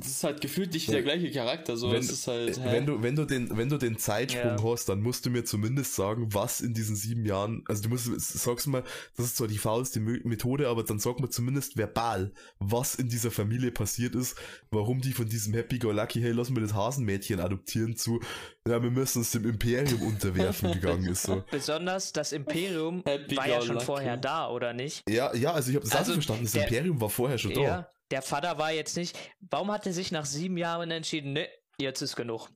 es 0.00 0.06
ist 0.06 0.24
halt 0.24 0.40
gefühlt 0.42 0.74
nicht 0.74 0.90
der 0.92 1.02
gleiche 1.02 1.30
Charakter. 1.30 1.76
So, 1.76 1.90
Wenn- 1.92 2.00
es 2.00 2.10
ist 2.10 2.26
halt, 2.26 2.58
hä? 2.58 2.62
Wenn 2.64 2.84
du, 2.86 3.02
wenn 3.02 3.16
du 3.16 3.24
den, 3.24 3.56
wenn 3.56 3.68
du 3.70 3.78
den 3.78 3.96
Zeitsprung 3.96 4.58
Ja. 4.58 4.62
hast, 4.64 4.88
dann 4.88 5.00
musst 5.00 5.24
du 5.24 5.30
mir 5.30 5.44
zumindest 5.44 5.94
sagen, 5.94 6.28
was 6.34 6.60
in 6.60 6.74
diesen 6.74 6.94
sieben 6.94 7.24
Jahren, 7.24 7.64
also 7.68 7.82
du 7.82 7.88
musst, 7.88 8.08
sagst 8.20 8.66
mal, 8.66 8.84
das 9.16 9.26
ist 9.26 9.36
zwar 9.36 9.48
die 9.48 9.56
faulste 9.58 10.00
Methode, 10.00 10.68
aber 10.68 10.82
dann 10.84 10.98
sag 10.98 11.20
mal 11.20 11.30
zumindest 11.30 11.78
verbal, 11.78 12.32
was 12.58 12.94
in 12.96 13.08
dieser 13.08 13.30
Familie 13.30 13.70
passiert 13.70 14.14
ist, 14.14 14.36
warum 14.70 15.00
die 15.00 15.12
von 15.12 15.26
diesem 15.28 15.54
Happy-Go-Lucky, 15.54 16.20
hey, 16.20 16.32
lass 16.32 16.50
mal 16.50 16.60
das 16.60 16.74
Hasenmädchen 16.74 17.40
adoptieren 17.40 17.96
zu, 17.96 18.20
ja, 18.68 18.82
wir 18.82 18.90
müssen 18.90 19.18
uns 19.20 19.30
dem 19.30 19.46
Imperium 19.48 20.02
unterwerfen 20.02 20.72
gegangen 20.72 21.06
ist, 21.06 21.22
so. 21.22 21.44
Besonders 21.50 22.12
das 22.12 22.32
Imperium 22.32 23.02
Happy 23.06 23.36
war 23.36 23.48
ja 23.48 23.60
schon 23.62 23.74
lucky. 23.76 23.86
vorher 23.86 24.16
da, 24.18 24.50
oder 24.50 24.72
nicht? 24.74 25.02
Ja, 25.08 25.34
ja, 25.34 25.52
also 25.52 25.70
ich 25.70 25.76
habe 25.76 25.86
das 25.86 25.96
Also, 25.96 26.12
verstanden, 26.12 26.42
das 26.44 26.52
der- 26.52 26.64
Imperium 26.64 27.00
war 27.00 27.08
vorher 27.08 27.38
schon 27.38 27.54
da. 27.54 27.88
Der 28.12 28.22
Vater 28.22 28.58
war 28.58 28.72
jetzt 28.72 28.96
nicht. 28.96 29.18
Warum 29.40 29.72
hat 29.72 29.86
er 29.86 29.92
sich 29.94 30.12
nach 30.12 30.26
sieben 30.26 30.58
Jahren 30.58 30.90
entschieden, 30.90 31.32
ne, 31.32 31.48
jetzt 31.78 32.02
ist 32.02 32.14
genug? 32.14 32.50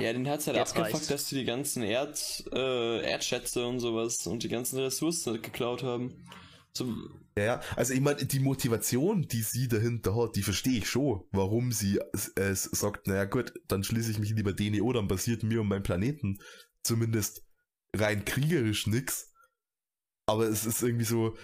Ja, 0.00 0.12
den 0.12 0.26
hat's 0.28 0.46
halt 0.46 0.56
Jetzt 0.56 0.70
abgefuckt, 0.70 0.94
reicht's. 0.94 1.08
dass 1.08 1.28
die 1.28 1.36
die 1.36 1.44
ganzen 1.44 1.82
Erd, 1.82 2.42
äh, 2.52 3.02
Erdschätze 3.02 3.66
und 3.66 3.78
sowas 3.78 4.26
und 4.26 4.42
die 4.42 4.48
ganzen 4.48 4.78
Ressourcen 4.80 5.40
geklaut 5.40 5.82
haben. 5.82 6.26
So, 6.72 6.86
Ja, 7.36 7.44
ja, 7.44 7.60
also 7.76 7.92
ich 7.92 8.00
meine, 8.00 8.24
die 8.24 8.40
Motivation, 8.40 9.22
die 9.22 9.42
sie 9.42 9.68
dahinter 9.68 10.16
hat, 10.16 10.34
die 10.34 10.42
verstehe 10.42 10.78
ich 10.78 10.88
schon, 10.88 11.22
warum 11.30 11.70
sie 11.70 12.00
es, 12.12 12.32
es 12.34 12.64
sagt, 12.64 13.06
naja 13.06 13.26
gut, 13.26 13.52
dann 13.68 13.84
schließe 13.84 14.10
ich 14.10 14.18
mich 14.18 14.30
lieber 14.30 14.52
DNO, 14.52 14.92
dann 14.92 15.06
passiert 15.06 15.42
mir 15.44 15.60
und 15.60 15.68
meinem 15.68 15.84
Planeten 15.84 16.38
zumindest 16.82 17.42
rein 17.94 18.24
kriegerisch 18.24 18.86
nix. 18.86 19.30
Aber 20.26 20.44
es 20.48 20.64
ist 20.64 20.82
irgendwie 20.82 21.04
so, 21.04 21.36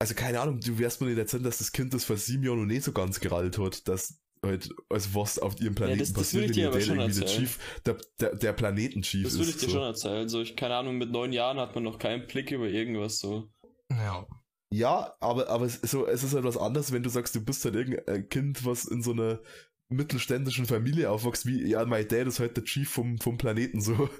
also 0.00 0.14
keine 0.14 0.40
Ahnung, 0.40 0.60
du 0.60 0.78
wärst 0.78 1.00
mir 1.00 1.08
nicht 1.08 1.18
erzählen, 1.18 1.42
dass 1.42 1.58
das 1.58 1.72
Kind 1.72 1.92
das 1.94 2.04
vor 2.04 2.16
sieben 2.16 2.44
Jahren 2.44 2.60
noch 2.60 2.66
nicht 2.66 2.84
so 2.84 2.92
ganz 2.92 3.20
gerallt 3.20 3.58
hat, 3.58 3.88
dass 3.88 4.20
halt, 4.44 4.70
also 4.88 5.14
was 5.14 5.38
auf 5.38 5.60
ihrem 5.60 5.74
Planeten 5.74 5.98
das- 5.98 6.12
das 6.12 6.22
passiert, 6.24 6.44
ich 6.44 6.48
wenn 6.50 6.54
dir 6.54 6.60
ihr 6.62 6.68
aber 6.68 6.78
Dad 6.78 6.86
schon 6.86 6.98
irgendwie 7.00 7.20
der 7.20 7.28
erzählen. 7.28 7.46
Chief, 7.46 7.58
der, 7.86 7.96
der, 8.20 8.34
der 8.36 8.52
Planetenchief 8.52 9.24
das 9.24 9.32
ist. 9.32 9.38
würde 9.40 9.50
ich 9.50 9.56
dir 9.56 9.66
so. 9.66 9.70
schon 9.72 9.82
erzählen. 9.82 10.28
So, 10.28 10.40
ich, 10.40 10.56
keine 10.56 10.76
Ahnung, 10.76 10.98
mit 10.98 11.10
neun 11.10 11.32
Jahren 11.32 11.58
hat 11.58 11.74
man 11.74 11.82
noch 11.84 11.98
keinen 11.98 12.26
Blick 12.26 12.50
über 12.52 12.68
irgendwas 12.68 13.18
so. 13.18 13.50
Ja. 13.90 14.26
Ja, 14.72 15.14
aber, 15.20 15.48
aber 15.48 15.64
es, 15.64 15.80
so, 15.80 16.06
es 16.06 16.22
ist 16.22 16.34
halt 16.34 16.44
was 16.44 16.58
anderes, 16.58 16.92
wenn 16.92 17.02
du 17.02 17.08
sagst, 17.08 17.34
du 17.34 17.44
bist 17.44 17.64
halt 17.64 17.74
irgendein 17.74 18.28
Kind, 18.28 18.64
was 18.66 18.84
in 18.84 19.02
so 19.02 19.12
einer 19.12 19.40
mittelständischen 19.88 20.66
Familie 20.66 21.10
aufwächst, 21.10 21.46
wie, 21.46 21.66
ja, 21.66 21.84
mein 21.86 22.06
Dad 22.06 22.26
ist 22.26 22.38
halt 22.38 22.56
der 22.56 22.64
Chief 22.64 22.88
vom, 22.88 23.18
vom 23.18 23.38
Planeten, 23.38 23.80
so. 23.80 24.10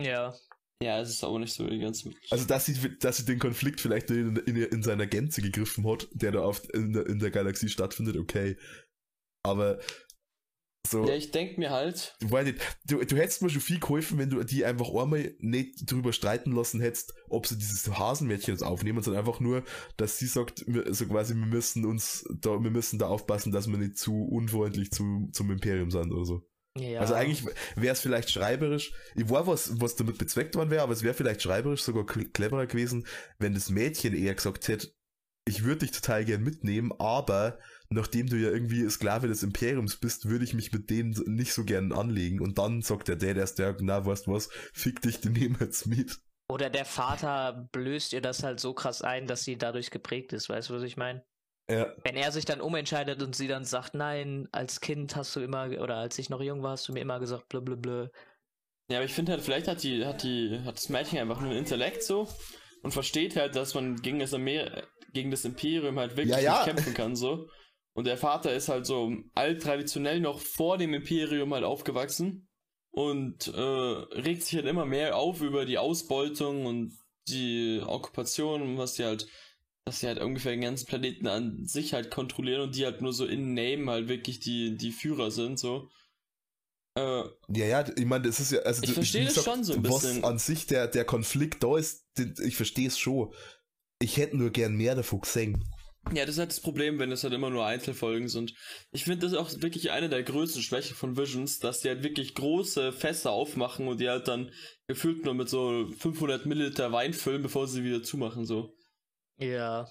Ja. 0.00 0.34
Ja, 0.82 1.00
es 1.00 1.10
ist 1.10 1.24
aber 1.24 1.38
nicht 1.38 1.52
so 1.52 1.66
die 1.66 1.78
ganze. 1.78 2.10
Also, 2.30 2.46
dass 2.46 2.64
sie, 2.64 2.98
dass 2.98 3.18
sie 3.18 3.26
den 3.26 3.38
Konflikt 3.38 3.80
vielleicht 3.80 4.10
in, 4.10 4.36
in, 4.36 4.56
in 4.56 4.82
seiner 4.82 5.06
Gänze 5.06 5.42
gegriffen 5.42 5.86
hat, 5.86 6.08
der 6.12 6.32
da 6.32 6.40
auf, 6.40 6.62
in, 6.72 6.94
der, 6.94 7.06
in 7.06 7.18
der 7.18 7.30
Galaxie 7.30 7.68
stattfindet, 7.68 8.16
okay. 8.16 8.56
Aber, 9.42 9.78
so. 10.88 11.06
Ja, 11.06 11.14
ich 11.14 11.30
denk 11.30 11.58
mir 11.58 11.70
halt, 11.70 12.16
nicht, 12.20 12.78
du, 12.86 13.04
du 13.04 13.16
hättest 13.16 13.42
mir 13.42 13.50
schon 13.50 13.60
viel 13.60 13.78
geholfen, 13.78 14.18
wenn 14.18 14.30
du 14.30 14.42
die 14.42 14.64
einfach 14.64 14.88
einmal 14.88 15.34
nicht 15.38 15.90
drüber 15.90 16.14
streiten 16.14 16.52
lassen 16.52 16.80
hättest, 16.80 17.12
ob 17.28 17.46
sie 17.46 17.58
dieses 17.58 17.86
Hasenmädchen 17.90 18.54
jetzt 18.54 18.62
aufnehmen, 18.62 19.02
sondern 19.02 19.20
einfach 19.20 19.40
nur, 19.40 19.62
dass 19.98 20.18
sie 20.18 20.26
sagt, 20.26 20.64
so 20.88 21.06
quasi, 21.06 21.34
wir 21.34 21.46
müssen 21.46 21.84
uns 21.84 22.24
da, 22.40 22.62
wir 22.62 22.70
müssen 22.70 22.98
da 22.98 23.08
aufpassen, 23.08 23.52
dass 23.52 23.68
wir 23.68 23.76
nicht 23.76 23.98
zu 23.98 24.24
unfreundlich 24.24 24.90
zu, 24.90 25.28
zum 25.32 25.50
Imperium 25.50 25.90
sind 25.90 26.12
oder 26.12 26.24
so. 26.24 26.46
Ja. 26.78 27.00
Also 27.00 27.14
eigentlich 27.14 27.44
wäre 27.76 27.92
es 27.92 28.00
vielleicht 28.00 28.30
schreiberisch, 28.30 28.92
ich 29.14 29.28
weiß, 29.28 29.46
was, 29.46 29.80
was 29.80 29.96
damit 29.96 30.18
bezweckt 30.18 30.54
worden 30.54 30.70
wäre, 30.70 30.82
aber 30.82 30.92
es 30.92 31.02
wäre 31.02 31.14
vielleicht 31.14 31.42
schreiberisch 31.42 31.82
sogar 31.82 32.04
cle- 32.04 32.30
cleverer 32.32 32.66
gewesen, 32.66 33.06
wenn 33.38 33.54
das 33.54 33.70
Mädchen 33.70 34.14
eher 34.14 34.34
gesagt 34.34 34.68
hätte, 34.68 34.88
ich 35.46 35.64
würde 35.64 35.80
dich 35.86 35.90
total 35.90 36.24
gern 36.24 36.42
mitnehmen, 36.42 36.92
aber 36.98 37.58
nachdem 37.88 38.28
du 38.28 38.36
ja 38.36 38.50
irgendwie 38.50 38.88
Sklave 38.88 39.26
des 39.26 39.42
Imperiums 39.42 39.98
bist, 39.98 40.28
würde 40.28 40.44
ich 40.44 40.54
mich 40.54 40.72
mit 40.72 40.90
denen 40.90 41.12
nicht 41.26 41.52
so 41.52 41.64
gern 41.64 41.92
anlegen. 41.92 42.40
Und 42.40 42.58
dann 42.58 42.82
sagt 42.82 43.08
der 43.08 43.16
Dad 43.16 43.36
erst, 43.36 43.58
ja, 43.58 43.74
na, 43.80 44.04
weißt 44.06 44.28
du 44.28 44.32
was, 44.32 44.48
fick 44.72 45.00
dich, 45.02 45.20
die 45.20 45.30
nehmen 45.30 45.56
jetzt 45.58 45.86
mit. 45.86 46.20
Oder 46.48 46.70
der 46.70 46.84
Vater 46.84 47.68
blößt 47.72 48.12
ihr 48.12 48.20
das 48.20 48.42
halt 48.42 48.60
so 48.60 48.74
krass 48.74 49.02
ein, 49.02 49.26
dass 49.26 49.44
sie 49.44 49.56
dadurch 49.56 49.90
geprägt 49.90 50.32
ist, 50.32 50.48
weißt 50.48 50.68
du, 50.68 50.74
was 50.74 50.82
ich 50.82 50.96
meine? 50.96 51.24
Ja. 51.70 51.94
Wenn 52.02 52.16
er 52.16 52.32
sich 52.32 52.44
dann 52.44 52.60
umentscheidet 52.60 53.22
und 53.22 53.36
sie 53.36 53.46
dann 53.46 53.64
sagt, 53.64 53.94
nein, 53.94 54.48
als 54.52 54.80
Kind 54.80 55.14
hast 55.14 55.36
du 55.36 55.40
immer, 55.40 55.68
oder 55.80 55.96
als 55.96 56.18
ich 56.18 56.28
noch 56.28 56.40
jung 56.40 56.62
war, 56.62 56.72
hast 56.72 56.88
du 56.88 56.92
mir 56.92 57.00
immer 57.00 57.20
gesagt, 57.20 57.48
blablabla. 57.48 58.10
Ja, 58.90 58.98
aber 58.98 59.04
ich 59.04 59.12
finde 59.12 59.32
halt, 59.32 59.42
vielleicht 59.42 59.68
hat 59.68 59.82
die, 59.82 60.04
hat 60.04 60.24
die, 60.24 60.60
hat 60.64 60.76
das 60.76 60.88
Mädchen 60.88 61.18
einfach 61.20 61.40
nur 61.40 61.50
einen 61.50 61.60
Intellekt 61.60 62.02
so 62.02 62.28
und 62.82 62.92
versteht 62.92 63.36
halt, 63.36 63.54
dass 63.54 63.74
man 63.74 63.96
gegen 64.02 64.18
das, 64.18 64.34
Amer 64.34 64.82
gegen 65.12 65.30
das 65.30 65.44
Imperium 65.44 65.98
halt 65.98 66.16
wirklich 66.16 66.36
Ja, 66.36 66.40
ja. 66.40 66.52
nicht 66.54 66.64
kämpfen 66.64 66.94
kann 66.94 67.14
so. 67.14 67.48
Und 67.92 68.06
der 68.06 68.16
Vater 68.16 68.52
ist 68.52 68.68
halt 68.68 68.86
so 68.86 69.12
alttraditionell 69.34 70.20
noch 70.20 70.40
vor 70.40 70.78
dem 70.78 70.94
Imperium 70.94 71.54
halt 71.54 71.64
aufgewachsen 71.64 72.48
und 72.90 73.46
äh, 73.48 73.60
regt 73.60 74.42
sich 74.42 74.56
halt 74.56 74.66
immer 74.66 74.86
mehr 74.86 75.16
auf 75.16 75.40
über 75.40 75.64
die 75.64 75.78
Ausbeutung 75.78 76.66
und 76.66 76.98
die 77.28 77.80
Okkupation, 77.84 78.78
was 78.78 78.94
sie 78.94 79.04
halt, 79.04 79.26
dass 79.84 80.00
sie 80.00 80.06
halt 80.06 80.20
ungefähr 80.20 80.52
den 80.52 80.60
ganzen 80.60 80.86
Planeten 80.86 81.26
an 81.26 81.64
sich 81.66 81.94
halt 81.94 82.10
kontrollieren 82.10 82.62
und 82.62 82.76
die 82.76 82.84
halt 82.84 83.00
nur 83.02 83.12
so 83.12 83.26
in 83.26 83.54
Name 83.54 83.90
halt 83.90 84.08
wirklich 84.08 84.40
die, 84.40 84.76
die 84.76 84.92
Führer 84.92 85.30
sind, 85.30 85.58
so. 85.58 85.88
Äh, 86.96 87.22
Ja, 87.48 87.66
ja, 87.66 87.84
ich 87.96 88.04
meine, 88.04 88.26
das 88.26 88.40
ist 88.40 88.52
ja, 88.52 88.60
also 88.60 88.82
Ich 88.82 88.92
verstehe 88.92 89.24
das 89.24 89.42
schon 89.42 89.64
so 89.64 89.74
ein 89.74 89.82
bisschen. 89.82 90.24
an 90.24 90.38
sich 90.38 90.66
der, 90.66 90.88
der 90.88 91.04
Konflikt 91.04 91.62
da 91.62 91.76
ist, 91.76 92.04
ich 92.44 92.56
verstehe 92.56 92.88
es 92.88 92.98
schon. 92.98 93.32
Ich 94.02 94.16
hätte 94.16 94.36
nur 94.36 94.50
gern 94.50 94.74
mehr 94.74 94.94
davon 94.94 95.20
gesehen. 95.20 95.64
Ja, 96.14 96.24
das 96.24 96.36
ist 96.36 96.38
halt 96.38 96.50
das 96.50 96.60
Problem, 96.60 96.98
wenn 96.98 97.12
es 97.12 97.22
halt 97.24 97.34
immer 97.34 97.50
nur 97.50 97.66
Einzelfolgen 97.66 98.28
sind. 98.28 98.54
Ich 98.90 99.04
finde 99.04 99.26
das 99.26 99.34
auch 99.34 99.50
wirklich 99.60 99.90
eine 99.90 100.08
der 100.08 100.22
größten 100.22 100.62
Schwächen 100.62 100.96
von 100.96 101.16
Visions, 101.16 101.58
dass 101.58 101.80
die 101.80 101.88
halt 101.88 102.02
wirklich 102.02 102.34
große 102.34 102.92
Fässer 102.92 103.32
aufmachen 103.32 103.86
und 103.86 104.00
die 104.00 104.08
halt 104.08 104.26
dann 104.26 104.50
gefühlt 104.88 105.24
nur 105.24 105.34
mit 105.34 105.50
so 105.50 105.88
500 105.98 106.46
Milliliter 106.46 106.90
Wein 106.90 107.12
füllen, 107.12 107.42
bevor 107.42 107.68
sie 107.68 107.84
wieder 107.84 108.02
zumachen, 108.02 108.46
so. 108.46 108.74
Ja. 109.40 109.88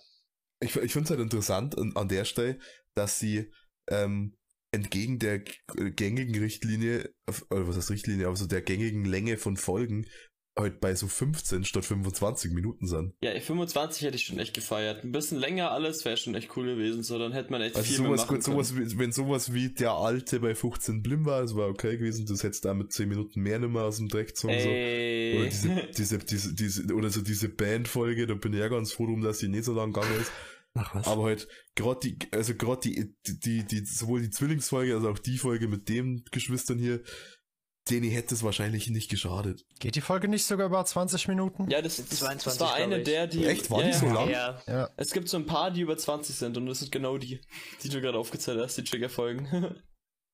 Ich, 0.61 0.76
ich 0.76 0.93
finde 0.93 1.05
es 1.05 1.09
halt 1.09 1.19
interessant 1.19 1.77
an, 1.77 1.95
an 1.95 2.07
der 2.07 2.26
Stelle, 2.26 2.59
dass 2.93 3.19
sie 3.19 3.51
ähm, 3.89 4.38
entgegen 4.71 5.19
der 5.19 5.39
gängigen 5.39 6.38
Richtlinie, 6.39 7.13
oder 7.49 7.67
was 7.67 7.77
heißt 7.77 7.89
Richtlinie, 7.89 8.27
also 8.27 8.45
der 8.45 8.61
gängigen 8.61 9.05
Länge 9.05 9.38
von 9.38 9.57
Folgen, 9.57 10.05
halt 10.60 10.80
bei 10.80 10.95
so 10.95 11.07
15 11.07 11.64
statt 11.64 11.86
25 11.86 12.52
Minuten 12.52 12.88
sind. 12.88 13.14
Ja, 13.22 13.38
25 13.40 14.03
hätte 14.03 14.15
ich 14.15 14.26
schon 14.26 14.40
echt 14.40 14.53
gefeiert. 14.53 15.03
Ein 15.03 15.11
bisschen 15.11 15.38
länger 15.38 15.72
alles 15.72 16.06
wäre 16.06 16.18
schon 16.18 16.36
echt 16.36 16.56
cool 16.56 16.65
gewesen, 16.65 17.03
so 17.03 17.18
dann 17.18 17.31
hätte 17.31 17.52
man 17.52 17.61
echt 17.61 17.76
Also 17.76 17.88
viel 17.88 17.99
mehr 17.99 18.10
sowas, 18.10 18.22
machen 18.22 18.36
gut, 18.36 18.44
sowas 18.44 18.76
wie, 18.76 18.99
wenn 18.99 19.11
sowas 19.11 19.53
wie 19.53 19.69
der 19.69 19.91
alte 19.91 20.40
bei 20.40 20.56
15 20.56 21.02
Blim 21.02 21.26
war, 21.26 21.41
das 21.41 21.56
war 21.56 21.68
okay 21.68 21.98
gewesen, 21.98 22.26
das 22.26 22.44
hättest 22.44 22.65
du 22.65 22.69
da 22.69 22.73
mit 22.73 22.91
10 22.91 23.10
Minuten 23.10 23.41
mehr 23.41 23.60
nimmer 23.60 23.84
aus 23.84 23.98
dem 23.98 24.07
Dreck 24.07 24.27
gezogen. 24.27 24.60
So. 24.60 24.69
Oder 24.69 25.49
diese, 25.49 25.88
diese, 25.98 26.18
diese, 26.19 26.53
diese, 26.53 26.94
oder 26.94 27.10
so 27.10 27.22
diese 27.22 27.49
Bandfolge, 27.49 28.27
da 28.27 28.34
bin 28.36 28.53
ich 28.53 28.60
ja 28.60 28.68
ganz 28.68 28.91
froh 28.91 29.06
drum, 29.06 29.22
dass 29.22 29.40
die 29.40 29.48
nicht 29.48 29.65
so 29.65 29.73
lang 29.73 29.94
gegangen 29.94 30.19
ist. 30.19 30.31
Ach 30.76 30.95
was. 30.95 31.07
Aber 31.07 31.23
halt, 31.23 31.48
gerade 31.76 31.99
die, 32.03 32.18
also 32.31 32.53
gerade 32.53 32.81
die, 32.81 33.15
die, 33.26 33.40
die, 33.40 33.64
die, 33.65 33.86
sowohl 33.86 34.22
die 34.22 34.30
Zwillingsfolge 34.30 34.95
als 34.95 35.06
auch 35.06 35.19
die 35.19 35.38
Folge 35.38 35.68
mit 35.68 35.90
den 35.90 36.23
Geschwistern 36.31 36.77
hier, 36.77 37.02
denen 37.90 38.10
hätte 38.10 38.36
es 38.36 38.44
wahrscheinlich 38.44 38.90
nicht 38.90 39.10
geschadet. 39.10 39.66
Geht 39.80 39.95
die 39.95 40.02
Folge 40.02 40.28
nicht 40.28 40.45
sogar 40.45 40.68
über 40.68 40.84
20 40.84 41.28
Minuten? 41.28 41.70
ja, 41.70 41.82
das, 41.82 41.98
das, 41.98 42.10
das 42.10 42.20
22, 42.20 42.61
war 42.61 42.74
eine 42.74 43.02
der, 43.02 43.28
die. 43.28 43.45
Echt? 43.45 43.70
War 43.70 43.82
ja, 43.82 43.88
die 43.88 43.94
so 43.94 44.06
ja. 44.06 44.14
lang? 44.14 44.30
Ja. 44.30 44.61
Ja. 44.68 44.90
Es 44.98 45.11
gibt 45.11 45.30
so 45.30 45.38
ein 45.38 45.45
paar, 45.45 45.72
die 45.72 45.82
über 45.82 45.98
20 45.98 46.36
sind 46.36 46.57
und 46.57 46.66
das 46.66 46.80
sind 46.80 46.91
genau 46.91 47.18
die, 47.18 47.41
die 47.84 47.90
du 47.90 48.02
gerade 48.02 48.18
aufgezählt 48.18 48.60
hast, 48.60 48.78
die 48.78 48.84
Triggerfolgen. 48.84 49.76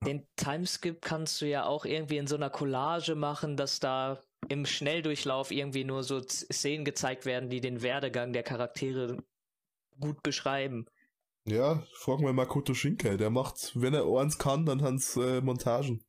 Den 0.06 0.27
Timeskip 0.36 1.02
kannst 1.02 1.41
du 1.41 1.48
ja 1.48 1.65
auch 1.65 1.86
irgendwie 1.86 2.18
in 2.18 2.27
so 2.27 2.36
einer 2.36 2.49
Collage 2.49 3.15
machen, 3.15 3.57
dass 3.57 3.80
da 3.80 4.22
im 4.49 4.65
Schnelldurchlauf 4.65 5.52
irgendwie 5.52 5.84
nur 5.84 6.03
so 6.03 6.22
Szenen 6.22 6.86
gezeigt 6.86 7.26
werden, 7.26 7.49
die 7.49 7.61
den 7.61 7.82
Werdegang 7.82 8.34
der 8.34 8.44
Charaktere 8.44 9.23
gut 9.99 10.22
beschreiben. 10.22 10.86
Ja, 11.45 11.84
frag 11.94 12.19
mal 12.19 12.34
Makoto 12.34 12.73
Shinkai, 12.73 13.18
der 13.18 13.30
macht, 13.30 13.72
wenn 13.76 13.94
er 13.94 14.06
eins 14.06 14.38
kann, 14.38 14.65
dann 14.65 14.82
hans 14.82 15.15
äh, 15.15 15.41
Montagen. 15.41 16.03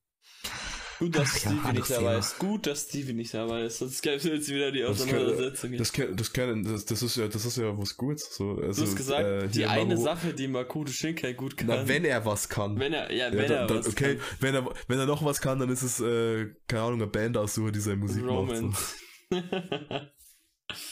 Gut, 0.98 1.14
dass 1.14 1.28
Ach 1.28 1.34
ja, 1.34 1.38
Stevie 1.40 1.54
nicht 1.56 1.64
anderes 1.66 1.88
dabei 1.88 1.98
Thema. 2.00 2.18
ist. 2.18 2.38
Gut, 2.38 2.66
dass 2.66 2.82
Stevie 2.84 3.12
nicht 3.12 3.34
dabei 3.34 3.62
ist. 3.64 3.78
Sonst 3.78 4.02
gäbe 4.02 4.16
es 4.16 4.24
jetzt 4.24 4.48
wieder 4.48 4.72
die 4.72 4.84
Auseinandersetzung. 4.84 5.76
Das, 5.76 5.92
kann, 5.92 6.16
das, 6.16 6.32
kann, 6.32 6.62
das, 6.64 6.84
das 6.86 7.02
ist 7.02 7.16
ja, 7.16 7.28
das 7.28 7.44
ist 7.44 7.56
ja 7.58 7.76
was 7.76 7.96
Gutes. 7.96 8.34
So, 8.34 8.58
also, 8.62 8.82
du 8.82 8.88
hast 8.88 8.96
gesagt, 8.96 9.24
äh, 9.26 9.48
die 9.48 9.66
eine 9.66 9.94
Mamoru- 9.94 10.02
Sache, 10.02 10.32
die 10.34 10.48
Makoto 10.48 10.90
Shinkai 10.90 11.34
gut 11.34 11.56
kann. 11.56 11.66
Na, 11.66 11.86
wenn 11.86 12.04
er 12.04 12.24
was 12.24 12.48
kann. 12.48 12.78
wenn 12.78 12.92
er, 12.92 13.12
ja, 13.12 13.28
Ja, 13.28 13.32
wenn 13.32 13.48
dann, 13.48 13.68
er 13.68 13.70
was 13.78 13.88
okay, 13.88 14.16
kann. 14.16 14.24
wenn 14.40 14.54
er, 14.54 14.70
wenn 14.88 14.98
er 14.98 15.06
noch 15.06 15.24
was 15.24 15.40
kann, 15.40 15.58
dann 15.58 15.68
ist 15.70 15.82
es, 15.82 16.00
äh, 16.00 16.46
keine 16.68 16.82
Ahnung, 16.82 17.02
eine 17.02 17.06
Band 17.10 17.36
aussuchen, 17.36 17.72
die 17.72 17.80
seine 17.80 17.96
Musik 17.96 18.22
macht. 18.24 18.32
Romance. 18.34 18.94
So. 19.30 19.36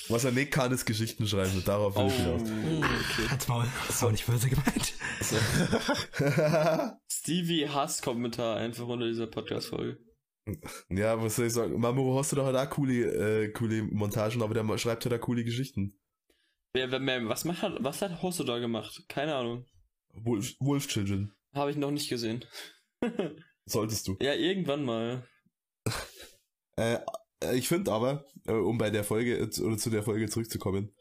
Was 0.09 0.25
er 0.25 0.33
nicht 0.33 0.53
kann, 0.53 0.71
ist 0.73 0.85
Geschichten 0.85 1.27
schreiben. 1.27 1.57
Und 1.57 1.67
darauf 1.67 1.97
will 1.97 2.05
oh, 2.05 2.09
ich 2.09 2.15
hinaus. 2.15 2.43
okay. 2.43 3.29
Halt's 3.31 3.49
Maul. 3.49 3.67
Das 3.87 4.03
war 4.03 4.13
nicht 4.13 4.27
böse 4.27 4.49
gemeint. 4.49 4.95
Stevie 7.11 7.69
Hass-Kommentar 7.69 8.59
einfach 8.59 8.87
unter 8.87 9.07
dieser 9.07 9.27
Podcast-Folge. 9.27 9.99
ja, 10.91 11.21
was 11.21 11.37
soll 11.37 11.47
ich 11.47 11.53
sagen? 11.55 11.81
Mamoru 11.81 12.19
hast 12.19 12.33
du 12.33 12.37
doch 12.37 12.47
halt 12.47 12.57
auch 12.57 12.71
coole, 12.71 13.45
äh, 13.45 13.49
coole 13.49 13.83
Montagen, 13.83 14.43
aber 14.43 14.55
der 14.55 14.79
schreibt 14.79 15.05
halt 15.05 15.15
auch 15.15 15.25
coole 15.25 15.43
Geschichten. 15.43 15.99
Wer, 16.75 16.91
wer, 16.91 17.01
wer, 17.05 17.29
was, 17.29 17.45
macht, 17.45 17.63
was 17.81 18.03
hat 18.03 18.23
Hosso 18.23 18.45
da 18.45 18.59
gemacht? 18.59 19.05
Keine 19.09 19.35
Ahnung. 19.35 19.65
Wolf, 20.13 20.55
Wolf 20.61 20.87
Children. 20.87 21.33
Habe 21.55 21.71
ich 21.71 21.77
noch 21.77 21.91
nicht 21.91 22.09
gesehen. 22.09 22.45
Solltest 23.67 24.07
du. 24.09 24.17
ja, 24.21 24.35
irgendwann 24.35 24.85
mal. 24.85 25.27
Äh, 26.77 26.99
ich 27.53 27.69
finde 27.69 27.93
aber, 27.93 28.25
äh, 28.47 28.53
um 28.53 28.79
bei 28.79 28.91
der 28.91 29.05
Folge, 29.05 29.37
äh, 29.37 29.61
oder 29.61 29.79
zu 29.79 29.91
der 29.91 30.03
Folge 30.03 30.29
zurückzukommen, 30.29 30.95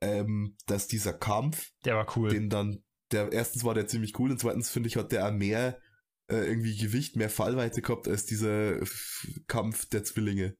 ähm, 0.00 0.56
dass 0.66 0.86
dieser 0.86 1.12
Kampf, 1.12 1.70
Der 1.84 1.96
war 1.96 2.16
cool. 2.16 2.30
den 2.30 2.50
dann, 2.50 2.82
der, 3.10 3.32
erstens 3.32 3.64
war 3.64 3.74
der 3.74 3.86
ziemlich 3.86 4.18
cool 4.18 4.30
und 4.30 4.38
zweitens 4.38 4.70
finde 4.70 4.88
ich, 4.88 4.96
hat 4.96 5.12
der 5.12 5.28
auch 5.28 5.32
mehr, 5.32 5.80
äh, 6.28 6.36
irgendwie 6.36 6.76
Gewicht, 6.76 7.16
mehr 7.16 7.30
Fallweite 7.30 7.82
gehabt 7.82 8.08
als 8.08 8.26
dieser 8.26 8.80
F 8.80 9.26
Kampf 9.46 9.86
der 9.86 10.04
Zwillinge. 10.04 10.56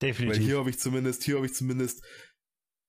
Weil 0.00 0.10
Definitiv. 0.10 0.44
hier 0.44 0.58
habe 0.58 0.70
ich 0.70 0.78
zumindest, 0.78 1.22
hier 1.22 1.36
habe 1.36 1.46
ich 1.46 1.54
zumindest, 1.54 2.04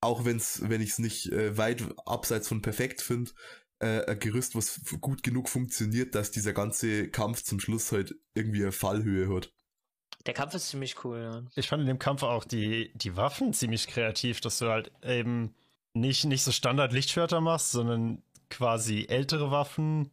auch 0.02 0.26
wenn's, 0.26 0.62
wenn 0.64 0.82
ich 0.82 0.92
es 0.92 1.00
nicht 1.00 1.32
äh, 1.32 1.58
weit 1.58 1.84
abseits 2.06 2.48
von 2.48 2.62
perfekt 2.62 3.02
finde, 3.02 3.32
äh, 3.80 4.06
ein 4.06 4.20
Gerüst, 4.20 4.56
was 4.56 4.82
gut 5.02 5.24
genug 5.24 5.50
funktioniert, 5.50 6.16
dass 6.16 6.32
dieser 6.32 6.54
ganze 6.54 7.10
Kampf 7.10 7.44
zum 7.44 7.60
Schluss 7.60 7.92
halt 7.92 8.16
irgendwie 8.34 8.64
eine 8.64 8.72
Fallhöhe 8.72 9.34
hat. 9.34 9.54
Der 10.26 10.34
Kampf 10.34 10.54
ist 10.54 10.70
ziemlich 10.70 11.04
cool, 11.06 11.22
ja. 11.22 11.44
Ich 11.56 11.68
fand 11.68 11.82
in 11.82 11.88
dem 11.88 12.00
Kampf 12.00 12.24
auch 12.24 12.44
die, 12.44 12.92
die 12.96 13.16
Waffen 13.16 13.54
ziemlich 13.54 13.88
kreativ, 13.88 14.42
dass 14.42 14.60
du 14.60 14.70
halt 14.70 14.92
eben 15.02 15.54
nicht, 15.94 16.26
nicht 16.26 16.44
so 16.44 16.52
Standard-Lichtschwerter 16.52 17.40
machst, 17.40 17.72
sondern 17.72 18.22
quasi 18.50 19.06
ältere 19.08 19.52
Waffen 19.52 20.12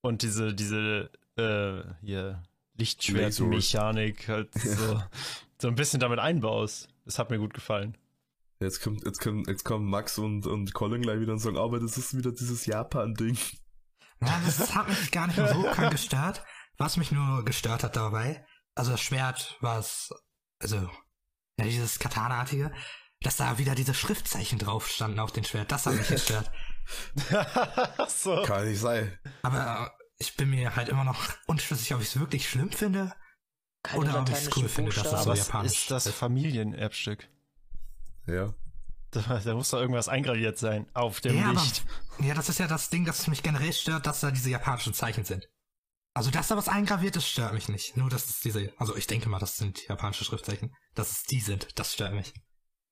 und 0.00 0.22
diese, 0.22 0.54
diese, 0.54 1.10
äh, 1.36 1.82
hier, 2.04 2.42
Lichtschwertmechanik 2.78 4.28
halt 4.28 4.52
so, 4.54 5.02
so 5.58 5.68
ein 5.68 5.74
bisschen 5.74 6.00
damit 6.00 6.18
einbaust. 6.18 6.88
Das 7.04 7.18
hat 7.18 7.30
mir 7.30 7.38
gut 7.38 7.54
gefallen. 7.54 7.96
Jetzt 8.60 8.82
kommt, 8.82 9.04
jetzt 9.04 9.20
kommt, 9.20 9.48
jetzt 9.48 9.64
kommen 9.64 9.86
Max 9.86 10.18
und, 10.18 10.46
und 10.46 10.72
Colin 10.72 11.02
gleich 11.02 11.20
wieder 11.20 11.32
und 11.32 11.38
sagen, 11.38 11.58
aber 11.58 11.78
das 11.78 11.98
ist 11.98 12.16
wieder 12.16 12.32
dieses 12.32 12.66
Japan-Ding. 12.66 13.36
Ja, 14.22 14.40
das 14.44 14.74
hat 14.74 14.88
mich 14.88 15.10
gar 15.10 15.26
nicht 15.26 15.36
mehr 15.36 15.52
so 15.52 15.62
krank 15.62 15.92
gestört. 15.92 16.42
Was 16.78 16.96
mich 16.96 17.12
nur 17.12 17.44
gestört 17.44 17.84
hat 17.84 17.96
dabei, 17.96 18.46
also 18.76 18.92
das 18.92 19.00
Schwert 19.00 19.56
war 19.60 19.78
es, 19.80 20.14
also, 20.60 20.76
ja, 21.58 21.64
dieses 21.64 21.98
Katana-artige, 21.98 22.72
dass 23.22 23.36
da 23.38 23.58
wieder 23.58 23.74
diese 23.74 23.94
Schriftzeichen 23.94 24.58
drauf 24.58 24.88
standen 24.88 25.18
auf 25.18 25.32
dem 25.32 25.44
Schwert. 25.44 25.72
Das 25.72 25.86
hat 25.86 25.94
mich 25.94 26.06
gestört. 26.08 26.50
so. 28.08 28.42
Kann 28.44 28.68
nicht 28.68 28.80
sein. 28.80 29.18
Aber 29.42 29.90
äh, 29.98 30.02
ich 30.18 30.36
bin 30.36 30.50
mir 30.50 30.76
halt 30.76 30.88
immer 30.88 31.04
noch 31.04 31.18
unschlüssig, 31.46 31.94
ob 31.94 32.00
ich 32.02 32.08
es 32.08 32.20
wirklich 32.20 32.48
schlimm 32.48 32.70
finde. 32.70 33.12
Keine 33.82 34.00
Oder 34.00 34.20
ob 34.20 34.28
ich's 34.28 34.44
lateinischen 34.44 34.62
cool 34.62 34.68
finde, 34.68 34.92
dass 34.92 35.02
das 35.04 35.24
so 35.24 35.30
Aber 35.30 35.32
es 35.32 35.46
japanisch 35.46 35.72
ist 35.72 35.90
das 35.90 36.06
ist. 36.06 36.14
Familienerbstück. 36.14 37.28
Ja. 38.26 38.54
Da, 39.12 39.40
da 39.42 39.54
muss 39.54 39.70
doch 39.70 39.78
irgendwas 39.78 40.08
eingraviert 40.08 40.58
sein 40.58 40.86
auf 40.92 41.20
dem 41.20 41.36
Ja, 41.38 41.50
aber- 41.50 41.60
Licht. 41.62 41.84
Ja, 42.18 42.34
das 42.34 42.48
ist 42.48 42.58
ja 42.58 42.66
das 42.66 42.90
Ding, 42.90 43.04
das 43.04 43.26
mich 43.28 43.42
generell 43.42 43.72
stört, 43.72 44.06
dass 44.06 44.20
da 44.20 44.30
diese 44.30 44.50
japanischen 44.50 44.92
Zeichen 44.94 45.24
sind. 45.24 45.48
Also, 46.16 46.30
dass 46.30 46.48
da 46.48 46.56
was 46.56 46.68
eingraviert 46.68 47.14
ist, 47.16 47.28
stört 47.28 47.52
mich 47.52 47.68
nicht. 47.68 47.94
Nur, 47.98 48.08
dass 48.08 48.26
es 48.28 48.40
diese, 48.40 48.72
also 48.78 48.96
ich 48.96 49.06
denke 49.06 49.28
mal, 49.28 49.38
das 49.38 49.58
sind 49.58 49.86
japanische 49.86 50.24
Schriftzeichen. 50.24 50.74
Dass 50.94 51.10
es 51.12 51.22
die 51.24 51.40
sind, 51.40 51.78
das 51.78 51.92
stört 51.92 52.14
mich. 52.14 52.32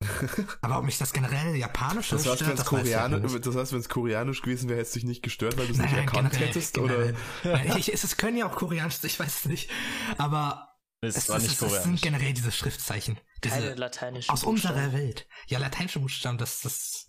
Aber 0.61 0.79
ob 0.79 0.85
mich 0.85 0.99
das 0.99 1.15
generell 1.15 1.57
japanische 1.57 2.17
Das 2.17 2.27
heißt, 2.27 2.37
stört, 2.43 2.59
das 2.59 2.71
weiß 2.71 2.87
ich 2.87 2.93
Koreanisch, 2.93 3.33
nicht. 3.33 3.47
das 3.47 3.57
heißt, 3.57 3.73
wenn 3.73 3.79
es 3.81 3.89
koreanisch 3.89 4.43
gewesen 4.43 4.69
wäre, 4.69 4.79
hätte 4.79 4.89
es 4.89 4.93
dich 4.93 5.05
nicht 5.05 5.23
gestört, 5.23 5.57
weil 5.57 5.67
du 5.69 5.73
es 5.73 5.79
nicht 5.79 5.95
erkannt 5.95 6.33
generell, 6.33 6.49
hättest, 6.49 6.75
generell. 6.75 7.17
oder? 7.45 7.53
Nein, 7.57 7.79
ich, 7.79 7.91
es, 7.95 8.05
es 8.05 8.19
können 8.19 8.37
ja 8.37 8.47
auch 8.47 8.57
koreanisch, 8.57 9.03
ich 9.03 9.19
weiß 9.19 9.35
es 9.37 9.45
nicht. 9.47 9.71
Aber 10.19 10.69
Es 11.01 11.17
es, 11.17 11.31
war 11.31 11.39
es, 11.39 11.45
nicht 11.45 11.63
es, 11.63 11.73
es 11.73 11.83
sind 11.83 12.03
generell 12.03 12.35
diese 12.35 12.53
Schriftzeichen. 12.53 13.19
Keine 13.41 13.63
Diese, 13.63 13.75
lateinischen 13.75 14.31
aus 14.31 14.43
Buchstaben. 14.43 14.75
unserer 14.75 14.93
Welt. 14.93 15.27
Ja, 15.47 15.59
lateinische 15.59 16.01
Buchstaben, 16.01 16.37
das, 16.37 16.61
das, 16.61 17.07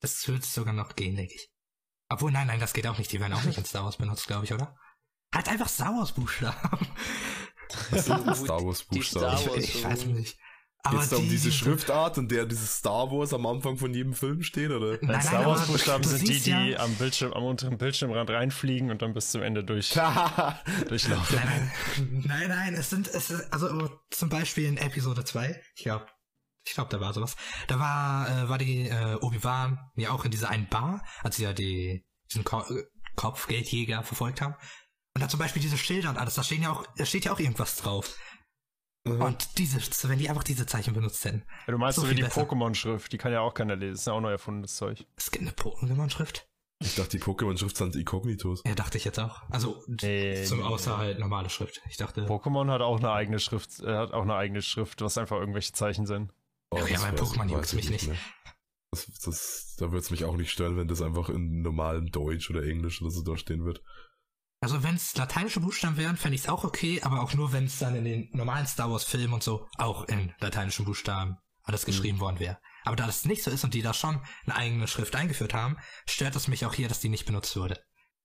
das 0.00 0.28
wird 0.28 0.44
sogar 0.44 0.74
noch 0.74 0.94
gehen, 0.94 1.16
denke 1.16 1.34
ich. 1.34 1.50
Obwohl, 2.08 2.30
nein, 2.30 2.46
nein, 2.46 2.60
das 2.60 2.72
geht 2.72 2.86
auch 2.86 2.98
nicht. 2.98 3.10
Die 3.10 3.18
werden 3.18 3.32
auch 3.32 3.42
nicht 3.42 3.58
in 3.58 3.64
Star 3.64 3.82
Wars 3.84 3.96
benutzt, 3.96 4.28
glaube 4.28 4.44
ich, 4.44 4.52
oder? 4.52 4.76
Halt 5.34 5.48
einfach 5.48 5.68
Star 5.68 5.88
Wars 5.94 6.12
Buchstaben. 6.12 6.86
Was 7.90 8.04
sind 8.06 8.26
Die- 8.26 8.34
Star 8.34 8.64
Wars 8.64 8.86
die 8.88 8.96
Buchstaben? 8.96 9.36
Star 9.38 9.50
Wars- 9.54 9.64
Ich, 9.64 9.74
ich 9.76 9.84
weiß 9.84 10.06
nicht. 10.06 10.38
Aber 10.82 10.98
Geht's 10.98 11.10
da 11.10 11.16
um 11.16 11.22
die- 11.24 11.30
diese 11.30 11.50
die- 11.50 11.56
Schriftart, 11.56 12.16
in 12.16 12.28
der 12.28 12.46
dieses 12.46 12.76
Star 12.78 13.10
Wars 13.10 13.34
am 13.34 13.44
Anfang 13.44 13.76
von 13.76 13.92
jedem 13.92 14.14
Film 14.14 14.42
steht, 14.44 14.70
oder? 14.70 14.98
Nein, 15.02 15.20
Star 15.20 15.44
Wars 15.44 15.66
Buchstaben 15.66 16.04
sind 16.04 16.22
die, 16.22 16.26
siehst 16.34 16.46
ja- 16.46 16.62
die 16.64 16.76
am 16.78 16.94
Bildschirm, 16.94 17.32
am 17.32 17.42
unteren 17.44 17.76
Bildschirmrand 17.76 18.30
reinfliegen 18.30 18.90
und 18.92 19.02
dann 19.02 19.12
bis 19.12 19.32
zum 19.32 19.42
Ende 19.42 19.64
durch, 19.64 19.90
durchlaufen. 20.88 21.36
Nein, 21.36 21.72
nein, 21.98 22.22
nein, 22.26 22.48
nein, 22.48 22.74
es 22.74 22.88
sind, 22.90 23.08
es 23.08 23.30
ist, 23.30 23.52
also 23.52 23.90
zum 24.10 24.28
Beispiel 24.28 24.66
in 24.66 24.76
Episode 24.76 25.24
2, 25.24 25.60
ich 25.74 25.82
glaube, 25.82 26.06
ich 26.64 26.74
glaube, 26.74 26.90
da 26.90 27.00
war 27.00 27.12
sowas. 27.12 27.36
Da 27.68 27.78
war, 27.80 28.28
äh, 28.28 28.48
war 28.48 28.58
die 28.58 28.88
äh, 28.88 29.14
Obi-Wan 29.20 29.78
ja 29.96 30.10
auch 30.10 30.24
in 30.24 30.30
dieser 30.30 30.50
einen 30.50 30.68
Bar, 30.68 31.04
als 31.22 31.36
sie 31.36 31.44
ja 31.44 31.52
die, 31.52 32.04
diesen 32.30 32.44
Ko 32.44 32.60
äh, 32.60 32.84
Kopfgeldjäger 33.16 34.02
verfolgt 34.02 34.40
haben. 34.40 34.54
Und 35.16 35.22
da 35.22 35.30
zum 35.30 35.40
Beispiel 35.40 35.62
diese 35.62 35.78
Schilder 35.78 36.10
und 36.10 36.18
alles, 36.18 36.34
da 36.34 36.42
stehen 36.44 36.60
ja 36.60 36.70
auch, 36.72 36.84
da 36.98 37.06
steht 37.06 37.24
ja 37.24 37.32
auch 37.32 37.38
irgendwas 37.40 37.76
drauf. 37.76 38.18
Mhm. 39.04 39.22
Und 39.22 39.56
diese, 39.56 39.78
wenn 40.10 40.18
die 40.18 40.28
einfach 40.28 40.44
diese 40.44 40.66
Zeichen 40.66 40.92
benutzt 40.92 41.24
hätten. 41.24 41.42
Ja, 41.66 41.72
du 41.72 41.78
meinst 41.78 41.96
So 41.96 42.02
so 42.02 42.10
wie 42.10 42.14
die. 42.16 42.22
Pokémon-Schrift, 42.24 43.10
die 43.10 43.16
kann 43.16 43.32
ja 43.32 43.40
auch 43.40 43.54
keiner 43.54 43.76
lesen, 43.76 43.94
ist 43.94 44.06
ja 44.06 44.12
auch 44.12 44.20
neu 44.20 44.32
erfundenes 44.32 44.76
Zeug. 44.76 45.06
Es 45.16 45.30
gibt 45.30 45.40
eine 45.40 45.52
Pokémon-Schrift. 45.52 46.46
Ich 46.84 46.96
dachte, 46.96 47.16
die 47.16 47.22
Pokémon-Schrift 47.22 47.78
sind 47.78 47.96
Inkognitos. 47.96 48.62
Ja, 48.66 48.74
dachte 48.74 48.98
ich 48.98 49.06
jetzt 49.06 49.18
auch. 49.18 49.40
Also, 49.48 49.82
Nee, 49.86 50.44
zum 50.44 50.58
nee, 50.58 50.64
außer 50.64 50.98
halt 50.98 51.18
normale 51.18 51.48
Schrift. 51.48 51.80
Ich 51.88 51.96
dachte, 51.96 52.26
Pokémon 52.26 52.70
hat 52.70 52.82
auch 52.82 52.98
eine 52.98 53.10
eigene 53.10 53.38
Schrift, 53.38 53.80
äh, 53.80 53.96
hat 53.96 54.12
auch 54.12 54.20
eine 54.24 54.34
eigene 54.34 54.60
Schrift, 54.60 55.00
was 55.00 55.16
einfach 55.16 55.38
irgendwelche 55.38 55.72
Zeichen 55.72 56.04
sind. 56.04 56.30
Oh, 56.70 56.76
Ja, 56.76 56.86
das 56.88 57.04
weiß- 57.06 57.14
Pokémon 57.14 57.64
ich 57.64 57.72
mich 57.72 57.88
nicht. 57.88 58.08
mehr. 58.08 58.18
Das, 58.90 59.06
das, 59.24 59.76
da 59.78 59.86
würde 59.86 59.98
es 60.00 60.10
mich 60.10 60.26
auch 60.26 60.36
nicht 60.36 60.50
stören, 60.50 60.76
wenn 60.76 60.88
das 60.88 61.00
einfach 61.00 61.30
in 61.30 61.62
normalem 61.62 62.10
Deutsch 62.10 62.50
oder 62.50 62.62
Englisch 62.64 63.00
oder 63.00 63.10
so 63.10 63.22
da 63.22 63.38
stehen 63.38 63.64
wird. 63.64 63.80
Also 64.60 64.82
wenn 64.82 64.94
es 64.94 65.14
lateinische 65.16 65.60
Buchstaben 65.60 65.96
wären, 65.96 66.16
fände 66.16 66.34
ich 66.34 66.42
es 66.42 66.48
auch 66.48 66.64
okay, 66.64 67.00
aber 67.02 67.20
auch 67.20 67.34
nur, 67.34 67.52
wenn 67.52 67.64
es 67.64 67.78
dann 67.78 67.94
in 67.94 68.04
den 68.04 68.30
normalen 68.32 68.66
Star 68.66 68.90
Wars 68.90 69.04
Filmen 69.04 69.34
und 69.34 69.42
so 69.42 69.68
auch 69.76 70.04
in 70.08 70.32
lateinischen 70.40 70.84
Buchstaben 70.84 71.36
alles 71.62 71.84
geschrieben 71.84 72.20
worden 72.20 72.38
wäre. 72.40 72.58
Aber 72.84 72.96
da 72.96 73.06
das 73.06 73.24
nicht 73.24 73.42
so 73.42 73.50
ist 73.50 73.64
und 73.64 73.74
die 73.74 73.82
da 73.82 73.92
schon 73.92 74.20
eine 74.46 74.56
eigene 74.56 74.86
Schrift 74.88 75.14
eingeführt 75.16 75.52
haben, 75.52 75.76
stört 76.08 76.36
es 76.36 76.48
mich 76.48 76.64
auch 76.64 76.72
hier, 76.72 76.88
dass 76.88 77.00
die 77.00 77.08
nicht 77.08 77.26
benutzt 77.26 77.56
wurde. 77.56 77.80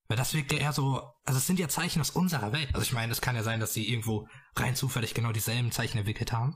Weil 0.08 0.18
das 0.18 0.34
wirkt 0.34 0.52
ja 0.52 0.60
eher 0.60 0.74
so, 0.74 1.02
also 1.26 1.38
es 1.38 1.48
sind 1.48 1.60
ja 1.60 1.68
Zeichen 1.68 2.02
aus 2.02 2.12
unserer 2.12 2.52
Welt. 2.54 2.70
Also 2.74 2.82
ich 2.84 2.94
meine, 2.94 3.12
es 3.12 3.22
kann 3.22 3.36
ja 3.36 3.44
sein, 3.44 3.60
dass 3.60 3.74
sie 3.74 3.90
irgendwo 3.90 4.28
rein 4.56 4.76
zufällig 4.76 5.14
genau 5.14 5.32
dieselben 5.32 5.72
Zeichen 5.72 5.98
entwickelt 5.98 6.32
haben. 6.32 6.56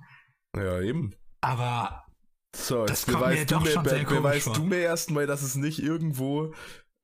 Ja, 0.56 0.80
eben. 0.82 1.16
Aber 1.42 2.04
So, 2.56 2.86
Das 2.86 3.06
jetzt 3.06 3.14
kommt 3.18 3.28
mir 3.28 3.46
doch 3.46 3.64
mir, 3.64 3.72
schon 3.72 3.84
be 3.84 3.90
sehr 3.90 4.06
komisch 4.06 4.18
beweist 4.22 4.46
vor. 4.46 4.54
du 4.56 4.64
mir 4.66 4.80
erstmal, 4.80 5.26
dass 5.28 5.42
es 5.42 5.56
nicht 5.56 5.80
irgendwo 5.80 6.54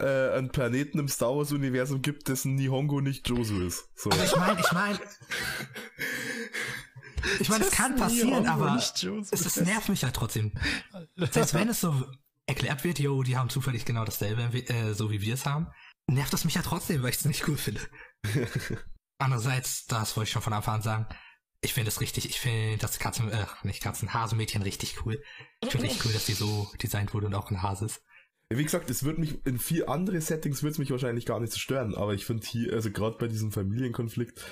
äh, 0.02 0.38
einen 0.38 0.52
Planeten 0.52 1.00
im 1.00 1.08
Star 1.08 1.36
Wars-Universum 1.36 2.02
gibt, 2.02 2.28
dessen 2.28 2.56
Nihongo 2.56 3.02
nicht 3.02 3.28
Josu 3.30 3.62
ist. 3.62 3.90
So. 3.96 4.10
also 4.10 4.24
ich 4.24 4.36
meine, 4.36 4.60
ich 4.60 4.72
meine, 4.72 5.00
ich 7.40 7.50
meine, 7.50 7.66
es 7.66 7.72
kann 7.72 7.96
passieren, 7.96 8.48
aber 8.48 8.76
es, 8.76 9.04
es 9.32 9.56
nervt 9.58 9.90
mich 9.90 10.04
halt 10.04 10.16
trotzdem. 10.16 10.54
Selbst 11.16 11.54
wenn 11.54 11.70
es 11.70 11.82
so 11.82 12.06
erklärt 12.48 12.84
wird, 12.84 13.00
yo, 13.00 13.24
die 13.24 13.38
haben 13.38 13.50
zufällig 13.50 13.86
genau 13.86 14.04
dasselbe, 14.04 14.42
äh, 14.68 14.94
so 14.94 15.12
wie 15.12 15.22
wir 15.22 15.36
es 15.36 15.46
haben, 15.46 15.68
nervt 16.08 16.34
es 16.34 16.46
mich 16.46 16.56
ja 16.56 16.62
trotzdem, 16.62 17.04
weil 17.04 17.12
ich 17.12 17.18
es 17.18 17.26
nicht 17.26 17.48
cool 17.48 17.58
finde. 17.58 17.82
Andererseits, 19.20 19.86
das 19.86 20.18
wollte 20.18 20.30
ich 20.30 20.34
schon 20.34 20.42
von 20.42 20.54
Anfang 20.54 20.76
an 20.76 20.82
sagen, 20.82 21.06
ich 21.62 21.74
finde 21.74 21.90
es 21.90 22.02
richtig, 22.02 22.28
ich 22.28 22.40
finde 22.40 22.78
das 22.80 22.98
Katzen, 22.98 23.32
äh, 23.32 23.46
nicht 23.64 23.84
Katzen, 23.84 24.14
Hasenmädchen 24.14 24.64
richtig 24.64 25.06
cool. 25.06 25.22
Ich 25.62 25.70
finde 25.70 25.86
richtig 25.86 26.06
cool, 26.06 26.14
dass 26.14 26.26
die 26.26 26.34
so 26.34 26.72
designt 26.82 27.14
wurde 27.14 27.28
und 27.28 27.36
auch 27.36 27.52
ein 27.52 27.62
Hase 27.62 27.86
ist. 27.86 28.02
Wie 28.58 28.64
gesagt, 28.64 28.90
es 28.90 29.04
wird 29.04 29.18
mich 29.18 29.46
in 29.46 29.60
vier 29.60 29.90
andere 29.90 30.20
Settings 30.20 30.64
wird 30.64 30.74
es 30.74 30.80
mich 30.80 30.92
wahrscheinlich 30.92 31.26
gar 31.26 31.40
nicht 31.40 31.54
so 31.54 31.60
stören, 31.60 31.96
aber 31.96 32.14
ich 32.14 32.26
finde 32.26 32.46
hier, 32.46 32.74
also 32.74 32.92
gerade 32.92 33.18
bei 33.18 33.28
diesem 33.28 33.52
Familienkonflikt, 33.52 34.44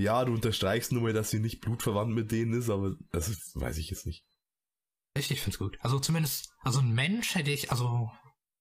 ja, 0.00 0.24
du 0.24 0.34
unterstreichst 0.34 0.92
nur 0.92 1.02
mal, 1.02 1.12
dass 1.12 1.30
sie 1.30 1.38
nicht 1.38 1.60
blutverwandt 1.60 2.14
mit 2.14 2.30
denen 2.30 2.52
ist, 2.52 2.68
aber 2.70 2.96
das 3.12 3.28
ist, 3.28 3.58
weiß 3.58 3.78
ich 3.78 3.90
jetzt 3.90 4.06
nicht. 4.06 4.24
Ich, 5.16 5.30
ich 5.30 5.40
finde 5.40 5.54
es 5.54 5.58
gut. 5.58 5.78
Also 5.80 5.98
zumindest, 5.98 6.52
also 6.60 6.80
ein 6.80 6.92
Mensch 6.92 7.34
hätte 7.34 7.50
ich, 7.50 7.70
also, 7.70 8.10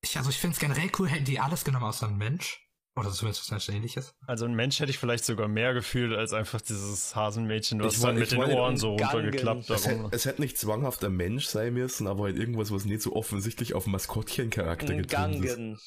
ich, 0.01 0.17
also 0.17 0.29
ich 0.29 0.37
finde 0.37 0.53
es 0.53 0.59
generell 0.59 0.89
cool, 0.97 1.09
hätten 1.09 1.25
die 1.25 1.39
alles 1.39 1.65
genommen 1.65 1.85
außer 1.85 2.07
ein 2.07 2.17
Mensch. 2.17 2.64
Oder 2.97 3.11
zumindest 3.11 3.51
was 3.51 3.67
ähnliches. 3.69 4.13
Also 4.25 4.45
ein 4.45 4.53
Mensch 4.55 4.79
hätte 4.79 4.89
ich 4.89 4.97
vielleicht 4.99 5.25
sogar 5.25 5.49
mehr 5.49 5.73
gefühlt 5.73 6.13
als 6.17 6.31
einfach 6.31 6.61
dieses 6.61 7.13
Hasenmädchen, 7.13 7.81
was 7.83 7.95
Ich 7.95 8.01
dann 8.01 8.15
mit 8.15 8.23
ich 8.23 8.29
den 8.29 8.41
Ohren 8.41 8.77
so 8.77 8.91
runtergeklappt 8.95 9.69
Es 9.69 9.85
hätte, 9.85 10.07
es 10.11 10.25
hätte 10.25 10.41
nicht 10.41 10.57
zwanghaft 10.57 11.03
ein 11.03 11.13
Mensch 11.13 11.47
sein 11.47 11.73
müssen, 11.73 12.07
aber 12.07 12.23
halt 12.23 12.37
irgendwas, 12.37 12.71
was 12.71 12.85
nicht 12.85 13.01
so 13.01 13.13
offensichtlich 13.13 13.73
auf 13.73 13.85
Maskottchencharakter 13.85 14.95
getrimmt 14.95 15.43
ist. 15.45 15.55
Gangen. 15.55 15.79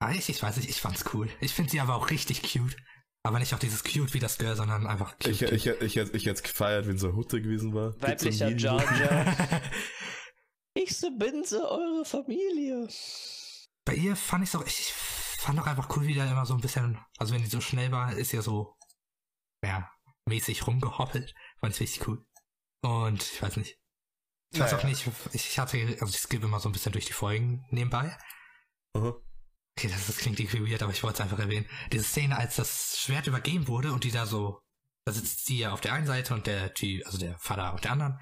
Ah, 0.00 0.10
ich, 0.12 0.28
ich 0.28 0.42
weiß 0.42 0.56
nicht, 0.56 0.68
ich 0.68 0.80
fand's 0.80 1.04
cool. 1.14 1.28
Ich 1.40 1.52
finde 1.52 1.70
sie 1.70 1.78
aber 1.78 1.94
auch 1.94 2.10
richtig 2.10 2.42
cute. 2.42 2.76
Aber 3.24 3.38
nicht 3.38 3.54
auch 3.54 3.60
dieses 3.60 3.84
cute 3.84 4.12
wie 4.14 4.18
das 4.18 4.36
Girl, 4.36 4.56
sondern 4.56 4.88
einfach 4.88 5.16
cute. 5.20 5.28
Ich, 5.30 5.42
ich, 5.42 5.52
ich, 5.52 5.80
ich, 5.80 5.94
hätte- 5.96 6.16
ich 6.16 6.26
hätte 6.26 6.34
es 6.38 6.42
gefeiert, 6.42 6.88
wenn 6.88 6.98
so 6.98 7.06
eine 7.06 7.16
Hutte 7.16 7.40
gewesen 7.40 7.72
war. 7.72 7.94
Weiblicher 8.02 8.48
so 8.50 8.56
Jar 8.56 8.98
Jar. 8.98 9.36
Ich 10.74 10.98
bin 11.18 11.44
so 11.44 11.68
eure 11.70 12.04
Familie. 12.04 12.88
Bei 13.84 13.94
ihr 13.94 14.16
fand 14.16 14.42
ich's 14.44 14.54
auch, 14.56 14.66
ich, 14.66 14.80
ich 14.80 14.92
fand 15.42 15.58
auch 15.60 15.66
einfach 15.66 15.94
cool, 15.96 16.06
wie 16.06 16.14
der 16.14 16.30
immer 16.30 16.46
so 16.46 16.54
ein 16.54 16.60
bisschen, 16.60 16.98
also 17.18 17.34
wenn 17.34 17.42
die 17.42 17.48
so 17.48 17.60
schnell 17.60 17.90
war, 17.92 18.12
ist 18.12 18.32
ja 18.32 18.42
so, 18.42 18.76
ja, 19.64 19.90
mäßig 20.26 20.66
rumgehoppelt. 20.66 21.34
Fand 21.60 21.74
ich 21.74 21.80
richtig 21.80 22.08
cool. 22.08 22.24
Und 22.82 23.22
ich 23.22 23.42
weiß 23.42 23.56
nicht. 23.56 23.78
Ich 24.52 24.60
weiß 24.60 24.72
Naja. 24.72 24.82
auch 24.82 24.88
nicht, 24.88 25.08
ich 25.32 25.58
hatte, 25.58 25.78
also 26.00 26.12
ich 26.12 26.20
skippe 26.20 26.46
immer 26.46 26.60
so 26.60 26.68
ein 26.68 26.72
bisschen 26.72 26.92
durch 26.92 27.06
die 27.06 27.12
Folgen 27.12 27.64
nebenbei. 27.70 28.16
Aha. 28.94 29.14
Okay, 29.78 29.88
das, 29.88 30.06
das 30.06 30.18
klingt 30.18 30.38
irgendwie 30.38 30.70
weird, 30.70 30.82
aber 30.82 30.92
ich 30.92 31.02
wollte 31.02 31.14
es 31.14 31.20
einfach 31.22 31.38
erwähnen. 31.38 31.66
Diese 31.90 32.04
Szene, 32.04 32.36
als 32.36 32.56
das 32.56 32.98
Schwert 32.98 33.26
übergeben 33.26 33.66
wurde 33.68 33.92
und 33.92 34.04
die 34.04 34.10
da 34.10 34.26
so, 34.26 34.60
da 35.06 35.12
sitzt 35.12 35.46
sie 35.46 35.58
ja 35.58 35.72
auf 35.72 35.80
der 35.80 35.94
einen 35.94 36.06
Seite 36.06 36.34
und 36.34 36.46
der 36.46 36.74
Typ, 36.74 37.06
also 37.06 37.16
der 37.16 37.38
Vater 37.38 37.72
auf 37.72 37.80
der 37.80 37.92
anderen. 37.92 38.20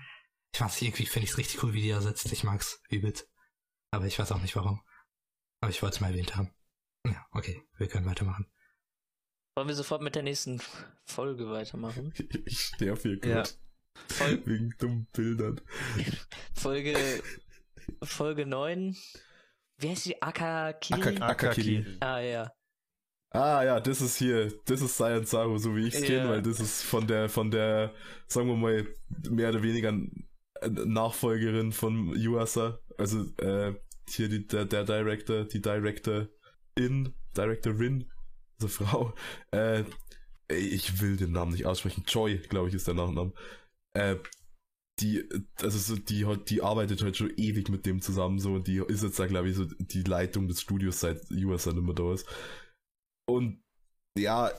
Ich 0.54 0.60
weiß 0.60 0.72
nicht, 0.74 0.82
irgendwie 0.82 1.06
finde 1.06 1.24
ich 1.24 1.32
es 1.32 1.38
richtig 1.38 1.62
cool, 1.62 1.72
wie 1.72 1.82
die 1.82 1.90
da 1.90 2.00
sitzt. 2.00 2.30
Ich 2.32 2.44
mag's 2.44 2.80
übelst. 2.88 3.28
Aber 3.90 4.06
ich 4.06 4.18
weiß 4.18 4.30
auch 4.30 4.40
nicht 4.40 4.54
warum. 4.54 4.80
Aber 5.60 5.70
ich 5.70 5.82
wollte 5.82 5.96
es 5.96 6.00
mal 6.00 6.08
erwähnt 6.12 6.36
haben. 6.36 6.54
Ja, 7.06 7.24
okay, 7.32 7.62
wir 7.78 7.88
können 7.88 8.06
weitermachen. 8.06 8.46
Wollen 9.56 9.68
wir 9.68 9.74
sofort 9.74 10.02
mit 10.02 10.14
der 10.14 10.22
nächsten 10.22 10.60
Folge 11.04 11.48
weitermachen? 11.50 12.12
Ich 12.46 12.60
sterbe 12.60 13.00
hier 13.00 13.12
Ja. 13.14 13.18
gerade. 13.18 13.50
Fol 14.08 14.46
Wegen 14.46 14.74
dummen 14.78 15.06
Bildern. 15.12 15.60
Folge, 16.54 16.94
Folge 18.02 18.46
9. 18.46 18.96
Wie 19.78 19.88
heißt 19.88 20.06
die? 20.06 20.22
Akakiri? 20.22 21.16
Aka- 21.16 21.26
Akakiri. 21.26 21.96
ah, 22.00 22.20
ja. 22.20 22.52
Ah 23.32 23.62
ja, 23.62 23.80
das 23.80 24.00
ist 24.00 24.16
hier, 24.16 24.52
das 24.66 24.80
ist 24.82 24.94
Science 24.94 25.30
Saru, 25.30 25.56
so 25.58 25.74
wie 25.76 25.86
ich 25.86 25.94
es 25.94 26.00
Ja. 26.00 26.06
kenne, 26.06 26.28
weil 26.28 26.42
das 26.42 26.58
ist 26.60 26.82
von 26.82 27.06
der, 27.06 27.28
von 27.28 27.50
der, 27.50 27.94
sagen 28.26 28.48
wir 28.48 28.56
mal, 28.56 28.86
mehr 29.28 29.50
oder 29.50 29.62
weniger 29.62 29.92
Nachfolgerin 30.68 31.72
von 31.72 32.14
Yuasa. 32.16 32.80
Also 32.98 33.24
äh, 33.38 33.74
hier 34.08 34.28
die, 34.28 34.46
der, 34.46 34.64
der 34.64 34.84
Director, 34.84 35.44
die 35.44 35.62
Directorin, 36.78 37.14
Directorin, 37.36 38.10
also 38.58 38.68
Frau. 38.68 39.14
Äh, 39.52 39.84
ich 40.48 41.00
will 41.00 41.16
den 41.16 41.32
Namen 41.32 41.52
nicht 41.52 41.66
aussprechen. 41.66 42.04
Joy, 42.06 42.38
glaube 42.38 42.68
ich, 42.68 42.74
ist 42.74 42.86
der 42.86 42.94
Nachname. 42.94 43.32
Äh, 43.94 44.16
die, 45.00 45.24
also 45.62 45.78
so, 45.78 45.96
die 45.96 46.26
die 46.48 46.62
arbeitet 46.62 47.02
halt 47.02 47.16
schon 47.16 47.32
ewig 47.36 47.70
mit 47.70 47.86
dem 47.86 48.02
zusammen, 48.02 48.38
so, 48.38 48.54
und 48.54 48.66
die 48.66 48.82
ist 48.88 49.02
jetzt 49.02 49.18
da, 49.18 49.26
glaube 49.26 49.48
ich, 49.48 49.56
so 49.56 49.64
die 49.64 50.02
Leitung 50.02 50.46
des 50.48 50.60
Studios 50.60 51.00
seit 51.00 51.30
USA 51.30 51.72
nicht 51.72 51.84
mehr 51.84 51.94
da 51.94 52.12
ist. 52.12 52.26
Und 53.26 53.62
ja, 54.18 54.50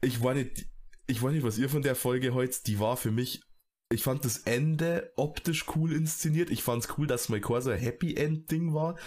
ich 0.00 0.22
war 0.22 0.34
nicht, 0.34 0.66
ich 1.06 1.22
weiß 1.22 1.32
nicht, 1.32 1.44
was 1.44 1.58
ihr 1.58 1.68
von 1.68 1.82
der 1.82 1.94
Folge 1.94 2.34
heute, 2.34 2.56
die 2.66 2.80
war 2.80 2.96
für 2.96 3.10
mich, 3.10 3.42
ich 3.92 4.02
fand 4.02 4.24
das 4.24 4.38
Ende 4.38 5.12
optisch 5.16 5.66
cool 5.76 5.92
inszeniert. 5.92 6.50
Ich 6.50 6.62
fand 6.62 6.82
es 6.82 6.98
cool, 6.98 7.06
dass 7.06 7.28
mal 7.28 7.40
quasi 7.40 7.70
ein 7.70 7.78
Happy 7.78 8.14
End 8.16 8.50
Ding 8.50 8.74
war. 8.74 8.98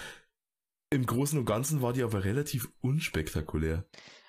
Im 0.89 1.05
Großen 1.05 1.37
und 1.37 1.45
Ganzen 1.45 1.81
war 1.81 1.91
die 1.93 2.01
aber 2.03 2.23
relativ 2.23 2.69
unspektakulär. 2.81 3.83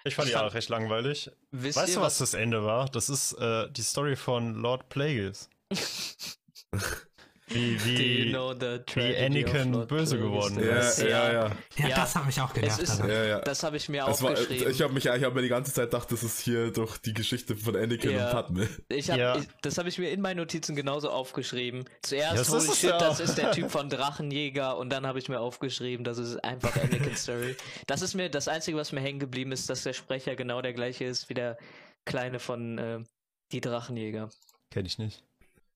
Ich 0.05 0.15
fand 0.15 0.27
Ich 0.29 0.35
die 0.35 0.39
fand- 0.39 0.51
auch 0.51 0.55
recht 0.55 0.69
langweilig. 0.69 1.31
Wisst 1.53 1.77
Weißt 1.79 1.91
ihr, 1.91 1.95
du, 1.97 2.01
was 2.01 2.19
das 2.19 2.35
Ende 2.35 2.65
war? 2.65 2.89
Das 2.89 3.09
ist 3.09 3.33
äh, 3.35 3.71
die 3.71 3.83
Story 3.83 4.17
von 4.17 4.55
Lord 4.57 4.89
Plagueis. 4.89 5.49
Wie, 7.51 7.85
wie, 7.85 8.31
know 8.31 8.53
the 8.53 8.81
wie 8.95 9.17
Anakin 9.17 9.87
böse 9.87 10.19
geworden 10.19 10.59
ist. 10.59 10.99
ja, 11.03 11.09
ja. 11.33 11.33
Ja, 11.77 11.89
Ja, 11.89 11.97
das 11.97 12.15
hat 12.17 12.27
mich 12.27 12.41
auch 12.41 12.53
genervt. 12.53 12.81
ist- 12.83 12.99
daran. 12.99 13.11
ja, 13.11 13.25
ja. 13.25 13.41
Das 13.41 13.63
habe 13.63 13.77
ich 13.77 13.89
mir 13.89 14.05
Das 14.05 14.23
war, 14.23 14.33
aufgeschrieben. 14.33 14.71
ich 14.71 14.83
habe 14.83 14.93
mich, 14.93 15.07
ich 15.07 15.25
habe 15.25 15.35
mir 15.35 15.43
die 15.43 15.49
ganze 15.49 15.73
Zeit 15.73 15.91
gedacht, 15.91 16.11
das 16.13 16.23
ist 16.23 16.41
hier 16.41 16.71
doch 16.73 16.97
die 16.99 17.15
Geschichte 17.15 17.57
von 17.57 17.77
Anakin 17.77 18.11
Ja. 18.13 18.27
und 18.27 18.33
Padme. 18.33 18.69
Ich 18.89 19.11
hab, 19.11 19.19
Ja. 19.19 19.37
ich, 19.37 19.47
das 19.63 19.79
habe 19.79 19.89
ich 19.89 19.99
mir 19.99 20.11
in 20.11 20.21
meinen 20.21 20.39
Notizen 20.39 20.77
genauso 20.77 21.11
aufgeschrieben. 21.11 21.85
Zuerst, 22.03 22.39
das 22.39 22.49
holy 22.51 22.65
ist 22.65 22.79
shit, 22.81 22.91
das 22.91 23.21
ist 23.21 23.37
der 23.39 23.53
Typ 23.53 23.71
von 23.71 23.89
Drachenjäger 23.89 24.77
und 24.77 24.91
dann 24.91 25.07
habe 25.07 25.19
ich 25.19 25.29
mir 25.29 25.41
aufgeschrieben, 25.41 26.05
das 26.05 26.19
ist 26.19 26.37
einfach 26.45 26.77
Anakin 26.77 27.17
Story. 27.17 27.57
Das 27.87 28.03
ist 28.03 28.15
mir 28.15 28.29
das 28.29 28.49
Einzige, 28.49 28.77
was 28.77 28.93
mir 28.93 29.01
hängen 29.01 29.19
geblieben 29.21 29.53
ist, 29.53 29.71
dass 29.71 29.83
der 29.83 29.93
Sprecher 29.93 30.37
genau 30.37 30.61
der 30.63 30.73
gleiche 30.75 31.05
ist 31.05 31.29
wie 31.29 31.35
der 31.35 31.57
Kleine 32.05 32.39
von 32.39 32.79
äh, 32.79 32.99
Die 33.53 33.61
Drachenjäger. 33.61 34.29
Kenn 34.71 34.85
ich 34.87 34.99
nicht. 34.99 35.23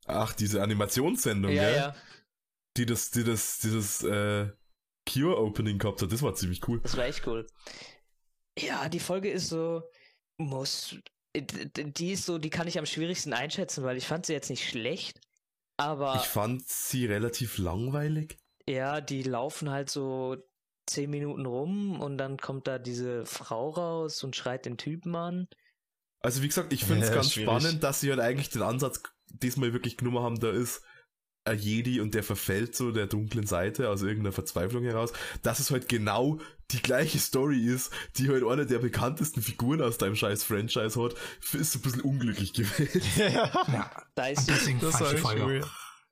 Ach, 0.07 0.33
diese 0.33 0.63
Animationssendung, 0.63 1.53
Ja, 1.53 1.63
gell? 1.63 1.77
ja, 1.77 1.97
Die 2.77 2.87
das, 2.87 3.11
die 3.11 3.25
das, 3.25 3.59
dieses 3.61 4.03
äh, 4.03 4.51
Cure-Opening 5.09 5.79
gehabt 5.79 6.03
hat, 6.03 6.13
das 6.13 6.23
war 6.23 6.35
ziemlich 6.35 6.67
cool. 6.69 6.81
das 6.83 6.97
war 6.97 7.05
echt 7.07 7.27
cool. 7.27 7.47
Ja, 8.59 8.89
die 8.89 9.01
Folge 9.01 9.31
ist 9.31 9.49
so, 9.49 9.83
muss, 10.39 10.97
die 11.37 12.13
ist 12.13 12.27
so, 12.27 12.39
die 12.39 12.51
kann 12.51 12.69
ich 12.69 12.79
am 12.79 12.87
schwierigsten 12.87 13.33
einschätzen, 13.33 13.85
weil 13.85 13.97
ich 13.97 14.07
fand 14.07 14.27
sie 14.27 14.33
jetzt 14.33 14.51
nicht 14.51 14.69
schlecht, 14.69 15.21
Aber 15.79 16.17
Ich 16.17 16.29
fand 16.29 16.67
sie 16.69 17.07
relativ 17.07 17.59
langweilig. 17.59 18.39
ja, 18.69 19.01
die 19.01 19.23
laufen 19.23 19.71
halt 19.71 19.89
so 19.91 20.37
zehn 20.87 21.11
Minuten 21.11 21.47
rum 21.47 22.01
und 22.01 22.19
dann 22.19 22.37
kommt 22.39 22.67
da 22.67 22.79
diese 22.79 23.25
Frau 23.25 23.71
raus 23.71 24.23
und 24.25 24.35
schreit 24.37 24.67
den 24.67 24.77
Typen 24.77 25.15
an. 25.17 25.49
Also 26.23 26.43
wie 26.43 26.49
gesagt, 26.49 26.73
ich 26.73 26.85
finde 26.85 27.03
es 27.03 27.09
Ja, 27.09 27.15
ganz 27.17 27.33
schwierig. 27.33 27.49
spannend, 27.51 27.83
dass 27.83 28.01
sie 28.01 28.11
halt 28.11 28.21
eigentlich 28.21 28.51
den 28.51 28.63
Ansatz 28.63 29.03
diesmal 29.29 29.73
wirklich 29.73 29.97
genommen 29.97 30.21
haben, 30.21 30.39
da 30.41 30.51
ist 30.51 30.83
ein 31.45 31.59
Jedi 31.59 32.01
und 32.01 32.15
der 32.15 32.23
verfällt 32.23 32.77
so 32.77 32.93
der 32.93 33.09
dunklen 33.09 33.47
Seite 33.47 33.89
aus 33.91 34.03
irgendeiner 34.03 34.31
Verzweiflung 34.33 34.85
heraus, 34.85 35.13
dass 35.43 35.59
es 35.59 35.73
halt 35.73 35.89
genau 35.89 36.39
die 36.71 36.81
gleiche 36.81 37.19
Story 37.19 37.65
ist, 37.67 37.93
die 38.17 38.29
halt 38.29 38.45
eine 38.45 38.65
der 38.67 38.79
bekanntesten 38.79 39.43
Figuren 39.43 39.83
aus 39.83 39.99
deinem 39.99 40.15
scheiß 40.15 40.45
Franchise 40.45 41.03
hat, 41.03 41.15
ist 41.53 41.75
ein 41.75 41.83
bisschen 41.83 42.03
unglücklich 42.03 42.53
gewählt. 42.55 43.03
ja. 43.17 43.51
Ja, 43.73 43.91
Da 44.15 44.27
ist 44.29 44.49
deswegen 44.49 44.79
Das 44.81 45.01
echt 45.01 45.19
Folge. 45.19 45.67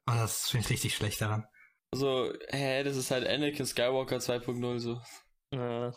Und 0.06 0.16
das 0.16 0.50
finde 0.50 0.64
ich 0.66 0.70
richtig 0.72 0.96
schlecht 0.96 1.20
daran. 1.20 1.46
Also, 1.92 2.32
hä, 2.48 2.82
das 2.82 2.96
ist 2.96 3.10
halt 3.12 3.26
Anakin 3.26 3.66
Skywalker 3.66 4.16
2.0 4.16 4.78
so. 4.80 5.00
äh, 5.52 5.92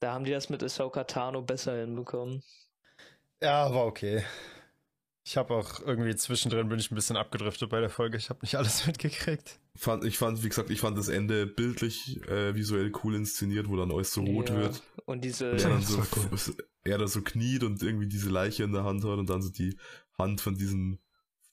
da 0.00 0.12
haben 0.12 0.24
die 0.24 0.30
das 0.32 0.50
mit 0.50 0.62
Ahsoka 0.62 1.04
Tano 1.04 1.40
besser 1.42 1.78
hinbekommen. 1.80 2.42
Ja, 3.42 3.74
war 3.74 3.86
okay. 3.86 4.22
Ich 5.24 5.36
habe 5.36 5.54
auch 5.54 5.80
irgendwie 5.80 6.16
zwischendrin 6.16 6.68
bin 6.68 6.78
ich 6.78 6.90
ein 6.90 6.94
bisschen 6.96 7.16
abgedriftet 7.16 7.70
bei 7.70 7.80
der 7.80 7.90
Folge. 7.90 8.16
Ich 8.16 8.28
habe 8.30 8.40
nicht 8.42 8.56
alles 8.56 8.86
mitgekriegt. 8.86 9.60
Fand, 9.76 10.04
ich 10.04 10.18
fand, 10.18 10.42
wie 10.42 10.48
gesagt, 10.48 10.70
ich 10.70 10.80
fand 10.80 10.98
das 10.98 11.08
Ende 11.08 11.46
bildlich, 11.46 12.20
äh, 12.28 12.54
visuell 12.54 12.92
cool 13.02 13.14
inszeniert, 13.14 13.68
wo 13.68 13.76
dann 13.76 13.90
alles 13.92 14.12
so 14.12 14.22
rot 14.22 14.50
Ja, 14.50 14.56
wird. 14.56 14.82
Und 15.06 15.24
diese, 15.24 15.52
Und 15.52 15.60
er 15.62 15.70
dann 15.70 15.82
so, 15.82 16.02
cool. 16.16 16.56
er 16.84 16.98
da 16.98 17.06
so 17.06 17.22
kniet 17.22 17.62
und 17.64 17.82
irgendwie 17.82 18.08
diese 18.08 18.30
Leiche 18.30 18.64
in 18.64 18.72
der 18.72 18.84
Hand 18.84 19.04
hat 19.04 19.18
und 19.18 19.30
dann 19.30 19.42
so 19.42 19.50
die 19.50 19.76
Hand 20.18 20.40
von 20.40 20.56
diesem, 20.56 20.98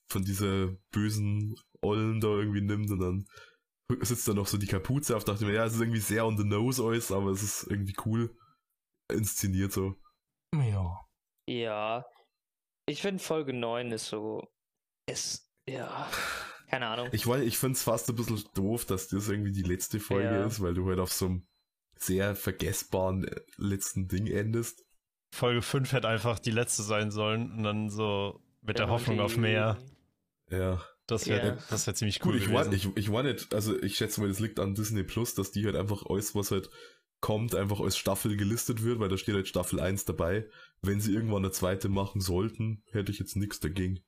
von 0.07 0.23
dieser 0.23 0.67
bösen 0.91 1.55
Ollen 1.81 2.19
da 2.19 2.27
irgendwie 2.27 2.61
nimmt 2.61 2.91
und 2.91 2.99
dann 2.99 3.25
sitzt 4.01 4.27
da 4.27 4.33
noch 4.33 4.47
so 4.47 4.57
die 4.57 4.67
Kapuze 4.67 5.15
auf, 5.15 5.23
dachte 5.23 5.43
ich 5.43 5.49
mir, 5.49 5.55
ja, 5.55 5.65
es 5.65 5.73
ist 5.73 5.79
irgendwie 5.81 5.99
sehr 5.99 6.25
on 6.25 6.37
the 6.37 6.43
nose 6.43 6.83
alles, 6.83 7.11
aber 7.11 7.31
es 7.31 7.41
ist 7.41 7.67
irgendwie 7.69 7.95
cool 8.05 8.35
inszeniert 9.11 9.71
so. 9.71 9.95
Ja. 10.53 10.99
Ja. 11.49 12.05
Ich 12.87 13.01
finde 13.01 13.23
Folge 13.23 13.53
9 13.53 13.91
ist 13.91 14.07
so, 14.07 14.47
ist, 15.07 15.51
ja, 15.67 16.09
keine 16.69 16.87
Ahnung. 16.87 17.09
Ich 17.11 17.25
ich 17.27 17.57
find's 17.57 17.83
fast 17.83 18.09
ein 18.09 18.15
bisschen 18.15 18.43
doof, 18.55 18.85
dass 18.85 19.07
das 19.09 19.27
irgendwie 19.29 19.51
die 19.51 19.61
letzte 19.63 19.99
Folge 19.99 20.25
Ja. 20.29 20.45
ist, 20.45 20.61
weil 20.61 20.73
du 20.73 20.87
halt 20.87 20.99
auf 20.99 21.11
so 21.13 21.25
einem 21.25 21.47
sehr 21.97 22.35
vergessbaren 22.35 23.27
äh, 23.27 23.41
letzten 23.57 24.07
Ding 24.07 24.25
endest. 24.27 24.85
Folge 25.35 25.61
5 25.61 25.91
hätte 25.91 26.07
einfach 26.07 26.39
die 26.39 26.49
letzte 26.51 26.81
sein 26.81 27.11
sollen 27.11 27.51
und 27.51 27.63
dann 27.63 27.89
so 27.89 28.41
mit 28.61 28.79
der 28.79 28.85
Ja, 28.87 28.91
Hoffnung 28.91 29.17
die- 29.17 29.21
auf 29.23 29.37
mehr. 29.37 29.77
Ja. 30.49 30.83
Das 31.05 31.27
wäre 31.27 31.47
Ja. 31.47 31.57
das 31.69 31.85
wär 31.87 31.95
ziemlich 31.95 32.19
Gut, 32.19 32.33
cool 32.33 32.39
ich 32.41 32.51
war, 32.51 32.71
ich, 32.71 32.87
ich 32.95 33.11
war 33.11 33.23
nicht, 33.23 33.53
also 33.53 33.79
ich 33.81 33.97
schätze 33.97 34.21
mal, 34.21 34.27
das 34.29 34.39
liegt 34.39 34.59
an 34.59 34.75
Disney 34.75 35.03
Plus, 35.03 35.33
dass 35.35 35.51
die 35.51 35.65
halt 35.65 35.75
einfach 35.75 36.03
alles, 36.07 36.33
was 36.35 36.51
halt 36.51 36.69
kommt, 37.21 37.53
einfach 37.55 37.79
als 37.79 37.97
Staffel 37.97 38.37
gelistet 38.37 38.83
wird, 38.83 38.99
weil 38.99 39.09
da 39.09 39.17
steht 39.17 39.35
halt 39.35 39.47
Staffel 39.47 39.79
1 39.79 40.05
dabei. 40.05 40.47
Wenn 40.81 41.01
sie 41.01 41.13
irgendwann 41.13 41.43
eine 41.43 41.51
zweite 41.51 41.89
machen 41.89 42.21
sollten, 42.21 42.83
hätte 42.91 43.11
ich 43.11 43.19
jetzt 43.19 43.35
nichts 43.35 43.59
dagegen. 43.59 43.99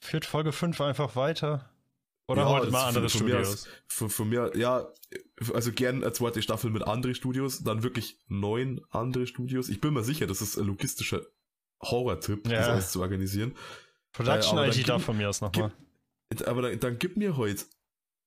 Führt 0.00 0.24
Folge 0.24 0.52
5 0.52 0.80
einfach 0.80 1.14
weiter? 1.16 1.68
Oder 2.28 2.42
Ja, 2.42 2.60
das 2.60 2.70
mal 2.70 2.86
andere 2.88 3.08
von- 3.08 3.18
von 3.20 3.26
mir 3.28 3.44
Studios? 3.44 3.68
Von, 3.88 4.28
mir, 4.28 4.52
ja, 4.56 4.88
also 5.52 5.72
gern 5.72 6.02
eine 6.02 6.12
zweite 6.12 6.40
Staffel 6.40 6.70
mit 6.70 6.82
anderen 6.82 7.14
Studios, 7.14 7.62
dann 7.62 7.82
wirklich 7.82 8.18
neun 8.28 8.80
andere 8.90 9.26
Studios. 9.26 9.68
Ich 9.68 9.80
bin 9.80 9.92
mir 9.92 10.02
sicher, 10.04 10.26
das 10.26 10.40
ist 10.40 10.56
ein 10.56 10.66
logistischer 10.66 11.22
Horror-Tipp, 11.82 12.44
das 12.44 12.52
Ja. 12.52 12.72
alles 12.72 12.92
zu 12.92 13.00
organisieren. 13.00 13.54
Production 14.12 14.58
ID 14.58 14.72
gib- 14.76 14.86
da 14.86 14.98
von 14.98 15.16
mir 15.16 15.28
aus 15.28 15.40
nochmal. 15.40 15.72
Aber 16.46 16.62
dann, 16.62 16.78
dann 16.80 16.98
gib 16.98 17.16
mir 17.16 17.36
heute. 17.36 17.64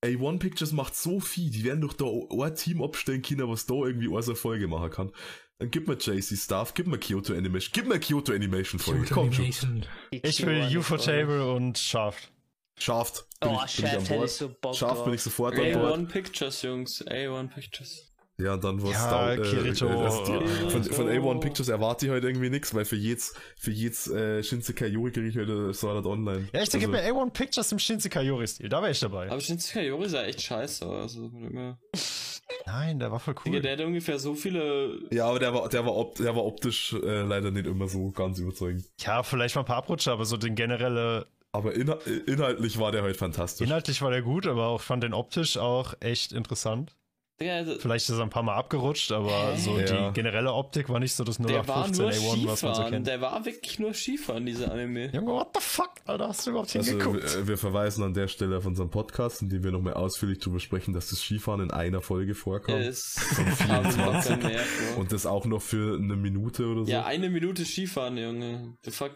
A1 0.05 0.39
Pictures 0.39 0.71
macht 0.71 0.95
so 0.95 1.19
viel, 1.19 1.49
die 1.49 1.63
werden 1.63 1.81
doch 1.81 1.93
da 1.93 2.05
ein 2.05 2.55
Team 2.55 2.81
abstellen 2.81 3.21
können, 3.21 3.47
was 3.49 3.65
da 3.65 3.73
irgendwie 3.75 4.13
eine 4.15 4.35
Folge 4.35 4.67
machen 4.67 4.89
kann. 4.89 5.11
Dann 5.59 5.71
gib 5.71 5.87
mir 5.87 5.95
JC 5.95 6.37
Staff, 6.37 6.73
gib 6.73 6.87
mir 6.87 6.97
Kyoto 6.97 7.33
Animation, 7.33 7.71
gib 7.73 7.87
mir 7.87 7.99
Kyoto 7.99 8.33
Animation 8.33 8.79
Folge, 8.79 9.07
komm 9.09 9.31
schon. 9.31 9.85
Ich 10.11 10.45
will 10.45 10.61
Q1 10.63 10.77
UFO-Table 10.77 11.51
und 11.53 11.77
Shaft. 11.77 12.31
Shaft. 12.77 13.25
Bin 13.39 13.49
Oh, 13.51 13.61
ich, 13.65 13.77
bin 13.77 13.85
ich 13.85 13.91
Shaft 13.91 13.95
an 13.95 14.01
hätte 14.03 14.13
Bord. 14.15 14.25
ich 14.29 14.35
so 14.35 14.49
Bock 14.61 14.75
Shaft 14.75 14.95
drauf. 14.97 15.05
bin 15.05 15.13
ich 15.13 15.21
sofort 15.21 15.57
an 15.57 15.71
Bord. 15.73 15.99
A1 15.99 16.07
Pictures, 16.07 16.61
Jungs. 16.61 17.05
A1 17.07 17.47
Pictures. 17.53 18.11
Ja, 18.37 18.57
dann 18.57 18.83
was 18.83 18.91
Ja, 18.91 19.35
da, 19.35 19.41
Kirito, 19.41 19.87
also 19.87 20.25
die, 20.25 20.31
äh, 20.33 20.69
von, 20.69 20.83
von 20.83 21.07
Kirito. 21.07 21.31
A1 21.31 21.39
Pictures 21.39 21.69
erwarte 21.69 22.05
ich 22.05 22.11
halt 22.11 22.23
irgendwie 22.25 22.49
nichts, 22.49 22.73
weil 22.73 22.83
für 22.83 22.97
jedes, 22.97 23.33
für 23.57 23.71
jedes 23.71 24.07
äh, 24.09 24.43
Shinsekai 24.43 24.87
Yori 24.87 25.11
kriege 25.11 25.27
ich 25.29 25.37
heute 25.37 25.73
Sword 25.73 25.95
Art 25.97 26.05
Online. 26.05 26.49
Ja, 26.53 26.61
ich 26.61 26.69
denke 26.69 26.87
Also- 26.87 27.13
mir 27.13 27.13
A1 27.25 27.31
Pictures 27.31 27.71
im 27.71 27.79
Shinsekai 27.79 28.23
Yori-Stil. 28.23 28.67
Da 28.67 28.81
wäre 28.81 28.91
ich 28.91 28.99
dabei. 28.99 29.31
Aber 29.31 29.39
Shinsuke 29.39 29.85
Yori 29.87 30.09
sah 30.09 30.23
echt 30.23 30.41
scheiße. 30.41 30.85
Also, 30.85 31.27
immer- 31.27 31.77
Nein, 32.65 32.99
der 32.99 33.11
war 33.11 33.19
voll 33.19 33.35
Digga, 33.45 33.55
cool. 33.55 33.61
der 33.61 33.71
hat 33.77 33.81
ungefähr 33.85 34.19
so 34.19 34.35
viele. 34.35 34.99
Ja, 35.11 35.27
aber 35.27 35.39
der 35.39 35.53
war, 35.53 35.69
der 35.69 35.85
war, 35.85 35.95
opt, 35.95 36.19
der 36.19 36.35
war 36.35 36.43
optisch 36.45 36.93
äh, 36.93 37.21
leider 37.21 37.51
nicht 37.51 37.65
immer 37.67 37.87
so 37.87 38.11
ganz 38.11 38.37
überzeugend. 38.39 38.85
Ja, 38.99 39.23
vielleicht 39.23 39.55
mal 39.55 39.61
ein 39.61 39.65
paar 39.65 39.77
Abrutscher, 39.77 40.11
aber 40.11 40.25
so 40.25 40.35
den 40.37 40.55
generelle. 40.55 41.25
Aber 41.53 41.73
inha 41.73 41.97
inhaltlich 42.27 42.77
war 42.79 42.91
der 42.91 43.01
halt 43.03 43.15
fantastisch. 43.15 43.65
Inhaltlich 43.65 44.01
war 44.01 44.11
der 44.11 44.21
gut, 44.23 44.45
aber 44.45 44.67
auch 44.67 44.81
fand 44.81 45.03
den 45.03 45.13
optisch 45.13 45.57
auch 45.57 45.93
echt 46.01 46.33
interessant. 46.33 46.95
Also, 47.37 47.77
Vielleicht 47.79 48.07
ist 48.09 48.15
er 48.17 48.23
ein 48.23 48.29
paar 48.29 48.43
Mal 48.43 48.55
abgerutscht, 48.55 49.11
aber 49.11 49.53
Hä? 49.53 49.57
so 49.59 49.77
Ja. 49.77 50.07
die 50.09 50.13
generelle 50.13 50.53
Optik 50.53 50.87
war 50.87 51.01
nicht 51.01 51.13
so 51.13 51.25
das 51.25 51.37
der 51.37 51.67
war 51.67 51.85
0815 51.89 52.01
nur 52.01 52.11
A1, 52.11 52.47
was 52.51 52.63
man 52.63 52.75
so 52.75 52.83
kennt. 52.85 53.07
Der 53.07 53.19
war 53.19 53.45
wirklich 53.45 53.77
nur 53.77 53.93
Skifahren, 53.93 54.45
dieser 54.45 54.71
Anime. 54.71 55.07
Junge, 55.13 55.33
what 55.33 55.49
the 55.53 55.59
fuck? 55.61 55.89
Alter, 56.05 56.29
hast 56.29 56.45
du 56.47 56.51
überhaupt 56.51 56.73
Also 56.73 56.91
hingeguckt? 56.91 57.35
wir, 57.35 57.47
wir 57.49 57.57
verweisen 57.57 58.03
an 58.05 58.13
der 58.13 58.29
Stelle 58.29 58.57
auf 58.57 58.65
unseren 58.65 58.89
Podcast, 58.89 59.41
in 59.41 59.49
dem 59.49 59.63
wir 59.65 59.71
nochmal 59.71 59.95
ausführlich 59.95 60.39
darüber 60.39 60.61
sprechen, 60.61 60.93
dass 60.93 61.09
das 61.09 61.19
Skifahren 61.19 61.59
in 61.59 61.71
einer 61.71 61.99
Folge 61.99 62.33
kam 63.57 63.89
überhaupt 63.91 64.25
kein 64.27 64.39
Nerv, 64.39 64.93
Bro. 64.93 65.01
Und 65.01 65.11
das 65.11 65.25
auch 65.25 65.45
noch 65.45 65.61
für 65.61 65.97
eine 65.97 66.15
Minute 66.15 66.67
oder 66.67 66.85
so, 66.85 66.91
Ja, 66.91 67.03
eine 67.05 67.29
Minute 67.29 67.65
Skifahren, 67.65 68.17
Junge. 68.17 68.77
The 68.85 68.91
fuck. 68.91 69.15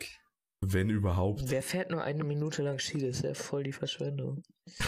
wenn 0.59 0.89
überhaupt. 0.89 1.43
Wer 1.45 1.63
fährt 1.63 1.89
nur 1.89 2.03
eine 2.03 2.25
Minute 2.25 2.63
lang 2.63 2.79
Ski? 2.79 2.97
Das 2.99 3.17
ist 3.17 3.23
ja 3.23 3.33
voll 3.33 3.63
die 3.63 3.71
Verschwendung. 3.71 4.43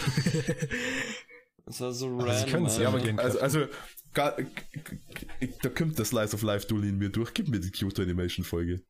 Das 1.66 1.80
war 1.80 1.92
so 1.92 2.06
Also, 2.18 2.20
sie 2.20 2.28
random. 2.28 2.50
können 2.50 2.66
es 2.66 2.78
ja, 2.78 2.86
Alter. 2.86 2.88
aber 2.88 3.00
gehen 3.04 3.18
Also, 3.18 3.40
also 3.40 3.66
gar, 4.12 4.36
da 5.62 5.68
kommt 5.70 5.98
der 5.98 6.04
Slice 6.04 6.34
of 6.34 6.42
Life 6.42 6.66
Dulli 6.66 6.88
in 6.88 6.98
mir 6.98 7.08
durch. 7.10 7.32
Gib 7.34 7.48
mir 7.48 7.60
die 7.60 7.70
Kyoto 7.70 8.02
Animation 8.02 8.44
Folge. 8.44 8.82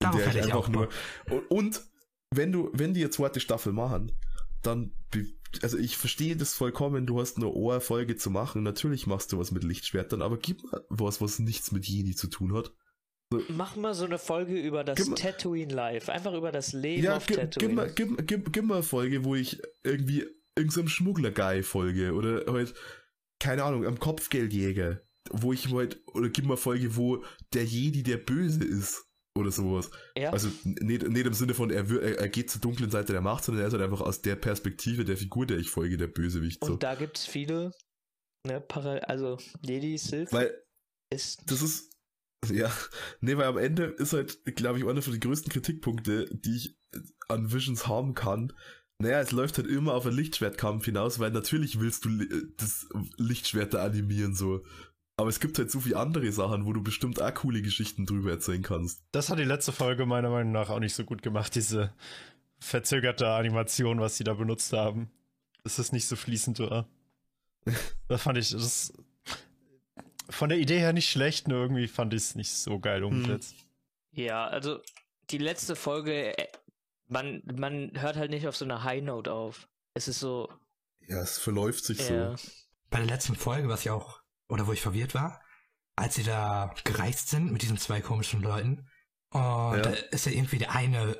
Darauf 0.00 0.16
der 0.16 0.26
ich 0.28 0.34
hätte 0.34 0.38
ich 0.48 0.54
einfach 0.54 0.64
auch 0.64 0.68
nur. 0.68 0.88
Und, 1.30 1.50
und 1.50 1.82
wenn 2.30 2.52
du, 2.52 2.70
wenn 2.72 2.92
die 2.94 3.00
jetzt 3.00 3.16
zweite 3.16 3.40
Staffel 3.40 3.72
machen, 3.72 4.12
dann, 4.62 4.92
also 5.62 5.78
ich 5.78 5.96
verstehe 5.96 6.36
das 6.36 6.54
vollkommen, 6.54 7.06
du 7.06 7.20
hast 7.20 7.36
eine 7.36 7.46
Ohrfolge 7.48 8.16
zu 8.16 8.30
machen, 8.30 8.62
natürlich 8.62 9.06
machst 9.06 9.32
du 9.32 9.38
was 9.38 9.52
mit 9.52 9.62
Lichtschwertern, 9.64 10.22
aber 10.22 10.36
gib 10.36 10.62
mal 10.64 10.82
was, 10.88 11.20
was 11.20 11.38
nichts 11.38 11.70
mit 11.72 11.86
Jedi 11.86 12.14
zu 12.16 12.26
tun 12.26 12.52
hat. 12.54 12.72
Mach 13.48 13.74
mal 13.76 13.94
so 13.94 14.04
eine 14.04 14.18
Folge 14.18 14.60
über 14.60 14.84
das 14.84 14.96
Gib 15.04 15.16
Tatooine 15.16 15.72
Live. 15.72 16.08
Einfach 16.08 16.32
über 16.34 16.52
das 16.52 16.72
Leben 16.72 17.02
Ja, 17.04 17.16
auf 17.16 17.26
gib, 17.26 17.36
gib, 17.38 17.50
Tatooine. 17.52 17.74
mal, 17.74 17.92
gib, 17.92 18.26
gib, 18.26 18.52
gib 18.52 18.64
mal 18.64 18.74
eine 18.74 18.82
Folge, 18.84 19.24
wo 19.24 19.34
ich 19.34 19.60
irgendwie 19.82 20.26
irgendeinem 20.56 20.88
Schmuggler-Guy 20.88 21.62
folge 21.62 22.12
oder 22.12 22.50
halt, 22.52 22.74
keine 23.38 23.64
Ahnung, 23.64 23.86
am 23.86 23.98
Kopfgeldjäger, 23.98 25.00
wo 25.30 25.52
ich 25.52 25.70
halt, 25.72 26.00
oder 26.14 26.28
gib 26.28 26.46
mal 26.46 26.56
Folge, 26.56 26.96
wo 26.96 27.24
der 27.52 27.64
Jedi 27.64 28.02
der 28.02 28.16
Böse 28.16 28.64
ist 28.64 29.06
oder 29.36 29.50
sowas. 29.50 29.90
ja, 30.16 30.30
Also 30.30 30.48
nicht, 30.64 31.06
nicht 31.06 31.26
im 31.26 31.34
Sinne 31.34 31.54
von, 31.54 31.70
er, 31.70 31.88
er, 31.90 32.28
geht 32.28 32.50
zur 32.50 32.60
dunklen 32.60 32.90
Seite 32.90 33.12
der 33.12 33.20
Macht, 33.20 33.44
sondern 33.44 33.64
er 33.64 33.68
ist 33.68 33.74
halt 33.74 33.82
einfach 33.82 34.00
aus 34.00 34.22
der 34.22 34.36
Perspektive 34.36 35.04
der 35.04 35.16
Figur, 35.16 35.46
der 35.46 35.58
ich 35.58 35.70
folge, 35.70 35.96
der 35.96 36.06
Bösewicht. 36.06 36.62
und 36.62 36.68
So. 36.68 36.76
da 36.76 36.94
gibt's 36.94 37.26
viele, 37.26 37.72
ne, 38.46 38.60
parallel, 38.60 39.00
also 39.00 39.38
Lady 39.62 39.98
Sith 39.98 40.32
Weil 40.32 40.54
ist 41.10 41.50
das 41.50 41.62
ist, 41.62 41.92
ja, 42.50 42.72
nee, 43.20 43.36
weil 43.36 43.46
am 43.46 43.58
Ende 43.58 43.84
ist 43.84 44.12
halt, 44.12 44.44
glaube 44.56 44.78
ich, 44.78 44.86
einer 44.86 45.02
von 45.02 45.12
den 45.12 45.20
größten 45.20 45.52
Kritikpunkte, 45.52 46.26
die 46.32 46.56
ich 46.56 46.78
an 47.28 47.52
Visions 47.52 47.86
haben 47.86 48.14
kann. 48.14 48.52
Naja, 48.98 49.20
es 49.20 49.30
läuft 49.32 49.58
halt 49.58 49.66
immer 49.66 49.94
auf 49.94 50.06
einen 50.06 50.16
Lichtschwertkampf 50.16 50.84
hinaus, 50.86 51.18
weil 51.18 51.30
natürlich 51.30 51.80
willst 51.80 52.04
du 52.04 52.08
li- 52.08 52.28
das 52.56 52.88
Lichtschwert 53.18 53.74
da 53.74 53.84
animieren, 53.84 54.34
so. 54.34 54.64
Aber 55.18 55.28
es 55.28 55.40
gibt 55.40 55.58
halt 55.58 55.70
so 55.70 55.80
viele 55.80 55.96
andere 55.98 56.30
Sachen, 56.32 56.66
wo 56.66 56.72
du 56.72 56.82
bestimmt 56.82 57.20
auch 57.20 57.32
coole 57.34 57.62
Geschichten 57.62 58.06
drüber 58.06 58.30
erzählen 58.30 58.62
kannst. 58.62 59.02
Das 59.12 59.28
hat 59.30 59.38
die 59.38 59.44
letzte 59.44 59.72
Folge 59.72 60.06
meiner 60.06 60.30
Meinung 60.30 60.52
nach 60.52 60.68
auch 60.70 60.78
nicht 60.80 60.94
so 60.94 61.04
gut 61.04 61.22
gemacht, 61.22 61.54
diese 61.54 61.92
verzögerte 62.58 63.28
Animation, 63.28 64.00
was 64.00 64.16
sie 64.16 64.24
da 64.24 64.34
benutzt 64.34 64.72
haben. 64.72 65.10
Das 65.62 65.78
ist 65.78 65.92
nicht 65.92 66.06
so 66.06 66.16
fließend 66.16 66.58
war. 66.60 66.86
Das 68.08 68.22
fand 68.22 68.38
ich, 68.38 68.50
das 68.50 68.92
von 70.30 70.48
der 70.48 70.58
Idee 70.58 70.78
her 70.78 70.92
nicht 70.92 71.10
schlecht, 71.10 71.48
nur 71.48 71.58
irgendwie 71.60 71.88
fand 71.88 72.14
ich 72.14 72.22
es 72.22 72.34
nicht 72.34 72.52
so 72.52 72.78
geil 72.78 73.02
umgesetzt. 73.04 73.54
Ja, 74.12 74.46
also 74.46 74.80
die 75.30 75.38
letzte 75.38 75.74
Folge, 75.76 76.38
äh, 76.38 76.46
man, 77.08 77.42
man 77.44 77.92
hört 77.94 78.16
halt 78.16 78.30
nicht 78.30 78.46
auf 78.46 78.56
so 78.56 78.64
einer 78.64 78.82
High 78.84 79.02
Note 79.02 79.32
auf. 79.32 79.68
Es 79.94 80.08
ist 80.08 80.20
so, 80.20 80.48
Ja, 81.00 81.20
es 81.22 81.38
verläuft 81.38 81.84
sich 81.84 82.08
ja, 82.08 82.36
so. 82.36 82.48
Bei 82.90 82.98
der 82.98 83.06
letzten 83.06 83.34
Folge, 83.34 83.68
was 83.68 83.80
ich 83.80 83.90
auch, 83.90 84.20
oder 84.48 84.66
wo 84.66 84.72
ich 84.72 84.80
verwirrt 84.80 85.14
war, 85.14 85.40
als 85.96 86.14
sie 86.14 86.24
da 86.24 86.74
gereist 86.84 87.28
sind 87.28 87.52
mit 87.52 87.62
diesen 87.62 87.78
zwei 87.78 88.00
komischen 88.00 88.42
Leuten. 88.42 88.88
Und 89.30 89.42
da 89.84 89.90
ist 90.10 90.26
ja 90.26 90.32
irgendwie 90.32 90.58
der 90.58 90.74
eine 90.74 91.16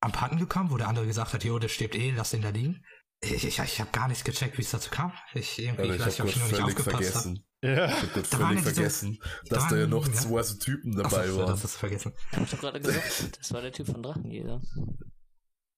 am 0.00 0.12
Patten 0.12 0.38
gekommen, 0.38 0.70
wo 0.70 0.76
der 0.76 0.88
andere 0.88 1.06
gesagt 1.06 1.32
hat, 1.32 1.44
jo, 1.44 1.58
der 1.58 1.68
stirbt 1.68 1.94
eh, 1.94 2.10
lass 2.10 2.30
den 2.30 2.42
da 2.42 2.50
liegen. 2.50 2.84
Ich, 3.20 3.44
ich, 3.44 3.58
ich 3.58 3.80
habe 3.80 3.90
gar 3.92 4.08
nicht 4.08 4.24
gecheckt, 4.24 4.58
wie 4.58 4.62
es 4.62 4.70
dazu 4.72 4.90
kam. 4.90 5.12
Ich, 5.32 5.58
irgendwie, 5.60 5.82
Alter, 5.82 5.94
ich 5.94 6.00
ich 6.00 6.06
weiß 6.06 6.18
hab 6.18 6.26
nicht, 6.26 6.36
ich 6.36 6.42
nur 6.42 6.48
nicht 6.48 6.60
völlig 6.60 6.76
aufgepasst 6.76 7.14
habe. 7.14 7.22
vergessen. 7.22 7.46
Ja. 7.62 7.86
Ich 7.86 8.02
hab 8.02 8.12
grad 8.12 8.32
Da 8.32 8.36
völlig 8.38 8.56
ja 8.56 8.62
vergessen, 8.72 9.18
da 9.48 9.56
dass 9.56 9.68
da 9.68 9.76
ja 9.76 9.86
noch 9.86 10.08
ja. 10.08 10.12
zwei 10.12 10.42
so 10.42 10.58
Typen 10.58 10.96
dabei 10.96 11.28
so, 11.28 11.38
waren. 11.38 11.46
das 11.46 11.64
ist 11.64 11.76
vergessen. 11.76 12.12
Hab 12.32 12.42
ich 12.42 12.50
doch 12.50 12.58
gerade 12.60 12.80
gesagt. 12.80 13.38
Das 13.38 13.52
war 13.52 13.62
der 13.62 13.72
Typ 13.72 13.86
von 13.86 14.02
Drachenjäger. 14.02 14.60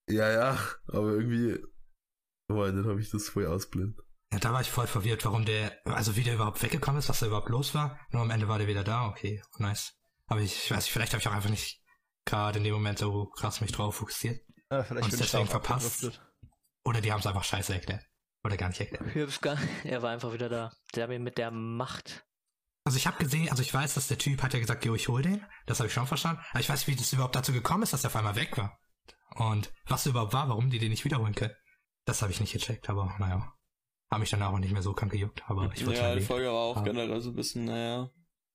Ja, 0.09 0.31
ja, 0.31 0.59
aber 0.89 1.13
irgendwie, 1.13 1.59
oh, 2.49 2.65
dann 2.65 2.87
habe 2.87 3.01
ich 3.01 3.11
das 3.11 3.29
voll 3.29 3.47
ausblendet. 3.47 3.99
Ja, 4.33 4.39
da 4.39 4.53
war 4.53 4.61
ich 4.61 4.71
voll 4.71 4.87
verwirrt, 4.87 5.25
warum 5.25 5.45
der, 5.45 5.79
also 5.85 6.17
wie 6.17 6.25
der 6.25 6.35
überhaupt 6.35 6.63
weggekommen 6.63 6.99
ist, 6.99 7.09
was 7.09 7.21
da 7.21 7.27
überhaupt 7.27 7.49
los 7.49 7.75
war. 7.75 7.99
Nur 8.11 8.23
am 8.23 8.31
Ende 8.31 8.49
war 8.49 8.59
der 8.59 8.67
wieder 8.67 8.85
da, 8.85 9.07
okay, 9.07 9.43
nice. 9.59 9.95
Aber 10.27 10.41
ich, 10.41 10.65
ich 10.65 10.71
weiß 10.71 10.85
nicht, 10.85 10.93
vielleicht 10.93 11.13
habe 11.13 11.21
ich 11.21 11.29
auch 11.29 11.33
einfach 11.33 11.51
nicht 11.51 11.83
gerade 12.25 12.59
in 12.59 12.65
dem 12.65 12.75
Moment 12.75 12.99
so 12.99 13.27
krass 13.27 13.61
mich 13.61 13.73
drauf 13.73 13.97
fokussiert. 13.97 14.41
Ja, 14.71 14.83
vielleicht 14.83 15.07
Und 15.07 15.15
ich 15.15 15.21
deswegen 15.21 15.47
verpasst. 15.47 16.21
Oder 16.85 17.01
die 17.01 17.13
haben 17.13 17.21
es 17.21 17.27
einfach 17.27 17.45
scheiße 17.45 17.75
erklärt. 17.75 18.05
Oder 18.43 18.57
gar 18.57 18.69
nicht 18.69 18.81
erklärt. 18.81 19.15
Hübschka, 19.15 19.57
er 19.85 20.03
war 20.03 20.11
einfach 20.11 20.33
wieder 20.33 20.49
da. 20.49 20.73
Der 20.95 21.05
hat 21.05 21.11
ihn 21.11 21.23
mit 21.23 21.39
der 21.39 21.51
Macht. 21.51 22.27
Also 22.85 22.99
ich 22.99 23.07
habe 23.07 23.17
gesehen, 23.17 23.49
also 23.49 23.63
ich 23.63 23.73
weiß, 23.73 23.95
dass 23.95 24.09
der 24.09 24.19
Typ 24.19 24.43
hat 24.43 24.53
ja 24.53 24.59
gesagt, 24.59 24.85
jo, 24.85 24.95
ich 24.95 25.09
hol 25.09 25.23
den. 25.23 25.45
Das 25.67 25.79
habe 25.79 25.89
ich 25.89 25.95
schon 25.95 26.07
verstanden. 26.07 26.43
Aber 26.51 26.61
ich 26.61 26.69
weiß, 26.69 26.87
wie 26.87 26.97
das 26.97 27.13
überhaupt 27.13 27.35
dazu 27.35 27.53
gekommen 27.53 27.83
ist, 27.83 27.95
dass 27.95 28.03
der 28.03 28.11
auf 28.11 28.17
einmal 28.17 28.37
weg 28.37 28.59
war. 28.59 28.79
Und 29.37 29.73
was 29.87 30.07
überhaupt 30.07 30.33
war, 30.33 30.49
warum 30.49 30.71
die 30.71 30.79
den 30.79 30.91
nicht 30.91 31.05
wiederholen 31.05 31.35
können. 31.35 31.55
Das 32.05 32.23
habe 32.23 32.31
ich 32.33 32.41
nicht 32.41 32.53
gecheckt, 32.53 32.89
aber 32.91 33.15
naja. 33.19 33.53
Habe 34.11 34.21
mich 34.21 34.31
dann 34.31 34.43
auch 34.43 34.59
nicht 34.59 34.73
mehr 34.73 34.83
so 34.83 34.93
krank 34.93 35.11
gejuckt, 35.13 35.43
aber 35.49 35.73
ich 35.75 35.85
wurde 35.87 35.97
Ja, 35.97 36.15
die. 36.15 36.21
Folge 36.21 36.47
war 36.49 36.55
auch 36.55 36.77
Ah. 36.77 36.83
generell 36.83 37.21
so 37.21 37.31
ein 37.31 37.37
bisschen, 37.37 37.65
naja. 37.65 38.11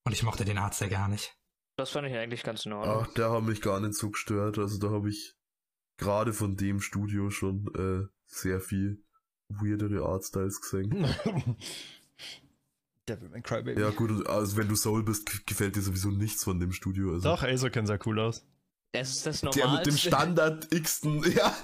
Und 0.06 0.12
ich 0.14 0.24
mochte 0.24 0.46
den 0.46 0.58
Arzt 0.58 0.80
ja 0.82 0.88
gar 0.88 1.08
nicht. 1.10 1.36
Das 1.76 1.90
fand 1.92 2.08
ich 2.08 2.16
eigentlich 2.16 2.44
ganz 2.44 2.66
in 2.66 2.74
Ordnung. 2.74 3.06
Ach, 3.10 3.14
der 3.14 3.32
hat 3.32 3.44
mich 3.44 3.62
gar 3.62 3.80
nicht 3.80 3.96
so 3.96 4.10
gestört. 4.12 4.58
Also 4.58 4.80
da 4.80 4.90
habe 4.90 5.10
ich 5.10 5.36
gerade 5.98 6.34
von 6.34 6.56
dem 6.56 6.80
Studio 6.82 7.30
schon 7.30 7.68
äh, 7.76 8.08
sehr 8.26 8.60
viel 8.62 9.04
weirdere 9.50 10.06
Artstyles 10.06 10.62
gesehen. 10.62 11.06
Devilman 13.08 13.42
Crybaby. 13.44 13.82
Ja 13.82 13.90
gut, 13.90 14.28
also 14.28 14.58
wenn 14.58 14.68
du 14.68 14.76
Soul 14.76 15.04
bist, 15.04 15.46
gefällt 15.48 15.76
dir 15.76 15.82
sowieso 15.82 16.10
nichts 16.12 16.44
von 16.44 16.60
dem 16.60 16.72
Studio. 16.72 17.12
Also 17.14 17.30
Doch, 17.30 17.44
Azoken 17.44 17.88
sah 17.88 17.98
cool 18.06 18.20
aus. 18.20 18.46
Das 18.92 19.10
ist 19.10 19.26
das 19.26 19.42
der 19.42 19.50
Normalste. 19.52 19.78
mit 19.78 19.86
dem 19.88 19.98
Standard 19.98 20.70
Xten, 20.72 21.32
ja, 21.36 21.56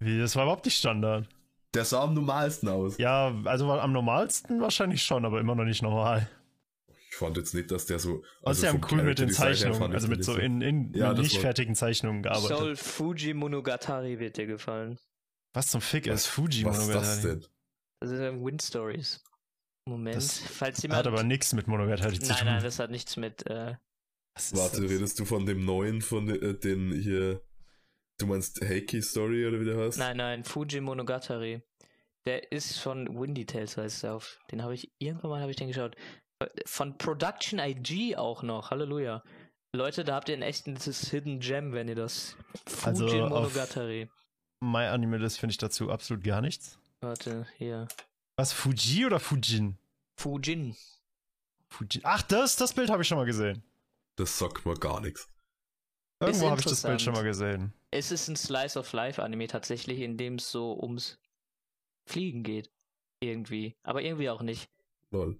Wie, 0.00 0.18
das 0.18 0.34
war 0.36 0.44
überhaupt 0.44 0.64
nicht 0.64 0.76
Standard. 0.78 1.26
der 1.74 1.84
sah 1.84 2.02
am 2.02 2.14
normalsten 2.14 2.68
aus. 2.68 2.98
Ja, 2.98 3.32
also 3.44 3.68
war 3.68 3.80
am 3.82 3.92
normalsten 3.92 4.60
wahrscheinlich 4.60 5.02
schon, 5.02 5.24
aber 5.24 5.40
immer 5.40 5.54
noch 5.54 5.64
nicht 5.64 5.82
normal. 5.82 6.28
Ich 7.10 7.16
fand 7.16 7.36
jetzt 7.36 7.54
nicht, 7.54 7.70
dass 7.70 7.86
der 7.86 7.98
so. 7.98 8.22
Also 8.42 8.60
sie 8.62 8.68
haben 8.68 8.80
cool 8.92 9.02
mit 9.02 9.18
den 9.18 9.30
Zeichnungen, 9.30 9.92
also 9.92 10.08
mit 10.08 10.22
so 10.24 10.34
in, 10.36 10.60
in 10.60 10.92
Ja, 10.94 11.12
nicht 11.14 11.34
war- 11.36 11.40
fertigen 11.42 11.74
Zeichnungen 11.74 12.22
gearbeitet. 12.22 12.56
Soul 12.58 12.76
Fuji 12.76 13.34
Monogatari 13.34 14.18
wird 14.18 14.36
dir 14.36 14.46
gefallen. 14.46 14.98
Was 15.54 15.68
zum 15.68 15.80
Fick 15.80 16.06
ist 16.06 16.26
Fuji 16.26 16.64
Was 16.64 16.78
ist 16.78 16.88
das 16.88 16.94
Monogatari? 16.94 17.22
denn? 17.40 17.46
Das 18.00 18.10
ist 18.10 18.20
ein 18.20 18.44
Wind 18.44 18.62
Stories. 18.62 19.24
Moment, 19.86 20.16
Das 20.16 20.38
falls 20.38 20.82
jemand. 20.82 20.98
Hat 20.98 21.06
aber 21.06 21.22
nichts 21.24 21.52
mit 21.54 21.66
Monogatari 21.66 22.20
zu 22.20 22.28
nein, 22.28 22.36
tun. 22.38 22.46
nein, 22.46 22.62
das 22.62 22.78
hat 22.78 22.90
nichts 22.90 23.16
mit. 23.16 23.46
Äh, 23.46 23.72
Was 23.72 23.78
Warte, 24.54 24.82
das? 24.82 24.90
redest 24.90 25.18
du 25.20 25.24
von 25.24 25.46
dem 25.46 25.64
neuen, 25.64 26.00
von 26.02 26.28
äh, 26.28 26.54
den 26.54 26.92
hier. 26.92 27.42
Du 28.18 28.26
meinst 28.26 28.60
Heiki 28.60 29.00
Story 29.02 29.46
oder 29.46 29.60
wie 29.60 29.64
der 29.64 29.76
heißt? 29.78 29.98
nein, 29.98 30.16
nein, 30.16 30.44
Fuji 30.44 30.80
Monogatari. 30.80 31.62
Der 32.26 32.50
ist 32.52 32.78
von 32.80 33.06
Windy 33.18 33.46
Tales 33.46 33.76
heißt 33.76 34.04
er 34.04 34.14
auf. 34.16 34.38
Den 34.50 34.62
habe 34.62 34.74
ich 34.74 34.90
irgendwann 34.98 35.30
mal 35.30 35.40
habe 35.40 35.50
ich 35.50 35.56
den 35.56 35.68
geschaut. 35.68 35.96
Von 36.66 36.98
Production 36.98 37.58
IG 37.58 38.16
auch 38.16 38.42
noch. 38.42 38.70
Halleluja. 38.70 39.22
Leute, 39.74 40.02
da 40.04 40.16
habt 40.16 40.28
ihr 40.28 40.34
ein 40.36 40.42
echtes 40.42 41.10
Hidden 41.10 41.40
Gem, 41.40 41.72
wenn 41.72 41.88
ihr 41.88 41.94
das. 41.94 42.36
Fuji 42.66 42.88
Also 42.88 43.06
auf- 43.24 43.30
Monogatari. 43.30 44.08
My 44.60 44.86
Anime 44.86 45.18
List 45.18 45.38
finde 45.38 45.52
ich 45.52 45.58
dazu 45.58 45.90
absolut 45.90 46.24
gar 46.24 46.40
nichts. 46.40 46.78
Warte, 47.00 47.46
hier. 47.58 47.86
Was, 48.36 48.52
Fuji 48.52 49.06
oder 49.06 49.20
Fujin? 49.20 49.78
Fujin. 50.16 50.74
Fujin. 51.68 52.00
Ach, 52.04 52.22
das, 52.22 52.56
das 52.56 52.72
Bild 52.72 52.90
habe 52.90 53.02
ich 53.02 53.08
schon 53.08 53.18
mal 53.18 53.24
gesehen. 53.26 53.62
Das 54.18 54.36
sagt 54.38 54.66
mir 54.66 54.74
gar 54.74 55.00
nichts. 55.00 55.28
Irgendwo 56.20 56.50
habe 56.50 56.60
ich 56.60 56.66
das 56.66 56.82
Bild 56.82 57.00
schon 57.00 57.14
mal 57.14 57.22
gesehen. 57.22 57.72
Es 57.92 58.10
ist 58.10 58.28
ein 58.28 58.36
Slice 58.36 58.78
of 58.78 58.92
Life 58.92 59.22
Anime 59.22 59.46
tatsächlich, 59.46 60.00
in 60.00 60.16
dem 60.16 60.34
es 60.34 60.50
so 60.50 60.76
ums 60.78 61.18
Fliegen 62.08 62.42
geht. 62.42 62.70
Irgendwie. 63.22 63.76
Aber 63.84 64.02
irgendwie 64.02 64.28
auch 64.28 64.42
nicht. 64.42 64.68
Lol. 65.12 65.38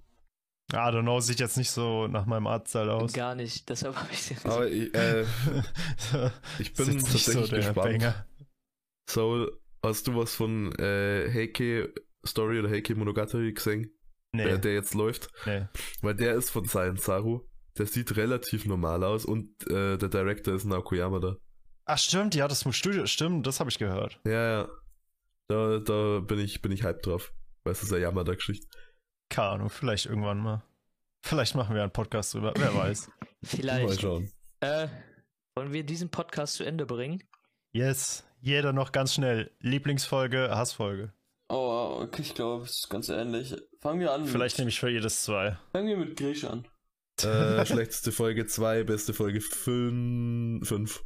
I 0.73 0.77
don't 0.77 1.03
know, 1.03 1.19
sieht 1.19 1.41
jetzt 1.41 1.57
nicht 1.57 1.71
so 1.71 2.07
nach 2.07 2.27
meinem 2.27 2.47
Artstyle 2.47 2.93
aus. 2.93 3.13
Gar 3.13 3.35
nicht. 3.35 3.69
Deshalb 3.69 3.97
habe 3.97 4.13
ich 4.13 4.31
es 4.31 4.45
Aber 4.45 4.69
ich, 4.69 4.95
äh, 4.95 5.23
ich 6.59 6.75
bin 6.75 6.99
tatsächlich 6.99 7.51
gespannt. 7.51 7.75
Banger. 7.75 8.27
Soul, 9.11 9.61
hast 9.83 10.07
du 10.07 10.15
was 10.15 10.35
von 10.35 10.73
äh, 10.79 11.31
Heike 11.33 11.95
Story 12.25 12.59
oder 12.61 12.69
Heike 12.71 12.95
Monogatari 12.95 13.53
gesehen? 13.53 13.91
Nee, 14.33 14.45
Der, 14.45 14.59
der 14.59 14.75
jetzt 14.75 14.95
läuft? 14.95 15.31
nee. 15.47 15.67
Weil 16.03 16.15
der 16.15 16.35
ist 16.35 16.51
von 16.51 16.69
Science 16.69 17.05
Saru. 17.05 17.48
Der 17.79 17.87
sieht 17.87 18.17
relativ 18.17 18.67
normal 18.67 19.05
aus 19.05 19.25
und 19.25 19.51
äh, 19.71 19.97
der 19.97 20.09
Director 20.09 20.55
ist 20.55 20.65
Naoko 20.65 20.95
Yamada. 20.95 21.37
Ach 21.85 21.99
stimmt, 21.99 22.35
ja, 22.35 22.49
das 22.49 22.65
Studio, 22.77 23.07
stimmt, 23.07 23.47
das 23.47 23.61
habe 23.61 23.71
ich 23.71 23.79
gehört. 23.79 24.21
Ja, 24.27 24.61
ja. 24.63 24.69
Da, 25.49 25.79
da 25.79 26.21
bin 26.21 26.41
ich, 26.41 26.61
bin 26.61 26.73
ich 26.73 26.85
hyped 26.85 27.07
drauf. 27.07 27.33
Weil 27.65 27.73
es 27.73 27.83
ist 27.83 27.93
eine 27.93 28.03
Yamada-Geschichte. 28.03 28.67
Keine 29.31 29.49
Ahnung, 29.49 29.71
vielleicht 29.71 30.07
irgendwann 30.07 30.39
mal. 30.39 30.63
Vielleicht 31.23 31.55
machen 31.55 31.75
wir 31.75 31.83
einen 31.83 31.93
Podcast 31.93 32.35
drüber, 32.35 32.53
wer 32.57 32.75
weiß. 32.75 33.09
Mal 33.19 33.27
Vielleicht. 33.43 34.01
schauen. 34.01 34.31
Äh, 34.61 34.89
wollen 35.55 35.73
wir 35.73 35.85
diesen 35.85 36.11
Podcast 36.11 36.55
zu 36.55 36.65
Ende 36.65 36.87
bringen? 36.87 37.23
Yes, 37.73 38.25
jeder 38.41 38.73
noch 38.73 38.93
ganz 38.93 39.15
schnell. 39.15 39.51
Lieblingsfolge, 39.61 40.51
Hassfolge. 40.51 41.13
Oh, 41.49 42.01
okay, 42.03 42.23
ich 42.23 42.35
glaube, 42.35 42.65
es 42.65 42.81
ist 42.81 42.91
ganz 42.91 43.09
ähnlich. 43.09 43.55
Fangen 43.81 44.01
wir 44.01 44.13
an. 44.13 44.27
Vielleicht 44.27 44.57
mit, 44.57 44.61
nehme 44.61 44.69
ich 44.71 44.81
für 44.81 44.89
jedes 44.89 45.23
zwei. 45.23 45.59
Fangen 45.73 45.89
wir 45.89 45.97
mit 45.97 46.17
Griech 46.17 46.47
an. 46.47 46.67
Äh, 47.25 47.65
schlechteste 47.67 48.13
Folge 48.13 48.47
2, 48.47 48.85
beste 48.85 49.15
Folge 49.15 49.41
5 49.41 51.05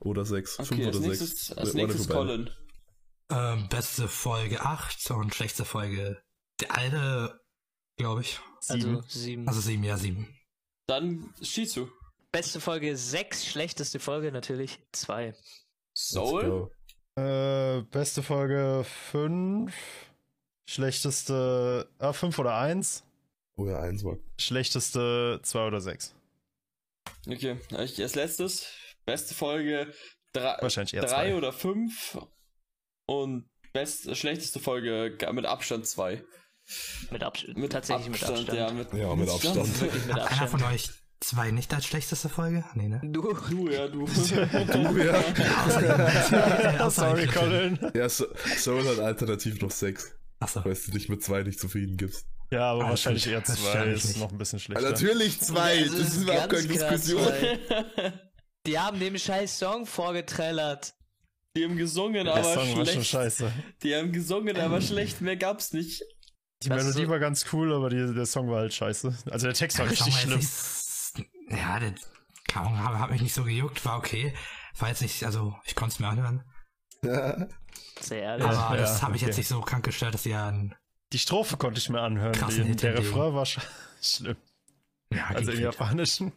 oder 0.00 0.24
6. 0.24 0.56
5 0.56 0.70
Okay, 0.72 0.86
als 0.86 0.96
oder 0.96 1.06
nächstes, 1.06 1.46
6. 1.46 1.58
als 1.58 1.74
nächstes 1.74 2.08
Colin. 2.08 2.50
Ähm, 3.30 3.68
beste 3.68 4.08
Folge 4.08 4.60
8 4.60 5.10
und 5.12 5.34
schlechteste 5.34 5.64
Folge 5.64 6.22
der 6.60 6.76
alte, 6.76 7.40
glaube 7.96 8.20
ich. 8.22 8.40
Sieben. 8.60 8.96
Also 8.96 9.08
sieben. 9.08 9.48
Also 9.48 9.60
7, 9.60 9.82
ja 9.84 9.96
7. 9.96 10.28
Dann 10.86 11.34
Shizu. 11.42 11.90
Beste 12.30 12.60
Folge 12.60 12.96
sechs, 12.96 13.44
schlechteste 13.46 13.98
Folge 13.98 14.32
natürlich 14.32 14.78
zwei. 14.92 15.34
Soul. 15.94 16.70
Äh, 17.16 17.82
beste 17.90 18.22
Folge 18.22 18.84
5. 19.10 19.74
Schlechteste, 20.66 21.90
ah, 21.98 22.12
5 22.12 22.38
oder 22.38 22.56
1. 22.56 23.04
Oh 23.56 23.66
ja, 23.68 23.80
1 23.80 24.04
war. 24.04 24.16
Schlechteste 24.40 25.40
2 25.42 25.66
oder 25.66 25.80
6. 25.80 26.14
Okay, 27.28 27.56
ich 27.80 28.00
als 28.00 28.14
letztes. 28.14 28.66
Beste 29.04 29.34
Folge 29.34 29.92
drei, 30.32 30.56
Wahrscheinlich 30.60 30.94
eher 30.94 31.02
drei 31.02 31.08
zwei. 31.30 31.34
oder 31.34 31.52
fünf. 31.52 32.18
Und 33.06 33.48
best, 33.72 34.16
schlechteste 34.16 34.60
Folge 34.60 35.16
mit 35.32 35.44
Abstand 35.44 35.86
zwei. 35.86 36.22
Mit 37.10 37.22
Abstand. 37.24 37.56
Mit 37.58 37.72
tatsächlich 37.72 38.08
Abstand, 38.08 38.38
mit 38.48 38.48
Abstand. 38.50 38.58
Ja, 38.58 38.72
mit, 38.72 38.92
Ja, 38.94 39.16
mit 39.16 39.28
Abstand. 39.28 39.80
Wirklich 39.80 40.06
mit 40.06 40.14
Hat 40.14 40.30
einer 40.30 40.46
von 40.48 40.62
Abstand. 40.62 40.74
euch 40.74 40.90
zwei 41.20 41.50
nicht 41.50 41.74
als 41.74 41.84
schlechteste 41.86 42.28
Folge? 42.28 42.64
Nee, 42.74 42.88
ne? 42.88 43.00
Du. 43.02 43.34
Du, 43.50 43.68
ja, 43.68 43.88
du. 43.88 44.04
Du, 44.06 44.98
ja. 45.02 45.20
Außer- 45.66 46.80
außer 46.80 46.90
Sorry. 46.90 47.26
Colin. 47.26 47.90
ja, 47.94 48.08
so, 48.08 48.26
Soul 48.56 48.84
hat 48.86 49.00
alternativ 49.00 49.60
noch 49.60 49.72
6. 49.72 50.14
Achso. 50.38 50.64
Weil 50.64 50.74
du 50.74 50.90
dich 50.92 51.08
mit 51.08 51.22
2 51.24 51.42
nicht 51.42 51.58
zufrieden 51.58 51.96
gibst. 51.96 52.26
Ja, 52.52 52.72
aber 52.72 52.84
Ah, 52.84 52.90
wahrscheinlich 52.90 53.26
eher 53.26 53.40
stimmt. 53.40 53.58
Das 53.58 53.64
2 53.64 53.80
stimmt 53.80 53.94
ist 54.04 54.16
noch 54.18 54.30
ein 54.32 54.38
bisschen 54.38 54.58
Ja, 54.58 54.64
schlechter. 54.64 54.90
natürlich 54.90 55.40
2, 55.40 55.74
Ja, 55.74 55.84
es 55.86 55.90
das 55.92 56.00
ist 56.00 56.22
überhaupt 56.22 56.50
keine 56.50 56.68
Diskussion. 56.68 57.22
zwei. 57.24 58.12
Die 58.66 58.78
haben 58.78 59.00
den 59.00 59.18
scheiß 59.18 59.58
Song 59.58 59.86
vorgetrellert. 59.86 60.94
Die 61.56 61.64
haben 61.64 61.76
gesungen, 61.76 62.24
Der 62.24 62.34
aber 62.34 62.44
Song 62.44 62.68
war 62.76 62.84
schon 62.86 62.86
schlecht. 62.86 63.06
scheiße. 63.10 63.52
Die 63.82 63.94
haben 63.96 64.12
gesungen, 64.12 64.56
aber 64.56 64.80
schlecht. 64.82 65.20
Mehr 65.20 65.36
gab's 65.36 65.72
nicht. 65.72 66.02
Die 66.62 66.68
Das 66.68 66.84
Melodie 66.84 67.04
so- 67.06 67.10
war 67.10 67.18
ganz 67.18 67.44
cool, 67.52 67.72
aber 67.74 67.90
die, 67.90 68.14
der 68.14 68.26
Song 68.26 68.48
war 68.50 68.58
halt 68.60 68.72
scheiße. 68.74 69.14
Also 69.30 69.46
der 69.46 69.54
Text 69.54 69.78
war 69.78 69.86
Der 69.88 69.96
Song 69.96 70.06
richtig 70.06 70.22
schlimm. 70.22 70.38
nicht- 70.38 71.58
Ja, 71.58 71.80
der 71.80 71.94
Ahnung, 72.54 72.78
hat, 72.78 72.98
hat 72.98 73.10
mich 73.10 73.22
nicht 73.22 73.34
so 73.34 73.44
gejuckt, 73.44 73.84
war 73.84 73.96
okay. 73.98 74.34
War 74.78 74.88
jetzt 74.90 75.00
nicht, 75.02 75.24
also 75.24 75.54
ich 75.64 75.74
konnte 75.74 75.94
es 75.94 76.00
mir 76.00 76.08
anhören. 76.08 76.44
Sehr 77.02 78.22
ehrlich. 78.22 78.46
Aber 78.46 78.76
Ja, 78.76 78.82
das 78.82 79.02
hat 79.02 79.10
mich 79.10 79.22
okay. 79.22 79.30
jetzt 79.30 79.36
nicht 79.38 79.48
so 79.48 79.60
krank 79.62 79.84
gestört, 79.84 80.14
dass 80.14 80.22
sie 80.24 80.30
ja 80.30 80.48
ein. 80.48 80.74
Die 81.12 81.18
Strophe 81.18 81.56
konnte 81.56 81.78
ich 81.78 81.88
mir 81.88 82.00
anhören. 82.00 82.32
Die, 82.48 82.62
Hit 82.62 82.82
der. 82.82 82.98
Refrain 82.98 83.34
war 83.34 83.46
sch 83.46 83.58
schlimm. 84.02 84.36
Ja, 85.12 85.26
Also 85.28 85.52
im 85.52 85.60
Japanischen. 85.60 86.32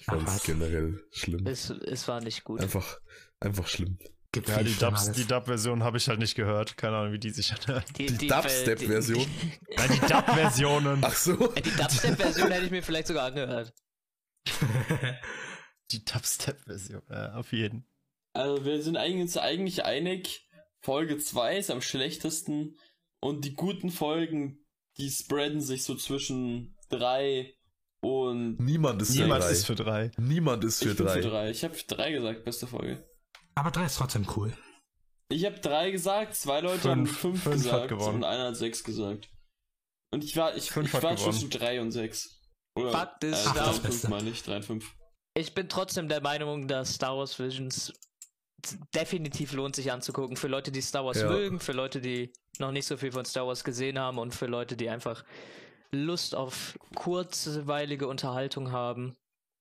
Ich 0.00 0.08
Ach, 0.08 0.16
was? 0.24 0.42
generell 0.42 1.04
schlimm. 1.12 1.46
Es, 1.46 1.68
es 1.70 2.08
war 2.08 2.20
nicht 2.22 2.44
gut. 2.44 2.60
Einfach, 2.60 2.98
einfach 3.40 3.66
schlimm. 3.66 3.98
Gibt 4.32 4.48
Ja, 4.48 4.62
die 4.62 4.74
Dubs, 4.74 5.12
die 5.12 5.24
Dub-Version 5.26 5.82
habe 5.82 5.96
ich 5.96 6.08
halt 6.08 6.18
nicht 6.18 6.34
gehört. 6.34 6.76
Keine 6.76 6.96
Ahnung, 6.96 7.12
wie 7.12 7.18
die 7.18 7.30
sich 7.30 7.52
anhört. 7.52 7.84
Die 7.98 8.06
Dubstep-Version? 8.06 9.24
Die, 9.24 9.76
Nein, 9.76 9.90
die 9.92 10.00
Dub-Versionen. 10.00 10.98
Ach 11.02 11.14
so. 11.14 11.34
die, 11.34 11.62
die 11.62 11.70
Dubstep-Version 11.76 12.50
hätte 12.50 12.64
ich 12.66 12.70
mir 12.70 12.82
vielleicht 12.82 13.06
sogar 13.06 13.26
angehört. 13.26 13.72
Die 15.90 16.04
Dubstep-Version. 16.04 17.02
Ja, 17.08 17.32
auf 17.34 17.52
jeden. 17.52 17.86
Also 18.34 18.64
wir 18.66 18.82
sind 18.82 18.96
eigentlich, 18.98 19.22
uns 19.22 19.36
eigentlich 19.38 19.84
einig, 19.84 20.46
Folge 20.80 21.18
2 21.18 21.56
ist 21.58 21.70
am 21.70 21.80
schlechtesten 21.80 22.76
und 23.20 23.44
die 23.44 23.54
guten 23.54 23.90
Folgen, 23.90 24.64
die 24.98 25.10
spreaden 25.10 25.60
sich 25.60 25.84
so 25.84 25.94
zwischen 25.94 26.76
3 26.90 27.54
und 28.00 28.58
Niemand 28.60 29.02
ist 29.02 29.16
für 29.16 29.22
Niemand 29.22 29.42
drei. 29.44 29.50
ist 29.50 29.66
für 29.66 29.74
drei. 29.74 30.10
Niemand 30.18 30.64
ist 30.64 30.82
für 30.82 30.90
ich 30.92 30.96
bin 30.96 31.06
drei. 31.06 31.22
für 31.22 31.28
3. 31.28 31.50
Ich 31.50 31.64
habe 31.64 31.74
3 31.76 32.12
gesagt, 32.12 32.44
beste 32.44 32.66
Folge. 32.66 33.04
Aber 33.54 33.70
drei 33.72 33.86
ist 33.86 33.96
trotzdem 33.96 34.26
cool. 34.36 34.52
Ich 35.30 35.44
habe 35.44 35.58
3 35.58 35.90
gesagt, 35.90 36.34
zwei 36.36 36.60
Leute 36.60 36.88
haben 36.90 37.06
Fünf- 37.06 37.42
5 37.42 37.42
fünf 37.42 37.54
hat 37.56 37.62
gesagt 37.62 37.88
gewonnen. 37.88 38.16
und 38.18 38.24
einer 38.24 38.44
hat 38.48 38.56
6 38.56 38.84
gesagt. 38.84 39.28
Und 40.12 40.24
ich 40.24 40.36
war, 40.36 40.56
ich, 40.56 40.70
Fünf 40.70 40.86
ich 40.94 41.02
war 41.02 41.14
gewonnen. 41.14 41.32
zwischen 41.32 41.50
3 41.50 41.80
und 41.82 41.90
6. 41.90 42.40
Oder, 42.76 42.92
Fakt 42.92 43.24
ist, 43.24 43.44
äh, 43.44 43.48
Ach, 43.48 43.54
das 43.54 43.64
3 43.64 43.66
und 43.66 43.74
5 43.74 43.82
Beste. 43.82 44.08
meine 44.10 44.30
ich, 44.30 44.42
3 44.44 44.56
und 44.56 44.62
5. 44.64 44.94
Ich 45.34 45.54
bin 45.54 45.68
trotzdem 45.68 46.08
der 46.08 46.20
Meinung, 46.22 46.66
dass 46.68 46.94
Star 46.94 47.16
Wars 47.16 47.38
Visions 47.38 47.92
definitiv 48.94 49.52
lohnt 49.52 49.76
sich 49.76 49.92
anzugucken. 49.92 50.36
Für 50.36 50.48
Leute, 50.48 50.72
die 50.72 50.80
Star 50.82 51.04
Wars 51.04 51.20
Ja. 51.20 51.28
mögen, 51.30 51.60
für 51.60 51.72
Leute, 51.72 52.00
die 52.00 52.32
noch 52.58 52.72
nicht 52.72 52.86
so 52.86 52.96
viel 52.96 53.12
von 53.12 53.24
Star 53.24 53.46
Wars 53.46 53.62
gesehen 53.64 53.98
haben 53.98 54.18
und 54.18 54.34
für 54.34 54.46
Leute, 54.46 54.76
die 54.76 54.88
einfach 54.90 55.24
Lust 55.92 56.34
auf 56.34 56.78
kurzweilige 56.94 58.08
Unterhaltung 58.08 58.72
haben. 58.72 59.16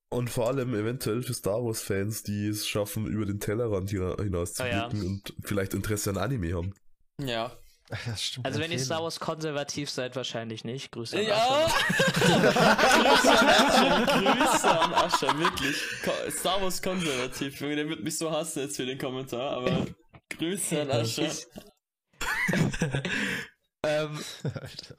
Und 0.09 0.29
vor 0.29 0.47
allem 0.47 0.73
eventuell 0.73 1.21
für 1.21 1.33
Star 1.33 1.63
Wars-Fans, 1.63 2.23
die 2.23 2.47
es 2.47 2.65
schaffen, 2.67 3.07
über 3.07 3.25
den 3.25 3.39
Tellerrand 3.39 3.89
hina- 3.89 4.15
hinaus 4.21 4.53
zu 4.53 4.63
Ah, 4.63 4.67
ja. 4.67 4.87
blicken 4.87 5.05
und 5.05 5.33
vielleicht 5.43 5.73
Interesse 5.73 6.09
an 6.11 6.17
Anime 6.17 6.53
haben. 6.55 6.73
Ja. 7.21 7.51
Das 8.05 8.21
stimmt. 8.21 8.45
Also 8.45 8.59
wenn 8.59 8.71
ihr 8.71 8.79
Star. 8.79 9.01
Wars 9.01 9.19
konservativ 9.19 9.89
seid, 9.89 10.15
wahrscheinlich 10.17 10.63
nicht. 10.65 10.91
Grüße 10.91 11.17
an 11.17 11.25
Ja! 11.25 11.65
Asche. 11.65 11.85
Grüße 12.19 13.39
an 13.39 13.47
Asche, 13.47 14.05
Grüße 14.05 14.79
an 14.79 14.93
Asche, 14.93 15.39
wirklich. 15.39 15.75
Star 16.37 16.61
Wars 16.61 16.81
konservativ, 16.81 17.59
Junge, 17.61 17.75
der 17.77 17.87
wird 17.89 18.03
mich 18.03 18.17
so 18.17 18.29
hassen 18.31 18.59
jetzt 18.63 18.75
für 18.75 18.85
den 18.85 18.97
Kommentar, 18.97 19.51
aber 19.51 19.85
Grüße 20.37 20.81
an 20.81 20.91
Asche. 20.91 21.31
ähm, 23.83 24.19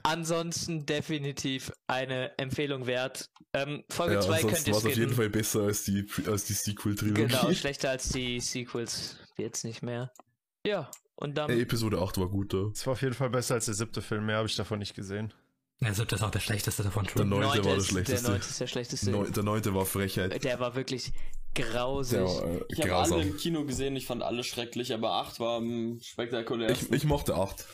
ansonsten 0.03 0.87
definitiv 0.87 1.73
eine 1.87 2.37
Empfehlung 2.39 2.87
wert. 2.87 3.29
Ähm, 3.53 3.85
Folge 3.91 4.15
Ja, 4.15 4.21
2 4.23 4.41
könnt 4.43 4.45
ansonsten 4.55 4.69
ihr 4.71 4.73
war 4.75 4.79
es 4.79 4.85
auf 4.87 4.91
jeden 4.91 5.01
skippen. 5.11 5.17
Fall 5.17 5.31
besser 5.31 5.61
als 5.63 5.85
die, 5.85 6.07
als 6.27 6.45
die 6.45 6.53
Sequel-Trilogie. 6.55 7.27
Genau, 7.27 7.53
schlechter 7.53 7.91
als 7.91 8.09
die 8.11 8.41
Sequels 8.41 9.17
jetzt 9.37 9.65
nicht 9.65 9.83
mehr. 9.83 10.11
Ja, 10.67 10.91
und 11.21 11.37
dann 11.37 11.51
Ey, 11.51 11.63
Episode 11.63 11.99
8 12.01 12.19
war 12.19 12.29
gut, 12.29 12.53
da. 12.55 12.69
Es 12.73 12.87
war 12.87 12.93
auf 12.93 13.03
jeden 13.03 13.15
Fall 13.15 13.31
besser 13.31 13.55
als 13.55 13.65
der 13.67 13.75
siebte 13.75 14.03
Film. 14.03 14.27
Mehr 14.27 14.37
habe 14.39 14.49
ich 14.49 14.57
davon 14.57 14.79
nicht 14.79 14.95
gesehen. 14.95 15.33
Der 15.81 15.95
siebte 15.95 16.17
ist 16.17 16.23
auch 16.23 16.31
der 16.31 16.41
schlechteste 16.41 16.83
davon. 16.83 17.07
Der 17.17 17.25
neunte 17.25 17.65
war 17.65 17.77
ist- 17.77 17.89
schlechteste. 17.89 18.23
Der 18.23 18.31
neunte 18.33 18.49
ist 18.49 18.61
der 18.61 18.67
schlechteste. 18.67 19.11
Neu, 19.11 19.31
der 19.31 19.43
neunte 19.43 19.75
war 19.75 19.85
Frechheit. 19.87 20.43
Der 20.45 20.59
war 20.61 20.75
wirklich 20.75 21.13
grausig. 21.55 22.19
Der 22.19 22.25
war 22.27 22.45
äh, 22.45 22.65
Ich 22.69 22.81
habe 22.81 22.95
alle 22.97 23.09
grausam. 23.11 23.21
im 23.21 23.37
Kino 23.37 23.65
gesehen, 23.65 23.97
ich 23.97 24.07
fand 24.07 24.23
alle 24.23 24.43
schrecklich, 24.45 24.93
aber 24.93 25.13
8 25.13 25.41
war 25.41 25.59
am 25.59 25.99
spektakulärsten. 26.01 26.89
Ich, 26.89 27.03
ich 27.03 27.05
mochte 27.05 27.35
8. 27.35 27.65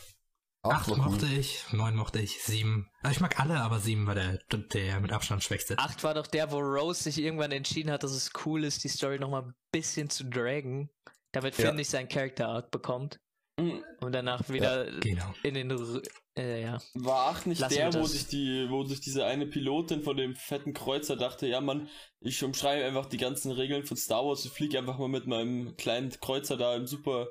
Acht 0.63 0.89
war 0.89 0.97
mochte 0.97 1.27
cool. 1.31 1.37
ich, 1.37 1.63
neun 1.73 1.95
mochte 1.95 2.19
ich, 2.19 2.41
sieben. 2.41 2.89
Also 3.03 3.13
ich 3.17 3.21
mag 3.21 3.39
alle, 3.39 3.59
aber 3.61 3.77
sieben 3.79 4.07
war 4.07 4.15
der, 4.15 4.39
der 4.51 4.99
mit 4.99 5.11
Abstand 5.11 5.43
schwächste. 5.43 5.77
Acht 5.77 6.03
war 6.03 6.15
doch 6.15 6.25
der, 6.25 6.51
wo 6.51 6.57
Rose 6.57 7.03
sich 7.03 7.19
irgendwann 7.19 7.51
entschieden 7.51 7.91
hat, 7.91 8.01
dass 8.01 8.11
es 8.11 8.31
cool 8.47 8.63
ist, 8.63 8.83
die 8.83 8.87
Story 8.87 9.19
nochmal 9.19 9.43
ein 9.43 9.53
bisschen 9.71 10.09
zu 10.09 10.23
dragen, 10.25 10.89
damit 11.33 11.55
Ja. 11.59 11.67
Finn 11.67 11.75
nicht 11.75 11.91
seinen 11.91 12.09
Character 12.09 12.47
Arc 12.47 12.71
bekommt. 12.71 13.19
Und 13.57 14.11
danach 14.11 14.47
wieder 14.49 14.85
Genau. 14.99 15.33
in 15.43 15.53
den 15.53 15.71
R 15.71 16.01
äh, 16.37 16.61
ja. 16.61 16.77
War 16.95 17.29
8 17.29 17.47
nicht 17.47 17.59
Lassen 17.61 17.75
der, 17.75 17.93
wo 17.93 18.03
sich 18.03 18.27
die, 18.27 18.67
wo 18.69 18.83
sich 18.83 18.99
diese 18.99 19.25
eine 19.25 19.47
Pilotin 19.47 20.03
von 20.03 20.17
dem 20.17 20.35
fetten 20.35 20.73
Kreuzer 20.73 21.15
dachte, 21.15 21.47
ja 21.47 21.61
Mann, 21.61 21.87
ich 22.19 22.43
umschreibe 22.43 22.83
einfach 22.85 23.05
die 23.05 23.17
ganzen 23.17 23.51
Regeln 23.51 23.85
von 23.85 23.95
Star 23.95 24.25
Wars 24.25 24.43
und 24.45 24.51
fliege 24.53 24.77
einfach 24.77 24.97
mal 24.97 25.07
mit 25.07 25.27
meinem 25.27 25.77
kleinen 25.77 26.09
Kreuzer 26.09 26.57
da 26.57 26.75
im 26.75 26.87
Super 26.87 27.27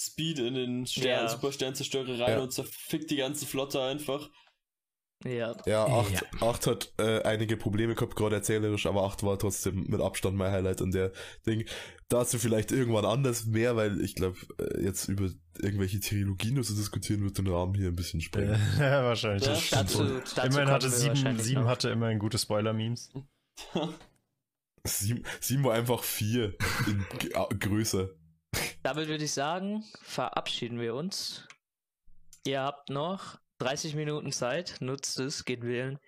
Speed 0.00 0.38
in 0.38 0.54
den 0.54 0.86
Stern, 0.86 1.24
Ja. 1.24 1.28
Super 1.28 1.52
Sternzerstörer 1.52 2.18
rein 2.20 2.38
Ja. 2.38 2.40
und 2.40 2.52
zerfickt 2.52 3.10
die 3.10 3.16
ganze 3.16 3.44
Flotte 3.44 3.82
einfach. 3.82 4.30
Ja. 5.24 5.56
Ja, 5.66 5.84
8, 5.86 6.12
Ja. 6.12 6.20
8 6.48 6.66
hat 6.68 6.92
äh, 6.98 7.22
einige 7.22 7.56
Probleme 7.56 7.94
gehabt, 7.96 8.14
gerade 8.14 8.36
erzählerisch, 8.36 8.86
aber 8.86 9.02
8 9.02 9.24
war 9.24 9.36
trotzdem 9.38 9.84
mit 9.88 10.00
Abstand 10.00 10.36
mein 10.36 10.52
Highlight 10.52 10.80
und 10.80 10.94
der 10.94 11.10
Ding. 11.44 11.64
Dazu 12.08 12.38
vielleicht 12.38 12.70
irgendwann 12.70 13.04
anders 13.04 13.44
mehr, 13.46 13.74
weil 13.74 14.00
ich 14.00 14.14
glaube, 14.14 14.38
äh, 14.58 14.82
jetzt 14.84 15.08
über 15.08 15.28
irgendwelche 15.58 15.98
Trilogien 15.98 16.54
nur 16.54 16.62
zu 16.64 16.74
diskutieren 16.74 17.24
wird 17.24 17.36
den 17.36 17.48
Rahmen 17.48 17.74
hier 17.74 17.88
ein 17.88 17.96
bisschen 17.96 18.20
sprengen. 18.20 18.60
ja, 18.78 19.02
wahrscheinlich. 19.04 19.44
Ja, 19.44 19.54
das 19.54 19.70
dazu- 19.70 20.04
dazu 20.36 20.40
Immerhin 20.46 20.70
hatte 20.70 20.86
wir 20.86 20.90
sieben, 20.96 21.08
wahrscheinlich 21.16 21.44
sieben 21.46 21.62
noch. 21.62 21.68
hatte 21.68 21.90
immerhin 21.90 22.18
gute 22.20 22.38
Spoiler-Memes. 22.38 23.10
7, 24.84 25.22
7 25.40 25.64
war 25.64 25.74
einfach 25.74 26.02
4 26.04 26.54
in 26.86 27.04
Größe. 27.58 28.16
Damit 28.82 29.08
würde 29.08 29.24
ich 29.24 29.32
sagen, 29.32 29.84
verabschieden 30.02 30.78
wir 30.78 30.94
uns. 30.94 31.46
Ihr 32.46 32.62
habt 32.62 32.88
noch 32.88 33.38
30 33.58 33.94
Minuten 33.94 34.32
Zeit, 34.32 34.76
nutzt 34.80 35.18
es, 35.18 35.44
geht 35.44 35.62
wählen. 35.62 35.98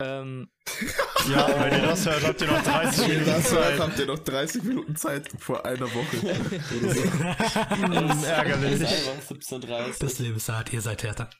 Ähm, 0.00 0.50
Ja, 1.30 1.46
wenn 1.60 1.80
ihr 1.80 1.86
das 1.86 2.04
hört, 2.06 2.24
habt 2.24 2.40
ihr 2.40 2.48
noch 2.48 2.62
30 2.64 3.06
Minuten 3.08 3.42
Zeit. 3.44 3.78
habt 3.78 3.98
ihr 3.98 4.06
noch 4.06 4.18
30 4.18 4.62
Minuten 4.64 4.96
Zeit 4.96 5.28
vor 5.38 5.64
einer 5.64 5.86
Woche. 5.86 6.16
Oder 6.18 6.94
so. 6.94 8.06
Das 8.08 8.16
ist 8.18 8.24
ärgerlich. 8.24 8.80
einfach 8.82 9.36
17.30 9.36 9.98
Das 10.00 10.18
Leben 10.18 10.36
ist 10.36 10.48
hart, 10.48 10.72
ihr 10.72 10.80
seid 10.80 11.02
härter. 11.04 11.30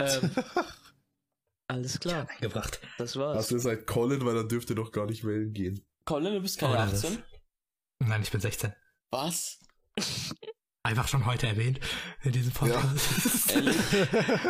ähm, 0.00 0.30
alles 1.68 1.98
klar, 1.98 2.28
Eingebracht. 2.30 2.80
das 2.98 3.16
war's. 3.16 3.38
Hast 3.38 3.50
du 3.50 3.54
gesagt 3.56 3.86
Colin, 3.88 4.24
weil 4.24 4.34
dann 4.36 4.48
dürft 4.48 4.70
ihr 4.70 4.76
noch 4.76 4.92
gar 4.92 5.06
nicht 5.06 5.24
wählen 5.24 5.52
gehen. 5.52 5.84
Colin, 6.04 6.34
du 6.34 6.40
bist 6.40 6.58
keine 6.58 6.74
Oh, 6.74 6.76
das- 6.90 7.04
18? 7.04 7.22
Nein, 8.04 8.22
ich 8.22 8.30
bin 8.30 8.40
16. 8.40 8.72
Was? 9.10 9.58
Einfach 10.86 11.08
schon 11.08 11.26
heute 11.26 11.48
erwähnt 11.48 11.80
in 12.22 12.30
diesem 12.30 12.52
Podcast. 12.52 13.50
Ehrlich? 13.56 13.76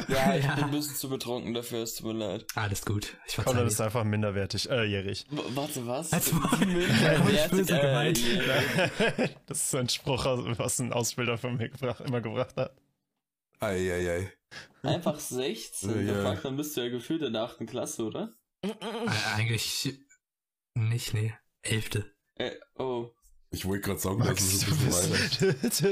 Ja, 0.08 0.36
ich 0.36 0.44
Ja. 0.44 0.54
bin 0.54 0.64
ein 0.64 0.70
bisschen 0.70 0.94
zu 0.94 1.08
betrunken 1.08 1.54
dafür, 1.54 1.82
es 1.82 1.94
tut 1.94 2.08
mir 2.08 2.12
leid. 2.12 2.44
Alles 2.54 2.84
gut. 2.84 3.16
Ich 3.26 3.36
verzeihe 3.36 3.64
ist 3.64 3.80
einfach 3.80 4.04
minderwertig, 4.04 4.68
äh, 4.68 4.84
jährig. 4.84 5.24
W 5.30 5.40
warte, 5.54 5.86
was? 5.86 6.12
Als 6.12 6.30
Minderwertig, 6.34 7.70
äh, 7.70 7.80
gemeint. 7.80 8.18
yeah. 8.18 9.30
Das 9.46 9.64
ist 9.64 9.74
ein 9.74 9.88
Spruch, 9.88 10.26
was 10.58 10.78
ein 10.78 10.92
Ausbilder 10.92 11.38
von 11.38 11.56
mir 11.56 11.70
gebracht, 11.70 12.02
immer 12.02 12.20
gebracht 12.20 12.54
hat. 12.56 12.76
Eieiei. 13.60 14.30
Einfach 14.82 15.18
16? 15.18 16.06
Ja, 16.06 16.12
ja. 16.22 16.34
Fuck, 16.34 16.42
dann 16.42 16.56
bist 16.58 16.76
du 16.76 16.82
ja 16.82 16.90
gefühlt 16.90 17.22
in 17.22 17.32
der 17.32 17.44
8. 17.44 17.66
Klasse, 17.66 18.04
oder? 18.04 18.30
Äh, 18.60 18.74
eigentlich 19.36 19.88
nicht, 20.74 21.14
nee. 21.14 21.32
Elfte. 21.62 22.14
Äh, 22.34 22.50
oh. 22.74 23.10
Ich 23.50 23.64
wollte 23.64 23.86
gerade 23.86 24.00
sagen, 24.00 24.18
dass 24.18 24.28
Max, 24.28 24.42
es 24.42 24.60
du 24.64 24.72
ein 24.72 24.78
bisschen 24.78 25.12
weiter. 25.12 25.54
bist... 25.62 25.84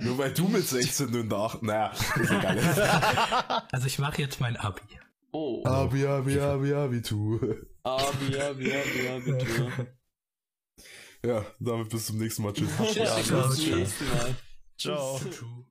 Nur 0.00 0.16
weil 0.16 0.32
du 0.32 0.48
mit 0.48 0.66
16 0.66 1.10
nur 1.10 1.20
in 1.20 1.28
der 1.28 1.38
8. 1.38 1.62
Naja, 1.62 1.92
ist 1.92 2.30
egal. 2.30 3.62
Also 3.72 3.86
ich 3.86 3.98
mache 3.98 4.22
jetzt 4.22 4.40
mein 4.40 4.56
Abi. 4.56 4.80
Oh. 5.32 5.62
Abi, 5.66 6.06
Abi, 6.06 6.40
Abi, 6.40 6.72
Abitur. 6.72 7.58
Abi, 7.82 8.38
abi, 8.38 8.72
abi, 8.72 9.08
Abitur. 9.08 9.70
Ja, 11.24 11.44
damit 11.60 11.90
bis 11.90 12.06
zum 12.06 12.16
nächsten 12.18 12.42
Mal. 12.42 12.52
Tschüss. 12.54 12.70
Ja, 12.94 13.22
ciao, 13.22 13.48
bis 13.48 13.56
zum 13.56 13.66
ciao. 13.66 13.76
nächsten 13.76 14.08
Mal. 14.08 14.36
Ciao. 14.78 15.18
True. 15.18 15.64